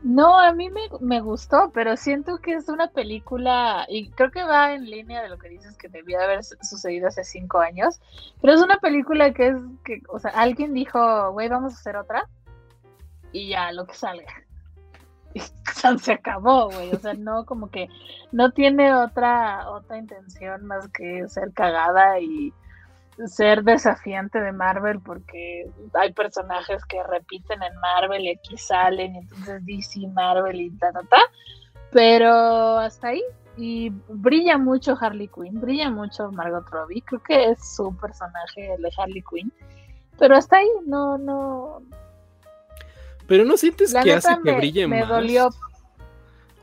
No, 0.06 0.40
a 0.40 0.53
mí 0.53 0.69
me, 1.01 1.19
gustó, 1.19 1.72
pero 1.74 1.98
siento 1.98 2.38
que 2.38 2.53
es 2.53 2.69
una 2.69 2.90
película, 2.90 3.88
y 3.90 4.11
creo 4.11 4.30
que 4.30 4.43
va 4.43 4.74
en 4.74 4.85
línea 4.85 5.24
de 5.24 5.30
lo 5.30 5.40
que 5.40 5.50
dices 5.50 5.75
que 5.77 5.90
debía 5.90 6.22
haber 6.22 6.43
sucedido 6.43 7.08
hace 7.08 7.24
cinco 7.24 7.58
años, 7.58 8.00
pero 8.40 8.53
es 8.53 8.61
una 8.61 8.77
película 8.77 9.34
que 9.34 9.48
es, 9.48 9.56
que, 9.84 10.03
o 10.09 10.19
sea, 10.19 10.30
alguien 10.30 10.75
dijo, 10.75 11.32
güey, 11.32 11.50
vamos 11.50 11.74
a 11.74 11.77
hacer 11.77 11.98
otra, 11.98 12.30
y 13.32 13.50
ya, 13.50 13.72
lo 13.72 13.88
que 13.88 13.95
salga. 13.95 14.32
Se 16.03 16.14
acabó, 16.14 16.69
güey, 16.69 16.93
o 16.93 17.00
sea, 17.00 17.16
no, 17.16 17.43
como 17.43 17.72
que 17.72 17.90
no 18.32 18.51
tiene 18.51 18.93
otra, 18.93 19.72
otra 19.72 19.98
intención 19.98 20.67
más 20.67 20.88
que 20.90 21.27
ser 21.30 21.51
cagada 21.51 22.19
y 22.19 22.53
ser 23.27 23.64
desafiante 23.64 24.40
de 24.42 24.52
Marvel 24.52 25.00
porque 25.00 25.69
hay 25.94 26.14
personajes 26.14 26.84
que 26.85 27.02
repiten 27.03 27.64
en 27.64 27.76
Marvel 27.80 28.24
y 28.24 28.32
aquí 28.32 28.58
salen, 28.58 29.16
y 29.16 29.18
entonces 29.19 29.66
DC, 29.66 30.08
Marvel 30.14 30.60
y 30.60 30.72
ta, 30.77 30.92
ta, 30.92 31.02
ta. 31.10 31.22
Pero 31.92 32.77
hasta 32.77 33.10
ahí. 33.10 33.24
Y 33.58 33.90
brilla 34.10 34.58
mucho 34.58 34.98
Harley 35.00 35.30
Quinn, 35.30 35.61
brilla 35.61 35.90
mucho 35.90 36.30
Margot 36.32 36.68
Robbie. 36.69 37.02
Creo 37.03 37.24
que 37.24 37.52
es 37.52 37.76
su 37.76 37.95
personaje, 37.95 38.74
el 38.74 38.82
de 38.82 38.92
Harley 38.98 39.24
Quinn. 39.30 39.52
Pero 40.19 40.35
hasta 40.35 40.58
ahí, 40.58 40.68
no, 40.85 41.18
no. 41.18 41.82
Pero 43.27 43.45
no 43.45 43.56
sientes 43.56 43.94
que 43.94 44.14
hace 44.14 44.35
que 44.44 44.52
brille 44.52 44.88
me 44.88 45.00
más. 45.02 45.10
dolió. 45.10 45.50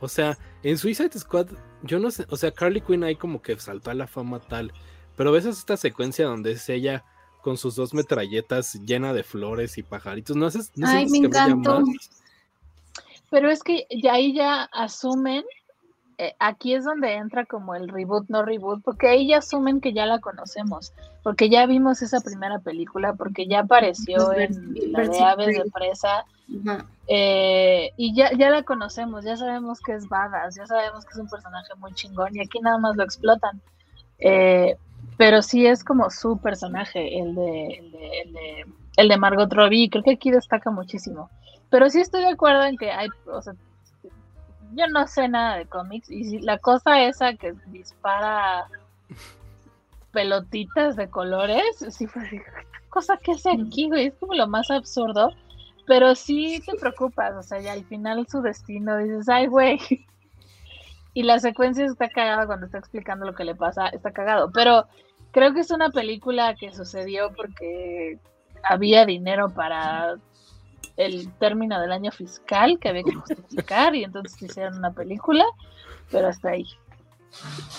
O 0.01 0.07
sea, 0.07 0.37
en 0.61 0.77
Suicide 0.77 1.17
Squad, 1.17 1.47
yo 1.81 1.97
no 1.97 2.11
sé, 2.11 2.27
o 2.29 2.37
sea, 2.37 2.53
Harley 2.55 2.81
Quinn 2.81 3.03
ahí 3.03 3.15
como 3.15 3.41
que 3.41 3.57
saltó 3.57 3.89
a 3.89 3.95
la 3.95 4.05
fama 4.05 4.39
tal 4.39 4.71
pero 5.15 5.31
ves 5.31 5.45
esta 5.45 5.77
secuencia 5.77 6.25
donde 6.25 6.53
es 6.53 6.67
ella 6.69 7.03
con 7.41 7.57
sus 7.57 7.75
dos 7.75 7.93
metralletas 7.93 8.75
llena 8.85 9.13
de 9.13 9.23
flores 9.23 9.77
y 9.77 9.83
pajaritos. 9.83 10.35
No, 10.35 10.45
haces, 10.45 10.71
no 10.75 10.87
Ay, 10.87 11.07
me 11.07 11.17
encantó. 11.19 11.83
Pero 13.29 13.49
es 13.49 13.63
que 13.63 13.85
ya 13.89 14.13
ahí 14.13 14.33
ya 14.33 14.63
asumen, 14.71 15.43
eh, 16.19 16.35
aquí 16.39 16.73
es 16.73 16.85
donde 16.85 17.13
entra 17.15 17.45
como 17.45 17.75
el 17.75 17.89
reboot, 17.89 18.29
no 18.29 18.43
reboot, 18.43 18.81
porque 18.83 19.07
ahí 19.07 19.27
ya 19.27 19.39
asumen 19.39 19.81
que 19.81 19.91
ya 19.91 20.05
la 20.05 20.19
conocemos, 20.19 20.93
porque 21.23 21.49
ya 21.49 21.65
vimos 21.65 22.01
esa 22.01 22.21
primera 22.21 22.59
película, 22.59 23.13
porque 23.13 23.47
ya 23.47 23.61
apareció 23.61 24.31
en 24.33 24.75
la 24.91 25.07
de 25.07 25.19
Aves 25.19 25.47
de 25.47 25.71
Presa, 25.71 26.25
eh, 27.07 27.91
y 27.97 28.15
ya, 28.15 28.31
ya 28.37 28.51
la 28.51 28.63
conocemos, 28.63 29.25
ya 29.25 29.35
sabemos 29.35 29.79
que 29.81 29.93
es 29.95 30.07
badass, 30.07 30.55
ya 30.55 30.67
sabemos 30.67 31.03
que 31.03 31.11
es 31.13 31.17
un 31.17 31.27
personaje 31.27 31.73
muy 31.79 31.93
chingón, 31.93 32.35
y 32.35 32.39
aquí 32.39 32.59
nada 32.59 32.77
más 32.77 32.95
lo 32.95 33.03
explotan. 33.03 33.59
Eh, 34.19 34.77
pero 35.17 35.41
sí 35.41 35.65
es 35.65 35.83
como 35.83 36.09
su 36.09 36.37
personaje, 36.37 37.19
el 37.19 37.35
de, 37.35 37.67
el 37.67 37.91
de, 38.33 38.65
el 38.97 39.07
de, 39.07 39.17
Margot 39.17 39.51
Robbie, 39.51 39.89
creo 39.89 40.03
que 40.03 40.13
aquí 40.13 40.31
destaca 40.31 40.71
muchísimo. 40.71 41.29
Pero 41.69 41.89
sí 41.89 42.01
estoy 42.01 42.21
de 42.21 42.29
acuerdo 42.29 42.63
en 42.65 42.77
que 42.77 42.91
hay, 42.91 43.09
o 43.25 43.41
sea, 43.41 43.53
yo 44.75 44.87
no 44.87 45.07
sé 45.07 45.27
nada 45.27 45.57
de 45.57 45.65
cómics, 45.65 46.09
y 46.09 46.23
si 46.23 46.39
la 46.39 46.57
cosa 46.57 47.01
esa 47.03 47.33
que 47.35 47.53
dispara 47.67 48.67
pelotitas 50.11 50.95
de 50.95 51.09
colores, 51.09 51.85
sí 51.89 52.07
fue 52.07 52.23
cosa 52.89 53.17
que 53.17 53.31
hace 53.31 53.49
aquí, 53.49 53.87
güey, 53.87 54.07
es 54.07 54.13
como 54.19 54.35
lo 54.35 54.47
más 54.47 54.69
absurdo, 54.69 55.31
pero 55.87 56.13
sí 56.13 56.61
te 56.65 56.77
preocupas, 56.77 57.35
o 57.35 57.41
sea, 57.41 57.59
ya 57.59 57.73
al 57.73 57.83
final 57.85 58.25
su 58.29 58.41
destino 58.41 58.97
dices, 58.97 59.27
ay, 59.27 59.47
güey, 59.47 59.79
y 61.13 61.23
la 61.23 61.39
secuencia 61.39 61.85
está 61.85 62.09
cagada 62.09 62.47
cuando 62.47 62.65
está 62.65 62.79
explicando 62.79 63.25
lo 63.25 63.35
que 63.35 63.43
le 63.43 63.55
pasa, 63.55 63.87
está 63.87 64.11
cagado. 64.11 64.51
Pero 64.51 64.87
creo 65.31 65.53
que 65.53 65.61
es 65.61 65.71
una 65.71 65.89
película 65.89 66.55
que 66.55 66.73
sucedió 66.73 67.33
porque 67.35 68.19
había 68.63 69.05
dinero 69.05 69.49
para 69.49 70.15
el 70.97 71.31
término 71.33 71.79
del 71.79 71.91
año 71.91 72.11
fiscal 72.11 72.77
que 72.79 72.89
había 72.89 73.03
que 73.03 73.15
justificar 73.15 73.95
y 73.95 74.03
entonces 74.03 74.41
hicieron 74.41 74.77
una 74.77 74.91
película, 74.91 75.45
pero 76.11 76.27
hasta 76.27 76.49
ahí. 76.49 76.65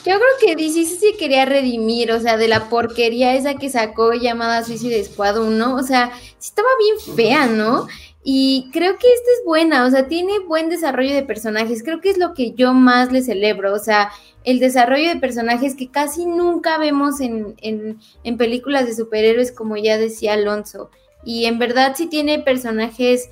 Yo 0.04 0.16
creo 0.16 0.20
que 0.40 0.56
DC 0.56 0.84
sí 0.84 1.14
quería 1.16 1.44
redimir, 1.44 2.10
o 2.10 2.18
sea, 2.18 2.36
de 2.36 2.48
la 2.48 2.68
porquería 2.68 3.34
esa 3.34 3.54
que 3.54 3.70
sacó 3.70 4.12
llamada 4.12 4.64
Suicide 4.64 5.04
Squad 5.04 5.38
1, 5.38 5.76
o 5.76 5.82
sea, 5.82 6.10
sí 6.38 6.48
estaba 6.48 6.68
bien 6.78 7.16
fea, 7.16 7.46
¿no? 7.46 7.86
Y 8.26 8.70
creo 8.72 8.92
que 8.96 9.06
esta 9.06 9.30
es 9.38 9.44
buena, 9.44 9.84
o 9.84 9.90
sea, 9.90 10.08
tiene 10.08 10.38
buen 10.38 10.70
desarrollo 10.70 11.14
de 11.14 11.24
personajes. 11.24 11.82
Creo 11.82 12.00
que 12.00 12.08
es 12.08 12.16
lo 12.16 12.32
que 12.32 12.52
yo 12.52 12.72
más 12.72 13.12
le 13.12 13.20
celebro, 13.20 13.74
o 13.74 13.78
sea, 13.78 14.10
el 14.44 14.60
desarrollo 14.60 15.10
de 15.10 15.20
personajes 15.20 15.74
que 15.74 15.90
casi 15.90 16.24
nunca 16.24 16.78
vemos 16.78 17.20
en, 17.20 17.54
en, 17.60 18.38
películas 18.38 18.86
de 18.86 18.94
superhéroes, 18.94 19.52
como 19.52 19.76
ya 19.76 19.98
decía 19.98 20.32
Alonso. 20.32 20.90
Y 21.22 21.44
en 21.44 21.58
verdad 21.58 21.92
sí 21.96 22.06
tiene 22.06 22.38
personajes 22.38 23.28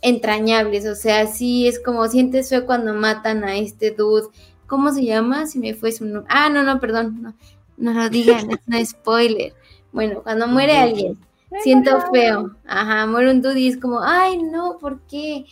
entrañables, 0.00 0.86
o 0.86 0.94
sea, 0.94 1.26
sí 1.26 1.66
es 1.66 1.80
como 1.80 2.06
sientes 2.06 2.50
feo 2.50 2.66
cuando 2.66 2.94
matan 2.94 3.42
a 3.42 3.56
este 3.56 3.90
dude. 3.90 4.28
¿Cómo 4.68 4.92
se 4.92 5.04
llama? 5.04 5.48
Si 5.48 5.58
me 5.58 5.74
fue 5.74 5.90
su 5.90 6.04
nombre. 6.04 6.32
Ah, 6.32 6.48
no, 6.48 6.62
no, 6.62 6.78
perdón, 6.78 7.20
no, 7.20 7.34
no 7.76 7.92
lo 7.92 8.08
digan, 8.08 8.48
es 8.52 8.60
un 8.68 8.86
spoiler. 8.86 9.54
Bueno, 9.90 10.22
cuando 10.22 10.46
muere 10.46 10.76
alguien 10.76 11.18
siento 11.62 12.00
feo. 12.12 12.56
Ajá, 12.66 13.06
muere 13.06 13.30
un 13.30 13.42
dude 13.42 13.60
y 13.60 13.68
es 13.68 13.76
como, 13.76 14.00
ay, 14.02 14.42
no, 14.42 14.78
¿por 14.78 15.00
qué? 15.02 15.44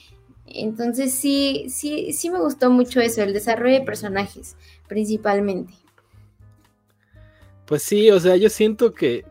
Entonces 0.46 1.12
sí, 1.12 1.66
sí, 1.68 2.12
sí 2.12 2.30
me 2.30 2.40
gustó 2.40 2.70
mucho 2.70 3.00
eso, 3.00 3.22
el 3.22 3.32
desarrollo 3.32 3.74
de 3.74 3.84
personajes, 3.84 4.56
principalmente. 4.86 5.74
Pues 7.66 7.82
sí, 7.82 8.10
o 8.10 8.18
sea, 8.18 8.36
yo 8.36 8.48
siento 8.48 8.94
que, 8.94 9.26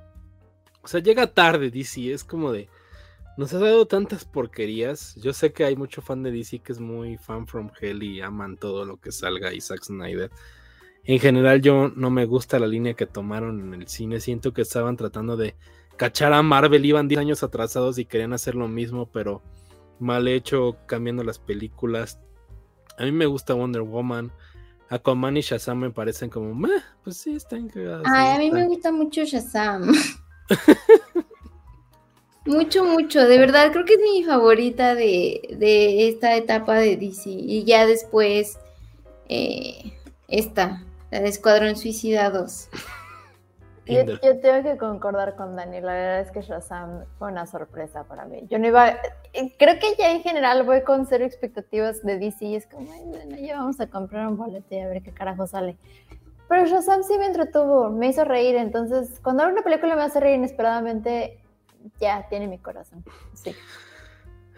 o 0.84 0.88
sea, 0.88 1.02
llega 1.02 1.26
tarde 1.26 1.72
DC, 1.72 2.14
es 2.14 2.24
como 2.24 2.52
de, 2.52 2.70
nos 3.36 3.54
ha 3.54 3.60
dado 3.60 3.88
tantas 3.88 4.26
porquerías. 4.26 5.16
Yo 5.16 5.34
sé 5.34 5.54
que 5.54 5.64
hay 5.64 5.76
mucho 5.76 6.02
fan 6.02 6.24
de 6.24 6.32
DC 6.32 6.60
que 6.60 6.72
es 6.72 6.80
muy 6.80 7.18
fan 7.18 7.48
from 7.48 7.72
hell 7.80 8.04
y 8.04 8.22
aman 8.22 8.58
todo 8.58 8.86
lo 8.86 8.98
que 8.98 9.12
salga 9.12 9.54
y 9.54 9.62
Zack 9.62 9.84
Snyder. 9.84 10.32
En 11.04 11.20
general 11.20 11.62
yo 11.62 11.90
no 11.96 12.10
me 12.10 12.26
gusta 12.26 12.60
la 12.60 12.68
línea 12.68 12.94
que 12.94 13.06
tomaron 13.06 13.62
en 13.62 13.82
el 13.82 13.88
cine, 13.88 14.20
siento 14.20 14.54
que 14.54 14.64
estaban 14.64 14.98
tratando 14.98 15.38
de 15.38 15.56
cachar 15.98 16.32
a 16.34 16.42
Marvel, 16.42 16.86
iban 16.86 17.08
10 17.08 17.20
años 17.20 17.44
atrasados 17.44 17.98
y 17.98 18.06
querían 18.06 18.34
hacer 18.34 18.56
lo 18.56 18.68
mismo, 18.68 19.08
pero 19.12 19.42
mal 20.00 20.28
hecho, 20.28 20.78
cambiando 20.86 21.24
las 21.24 21.40
películas. 21.40 22.20
A 22.98 23.04
mí 23.04 23.12
me 23.12 23.26
gusta 23.26 23.54
Wonder 23.54 23.82
Woman. 23.82 24.32
Aquaman 24.90 25.36
y 25.36 25.42
Shazam 25.42 25.80
me 25.80 25.90
parecen 25.90 26.30
como, 26.30 26.56
Meh, 26.56 26.82
pues 27.04 27.18
sí, 27.18 27.36
están 27.36 27.68
cagados. 27.68 28.08
Ay, 28.10 28.36
a 28.36 28.40
mí 28.40 28.52
me 28.52 28.66
gusta 28.68 28.92
mucho 28.92 29.26
Shazam. 29.26 29.92
mucho, 32.46 32.86
mucho, 32.86 33.28
de 33.28 33.38
verdad, 33.38 33.72
creo 33.74 33.84
que 33.84 33.96
es 33.96 34.00
mi 34.00 34.24
favorita 34.24 34.96
de, 34.96 35.56
de 35.60 36.08
esta 36.08 36.36
etapa 36.38 36.76
de 36.76 36.96
DC. 36.96 37.30
Y 37.30 37.66
ya 37.66 37.86
después, 37.86 38.58
eh, 39.28 39.92
esta, 40.30 40.86
la 41.12 41.20
de 41.20 41.28
Escuadrón 41.28 41.76
Suicida 41.76 42.30
2. 42.30 42.70
Yo, 43.88 44.06
tengo 44.40 44.64
que 44.64 44.78
concordar 44.78 45.36
con 45.36 45.56
Dani, 45.56 45.82
la 45.82 45.94
verdad 45.94 46.20
es 46.22 46.32
que 46.32 46.42
Shazam 46.42 47.06
fue 47.18 47.32
una 47.32 47.46
sorpresa 47.46 48.04
para 48.04 48.26
mí. 48.26 48.46
Yo 48.50 48.60
no 48.60 48.68
iba, 48.68 48.98
creo 49.58 49.80
que 49.80 49.96
ya 49.98 50.12
en 50.12 50.22
general 50.22 50.64
voy 50.64 50.84
con 50.84 51.06
cero 51.06 51.26
expectativas 51.26 52.04
de 52.04 52.20
DC 52.20 52.46
y 52.46 52.56
es 52.56 52.68
como, 52.68 52.86
bueno, 53.06 53.36
ya 53.38 53.58
vamos 53.58 53.80
a 53.80 53.88
comprar 53.88 54.28
un 54.28 54.38
boleto 54.38 54.76
y 54.76 54.80
a 54.80 54.88
ver 54.88 55.02
qué 55.02 55.12
carajo 55.12 55.48
sale. 55.48 55.78
Pero 56.50 56.66
Shazam 56.66 57.04
sí 57.04 57.18
me 57.18 57.26
entretuvo, 57.26 57.90
me 57.90 58.08
hizo 58.08 58.24
reír, 58.24 58.56
entonces 58.56 59.20
cuando 59.22 59.48
una 59.48 59.62
película 59.62 59.96
me 59.96 60.04
hace 60.04 60.20
reír 60.20 60.36
inesperadamente, 60.36 61.40
ya 62.00 62.28
tiene 62.30 62.48
mi 62.48 62.58
corazón. 62.58 63.04
Sí. 63.34 63.56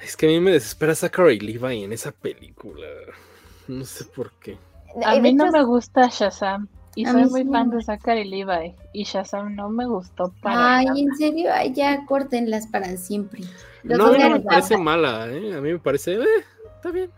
Es 0.01 0.15
que 0.15 0.27
a 0.27 0.29
mí 0.29 0.39
me 0.39 0.51
desespera 0.51 0.95
Zachary 0.95 1.39
Levi 1.39 1.83
en 1.83 1.93
esa 1.93 2.11
película. 2.11 2.87
No 3.67 3.83
sé 3.85 4.05
por 4.05 4.31
qué. 4.39 4.57
A 5.05 5.19
mí 5.19 5.33
no 5.33 5.51
me 5.51 5.63
gusta 5.63 6.07
Shazam. 6.07 6.67
Y 6.99 7.05
soy 7.05 7.25
muy 7.27 7.45
fan 7.45 7.69
de 7.69 7.81
Zachary 7.81 8.25
Levi. 8.25 8.75
Y 8.91 9.05
Shazam 9.05 9.55
no 9.55 9.69
me 9.69 9.85
gustó 9.85 10.33
para 10.41 10.79
Ay, 10.79 10.87
en 10.97 11.15
serio, 11.15 11.49
Ay, 11.53 11.71
ya 11.73 12.05
córtenlas 12.05 12.67
para 12.67 12.97
siempre. 12.97 13.41
no, 13.83 14.07
a 14.07 14.11
mí 14.11 14.17
me 14.17 14.41
parece 14.41 14.75
mala, 14.75 15.27
¿eh? 15.27 15.55
A 15.55 15.61
mí 15.61 15.71
me 15.71 15.79
parece, 15.79 16.15
eh, 16.15 16.25
está 16.75 16.91
bien. 16.91 17.09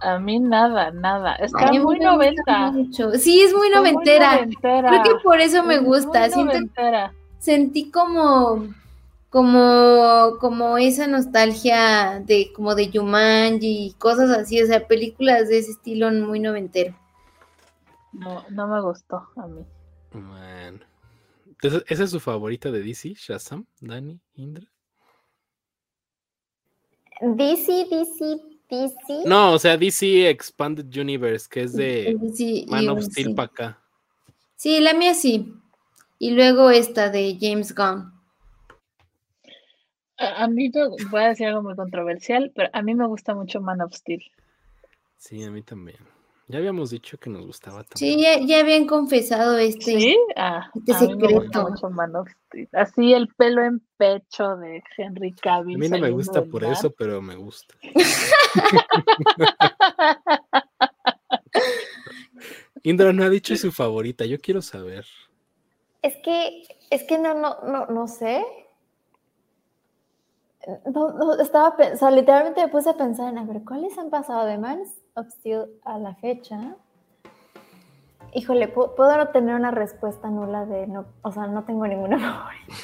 A 0.00 0.20
mí 0.20 0.38
nada, 0.38 0.92
nada. 0.92 1.34
Está 1.34 1.72
muy 1.72 1.98
noventa. 1.98 2.72
Sí, 3.18 3.42
es 3.42 3.52
muy 3.52 3.68
noventera. 3.68 4.46
Creo 4.60 5.02
que 5.02 5.14
por 5.24 5.40
eso 5.40 5.64
me 5.64 5.78
gusta. 5.78 6.30
Siento, 6.30 6.58
sentí 7.40 7.90
como, 7.90 8.64
como, 9.28 10.36
como 10.40 10.78
esa 10.78 11.08
nostalgia 11.08 12.22
de 12.24 12.52
como 12.54 12.76
de 12.76 12.92
Jumanji 12.94 13.86
y 13.88 13.92
cosas 13.94 14.30
así, 14.30 14.62
o 14.62 14.66
sea, 14.68 14.86
películas 14.86 15.48
de 15.48 15.58
ese 15.58 15.72
estilo 15.72 16.12
muy 16.12 16.38
noventero. 16.38 16.94
No, 18.12 18.44
no 18.50 18.66
me 18.66 18.80
gustó 18.80 19.28
a 19.36 19.46
mí. 19.46 19.64
Bueno. 20.12 20.80
Entonces, 21.46 21.84
¿esa 21.88 22.04
es 22.04 22.10
su 22.10 22.20
favorita 22.20 22.70
de 22.70 22.82
DC, 22.82 23.14
Shazam, 23.14 23.66
Dani, 23.80 24.20
Indra? 24.34 24.66
DC, 27.20 27.86
DC, 27.90 28.40
DC. 28.68 29.24
No, 29.26 29.52
o 29.52 29.58
sea, 29.58 29.76
DC 29.76 30.28
Expanded 30.28 30.94
Universe, 30.94 31.46
que 31.50 31.62
es 31.62 31.72
de 31.72 32.16
Man 32.68 32.88
of 32.90 33.02
Steel 33.04 33.28
sí. 33.28 33.34
para 33.34 33.46
acá. 33.46 33.82
Sí, 34.56 34.80
la 34.80 34.92
mía 34.92 35.14
sí. 35.14 35.54
Y 36.18 36.32
luego 36.32 36.70
esta 36.70 37.10
de 37.10 37.38
James 37.40 37.74
Gunn. 37.74 38.12
A, 40.18 40.44
a 40.44 40.48
mí 40.48 40.70
me, 40.74 40.88
voy 41.10 41.22
a 41.22 41.28
decir 41.28 41.46
algo 41.46 41.62
muy 41.62 41.76
controversial, 41.76 42.52
pero 42.54 42.70
a 42.72 42.82
mí 42.82 42.94
me 42.94 43.06
gusta 43.06 43.34
mucho 43.34 43.60
Man 43.60 43.80
of 43.80 43.94
Steel. 43.94 44.22
Sí, 45.16 45.42
a 45.42 45.50
mí 45.50 45.62
también. 45.62 45.98
Ya 46.48 46.58
habíamos 46.58 46.90
dicho 46.90 47.18
que 47.18 47.28
nos 47.28 47.44
gustaba 47.44 47.82
también. 47.82 48.18
Sí, 48.18 48.22
ya, 48.22 48.38
ya 48.38 48.60
habían 48.60 48.86
confesado 48.86 49.58
este. 49.58 49.98
¿Sí? 49.98 50.16
Ah, 50.36 50.70
este 50.74 50.94
a 50.94 51.00
mí 51.00 51.16
me 51.16 51.32
gusta 51.32 51.42
secreto. 51.42 51.70
mucho 51.70 51.90
Man 51.90 52.14
of 52.14 52.28
Steel. 52.46 52.68
Así 52.72 53.12
el 53.12 53.26
pelo 53.34 53.64
en 53.64 53.82
pecho 53.96 54.56
de 54.56 54.80
Henry 54.96 55.32
Cavill. 55.32 55.74
A 55.74 55.78
mí 55.78 55.88
no 55.88 55.98
me 55.98 56.10
gusta 56.10 56.44
por 56.44 56.62
mar. 56.62 56.70
eso, 56.72 56.92
pero 56.96 57.20
me 57.20 57.34
gusta. 57.34 57.74
Indra 62.84 63.12
no 63.12 63.24
ha 63.24 63.28
dicho 63.28 63.56
su 63.56 63.72
favorita, 63.72 64.24
yo 64.26 64.38
quiero 64.38 64.62
saber. 64.62 65.04
Es 66.02 66.14
que, 66.22 66.62
es 66.90 67.02
que 67.02 67.18
no, 67.18 67.34
no, 67.34 67.60
no, 67.62 67.86
no 67.86 68.06
sé. 68.06 68.44
No, 70.92 71.10
no, 71.12 71.34
estaba 71.40 71.76
o 71.92 71.96
sea, 71.96 72.10
literalmente 72.10 72.60
me 72.62 72.68
puse 72.68 72.90
a 72.90 72.94
pensar 72.94 73.28
en, 73.32 73.38
a 73.38 73.44
ver, 73.44 73.62
¿cuáles 73.64 73.96
han 73.98 74.10
pasado 74.10 74.44
de 74.46 74.58
Man 74.58 74.80
of 75.14 75.28
Steel 75.28 75.66
a 75.84 75.98
la 75.98 76.14
fecha? 76.16 76.74
Híjole, 78.34 78.74
pu- 78.74 78.94
puedo 78.96 79.16
no 79.16 79.28
tener 79.28 79.54
una 79.54 79.70
respuesta 79.70 80.28
nula 80.28 80.66
de, 80.66 80.86
no, 80.88 81.06
o 81.22 81.32
sea, 81.32 81.46
no 81.46 81.64
tengo 81.64 81.86
ninguna 81.86 82.18
favorita. 82.18 82.74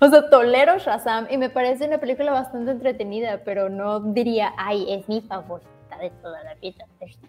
O 0.00 0.08
sea, 0.08 0.28
tolero 0.30 0.78
Shazam 0.78 1.28
y 1.30 1.36
me 1.38 1.48
parece 1.48 1.86
una 1.86 1.98
película 1.98 2.32
bastante 2.32 2.72
entretenida, 2.72 3.42
pero 3.44 3.68
no 3.68 4.00
diría, 4.00 4.52
ay, 4.56 4.86
es 4.92 5.08
mi 5.08 5.20
favorita 5.22 5.68
de 6.00 6.10
toda 6.22 6.42
la 6.42 6.54
vida. 6.56 6.84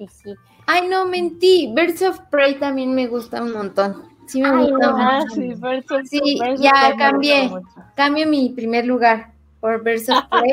Sí. 0.10 0.34
Ay, 0.66 0.88
no, 0.88 1.06
mentí. 1.06 1.72
Birds 1.76 2.02
of 2.02 2.20
Prey 2.32 2.56
también 2.60 2.94
me 2.96 3.08
gusta 3.08 3.42
un 3.44 3.54
montón. 3.54 4.04
Sí, 4.26 4.42
me 4.42 4.48
Ay, 4.50 4.72
gusta 4.72 4.88
no. 4.92 4.98
Mucho. 4.98 5.36
sí, 5.36 5.54
Birds 5.56 5.92
of- 5.92 6.02
Sí, 6.06 6.40
Birds 6.42 6.60
of 6.60 6.64
ya 6.66 6.96
cambié. 6.98 7.52
Cambio 7.96 8.28
mi 8.28 8.50
primer 8.50 8.86
lugar 8.86 9.33
por 9.64 9.82
Birds 9.82 10.10
of 10.10 10.26
Prey. 10.30 10.52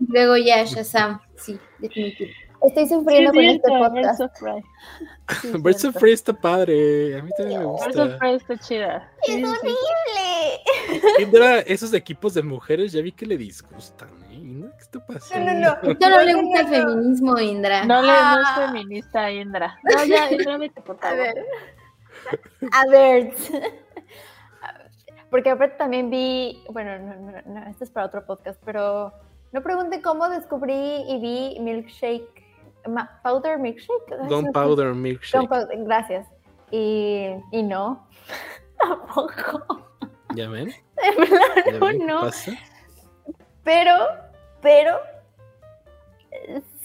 y 0.00 0.12
luego 0.12 0.36
ya 0.36 0.64
Shazam. 0.64 1.20
Sí, 1.36 1.58
definitivo. 1.78 2.30
Estoy 2.60 2.86
Sí, 2.88 2.94
sufriendo 2.94 3.30
es 3.30 3.36
con 3.36 3.44
este 3.44 3.68
cierto, 3.68 3.84
podcast. 3.86 4.18
Birds 4.18 4.20
of 4.20 4.40
Prey. 4.40 4.62
Sí, 5.42 5.48
Birds 5.62 5.76
of 5.76 5.80
cierto. 5.80 6.00
Prey 6.00 6.12
está 6.12 6.32
padre, 6.32 7.18
a 7.18 7.22
mí 7.22 7.30
también 7.36 7.60
me 7.60 7.66
Birds 7.66 7.82
of 7.86 7.94
gusta. 7.96 8.18
Prey 8.18 8.34
está 8.34 8.56
chida. 8.58 9.12
Sí, 9.22 9.32
¡Es 9.32 9.36
sí, 9.38 9.44
sí. 9.44 9.74
horrible! 10.90 11.22
Indra, 11.22 11.58
esos 11.60 11.94
equipos 11.94 12.34
de 12.34 12.42
mujeres 12.42 12.90
ya 12.92 13.00
vi 13.00 13.12
que 13.12 13.26
le 13.26 13.36
disgustan, 13.38 14.08
¿eh? 14.30 14.34
Indra, 14.34 14.70
¿qué 14.76 14.82
está 14.82 15.06
pasando? 15.06 15.52
No, 15.52 15.54
no, 15.54 15.60
no. 15.82 15.90
Esto 15.92 16.10
no 16.10 16.20
le 16.22 16.32
No, 16.32 16.42
no, 16.42 16.48
gusta 16.48 16.60
el 16.60 16.66
no. 16.66 16.88
feminismo, 16.90 17.38
Indra. 17.38 17.84
No, 17.84 18.02
le, 18.02 18.08
no 18.08 18.40
es 18.40 18.46
Ah. 18.48 18.66
feminista, 18.66 19.30
Indra. 19.30 19.78
No, 19.84 20.04
ya, 20.04 20.32
Indra, 20.32 20.58
vete, 20.58 20.80
por 20.82 20.96
A 20.96 20.98
favor. 20.98 21.16
ver. 21.18 21.46
A 22.72 22.86
ver. 22.90 23.32
Porque 25.30 25.50
aparte 25.50 25.76
también 25.76 26.08
vi, 26.10 26.62
bueno, 26.70 26.98
no, 26.98 27.14
no, 27.16 27.42
no, 27.44 27.66
esto 27.68 27.84
es 27.84 27.90
para 27.90 28.06
otro 28.06 28.24
podcast, 28.24 28.60
pero 28.64 29.12
no 29.52 29.62
pregunten 29.62 30.00
cómo 30.00 30.28
descubrí 30.28 30.72
y 31.06 31.20
vi 31.20 31.60
Milkshake, 31.60 32.44
ma- 32.88 33.20
Powder 33.22 33.58
Milkshake. 33.58 34.16
Gunpowder. 34.28 34.94
Milkshake. 34.94 35.40
Gunpowder, 35.40 35.84
gracias. 35.84 36.26
Y, 36.70 37.28
y 37.52 37.62
no, 37.62 38.06
tampoco. 38.78 39.86
¿Ya 40.34 40.48
ven? 40.48 40.66
De 40.96 41.72
¿Ya 41.72 41.78
plano, 41.78 41.86
ven 41.86 41.98
qué 41.98 42.04
no. 42.06 42.20
pasa? 42.20 42.52
Pero, 43.64 43.94
pero, 44.62 44.98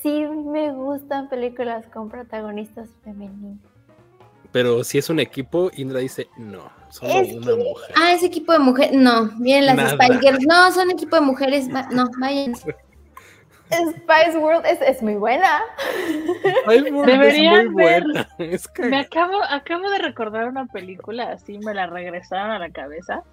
sí 0.01 0.25
me 0.25 0.71
gustan 0.73 1.29
películas 1.29 1.85
con 1.87 2.09
protagonistas 2.09 2.89
femeninas. 3.03 3.59
Pero 4.53 4.83
si 4.85 4.97
es 4.99 5.09
un 5.09 5.19
equipo, 5.19 5.69
Indra 5.75 5.99
dice, 5.99 6.29
no, 6.37 6.71
solo 6.89 7.11
Es 7.19 7.33
una 7.33 7.47
que- 7.47 7.55
mujer. 7.55 7.91
Ah, 7.97 8.13
ese 8.13 8.27
equipo 8.27 8.53
de 8.53 8.59
mujeres. 8.59 8.93
No, 8.93 9.25
vienen 9.39 9.65
las 9.65 9.75
Nada. 9.75 9.89
Spice 10.05 10.19
Girls. 10.21 10.45
No, 10.47 10.71
son 10.71 10.91
equipo 10.91 11.15
de 11.17 11.21
mujeres. 11.23 11.67
No, 11.67 12.07
vayan. 12.19 12.55
Spice 13.73 14.37
World 14.37 14.65
es, 14.67 14.79
es 14.81 15.01
muy 15.01 15.15
buena. 15.15 15.61
Ay, 16.67 16.81
World 16.91 17.11
Deberían 17.11 17.61
es 17.61 17.71
muy 17.71 17.83
ver- 17.83 18.03
buena. 18.03 18.29
Es 18.37 18.69
Me 18.77 18.89
que 18.89 18.95
acabo, 18.97 19.41
acabo 19.49 19.89
de 19.89 19.97
recordar 19.97 20.47
una 20.47 20.67
película, 20.67 21.31
así 21.31 21.57
me 21.57 21.73
la 21.73 21.87
regresaron 21.87 22.51
a 22.51 22.59
la 22.59 22.69
cabeza. 22.69 23.23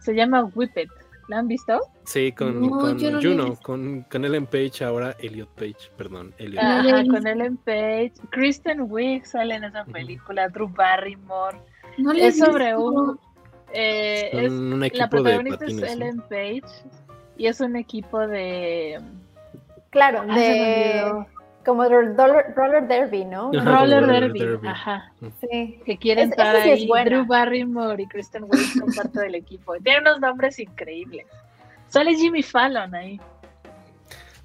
Se 0.00 0.14
llama 0.14 0.44
Whippet. 0.54 0.88
¿La 1.28 1.38
han 1.38 1.48
visto? 1.48 1.80
Sí, 2.04 2.32
con, 2.32 2.60
No, 2.60 2.92
no 2.94 3.20
Juno, 3.22 3.56
con, 3.62 4.02
con 4.10 4.24
Ellen 4.24 4.46
Page, 4.46 4.84
ahora 4.84 5.16
Elliot 5.20 5.48
Page, 5.50 5.90
perdón, 5.96 6.34
Elliot. 6.38 6.62
Ah. 6.62 6.80
Ajá, 6.80 6.96
visto. 6.98 7.14
con 7.14 7.26
Ellen 7.26 7.56
Page. 7.58 8.12
Kristen 8.30 8.86
Wiig 8.90 9.24
sale 9.26 9.54
en 9.54 9.64
esa 9.64 9.84
película. 9.84 10.48
Drew 10.48 10.68
Barrymore. 10.68 11.58
No 11.98 12.12
Es 12.12 12.38
sobre 12.38 12.76
un. 12.76 13.18
eh, 13.72 14.30
es, 14.32 14.50
un 14.50 14.80
la 14.80 14.86
equipo 14.86 15.04
de 15.04 15.08
protagonista 15.10 15.64
es 15.66 15.74
patines. 15.74 15.98
¿no? 15.98 16.04
Ellen 16.04 16.20
Page. 16.28 16.62
Y 17.36 17.46
es 17.46 17.60
un 17.60 17.76
equipo 17.76 18.18
de. 18.26 19.00
Claro, 19.90 20.22
Ah, 20.28 20.34
de. 20.38 21.26
Como 21.64 21.84
roller, 21.84 22.16
roller 22.54 22.86
derby, 22.88 23.24
¿no? 23.24 23.50
Ajá, 23.56 23.78
Roller 23.80 24.06
derby. 24.06 24.38
derby. 24.40 24.68
Ajá. 24.68 25.12
Sí. 25.40 25.80
Que 25.84 25.96
quiere 25.98 26.22
Es- 26.22 26.30
entrar 26.30 26.56
esa 26.56 26.64
sí 26.76 26.90
ahí. 26.92 27.04
Drew 27.04 27.24
Barrymore 27.26 28.02
y 28.02 28.06
Kristen 28.06 28.44
Wiig 28.44 28.66
son 28.78 28.92
parte 28.94 29.20
del 29.20 29.34
equipo. 29.34 29.74
Tiene 29.82 30.00
unos 30.00 30.20
nombres 30.20 30.58
increíbles. 30.58 31.26
Sale 31.88 32.14
Jimmy 32.14 32.42
Fallon 32.42 32.94
ahí. 32.94 33.20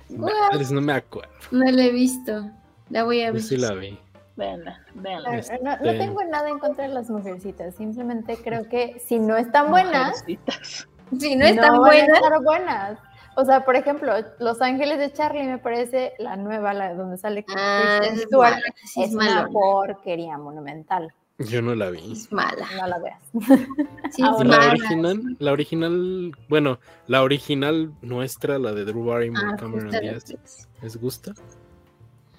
Madres, 0.09 0.71
no 0.71 0.81
me 0.81 0.93
acuerdo. 0.93 1.31
No 1.51 1.69
la 1.69 1.83
he 1.83 1.91
visto. 1.91 2.49
La 2.89 3.03
voy 3.03 3.21
a 3.23 3.27
Yo 3.27 3.33
ver. 3.33 3.41
sí 3.41 3.57
la 3.57 3.73
vi. 3.73 3.99
Véanla, 4.37 4.79
véanla. 4.93 5.29
No, 5.31 5.37
no- 5.63 5.77
no 5.77 5.91
Este- 5.91 5.97
tengo 5.97 6.23
nada 6.25 6.47
en 6.49 6.59
contra 6.59 6.87
de 6.87 6.93
las 6.93 7.09
mujercitas, 7.09 7.73
simplemente 7.75 8.37
creo 8.37 8.69
que 8.69 9.01
si 9.03 9.17
no 9.19 9.35
están 9.35 9.71
buenas, 9.71 10.21
Mujercitas. 10.21 10.87
Si 11.19 11.35
no 11.35 11.45
están 11.45 11.69
van 11.71 11.75
a 11.75 11.79
buenas. 11.79 12.09
estar 12.21 12.43
buenas. 12.43 12.99
O 13.39 13.45
sea, 13.45 13.63
por 13.65 13.75
ejemplo, 13.75 14.11
Los 14.39 14.61
Ángeles 14.61 14.97
de 14.97 15.13
Charlie 15.13 15.43
me 15.43 15.59
parece 15.59 16.13
la 16.17 16.35
nueva, 16.35 16.73
la 16.73 16.95
donde 16.95 17.17
sale 17.17 17.45
Ah, 17.55 17.97
Kristen 17.99 18.17
es 18.17 18.23
Stewart, 18.25 18.49
mala, 18.51 18.63
sí 18.83 19.03
es 19.03 19.09
es 19.09 19.15
una 19.15 19.25
mala. 19.25 19.47
porquería 19.49 20.37
monumental. 20.39 21.13
Yo 21.37 21.61
no 21.61 21.75
la 21.75 21.91
vi. 21.91 22.13
Es 22.13 22.31
mala. 22.31 22.65
No 22.79 22.87
la 22.87 22.97
veas. 22.97 23.21
Sí, 24.11 24.23
es 24.23 24.27
¿Y 24.27 24.31
bueno. 24.31 24.49
la 24.51 24.57
mala. 24.57 24.71
original? 24.71 25.21
La 25.37 25.51
original, 25.51 26.31
bueno, 26.49 26.79
la 27.05 27.21
original 27.21 27.93
nuestra, 28.01 28.57
la 28.57 28.73
de 28.73 28.85
Drew 28.85 29.05
Barrymore, 29.05 29.45
Ah, 29.53 29.55
Cameron 29.59 29.89
Netflix. 29.91 30.67
¿les 30.81 30.97
gusta? 30.99 31.33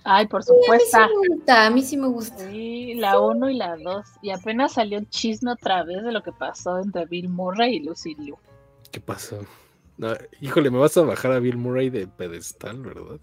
Ay, 0.03 0.27
por 0.27 0.43
Sí, 0.43 0.51
a 0.51 0.55
mí 0.55 0.81
sí 0.81 0.87
supuesto. 0.91 0.99
me 0.99 1.29
gusta, 1.37 1.67
a 1.67 1.71
mí 1.71 1.83
sí 1.83 1.97
me 1.97 2.09
gusta. 2.09 2.39
Sí, 2.51 2.95
la 2.95 3.21
1 3.21 3.51
y 3.51 3.55
la 3.55 3.77
2. 3.77 4.05
Y 4.23 4.31
apenas 4.31 4.73
salió 4.73 4.99
el 4.99 5.09
chisme 5.11 5.53
otra 5.53 5.85
vez 5.85 6.03
de 6.03 6.11
lo 6.11 6.23
que 6.25 6.33
pasó 6.33 6.79
entre 6.81 7.05
Bill 7.07 7.29
Murray 7.29 7.77
y 7.77 7.81
Lucy 7.85 8.17
Liu. 8.17 8.37
¿Qué 8.91 9.01
pasó? 9.01 9.39
No, 9.99 10.13
híjole, 10.41 10.71
me 10.71 10.79
vas 10.79 10.97
a 10.97 11.03
bajar 11.03 11.33
a 11.33 11.41
Bill 11.41 11.57
Murray 11.57 11.91
de 11.91 12.07
pedestal, 12.07 12.81
¿verdad? 12.81 13.19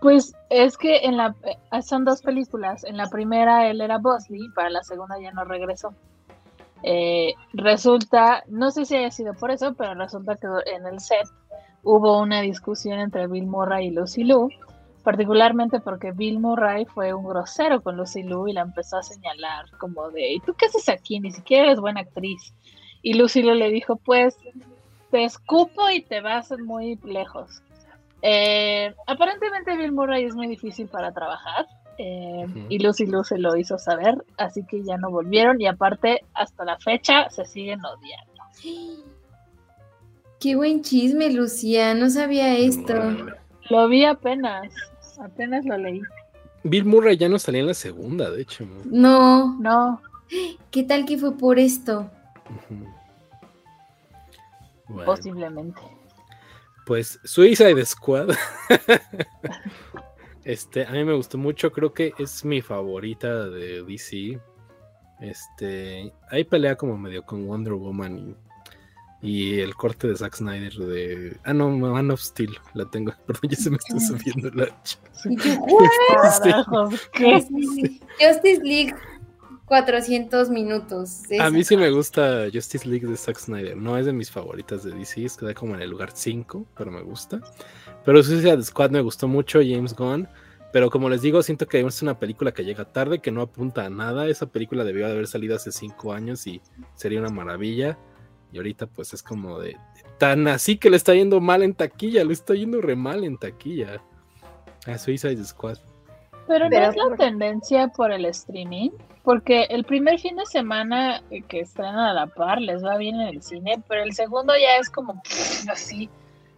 Pues 0.00 0.34
es 0.50 0.76
que 0.76 0.98
en 0.98 1.16
la 1.16 1.34
eh, 1.44 1.82
son 1.82 2.04
dos 2.04 2.22
películas. 2.22 2.84
En 2.84 2.96
la 2.96 3.08
primera 3.08 3.68
él 3.68 3.80
era 3.80 3.98
Bosley, 3.98 4.48
para 4.54 4.70
la 4.70 4.84
segunda 4.84 5.18
ya 5.20 5.32
no 5.32 5.44
regresó. 5.44 5.92
Eh, 6.84 7.34
resulta, 7.54 8.44
no 8.46 8.70
sé 8.70 8.84
si 8.84 8.94
haya 8.94 9.10
sido 9.10 9.34
por 9.34 9.50
eso, 9.50 9.74
pero 9.74 9.94
resulta 9.94 10.36
que 10.36 10.46
en 10.66 10.86
el 10.86 11.00
set 11.00 11.26
hubo 11.82 12.20
una 12.20 12.42
discusión 12.42 13.00
entre 13.00 13.26
Bill 13.26 13.46
Murray 13.46 13.88
y 13.88 13.90
Lucy 13.90 14.22
Liu, 14.22 14.50
particularmente 15.02 15.80
porque 15.80 16.12
Bill 16.12 16.38
Murray 16.38 16.84
fue 16.84 17.12
un 17.14 17.26
grosero 17.26 17.80
con 17.80 17.96
Lucy 17.96 18.22
Liu 18.22 18.46
y 18.46 18.52
la 18.52 18.60
empezó 18.60 18.98
a 18.98 19.02
señalar 19.02 19.70
como 19.78 20.10
de, 20.10 20.34
¿y 20.34 20.40
tú 20.40 20.54
qué 20.54 20.66
haces 20.66 20.88
aquí? 20.88 21.18
Ni 21.18 21.32
siquiera 21.32 21.64
eres 21.64 21.80
buena 21.80 22.02
actriz. 22.02 22.54
Y 23.02 23.14
Lucy 23.14 23.42
Liu 23.42 23.54
le 23.54 23.70
dijo, 23.70 23.96
pues 23.96 24.36
te 25.14 25.22
escupo 25.22 25.88
y 25.90 26.02
te 26.02 26.20
vas 26.20 26.52
muy 26.58 26.98
lejos. 27.04 27.62
Eh, 28.20 28.92
aparentemente 29.06 29.76
Bill 29.76 29.92
Murray 29.92 30.24
es 30.24 30.34
muy 30.34 30.48
difícil 30.48 30.88
para 30.88 31.12
trabajar 31.12 31.66
eh, 31.98 32.44
y 32.68 32.80
Lucy 32.80 33.06
Liu 33.06 33.22
se 33.22 33.38
lo 33.38 33.54
hizo 33.54 33.78
saber, 33.78 34.16
así 34.38 34.66
que 34.66 34.82
ya 34.82 34.96
no 34.96 35.12
volvieron 35.12 35.60
y 35.60 35.68
aparte 35.68 36.22
hasta 36.34 36.64
la 36.64 36.80
fecha 36.80 37.30
se 37.30 37.44
siguen 37.44 37.78
odiando. 37.84 39.04
Qué 40.40 40.56
buen 40.56 40.82
chisme, 40.82 41.32
Lucía. 41.32 41.94
No 41.94 42.10
sabía 42.10 42.58
esto. 42.58 42.94
Lo 43.70 43.86
vi 43.86 44.04
apenas, 44.04 44.66
apenas 45.20 45.64
lo 45.64 45.78
leí. 45.78 46.02
Bill 46.64 46.86
Murray 46.86 47.16
ya 47.16 47.28
no 47.28 47.38
salía 47.38 47.60
en 47.60 47.68
la 47.68 47.74
segunda, 47.74 48.32
de 48.32 48.42
hecho. 48.42 48.66
¿no? 48.66 48.82
No. 48.90 49.60
No, 49.60 50.00
¿Qué 50.72 50.82
tal 50.82 51.04
que 51.04 51.18
fue 51.18 51.38
por 51.38 51.60
esto? 51.60 52.10
Posiblemente. 55.04 55.80
Pues 56.86 57.18
Suicide 57.24 57.84
Squad. 57.86 58.30
este, 60.44 60.86
a 60.86 60.90
mí 60.90 61.04
me 61.04 61.14
gustó 61.14 61.38
mucho, 61.38 61.72
creo 61.72 61.94
que 61.94 62.12
es 62.18 62.44
mi 62.44 62.60
favorita 62.60 63.48
de 63.48 63.82
DC. 63.82 64.38
Este, 65.20 66.12
ahí 66.30 66.44
pelea 66.44 66.76
como 66.76 66.98
medio 66.98 67.24
con 67.24 67.46
Wonder 67.46 67.74
Woman 67.74 68.36
y, 69.22 69.60
el 69.60 69.74
corte 69.74 70.08
de 70.08 70.16
Zack 70.16 70.34
Snyder 70.36 70.74
de. 70.74 71.38
Ah, 71.44 71.54
no, 71.54 71.70
Man 71.70 72.10
of 72.10 72.20
Steel, 72.20 72.54
la 72.74 72.84
tengo. 72.90 73.14
Perdón, 73.26 73.50
ya 73.50 73.56
se 73.56 73.70
me 73.70 73.76
está 73.76 73.98
subiendo 74.00 74.50
la. 74.50 74.66
Justice 78.20 78.62
League 78.62 78.94
400 79.66 80.50
minutos. 80.50 81.22
A 81.40 81.50
mí 81.50 81.64
sí 81.64 81.76
me 81.76 81.90
gusta 81.90 82.46
Justice 82.52 82.86
League 82.86 83.06
de 83.06 83.16
Zack 83.16 83.38
Snyder. 83.38 83.76
No 83.76 83.96
es 83.96 84.06
de 84.06 84.12
mis 84.12 84.30
favoritas 84.30 84.84
de 84.84 84.92
DC, 84.92 85.24
es 85.24 85.36
queda 85.36 85.54
como 85.54 85.74
en 85.74 85.80
el 85.80 85.90
lugar 85.90 86.10
5, 86.12 86.66
pero 86.76 86.90
me 86.90 87.02
gusta. 87.02 87.40
Pero 88.04 88.22
Suicide 88.22 88.62
Squad 88.62 88.90
me 88.90 89.00
gustó 89.00 89.26
mucho, 89.26 89.60
James 89.60 89.94
Gunn. 89.94 90.28
Pero 90.72 90.90
como 90.90 91.08
les 91.08 91.22
digo, 91.22 91.42
siento 91.42 91.66
que 91.66 91.80
es 91.80 92.02
una 92.02 92.18
película 92.18 92.52
que 92.52 92.64
llega 92.64 92.84
tarde, 92.84 93.20
que 93.20 93.30
no 93.30 93.42
apunta 93.42 93.86
a 93.86 93.90
nada. 93.90 94.26
Esa 94.26 94.46
película 94.46 94.84
debió 94.84 95.06
de 95.06 95.12
haber 95.12 95.28
salido 95.28 95.56
hace 95.56 95.72
5 95.72 96.12
años 96.12 96.46
y 96.46 96.60
sería 96.94 97.20
una 97.20 97.30
maravilla. 97.30 97.96
Y 98.52 98.58
ahorita 98.58 98.86
pues 98.86 99.14
es 99.14 99.22
como 99.22 99.58
de 99.60 99.76
tan 100.18 100.46
así 100.46 100.76
que 100.76 100.90
le 100.90 100.96
está 100.96 101.14
yendo 101.14 101.40
mal 101.40 101.62
en 101.62 101.74
taquilla, 101.74 102.24
le 102.24 102.32
está 102.32 102.54
yendo 102.54 102.80
re 102.80 102.96
mal 102.96 103.24
en 103.24 103.38
taquilla. 103.38 104.02
A 104.86 104.98
Suicide 104.98 105.42
Squad. 105.44 105.78
Pero 106.46 106.68
no 106.68 106.76
es 106.76 106.96
la 106.96 107.16
tendencia 107.16 107.88
por 107.88 108.12
el 108.12 108.26
streaming. 108.26 108.90
Porque 109.22 109.62
el 109.70 109.84
primer 109.84 110.18
fin 110.18 110.36
de 110.36 110.44
semana 110.44 111.22
que 111.48 111.60
están 111.60 111.96
a 111.96 112.12
la 112.12 112.26
par 112.26 112.60
les 112.60 112.84
va 112.84 112.98
bien 112.98 113.20
en 113.20 113.28
el 113.28 113.42
cine, 113.42 113.82
pero 113.88 114.02
el 114.02 114.12
segundo 114.12 114.52
ya 114.52 114.76
es 114.78 114.90
como 114.90 115.22
así, 115.70 116.10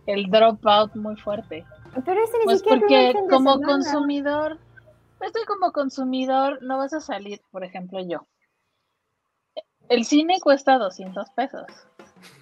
el 0.06 0.28
dropout 0.30 0.94
muy 0.96 1.16
fuerte. 1.16 1.64
Pero 2.04 2.24
ese 2.24 2.38
ni 2.38 2.44
pues 2.44 2.62
porque 2.64 3.14
como 3.30 3.60
consumidor, 3.60 4.58
estoy 5.20 5.44
como 5.44 5.70
consumidor, 5.70 6.60
no 6.62 6.78
vas 6.78 6.92
a 6.92 7.00
salir, 7.00 7.40
por 7.52 7.62
ejemplo, 7.62 8.00
yo. 8.00 8.26
El 9.88 10.04
cine 10.04 10.40
cuesta 10.40 10.78
200 10.78 11.30
pesos 11.30 11.66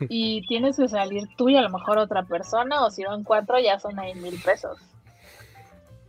y 0.09 0.41
tienes 0.49 0.79
que 0.79 0.89
salir 0.89 1.25
tú 1.37 1.51
y 1.51 1.57
a 1.57 1.63
lo 1.63 1.69
mejor 1.69 1.99
otra 1.99 2.23
persona, 2.23 2.83
o 2.83 2.91
si 2.91 3.05
van 3.05 3.25
cuatro 3.25 3.61
ya 3.61 3.79
son 3.79 3.99
ahí 3.99 4.15
mil 4.15 4.41
pesos. 4.43 4.79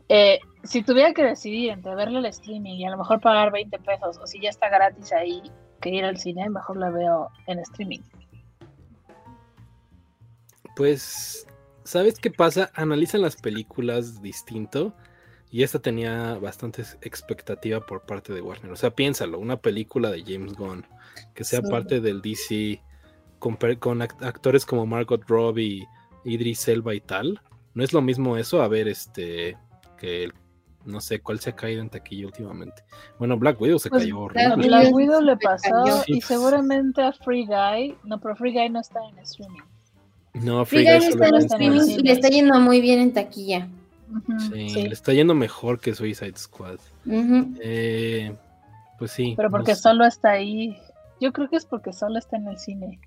Eh, 0.07 0.39
si 0.65 0.83
tuviera 0.83 1.13
que 1.13 1.23
decidir 1.23 1.71
entre 1.71 1.95
verle 1.95 2.19
el 2.19 2.25
streaming 2.25 2.75
y 2.75 2.85
a 2.85 2.91
lo 2.91 2.97
mejor 2.97 3.19
pagar 3.21 3.51
20 3.51 3.77
pesos, 3.79 4.17
o 4.17 4.27
si 4.27 4.39
ya 4.39 4.49
está 4.49 4.69
gratis 4.69 5.11
ahí 5.13 5.41
que 5.81 5.89
ir 5.89 6.05
al 6.05 6.17
cine, 6.17 6.49
mejor 6.49 6.77
la 6.77 6.89
veo 6.89 7.29
en 7.47 7.59
streaming. 7.59 8.01
Pues, 10.75 11.47
¿sabes 11.83 12.19
qué 12.19 12.31
pasa? 12.31 12.71
Analizan 12.73 13.21
las 13.21 13.35
películas 13.35 14.21
distinto 14.21 14.93
y 15.51 15.63
esta 15.63 15.79
tenía 15.79 16.35
bastante 16.35 16.83
expectativa 17.01 17.85
por 17.85 18.05
parte 18.05 18.33
de 18.33 18.41
Warner. 18.41 18.71
O 18.71 18.75
sea, 18.75 18.91
piénsalo, 18.91 19.39
una 19.39 19.57
película 19.57 20.11
de 20.11 20.23
James 20.23 20.53
Gunn 20.53 20.85
que 21.33 21.43
sea 21.43 21.61
parte 21.61 22.01
del 22.01 22.21
DC 22.21 22.81
con, 23.39 23.57
con, 23.79 24.01
actores 24.01 24.65
como 24.65 24.85
Margot 24.85 25.23
Robbie, 25.27 25.87
Idris 26.25 26.67
Elba 26.67 26.93
y 26.93 26.99
tal. 26.99 27.39
No 27.73 27.83
es 27.83 27.93
lo 27.93 28.01
mismo 28.01 28.35
eso 28.35 28.61
a 28.61 28.67
ver 28.67 28.87
este 28.87 29.57
que 29.97 30.29
no 30.85 31.01
sé 31.01 31.19
cuál 31.19 31.39
se 31.39 31.49
ha 31.49 31.55
caído 31.55 31.81
en 31.81 31.89
taquilla 31.89 32.27
últimamente. 32.27 32.83
Bueno, 33.17 33.37
Black 33.37 33.59
Widow 33.59 33.79
se 33.79 33.89
pues, 33.89 34.03
cayó 34.03 34.19
horrible. 34.21 34.67
Black 34.67 34.93
Widow 34.93 35.21
le 35.21 35.37
pasó 35.37 36.03
y 36.07 36.21
seguramente 36.21 37.01
a 37.01 37.11
Free 37.11 37.45
Guy, 37.45 37.97
no, 38.03 38.19
pero 38.19 38.35
Free 38.35 38.53
Guy 38.53 38.69
no 38.69 38.79
está 38.79 38.99
en 39.09 39.19
streaming. 39.19 39.61
No, 40.33 40.65
Free, 40.65 40.83
Guy, 40.83 41.07
está 41.07 41.27
en 41.27 41.35
streaming 41.35 41.81
y 41.87 41.97
le 41.99 42.11
está 42.11 42.27
yendo 42.27 42.59
muy 42.59 42.81
bien 42.81 42.99
en 42.99 43.13
taquilla. 43.13 43.67
sí, 44.49 44.87
le 44.87 44.93
está 44.93 45.13
yendo 45.13 45.33
mejor 45.33 45.79
que 45.79 45.95
Suicide 45.95 46.37
Squad. 46.37 46.79
eh, 47.07 48.35
pues 48.99 49.11
sí. 49.11 49.33
Pero 49.35 49.49
porque 49.49 49.75
solo 49.75 50.05
está 50.05 50.31
ahí. 50.31 50.77
Yo 51.19 51.31
creo 51.31 51.49
que 51.49 51.55
es 51.55 51.65
porque 51.65 51.93
solo 51.93 52.19
está 52.19 52.37
en 52.37 52.47
el 52.47 52.59
cine. 52.59 52.99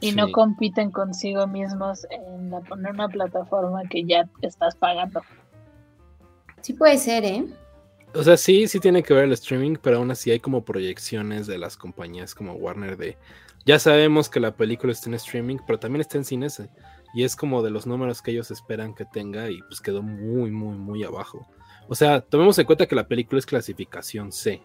Y 0.00 0.12
no 0.12 0.32
compiten 0.32 0.90
consigo 0.90 1.46
mismos 1.46 2.06
en, 2.10 2.50
la, 2.50 2.58
en 2.58 2.86
una 2.86 3.08
plataforma 3.08 3.82
que 3.88 4.04
ya 4.04 4.28
estás 4.40 4.74
pagando. 4.74 5.22
Sí 6.62 6.72
puede 6.72 6.98
ser, 6.98 7.24
¿eh? 7.24 7.44
O 8.14 8.22
sea, 8.22 8.36
sí, 8.36 8.68
sí 8.68 8.78
tiene 8.78 9.02
que 9.02 9.14
ver 9.14 9.24
el 9.24 9.32
streaming, 9.32 9.76
pero 9.80 9.98
aún 9.98 10.10
así 10.10 10.30
hay 10.30 10.40
como 10.40 10.64
proyecciones 10.64 11.46
de 11.46 11.58
las 11.58 11.76
compañías 11.76 12.34
como 12.34 12.54
Warner 12.54 12.96
de... 12.96 13.16
Ya 13.64 13.78
sabemos 13.78 14.28
que 14.28 14.40
la 14.40 14.56
película 14.56 14.92
está 14.92 15.08
en 15.08 15.14
streaming, 15.14 15.58
pero 15.66 15.78
también 15.78 16.00
está 16.00 16.18
en 16.18 16.24
cines. 16.24 16.60
¿eh? 16.60 16.68
Y 17.14 17.24
es 17.24 17.36
como 17.36 17.62
de 17.62 17.70
los 17.70 17.86
números 17.86 18.20
que 18.20 18.32
ellos 18.32 18.50
esperan 18.50 18.94
que 18.94 19.04
tenga 19.04 19.50
y 19.50 19.60
pues 19.62 19.80
quedó 19.80 20.02
muy, 20.02 20.50
muy, 20.50 20.76
muy 20.76 21.04
abajo. 21.04 21.46
O 21.88 21.94
sea, 21.94 22.20
tomemos 22.20 22.58
en 22.58 22.66
cuenta 22.66 22.86
que 22.86 22.94
la 22.94 23.06
película 23.06 23.38
es 23.38 23.46
clasificación 23.46 24.32
C. 24.32 24.60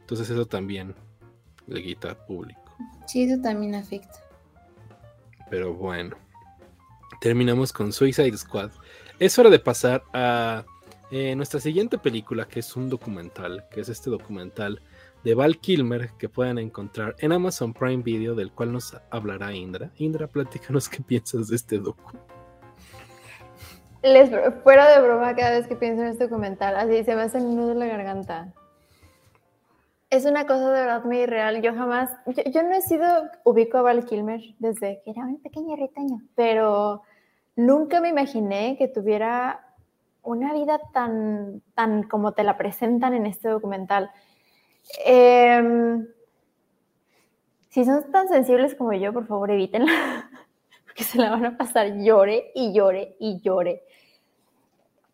Entonces 0.00 0.30
eso 0.30 0.46
también 0.46 0.94
le 1.66 1.82
quita 1.82 2.14
público. 2.26 2.60
Sí, 3.06 3.22
eso 3.24 3.40
también 3.42 3.74
afecta. 3.74 4.20
Pero 5.50 5.74
bueno. 5.74 6.16
Terminamos 7.20 7.72
con 7.72 7.92
Suicide 7.92 8.36
Squad. 8.36 8.70
Es 9.18 9.38
hora 9.38 9.50
de 9.50 9.58
pasar 9.58 10.02
a 10.14 10.64
eh, 11.10 11.34
nuestra 11.34 11.58
siguiente 11.58 11.98
película, 11.98 12.46
que 12.46 12.60
es 12.60 12.76
un 12.76 12.88
documental, 12.88 13.66
que 13.70 13.80
es 13.80 13.88
este 13.88 14.10
documental 14.10 14.80
de 15.24 15.34
Val 15.34 15.58
Kilmer 15.58 16.10
que 16.18 16.28
pueden 16.28 16.58
encontrar 16.58 17.16
en 17.18 17.32
Amazon 17.32 17.74
Prime 17.74 18.02
Video, 18.02 18.34
del 18.34 18.52
cual 18.52 18.72
nos 18.72 18.96
hablará 19.10 19.52
Indra. 19.52 19.90
Indra, 19.96 20.26
platícanos 20.26 20.88
qué 20.88 21.02
piensas 21.02 21.48
de 21.48 21.56
este 21.56 21.78
docu. 21.78 22.16
Les, 24.02 24.30
fuera 24.62 24.90
de 24.90 25.06
broma, 25.06 25.34
cada 25.36 25.58
vez 25.58 25.66
que 25.66 25.76
pienso 25.76 26.02
en 26.02 26.08
este 26.08 26.24
documental, 26.24 26.74
así 26.76 27.04
se 27.04 27.14
me 27.14 27.22
hace 27.22 27.38
el 27.38 27.54
nudo 27.54 27.72
en 27.72 27.80
la 27.80 27.86
garganta. 27.86 28.54
Es 30.08 30.24
una 30.24 30.46
cosa 30.46 30.70
de 30.70 30.80
verdad 30.80 31.04
muy 31.04 31.18
irreal. 31.18 31.60
Yo 31.60 31.74
jamás, 31.74 32.10
yo, 32.26 32.62
no 32.62 32.72
he 32.72 32.80
sido 32.82 33.06
ubico 33.44 33.78
a 33.78 33.82
Val 33.82 34.04
Kilmer 34.06 34.40
desde 34.58 35.02
que 35.04 35.10
era 35.10 35.22
un 35.22 35.40
pequeño 35.42 35.76
retaño, 35.76 36.22
pero 36.34 37.02
nunca 37.56 38.00
me 38.00 38.08
imaginé 38.08 38.76
que 38.78 38.88
tuviera 38.88 39.69
una 40.22 40.52
vida 40.52 40.80
tan, 40.92 41.62
tan 41.74 42.02
como 42.04 42.32
te 42.32 42.44
la 42.44 42.56
presentan 42.56 43.14
en 43.14 43.26
este 43.26 43.48
documental. 43.48 44.10
Em, 45.04 46.06
si 47.68 47.84
son 47.84 48.10
tan 48.10 48.28
sensibles 48.28 48.74
como 48.74 48.92
yo, 48.92 49.12
por 49.12 49.26
favor 49.26 49.50
evítenla, 49.50 50.30
porque 50.84 51.04
se 51.04 51.18
la 51.18 51.30
van 51.30 51.46
a 51.46 51.56
pasar 51.56 51.98
llore 51.98 52.50
y 52.54 52.72
llore 52.72 53.16
y 53.18 53.40
llore. 53.40 53.82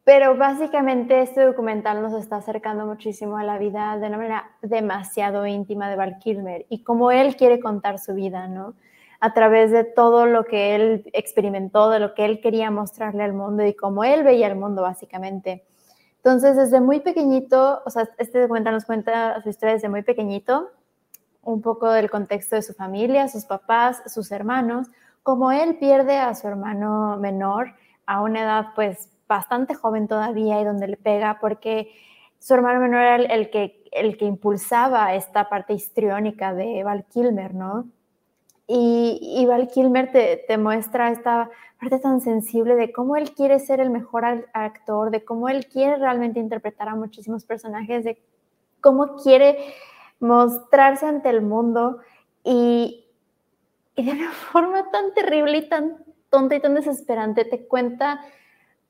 Pero 0.05 0.37
básicamente 0.37 1.21
este 1.21 1.45
documental 1.45 2.01
nos 2.01 2.13
está 2.13 2.37
acercando 2.37 2.87
muchísimo 2.87 3.39
a 3.39 3.43
la 3.43 3.59
vida 3.59 3.99
de 3.99 4.07
una 4.07 4.17
manera 4.17 4.51
demasiado 4.63 5.47
íntima 5.47 5.91
de 5.91 5.97
Val 5.97 6.19
Kilmer 6.19 6.65
y 6.69 6.85
cómo 6.85 7.11
él 7.11 7.35
quiere 7.35 7.59
contar 7.59 7.99
su 7.99 8.15
vida, 8.15 8.47
¿no? 8.47 8.75
A 9.21 9.33
través 9.35 9.71
de 9.71 9.85
todo 9.85 10.27
lo 10.27 10.45
que 10.45 10.75
él 10.75 11.11
experimentó, 11.13 11.91
de 11.91 12.01
lo 12.01 12.15
que 12.15 12.25
él 12.25 12.41
quería 12.41 12.71
mostrarle 12.71 13.23
al 13.23 13.33
mundo 13.33 13.65
y 13.65 13.75
cómo 13.75 14.05
él 14.05 14.23
veía 14.23 14.47
el 14.47 14.57
mundo 14.57 14.83
básicamente. 14.83 15.65
Entonces, 16.17 16.57
desde 16.57 16.81
muy 16.81 17.01
pequeñito, 17.01 17.83
o 17.87 17.91
sea, 17.91 18.09
este 18.19 18.41
documental 18.41 18.75
nos 18.75 18.85
cuenta 18.85 19.41
su 19.43 19.49
historia 19.49 19.75
desde 19.75 19.89
muy 19.89 20.03
pequeñito, 20.03 20.71
un 21.43 21.63
poco 21.63 21.91
del 21.91 22.11
contexto 22.11 22.57
de 22.57 22.63
su 22.63 22.75
familia, 22.75 23.29
sus 23.29 23.45
papás, 23.45 24.03
sus 24.07 24.33
hermanos, 24.33 24.89
cómo 25.23 25.53
él 25.53 25.77
pierde 25.79 26.19
a 26.19 26.35
su 26.35 26.49
hermano 26.49 27.17
menor 27.19 27.75
a 28.07 28.23
una 28.23 28.43
edad 28.43 28.67
pues 28.75 29.09
bastante 29.29 29.75
joven 29.75 30.09
todavía 30.09 30.61
y 30.61 30.65
donde 30.65 30.89
le 30.89 30.97
pega 30.97 31.39
porque 31.41 31.93
su 32.39 32.55
hermano 32.55 32.81
menor 32.81 33.01
era 33.01 33.17
el, 33.17 33.51
que, 33.51 33.85
el 33.93 34.17
que 34.17 34.25
impulsaba 34.25 35.15
esta 35.15 35.49
parte 35.49 35.75
histriónica 35.75 36.55
de 36.55 36.85
Val 36.85 37.05
Kilmer, 37.07 37.55
¿no? 37.55 37.87
Y, 38.69 39.47
Val 39.47 39.69
Kilmer 39.69 40.11
te, 40.11 40.59
muestra 40.59 41.13
esta 41.13 41.51
parte 41.81 41.99
tan 42.01 42.21
sensible 42.21 42.75
de 42.75 42.93
cómo 42.93 43.17
él 43.17 43.33
quiere 43.33 43.61
ser 43.61 43.81
el 43.81 43.91
mejor 43.91 44.25
actor, 44.53 45.11
de 45.11 45.25
cómo 45.25 45.49
él 45.49 45.67
quiere 45.67 45.97
realmente 45.97 46.41
interpretar 46.41 46.89
a 46.89 46.97
muchísimos 46.97 47.45
personajes, 47.45 48.05
de 48.05 48.21
cómo 48.81 49.17
quiere 49.23 49.73
mostrarse 50.19 51.07
ante 51.07 51.29
el 51.29 51.43
mundo 51.43 51.99
y, 52.43 53.07
y 53.95 54.05
de 54.05 54.13
una 54.13 54.33
forma 54.53 54.91
tan 54.91 55.15
terrible 55.15 55.59
y 55.59 55.69
tan 55.69 56.05
tonta 56.31 56.57
y 56.57 56.61
tan 56.61 56.75
desesperante 56.75 57.45
te 57.45 57.67
cuenta 57.69 58.21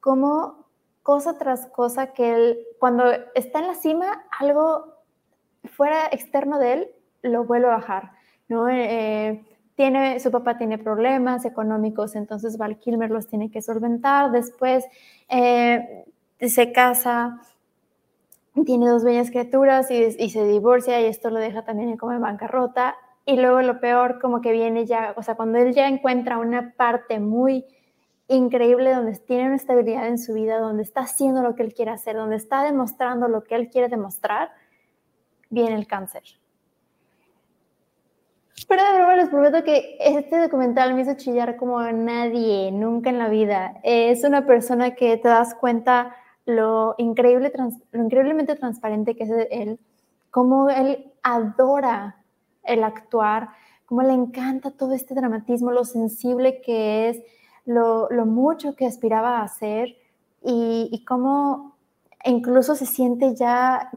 cómo 0.01 0.67
cosa 1.03 1.39
tras 1.39 1.67
cosa 1.67 2.13
que 2.13 2.35
él, 2.35 2.59
cuando 2.79 3.05
está 3.35 3.61
en 3.61 3.67
la 3.69 3.75
cima, 3.75 4.25
algo 4.41 4.97
fuera 5.65 6.07
externo 6.11 6.59
de 6.59 6.73
él 6.73 6.91
lo 7.23 7.45
vuelve 7.45 7.69
a 7.69 7.77
bajar, 7.77 8.13
¿no? 8.49 8.69
Eh, 8.69 9.45
tiene, 9.77 10.19
su 10.21 10.31
papá 10.31 10.57
tiene 10.57 10.79
problemas 10.79 11.45
económicos, 11.45 12.17
entonces 12.17 12.57
Val 12.57 12.79
Kilmer 12.79 13.11
los 13.11 13.29
tiene 13.29 13.51
que 13.51 13.63
solventar. 13.63 14.33
Después 14.33 14.85
eh, 15.29 16.05
se 16.41 16.73
casa, 16.73 17.41
tiene 18.65 18.89
dos 18.89 19.05
bellas 19.05 19.31
criaturas 19.31 19.91
y, 19.91 20.31
se 20.31 20.45
divorcia 20.47 21.01
y 21.01 21.05
esto 21.05 21.31
lo 21.31 21.39
deja 21.39 21.63
también 21.63 21.97
como 21.97 22.13
en 22.13 22.23
bancarrota. 22.23 22.97
y 23.27 23.37
luego 23.37 23.61
lo 23.63 23.81
peor 23.81 24.21
como 24.21 24.41
que 24.41 24.53
viene 24.53 24.87
ya, 24.87 25.13
o 25.17 25.23
sea, 25.23 25.35
cuando 25.35 25.59
él 25.59 25.75
ya 25.75 25.89
encuentra 25.89 26.39
una 26.39 26.75
parte 26.77 27.21
muy 27.21 27.67
increíble 28.29 28.95
donde 28.95 29.19
tiene 29.19 29.47
una 29.47 29.57
estabilidad 29.57 30.07
en 30.07 30.19
su 30.19 30.35
vida, 30.35 30.59
donde 30.59 30.83
está 30.85 31.03
haciendo 31.03 31.43
lo 31.43 31.55
que 31.55 31.63
él 31.65 31.75
quiere 31.75 31.91
hacer, 31.91 32.17
donde 32.17 32.37
está 32.37 32.63
demostrando 32.65 33.29
lo 33.29 33.45
que 33.45 33.57
él 33.57 33.69
quiere 33.69 33.89
demostrar, 33.89 34.51
viene 35.51 35.75
el 35.75 35.87
cáncer. 35.87 36.23
Pero 38.69 38.83
de 38.83 38.93
verdad 38.99 39.17
les 39.17 39.29
prometo 39.29 39.63
que 39.65 39.97
este 40.01 40.41
documental 40.41 40.95
me 40.95 41.03
hizo 41.03 41.15
chillar 41.15 41.57
como 41.57 41.81
nadie, 41.93 42.73
nunca 42.73 43.11
en 43.11 43.19
la 43.19 43.29
vida. 43.29 43.79
Es 43.83 44.25
una 44.25 44.47
persona 44.47 44.95
que 44.95 45.19
te 45.19 45.29
das 45.29 45.55
cuenta 45.55 46.17
lo, 46.47 46.95
increíble, 46.97 47.53
lo 47.93 48.03
increíblemente 48.03 48.57
transparente 48.57 49.15
que 49.15 49.25
es 49.25 49.31
él, 49.51 49.79
cómo 50.31 50.71
él 50.71 51.13
adora 51.23 52.23
el 52.63 52.83
actuar, 52.83 53.51
cómo 53.85 54.03
le 54.03 54.15
encanta 54.15 54.71
todo 54.71 54.95
este 54.95 55.15
dramatismo, 55.15 55.71
lo 55.71 55.85
sensible 55.85 56.61
que 56.63 57.11
es, 57.11 57.23
lo, 57.67 58.09
mucho 58.25 58.75
que 58.75 58.87
aspiraba 58.87 59.39
a 59.39 59.43
hacer 59.43 59.97
y, 60.43 60.89
y 60.91 61.05
cómo 61.05 61.77
incluso 62.25 62.75
se 62.75 62.87
siente 62.87 63.35
ya 63.35 63.91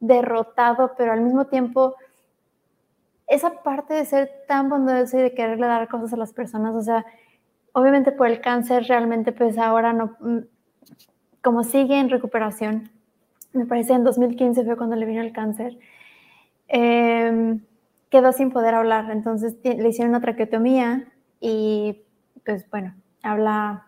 derrotado, 0.00 0.92
pero 0.96 1.12
al 1.12 1.20
mismo 1.20 1.46
tiempo 1.46 1.94
esa 3.26 3.62
parte 3.62 3.94
de 3.94 4.04
ser 4.04 4.30
tan 4.46 4.68
bondadoso 4.68 5.18
y 5.18 5.22
de 5.22 5.34
quererle 5.34 5.66
dar 5.66 5.88
cosas 5.88 6.12
a 6.12 6.16
las 6.16 6.32
personas, 6.32 6.74
o 6.74 6.82
sea, 6.82 7.04
obviamente 7.72 8.12
por 8.12 8.28
el 8.28 8.40
cáncer 8.40 8.84
realmente 8.88 9.32
pues 9.32 9.58
ahora 9.58 9.92
no, 9.92 10.16
mm, 10.20 10.38
como 11.42 11.64
sigue 11.64 11.98
en 11.98 12.10
recuperación, 12.10 12.90
me 13.52 13.66
parece 13.66 13.94
en 13.94 14.04
2015 14.04 14.64
fue 14.64 14.76
cuando 14.76 14.96
le 14.96 15.06
vino 15.06 15.22
el 15.22 15.32
cáncer, 15.32 15.78
eh, 16.68 17.58
quedó 18.10 18.32
sin 18.32 18.50
poder 18.50 18.74
hablar, 18.74 19.10
entonces 19.10 19.56
le 19.64 19.88
hicieron 19.88 20.10
una 20.10 20.20
traqueotomía 20.20 21.12
y 21.40 22.02
pues 22.44 22.68
bueno, 22.70 22.94
habla 23.22 23.86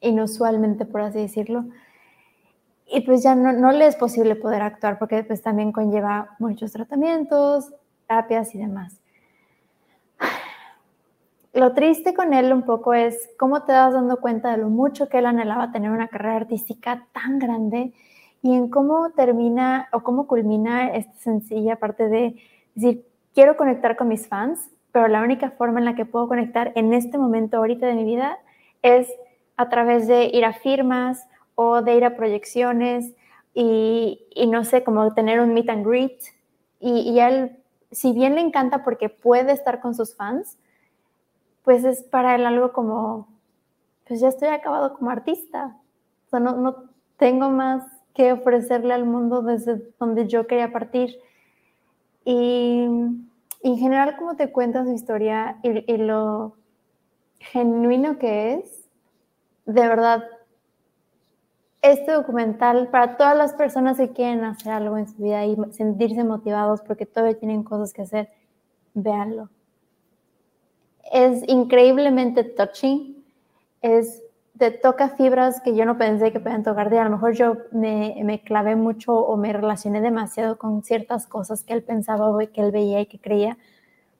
inusualmente, 0.00 0.84
por 0.84 1.00
así 1.00 1.20
decirlo. 1.20 1.64
Y 2.86 3.00
pues 3.02 3.22
ya 3.22 3.34
no, 3.34 3.52
no 3.52 3.72
le 3.72 3.86
es 3.86 3.96
posible 3.96 4.36
poder 4.36 4.62
actuar 4.62 4.98
porque 4.98 5.24
pues 5.24 5.40
también 5.40 5.72
conlleva 5.72 6.36
muchos 6.38 6.72
tratamientos, 6.72 7.72
terapias 8.06 8.54
y 8.54 8.58
demás. 8.58 9.00
Lo 11.54 11.74
triste 11.74 12.14
con 12.14 12.32
él 12.32 12.50
un 12.52 12.62
poco 12.62 12.94
es 12.94 13.30
cómo 13.38 13.64
te 13.64 13.72
das 13.72 13.92
dando 13.92 14.20
cuenta 14.20 14.52
de 14.52 14.56
lo 14.56 14.70
mucho 14.70 15.08
que 15.08 15.18
él 15.18 15.26
anhelaba 15.26 15.70
tener 15.70 15.90
una 15.90 16.08
carrera 16.08 16.36
artística 16.36 17.06
tan 17.12 17.38
grande 17.38 17.92
y 18.42 18.54
en 18.54 18.68
cómo 18.70 19.10
termina 19.10 19.88
o 19.92 20.00
cómo 20.02 20.26
culmina 20.26 20.88
esta 20.94 21.12
sencilla 21.18 21.76
parte 21.76 22.08
de 22.08 22.36
decir, 22.74 23.04
quiero 23.34 23.56
conectar 23.56 23.96
con 23.96 24.08
mis 24.08 24.26
fans, 24.26 24.70
pero 24.92 25.08
la 25.08 25.22
única 25.22 25.50
forma 25.50 25.78
en 25.78 25.84
la 25.84 25.94
que 25.94 26.06
puedo 26.06 26.26
conectar 26.26 26.72
en 26.74 26.94
este 26.94 27.18
momento 27.18 27.58
ahorita 27.58 27.86
de 27.86 27.94
mi 27.94 28.04
vida 28.04 28.38
es 28.82 29.08
a 29.56 29.68
través 29.68 30.06
de 30.06 30.30
ir 30.32 30.44
a 30.44 30.54
firmas 30.54 31.28
o 31.54 31.82
de 31.82 31.96
ir 31.96 32.04
a 32.04 32.16
proyecciones 32.16 33.12
y, 33.54 34.18
no 34.48 34.64
sé, 34.64 34.82
como 34.82 35.12
tener 35.14 35.40
un 35.40 35.52
meet 35.52 35.68
and 35.68 35.86
greet. 35.86 36.18
Y, 36.80 37.00
y 37.00 37.20
él, 37.20 37.58
si 37.92 38.12
bien 38.12 38.34
le 38.34 38.40
encanta 38.40 38.82
porque 38.82 39.08
puede 39.08 39.52
estar 39.52 39.80
con 39.80 39.94
sus 39.94 40.16
fans, 40.16 40.58
pues 41.64 41.84
es 41.84 42.02
para 42.02 42.34
él 42.34 42.44
algo 42.44 42.72
como, 42.72 43.28
pues 44.06 44.20
ya 44.20 44.28
estoy 44.28 44.48
acabado 44.48 44.94
como 44.94 45.10
artista. 45.10 45.76
O 46.26 46.30
sea, 46.30 46.40
no, 46.40 46.56
no 46.56 46.84
tengo 47.16 47.50
más 47.50 47.84
que 48.14 48.32
ofrecerle 48.32 48.94
al 48.94 49.04
mundo 49.04 49.42
desde 49.42 49.82
donde 49.98 50.26
yo 50.26 50.46
quería 50.46 50.72
partir. 50.72 51.18
Y, 52.24 52.84
en 53.64 53.78
general, 53.78 54.16
como 54.16 54.36
te 54.36 54.50
cuenta 54.50 54.84
su 54.84 54.92
historia 54.92 55.58
y, 55.62 55.96
lo 55.96 56.56
genuino 57.38 58.18
que 58.18 58.54
es, 58.54 58.88
de 59.66 59.88
verdad, 59.88 60.24
este 61.82 62.12
documental 62.12 62.88
para 62.88 63.16
todas 63.16 63.36
las 63.36 63.52
personas 63.54 63.96
que 63.96 64.10
quieren 64.10 64.44
hacer 64.44 64.72
algo 64.72 64.96
en 64.96 65.08
su 65.08 65.20
vida 65.20 65.44
y 65.44 65.56
sentirse 65.72 66.22
motivados 66.22 66.80
porque 66.80 67.06
todavía 67.06 67.38
tienen 67.38 67.64
cosas 67.64 67.92
que 67.92 68.02
hacer, 68.02 68.28
véanlo. 68.94 69.50
Es 71.12 71.42
increíblemente 71.48 72.44
touching, 72.44 73.24
es 73.82 74.22
te 74.58 74.70
toca 74.70 75.08
fibras 75.08 75.60
que 75.60 75.74
yo 75.74 75.84
no 75.84 75.98
pensé 75.98 76.30
que 76.30 76.38
puedan 76.38 76.62
tocar. 76.62 76.94
a 76.94 77.04
lo 77.04 77.10
mejor 77.10 77.32
yo 77.32 77.56
me, 77.72 78.14
me, 78.22 78.42
clavé 78.42 78.76
mucho 78.76 79.12
o 79.12 79.36
me 79.36 79.52
relacioné 79.52 80.00
demasiado 80.00 80.56
con 80.56 80.84
ciertas 80.84 81.26
cosas 81.26 81.64
que 81.64 81.72
él 81.72 81.82
pensaba 81.82 82.28
o 82.28 82.38
que 82.38 82.60
él 82.60 82.70
veía 82.70 83.00
y 83.00 83.06
que 83.06 83.18
creía, 83.18 83.58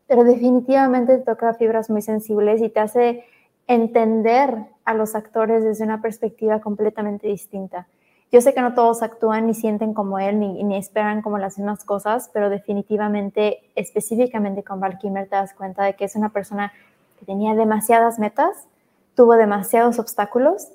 pero 0.09 0.25
definitivamente 0.25 1.19
te 1.19 1.25
toca 1.25 1.55
fibras 1.55 1.91
muy 1.91 2.03
sensibles 2.03 2.61
y 2.61 2.71
te 2.71 2.81
hace 2.81 3.25
entender 3.69 4.67
a 4.85 4.95
los 4.95 5.15
actores 5.15 5.65
desde 5.65 5.85
una 5.85 6.01
perspectiva 6.01 6.61
completamente 6.61 7.29
distinta. 7.29 7.87
Yo 8.31 8.41
sé 8.41 8.55
que 8.55 8.63
no 8.63 8.75
todos 8.75 9.03
actúan 9.03 9.47
ni 9.47 9.55
sienten 9.55 9.93
como 9.93 10.19
él 10.19 10.41
ni, 10.41 10.65
ni 10.65 10.77
esperan 10.77 11.23
como 11.23 11.39
las 11.39 11.59
mismas 11.59 11.85
cosas, 11.85 12.31
pero 12.33 12.49
definitivamente, 12.49 13.61
específicamente 13.75 14.63
con 14.63 14.81
Val 14.81 14.99
Kimmer, 14.99 15.29
te 15.29 15.37
das 15.37 15.53
cuenta 15.53 15.85
de 15.85 15.95
que 15.95 16.07
es 16.07 16.17
una 16.17 16.31
persona 16.31 16.73
que 17.19 17.27
tenía 17.27 17.55
demasiadas 17.55 18.19
metas 18.19 18.67
tuvo 19.15 19.35
demasiados 19.35 19.99
obstáculos, 19.99 20.69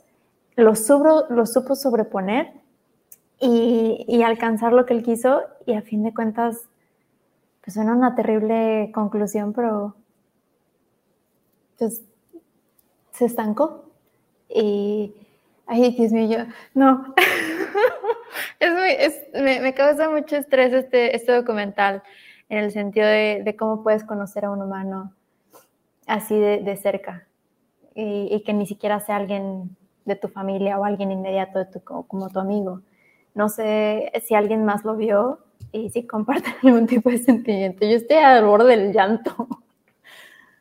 los, 0.55 0.85
supo 0.85 1.75
sobreponer 1.75 2.53
y, 3.39 4.21
alcanzar 4.23 4.73
lo 4.73 4.85
que 4.85 4.93
él 4.93 5.03
quiso 5.03 5.41
y 5.65 5.73
a 5.73 5.81
fin 5.81 6.03
de 6.03 6.13
cuentas, 6.13 6.57
pues 7.63 7.75
suena 7.75 7.93
una 7.93 8.15
terrible 8.15 8.91
conclusión, 8.93 9.53
pero 9.53 9.95
pues 11.77 12.01
se 13.11 13.25
estancó 13.25 13.86
y, 14.50 15.14
ay, 15.66 15.92
Dios 15.92 16.11
mío, 16.11 16.30
yo, 16.30 16.45
no, 16.74 17.16
me, 19.34 19.74
causa 19.74 20.09
mucho 20.09 20.35
estrés 20.35 20.74
este, 20.74 21.16
este 21.16 21.32
documental 21.32 22.03
en 22.50 22.59
el 22.59 22.72
sentido 22.72 23.08
de, 23.08 23.56
cómo 23.58 23.84
puedes 23.84 24.03
conocer 24.03 24.45
a 24.45 24.51
un 24.51 24.61
humano 24.61 25.14
así 26.06 26.38
de 26.38 26.77
cerca 26.77 27.27
y, 27.98 28.43
que 28.45 28.53
ni 28.53 28.67
siquiera 28.67 29.00
sea 29.00 29.16
alguien 29.16 29.76
de 30.06 30.16
tu 30.16 30.27
familia 30.27 30.80
o 30.80 30.85
alguien 30.85 31.11
inmediato 31.11 31.59
de 31.59 31.66
tu, 31.66 31.82
como 31.82 32.30
tu 32.30 32.40
amigo. 32.40 32.82
No 33.34 33.50
sé 33.50 34.11
si 34.26 34.35
alguien 34.35 34.66
más 34.66 34.85
lo 34.85 34.95
vio 34.95 35.40
y 35.72 35.90
si 35.90 36.06
comparten 36.06 36.53
algún 36.64 36.85
tipo 36.85 37.09
de 37.09 37.17
sentimiento. 37.17 37.85
Yo 37.85 37.98
estoy 37.98 38.17
al 38.17 38.45
borde 38.45 38.77
del 38.77 38.93
llanto. 38.93 39.48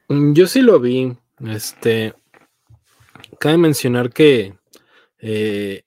Mm, 0.09 0.33
yo 0.33 0.47
sí 0.47 0.63
lo 0.63 0.81
vi. 0.81 1.15
Este, 1.47 2.15
cabe 3.39 3.59
mencionar 3.59 4.13
que 4.13 4.59
eh, 5.19 5.85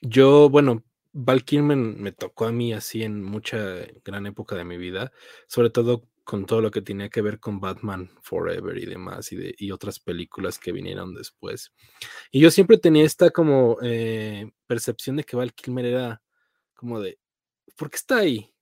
yo, 0.00 0.48
bueno, 0.48 0.84
Val 1.12 1.44
Kilmer 1.44 1.76
me 1.76 2.12
tocó 2.12 2.46
a 2.46 2.52
mí 2.52 2.72
así 2.72 3.02
en 3.02 3.22
mucha 3.22 3.58
gran 4.04 4.26
época 4.26 4.56
de 4.56 4.64
mi 4.64 4.76
vida, 4.76 5.12
sobre 5.46 5.70
todo 5.70 6.08
con 6.24 6.44
todo 6.44 6.60
lo 6.60 6.70
que 6.70 6.82
tenía 6.82 7.08
que 7.08 7.22
ver 7.22 7.40
con 7.40 7.58
Batman 7.58 8.10
Forever 8.20 8.76
y 8.76 8.84
demás, 8.84 9.32
y, 9.32 9.36
de, 9.36 9.54
y 9.58 9.70
otras 9.70 9.98
películas 9.98 10.58
que 10.58 10.72
vinieron 10.72 11.14
después. 11.14 11.72
Y 12.30 12.40
yo 12.40 12.50
siempre 12.50 12.76
tenía 12.76 13.04
esta 13.04 13.30
como 13.30 13.78
eh, 13.82 14.50
percepción 14.66 15.16
de 15.16 15.24
que 15.24 15.36
Val 15.36 15.54
Kilmer 15.54 15.86
era 15.86 16.22
como 16.74 17.00
de, 17.00 17.18
¿por 17.76 17.90
qué 17.90 17.96
está 17.96 18.18
ahí? 18.18 18.52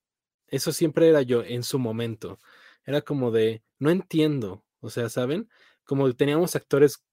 Eso 0.46 0.72
siempre 0.72 1.08
era 1.08 1.22
yo 1.22 1.42
en 1.42 1.64
su 1.64 1.78
momento. 1.78 2.38
Era 2.84 3.02
como 3.02 3.32
de, 3.32 3.64
no 3.78 3.90
entiendo. 3.90 4.64
O 4.80 4.88
sea, 4.88 5.08
¿saben? 5.08 5.50
Como 5.84 6.12
teníamos 6.14 6.54
actores 6.54 7.04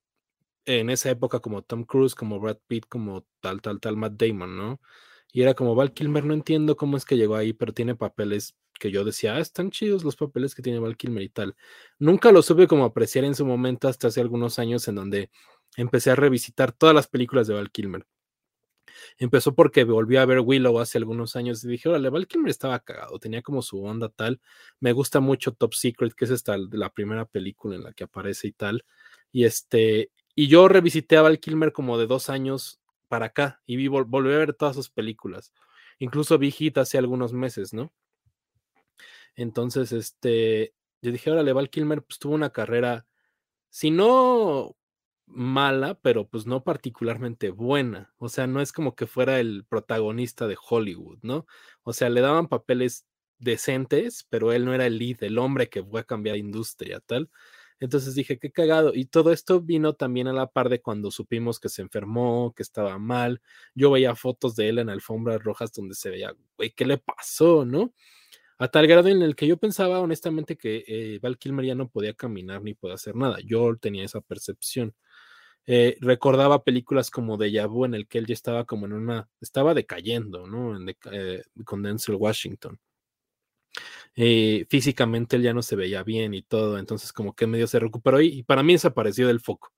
en 0.66 0.90
esa 0.90 1.10
época 1.10 1.40
como 1.40 1.62
Tom 1.62 1.84
Cruise, 1.84 2.16
como 2.16 2.40
Brad 2.40 2.58
Pitt, 2.68 2.86
como 2.88 3.26
tal, 3.42 3.62
tal, 3.62 3.80
tal, 3.80 3.98
Matt 3.98 4.14
Damon, 4.14 4.58
¿no? 4.58 4.82
Y 5.34 5.42
era 5.42 5.56
como 5.56 5.76
Val 5.76 5.94
Kilmer, 5.94 6.26
no 6.26 6.34
entiendo 6.36 6.78
cómo 6.78 6.96
es 6.96 7.06
que 7.06 7.18
llegó 7.18 7.36
ahí, 7.36 7.54
pero 7.54 7.74
tiene 7.74 7.96
papeles 7.96 8.56
que 8.80 8.92
yo 8.92 9.04
decía, 9.04 9.36
ah, 9.36 9.40
están 9.40 9.72
chidos 9.72 10.04
los 10.04 10.16
papeles 10.16 10.54
que 10.56 10.62
tiene 10.62 10.80
Val 10.80 10.96
Kilmer 10.96 11.24
y 11.24 11.30
tal. 11.30 11.56
Nunca 12.00 12.32
lo 12.32 12.42
supe 12.44 12.68
como 12.68 12.86
apreciar 12.86 13.26
en 13.26 13.36
su 13.36 13.46
momento 13.46 13.88
hasta 13.88 14.08
hace 14.10 14.22
algunos 14.22 14.60
años 14.60 14.88
en 14.88 14.96
donde 14.96 15.32
empecé 15.76 16.12
a 16.12 16.16
revisitar 16.16 16.72
todas 16.72 16.94
las 16.94 17.08
películas 17.08 17.48
de 17.48 17.56
Val 17.56 17.72
Kilmer. 17.72 18.06
Empezó 19.18 19.56
porque 19.56 19.84
volví 19.86 20.18
a 20.18 20.26
ver 20.26 20.40
Willow 20.40 20.80
hace 20.80 21.00
algunos 21.00 21.36
años 21.36 21.64
y 21.64 21.68
dije, 21.68 21.90
órale, 21.90 22.10
Val 22.10 22.28
Kilmer 22.28 22.52
estaba 22.52 22.80
cagado, 22.80 23.18
tenía 23.20 23.42
como 23.42 23.64
su 23.64 23.84
onda 23.84 24.10
tal. 24.10 24.40
Me 24.80 24.94
gusta 24.94 25.20
mucho 25.20 25.54
Top 25.54 25.74
Secret, 25.74 26.14
que 26.14 26.26
es 26.26 26.32
esta 26.32 26.58
la 26.58 26.90
primera 26.94 27.26
película 27.26 27.76
en 27.76 27.84
la 27.84 27.94
que 27.94 28.04
aparece 28.04 28.48
y 28.50 28.52
tal. 28.52 28.86
Y 29.32 29.46
este, 29.46 30.12
y 30.36 30.48
yo 30.48 30.68
revisité 30.68 31.18
a 31.18 31.22
Val 31.22 31.40
Kilmer 31.40 31.72
como 31.74 31.98
de 31.98 32.08
dos 32.08 32.30
años 32.30 32.82
para 33.08 33.28
acá 33.28 33.62
y 33.66 33.76
vi, 33.76 33.88
volví 33.88 34.34
a 34.34 34.38
ver 34.38 34.54
todas 34.54 34.76
sus 34.76 34.90
películas. 34.90 35.54
Incluso 36.00 36.38
vi 36.38 36.52
Hit 36.52 36.78
hace 36.78 36.98
algunos 36.98 37.34
meses, 37.34 37.74
¿no? 37.74 37.94
Entonces, 39.36 39.92
este, 39.92 40.74
yo 41.02 41.12
dije, 41.12 41.32
órale, 41.32 41.54
Val 41.54 41.70
Kilmer 41.70 42.04
pues 42.04 42.20
tuvo 42.20 42.34
una 42.36 42.52
carrera, 42.52 43.06
si 43.70 43.92
no 43.92 44.76
mala, 45.26 45.96
pero 46.02 46.28
pues 46.28 46.46
no 46.46 46.64
particularmente 46.64 47.50
buena. 47.50 48.14
O 48.18 48.30
sea, 48.30 48.48
no 48.48 48.62
es 48.62 48.72
como 48.72 48.96
que 48.96 49.08
fuera 49.08 49.40
el 49.40 49.66
protagonista 49.68 50.48
de 50.48 50.58
Hollywood, 50.70 51.20
¿no? 51.22 51.46
O 51.84 51.94
sea, 51.94 52.10
le 52.10 52.22
daban 52.22 52.48
papeles 52.48 53.06
decentes, 53.40 54.26
pero 54.30 54.54
él 54.54 54.66
no 54.66 54.74
era 54.74 54.86
el 54.86 54.98
lead, 54.98 55.24
el 55.24 55.38
hombre 55.38 55.70
que 55.70 55.84
fue 55.84 56.02
a 56.02 56.04
cambiar 56.06 56.38
industria, 56.38 57.00
tal. 57.02 57.30
Entonces 57.80 58.16
dije, 58.16 58.40
qué 58.40 58.52
cagado. 58.52 58.92
Y 58.94 59.06
todo 59.06 59.32
esto 59.32 59.62
vino 59.62 59.94
también 59.94 60.28
a 60.28 60.34
la 60.34 60.48
par 60.48 60.70
de 60.70 60.82
cuando 60.82 61.12
supimos 61.12 61.60
que 61.60 61.70
se 61.70 61.82
enfermó, 61.82 62.54
que 62.56 62.64
estaba 62.64 62.98
mal. 63.00 63.42
Yo 63.76 63.92
veía 63.92 64.16
fotos 64.16 64.56
de 64.56 64.70
él 64.70 64.80
en 64.80 64.90
alfombras 64.90 65.44
rojas 65.44 65.72
donde 65.74 65.96
se 65.96 66.10
veía, 66.10 66.36
güey, 66.58 66.72
¿qué 66.72 66.86
le 66.86 66.98
pasó, 66.98 67.66
no? 67.66 67.94
A 68.60 68.68
tal 68.70 68.88
grado 68.88 69.10
en 69.10 69.22
el 69.22 69.36
que 69.36 69.48
yo 69.48 69.58
pensaba 69.58 70.00
honestamente 70.00 70.58
que 70.58 70.84
eh, 70.88 71.20
Val 71.22 71.38
Kilmer 71.38 71.66
ya 71.66 71.76
no 71.76 71.90
podía 71.90 72.14
caminar 72.14 72.62
ni 72.62 72.74
podía 72.74 72.96
hacer 72.96 73.16
nada. 73.16 73.38
Yo 73.44 73.76
tenía 73.78 74.06
esa 74.06 74.22
percepción. 74.22 74.96
Eh, 75.66 75.98
recordaba 76.02 76.64
películas 76.64 77.10
como 77.10 77.38
Deja 77.38 77.68
Vu 77.68 77.86
en 77.86 77.94
el 77.96 78.08
que 78.08 78.18
él 78.20 78.26
ya 78.28 78.34
estaba 78.34 78.66
como 78.66 78.86
en 78.86 78.94
una, 78.94 79.30
estaba 79.42 79.74
decayendo, 79.74 80.46
¿no? 80.48 80.76
En 80.76 80.96
eh, 81.12 81.44
con 81.66 81.84
Denzel 81.84 82.16
Washington. 82.16 82.80
Eh, 84.16 84.66
físicamente 84.70 85.38
él 85.38 85.42
ya 85.42 85.54
no 85.54 85.64
se 85.64 85.76
veía 85.76 86.04
bien 86.04 86.34
y 86.36 86.44
todo, 86.44 86.78
entonces 86.78 87.12
como 87.12 87.34
que 87.36 87.48
medio 87.48 87.66
se 87.66 87.80
recuperó 87.80 88.22
y, 88.22 88.44
para 88.44 88.62
mí 88.62 88.74
desapareció 88.74 89.28
del 89.28 89.40
foco. 89.40 89.72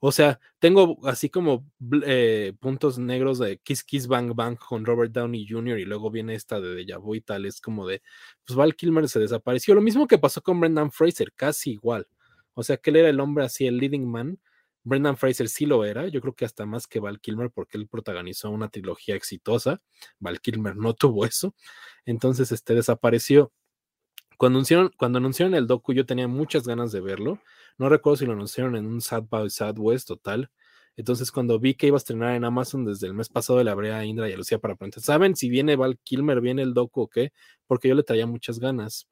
O 0.00 0.12
sea, 0.12 0.38
tengo 0.58 0.98
así 1.08 1.28
como 1.30 1.66
eh, 2.04 2.52
puntos 2.60 2.98
negros 2.98 3.38
de 3.38 3.58
Kiss 3.58 3.82
Kiss 3.84 4.06
Bang 4.06 4.34
Bang 4.34 4.56
con 4.58 4.84
Robert 4.84 5.12
Downey 5.12 5.46
Jr. 5.48 5.78
y 5.78 5.84
luego 5.84 6.10
viene 6.10 6.34
esta 6.34 6.60
de 6.60 6.74
Deja 6.74 6.98
Vu 6.98 7.16
y 7.16 7.20
tal, 7.20 7.46
es 7.46 7.60
como 7.60 7.86
de, 7.86 8.02
pues 8.46 8.56
Val 8.56 8.76
Kilmer 8.76 9.08
se 9.08 9.18
desapareció. 9.20 9.74
Lo 9.74 9.80
mismo 9.80 10.06
que 10.06 10.18
pasó 10.18 10.42
con 10.42 10.60
Brendan 10.60 10.92
Fraser, 10.92 11.32
casi 11.34 11.72
igual. 11.72 12.06
O 12.54 12.62
sea, 12.62 12.76
que 12.76 12.90
él 12.90 12.96
era 12.96 13.08
el 13.08 13.20
hombre 13.20 13.44
así, 13.44 13.66
el 13.66 13.78
leading 13.78 14.08
man. 14.08 14.38
Brendan 14.84 15.16
Fraser 15.16 15.48
sí 15.48 15.66
lo 15.66 15.84
era, 15.84 16.08
yo 16.08 16.20
creo 16.20 16.34
que 16.34 16.44
hasta 16.44 16.66
más 16.66 16.86
que 16.86 17.00
Val 17.00 17.20
Kilmer 17.20 17.50
porque 17.50 17.76
él 17.78 17.88
protagonizó 17.88 18.50
una 18.50 18.68
trilogía 18.68 19.16
exitosa. 19.16 19.82
Val 20.18 20.40
Kilmer 20.40 20.76
no 20.76 20.94
tuvo 20.94 21.24
eso. 21.26 21.54
Entonces, 22.04 22.52
este 22.52 22.74
desapareció. 22.74 23.52
Cuando 24.38 24.58
anunciaron, 24.58 24.92
cuando 24.96 25.18
anunciaron 25.18 25.54
el 25.56 25.66
docu, 25.66 25.92
yo 25.92 26.06
tenía 26.06 26.28
muchas 26.28 26.66
ganas 26.66 26.92
de 26.92 27.00
verlo. 27.00 27.40
No 27.76 27.88
recuerdo 27.88 28.18
si 28.18 28.26
lo 28.26 28.32
anunciaron 28.32 28.76
en 28.76 28.86
un 28.86 29.00
Sad 29.00 29.24
by 29.24 29.50
Southwest 29.50 30.06
total. 30.06 30.50
Entonces, 30.96 31.32
cuando 31.32 31.58
vi 31.58 31.74
que 31.74 31.88
iba 31.88 31.96
a 31.96 31.98
estrenar 31.98 32.34
en 32.36 32.44
Amazon 32.44 32.84
desde 32.84 33.08
el 33.08 33.14
mes 33.14 33.28
pasado, 33.28 33.62
le 33.64 33.70
abrí 33.70 33.88
a 33.88 34.04
Indra 34.04 34.30
y 34.30 34.32
a 34.32 34.36
Lucía 34.36 34.58
para 34.58 34.76
preguntar, 34.76 35.02
¿saben 35.02 35.36
si 35.36 35.48
viene 35.48 35.76
Val 35.76 35.98
Kilmer, 36.04 36.40
viene 36.40 36.62
el 36.62 36.72
docu 36.72 37.02
o 37.02 37.08
qué? 37.08 37.32
Porque 37.66 37.88
yo 37.88 37.94
le 37.96 38.04
traía 38.04 38.26
muchas 38.26 38.60
ganas. 38.60 39.08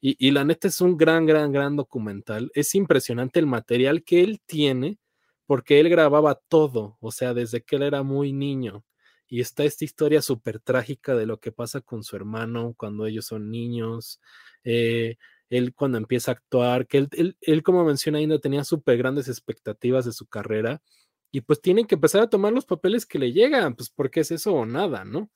Y, 0.00 0.16
y, 0.18 0.30
la 0.32 0.44
neta 0.44 0.68
es 0.68 0.80
un 0.80 0.96
gran, 0.96 1.26
gran, 1.26 1.52
gran 1.52 1.76
documental. 1.76 2.50
Es 2.54 2.74
impresionante 2.74 3.40
el 3.40 3.46
material 3.46 4.02
que 4.04 4.22
él 4.22 4.40
tiene, 4.46 4.98
porque 5.46 5.80
él 5.80 5.90
grababa 5.90 6.40
todo, 6.48 6.96
o 7.00 7.12
sea, 7.12 7.34
desde 7.34 7.62
que 7.62 7.76
él 7.76 7.82
era 7.82 8.02
muy 8.02 8.32
niño. 8.32 8.84
Y 9.32 9.40
está 9.40 9.64
esta 9.64 9.86
historia 9.86 10.20
súper 10.20 10.60
trágica 10.60 11.16
de 11.16 11.24
lo 11.24 11.40
que 11.40 11.52
pasa 11.52 11.80
con 11.80 12.04
su 12.04 12.16
hermano 12.16 12.74
cuando 12.76 13.06
ellos 13.06 13.24
son 13.24 13.50
niños, 13.50 14.20
eh, 14.62 15.16
él 15.48 15.74
cuando 15.74 15.96
empieza 15.96 16.32
a 16.32 16.34
actuar, 16.34 16.86
que 16.86 16.98
él, 16.98 17.38
él, 17.40 17.62
como 17.62 17.82
menciona 17.82 18.20
Inda, 18.20 18.38
tenía 18.40 18.62
súper 18.62 18.98
grandes 18.98 19.28
expectativas 19.28 20.04
de 20.04 20.12
su 20.12 20.26
carrera 20.26 20.82
y 21.30 21.40
pues 21.40 21.62
tienen 21.62 21.86
que 21.86 21.94
empezar 21.94 22.20
a 22.20 22.28
tomar 22.28 22.52
los 22.52 22.66
papeles 22.66 23.06
que 23.06 23.18
le 23.18 23.32
llegan, 23.32 23.74
pues 23.74 23.88
porque 23.88 24.20
es 24.20 24.32
eso 24.32 24.52
o 24.52 24.66
nada, 24.66 25.06
¿no? 25.06 25.30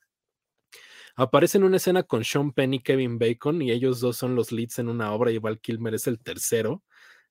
Aparece 1.15 1.57
en 1.57 1.65
una 1.65 1.79
escena 1.79 2.03
con 2.03 2.23
Sean 2.23 2.53
Penn 2.53 2.75
y 2.75 2.83
Kevin 2.83 3.19
Bacon 3.19 3.63
y 3.63 3.71
ellos 3.71 4.01
dos 4.01 4.19
son 4.19 4.35
los 4.35 4.53
leads 4.53 4.79
en 4.79 4.91
una 4.91 5.11
obra 5.15 5.31
y 5.31 5.39
Val 5.39 5.59
Kilmer 5.59 5.95
es 5.95 6.07
el 6.07 6.19
tercero. 6.19 6.83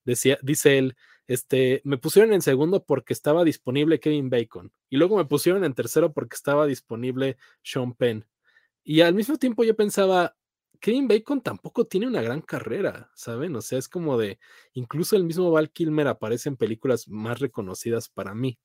Decía, 0.04 0.36
dice 0.42 0.78
él, 0.78 0.96
este, 1.26 1.80
me 1.84 1.98
pusieron 1.98 2.32
en 2.32 2.42
segundo 2.42 2.84
porque 2.84 3.12
estaba 3.12 3.44
disponible 3.44 4.00
Kevin 4.00 4.30
Bacon 4.30 4.72
y 4.88 4.96
luego 4.96 5.16
me 5.16 5.24
pusieron 5.24 5.64
en 5.64 5.74
tercero 5.74 6.12
porque 6.12 6.36
estaba 6.36 6.66
disponible 6.66 7.36
Sean 7.62 7.94
Penn. 7.94 8.26
Y 8.84 9.00
al 9.00 9.14
mismo 9.14 9.36
tiempo 9.36 9.64
yo 9.64 9.74
pensaba, 9.74 10.36
Kevin 10.80 11.08
Bacon 11.08 11.40
tampoco 11.40 11.86
tiene 11.86 12.06
una 12.06 12.22
gran 12.22 12.40
carrera, 12.40 13.10
¿saben? 13.14 13.56
O 13.56 13.60
sea, 13.60 13.78
es 13.78 13.88
como 13.88 14.16
de, 14.18 14.38
incluso 14.74 15.16
el 15.16 15.24
mismo 15.24 15.50
Val 15.50 15.70
Kilmer 15.70 16.08
aparece 16.08 16.48
en 16.48 16.56
películas 16.56 17.08
más 17.08 17.40
reconocidas 17.40 18.08
para 18.08 18.34
mí. 18.34 18.58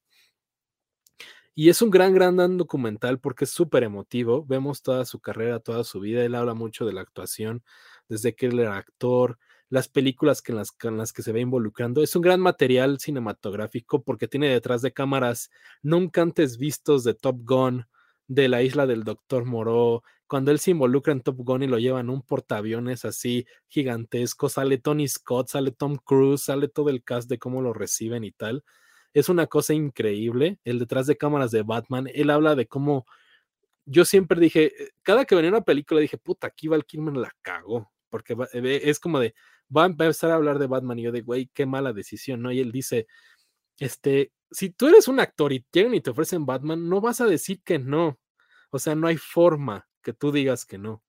Y 1.53 1.69
es 1.69 1.81
un 1.81 1.89
gran, 1.89 2.13
gran 2.13 2.57
documental 2.57 3.19
porque 3.19 3.45
es 3.45 3.51
súper 3.51 3.83
emotivo. 3.83 4.45
Vemos 4.45 4.81
toda 4.81 5.03
su 5.05 5.19
carrera, 5.19 5.59
toda 5.59 5.83
su 5.83 5.99
vida. 5.99 6.23
Él 6.23 6.35
habla 6.35 6.53
mucho 6.53 6.85
de 6.85 6.93
la 6.93 7.01
actuación, 7.01 7.63
desde 8.07 8.35
que 8.35 8.47
él 8.47 8.59
era 8.59 8.77
actor, 8.77 9.37
las 9.71 9.87
películas 9.87 10.43
que 10.43 10.51
en 10.51 10.97
las, 10.97 11.13
que 11.13 11.23
se 11.23 11.31
ve 11.31 11.39
involucrando. 11.39 12.03
Es 12.03 12.15
un 12.15 12.21
gran 12.21 12.41
material 12.41 12.99
cinematográfico 12.99 14.03
porque 14.03 14.27
tiene 14.27 14.49
detrás 14.49 14.83
de 14.83 14.91
cámaras 14.91 15.49
nunca 15.81 16.21
antes 16.21 16.57
vistos 16.57 17.03
de 17.03 17.13
Top 17.15 17.37
Gun, 17.43 17.87
de 18.27 18.49
la 18.49 18.61
isla 18.61 18.85
del 18.85 19.03
Doctor 19.03 19.45
Moreau, 19.45 20.03
cuando 20.27 20.51
él 20.51 20.59
se 20.59 20.71
involucra 20.71 21.13
en 21.13 21.21
Top 21.21 21.37
Gun 21.39 21.63
y 21.63 21.67
lo 21.67 21.79
llevan 21.79 22.09
un 22.09 22.21
portaaviones 22.21 23.05
así 23.05 23.45
gigantesco, 23.69 24.49
sale 24.49 24.77
Tony 24.77 25.07
Scott, 25.07 25.47
sale 25.47 25.71
Tom 25.71 25.97
Cruise, 25.97 26.43
sale 26.43 26.67
todo 26.67 26.89
el 26.89 27.03
cast 27.03 27.29
de 27.29 27.39
cómo 27.39 27.61
lo 27.61 27.73
reciben 27.73 28.23
y 28.23 28.31
tal. 28.31 28.63
Es 29.13 29.29
una 29.29 29.47
cosa 29.47 29.73
increíble. 29.73 30.59
El 30.63 30.79
detrás 30.79 31.07
de 31.07 31.17
cámaras 31.17 31.51
de 31.51 31.63
Batman, 31.63 32.07
él 32.13 32.29
habla 32.29 32.55
de 32.55 32.67
cómo 32.67 33.05
yo 33.85 34.05
siempre 34.05 34.39
dije, 34.39 34.65
eh, 34.83 34.89
cada 35.01 35.25
que 35.25 35.35
venía 35.35 35.49
una 35.49 35.61
película 35.61 35.99
dije, 35.99 36.17
puta, 36.17 36.47
aquí 36.47 36.67
Val 36.67 36.85
Kilmer 36.85 37.15
la 37.17 37.31
cagó, 37.41 37.91
porque 38.09 38.35
eh, 38.53 38.81
es 38.83 38.99
como 38.99 39.19
de, 39.19 39.33
va 39.75 39.83
a 39.83 39.87
empezar 39.87 40.31
a 40.31 40.35
hablar 40.35 40.59
de 40.59 40.67
Batman 40.67 40.99
y 40.99 41.03
yo 41.03 41.11
de, 41.11 41.21
güey, 41.21 41.49
qué 41.53 41.65
mala 41.65 41.93
decisión, 41.93 42.41
¿no? 42.41 42.51
Y 42.51 42.59
él 42.59 42.71
dice, 42.71 43.07
este, 43.79 44.33
si 44.51 44.71
tú 44.71 44.87
eres 44.87 45.07
un 45.07 45.19
actor 45.19 45.53
y 45.53 45.65
llegan 45.73 45.95
y 45.95 46.01
te 46.01 46.11
ofrecen 46.11 46.45
Batman, 46.45 46.89
no 46.89 47.01
vas 47.01 47.21
a 47.21 47.27
decir 47.27 47.61
que 47.63 47.79
no. 47.79 48.19
O 48.71 48.79
sea, 48.79 48.95
no 48.95 49.07
hay 49.07 49.17
forma 49.17 49.87
que 50.03 50.13
tú 50.13 50.31
digas 50.31 50.65
que 50.65 50.77
no. 50.77 51.03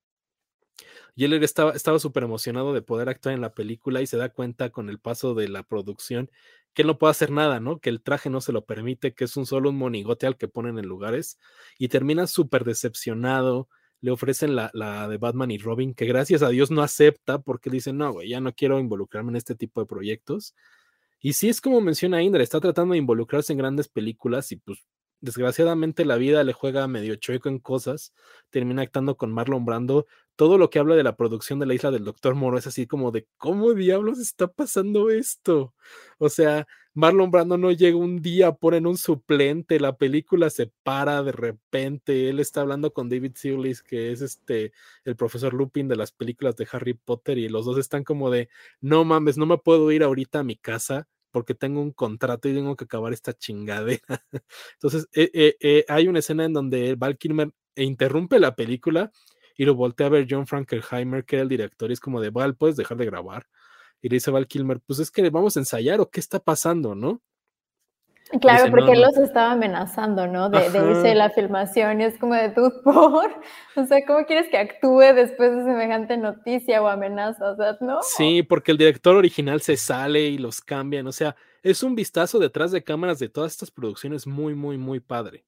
Y 1.14 1.24
él 1.24 1.32
estaba 1.42 1.98
súper 1.98 2.22
emocionado 2.24 2.72
de 2.72 2.82
poder 2.82 3.08
actuar 3.08 3.34
en 3.34 3.40
la 3.40 3.54
película 3.54 4.00
y 4.00 4.06
se 4.06 4.16
da 4.16 4.30
cuenta 4.30 4.70
con 4.70 4.88
el 4.88 4.98
paso 4.98 5.34
de 5.34 5.48
la 5.48 5.62
producción 5.62 6.30
que 6.74 6.82
él 6.82 6.88
no 6.88 6.98
puede 6.98 7.10
hacer 7.10 7.30
nada, 7.30 7.60
¿no? 7.60 7.80
Que 7.80 7.90
el 7.90 8.02
traje 8.02 8.30
no 8.30 8.40
se 8.40 8.52
lo 8.52 8.64
permite, 8.64 9.14
que 9.14 9.24
es 9.24 9.36
un 9.36 9.44
solo 9.46 9.70
un 9.70 9.76
monigote 9.78 10.26
al 10.26 10.38
que 10.38 10.48
ponen 10.48 10.78
en 10.78 10.86
lugares 10.86 11.38
y 11.78 11.88
termina 11.88 12.26
súper 12.26 12.64
decepcionado. 12.64 13.68
Le 14.02 14.10
ofrecen 14.10 14.54
la, 14.54 14.70
la, 14.74 15.08
de 15.08 15.16
Batman 15.16 15.50
y 15.50 15.56
Robin, 15.56 15.94
que 15.94 16.04
gracias 16.04 16.42
a 16.42 16.50
Dios 16.50 16.70
no 16.70 16.82
acepta 16.82 17.38
porque 17.38 17.70
dice, 17.70 17.94
no, 17.94 18.12
güey, 18.12 18.28
ya 18.28 18.40
no 18.40 18.52
quiero 18.52 18.78
involucrarme 18.78 19.30
en 19.30 19.36
este 19.36 19.54
tipo 19.54 19.80
de 19.80 19.86
proyectos. 19.86 20.54
Y 21.20 21.32
sí 21.32 21.48
es 21.48 21.60
como 21.60 21.80
menciona 21.80 22.22
Indra, 22.22 22.42
está 22.42 22.60
tratando 22.60 22.92
de 22.92 22.98
involucrarse 22.98 23.52
en 23.52 23.58
grandes 23.58 23.88
películas 23.88 24.52
y 24.52 24.56
pues 24.56 24.84
desgraciadamente 25.22 26.04
la 26.04 26.16
vida 26.16 26.44
le 26.44 26.52
juega 26.52 26.86
medio 26.88 27.14
chueco 27.14 27.48
en 27.48 27.60
cosas, 27.60 28.12
termina 28.50 28.82
actuando 28.82 29.16
con 29.16 29.32
Marlon 29.32 29.64
Brando. 29.64 30.06
Todo 30.36 30.58
lo 30.58 30.70
que 30.70 30.78
habla 30.78 30.96
de 30.96 31.02
la 31.02 31.16
producción 31.16 31.58
de 31.58 31.66
la 31.66 31.74
isla 31.74 31.90
del 31.90 32.04
Doctor 32.04 32.34
Moro 32.34 32.58
es 32.58 32.66
así 32.66 32.86
como 32.86 33.10
de 33.10 33.26
cómo 33.36 33.74
diablos 33.74 34.18
está 34.18 34.48
pasando 34.48 35.10
esto. 35.10 35.74
O 36.18 36.28
sea, 36.28 36.66
Marlon 36.94 37.30
Brando 37.30 37.56
no 37.56 37.70
llega 37.72 37.96
un 37.96 38.20
día, 38.20 38.52
ponen 38.52 38.86
un 38.86 38.98
suplente, 38.98 39.80
la 39.80 39.96
película 39.96 40.50
se 40.50 40.70
para 40.82 41.22
de 41.22 41.32
repente. 41.32 42.28
Él 42.28 42.38
está 42.40 42.60
hablando 42.62 42.92
con 42.92 43.08
David 43.08 43.32
Sealis, 43.34 43.82
que 43.82 44.12
es 44.12 44.20
este 44.20 44.72
el 45.04 45.16
profesor 45.16 45.54
Lupin 45.54 45.88
de 45.88 45.96
las 45.96 46.12
películas 46.12 46.56
de 46.56 46.68
Harry 46.70 46.94
Potter, 46.94 47.38
y 47.38 47.48
los 47.48 47.64
dos 47.64 47.78
están 47.78 48.04
como 48.04 48.30
de 48.30 48.48
no 48.80 49.04
mames, 49.04 49.38
no 49.38 49.46
me 49.46 49.58
puedo 49.58 49.90
ir 49.92 50.02
ahorita 50.02 50.40
a 50.40 50.44
mi 50.44 50.56
casa 50.56 51.08
porque 51.30 51.54
tengo 51.54 51.80
un 51.80 51.92
contrato 51.92 52.48
y 52.48 52.54
tengo 52.54 52.76
que 52.76 52.84
acabar 52.84 53.12
esta 53.12 53.32
chingadera. 53.32 54.02
Entonces, 54.74 55.08
eh, 55.14 55.30
eh, 55.32 55.56
eh, 55.60 55.84
hay 55.88 56.08
una 56.08 56.18
escena 56.18 56.44
en 56.44 56.52
donde 56.52 56.94
Val 56.94 57.16
Kilmer 57.18 57.50
interrumpe 57.74 58.38
la 58.38 58.54
película 58.54 59.10
y 59.56 59.64
lo 59.64 59.74
voltea 59.74 60.06
a 60.06 60.10
ver 60.10 60.26
John 60.28 60.46
Frankenheimer, 60.46 61.24
que 61.24 61.36
era 61.36 61.42
el 61.42 61.48
director, 61.48 61.90
y 61.90 61.94
es 61.94 62.00
como 62.00 62.20
de, 62.20 62.30
Val, 62.30 62.54
¿puedes 62.56 62.76
dejar 62.76 62.96
de 62.96 63.06
grabar? 63.06 63.46
Y 64.00 64.08
le 64.08 64.16
dice 64.16 64.30
Val 64.30 64.46
Kilmer, 64.46 64.80
pues 64.80 64.98
es 64.98 65.10
que 65.10 65.28
vamos 65.30 65.56
a 65.56 65.60
ensayar 65.60 66.00
o 66.00 66.10
qué 66.10 66.20
está 66.20 66.40
pasando, 66.40 66.94
¿no? 66.94 67.22
Claro, 68.40 68.70
porque 68.70 68.92
él 68.92 69.02
los 69.02 69.16
estaba 69.18 69.52
amenazando, 69.52 70.26
¿no? 70.26 70.48
De, 70.48 70.70
de, 70.70 70.90
irse 70.90 71.14
la 71.14 71.28
filmación 71.30 72.00
y 72.00 72.04
es 72.04 72.18
como 72.18 72.34
de 72.34 72.48
tú 72.50 72.72
por, 72.82 73.30
o 73.76 73.86
sea, 73.86 74.06
¿cómo 74.06 74.24
quieres 74.24 74.48
que 74.48 74.56
actúe 74.56 75.14
después 75.14 75.54
de 75.54 75.64
semejante 75.64 76.16
noticia 76.16 76.82
o 76.82 76.88
amenaza? 76.88 77.50
O 77.50 77.56
sea, 77.56 77.76
¿no? 77.80 77.98
Sí, 78.02 78.42
porque 78.42 78.72
el 78.72 78.78
director 78.78 79.16
original 79.16 79.60
se 79.60 79.76
sale 79.76 80.22
y 80.22 80.38
los 80.38 80.60
cambian, 80.60 81.06
o 81.06 81.12
sea, 81.12 81.36
es 81.62 81.82
un 81.82 81.94
vistazo 81.94 82.38
detrás 82.38 82.72
de 82.72 82.82
cámaras 82.82 83.18
de 83.18 83.28
todas 83.28 83.52
estas 83.52 83.70
producciones 83.70 84.26
muy, 84.26 84.54
muy, 84.54 84.78
muy 84.78 85.00
padre. 85.00 85.44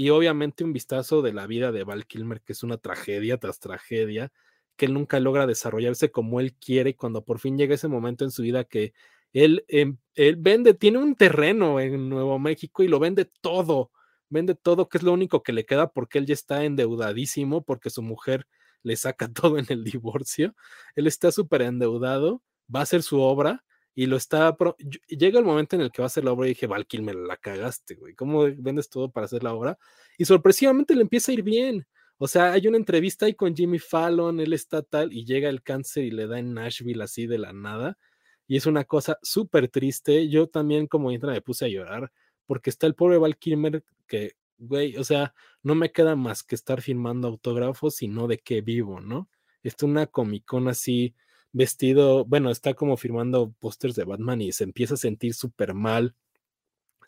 Y 0.00 0.08
obviamente 0.08 0.64
un 0.64 0.72
vistazo 0.72 1.20
de 1.20 1.34
la 1.34 1.46
vida 1.46 1.72
de 1.72 1.84
Val 1.84 2.06
Kilmer, 2.06 2.40
que 2.40 2.54
es 2.54 2.62
una 2.62 2.78
tragedia 2.78 3.36
tras 3.36 3.60
tragedia, 3.60 4.32
que 4.76 4.86
él 4.86 4.94
nunca 4.94 5.20
logra 5.20 5.46
desarrollarse 5.46 6.10
como 6.10 6.40
él 6.40 6.54
quiere 6.54 6.96
cuando 6.96 7.22
por 7.22 7.38
fin 7.38 7.58
llega 7.58 7.74
ese 7.74 7.86
momento 7.86 8.24
en 8.24 8.30
su 8.30 8.40
vida 8.40 8.64
que 8.64 8.94
él, 9.34 9.62
em, 9.68 9.98
él 10.14 10.36
vende, 10.38 10.72
tiene 10.72 10.96
un 10.96 11.16
terreno 11.16 11.80
en 11.80 12.08
Nuevo 12.08 12.38
México 12.38 12.82
y 12.82 12.88
lo 12.88 12.98
vende 12.98 13.26
todo, 13.42 13.90
vende 14.30 14.54
todo, 14.54 14.88
que 14.88 14.96
es 14.96 15.04
lo 15.04 15.12
único 15.12 15.42
que 15.42 15.52
le 15.52 15.66
queda 15.66 15.92
porque 15.92 16.16
él 16.16 16.24
ya 16.24 16.32
está 16.32 16.64
endeudadísimo, 16.64 17.62
porque 17.62 17.90
su 17.90 18.00
mujer 18.00 18.46
le 18.82 18.96
saca 18.96 19.28
todo 19.34 19.58
en 19.58 19.66
el 19.68 19.84
divorcio. 19.84 20.54
Él 20.96 21.08
está 21.08 21.30
súper 21.30 21.60
endeudado, 21.60 22.42
va 22.74 22.80
a 22.80 22.84
hacer 22.84 23.02
su 23.02 23.20
obra 23.20 23.64
y 24.00 24.06
lo 24.06 24.16
está. 24.16 24.56
Llega 25.08 25.38
el 25.38 25.44
momento 25.44 25.76
en 25.76 25.82
el 25.82 25.92
que 25.92 26.00
va 26.00 26.06
a 26.06 26.06
hacer 26.06 26.24
la 26.24 26.32
obra 26.32 26.46
y 26.46 26.50
dije, 26.50 26.66
Val 26.66 26.86
me 27.02 27.12
la 27.12 27.36
cagaste, 27.36 27.96
güey. 27.96 28.14
¿Cómo 28.14 28.44
vendes 28.56 28.88
todo 28.88 29.10
para 29.10 29.26
hacer 29.26 29.42
la 29.44 29.52
obra? 29.52 29.78
Y 30.16 30.24
sorpresivamente 30.24 30.94
le 30.94 31.02
empieza 31.02 31.30
a 31.30 31.34
ir 31.34 31.42
bien. 31.42 31.86
O 32.16 32.26
sea, 32.26 32.52
hay 32.52 32.66
una 32.66 32.78
entrevista 32.78 33.26
ahí 33.26 33.34
con 33.34 33.54
Jimmy 33.54 33.78
Fallon, 33.78 34.40
él 34.40 34.54
está 34.54 34.80
tal, 34.80 35.12
y 35.12 35.26
llega 35.26 35.50
el 35.50 35.62
cáncer 35.62 36.04
y 36.04 36.12
le 36.12 36.26
da 36.26 36.38
en 36.38 36.54
Nashville 36.54 37.04
así 37.04 37.26
de 37.26 37.36
la 37.36 37.52
nada. 37.52 37.98
Y 38.46 38.56
es 38.56 38.64
una 38.64 38.84
cosa 38.84 39.18
súper 39.20 39.68
triste. 39.68 40.30
Yo 40.30 40.46
también 40.48 40.86
como 40.86 41.10
entra 41.12 41.32
me 41.32 41.42
puse 41.42 41.66
a 41.66 41.68
llorar 41.68 42.10
porque 42.46 42.70
está 42.70 42.86
el 42.86 42.94
pobre 42.94 43.18
Val 43.18 43.36
Kilmer 43.36 43.84
que, 44.06 44.32
güey, 44.56 44.96
o 44.96 45.04
sea, 45.04 45.34
no 45.62 45.74
me 45.74 45.92
queda 45.92 46.16
más 46.16 46.42
que 46.42 46.54
estar 46.54 46.80
firmando 46.80 47.28
autógrafos 47.28 48.00
y 48.00 48.08
no 48.08 48.28
de 48.28 48.38
qué 48.38 48.62
vivo, 48.62 48.98
¿no? 48.98 49.28
Está 49.62 49.84
una 49.84 50.06
comicón 50.06 50.68
así 50.68 51.14
vestido, 51.52 52.24
bueno, 52.24 52.50
está 52.50 52.74
como 52.74 52.96
firmando 52.96 53.52
pósters 53.58 53.94
de 53.96 54.04
Batman 54.04 54.40
y 54.40 54.52
se 54.52 54.64
empieza 54.64 54.94
a 54.94 54.98
sentir 54.98 55.34
súper 55.34 55.74
mal 55.74 56.14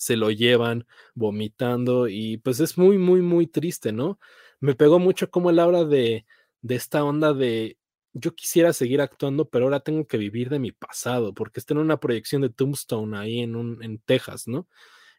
se 0.03 0.17
lo 0.17 0.33
llevan 0.33 0.85
vomitando 1.15 2.09
y 2.09 2.39
pues 2.39 2.59
es 2.59 2.77
muy, 2.77 2.99
muy, 2.99 3.23
muy 3.23 3.47
triste, 3.47 3.93
¿no? 3.93 4.19
Me 4.59 4.75
pegó 4.75 4.99
mucho 4.99 5.31
como 5.31 5.51
él 5.51 5.61
habla 5.61 5.85
de, 5.85 6.27
de 6.61 6.75
esta 6.75 7.05
onda 7.05 7.33
de 7.33 7.79
yo 8.13 8.35
quisiera 8.35 8.73
seguir 8.73 9.01
actuando, 9.01 9.49
pero 9.49 9.67
ahora 9.67 9.79
tengo 9.81 10.07
que 10.07 10.19
vivir 10.19 10.51
de 10.51 10.59
mi 10.59 10.73
pasado, 10.73 11.33
porque 11.35 11.61
está 11.61 11.75
en 11.75 11.79
una 11.79 12.01
proyección 12.01 12.43
de 12.43 12.51
Tombstone 12.51 13.17
ahí 13.17 13.41
en, 13.41 13.55
un, 13.55 13.83
en 13.83 13.99
Texas, 14.01 14.49
¿no? 14.49 14.67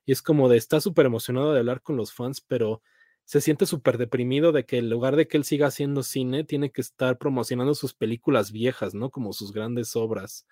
Y 0.05 0.11
es 0.11 0.21
como 0.21 0.49
de, 0.49 0.57
está 0.57 0.81
súper 0.81 1.05
emocionado 1.05 1.53
de 1.53 1.59
hablar 1.59 1.81
con 1.81 1.95
los 1.95 2.13
fans, 2.13 2.41
pero 2.41 2.81
se 3.25 3.41
siente 3.41 3.65
súper 3.65 3.97
deprimido 3.97 4.51
de 4.51 4.65
que 4.65 4.77
en 4.77 4.89
lugar 4.89 5.15
de 5.15 5.27
que 5.27 5.37
él 5.37 5.43
siga 5.43 5.67
haciendo 5.67 6.03
cine, 6.03 6.43
tiene 6.43 6.71
que 6.71 6.81
estar 6.81 7.17
promocionando 7.17 7.75
sus 7.75 7.93
películas 7.93 8.51
viejas, 8.51 8.93
¿no? 8.93 9.09
Como 9.09 9.33
sus 9.33 9.53
grandes 9.53 9.95
obras. 9.95 10.45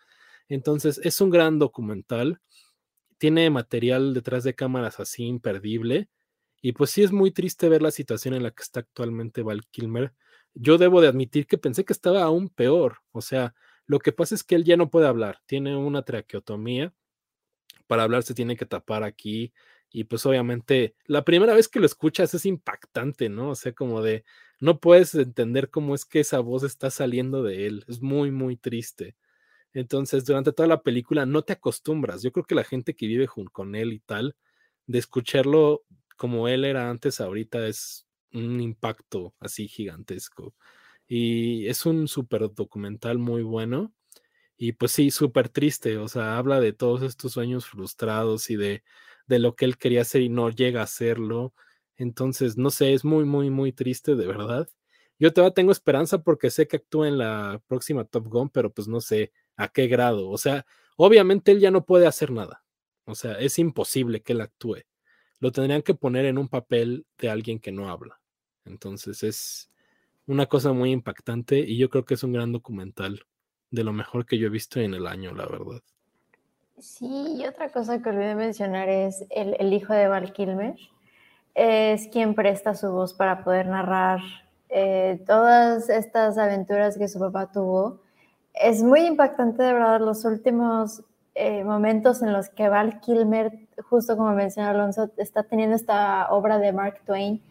Entonces, 0.49 0.99
es 1.03 1.21
un 1.21 1.29
gran 1.29 1.59
documental 1.59 2.39
tiene 3.21 3.51
material 3.51 4.15
detrás 4.15 4.43
de 4.43 4.55
cámaras 4.55 4.99
así 4.99 5.25
imperdible. 5.25 6.09
Y 6.59 6.71
pues 6.71 6.89
sí 6.89 7.03
es 7.03 7.11
muy 7.11 7.29
triste 7.29 7.69
ver 7.69 7.83
la 7.83 7.91
situación 7.91 8.33
en 8.33 8.41
la 8.41 8.49
que 8.49 8.63
está 8.63 8.79
actualmente 8.79 9.43
Val 9.43 9.63
Kilmer. 9.69 10.11
Yo 10.55 10.79
debo 10.79 11.01
de 11.01 11.07
admitir 11.07 11.45
que 11.45 11.59
pensé 11.59 11.85
que 11.85 11.93
estaba 11.93 12.23
aún 12.23 12.49
peor. 12.49 12.97
O 13.11 13.21
sea, 13.21 13.53
lo 13.85 13.99
que 13.99 14.11
pasa 14.11 14.33
es 14.33 14.43
que 14.43 14.55
él 14.55 14.63
ya 14.63 14.75
no 14.75 14.89
puede 14.89 15.05
hablar. 15.05 15.37
Tiene 15.45 15.77
una 15.77 16.01
traqueotomía. 16.01 16.95
Para 17.85 18.01
hablar 18.01 18.23
se 18.23 18.33
tiene 18.33 18.55
que 18.55 18.65
tapar 18.65 19.03
aquí. 19.03 19.53
Y 19.91 20.05
pues 20.05 20.25
obviamente 20.25 20.95
la 21.05 21.23
primera 21.25 21.53
vez 21.53 21.67
que 21.67 21.79
lo 21.79 21.85
escuchas 21.85 22.33
es 22.33 22.45
impactante, 22.45 23.29
¿no? 23.29 23.49
O 23.51 23.55
sea, 23.55 23.73
como 23.73 24.01
de, 24.01 24.23
no 24.59 24.79
puedes 24.79 25.13
entender 25.15 25.69
cómo 25.69 25.95
es 25.95 26.05
que 26.05 26.21
esa 26.21 26.39
voz 26.39 26.63
está 26.63 26.89
saliendo 26.89 27.43
de 27.43 27.67
él. 27.67 27.85
Es 27.87 28.01
muy, 28.01 28.31
muy 28.31 28.55
triste. 28.57 29.15
Entonces, 29.73 30.25
durante 30.25 30.53
toda 30.53 30.67
la 30.67 30.83
película 30.83 31.25
no 31.25 31.43
te 31.43 31.53
acostumbras. 31.53 32.21
Yo 32.23 32.31
creo 32.31 32.45
que 32.45 32.55
la 32.55 32.63
gente 32.63 32.95
que 32.95 33.07
vive 33.07 33.27
junto 33.27 33.51
con 33.51 33.75
él 33.75 33.93
y 33.93 33.99
tal, 33.99 34.35
de 34.87 34.99
escucharlo 34.99 35.83
como 36.17 36.47
él 36.47 36.65
era 36.65 36.89
antes, 36.89 37.21
ahorita 37.21 37.67
es 37.67 38.07
un 38.33 38.61
impacto 38.61 39.35
así 39.39 39.67
gigantesco. 39.67 40.55
Y 41.07 41.67
es 41.67 41.85
un 41.85 42.07
súper 42.07 42.53
documental 42.53 43.17
muy 43.19 43.43
bueno. 43.43 43.93
Y 44.57 44.73
pues 44.73 44.91
sí, 44.93 45.11
súper 45.11 45.49
triste. 45.49 45.97
O 45.97 46.07
sea, 46.07 46.37
habla 46.37 46.59
de 46.61 46.73
todos 46.73 47.01
estos 47.03 47.33
sueños 47.33 47.65
frustrados 47.65 48.49
y 48.49 48.55
de, 48.57 48.83
de 49.31 49.39
lo 49.39 49.55
que 49.55 49.63
él 49.65 49.77
quería 49.77 50.01
hacer 50.01 50.21
y 50.21 50.29
no 50.29 50.49
llega 50.49 50.81
a 50.81 50.83
hacerlo. 50.83 51.53
Entonces, 51.95 52.57
no 52.57 52.69
sé, 52.69 52.93
es 52.93 53.05
muy, 53.05 53.23
muy, 53.23 53.49
muy 53.49 53.71
triste, 53.71 54.15
de 54.15 54.27
verdad. 54.27 54.67
Yo 55.19 55.31
todavía 55.31 55.53
tengo 55.53 55.71
esperanza 55.71 56.21
porque 56.21 56.49
sé 56.51 56.67
que 56.67 56.77
actúa 56.77 57.07
en 57.07 57.17
la 57.17 57.61
próxima 57.67 58.03
Top 58.03 58.27
Gun, 58.27 58.49
pero 58.49 58.73
pues 58.73 58.89
no 58.89 58.99
sé 58.99 59.31
a 59.55 59.69
qué 59.69 59.87
grado. 59.87 60.29
O 60.29 60.37
sea, 60.37 60.65
obviamente 60.97 61.53
él 61.53 61.61
ya 61.61 61.71
no 61.71 61.85
puede 61.85 62.07
hacer 62.07 62.31
nada. 62.31 62.63
O 63.05 63.15
sea, 63.15 63.33
es 63.39 63.57
imposible 63.57 64.21
que 64.21 64.33
él 64.33 64.41
actúe. 64.41 64.79
Lo 65.39 65.51
tendrían 65.51 65.81
que 65.81 65.95
poner 65.95 66.25
en 66.25 66.37
un 66.37 66.49
papel 66.49 67.05
de 67.17 67.29
alguien 67.29 67.59
que 67.59 67.71
no 67.71 67.89
habla. 67.89 68.19
Entonces 68.65 69.23
es 69.23 69.71
una 70.25 70.47
cosa 70.47 70.73
muy 70.73 70.91
impactante 70.91 71.59
y 71.59 71.77
yo 71.77 71.89
creo 71.89 72.03
que 72.05 72.15
es 72.15 72.23
un 72.23 72.33
gran 72.33 72.51
documental 72.51 73.25
de 73.69 73.83
lo 73.85 73.93
mejor 73.93 74.25
que 74.25 74.37
yo 74.37 74.47
he 74.47 74.49
visto 74.49 74.81
en 74.81 74.93
el 74.93 75.07
año, 75.07 75.33
la 75.33 75.45
verdad. 75.45 75.81
Sí, 76.81 77.35
y 77.37 77.45
otra 77.45 77.69
cosa 77.69 78.01
que 78.01 78.09
olvidé 78.09 78.33
mencionar 78.33 78.89
es 78.89 79.23
el, 79.29 79.55
el 79.59 79.71
hijo 79.71 79.93
de 79.93 80.07
Val 80.07 80.33
Kilmer. 80.33 80.75
Es 81.53 82.07
quien 82.07 82.33
presta 82.33 82.73
su 82.73 82.91
voz 82.91 83.13
para 83.13 83.43
poder 83.43 83.67
narrar 83.67 84.19
eh, 84.69 85.21
todas 85.27 85.89
estas 85.89 86.39
aventuras 86.39 86.97
que 86.97 87.07
su 87.07 87.19
papá 87.19 87.51
tuvo. 87.51 88.01
Es 88.55 88.81
muy 88.81 89.01
impactante, 89.01 89.61
de 89.61 89.73
verdad, 89.73 89.99
los 90.01 90.25
últimos 90.25 91.03
eh, 91.35 91.63
momentos 91.63 92.23
en 92.23 92.33
los 92.33 92.49
que 92.49 92.67
Val 92.67 92.99
Kilmer, 92.99 93.67
justo 93.89 94.17
como 94.17 94.31
mencionó 94.31 94.69
Alonso, 94.69 95.11
está 95.17 95.43
teniendo 95.43 95.75
esta 95.75 96.31
obra 96.31 96.57
de 96.57 96.73
Mark 96.73 97.01
Twain 97.05 97.43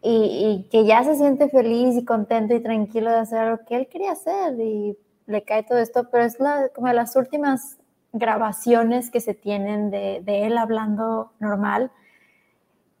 y, 0.00 0.66
que 0.70 0.86
ya 0.86 1.04
se 1.04 1.16
siente 1.16 1.50
feliz 1.50 1.96
y 1.96 2.04
contento 2.04 2.54
y 2.54 2.60
tranquilo 2.60 3.10
de 3.10 3.18
hacer 3.18 3.46
lo 3.46 3.64
que 3.66 3.76
él 3.76 3.88
quería 3.88 4.12
hacer 4.12 4.58
y 4.58 4.96
le 5.26 5.42
cae 5.44 5.64
todo 5.64 5.78
esto, 5.78 6.08
pero 6.10 6.24
es 6.24 6.40
la, 6.40 6.70
como 6.74 6.92
las 6.92 7.14
últimas 7.16 7.78
grabaciones 8.14 9.10
que 9.10 9.20
se 9.20 9.34
tienen 9.34 9.90
de, 9.90 10.22
de 10.24 10.46
él 10.46 10.56
hablando 10.56 11.32
normal. 11.38 11.90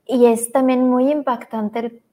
Y 0.06 0.26
es 0.26 0.52
también 0.52 0.90
muy 0.90 1.10
impactante 1.10 1.78
el 1.78 2.04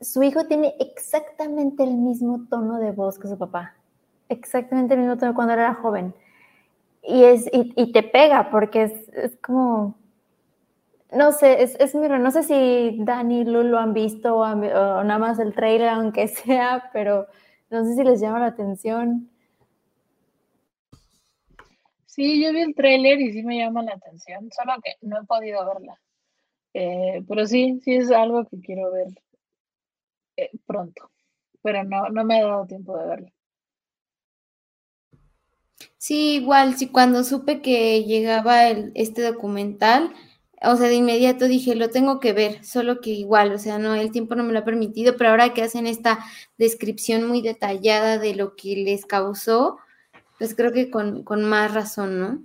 su 0.00 0.22
hijo 0.22 0.46
tiene 0.46 0.74
exactamente 0.80 1.82
el 1.82 1.94
mismo 1.94 2.46
tono 2.48 2.78
de 2.78 2.90
voz 2.90 3.18
que 3.18 3.28
su 3.28 3.36
papá. 3.36 3.74
Exactamente 4.28 4.94
el 4.94 5.00
mismo 5.00 5.18
tono 5.18 5.34
cuando 5.34 5.52
era 5.52 5.74
joven. 5.74 6.14
Y, 7.02 7.24
es, 7.24 7.48
y, 7.52 7.92
te 7.92 8.02
pega 8.02 8.50
porque 8.50 8.82
es, 8.84 9.36
como, 9.42 9.94
no 11.12 11.32
sé, 11.32 11.62
es, 11.62 11.76
es 11.80 11.94
No 11.94 12.30
sé 12.30 12.42
si 12.42 12.98
Dani 13.02 13.40
y 13.40 13.44
Lu 13.44 13.62
lo 13.62 13.78
han 13.78 13.94
visto 13.94 14.36
o, 14.36 14.54
nada 14.54 15.18
más 15.18 15.38
el 15.38 15.54
trailer, 15.54 15.88
aunque 15.88 16.28
sea, 16.28 16.90
pero 16.92 17.26
no 17.70 17.84
sé 17.84 17.94
si 17.94 18.04
les 18.04 18.20
llama 18.20 18.40
la 18.40 18.46
atención. 18.46 19.29
Sí, 22.10 22.42
yo 22.42 22.52
vi 22.52 22.62
el 22.62 22.74
trailer 22.74 23.20
y 23.20 23.32
sí 23.32 23.44
me 23.44 23.58
llama 23.58 23.84
la 23.84 23.92
atención, 23.92 24.50
solo 24.50 24.72
que 24.82 24.94
no 25.00 25.20
he 25.20 25.24
podido 25.26 25.64
verla. 25.64 26.00
Eh, 26.74 27.22
pero 27.28 27.46
sí, 27.46 27.80
sí 27.84 27.94
es 27.94 28.10
algo 28.10 28.44
que 28.46 28.60
quiero 28.60 28.90
ver 28.90 29.06
eh, 30.36 30.50
pronto, 30.66 31.08
pero 31.62 31.84
no, 31.84 32.08
no 32.08 32.24
me 32.24 32.40
ha 32.40 32.44
dado 32.44 32.66
tiempo 32.66 32.98
de 32.98 33.06
verlo. 33.06 33.28
Sí, 35.98 36.34
igual, 36.34 36.76
sí, 36.76 36.88
cuando 36.88 37.22
supe 37.22 37.62
que 37.62 38.02
llegaba 38.02 38.66
el, 38.66 38.90
este 38.96 39.22
documental, 39.22 40.12
o 40.62 40.74
sea, 40.74 40.88
de 40.88 40.96
inmediato 40.96 41.46
dije, 41.46 41.76
lo 41.76 41.90
tengo 41.90 42.18
que 42.18 42.32
ver, 42.32 42.64
solo 42.64 43.00
que 43.00 43.10
igual, 43.10 43.52
o 43.52 43.58
sea, 43.58 43.78
no, 43.78 43.94
el 43.94 44.10
tiempo 44.10 44.34
no 44.34 44.42
me 44.42 44.52
lo 44.52 44.58
ha 44.58 44.64
permitido, 44.64 45.16
pero 45.16 45.30
ahora 45.30 45.54
que 45.54 45.62
hacen 45.62 45.86
esta 45.86 46.18
descripción 46.58 47.28
muy 47.28 47.40
detallada 47.40 48.18
de 48.18 48.34
lo 48.34 48.56
que 48.56 48.74
les 48.74 49.06
causó, 49.06 49.78
pues 50.40 50.56
creo 50.56 50.72
que 50.72 50.90
con, 50.90 51.22
con 51.22 51.44
más 51.44 51.72
razón, 51.72 52.18
¿no? 52.18 52.42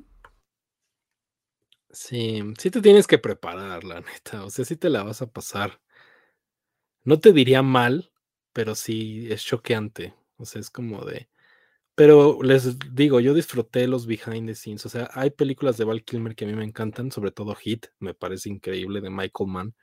Sí, 1.89 2.43
sí 2.59 2.69
te 2.69 2.81
tienes 2.81 3.07
que 3.07 3.17
preparar, 3.17 3.83
la 3.83 4.01
neta, 4.01 4.45
o 4.45 4.51
sea, 4.51 4.63
sí 4.65 4.75
te 4.75 4.91
la 4.91 5.01
vas 5.01 5.23
a 5.23 5.31
pasar 5.31 5.81
no 7.05 7.19
te 7.19 7.31
diría 7.33 7.61
mal, 7.61 8.11
pero 8.53 8.75
sí 8.75 9.27
es 9.31 9.43
choqueante. 9.45 10.15
O 10.37 10.45
sea, 10.45 10.59
es 10.61 10.69
como 10.69 11.05
de. 11.05 11.29
Pero 11.95 12.43
les 12.43 12.77
digo, 12.93 13.19
yo 13.21 13.33
disfruté 13.33 13.87
los 13.87 14.07
behind 14.07 14.47
the 14.49 14.55
scenes. 14.55 14.85
O 14.85 14.89
sea, 14.89 15.09
hay 15.13 15.31
películas 15.31 15.77
de 15.77 15.85
Val 15.85 16.03
Kilmer 16.03 16.35
que 16.35 16.45
a 16.45 16.47
mí 16.47 16.55
me 16.55 16.65
encantan, 16.65 17.11
sobre 17.11 17.31
todo 17.31 17.55
Hit, 17.55 17.87
me 17.99 18.13
parece 18.13 18.49
increíble, 18.49 19.01
de 19.01 19.09
Michael 19.09 19.49
Mann. 19.49 19.75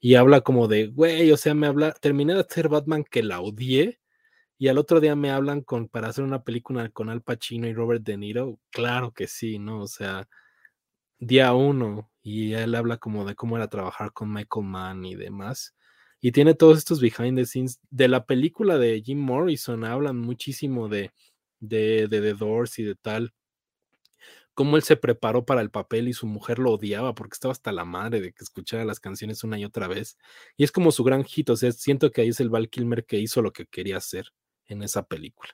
Y 0.00 0.16
habla 0.16 0.42
como 0.42 0.68
de, 0.68 0.88
güey, 0.88 1.32
o 1.32 1.36
sea, 1.38 1.54
me 1.54 1.66
habla, 1.68 1.92
terminé 1.94 2.34
de 2.34 2.40
hacer 2.40 2.68
Batman 2.68 3.04
que 3.04 3.22
la 3.22 3.40
odié. 3.40 4.00
Y 4.58 4.68
al 4.68 4.78
otro 4.78 5.00
día 5.00 5.14
me 5.16 5.30
hablan 5.30 5.60
con, 5.60 5.88
para 5.88 6.08
hacer 6.08 6.24
una 6.24 6.42
película 6.42 6.88
con 6.90 7.10
Al 7.10 7.22
Pacino 7.22 7.66
y 7.68 7.74
Robert 7.74 8.02
De 8.02 8.16
Niro. 8.16 8.58
Claro 8.70 9.12
que 9.12 9.26
sí, 9.26 9.58
¿no? 9.58 9.82
O 9.82 9.86
sea, 9.86 10.28
día 11.18 11.52
uno. 11.54 12.10
Y 12.22 12.54
él 12.54 12.74
habla 12.74 12.96
como 12.98 13.24
de 13.26 13.34
cómo 13.34 13.56
era 13.56 13.68
trabajar 13.68 14.12
con 14.12 14.32
Michael 14.32 14.66
Mann 14.66 15.04
y 15.04 15.14
demás. 15.14 15.74
Y 16.20 16.32
tiene 16.32 16.54
todos 16.54 16.78
estos 16.78 17.00
behind 17.00 17.38
the 17.38 17.46
scenes 17.46 17.80
de 17.90 18.08
la 18.08 18.24
película 18.26 18.78
de 18.78 19.02
Jim 19.02 19.18
Morrison, 19.20 19.84
hablan 19.84 20.18
muchísimo 20.18 20.88
de, 20.88 21.12
de, 21.60 22.08
de 22.08 22.20
The 22.20 22.34
Doors 22.34 22.78
y 22.78 22.84
de 22.84 22.94
tal. 22.94 23.34
Cómo 24.54 24.76
él 24.76 24.82
se 24.82 24.96
preparó 24.96 25.44
para 25.44 25.60
el 25.60 25.70
papel 25.70 26.08
y 26.08 26.14
su 26.14 26.26
mujer 26.26 26.58
lo 26.58 26.72
odiaba 26.72 27.14
porque 27.14 27.34
estaba 27.34 27.52
hasta 27.52 27.72
la 27.72 27.84
madre 27.84 28.22
de 28.22 28.32
que 28.32 28.42
escuchara 28.42 28.86
las 28.86 29.00
canciones 29.00 29.44
una 29.44 29.58
y 29.58 29.66
otra 29.66 29.86
vez. 29.86 30.16
Y 30.56 30.64
es 30.64 30.72
como 30.72 30.92
su 30.92 31.04
gran 31.04 31.24
hit, 31.24 31.50
o 31.50 31.56
sea, 31.56 31.72
siento 31.72 32.10
que 32.10 32.22
ahí 32.22 32.28
es 32.28 32.40
el 32.40 32.48
Val 32.48 32.70
Kilmer 32.70 33.04
que 33.04 33.18
hizo 33.18 33.42
lo 33.42 33.52
que 33.52 33.66
quería 33.66 33.98
hacer 33.98 34.32
en 34.68 34.82
esa 34.82 35.04
película. 35.06 35.50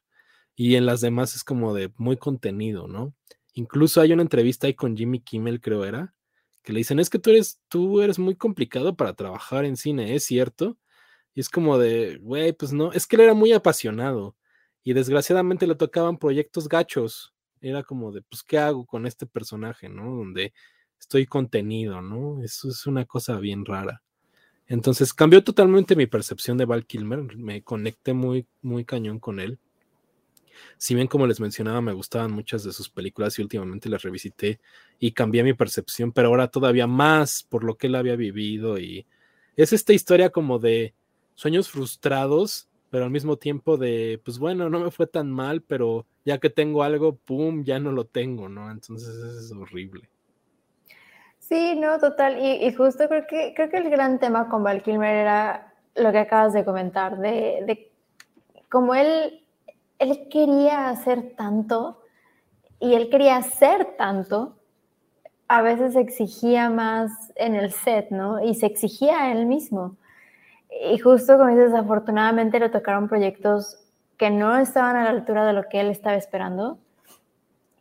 Y 0.55 0.77
en 0.77 0.87
las 0.87 1.01
demás 1.01 1.35
es 1.35 1.45
como 1.45 1.75
de 1.75 1.93
muy 1.97 2.17
contenido, 2.17 2.89
¿no? 2.89 3.15
Incluso 3.55 4.01
hay 4.01 4.13
una 4.13 4.23
entrevista 4.23 4.67
ahí 4.67 4.75
con 4.75 4.97
Jimmy 4.97 5.21
Kimmel, 5.21 5.61
creo 5.61 5.85
era, 5.85 6.15
que 6.63 6.73
le 6.73 6.79
dicen, 6.79 7.01
es 7.01 7.11
que 7.11 7.19
tú 7.19 7.31
eres, 7.31 7.61
tú 7.69 8.01
eres 8.01 8.19
muy 8.19 8.37
complicado 8.37 8.97
para 8.97 9.15
trabajar 9.15 9.65
en 9.65 9.77
cine, 9.77 10.15
¿es 10.15 10.25
cierto? 10.25 10.79
Y 11.35 11.41
es 11.41 11.49
como 11.49 11.79
de, 11.79 12.19
güey, 12.19 12.53
pues 12.53 12.73
no, 12.73 12.93
es 12.93 13.07
que 13.07 13.17
él 13.17 13.23
era 13.23 13.35
muy 13.35 13.53
apasionado 13.53 14.37
y 14.85 14.93
desgraciadamente 14.93 15.67
le 15.67 15.75
tocaban 15.75 16.19
proyectos 16.19 16.69
gachos. 16.69 17.35
Era 17.61 17.83
como 17.85 18.13
de, 18.13 18.23
pues, 18.23 18.43
¿qué 18.43 18.59
hago 18.59 18.87
con 18.87 19.07
este 19.07 19.27
personaje, 19.27 19.89
no? 19.89 20.17
Donde 20.17 20.53
estoy 20.99 21.27
contenido, 21.27 22.03
¿no? 22.03 22.43
Eso 22.43 22.69
es 22.71 22.87
una 22.87 23.05
cosa 23.05 23.39
bien 23.39 23.65
rara. 23.65 24.03
Entonces 24.69 25.13
cambió 25.13 25.43
totalmente 25.45 25.97
mi 25.97 26.07
percepción 26.07 26.57
de 26.57 26.65
Val 26.65 26.87
Kilmer, 26.87 27.37
me 27.37 27.63
conecté 27.63 28.13
muy, 28.13 28.47
muy 28.63 28.85
cañón 28.85 29.19
con 29.19 29.41
él. 29.41 29.59
Si 30.79 30.95
bien 30.95 31.07
como 31.09 31.27
les 31.27 31.41
mencionaba 31.41 31.81
me 31.81 31.93
gustaban 31.93 32.33
muchas 32.33 32.65
de 32.65 32.73
sus 32.73 32.89
películas 32.89 33.39
y 33.39 33.43
últimamente 33.43 33.89
las 33.89 34.03
revisité 34.03 34.61
y 34.99 35.13
cambié 35.13 35.43
mi 35.43 35.55
percepción, 35.55 36.13
pero 36.13 36.29
ahora 36.29 36.49
todavía 36.49 36.87
más 36.87 37.43
por 37.49 37.65
lo 37.65 37.77
que 37.77 37.89
él 37.89 37.95
había 37.95 38.17
vivido 38.17 38.79
y 38.79 39.07
es 39.57 39.73
esta 39.73 39.93
historia 39.93 40.31
como 40.31 40.59
de 40.59 40.95
sueños 41.35 41.69
frustrados, 41.71 42.69
pero 42.91 43.05
al 43.05 43.11
mismo 43.11 43.37
tiempo 43.37 43.77
de, 43.77 44.21
pues 44.25 44.39
bueno, 44.39 44.69
no 44.71 44.81
me 44.81 44.91
fue 44.91 45.07
tan 45.07 45.31
mal, 45.31 45.63
pero 45.63 46.07
ya 46.25 46.39
que 46.39 46.51
tengo 46.51 46.83
algo, 46.83 47.17
¡pum!, 47.17 47.65
ya 47.65 47.79
no 47.79 47.93
lo 47.93 48.05
tengo, 48.07 48.49
¿no? 48.49 48.71
Entonces 48.71 49.09
es 49.15 49.51
horrible. 49.53 50.12
Sí, 51.53 51.77
no, 51.77 51.99
total. 51.99 52.39
Y, 52.39 52.73
justo 52.73 53.07
creo 53.09 53.27
que, 53.27 53.53
creo 53.55 53.69
que 53.69 53.77
el 53.77 53.91
gran 53.91 54.19
tema 54.19 54.49
con 54.49 54.63
Val 54.63 54.83
Kilmer 54.83 55.15
era 55.15 55.75
lo 55.95 56.11
que 56.11 56.21
acabas 56.21 56.55
de 56.55 56.65
comentar, 56.65 57.19
de, 57.19 57.63
de 57.67 57.93
como 58.71 58.95
él, 58.95 59.45
él 59.99 60.29
quería 60.31 60.89
hacer 60.89 61.35
tanto 61.37 62.01
y 62.81 62.95
él 62.95 63.11
quería 63.11 63.37
hacer 63.37 63.97
tanto, 63.99 64.57
a 65.47 65.61
veces 65.61 65.95
exigía 65.95 66.71
más 66.71 67.11
en 67.37 67.55
el 67.55 67.71
set, 67.71 68.09
¿no? 68.09 68.43
Y 68.43 68.55
se 68.55 68.65
exigía 68.65 69.25
a 69.25 69.33
él 69.33 69.45
mismo. 69.45 69.99
Y 70.91 70.97
justo 71.01 71.37
como 71.37 71.51
dices, 71.51 71.71
desafortunadamente 71.71 72.61
le 72.61 72.71
tocaron 72.71 73.09
proyectos 73.09 73.79
que 74.17 74.31
no 74.31 74.57
estaban 74.57 74.97
a 74.97 75.05
la 75.05 75.11
altura 75.11 75.45
de 75.45 75.53
lo 75.53 75.69
que 75.69 75.81
él 75.81 75.91
estaba 75.91 76.17
esperando 76.17 76.79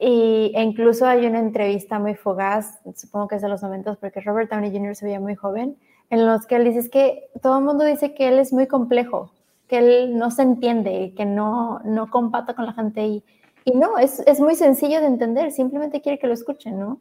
y, 0.04 0.52
e 0.56 0.64
incluso 0.64 1.06
hay 1.06 1.28
una 1.28 1.38
entrevista 1.38 2.00
muy 2.00 2.16
fugaz, 2.16 2.80
supongo 2.96 3.28
que 3.28 3.36
es 3.36 3.44
de 3.44 3.50
los 3.50 3.62
momentos 3.62 3.98
porque 3.98 4.20
Robert 4.22 4.50
Downey 4.50 4.72
Jr. 4.72 4.96
se 4.96 5.06
veía 5.06 5.20
muy 5.20 5.36
joven, 5.36 5.78
en 6.10 6.26
los 6.26 6.48
que 6.48 6.56
él 6.56 6.64
dice 6.64 6.90
que 6.90 7.30
todo 7.40 7.60
el 7.60 7.66
mundo 7.66 7.86
dice 7.86 8.16
que 8.16 8.28
él 8.28 8.40
es 8.40 8.52
muy 8.52 8.66
complejo, 8.66 9.32
que 9.68 9.78
él 9.78 10.18
no 10.18 10.32
se 10.32 10.42
entiende, 10.42 11.14
que 11.16 11.26
no, 11.26 11.82
no 11.86 12.10
compata 12.10 12.56
con 12.56 12.66
la 12.66 12.74
gente. 12.74 13.06
Y, 13.06 13.24
y 13.64 13.74
no, 13.78 14.00
es, 14.00 14.22
es, 14.26 14.40
muy 14.40 14.56
sencillo 14.56 15.02
de 15.02 15.06
entender, 15.06 15.52
simplemente 15.52 16.02
quiere 16.02 16.18
que 16.18 16.26
lo 16.26 16.34
escuchen, 16.34 16.80
¿no? 16.80 17.00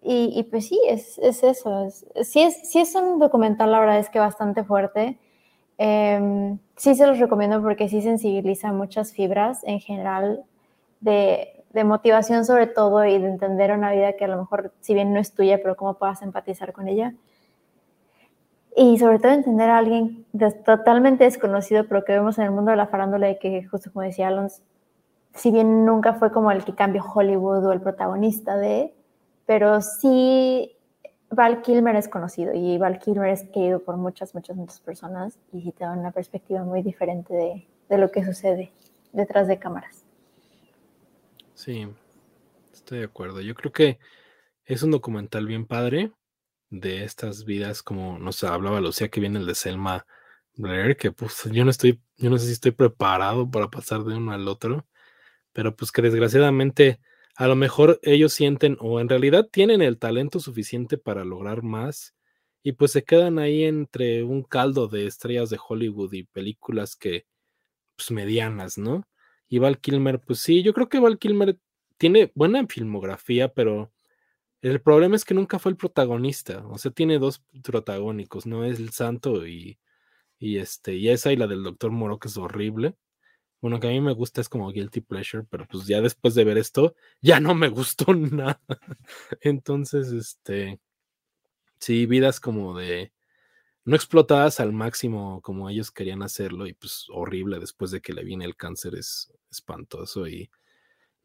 Y, 0.00 0.32
y 0.36 0.44
pues 0.44 0.68
sí, 0.68 0.80
es, 0.86 1.18
es 1.18 1.42
eso. 1.42 1.84
Es, 1.84 2.06
sí, 2.22 2.42
es, 2.42 2.70
sí 2.70 2.78
es 2.78 2.94
un 2.94 3.18
documental, 3.18 3.72
la 3.72 3.80
verdad 3.80 3.98
es 3.98 4.08
que 4.08 4.20
bastante 4.20 4.62
fuerte. 4.62 5.18
Eh, 5.78 6.56
sí 6.76 6.94
se 6.94 7.08
los 7.08 7.18
recomiendo 7.18 7.60
porque 7.60 7.88
sí 7.88 8.00
sensibiliza 8.02 8.72
muchas 8.72 9.12
fibras 9.12 9.64
en 9.64 9.80
general 9.80 10.44
de, 11.00 11.55
de 11.76 11.84
motivación 11.84 12.46
sobre 12.46 12.66
todo 12.66 13.04
y 13.04 13.18
de 13.18 13.28
entender 13.28 13.70
una 13.70 13.92
vida 13.92 14.14
que 14.14 14.24
a 14.24 14.28
lo 14.28 14.38
mejor, 14.38 14.72
si 14.80 14.94
bien 14.94 15.12
no 15.12 15.20
es 15.20 15.34
tuya, 15.34 15.60
pero 15.62 15.76
cómo 15.76 15.98
puedas 15.98 16.22
empatizar 16.22 16.72
con 16.72 16.88
ella. 16.88 17.12
Y 18.74 18.98
sobre 18.98 19.18
todo 19.18 19.32
entender 19.32 19.68
a 19.68 19.76
alguien 19.76 20.24
totalmente 20.64 21.24
desconocido, 21.24 21.86
pero 21.86 22.02
que 22.02 22.12
vemos 22.12 22.38
en 22.38 22.44
el 22.44 22.50
mundo 22.50 22.70
de 22.70 22.78
la 22.78 22.86
farándula 22.86 23.28
y 23.28 23.38
que, 23.38 23.62
justo 23.66 23.92
como 23.92 24.04
decía 24.06 24.28
Alonso, 24.28 24.62
si 25.34 25.50
bien 25.50 25.84
nunca 25.84 26.14
fue 26.14 26.32
como 26.32 26.50
el 26.50 26.64
que 26.64 26.74
cambió 26.74 27.04
Hollywood 27.04 27.66
o 27.66 27.72
el 27.72 27.82
protagonista 27.82 28.56
de, 28.56 28.94
pero 29.44 29.82
sí 29.82 30.74
Val 31.28 31.60
Kilmer 31.60 31.94
es 31.96 32.08
conocido 32.08 32.54
y 32.54 32.78
Val 32.78 32.98
Kilmer 32.98 33.28
es 33.28 33.42
querido 33.50 33.80
por 33.80 33.98
muchas, 33.98 34.34
muchas, 34.34 34.56
muchas 34.56 34.80
personas 34.80 35.38
y 35.52 35.72
te 35.72 35.84
da 35.84 35.92
una 35.92 36.10
perspectiva 36.10 36.64
muy 36.64 36.82
diferente 36.82 37.34
de, 37.34 37.68
de 37.90 37.98
lo 37.98 38.10
que 38.10 38.24
sucede 38.24 38.72
detrás 39.12 39.46
de 39.46 39.58
cámaras. 39.58 40.05
Sí, 41.56 41.88
estoy 42.72 43.00
de 43.00 43.04
acuerdo. 43.06 43.40
Yo 43.40 43.54
creo 43.54 43.72
que 43.72 43.98
es 44.66 44.82
un 44.82 44.92
documental 44.92 45.46
bien 45.46 45.66
padre 45.66 46.12
de 46.70 47.04
estas 47.04 47.44
vidas, 47.46 47.82
como 47.82 48.18
nos 48.18 48.44
hablaba 48.44 48.80
Lucía, 48.80 49.08
que 49.10 49.20
viene 49.20 49.38
el 49.40 49.46
de 49.46 49.54
Selma 49.56 50.06
Blair, 50.56 50.96
que 50.96 51.12
pues 51.12 51.44
yo 51.52 51.64
no 51.64 51.70
estoy, 51.70 52.02
yo 52.18 52.30
no 52.30 52.38
sé 52.38 52.46
si 52.46 52.52
estoy 52.52 52.72
preparado 52.72 53.50
para 53.50 53.70
pasar 53.70 54.04
de 54.04 54.16
uno 54.16 54.32
al 54.32 54.48
otro, 54.48 54.86
pero 55.52 55.76
pues 55.76 55.92
que 55.92 56.02
desgraciadamente 56.02 57.00
a 57.36 57.48
lo 57.48 57.56
mejor 57.56 58.00
ellos 58.02 58.32
sienten 58.34 58.76
o 58.80 59.00
en 59.00 59.08
realidad 59.08 59.48
tienen 59.52 59.82
el 59.82 59.98
talento 59.98 60.40
suficiente 60.40 60.98
para 60.98 61.24
lograr 61.24 61.62
más 61.62 62.14
y 62.62 62.72
pues 62.72 62.92
se 62.92 63.04
quedan 63.04 63.38
ahí 63.40 63.64
entre 63.64 64.24
un 64.24 64.42
caldo 64.44 64.88
de 64.88 65.06
estrellas 65.06 65.50
de 65.50 65.58
Hollywood 65.66 66.12
y 66.14 66.24
películas 66.24 66.96
que 66.96 67.26
pues 67.96 68.10
medianas, 68.12 68.78
¿no? 68.78 69.06
Y 69.48 69.58
Val 69.58 69.78
Kilmer, 69.80 70.20
pues 70.20 70.40
sí, 70.40 70.62
yo 70.62 70.74
creo 70.74 70.88
que 70.88 70.98
Val 71.00 71.18
Kilmer 71.18 71.58
tiene 71.98 72.32
buena 72.34 72.66
filmografía, 72.66 73.52
pero 73.52 73.92
el 74.62 74.80
problema 74.80 75.16
es 75.16 75.24
que 75.24 75.34
nunca 75.34 75.58
fue 75.58 75.70
el 75.72 75.76
protagonista. 75.76 76.66
O 76.68 76.78
sea, 76.78 76.90
tiene 76.90 77.18
dos 77.18 77.42
protagónicos, 77.62 78.46
¿no? 78.46 78.64
Es 78.64 78.80
el 78.80 78.90
santo 78.90 79.46
y, 79.46 79.78
y 80.38 80.58
este, 80.58 80.94
y 80.94 81.08
esa 81.10 81.32
y 81.32 81.36
la 81.36 81.46
del 81.46 81.62
doctor 81.62 81.90
Moro, 81.92 82.18
que 82.18 82.28
es 82.28 82.36
horrible. 82.36 82.96
Bueno, 83.62 83.80
que 83.80 83.88
a 83.88 83.90
mí 83.90 84.00
me 84.00 84.12
gusta 84.14 84.40
es 84.40 84.48
como 84.48 84.70
guilty 84.72 85.00
pleasure, 85.00 85.44
pero 85.50 85.66
pues 85.68 85.86
ya 85.86 86.00
después 86.00 86.34
de 86.34 86.44
ver 86.44 86.58
esto, 86.58 86.94
ya 87.22 87.40
no 87.40 87.54
me 87.54 87.68
gustó 87.70 88.14
nada. 88.14 88.60
Entonces, 89.40 90.12
este, 90.12 90.80
sí, 91.80 92.06
vidas 92.06 92.40
como 92.40 92.76
de, 92.76 93.12
no 93.86 93.96
explotadas 93.96 94.60
al 94.60 94.72
máximo 94.72 95.40
como 95.42 95.70
ellos 95.70 95.92
querían 95.92 96.22
hacerlo 96.22 96.66
y 96.66 96.74
pues 96.74 97.06
horrible 97.08 97.60
después 97.60 97.92
de 97.92 98.00
que 98.02 98.12
le 98.12 98.24
viene 98.24 98.44
el 98.44 98.56
cáncer 98.56 98.96
es 98.96 99.32
espantoso 99.50 100.26
y 100.28 100.50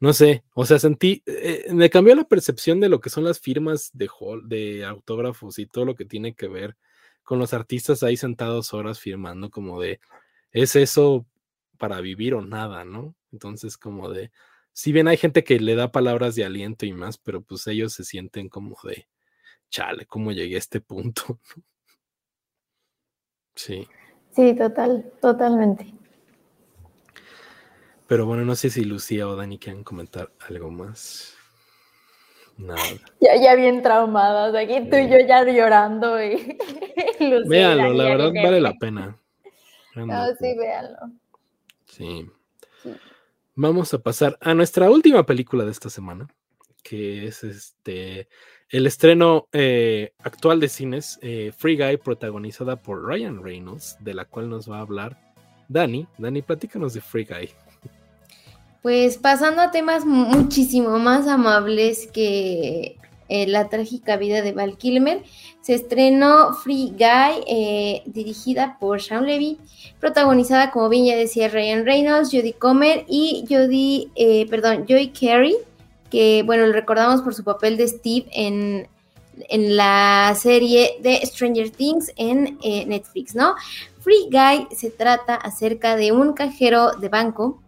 no 0.00 0.12
sé, 0.12 0.44
o 0.54 0.66
sea, 0.66 0.78
sentí, 0.80 1.22
eh, 1.26 1.66
me 1.72 1.90
cambió 1.90 2.14
la 2.16 2.24
percepción 2.24 2.80
de 2.80 2.88
lo 2.88 3.00
que 3.00 3.10
son 3.10 3.24
las 3.24 3.40
firmas 3.40 3.90
de, 3.92 4.08
de 4.44 4.84
autógrafos 4.84 5.58
y 5.60 5.66
todo 5.66 5.84
lo 5.84 5.94
que 5.94 6.04
tiene 6.04 6.34
que 6.34 6.48
ver 6.48 6.76
con 7.22 7.38
los 7.38 7.52
artistas 7.54 8.02
ahí 8.02 8.16
sentados 8.16 8.74
horas 8.74 8.98
firmando 9.00 9.50
como 9.50 9.80
de, 9.80 10.00
es 10.52 10.76
eso 10.76 11.26
para 11.78 12.00
vivir 12.00 12.34
o 12.34 12.42
nada, 12.42 12.84
¿no? 12.84 13.14
Entonces 13.32 13.76
como 13.78 14.10
de, 14.10 14.32
si 14.72 14.92
bien 14.92 15.08
hay 15.08 15.16
gente 15.18 15.44
que 15.44 15.60
le 15.60 15.76
da 15.76 15.92
palabras 15.92 16.34
de 16.36 16.44
aliento 16.44 16.86
y 16.86 16.92
más, 16.92 17.18
pero 17.18 17.42
pues 17.42 17.66
ellos 17.66 17.92
se 17.92 18.04
sienten 18.04 18.48
como 18.48 18.76
de, 18.84 19.08
chale, 19.70 20.06
¿cómo 20.06 20.32
llegué 20.32 20.56
a 20.56 20.58
este 20.58 20.80
punto? 20.80 21.40
Sí. 23.54 23.86
Sí, 24.34 24.54
total, 24.54 25.12
totalmente. 25.20 25.92
Pero 28.06 28.26
bueno, 28.26 28.44
no 28.44 28.54
sé 28.56 28.70
si 28.70 28.84
Lucía 28.84 29.28
o 29.28 29.36
Dani 29.36 29.58
quieren 29.58 29.84
comentar 29.84 30.30
algo 30.48 30.70
más. 30.70 31.34
Nada. 32.58 32.80
Ya, 33.20 33.36
ya 33.36 33.54
bien 33.54 33.82
traumadas, 33.82 34.54
aquí 34.54 34.88
tú 34.90 34.96
y 34.96 35.08
yo 35.08 35.18
ya 35.26 35.44
llorando 35.44 36.22
y 36.22 36.36
Lucía 37.20 37.48
Véanlo, 37.48 37.92
la 37.94 38.04
verdad 38.04 38.32
vale 38.34 38.60
la 38.60 38.74
pena. 38.74 39.16
No, 39.94 40.26
sí, 40.38 40.56
véanlo. 40.56 40.98
Sí. 41.86 42.30
Vamos 43.54 43.92
a 43.92 43.98
pasar 43.98 44.38
a 44.40 44.54
nuestra 44.54 44.90
última 44.90 45.24
película 45.24 45.64
de 45.64 45.70
esta 45.70 45.90
semana, 45.90 46.28
que 46.82 47.26
es 47.26 47.44
este 47.44 48.28
el 48.72 48.86
estreno 48.86 49.48
eh, 49.52 50.12
actual 50.22 50.58
de 50.58 50.68
cines, 50.68 51.18
eh, 51.20 51.52
Free 51.54 51.76
Guy, 51.76 51.98
protagonizada 51.98 52.76
por 52.76 53.04
Ryan 53.04 53.42
Reynolds, 53.42 53.98
de 54.00 54.14
la 54.14 54.24
cual 54.24 54.48
nos 54.48 54.68
va 54.68 54.78
a 54.78 54.80
hablar 54.80 55.34
Dani. 55.68 56.06
Dani, 56.16 56.40
platícanos 56.40 56.94
de 56.94 57.02
Free 57.02 57.26
Guy. 57.26 57.50
Pues 58.80 59.18
pasando 59.18 59.60
a 59.60 59.70
temas 59.70 60.06
muchísimo 60.06 60.98
más 60.98 61.28
amables 61.28 62.08
que 62.14 62.96
eh, 63.28 63.46
la 63.46 63.68
trágica 63.68 64.16
vida 64.16 64.40
de 64.40 64.52
Val 64.52 64.78
Kilmer, 64.78 65.22
se 65.60 65.74
estrenó 65.74 66.54
Free 66.54 66.94
Guy, 66.98 68.02
dirigida 68.06 68.78
por 68.80 69.02
Sean 69.02 69.26
Levy, 69.26 69.58
protagonizada, 70.00 70.70
como 70.70 70.88
bien 70.88 71.04
ya 71.04 71.16
decía, 71.16 71.48
Ryan 71.48 71.84
Reynolds, 71.84 72.30
Jodie 72.32 72.54
Comer 72.54 73.04
y 73.06 73.44
Jodie, 73.48 74.46
perdón, 74.48 74.86
Joy 74.88 75.12
Carey 75.12 75.56
que 76.12 76.42
bueno, 76.44 76.66
lo 76.66 76.74
recordamos 76.74 77.22
por 77.22 77.34
su 77.34 77.42
papel 77.42 77.78
de 77.78 77.88
Steve 77.88 78.26
en, 78.32 78.86
la 79.48 80.36
serie 80.38 80.98
de 81.00 81.18
Stranger 81.24 81.70
Things 81.70 82.12
en 82.16 82.58
eh, 82.62 82.84
Netflix, 82.84 83.34
¿no? 83.34 83.54
Free 84.00 84.28
Guy 84.30 84.68
se 84.76 84.90
trata 84.90 85.36
acerca 85.36 85.96
de 85.96 86.12
un 86.12 86.34
cajero 86.34 86.92
de 86.92 87.08
banco 87.08 87.62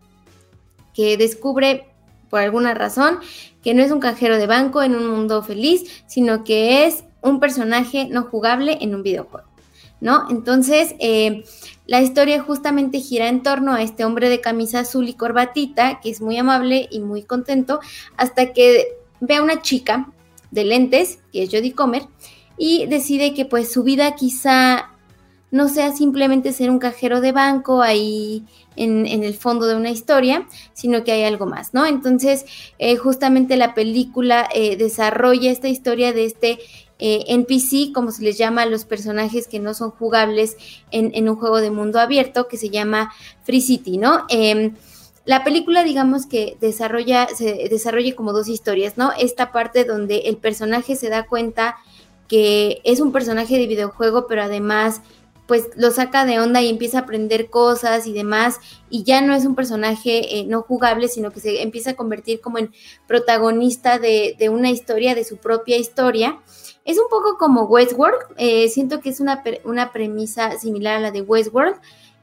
que 0.93 1.17
descubre 1.17 1.89
por 2.29 2.41
alguna 2.41 2.75
razón 2.75 3.21
que 3.63 3.73
no 3.73 3.83
es 3.83 3.91
un 3.91 4.01
cajero 4.01 4.37
de 4.37 4.47
banco 4.47 4.83
en 4.83 4.95
un 4.95 5.09
mundo 5.09 5.43
feliz, 5.43 6.05
sino 6.07 6.45
que 6.45 6.85
es 6.85 7.05
un 7.23 7.41
personaje 7.41 8.09
no 8.11 8.25
jugable 8.25 8.77
en 8.83 8.95
un 8.95 9.03
videojuego. 9.03 9.54
¿No? 10.01 10.27
Entonces, 10.31 10.95
eh, 10.99 11.45
la 11.87 12.01
historia 12.01 12.43
justamente 12.43 13.01
gira 13.01 13.29
en 13.29 13.43
torno 13.43 13.75
a 13.75 13.83
este 13.83 14.05
hombre 14.05 14.29
de 14.29 14.41
camisa 14.41 14.81
azul 14.81 15.09
y 15.09 15.15
corbatita, 15.15 16.01
que 16.01 16.11
es 16.11 16.21
muy 16.21 16.39
amable 16.39 16.89
y 16.91 17.01
muy 17.01 17.23
contento, 17.23 17.81
hasta 18.17 18.53
que 18.53 18.97
ve 19.21 19.37
a 19.37 19.43
una 19.43 19.63
chica 19.63 20.11
de 20.51 20.65
lentes, 20.65 21.19
que 21.33 21.43
es 21.43 21.51
Jodie 21.51 21.75
Comer, 21.75 22.03
y 22.57 22.87
decide 22.87 23.35
que 23.35 23.45
pues 23.45 23.73
su 23.73 23.83
vida 23.83 24.15
quizá 24.15 24.91
no 25.51 25.69
sea 25.69 25.93
simplemente 25.93 26.53
ser 26.53 26.69
un 26.69 26.81
cajero 26.81 27.21
de 27.21 27.31
banco 27.31 27.81
ahí 27.81 28.45
en, 28.75 29.07
el 29.07 29.35
fondo 29.35 29.67
de 29.67 29.77
una 29.77 29.91
historia, 29.91 30.49
sino 30.73 31.05
que 31.05 31.13
hay 31.13 31.23
algo 31.23 31.47
más, 31.47 31.75
¿no? 31.75 31.87
Entonces, 31.87 32.45
eh, 32.81 32.97
justamente 32.97 33.57
la 33.57 33.73
película 33.73 34.49
eh, 34.53 34.77
desarrolla 34.77 35.53
esta 35.53 35.69
historia 35.69 36.13
de 36.13 36.25
este 36.25 36.59
eh, 37.07 37.23
NPC, 37.29 37.93
como 37.93 38.13
se 38.13 38.23
les 38.23 38.39
llama 38.39 38.63
a 38.63 38.67
los 38.67 38.87
personajes 38.87 39.47
que 39.47 39.61
no 39.61 39.75
son 39.75 39.91
jugables 39.91 40.57
en, 40.91 41.29
un 41.29 41.37
juego 41.37 41.61
de 41.61 41.71
mundo 41.71 42.01
abierto, 42.01 42.49
que 42.49 42.57
se 42.57 42.71
llama 42.71 43.13
Free 43.43 43.61
City, 43.61 43.99
¿no? 43.99 44.25
Em, 44.31 44.75
la 45.27 45.45
película, 45.45 45.85
digamos 45.85 46.25
que 46.25 46.57
desarrolla, 46.63 47.29
se 47.29 47.69
desarrolla 47.69 48.17
como 48.17 48.33
dos 48.33 48.49
historias, 48.49 48.97
¿no? 48.97 49.13
Esta 49.19 49.53
parte 49.53 49.85
donde 49.85 50.21
el 50.21 50.39
personaje 50.39 50.97
se 50.97 51.11
da 51.11 51.27
cuenta 51.27 51.77
que 52.27 52.81
es 52.85 53.01
un 53.01 53.13
personaje 53.13 53.59
de 53.59 53.67
videojuego, 53.67 54.27
pero 54.27 54.43
además 54.43 55.03
pues 55.47 55.69
lo 55.77 55.91
saca 55.91 56.25
de 56.25 56.41
onda 56.41 56.63
y 56.63 56.71
empieza 56.71 56.99
a 56.99 57.01
aprender 57.03 57.51
cosas 57.51 58.07
y 58.07 58.15
demás, 58.15 58.61
y 58.89 59.05
ya 59.05 59.21
no 59.21 59.35
es 59.35 59.45
un 59.45 59.55
personaje 59.55 60.39
eh, 60.39 60.47
no 60.47 60.63
jugable, 60.63 61.09
sino 61.09 61.33
que 61.33 61.41
se 61.41 61.63
empieza 61.63 61.91
a 61.91 61.97
convertir 61.97 62.41
como 62.41 62.59
en 62.59 62.73
protagonista 63.07 63.99
de, 63.99 64.37
una 64.51 64.71
historia, 64.71 65.15
de 65.15 65.25
su 65.25 65.37
propia 65.37 65.77
historia. 65.77 66.41
Es 66.85 66.99
un 66.99 67.09
poco 67.09 67.39
como 67.39 67.65
Westworld, 67.65 68.35
eh, 68.37 68.69
siento 68.69 69.01
que 69.01 69.11
es 69.11 69.21
una, 69.21 69.43
una, 69.65 69.93
premisa 69.93 70.59
similar 70.59 70.97
a 70.97 71.01
la 71.01 71.11
de 71.11 71.23
Westworld, 71.23 71.77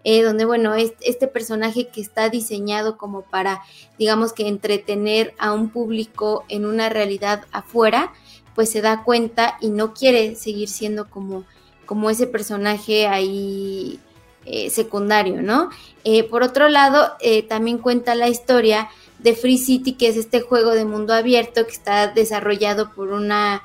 eh, 0.03 0.23
donde, 0.23 0.45
bueno, 0.45 0.75
este 0.75 1.27
personaje 1.27 1.87
que 1.87 2.01
está 2.01 2.29
diseñado 2.29 2.97
como 2.97 3.21
para, 3.23 3.61
digamos 3.97 4.33
que 4.33 4.47
entretener 4.47 5.33
a 5.37 5.53
un 5.53 5.69
público 5.69 6.43
en 6.47 6.65
una 6.65 6.89
realidad 6.89 7.45
afuera, 7.51 8.13
pues 8.55 8.69
se 8.69 8.81
da 8.81 9.03
cuenta 9.03 9.57
y 9.61 9.69
no 9.69 9.93
quiere 9.93 10.35
seguir 10.35 10.69
siendo 10.69 11.09
como 11.09 11.45
como 11.91 12.09
ese 12.09 12.25
personaje 12.25 13.05
ahí 13.05 13.99
eh, 14.45 14.69
secundario, 14.69 15.41
¿no? 15.41 15.69
Eh, 16.05 16.23
por 16.23 16.41
otro 16.41 16.69
lado, 16.69 17.17
eh, 17.19 17.43
también 17.43 17.79
cuenta 17.79 18.15
la 18.15 18.29
historia 18.29 18.89
de 19.19 19.35
Free 19.35 19.57
City, 19.57 19.95
que 19.95 20.07
es 20.07 20.15
este 20.15 20.39
juego 20.39 20.71
de 20.71 20.85
mundo 20.85 21.13
abierto 21.13 21.65
que 21.65 21.73
está 21.73 22.07
desarrollado 22.07 22.93
por 22.93 23.09
una, 23.09 23.63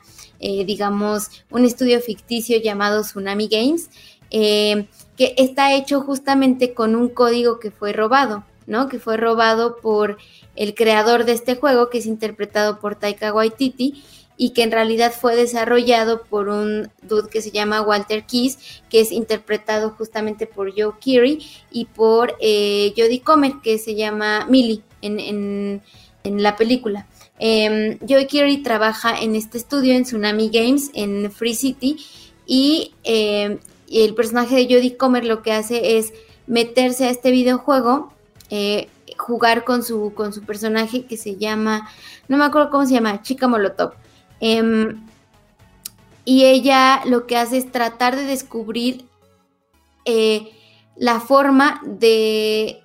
digamos, 0.67 1.31
un 1.51 1.65
estudio 1.65 2.01
ficticio 2.01 2.61
llamado 2.61 3.03
Tsunami 3.03 3.49
Games, 3.49 3.91
que 4.31 5.35
está 5.37 5.75
hecho 5.75 6.01
justamente 6.01 6.75
con 6.75 6.95
un 6.95 7.09
código 7.09 7.59
que 7.59 7.71
fue 7.71 7.93
robado, 7.93 8.45
¿no? 8.67 8.89
Que 8.89 8.99
fue 8.99 9.17
robado 9.17 9.77
por 9.77 10.19
el 10.57 10.75
creador 10.75 11.25
de 11.25 11.33
este 11.33 11.57
juego, 11.57 11.91
que 11.91 11.99
es 11.99 12.07
interpretado 12.07 12.79
por 12.81 12.97
Taika 12.97 13.33
Waititi, 13.33 14.03
y 14.37 14.51
que 14.51 14.63
en 14.63 14.71
realidad 14.71 15.13
fue 15.19 15.35
desarrollado 15.35 16.23
por 16.25 16.49
un 16.49 16.91
dude 17.03 17.31
que 17.31 17.41
se 17.41 17.51
llama 17.51 17.81
Walter 17.83 18.25
Keys, 18.27 18.83
que 18.91 19.01
es 19.01 19.13
interpretado 19.13 19.91
justamente 19.91 20.47
por 20.47 20.73
Joe 20.73 20.95
Keery 21.01 21.45
y 21.71 21.87
por 21.87 22.37
eh, 22.41 22.93
Jodie 22.97 23.23
Comer, 23.23 23.55
que 23.63 23.79
se 23.79 23.95
llama 23.95 24.47
Millie 24.49 24.83
en, 25.01 25.83
la 26.25 26.57
película. 26.57 27.07
Eh, 27.39 27.99
Joe 28.09 28.27
Keery 28.27 28.63
trabaja 28.63 29.19
en 29.21 29.37
este 29.37 29.59
estudio 29.59 29.95
en 29.95 30.05
Tsunami 30.05 30.51
Games 30.51 30.91
en 30.95 31.31
Free 31.31 31.55
City 31.55 31.99
y 32.47 32.95
em, 33.05 33.59
el 33.91 34.15
personaje 34.15 34.57
de 34.57 34.65
Jodie 34.65 34.97
Comer 34.97 35.25
lo 35.25 35.43
que 35.43 35.53
hace 35.53 35.99
es 35.99 36.13
meterse 36.47 37.07
a 37.07 37.11
este 37.11 37.31
videojuego, 37.31 38.13
eh, 38.51 38.89
jugar 39.19 39.65
con 39.65 39.83
su, 39.83 40.13
con 40.15 40.33
su 40.33 40.43
personaje 40.43 41.07
que 41.07 41.17
se 41.17 41.37
llama, 41.37 41.89
no 42.29 42.37
me 42.37 42.45
acuerdo 42.45 42.71
cómo 42.71 42.87
se 42.87 42.95
llama, 42.95 43.23
Chica 43.23 43.49
Molotov. 43.49 43.93
Em, 44.41 45.07
y 46.25 46.45
ella 46.45 47.03
lo 47.07 47.27
que 47.27 47.37
hace 47.37 47.59
es 47.59 47.71
tratar 47.71 48.17
de 48.17 48.25
descubrir 48.25 49.07
eh, 50.05 50.53
la 50.97 51.21
forma 51.21 51.81
de 51.85 52.83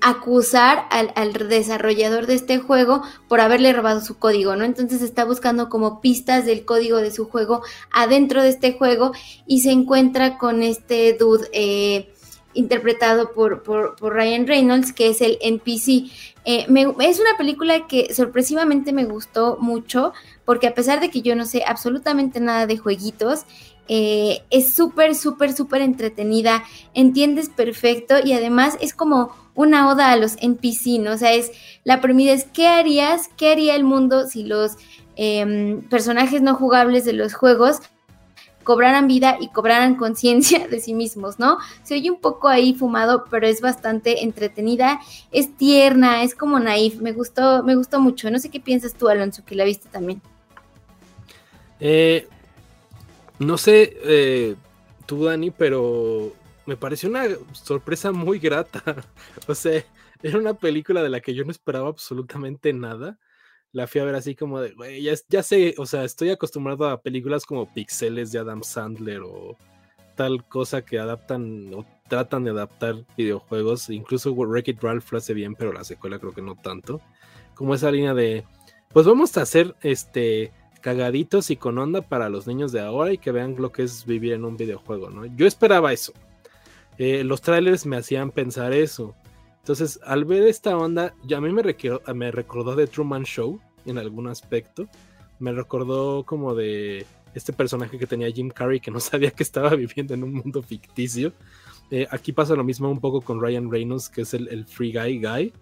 acusar 0.00 0.86
al, 0.90 1.32
desarrollador 1.48 2.26
de 2.26 2.34
este 2.34 2.58
juego 2.58 3.02
por 3.28 3.40
haberle 3.40 3.72
robado 3.72 4.00
su 4.00 4.16
código, 4.16 4.54
¿no? 4.54 4.64
Entonces 4.64 5.02
está 5.02 5.24
buscando 5.24 5.68
como 5.68 6.00
pistas 6.00 6.46
del 6.46 6.64
código 6.64 6.98
de 6.98 7.10
su 7.10 7.28
juego 7.28 7.62
adentro 7.90 8.42
de 8.42 8.50
este 8.50 8.74
juego 8.74 9.12
y 9.46 9.60
se 9.60 9.72
encuentra 9.72 10.38
con 10.38 10.62
este 10.62 11.14
dude 11.14 11.48
eh, 11.52 12.14
interpretado 12.54 13.32
por, 13.32 13.62
por, 13.62 13.96
Ryan 14.00 14.46
Reynolds, 14.46 14.92
que 14.92 15.08
es 15.08 15.20
el 15.20 15.38
NPC. 15.40 16.10
Eh, 16.44 16.66
es 17.00 17.20
una 17.20 17.36
película 17.36 17.86
que 17.86 18.14
sorpresivamente 18.14 18.92
me 18.92 19.04
gustó 19.04 19.56
mucho, 19.60 20.12
porque 20.44 20.66
a 20.66 20.74
pesar 20.74 21.00
de 21.00 21.10
que 21.10 21.22
yo 21.22 21.36
no 21.36 21.44
sé 21.44 21.62
absolutamente 21.66 22.40
nada 22.40 22.66
de 22.66 22.78
jueguitos, 22.78 23.44
eh, 23.92 24.44
es 24.50 24.72
súper, 24.72 25.16
súper, 25.16 25.52
súper 25.52 25.82
entretenida, 25.82 26.62
entiendes 26.94 27.48
perfecto 27.48 28.14
y 28.22 28.34
además 28.34 28.78
es 28.80 28.94
como 28.94 29.34
una 29.56 29.88
oda 29.88 30.12
a 30.12 30.16
los 30.16 30.36
NPC, 30.40 31.00
¿no? 31.00 31.14
O 31.14 31.16
sea, 31.16 31.32
es 31.32 31.50
la 31.82 32.00
premisa 32.00 32.30
es, 32.30 32.44
¿qué 32.44 32.68
harías? 32.68 33.28
¿Qué 33.36 33.50
haría 33.50 33.74
el 33.74 33.82
mundo 33.82 34.28
si 34.28 34.44
los 34.44 34.76
em, 35.16 35.82
personajes 35.88 36.40
no 36.40 36.54
jugables 36.54 37.04
de 37.04 37.14
los 37.14 37.34
juegos 37.34 37.80
cobraran 38.62 39.08
vida 39.08 39.38
y 39.40 39.48
cobraran 39.48 39.96
conciencia 39.96 40.68
de 40.68 40.78
sí 40.78 40.94
mismos, 40.94 41.40
¿no? 41.40 41.58
Se 41.82 41.94
oye 41.94 42.12
un 42.12 42.20
poco 42.20 42.46
ahí 42.46 42.74
fumado, 42.74 43.24
pero 43.28 43.48
es 43.48 43.60
bastante 43.60 44.22
entretenida, 44.22 45.00
es 45.32 45.56
tierna, 45.56 46.22
es 46.22 46.36
como 46.36 46.60
naif, 46.60 47.00
me 47.00 47.10
gustó, 47.10 47.64
me 47.64 47.74
gustó 47.74 47.98
mucho. 47.98 48.30
No 48.30 48.38
sé 48.38 48.50
qué 48.50 48.60
piensas 48.60 48.94
tú, 48.94 49.08
Alonso, 49.08 49.44
que 49.44 49.56
la 49.56 49.64
viste 49.64 49.88
también. 49.88 50.22
Eh, 51.80 52.28
no 53.40 53.58
sé, 53.58 53.98
eh, 54.04 54.54
tú, 55.06 55.24
Dani, 55.24 55.50
pero 55.50 56.32
me 56.66 56.76
pareció 56.76 57.10
una 57.10 57.24
sorpresa 57.52 58.12
muy 58.12 58.38
grata. 58.38 58.82
o 59.48 59.54
sea, 59.54 59.84
era 60.22 60.38
una 60.38 60.54
película 60.54 61.02
de 61.02 61.08
la 61.08 61.20
que 61.20 61.34
yo 61.34 61.44
no 61.44 61.50
esperaba 61.50 61.88
absolutamente 61.88 62.72
nada 62.72 63.18
la 63.72 63.86
fui 63.86 64.00
a 64.00 64.04
ver 64.04 64.14
así 64.14 64.34
como 64.34 64.60
de, 64.60 64.72
güey, 64.72 65.02
ya, 65.02 65.42
sé, 65.42 65.74
o 65.78 65.86
sea, 65.86 66.04
estoy 66.04 66.30
acostumbrado 66.30 66.88
a 66.88 67.00
películas 67.00 67.46
como 67.46 67.72
Pixeles 67.72 68.32
de 68.32 68.40
Adam 68.40 68.62
Sandler 68.62 69.20
o 69.20 69.56
tal 70.16 70.44
cosa 70.48 70.82
que 70.82 70.98
adaptan 70.98 71.72
o 71.72 71.86
tratan 72.08 72.44
de 72.44 72.50
adaptar 72.50 72.96
videojuegos. 73.16 73.88
Incluso 73.90 74.32
Wreck-It 74.32 74.82
Ralph 74.82 75.12
lo 75.12 75.18
hace 75.18 75.34
bien, 75.34 75.54
pero 75.54 75.72
la 75.72 75.84
secuela 75.84 76.18
creo 76.18 76.32
que 76.32 76.42
no 76.42 76.56
tanto. 76.56 77.00
Como 77.54 77.74
esa 77.74 77.90
línea 77.90 78.12
de, 78.12 78.44
pues 78.92 79.06
vamos 79.06 79.36
a 79.36 79.42
hacer 79.42 79.76
este 79.82 80.52
cagaditos 80.80 81.50
y 81.50 81.56
con 81.56 81.78
onda 81.78 82.02
para 82.02 82.28
los 82.28 82.46
niños 82.46 82.72
de 82.72 82.80
ahora 82.80 83.12
y 83.12 83.18
que 83.18 83.32
vean 83.32 83.56
lo 83.58 83.72
que 83.72 83.82
es 83.82 84.06
vivir 84.06 84.32
en 84.32 84.44
un 84.44 84.56
videojuego, 84.56 85.10
¿no? 85.10 85.26
Yo 85.36 85.46
esperaba 85.46 85.92
eso. 85.92 86.12
Eh, 86.98 87.24
los 87.24 87.40
trailers 87.40 87.86
me 87.86 87.96
hacían 87.96 88.30
pensar 88.30 88.72
eso. 88.72 89.14
Entonces, 89.58 90.00
al 90.04 90.24
ver 90.24 90.42
esta 90.44 90.76
onda, 90.76 91.14
ya 91.24 91.38
a 91.38 91.40
mí 91.40 91.52
me, 91.52 91.62
me 92.14 92.30
recordó 92.30 92.74
de 92.76 92.86
Truman 92.86 93.24
Show 93.24 93.60
en 93.86 93.98
algún 93.98 94.26
aspecto. 94.26 94.88
Me 95.38 95.52
recordó 95.52 96.24
como 96.24 96.54
de 96.54 97.06
este 97.34 97.52
personaje 97.52 97.98
que 97.98 98.06
tenía 98.06 98.30
Jim 98.30 98.48
Carrey 98.48 98.80
que 98.80 98.90
no 98.90 99.00
sabía 99.00 99.30
que 99.30 99.42
estaba 99.42 99.70
viviendo 99.74 100.14
en 100.14 100.24
un 100.24 100.34
mundo 100.34 100.62
ficticio. 100.62 101.32
Eh, 101.90 102.06
aquí 102.10 102.32
pasa 102.32 102.54
lo 102.54 102.64
mismo 102.64 102.90
un 102.90 103.00
poco 103.00 103.20
con 103.20 103.40
Ryan 103.40 103.70
Reynolds, 103.70 104.08
que 104.08 104.22
es 104.22 104.34
el, 104.34 104.64
Free 104.66 104.92
Guy 104.92 105.20
Guy. 105.20 105.52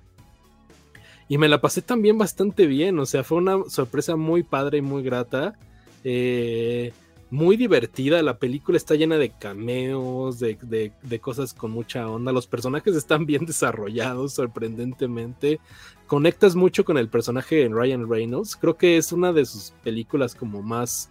Y 1.28 1.38
me 1.38 1.48
la 1.48 1.60
pasé 1.60 1.82
también 1.82 2.16
bastante 2.16 2.66
bien, 2.66 2.98
o 2.98 3.06
sea, 3.06 3.22
fue 3.22 3.38
una 3.38 3.68
sorpresa 3.68 4.16
muy 4.16 4.42
padre 4.42 4.78
y 4.78 4.82
muy 4.82 5.02
grata. 5.02 5.58
Eh, 6.04 6.92
muy 7.30 7.56
divertida. 7.56 8.22
La 8.22 8.38
película 8.38 8.76
está 8.76 8.94
llena 8.94 9.18
de 9.18 9.30
cameos, 9.30 10.38
de, 10.38 10.92
cosas 11.20 11.52
con 11.52 11.70
mucha 11.70 12.08
onda. 12.08 12.32
Los 12.32 12.46
personajes 12.46 12.94
están 12.96 13.26
bien 13.26 13.44
desarrollados, 13.46 14.34
sorprendentemente. 14.34 15.60
Conectas 16.06 16.54
mucho 16.56 16.84
con 16.84 16.96
el 16.98 17.08
personaje 17.08 17.56
de 17.56 17.68
Ryan 17.68 18.08
Reynolds. 18.08 18.56
Creo 18.56 18.76
que 18.76 18.96
es 18.96 19.12
una 19.12 19.32
de 19.32 19.44
sus 19.44 19.72
películas 19.82 20.34
como 20.34 20.62
más... 20.62 21.10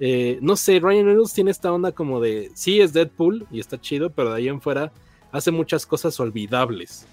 Eh, 0.00 0.38
no 0.42 0.54
sé, 0.54 0.78
Ryan 0.78 1.06
Reynolds 1.06 1.34
tiene 1.34 1.50
esta 1.50 1.72
onda 1.72 1.92
como 1.92 2.20
de... 2.20 2.50
Sí, 2.54 2.80
es 2.80 2.92
Deadpool 2.92 3.46
y 3.50 3.60
está 3.60 3.80
chido, 3.80 4.10
pero 4.10 4.30
de 4.30 4.36
ahí 4.36 4.48
en 4.48 4.60
fuera 4.60 4.92
hace 5.32 5.50
muchas 5.50 5.84
cosas 5.84 6.18
olvidables. 6.20 7.06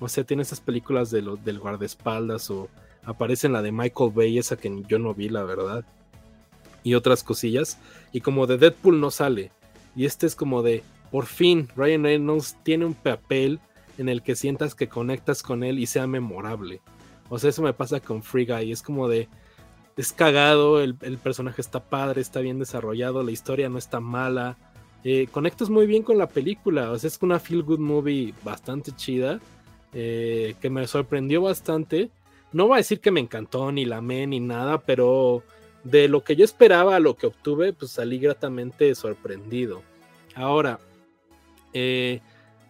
O 0.00 0.08
sea, 0.08 0.24
tiene 0.24 0.42
esas 0.42 0.60
películas 0.60 1.10
de 1.10 1.22
del 1.44 1.58
guardaespaldas 1.58 2.50
o 2.50 2.68
aparece 3.04 3.46
en 3.46 3.54
la 3.54 3.62
de 3.62 3.72
Michael 3.72 4.12
Bay, 4.14 4.38
esa 4.38 4.56
que 4.56 4.82
yo 4.88 4.98
no 4.98 5.14
vi, 5.14 5.28
la 5.28 5.44
verdad 5.44 5.84
y 6.86 6.94
otras 6.94 7.24
cosillas. 7.24 7.78
Y 8.12 8.20
como 8.20 8.46
de 8.46 8.58
Deadpool 8.58 9.00
no 9.00 9.10
sale. 9.10 9.50
Y 9.96 10.04
este 10.04 10.24
es 10.24 10.36
como 10.36 10.62
de, 10.62 10.84
por 11.10 11.26
fin, 11.26 11.68
Ryan 11.74 12.04
Reynolds 12.04 12.56
tiene 12.62 12.86
un 12.86 12.94
papel 12.94 13.58
en 13.98 14.08
el 14.08 14.22
que 14.22 14.36
sientas 14.36 14.76
que 14.76 14.86
conectas 14.86 15.42
con 15.42 15.64
él 15.64 15.80
y 15.80 15.86
sea 15.86 16.06
memorable. 16.06 16.80
O 17.28 17.40
sea, 17.40 17.50
eso 17.50 17.60
me 17.60 17.72
pasa 17.72 17.98
con 17.98 18.22
Free 18.22 18.46
Guy. 18.46 18.70
Es 18.70 18.82
como 18.82 19.08
de, 19.08 19.28
es 19.96 20.12
cagado, 20.12 20.80
el, 20.80 20.94
personaje 20.94 21.60
está 21.60 21.80
padre, 21.80 22.20
está 22.20 22.38
bien 22.38 22.60
desarrollado, 22.60 23.24
la 23.24 23.32
historia 23.32 23.68
no 23.68 23.78
está 23.78 23.98
mala. 23.98 24.56
Eh, 25.02 25.26
conectas 25.32 25.68
muy 25.68 25.88
bien 25.88 26.04
con 26.04 26.18
la 26.18 26.28
película. 26.28 26.92
O 26.92 26.98
sea, 27.00 27.08
es 27.08 27.18
una 27.20 27.40
feel 27.40 27.64
good 27.64 27.80
movie 27.80 28.32
bastante 28.44 28.92
chida. 28.92 29.40
Eh, 29.92 30.54
que 30.60 30.70
me 30.70 30.86
sorprendió 30.86 31.42
bastante. 31.42 32.10
No 32.52 32.68
voy 32.68 32.74
a 32.74 32.78
decir 32.78 33.00
que 33.00 33.10
me 33.10 33.20
encantó, 33.20 33.72
ni 33.72 33.84
la 33.84 33.98
amé, 33.98 34.26
ni 34.26 34.40
nada, 34.40 34.78
pero 34.78 35.42
de 35.84 36.08
lo 36.08 36.24
que 36.24 36.36
yo 36.36 36.44
esperaba 36.44 36.96
a 36.96 37.00
lo 37.00 37.16
que 37.16 37.26
obtuve, 37.26 37.72
pues 37.72 37.92
salí 37.92 38.18
gratamente 38.18 38.94
sorprendido. 38.94 39.82
Ahora, 40.34 40.78
eh, 41.72 42.20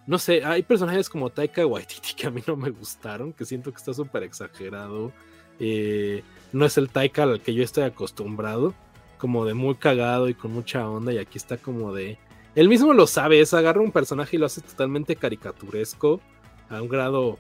no 0.07 0.19
sé, 0.19 0.45
hay 0.45 0.62
personajes 0.62 1.09
como 1.09 1.31
Taika 1.31 1.67
Waititi 1.67 2.15
que 2.15 2.27
a 2.27 2.31
mí 2.31 2.43
no 2.47 2.57
me 2.57 2.70
gustaron, 2.70 3.33
que 3.33 3.45
siento 3.45 3.70
que 3.73 3.78
está 3.78 3.95
súper 3.95 4.23
exagerado. 4.23 5.12
Eh, 5.59 6.23
no 6.53 6.65
es 6.65 6.77
el 6.78 6.91
Taika 6.91 7.23
al 7.25 7.41
que 7.41 7.55
yo 7.55 7.65
estoy 7.65 7.85
acostumbrado. 7.85 8.75
como 9.19 9.45
de 9.47 9.55
muy 9.55 9.75
cagado 9.77 10.28
y 10.28 10.35
con 10.35 10.53
mucha 10.53 10.89
onda 10.89 11.12
y 11.12 11.19
aquí 11.19 11.39
está 11.39 11.57
como 11.57 11.93
de... 11.95 12.19
Él 12.55 12.69
mismo 12.69 12.93
lo 12.95 13.07
sabe, 13.07 13.41
es 13.41 13.55
agarra 13.55 13.81
un 13.81 13.93
personaje 13.93 14.36
y 14.36 14.39
lo 14.39 14.47
hace 14.47 14.61
totalmente 14.61 15.17
caricaturesco, 15.17 16.20
a 16.69 16.83
un 16.83 16.89
grado 16.89 17.39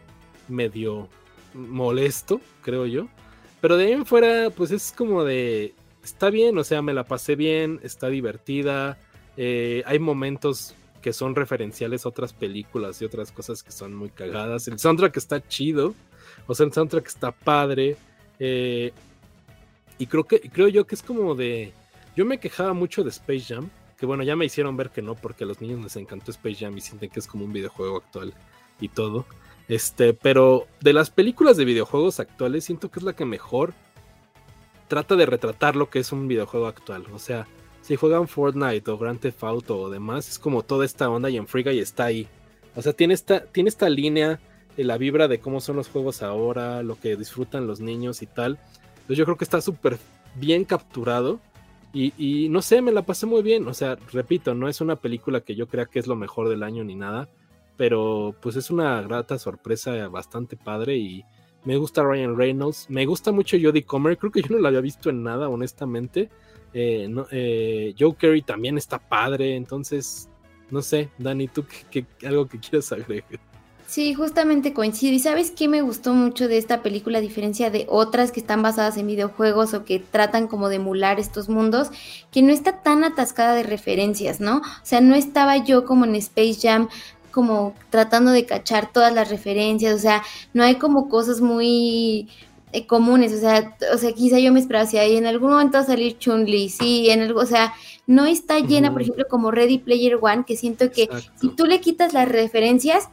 medio 0.48 1.08
molesto, 1.54 2.40
creo 2.62 2.86
yo. 2.86 3.08
Pero 3.60 3.76
de 3.76 3.86
ahí 3.86 3.92
en 3.92 4.06
fuera, 4.06 4.50
pues 4.50 4.70
es 4.70 4.92
como 4.96 5.24
de... 5.24 5.74
Está 6.04 6.30
bien, 6.30 6.56
o 6.56 6.62
sea, 6.62 6.82
me 6.82 6.94
la 6.94 7.04
pasé 7.04 7.34
bien, 7.34 7.80
está 7.82 8.08
divertida, 8.08 8.96
eh, 9.36 9.82
hay 9.86 9.98
momentos 9.98 10.74
que 11.02 11.12
son 11.12 11.34
referenciales 11.34 12.04
a 12.04 12.08
otras 12.08 12.32
películas 12.32 13.00
y 13.02 13.04
otras 13.04 13.32
cosas 13.32 13.62
que 13.62 13.72
son 13.72 13.94
muy 13.94 14.10
cagadas. 14.10 14.68
El 14.68 14.78
soundtrack 14.78 15.16
está 15.16 15.46
chido, 15.46 15.94
o 16.46 16.54
sea, 16.54 16.66
el 16.66 16.72
soundtrack 16.72 17.06
está 17.06 17.32
padre. 17.32 17.96
Eh, 18.38 18.92
y 19.98 20.06
creo 20.06 20.24
que 20.24 20.40
creo 20.40 20.68
yo 20.68 20.86
que 20.86 20.94
es 20.94 21.02
como 21.02 21.34
de. 21.34 21.72
Yo 22.16 22.24
me 22.24 22.38
quejaba 22.38 22.72
mucho 22.72 23.04
de 23.04 23.10
Space 23.10 23.54
Jam. 23.54 23.68
Que 23.98 24.04
bueno, 24.04 24.22
ya 24.22 24.36
me 24.36 24.44
hicieron 24.44 24.76
ver 24.76 24.90
que 24.90 25.00
no, 25.00 25.14
porque 25.14 25.44
a 25.44 25.46
los 25.46 25.60
niños 25.60 25.80
les 25.82 25.96
encantó 25.96 26.30
Space 26.30 26.56
Jam 26.56 26.76
y 26.76 26.80
sienten 26.82 27.08
que 27.08 27.18
es 27.18 27.26
como 27.26 27.44
un 27.44 27.52
videojuego 27.52 27.96
actual 27.96 28.34
y 28.80 28.88
todo. 28.88 29.26
Este, 29.68 30.14
pero 30.14 30.66
de 30.80 30.92
las 30.92 31.10
películas 31.10 31.56
de 31.56 31.64
videojuegos 31.64 32.20
actuales, 32.20 32.64
siento 32.64 32.90
que 32.90 33.00
es 33.00 33.04
la 33.04 33.14
que 33.14 33.24
mejor 33.24 33.74
trata 34.88 35.16
de 35.16 35.26
retratar 35.26 35.74
lo 35.74 35.90
que 35.90 35.98
es 35.98 36.12
un 36.12 36.28
videojuego 36.28 36.66
actual. 36.66 37.04
O 37.12 37.18
sea, 37.18 37.46
si 37.82 37.96
juegan 37.96 38.28
Fortnite 38.28 38.90
o 38.90 38.98
Grand 38.98 39.18
Theft 39.18 39.42
Auto 39.44 39.78
o 39.78 39.90
demás, 39.90 40.28
es 40.28 40.38
como 40.38 40.62
toda 40.62 40.84
esta 40.84 41.08
onda 41.08 41.30
y 41.30 41.36
en 41.36 41.46
Free 41.46 41.64
Guy 41.64 41.78
está 41.78 42.04
ahí. 42.04 42.28
O 42.74 42.82
sea, 42.82 42.92
tiene 42.92 43.14
esta, 43.14 43.44
tiene 43.46 43.68
esta 43.68 43.88
línea 43.88 44.38
la 44.84 44.98
vibra 44.98 45.28
de 45.28 45.40
cómo 45.40 45.60
son 45.60 45.76
los 45.76 45.88
juegos 45.88 46.22
ahora, 46.22 46.82
lo 46.82 46.98
que 46.98 47.16
disfrutan 47.16 47.66
los 47.66 47.80
niños 47.80 48.22
y 48.22 48.26
tal. 48.26 48.58
Entonces 48.94 49.18
yo 49.18 49.24
creo 49.24 49.36
que 49.36 49.44
está 49.44 49.60
súper 49.60 49.98
bien 50.34 50.64
capturado. 50.64 51.40
Y, 51.92 52.48
no 52.50 52.60
sé, 52.60 52.82
me 52.82 52.92
la 52.92 53.06
pasé 53.06 53.24
muy 53.24 53.40
bien. 53.40 53.66
O 53.68 53.72
sea, 53.72 53.96
repito, 54.12 54.54
no 54.54 54.68
es 54.68 54.82
una 54.82 54.96
película 54.96 55.40
que 55.40 55.54
yo 55.54 55.66
crea 55.66 55.86
que 55.86 55.98
es 55.98 56.06
lo 56.06 56.14
mejor 56.14 56.50
del 56.50 56.62
año 56.62 56.84
ni 56.84 56.94
nada. 56.94 57.26
Pero 57.76 58.34
pues 58.40 58.56
es 58.56 58.70
una 58.70 59.02
grata 59.02 59.38
sorpresa 59.38 60.08
bastante 60.08 60.56
padre. 60.56 60.96
Y 60.96 61.24
me 61.64 61.76
gusta 61.76 62.02
Ryan 62.02 62.36
Reynolds. 62.36 62.86
Me 62.88 63.06
gusta 63.06 63.32
mucho 63.32 63.56
Jodie 63.60 63.84
Comer. 63.84 64.18
Creo 64.18 64.32
que 64.32 64.42
yo 64.42 64.48
no 64.50 64.58
la 64.58 64.68
había 64.68 64.80
visto 64.80 65.10
en 65.10 65.22
nada, 65.22 65.48
honestamente. 65.48 66.30
Eh, 66.72 67.08
eh, 67.30 67.94
Joe 67.98 68.14
Carey 68.14 68.42
también 68.42 68.78
está 68.78 68.98
padre. 68.98 69.56
Entonces, 69.56 70.28
no 70.70 70.82
sé, 70.82 71.10
Dani, 71.18 71.48
¿tú 71.48 71.64
qué, 71.90 72.06
algo 72.24 72.46
que 72.46 72.58
quieras 72.58 72.92
agregar? 72.92 73.40
Sí, 73.86 74.14
justamente 74.14 74.74
coincido. 74.74 75.14
¿Y 75.14 75.20
sabes 75.20 75.52
qué 75.52 75.68
me 75.68 75.80
gustó 75.80 76.12
mucho 76.12 76.48
de 76.48 76.58
esta 76.58 76.82
película, 76.82 77.18
a 77.18 77.20
diferencia 77.20 77.70
de 77.70 77.86
otras 77.88 78.32
que 78.32 78.40
están 78.40 78.60
basadas 78.60 78.96
en 78.96 79.06
videojuegos 79.06 79.74
o 79.74 79.84
que 79.84 80.00
tratan 80.00 80.48
como 80.48 80.68
de 80.68 80.76
emular 80.76 81.20
estos 81.20 81.48
mundos? 81.48 81.90
Que 82.32 82.42
no 82.42 82.52
está 82.52 82.82
tan 82.82 83.04
atascada 83.04 83.54
de 83.54 83.62
referencias, 83.62 84.40
¿no? 84.40 84.56
O 84.58 84.62
sea, 84.82 85.00
no 85.00 85.14
estaba 85.14 85.58
yo 85.58 85.84
como 85.84 86.04
en 86.04 86.16
Space 86.16 86.58
Jam 86.60 86.88
como 87.36 87.74
tratando 87.90 88.30
de 88.30 88.46
cachar 88.46 88.90
todas 88.90 89.12
las 89.12 89.28
referencias, 89.28 89.94
o 89.94 89.98
sea, 89.98 90.22
no 90.54 90.64
hay 90.64 90.76
como 90.76 91.10
cosas 91.10 91.42
muy 91.42 92.30
eh, 92.72 92.86
comunes, 92.86 93.30
o 93.34 93.38
sea, 93.38 93.76
o 93.92 93.98
sea, 93.98 94.12
quizá 94.12 94.38
yo 94.38 94.54
me 94.54 94.60
esperaba 94.60 94.86
si 94.86 94.96
hay 94.96 95.18
en 95.18 95.26
algún 95.26 95.50
momento 95.50 95.76
va 95.76 95.84
a 95.84 95.86
salir 95.86 96.16
Chun-Li, 96.16 96.70
sí, 96.70 97.10
en 97.10 97.20
algo, 97.20 97.40
o 97.40 97.44
sea, 97.44 97.74
no 98.06 98.24
está 98.24 98.58
llena, 98.60 98.90
por 98.90 99.02
ejemplo, 99.02 99.26
como 99.28 99.50
Ready 99.50 99.76
Player 99.76 100.18
One, 100.18 100.44
que 100.46 100.56
siento 100.56 100.90
que 100.90 101.10
si 101.38 101.50
tú 101.50 101.66
le 101.66 101.82
quitas 101.82 102.14
las 102.14 102.26
referencias, 102.26 103.10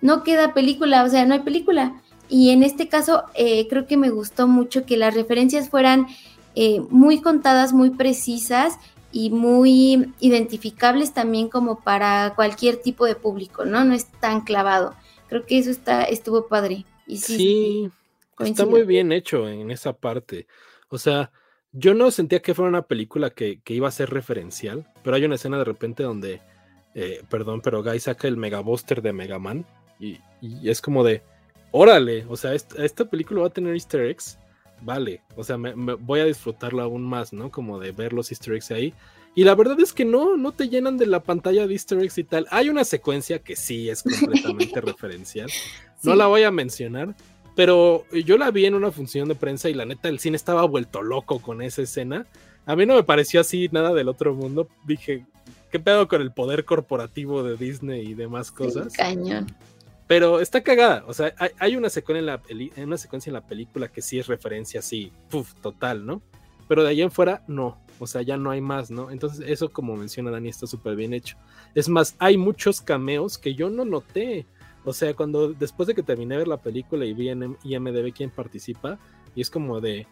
no 0.00 0.22
queda 0.22 0.54
película, 0.54 1.02
o 1.02 1.08
sea, 1.08 1.26
no 1.26 1.34
hay 1.34 1.40
película. 1.40 2.00
Y 2.28 2.50
en 2.50 2.62
este 2.62 2.86
caso 2.86 3.24
eh, 3.34 3.66
creo 3.66 3.88
que 3.88 3.96
me 3.96 4.10
gustó 4.10 4.46
mucho 4.46 4.86
que 4.86 4.96
las 4.96 5.14
referencias 5.14 5.68
fueran 5.68 6.06
eh, 6.54 6.80
muy 6.90 7.20
contadas, 7.20 7.72
muy 7.72 7.90
precisas 7.90 8.78
y 9.14 9.30
muy 9.30 10.12
identificables 10.18 11.14
también 11.14 11.48
como 11.48 11.78
para 11.78 12.34
cualquier 12.34 12.78
tipo 12.78 13.06
de 13.06 13.14
público, 13.14 13.64
¿no? 13.64 13.84
No 13.84 13.94
es 13.94 14.06
tan 14.06 14.40
clavado. 14.40 14.96
Creo 15.28 15.46
que 15.46 15.56
eso 15.56 15.70
está, 15.70 16.02
estuvo 16.02 16.48
padre. 16.48 16.84
Y 17.06 17.18
sí, 17.18 17.90
está 18.40 18.66
muy 18.66 18.82
bien 18.82 19.12
hecho 19.12 19.48
en 19.48 19.70
esa 19.70 19.92
parte. 19.92 20.48
O 20.88 20.98
sea, 20.98 21.30
yo 21.70 21.94
no 21.94 22.10
sentía 22.10 22.42
que 22.42 22.54
fuera 22.54 22.68
una 22.68 22.88
película 22.88 23.30
que, 23.30 23.60
que 23.60 23.74
iba 23.74 23.86
a 23.86 23.92
ser 23.92 24.10
referencial, 24.10 24.90
pero 25.04 25.14
hay 25.14 25.24
una 25.24 25.36
escena 25.36 25.58
de 25.58 25.64
repente 25.64 26.02
donde, 26.02 26.42
eh, 26.96 27.22
perdón, 27.30 27.60
pero 27.60 27.84
Guy 27.84 28.00
saca 28.00 28.26
el 28.26 28.36
Megabuster 28.36 29.00
de 29.00 29.12
Mega 29.12 29.38
Man 29.38 29.64
y, 30.00 30.18
es 30.68 30.82
como 30.82 31.04
de, 31.04 31.22
órale, 31.70 32.26
o 32.28 32.36
sea, 32.36 32.52
esta, 32.52 33.04
película 33.04 33.42
va 33.42 33.46
a 33.46 33.50
tener 33.50 33.74
easter 33.74 34.02
eggs, 34.02 34.40
vale, 34.84 35.22
o 35.36 35.44
sea, 35.44 35.56
me, 35.56 35.72
voy 35.94 36.20
a 36.20 36.24
disfrutarlo 36.24 36.82
aún 36.82 37.02
más, 37.02 37.32
¿no? 37.32 37.50
Como 37.50 37.78
de 37.80 37.92
ver 37.92 38.12
los 38.12 38.30
easter 38.30 38.54
eggs 38.54 38.70
ahí. 38.70 38.94
Y 39.34 39.44
la 39.44 39.54
verdad 39.54 39.80
es 39.80 39.92
que 39.92 40.04
no, 40.04 40.36
no 40.36 40.52
te 40.52 40.68
llenan 40.68 40.96
de 40.96 41.06
la 41.06 41.20
pantalla 41.20 41.66
de 41.66 41.72
easter 41.72 41.98
eggs 41.98 42.18
y 42.18 42.24
tal. 42.24 42.46
Hay 42.50 42.68
una 42.68 42.84
secuencia 42.84 43.40
que 43.40 43.56
sí 43.56 43.88
es 43.88 44.02
completamente 44.02 44.80
referencial. 44.80 45.50
No 46.02 46.14
la 46.14 46.26
voy 46.26 46.44
a 46.44 46.50
mencionar, 46.50 47.14
pero 47.56 48.04
yo 48.12 48.36
la 48.36 48.50
vi 48.50 48.66
en 48.66 48.74
una 48.74 48.92
función 48.92 49.28
de 49.28 49.34
prensa 49.34 49.68
y 49.68 49.74
la 49.74 49.86
neta 49.86 50.08
el 50.08 50.20
cine 50.20 50.36
estaba 50.36 50.64
vuelto 50.64 51.02
loco 51.02 51.40
con 51.40 51.62
esa 51.62 51.82
escena. 51.82 52.26
A 52.66 52.76
mí 52.76 52.86
no 52.86 52.94
me 52.94 53.02
pareció 53.02 53.40
así 53.40 53.68
nada 53.72 53.92
del 53.92 54.08
otro 54.08 54.34
mundo. 54.34 54.68
Dije, 54.86 55.24
¿qué 55.72 55.80
pedo 55.80 56.06
con 56.06 56.22
el 56.22 56.32
poder 56.32 56.64
corporativo 56.64 57.42
de 57.42 57.56
Disney 57.56 58.06
y 58.06 58.14
demás 58.14 58.50
cosas? 58.52 58.92
cañón. 58.92 59.46
Pero 60.06 60.40
está 60.40 60.62
cagada. 60.62 61.04
O 61.06 61.14
sea, 61.14 61.34
hay, 61.58 61.76
una, 61.76 61.88
secuencia 61.88 62.20
en 62.20 63.32
la 63.32 63.46
película 63.46 63.88
que 63.88 64.02
sí 64.02 64.18
es 64.18 64.26
referencia 64.26 64.80
así, 64.80 65.12
puf, 65.30 65.54
total, 65.54 66.04
¿no? 66.04 66.22
Pero 66.68 66.82
de 66.82 66.90
ahí 66.90 67.02
en 67.02 67.10
fuera, 67.10 67.42
no. 67.46 67.78
O 67.98 68.06
sea, 68.06 68.22
ya 68.22 68.36
no 68.36 68.50
hay 68.50 68.60
más, 68.60 68.90
¿no? 68.90 69.10
Entonces, 69.10 69.44
eso, 69.48 69.72
como 69.72 69.96
menciona 69.96 70.30
Dani, 70.30 70.48
está 70.48 70.66
súper 70.66 70.96
bien 70.96 71.14
hecho. 71.14 71.36
Es 71.74 71.88
más, 71.88 72.16
hay 72.18 72.36
muchos 72.36 72.80
cameos 72.80 73.38
que 73.38 73.54
yo 73.54 73.70
no 73.70 73.84
noté. 73.84 74.46
O 74.84 74.92
sea, 74.92 75.14
cuando 75.14 75.52
después 75.52 75.86
de 75.86 75.94
que 75.94 76.02
terminé 76.02 76.34
de 76.34 76.38
ver 76.38 76.48
la 76.48 76.60
película 76.60 77.04
y 77.06 77.14
vi 77.14 77.30
en 77.30 77.56
IMDB 77.62 78.12
quién 78.12 78.30
participa, 78.30 78.98
y 79.34 79.40
es 79.40 79.50
como 79.50 79.80
de. 79.80 80.06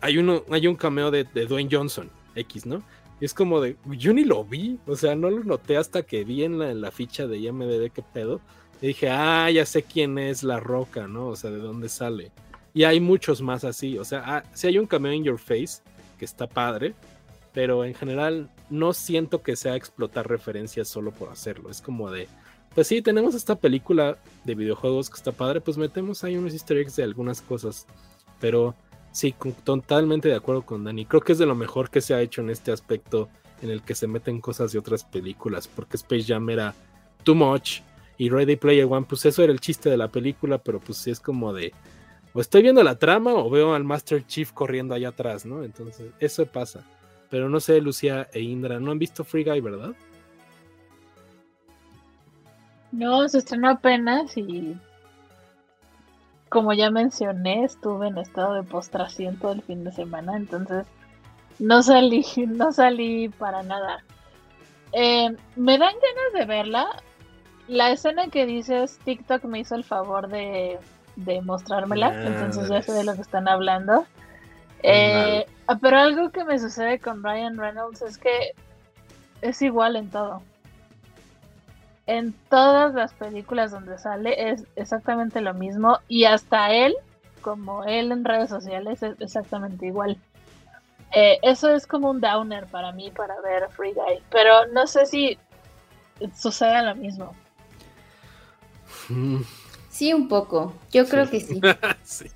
Hay, 0.00 0.18
uno, 0.18 0.44
hay 0.50 0.68
un 0.68 0.76
cameo 0.76 1.10
de, 1.10 1.24
de 1.24 1.46
Dwayne 1.46 1.70
Johnson, 1.72 2.08
X, 2.36 2.66
¿no? 2.66 2.82
Y 3.20 3.24
es 3.24 3.34
como 3.34 3.60
de. 3.60 3.76
Yo 3.86 4.12
ni 4.12 4.24
lo 4.24 4.44
vi. 4.44 4.78
O 4.86 4.94
sea, 4.94 5.16
no 5.16 5.30
lo 5.30 5.42
noté 5.42 5.76
hasta 5.76 6.02
que 6.02 6.24
vi 6.24 6.44
en 6.44 6.58
la, 6.58 6.70
en 6.70 6.80
la 6.80 6.90
ficha 6.90 7.26
de 7.26 7.38
IMDB 7.38 7.90
qué 7.92 8.02
pedo. 8.02 8.40
Y 8.80 8.88
dije, 8.88 9.10
ah, 9.10 9.50
ya 9.50 9.66
sé 9.66 9.82
quién 9.82 10.18
es 10.18 10.42
la 10.42 10.60
roca, 10.60 11.08
¿no? 11.08 11.28
O 11.28 11.36
sea, 11.36 11.50
de 11.50 11.58
dónde 11.58 11.88
sale. 11.88 12.30
Y 12.74 12.84
hay 12.84 13.00
muchos 13.00 13.42
más 13.42 13.64
así. 13.64 13.98
O 13.98 14.04
sea, 14.04 14.22
ah, 14.24 14.44
sí 14.54 14.68
hay 14.68 14.78
un 14.78 14.86
cameo 14.86 15.12
en 15.12 15.24
Your 15.24 15.38
Face 15.38 15.82
que 16.16 16.24
está 16.24 16.46
padre, 16.46 16.94
pero 17.52 17.84
en 17.84 17.94
general 17.94 18.48
no 18.70 18.92
siento 18.92 19.42
que 19.42 19.56
sea 19.56 19.74
explotar 19.74 20.28
referencias 20.28 20.88
solo 20.88 21.10
por 21.10 21.30
hacerlo. 21.30 21.70
Es 21.70 21.80
como 21.80 22.10
de, 22.10 22.28
pues 22.74 22.86
sí, 22.86 23.02
tenemos 23.02 23.34
esta 23.34 23.56
película 23.56 24.16
de 24.44 24.54
videojuegos 24.54 25.10
que 25.10 25.16
está 25.16 25.32
padre, 25.32 25.60
pues 25.60 25.76
metemos 25.76 26.22
ahí 26.22 26.36
unos 26.36 26.52
easter 26.52 26.84
de 26.86 27.02
algunas 27.02 27.40
cosas. 27.40 27.86
Pero 28.38 28.76
sí, 29.10 29.34
totalmente 29.64 30.28
de 30.28 30.36
acuerdo 30.36 30.62
con 30.62 30.84
Dani. 30.84 31.04
Creo 31.04 31.22
que 31.22 31.32
es 31.32 31.38
de 31.38 31.46
lo 31.46 31.56
mejor 31.56 31.90
que 31.90 32.00
se 32.00 32.14
ha 32.14 32.20
hecho 32.20 32.42
en 32.42 32.50
este 32.50 32.70
aspecto 32.70 33.28
en 33.60 33.70
el 33.70 33.82
que 33.82 33.96
se 33.96 34.06
meten 34.06 34.40
cosas 34.40 34.70
de 34.70 34.78
otras 34.78 35.02
películas, 35.02 35.66
porque 35.66 35.96
Space 35.96 36.22
Jam 36.22 36.48
era 36.50 36.74
too 37.24 37.34
much 37.34 37.80
y 38.18 38.28
Ready 38.28 38.56
Player 38.56 38.84
One, 38.84 39.06
pues 39.08 39.24
eso 39.24 39.42
era 39.42 39.52
el 39.52 39.60
chiste 39.60 39.88
de 39.88 39.96
la 39.96 40.08
película, 40.08 40.58
pero 40.58 40.80
pues 40.80 40.98
sí 40.98 41.10
es 41.10 41.20
como 41.20 41.52
de, 41.52 41.72
o 42.34 42.40
estoy 42.40 42.62
viendo 42.62 42.82
la 42.82 42.98
trama 42.98 43.32
o 43.34 43.48
veo 43.48 43.74
al 43.74 43.84
Master 43.84 44.26
Chief 44.26 44.52
corriendo 44.52 44.94
allá 44.94 45.08
atrás, 45.08 45.46
¿no? 45.46 45.62
Entonces, 45.62 46.12
eso 46.18 46.44
pasa. 46.44 46.84
Pero 47.30 47.48
no 47.48 47.60
sé, 47.60 47.80
Lucía 47.80 48.28
e 48.32 48.40
Indra, 48.40 48.80
¿no 48.80 48.90
han 48.90 48.98
visto 48.98 49.24
Free 49.24 49.44
Guy, 49.44 49.60
verdad? 49.60 49.92
No, 52.90 53.28
se 53.28 53.38
estrenó 53.38 53.70
apenas 53.70 54.36
y 54.36 54.76
como 56.48 56.72
ya 56.72 56.90
mencioné, 56.90 57.64
estuve 57.64 58.08
en 58.08 58.18
estado 58.18 58.54
de 58.54 58.62
postración 58.62 59.38
todo 59.38 59.52
el 59.52 59.62
fin 59.62 59.84
de 59.84 59.92
semana, 59.92 60.36
entonces 60.36 60.86
no 61.58 61.82
salí, 61.82 62.24
no 62.48 62.72
salí 62.72 63.28
para 63.28 63.62
nada. 63.62 64.02
Eh, 64.92 65.28
me 65.56 65.78
dan 65.78 65.94
ganas 65.94 66.32
de 66.32 66.46
verla, 66.46 67.02
la 67.68 67.90
escena 67.90 68.28
que 68.28 68.46
dices, 68.46 68.98
TikTok 69.04 69.44
me 69.44 69.60
hizo 69.60 69.74
el 69.74 69.84
favor 69.84 70.28
de, 70.28 70.78
mostrármela, 71.44 72.14
entonces 72.24 72.68
ya 72.68 72.82
sé 72.82 72.92
de 72.92 73.04
lo 73.04 73.14
que 73.14 73.20
están 73.20 73.46
hablando. 73.48 74.06
Eh, 74.82 75.44
ah, 75.66 75.76
pero 75.80 75.98
algo 75.98 76.30
que 76.30 76.44
me 76.44 76.58
sucede 76.58 76.98
con 76.98 77.22
Ryan 77.22 77.56
Reynolds 77.56 78.02
es 78.02 78.16
que 78.16 78.54
es 79.42 79.60
igual 79.62 79.96
en 79.96 80.10
todo. 80.10 80.42
En 82.06 82.32
todas 82.48 82.94
las 82.94 83.12
películas 83.12 83.70
donde 83.70 83.98
sale 83.98 84.50
es 84.50 84.64
exactamente 84.76 85.40
lo 85.40 85.52
mismo 85.52 85.98
y 86.08 86.24
hasta 86.24 86.72
él, 86.72 86.94
como 87.42 87.84
él 87.84 88.12
en 88.12 88.24
redes 88.24 88.48
sociales, 88.48 89.02
es 89.02 89.20
exactamente 89.20 89.86
igual. 89.86 90.16
Eh, 91.12 91.38
eso 91.42 91.70
es 91.74 91.86
como 91.86 92.10
un 92.10 92.20
downer 92.20 92.66
para 92.66 92.92
mí 92.92 93.10
para 93.10 93.38
ver 93.40 93.68
Free 93.70 93.92
Guy, 93.92 94.22
pero 94.30 94.66
no 94.72 94.86
sé 94.86 95.06
si 95.06 95.38
sucede 96.34 96.82
lo 96.82 96.94
mismo. 96.94 97.34
Sí, 99.90 100.12
un 100.12 100.28
poco. 100.28 100.74
Yo 100.92 101.08
creo 101.08 101.28
que 101.28 101.40
sí. 101.40 101.60
sí. 102.04 102.26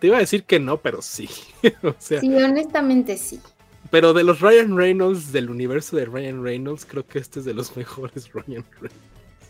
Te 0.00 0.08
iba 0.08 0.16
a 0.16 0.20
decir 0.20 0.44
que 0.44 0.60
no, 0.60 0.76
pero 0.76 1.00
sí. 1.00 1.28
Sí, 1.98 2.16
honestamente 2.34 3.16
sí. 3.16 3.40
pero 3.90 4.12
de 4.12 4.22
los 4.22 4.40
Ryan 4.40 4.76
Reynolds, 4.76 5.32
del 5.32 5.48
universo 5.48 5.96
de 5.96 6.04
Ryan 6.04 6.42
Reynolds, 6.42 6.84
creo 6.84 7.06
que 7.06 7.20
este 7.20 7.38
es 7.38 7.46
de 7.46 7.54
los 7.54 7.74
mejores 7.76 8.30
Ryan 8.32 8.64
Reynolds. 8.72 8.94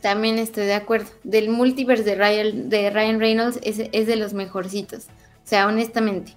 También 0.00 0.38
estoy 0.38 0.66
de 0.66 0.74
acuerdo. 0.74 1.10
Del 1.24 1.48
multiverse 1.48 2.04
de 2.04 2.14
Ryan, 2.14 2.68
de 2.68 2.90
Ryan 2.90 3.18
Reynolds 3.18 3.58
es, 3.64 3.80
es 3.90 4.06
de 4.06 4.16
los 4.16 4.32
mejorcitos. 4.32 5.06
O 5.44 5.48
sea, 5.48 5.66
honestamente. 5.66 6.36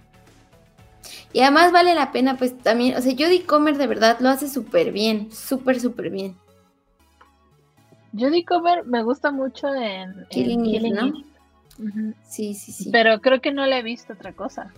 Y 1.34 1.42
además 1.42 1.72
vale 1.72 1.94
la 1.94 2.12
pena, 2.12 2.38
pues 2.38 2.58
también, 2.58 2.96
o 2.98 3.02
sea, 3.02 3.14
Jodie 3.14 3.46
Comer 3.46 3.78
de 3.78 3.88
verdad 3.88 4.18
lo 4.20 4.30
hace 4.30 4.50
súper 4.50 4.92
bien, 4.92 5.32
súper, 5.32 5.80
súper 5.80 6.10
bien. 6.10 6.36
Jodie 8.18 8.46
Comer 8.46 8.84
me 8.86 9.04
gusta 9.04 9.32
mucho 9.32 9.74
en 9.74 10.26
Killing, 10.30 10.66
en 10.76 10.86
Eve, 10.86 10.90
¿no? 10.92 11.24
Sí, 12.28 12.54
sí, 12.54 12.72
sí. 12.72 12.90
Pero 12.92 13.22
creo 13.22 13.42
que 13.42 13.52
no 13.52 13.66
le 13.66 13.80
he 13.80 13.84
visto 13.84 14.14
otra 14.14 14.34
cosa. 14.34 14.72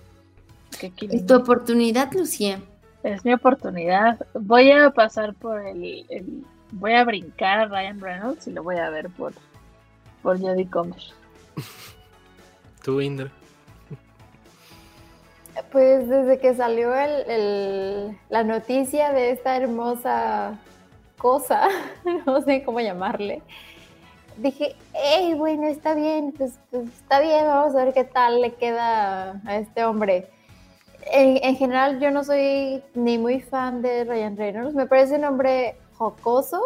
que 0.80 0.90
Killing 0.92 1.18
Es 1.18 1.26
tu 1.26 1.34
Eve. 1.34 1.44
oportunidad, 1.44 2.12
Lucía. 2.14 2.60
Es 3.04 3.26
mi 3.26 3.34
oportunidad. 3.34 4.26
Voy 4.34 4.72
a 4.72 4.90
pasar 4.92 5.34
por 5.34 5.66
el, 5.66 6.06
el- 6.10 6.46
Voy 6.76 6.94
a 6.94 7.04
brincar 7.04 7.60
a 7.60 7.66
Ryan 7.68 8.00
Reynolds 8.00 8.48
y 8.48 8.52
lo 8.52 8.64
voy 8.64 8.78
a 8.78 8.90
ver 8.90 9.10
por, 9.10 9.34
por 10.24 10.40
Jodie 10.40 10.68
Comer. 10.70 11.02
Tú, 12.84 13.00
Indra. 13.02 13.30
Pues 15.72 16.08
desde 16.10 16.40
que 16.40 16.56
salió 16.56 16.96
el, 16.96 17.30
el- 17.30 18.18
la 18.30 18.44
noticia 18.44 19.12
de 19.14 19.30
esta 19.32 19.56
hermosa 19.56 20.58
cosa, 21.24 21.70
no 22.26 22.42
sé 22.42 22.64
cómo 22.64 22.82
llamarle, 22.82 23.42
dije, 24.36 24.76
hey, 24.94 25.34
bueno, 25.36 25.68
está 25.68 25.94
bien, 25.94 26.34
pues, 26.38 26.60
pues, 26.70 26.88
está 26.90 27.22
bien, 27.22 27.46
vamos 27.46 27.74
a 27.76 27.86
ver 27.86 27.94
qué 27.94 28.04
tal 28.04 28.42
le 28.42 28.54
queda 28.56 29.42
a 29.46 29.56
este 29.56 29.86
hombre. 29.86 30.30
En, 31.06 31.40
en 31.42 31.56
general 31.56 32.02
yo 32.02 32.12
no 32.12 32.26
soy 32.26 32.84
ni 32.94 33.18
muy 33.18 33.40
fan 33.40 33.82
de 33.82 34.04
Ryan 34.04 34.36
Reynolds, 34.36 34.76
me 34.76 34.86
parece 34.86 35.16
un 35.16 35.24
hombre 35.24 35.78
jocoso 35.98 36.62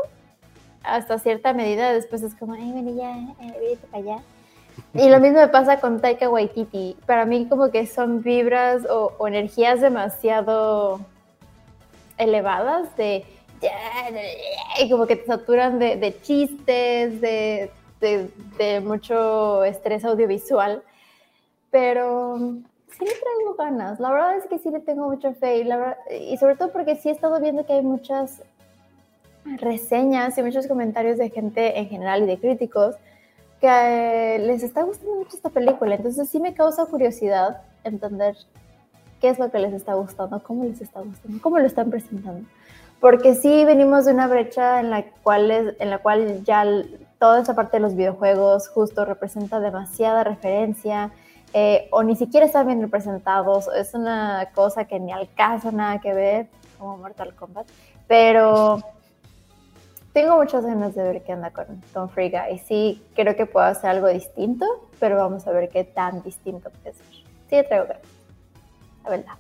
hasta 0.84 1.20
cierta 1.20 1.54
medida, 1.54 1.94
después 1.94 2.24
es 2.24 2.34
como, 2.34 2.54
ay, 2.54 2.72
bueno, 2.72 2.96
ya, 2.96 3.16
eh, 3.46 3.58
vete 3.60 3.88
para 3.92 4.04
allá. 4.04 4.24
Y 4.96 5.10
lo 5.10 5.20
mismo 5.20 5.38
me 5.38 5.48
pasa 5.50 5.80
con 5.80 6.02
Taika 6.02 6.30
Waititi. 6.30 6.98
Para 7.06 7.26
mí 7.26 7.48
como 7.48 7.70
que 7.72 7.86
son 7.86 8.22
vibras 8.24 8.86
o, 8.90 9.12
o 9.18 9.28
energías 9.28 9.82
demasiado 9.82 11.00
elevadas 12.18 12.96
de 12.96 13.26
como 14.90 15.06
que 15.08 15.16
te 15.16 15.26
saturan 15.26 15.80
de, 15.80 15.96
de 15.98 16.22
chistes, 16.22 17.20
de, 17.22 17.72
de- 18.00 18.30
de 18.58 18.80
mucho 18.82 19.64
estrés 19.64 20.06
audiovisual. 20.06 20.84
Pero 21.72 22.38
sí 22.38 23.06
le 23.06 23.12
traigo 23.12 23.56
ganas. 23.58 24.00
La 24.00 24.12
verdad 24.12 24.38
es 24.38 24.46
que 24.46 24.60
sí 24.60 24.70
le 24.70 24.80
tengo 24.80 25.10
mucha 25.10 25.34
fe 25.34 25.58
y, 25.58 25.64
la 25.64 25.78
verdad- 25.78 25.98
y 26.12 26.38
sobre 26.38 26.56
todo 26.56 26.72
porque 26.72 26.96
sí 26.96 27.10
he 27.10 27.12
estado 27.12 27.40
viendo 27.40 27.66
que 27.66 27.74
hay 27.74 27.82
muchas 27.82 28.42
reseñas 29.60 30.38
y 30.38 30.44
muchos 30.44 30.68
comentarios 30.68 31.18
de 31.18 31.30
gente 31.30 31.78
en 31.80 31.88
general 31.88 32.24
y 32.24 32.26
de 32.26 32.38
críticos 32.38 32.96
que 33.62 34.38
les 34.42 34.62
está 34.62 34.84
gustando 34.84 35.16
mucho 35.16 35.36
esta 35.36 35.50
película. 35.50 35.96
Entonces 35.96 36.30
sí 36.30 36.40
me 36.40 36.54
causa 36.54 36.86
curiosidad 36.86 37.62
entender 37.84 38.36
qué 39.22 39.30
es 39.30 39.40
lo 39.40 39.50
que 39.50 39.60
les 39.60 39.74
está 39.74 39.94
gustando, 39.96 40.42
cómo 40.44 40.66
les 40.66 40.80
está 40.82 41.02
gustando, 41.02 41.42
cómo 41.42 41.58
lo 41.60 41.66
están 41.66 41.90
presentando. 41.90 42.48
Porque 43.00 43.36
sí 43.36 43.64
venimos 43.66 44.06
de 44.06 44.14
una 44.14 44.28
brecha 44.28 44.80
en 44.80 44.90
la 44.90 45.04
cual, 45.24 45.52
es- 45.52 45.76
en 45.80 45.90
la 45.90 46.00
cual 46.00 46.44
ya 46.44 46.66
toda 47.20 47.42
esa 47.42 47.56
parte 47.56 47.78
de 47.78 47.82
los 47.82 47.96
videojuegos 47.96 48.70
justo 48.70 49.06
representa 49.06 49.60
demasiada 49.60 50.24
referencia 50.24 51.12
eh, 51.54 51.88
o 51.92 52.04
ni 52.04 52.16
siquiera 52.16 52.46
están 52.46 52.68
bien 52.68 52.82
representados. 52.82 53.68
Es 53.76 53.94
una 53.94 54.50
cosa 54.54 54.86
que 54.86 55.00
ni 55.00 55.12
al 55.12 55.32
caso 55.34 55.72
nada 55.72 56.00
que 56.02 56.14
ver, 56.14 56.48
como 56.78 56.98
Mortal 56.98 57.34
Kombat. 57.36 57.68
Pero 58.08 58.80
tengo 60.14 60.36
muchas 60.38 60.66
ganas 60.66 60.94
de 60.96 61.04
ver 61.04 61.24
qué 61.24 61.32
anda 61.34 61.52
con, 61.52 61.66
con 61.94 62.10
Free 62.10 62.30
Guy. 62.32 62.60
Sí, 62.60 63.02
creo 63.16 63.36
que 63.36 63.46
puedo 63.46 63.66
hacer 63.66 63.92
algo 63.92 64.08
distinto, 64.08 64.66
pero 65.00 65.18
vamos 65.18 65.48
a 65.48 65.52
ver 65.52 65.70
qué 65.70 65.84
tan 65.84 66.22
distinto 66.24 66.70
puede 66.70 66.96
ser. 66.96 67.06
Sí, 67.50 67.68
traigo 67.68 67.86
ganas. 67.88 68.02
La 69.04 69.10
verdad. 69.10 69.34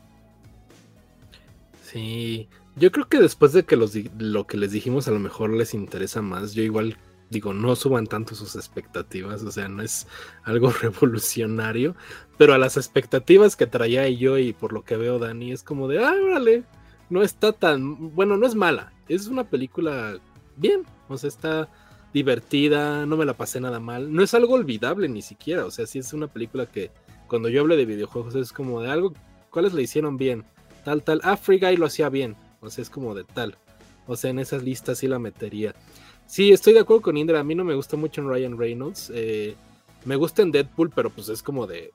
Sí, 1.84 2.50
yo 2.78 2.92
creo 2.92 3.08
que 3.08 3.20
después 3.20 3.54
de 3.54 3.66
que 3.66 3.76
los 3.76 3.94
lo 4.18 4.48
que 4.48 4.58
les 4.58 4.72
dijimos 4.72 5.08
a 5.08 5.12
lo 5.12 5.20
mejor 5.20 5.52
les 5.52 5.74
interesa 5.74 6.22
más, 6.22 6.54
yo 6.54 6.64
igual 6.64 6.98
digo, 7.30 7.54
no 7.54 7.76
suban 7.76 8.08
tanto 8.08 8.36
sus 8.36 8.56
expectativas, 8.56 9.44
o 9.44 9.52
sea, 9.52 9.68
no 9.68 9.84
es 9.84 10.08
algo 10.44 10.72
revolucionario, 10.82 11.96
pero 12.38 12.54
a 12.54 12.58
las 12.58 12.78
expectativas 12.78 13.56
que 13.56 13.68
traía 13.68 14.08
yo 14.10 14.38
y 14.38 14.54
por 14.54 14.74
lo 14.74 14.84
que 14.84 14.98
veo 14.98 15.20
Dani 15.20 15.52
es 15.52 15.64
como 15.64 15.88
de, 15.88 16.04
ah, 16.04 16.14
órale, 16.14 16.64
no 17.10 17.24
está 17.24 17.52
tan, 17.52 18.16
bueno, 18.16 18.38
no 18.38 18.46
es 18.46 18.56
mala, 18.56 18.94
es 19.08 19.28
una 19.28 19.44
película 19.44 20.20
bien, 20.56 20.84
o 21.10 21.18
sea, 21.18 21.28
está 21.28 21.70
divertida, 22.14 23.06
no 23.06 23.18
me 23.18 23.26
la 23.26 23.34
pasé 23.34 23.60
nada 23.60 23.80
mal, 23.80 24.14
no 24.14 24.24
es 24.24 24.34
algo 24.34 24.54
olvidable 24.54 25.10
ni 25.10 25.22
siquiera, 25.22 25.66
o 25.66 25.72
sea, 25.72 25.86
sí 25.86 26.00
es 26.00 26.14
una 26.14 26.28
película 26.28 26.66
que 26.66 26.92
cuando 27.28 27.50
yo 27.50 27.62
hablo 27.62 27.76
de 27.76 27.86
videojuegos 27.86 28.36
es 28.36 28.54
como 28.54 28.82
de 28.82 28.90
algo, 28.90 29.14
¿cuáles 29.50 29.74
le 29.74 29.82
hicieron 29.84 30.18
bien? 30.18 30.46
Tal, 30.86 31.04
tal, 31.04 31.20
ah, 31.24 31.36
Free 31.36 31.60
Guy 31.60 31.76
lo 31.76 31.86
hacía 31.86 32.08
bien, 32.08 32.38
o 32.61 32.69
sea, 32.69 32.82
es 32.82 32.90
como 32.90 33.14
de 33.16 33.24
tal, 33.24 33.58
o 34.08 34.16
sea, 34.16 34.30
en 34.30 34.40
esas 34.40 34.64
listas 34.64 35.00
sí 35.00 35.08
la 35.08 35.19
metería. 35.19 35.76
Sí, 36.26 36.52
estoy 36.52 36.74
de 36.74 36.82
acuerdo 36.82 37.02
con 37.03 37.18
Indra, 37.18 37.40
a 37.40 37.44
mí 37.44 37.56
no 37.56 37.64
me 37.64 37.76
gusta 37.76 37.95
mucho 37.95 38.22
en 38.22 38.30
Ryan 38.30 38.58
Reynolds, 38.58 39.11
eh, 39.14 39.56
me 40.06 40.16
gusta 40.16 40.42
en 40.42 40.52
Deadpool, 40.52 40.92
pero 40.94 41.10
pues 41.10 41.30
es 41.30 41.42
como 41.42 41.68
de, 41.68 41.92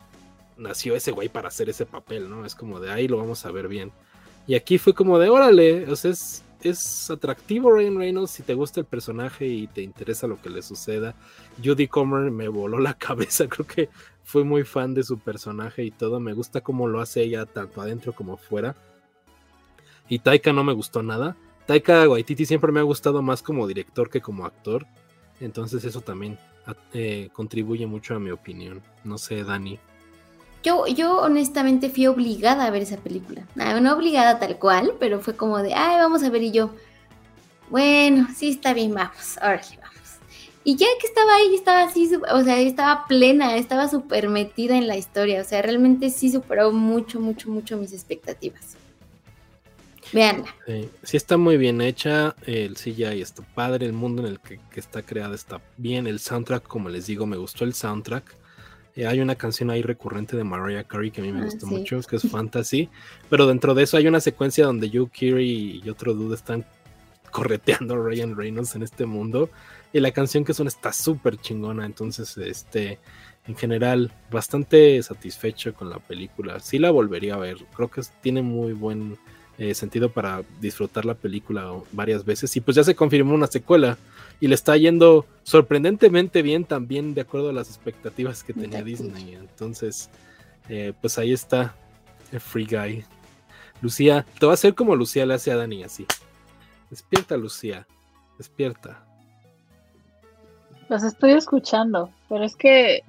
nació 0.57 0.95
ese 0.97 1.11
güey 1.11 1.29
para 1.29 1.49
hacer 1.49 1.69
ese 1.69 1.87
papel, 1.87 2.29
¿no? 2.31 2.45
Es 2.45 2.55
como 2.55 2.81
de 2.81 2.91
ahí 2.91 3.09
lo 3.09 3.19
vamos 3.19 3.45
a 3.45 3.51
ver 3.51 3.69
bien. 3.69 3.93
Y 4.47 4.55
aquí 4.55 4.79
fue 4.79 4.95
como 4.95 5.19
de, 5.19 5.29
órale, 5.29 5.91
o 5.91 5.97
sea, 5.97 6.11
es, 6.11 6.43
es 6.63 7.11
atractivo 7.11 7.71
Ryan 7.71 7.97
Reynolds 7.97 8.31
si 8.31 8.43
te 8.43 8.55
gusta 8.55 8.81
el 8.81 8.87
personaje 8.87 9.47
y 9.47 9.67
te 9.67 9.83
interesa 9.83 10.27
lo 10.27 10.41
que 10.41 10.51
le 10.51 10.63
suceda. 10.63 11.15
Judy 11.63 11.89
Comer 11.89 12.31
me 12.31 12.49
voló 12.49 12.79
la 12.79 12.95
cabeza, 12.99 13.49
creo 13.49 13.67
que 13.67 13.89
fui 14.25 14.45
muy 14.45 14.65
fan 14.65 14.95
de 14.95 15.03
su 15.03 15.19
personaje 15.19 15.85
y 15.85 15.91
todo, 15.91 16.21
me 16.21 16.33
gusta 16.33 16.61
cómo 16.61 16.89
lo 16.89 17.01
hace 17.01 17.23
ella 17.23 17.47
tanto 17.47 17.81
adentro 17.81 18.13
como 18.13 18.37
fuera. 18.37 18.75
Y 20.13 20.19
Taika 20.19 20.53
no 20.53 20.63
me 20.63 20.75
gustó 20.75 21.03
nada. 21.03 21.39
Taika 21.65 22.07
Waititi 22.07 22.45
siempre 22.45 22.71
me 22.71 22.81
ha 22.81 22.83
gustado 22.83 23.23
más 23.23 23.41
como 23.41 23.67
director 23.67 24.11
que 24.11 24.21
como 24.21 24.45
actor. 24.45 24.87
Entonces 25.41 25.87
eso 25.87 26.03
también 26.03 26.39
eh, 26.93 27.31
contribuye 27.33 27.87
mucho 27.87 28.15
a 28.15 28.19
mi 28.19 28.31
opinión. 28.31 28.83
No 29.05 29.17
sé, 29.17 29.43
Dani. 29.43 29.79
Yo, 30.63 30.87
yo 30.87 31.23
honestamente 31.23 31.89
fui 31.89 32.09
obligada 32.09 32.67
a 32.67 32.71
ver 32.71 32.83
esa 32.83 32.99
película. 32.99 33.47
No, 33.55 33.81
no 33.81 33.95
obligada 33.95 34.39
tal 34.39 34.59
cual, 34.59 34.93
pero 35.01 35.19
fue 35.21 35.35
como 35.35 35.63
de, 35.63 35.73
ay, 35.73 35.97
vamos 35.97 36.23
a 36.23 36.29
ver 36.29 36.43
y 36.43 36.51
yo. 36.51 36.75
Bueno, 37.71 38.29
sí 38.37 38.51
está 38.51 38.75
bien, 38.75 38.93
vamos, 38.93 39.39
órale, 39.39 39.79
vamos. 39.81 40.19
Y 40.63 40.77
ya 40.77 40.89
que 41.01 41.07
estaba 41.07 41.37
ahí, 41.37 41.55
estaba 41.55 41.85
así, 41.85 42.11
o 42.31 42.43
sea, 42.43 42.61
estaba 42.61 43.07
plena, 43.07 43.57
estaba 43.57 43.89
súper 43.89 44.29
metida 44.29 44.77
en 44.77 44.89
la 44.89 44.99
historia. 44.99 45.41
O 45.41 45.45
sea, 45.45 45.63
realmente 45.63 46.11
sí 46.11 46.31
superó 46.31 46.71
mucho, 46.71 47.19
mucho, 47.19 47.49
mucho 47.49 47.79
mis 47.79 47.95
expectativas. 47.95 48.77
Veanla. 50.13 50.55
Sí, 50.67 50.89
sí 51.03 51.17
está 51.17 51.37
muy 51.37 51.57
bien 51.57 51.81
hecha, 51.81 52.35
el 52.47 52.75
CGI 52.77 53.23
está 53.23 53.43
padre, 53.55 53.87
el 53.87 53.93
mundo 53.95 54.23
en 54.23 54.29
el 54.29 54.41
que, 54.41 54.61
que 54.71 54.81
está 54.81 55.03
creada 55.03 55.35
está 55.35 55.61
bien, 55.77 56.07
el 56.07 56.19
soundtrack, 56.21 56.65
como 56.65 56.89
les 56.89 57.07
digo, 57.07 57.27
me 57.27 57.37
gustó 57.37 57.65
el 57.65 57.75
soundtrack. 57.75 58.37
Eh, 58.95 59.07
hay 59.07 59.21
una 59.21 59.37
canción 59.37 59.71
ahí 59.71 59.81
recurrente 59.81 60.37
de 60.37 60.45
Mariah 60.45 60.85
Carey 60.85 61.11
que 61.11 61.23
a 61.23 61.25
mí 61.25 61.33
me 61.33 61.41
Ah, 61.41 61.45
gustó 61.45 61.67
sí. 61.67 61.75
mucho, 61.75 61.99
que 62.03 62.17
es 62.17 62.23
Fantasy, 62.31 62.91
pero 63.31 63.47
dentro 63.47 63.75
de 63.75 63.85
eso 63.85 63.97
hay 63.97 64.07
una 64.07 64.21
secuencia 64.21 64.67
donde 64.67 64.91
Joe 64.93 65.09
Keery 65.11 65.81
y 65.83 65.89
otro 65.89 66.13
dude 66.13 66.35
están 66.35 66.67
correteando 67.31 67.95
a 67.95 67.99
Ryan 67.99 68.37
Reynolds 68.37 68.75
en 68.77 68.83
este 68.83 69.07
mundo 69.07 69.49
y 69.95 70.01
la 70.01 70.11
canción 70.11 70.45
que 70.45 70.53
suena 70.53 70.69
está 70.69 70.93
súper 70.93 71.39
chingona, 71.39 71.87
entonces 71.87 72.37
este 72.37 72.99
en 73.47 73.57
general 73.57 74.13
bastante 74.31 75.03
satisfecho 75.03 75.73
con 75.73 75.89
la 75.89 75.99
película, 75.99 76.61
sí 76.61 76.79
la 76.79 76.91
volvería 76.91 77.35
a 77.35 77.39
ver, 77.39 77.57
creo 77.75 77.89
que 77.91 78.03
tiene 78.21 78.43
muy 78.43 78.75
buen 78.75 79.17
eh, 79.59 79.75
sentido 79.75 80.11
para 80.11 80.43
disfrutar 80.61 81.05
la 81.05 81.15
película 81.15 81.73
varias 81.93 82.25
veces. 82.25 82.57
Y 82.57 82.61
pues 82.61 82.75
ya 82.77 82.85
se 82.85 82.95
confirmó 82.95 83.35
una 83.35 83.47
secuela 83.47 83.99
y 84.41 84.49
le 84.49 84.55
está 84.55 84.77
yendo 84.77 85.27
sorprendentemente 85.45 86.43
bien 86.43 86.65
también 86.65 87.15
de 87.15 87.21
acuerdo 87.21 87.51
a 87.51 87.53
las 87.53 87.69
expectativas 87.69 88.43
que 88.43 88.53
tenía. 88.55 88.83
Disney. 88.83 89.35
Entonces, 89.35 90.11
eh, 90.69 90.93
pues 91.01 91.19
ahí 91.19 91.33
está 91.33 91.75
el 92.33 92.41
Free 92.41 92.67
Guy. 92.67 93.05
Lucía, 93.83 94.25
te 94.39 94.47
va 94.47 94.53
a 94.53 94.55
hacer 94.55 94.75
como 94.75 94.97
Lucía 94.97 95.27
le 95.27 95.35
hace 95.35 95.53
a 95.53 95.57
Dani 95.57 95.85
así. 95.85 96.07
Despierta, 96.91 97.37
Lucía. 97.37 97.87
Despierta. 98.39 99.05
Los 100.89 101.03
estoy 101.03 101.33
escuchando, 101.33 102.11
pero 102.29 102.45
es 102.45 102.57
que 102.57 102.97
eh, 102.97 103.03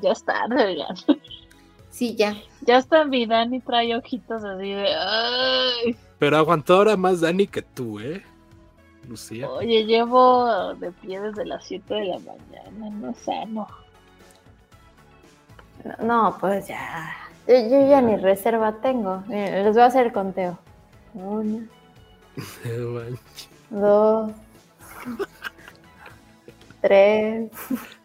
ya 0.00 0.12
es 0.12 0.24
tarde. 0.24 0.76
Sí, 1.96 2.14
ya. 2.14 2.36
Ya 2.60 2.76
está 2.76 3.06
mi 3.06 3.24
Dani 3.24 3.58
trae 3.60 3.96
ojitos 3.96 4.44
así 4.44 4.68
de. 4.68 4.94
Ay, 4.94 5.96
Pero 6.18 6.36
aguantó 6.36 6.74
ahora 6.74 6.94
más 6.94 7.22
Dani 7.22 7.46
que 7.46 7.62
tú, 7.62 7.98
¿eh? 8.00 8.22
Lucía. 9.08 9.48
oye, 9.48 9.86
llevo 9.86 10.74
de 10.74 10.92
pie 10.92 11.18
desde 11.22 11.46
las 11.46 11.64
7 11.64 11.94
de 11.94 12.04
la 12.04 12.18
mañana, 12.18 12.90
no 12.90 13.14
sano. 13.14 13.66
No, 16.02 16.36
pues 16.38 16.68
ya. 16.68 17.16
Yo, 17.48 17.54
yo 17.54 17.88
ya 17.88 18.02
ni 18.02 18.16
reserva 18.16 18.72
tengo. 18.82 19.22
Miren, 19.26 19.64
les 19.64 19.72
voy 19.72 19.82
a 19.82 19.86
hacer 19.86 20.06
el 20.06 20.12
conteo. 20.12 20.58
Una, 21.14 21.66
dos, 23.70 24.32
tres. 26.80 27.50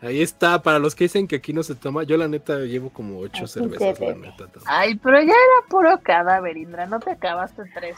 Ahí 0.01 0.21
está, 0.21 0.61
para 0.61 0.79
los 0.79 0.95
que 0.95 1.05
dicen 1.05 1.27
que 1.27 1.37
aquí 1.37 1.53
no 1.53 1.63
se 1.63 1.75
toma, 1.75 2.03
yo 2.03 2.17
la 2.17 2.27
neta 2.27 2.57
llevo 2.59 2.89
como 2.89 3.19
ocho 3.19 3.43
Aquí 3.43 3.47
cervezas, 3.53 3.99
la 3.99 4.13
neta. 4.15 4.37
también. 4.47 4.63
Ay, 4.65 4.95
pero 4.95 5.17
ya 5.19 5.33
era 5.33 5.67
puro 5.69 5.99
cadáver, 6.01 6.57
Indra. 6.57 6.85
No 6.85 6.99
te 6.99 7.11
acabaste 7.11 7.63
tres. 7.73 7.95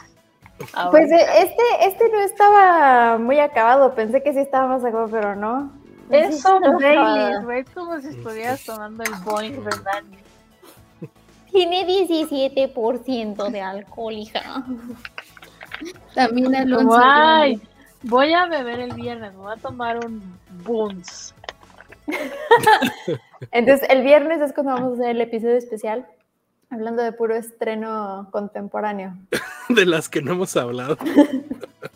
Ahora. 0.72 0.90
Pues 0.92 1.10
eh, 1.10 1.26
este, 1.42 1.62
este 1.88 2.08
no 2.10 2.20
estaba 2.20 3.18
muy 3.18 3.38
acabado. 3.40 3.94
Pensé 3.94 4.22
que 4.22 4.32
sí 4.32 4.38
estaba 4.40 4.68
más 4.68 4.84
acabado, 4.84 5.08
pero 5.10 5.34
no. 5.34 5.72
es 6.10 6.28
Sí, 6.28 6.36
estaba 6.36 6.60
Baileys, 6.60 6.96
acabado. 6.98 7.42
güey. 7.44 7.60
Es 7.60 7.70
como 7.70 8.00
si 8.00 8.08
estuvieras 8.08 8.64
tomando 8.66 9.02
el 9.02 9.14
Boeing 9.24 9.64
Dani. 9.64 10.18
Tiene 11.50 11.86
17% 11.86 13.50
de 13.50 13.60
alcohol, 13.60 14.12
hija. 14.14 14.64
También 16.14 16.54
Alonso. 16.54 16.88
Como, 16.88 17.00
ay, 17.00 17.60
voy 18.04 18.32
a 18.32 18.46
beber 18.46 18.80
el 18.80 18.94
viernes. 18.94 19.32
Me 19.32 19.38
voy 19.38 19.52
a 19.52 19.60
tomar 19.60 20.04
un 20.04 20.22
Boons. 20.64 21.34
Entonces, 23.50 23.88
el 23.90 24.02
viernes 24.02 24.40
es 24.40 24.52
cuando 24.52 24.72
vamos 24.72 24.92
a 24.92 24.94
hacer 25.02 25.10
el 25.10 25.20
episodio 25.20 25.56
especial, 25.56 26.06
hablando 26.70 27.02
de 27.02 27.12
puro 27.12 27.34
estreno 27.34 28.28
contemporáneo. 28.30 29.14
De 29.70 29.86
las 29.86 30.10
que 30.10 30.20
no 30.20 30.32
hemos 30.32 30.56
hablado. 30.58 30.98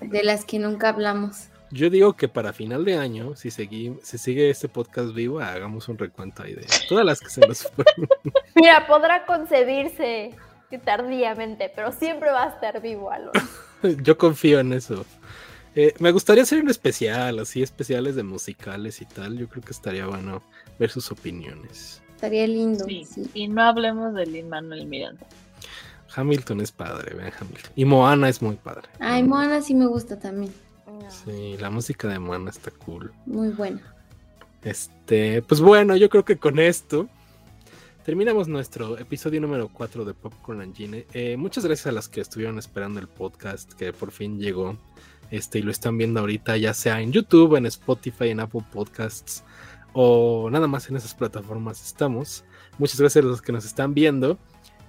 De 0.01 0.23
las 0.25 0.47
que 0.47 0.59
nunca 0.59 0.89
hablamos. 0.89 1.49
Yo 1.71 1.91
digo 1.91 2.15
que 2.15 2.27
para 2.29 2.55
final 2.55 2.87
de 2.87 2.97
año, 2.97 3.37
si, 3.37 3.51
segui- 3.51 4.01
si 4.03 4.17
sigue 4.17 4.49
este 4.49 4.69
podcast 4.71 5.13
vivo, 5.15 5.39
hagamos 5.41 5.87
un 5.91 5.99
recuento 5.99 6.43
ahí 6.43 6.55
de 6.55 6.65
todas 6.89 7.05
las 7.05 7.21
que 7.21 7.29
se 7.29 7.47
nos 7.47 7.65
fueron. 7.65 8.09
Mira, 8.55 8.87
podrá 8.87 9.27
concebirse 9.27 10.35
tardíamente, 10.83 11.71
pero 11.77 11.93
siempre 11.93 12.31
va 12.31 12.45
a 12.45 12.49
estar 12.49 12.81
vivo, 12.81 13.11
Alonso. 13.11 13.39
Yo 14.03 14.17
confío 14.17 14.61
en 14.61 14.73
eso. 14.73 15.05
Eh, 15.75 15.95
me 15.99 16.11
gustaría 16.11 16.43
hacer 16.43 16.63
un 16.63 16.71
especial, 16.71 17.39
así 17.39 17.63
especiales 17.63 18.17
de 18.17 18.23
musicales 18.23 19.01
y 19.01 19.07
tal. 19.07 19.39
Yo 19.39 19.49
creo 19.49 19.63
que 19.63 19.73
estaría 19.73 20.07
bueno 20.07 20.43
ver 20.79 20.91
sus 20.91 21.11
opiniones. 21.11 22.03
Estaría 22.15 22.47
lindo. 22.47 22.85
Sí. 22.85 23.05
sí. 23.05 23.31
Y 23.35 23.49
no 23.49 23.63
hablemos 23.63 24.15
de 24.15 24.27
Lin 24.27 24.49
Manuel 24.49 24.87
Miranda. 24.87 25.27
Hamilton 26.15 26.61
es 26.61 26.73
padre, 26.73 27.15
vean 27.15 27.33
Hamilton. 27.39 27.73
Y 27.77 27.85
Moana 27.85 28.29
es 28.29 28.43
muy 28.43 28.57
padre. 28.57 28.89
Ay, 28.99 29.23
Moana 29.23 29.63
sí 29.63 29.75
me 29.75 29.87
gusta 29.87 30.19
también. 30.19 30.53
Sí, 31.09 31.57
la 31.59 31.71
música 31.71 32.09
de 32.09 32.19
Moana 32.19 32.51
está 32.51 32.71
cool. 32.71 33.13
Muy 33.27 33.49
buena. 33.49 33.81
Este, 34.63 35.43
pues 35.43 35.61
bueno, 35.61 35.97
yo 35.97 36.09
creo 36.09 36.25
que 36.25 36.37
con 36.37 36.59
esto 36.59 37.09
terminamos 38.05 38.49
nuestro 38.49 38.99
episodio 38.99 39.41
número 39.41 39.69
4 39.69 40.05
de 40.05 40.15
Popcorn 40.15 40.61
and 40.61 40.75
Gine. 40.75 41.07
Eh, 41.13 41.37
muchas 41.37 41.65
gracias 41.65 41.87
a 41.87 41.93
las 41.93 42.09
que 42.09 42.21
estuvieron 42.21 42.59
esperando 42.59 43.01
el 43.01 43.07
podcast 43.07 43.73
que 43.75 43.93
por 43.93 44.11
fin 44.11 44.39
llegó. 44.39 44.77
Este, 45.31 45.59
y 45.59 45.63
lo 45.63 45.71
están 45.71 45.99
viendo 45.99 46.21
ahorita, 46.21 46.57
ya 46.57 46.73
sea 46.75 47.01
en 47.01 47.13
YouTube, 47.13 47.57
en 47.57 47.67
Spotify, 47.67 48.29
en 48.29 48.41
Apple 48.41 48.65
Podcasts 48.73 49.45
o 49.93 50.49
nada 50.51 50.67
más 50.67 50.89
en 50.89 50.97
esas 50.97 51.15
plataformas 51.15 51.85
estamos. 51.85 52.45
Muchas 52.79 53.01
gracias 53.01 53.25
a 53.25 53.29
los 53.29 53.43
que 53.43 53.53
nos 53.53 53.65
están 53.65 53.95
viendo. 53.95 54.39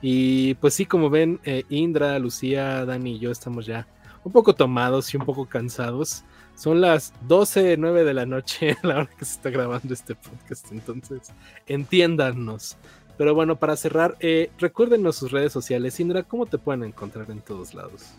Y 0.02 0.54
pues 0.56 0.74
sí, 0.76 0.86
como 0.86 1.10
ven, 1.10 1.40
eh, 1.44 1.64
Indra, 1.70 2.18
Lucía, 2.20 2.86
Dani 2.86 3.16
y 3.16 3.20
yo 3.20 3.32
estamos 3.32 3.66
ya 3.66 3.88
un 4.24 4.32
poco 4.32 4.54
tomados 4.54 5.14
y 5.14 5.18
un 5.18 5.26
poco 5.26 5.46
cansados. 5.48 6.24
Son 6.56 6.82
las 6.82 7.14
12, 7.28 7.78
9 7.78 8.04
de 8.04 8.14
la 8.14 8.26
noche 8.26 8.78
la 8.84 8.98
hora 8.98 9.10
que 9.18 9.26
se 9.26 9.34
está 9.34 9.50
grabando 9.50 9.94
este 9.94 10.16
podcast, 10.16 10.72
entonces 10.72 11.32
entiéndanos. 11.68 12.78
Pero 13.18 13.36
bueno, 13.36 13.58
para 13.58 13.76
cerrar, 13.76 14.16
eh, 14.22 14.50
recuérdenos 14.60 15.18
sus 15.18 15.32
redes 15.32 15.52
sociales. 15.52 16.00
Indra, 16.00 16.24
¿cómo 16.24 16.46
te 16.46 16.58
pueden 16.58 16.84
encontrar 16.84 17.30
en 17.32 17.42
todos 17.42 17.74
lados? 17.74 18.14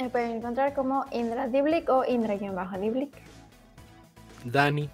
Me 0.00 0.08
pueden 0.08 0.32
encontrar 0.32 0.72
como 0.72 1.04
Indra 1.12 1.46
Diblik 1.46 1.90
o 1.90 2.06
Indra-Diblik. 2.06 3.12
Dani, 4.44 4.88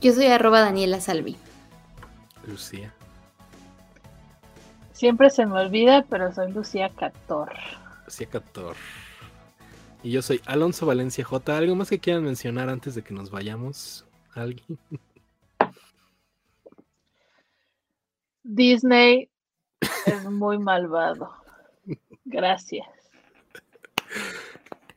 Yo 0.00 0.12
soy 0.12 0.26
arroba 0.26 0.60
Daniela 0.60 1.00
Salvi. 1.00 1.36
Lucía, 2.46 2.94
Siempre 4.92 5.28
se 5.28 5.44
me 5.44 5.60
olvida, 5.60 6.06
pero 6.08 6.32
soy 6.32 6.52
Lucía 6.52 6.88
Cator. 6.90 7.52
Lucía 8.04 8.28
Cator. 8.28 8.76
Y 10.04 10.12
yo 10.12 10.22
soy 10.22 10.40
Alonso 10.46 10.86
Valencia 10.86 11.24
J. 11.24 11.56
¿Algo 11.56 11.74
más 11.74 11.90
que 11.90 11.98
quieran 11.98 12.22
mencionar 12.22 12.68
antes 12.68 12.94
de 12.94 13.02
que 13.02 13.12
nos 13.12 13.30
vayamos? 13.30 14.06
¿Alguien? 14.34 14.78
Disney 18.44 19.28
es 20.06 20.24
muy 20.30 20.58
malvado. 20.58 21.32
Gracias. 22.24 22.95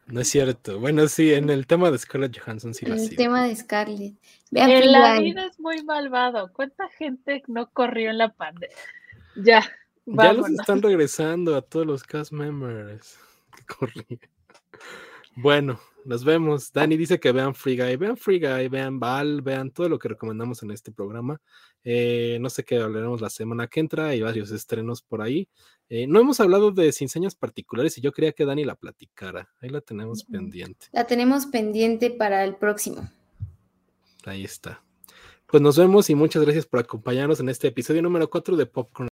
No 0.07 0.21
es 0.21 0.29
cierto. 0.29 0.79
Bueno, 0.79 1.07
sí, 1.07 1.33
en 1.33 1.49
el 1.51 1.67
tema 1.67 1.91
de 1.91 1.99
Scarlett 1.99 2.39
Johansson 2.39 2.73
sí 2.73 2.85
lo 2.85 2.95
ha 2.95 2.97
el 2.97 3.15
tema 3.15 3.45
de 3.45 3.55
Scarlett. 3.55 4.15
Vean 4.49 4.71
En 4.71 4.91
la 4.91 5.19
vida 5.19 5.45
es 5.45 5.59
muy 5.59 5.83
malvado. 5.83 6.51
¿Cuánta 6.51 6.89
gente 6.89 7.43
no 7.47 7.69
corrió 7.69 8.09
en 8.09 8.17
la 8.17 8.33
pandemia? 8.33 8.75
Ya, 9.35 9.63
Ya 10.05 10.33
los 10.33 10.49
están 10.49 10.81
regresando 10.81 11.55
a 11.55 11.61
todos 11.61 11.85
los 11.85 12.03
cast 12.03 12.31
members 12.31 13.19
que 13.55 13.63
corrían. 13.65 14.19
Bueno, 15.41 15.79
nos 16.03 16.25
vemos. 16.25 16.73
Dani 16.73 16.97
dice 16.97 17.17
que 17.17 17.31
vean 17.31 17.55
Free 17.55 17.77
Guy. 17.77 17.95
Vean 17.95 18.17
Free 18.17 18.39
Guy, 18.41 18.67
vean 18.67 18.99
Val, 18.99 19.41
vean 19.41 19.71
todo 19.71 19.87
lo 19.87 19.97
que 19.97 20.09
recomendamos 20.09 20.61
en 20.63 20.71
este 20.71 20.91
programa. 20.91 21.39
Eh, 21.81 22.37
no 22.41 22.49
sé 22.49 22.65
qué 22.65 22.77
hablaremos 22.77 23.21
la 23.21 23.29
semana 23.29 23.67
que 23.67 23.79
entra. 23.79 24.07
Hay 24.07 24.21
varios 24.21 24.51
estrenos 24.51 25.01
por 25.01 25.21
ahí. 25.21 25.47
Eh, 25.87 26.07
no 26.07 26.19
hemos 26.19 26.41
hablado 26.41 26.71
de 26.71 26.91
Sin 26.91 27.07
Señas 27.07 27.35
Particulares 27.35 27.97
y 27.97 28.01
yo 28.01 28.11
quería 28.11 28.33
que 28.33 28.43
Dani 28.43 28.65
la 28.65 28.75
platicara. 28.75 29.47
Ahí 29.61 29.69
la 29.69 29.79
tenemos 29.79 30.25
pendiente. 30.25 30.87
La 30.91 31.07
tenemos 31.07 31.45
pendiente 31.45 32.11
para 32.11 32.43
el 32.43 32.57
próximo. 32.57 33.09
Ahí 34.25 34.43
está. 34.43 34.83
Pues 35.45 35.63
nos 35.63 35.77
vemos 35.77 36.09
y 36.09 36.15
muchas 36.15 36.43
gracias 36.43 36.65
por 36.65 36.81
acompañarnos 36.81 37.39
en 37.39 37.47
este 37.47 37.69
episodio 37.69 38.01
número 38.01 38.29
4 38.29 38.57
de 38.57 38.65
Popcorn 38.65 39.08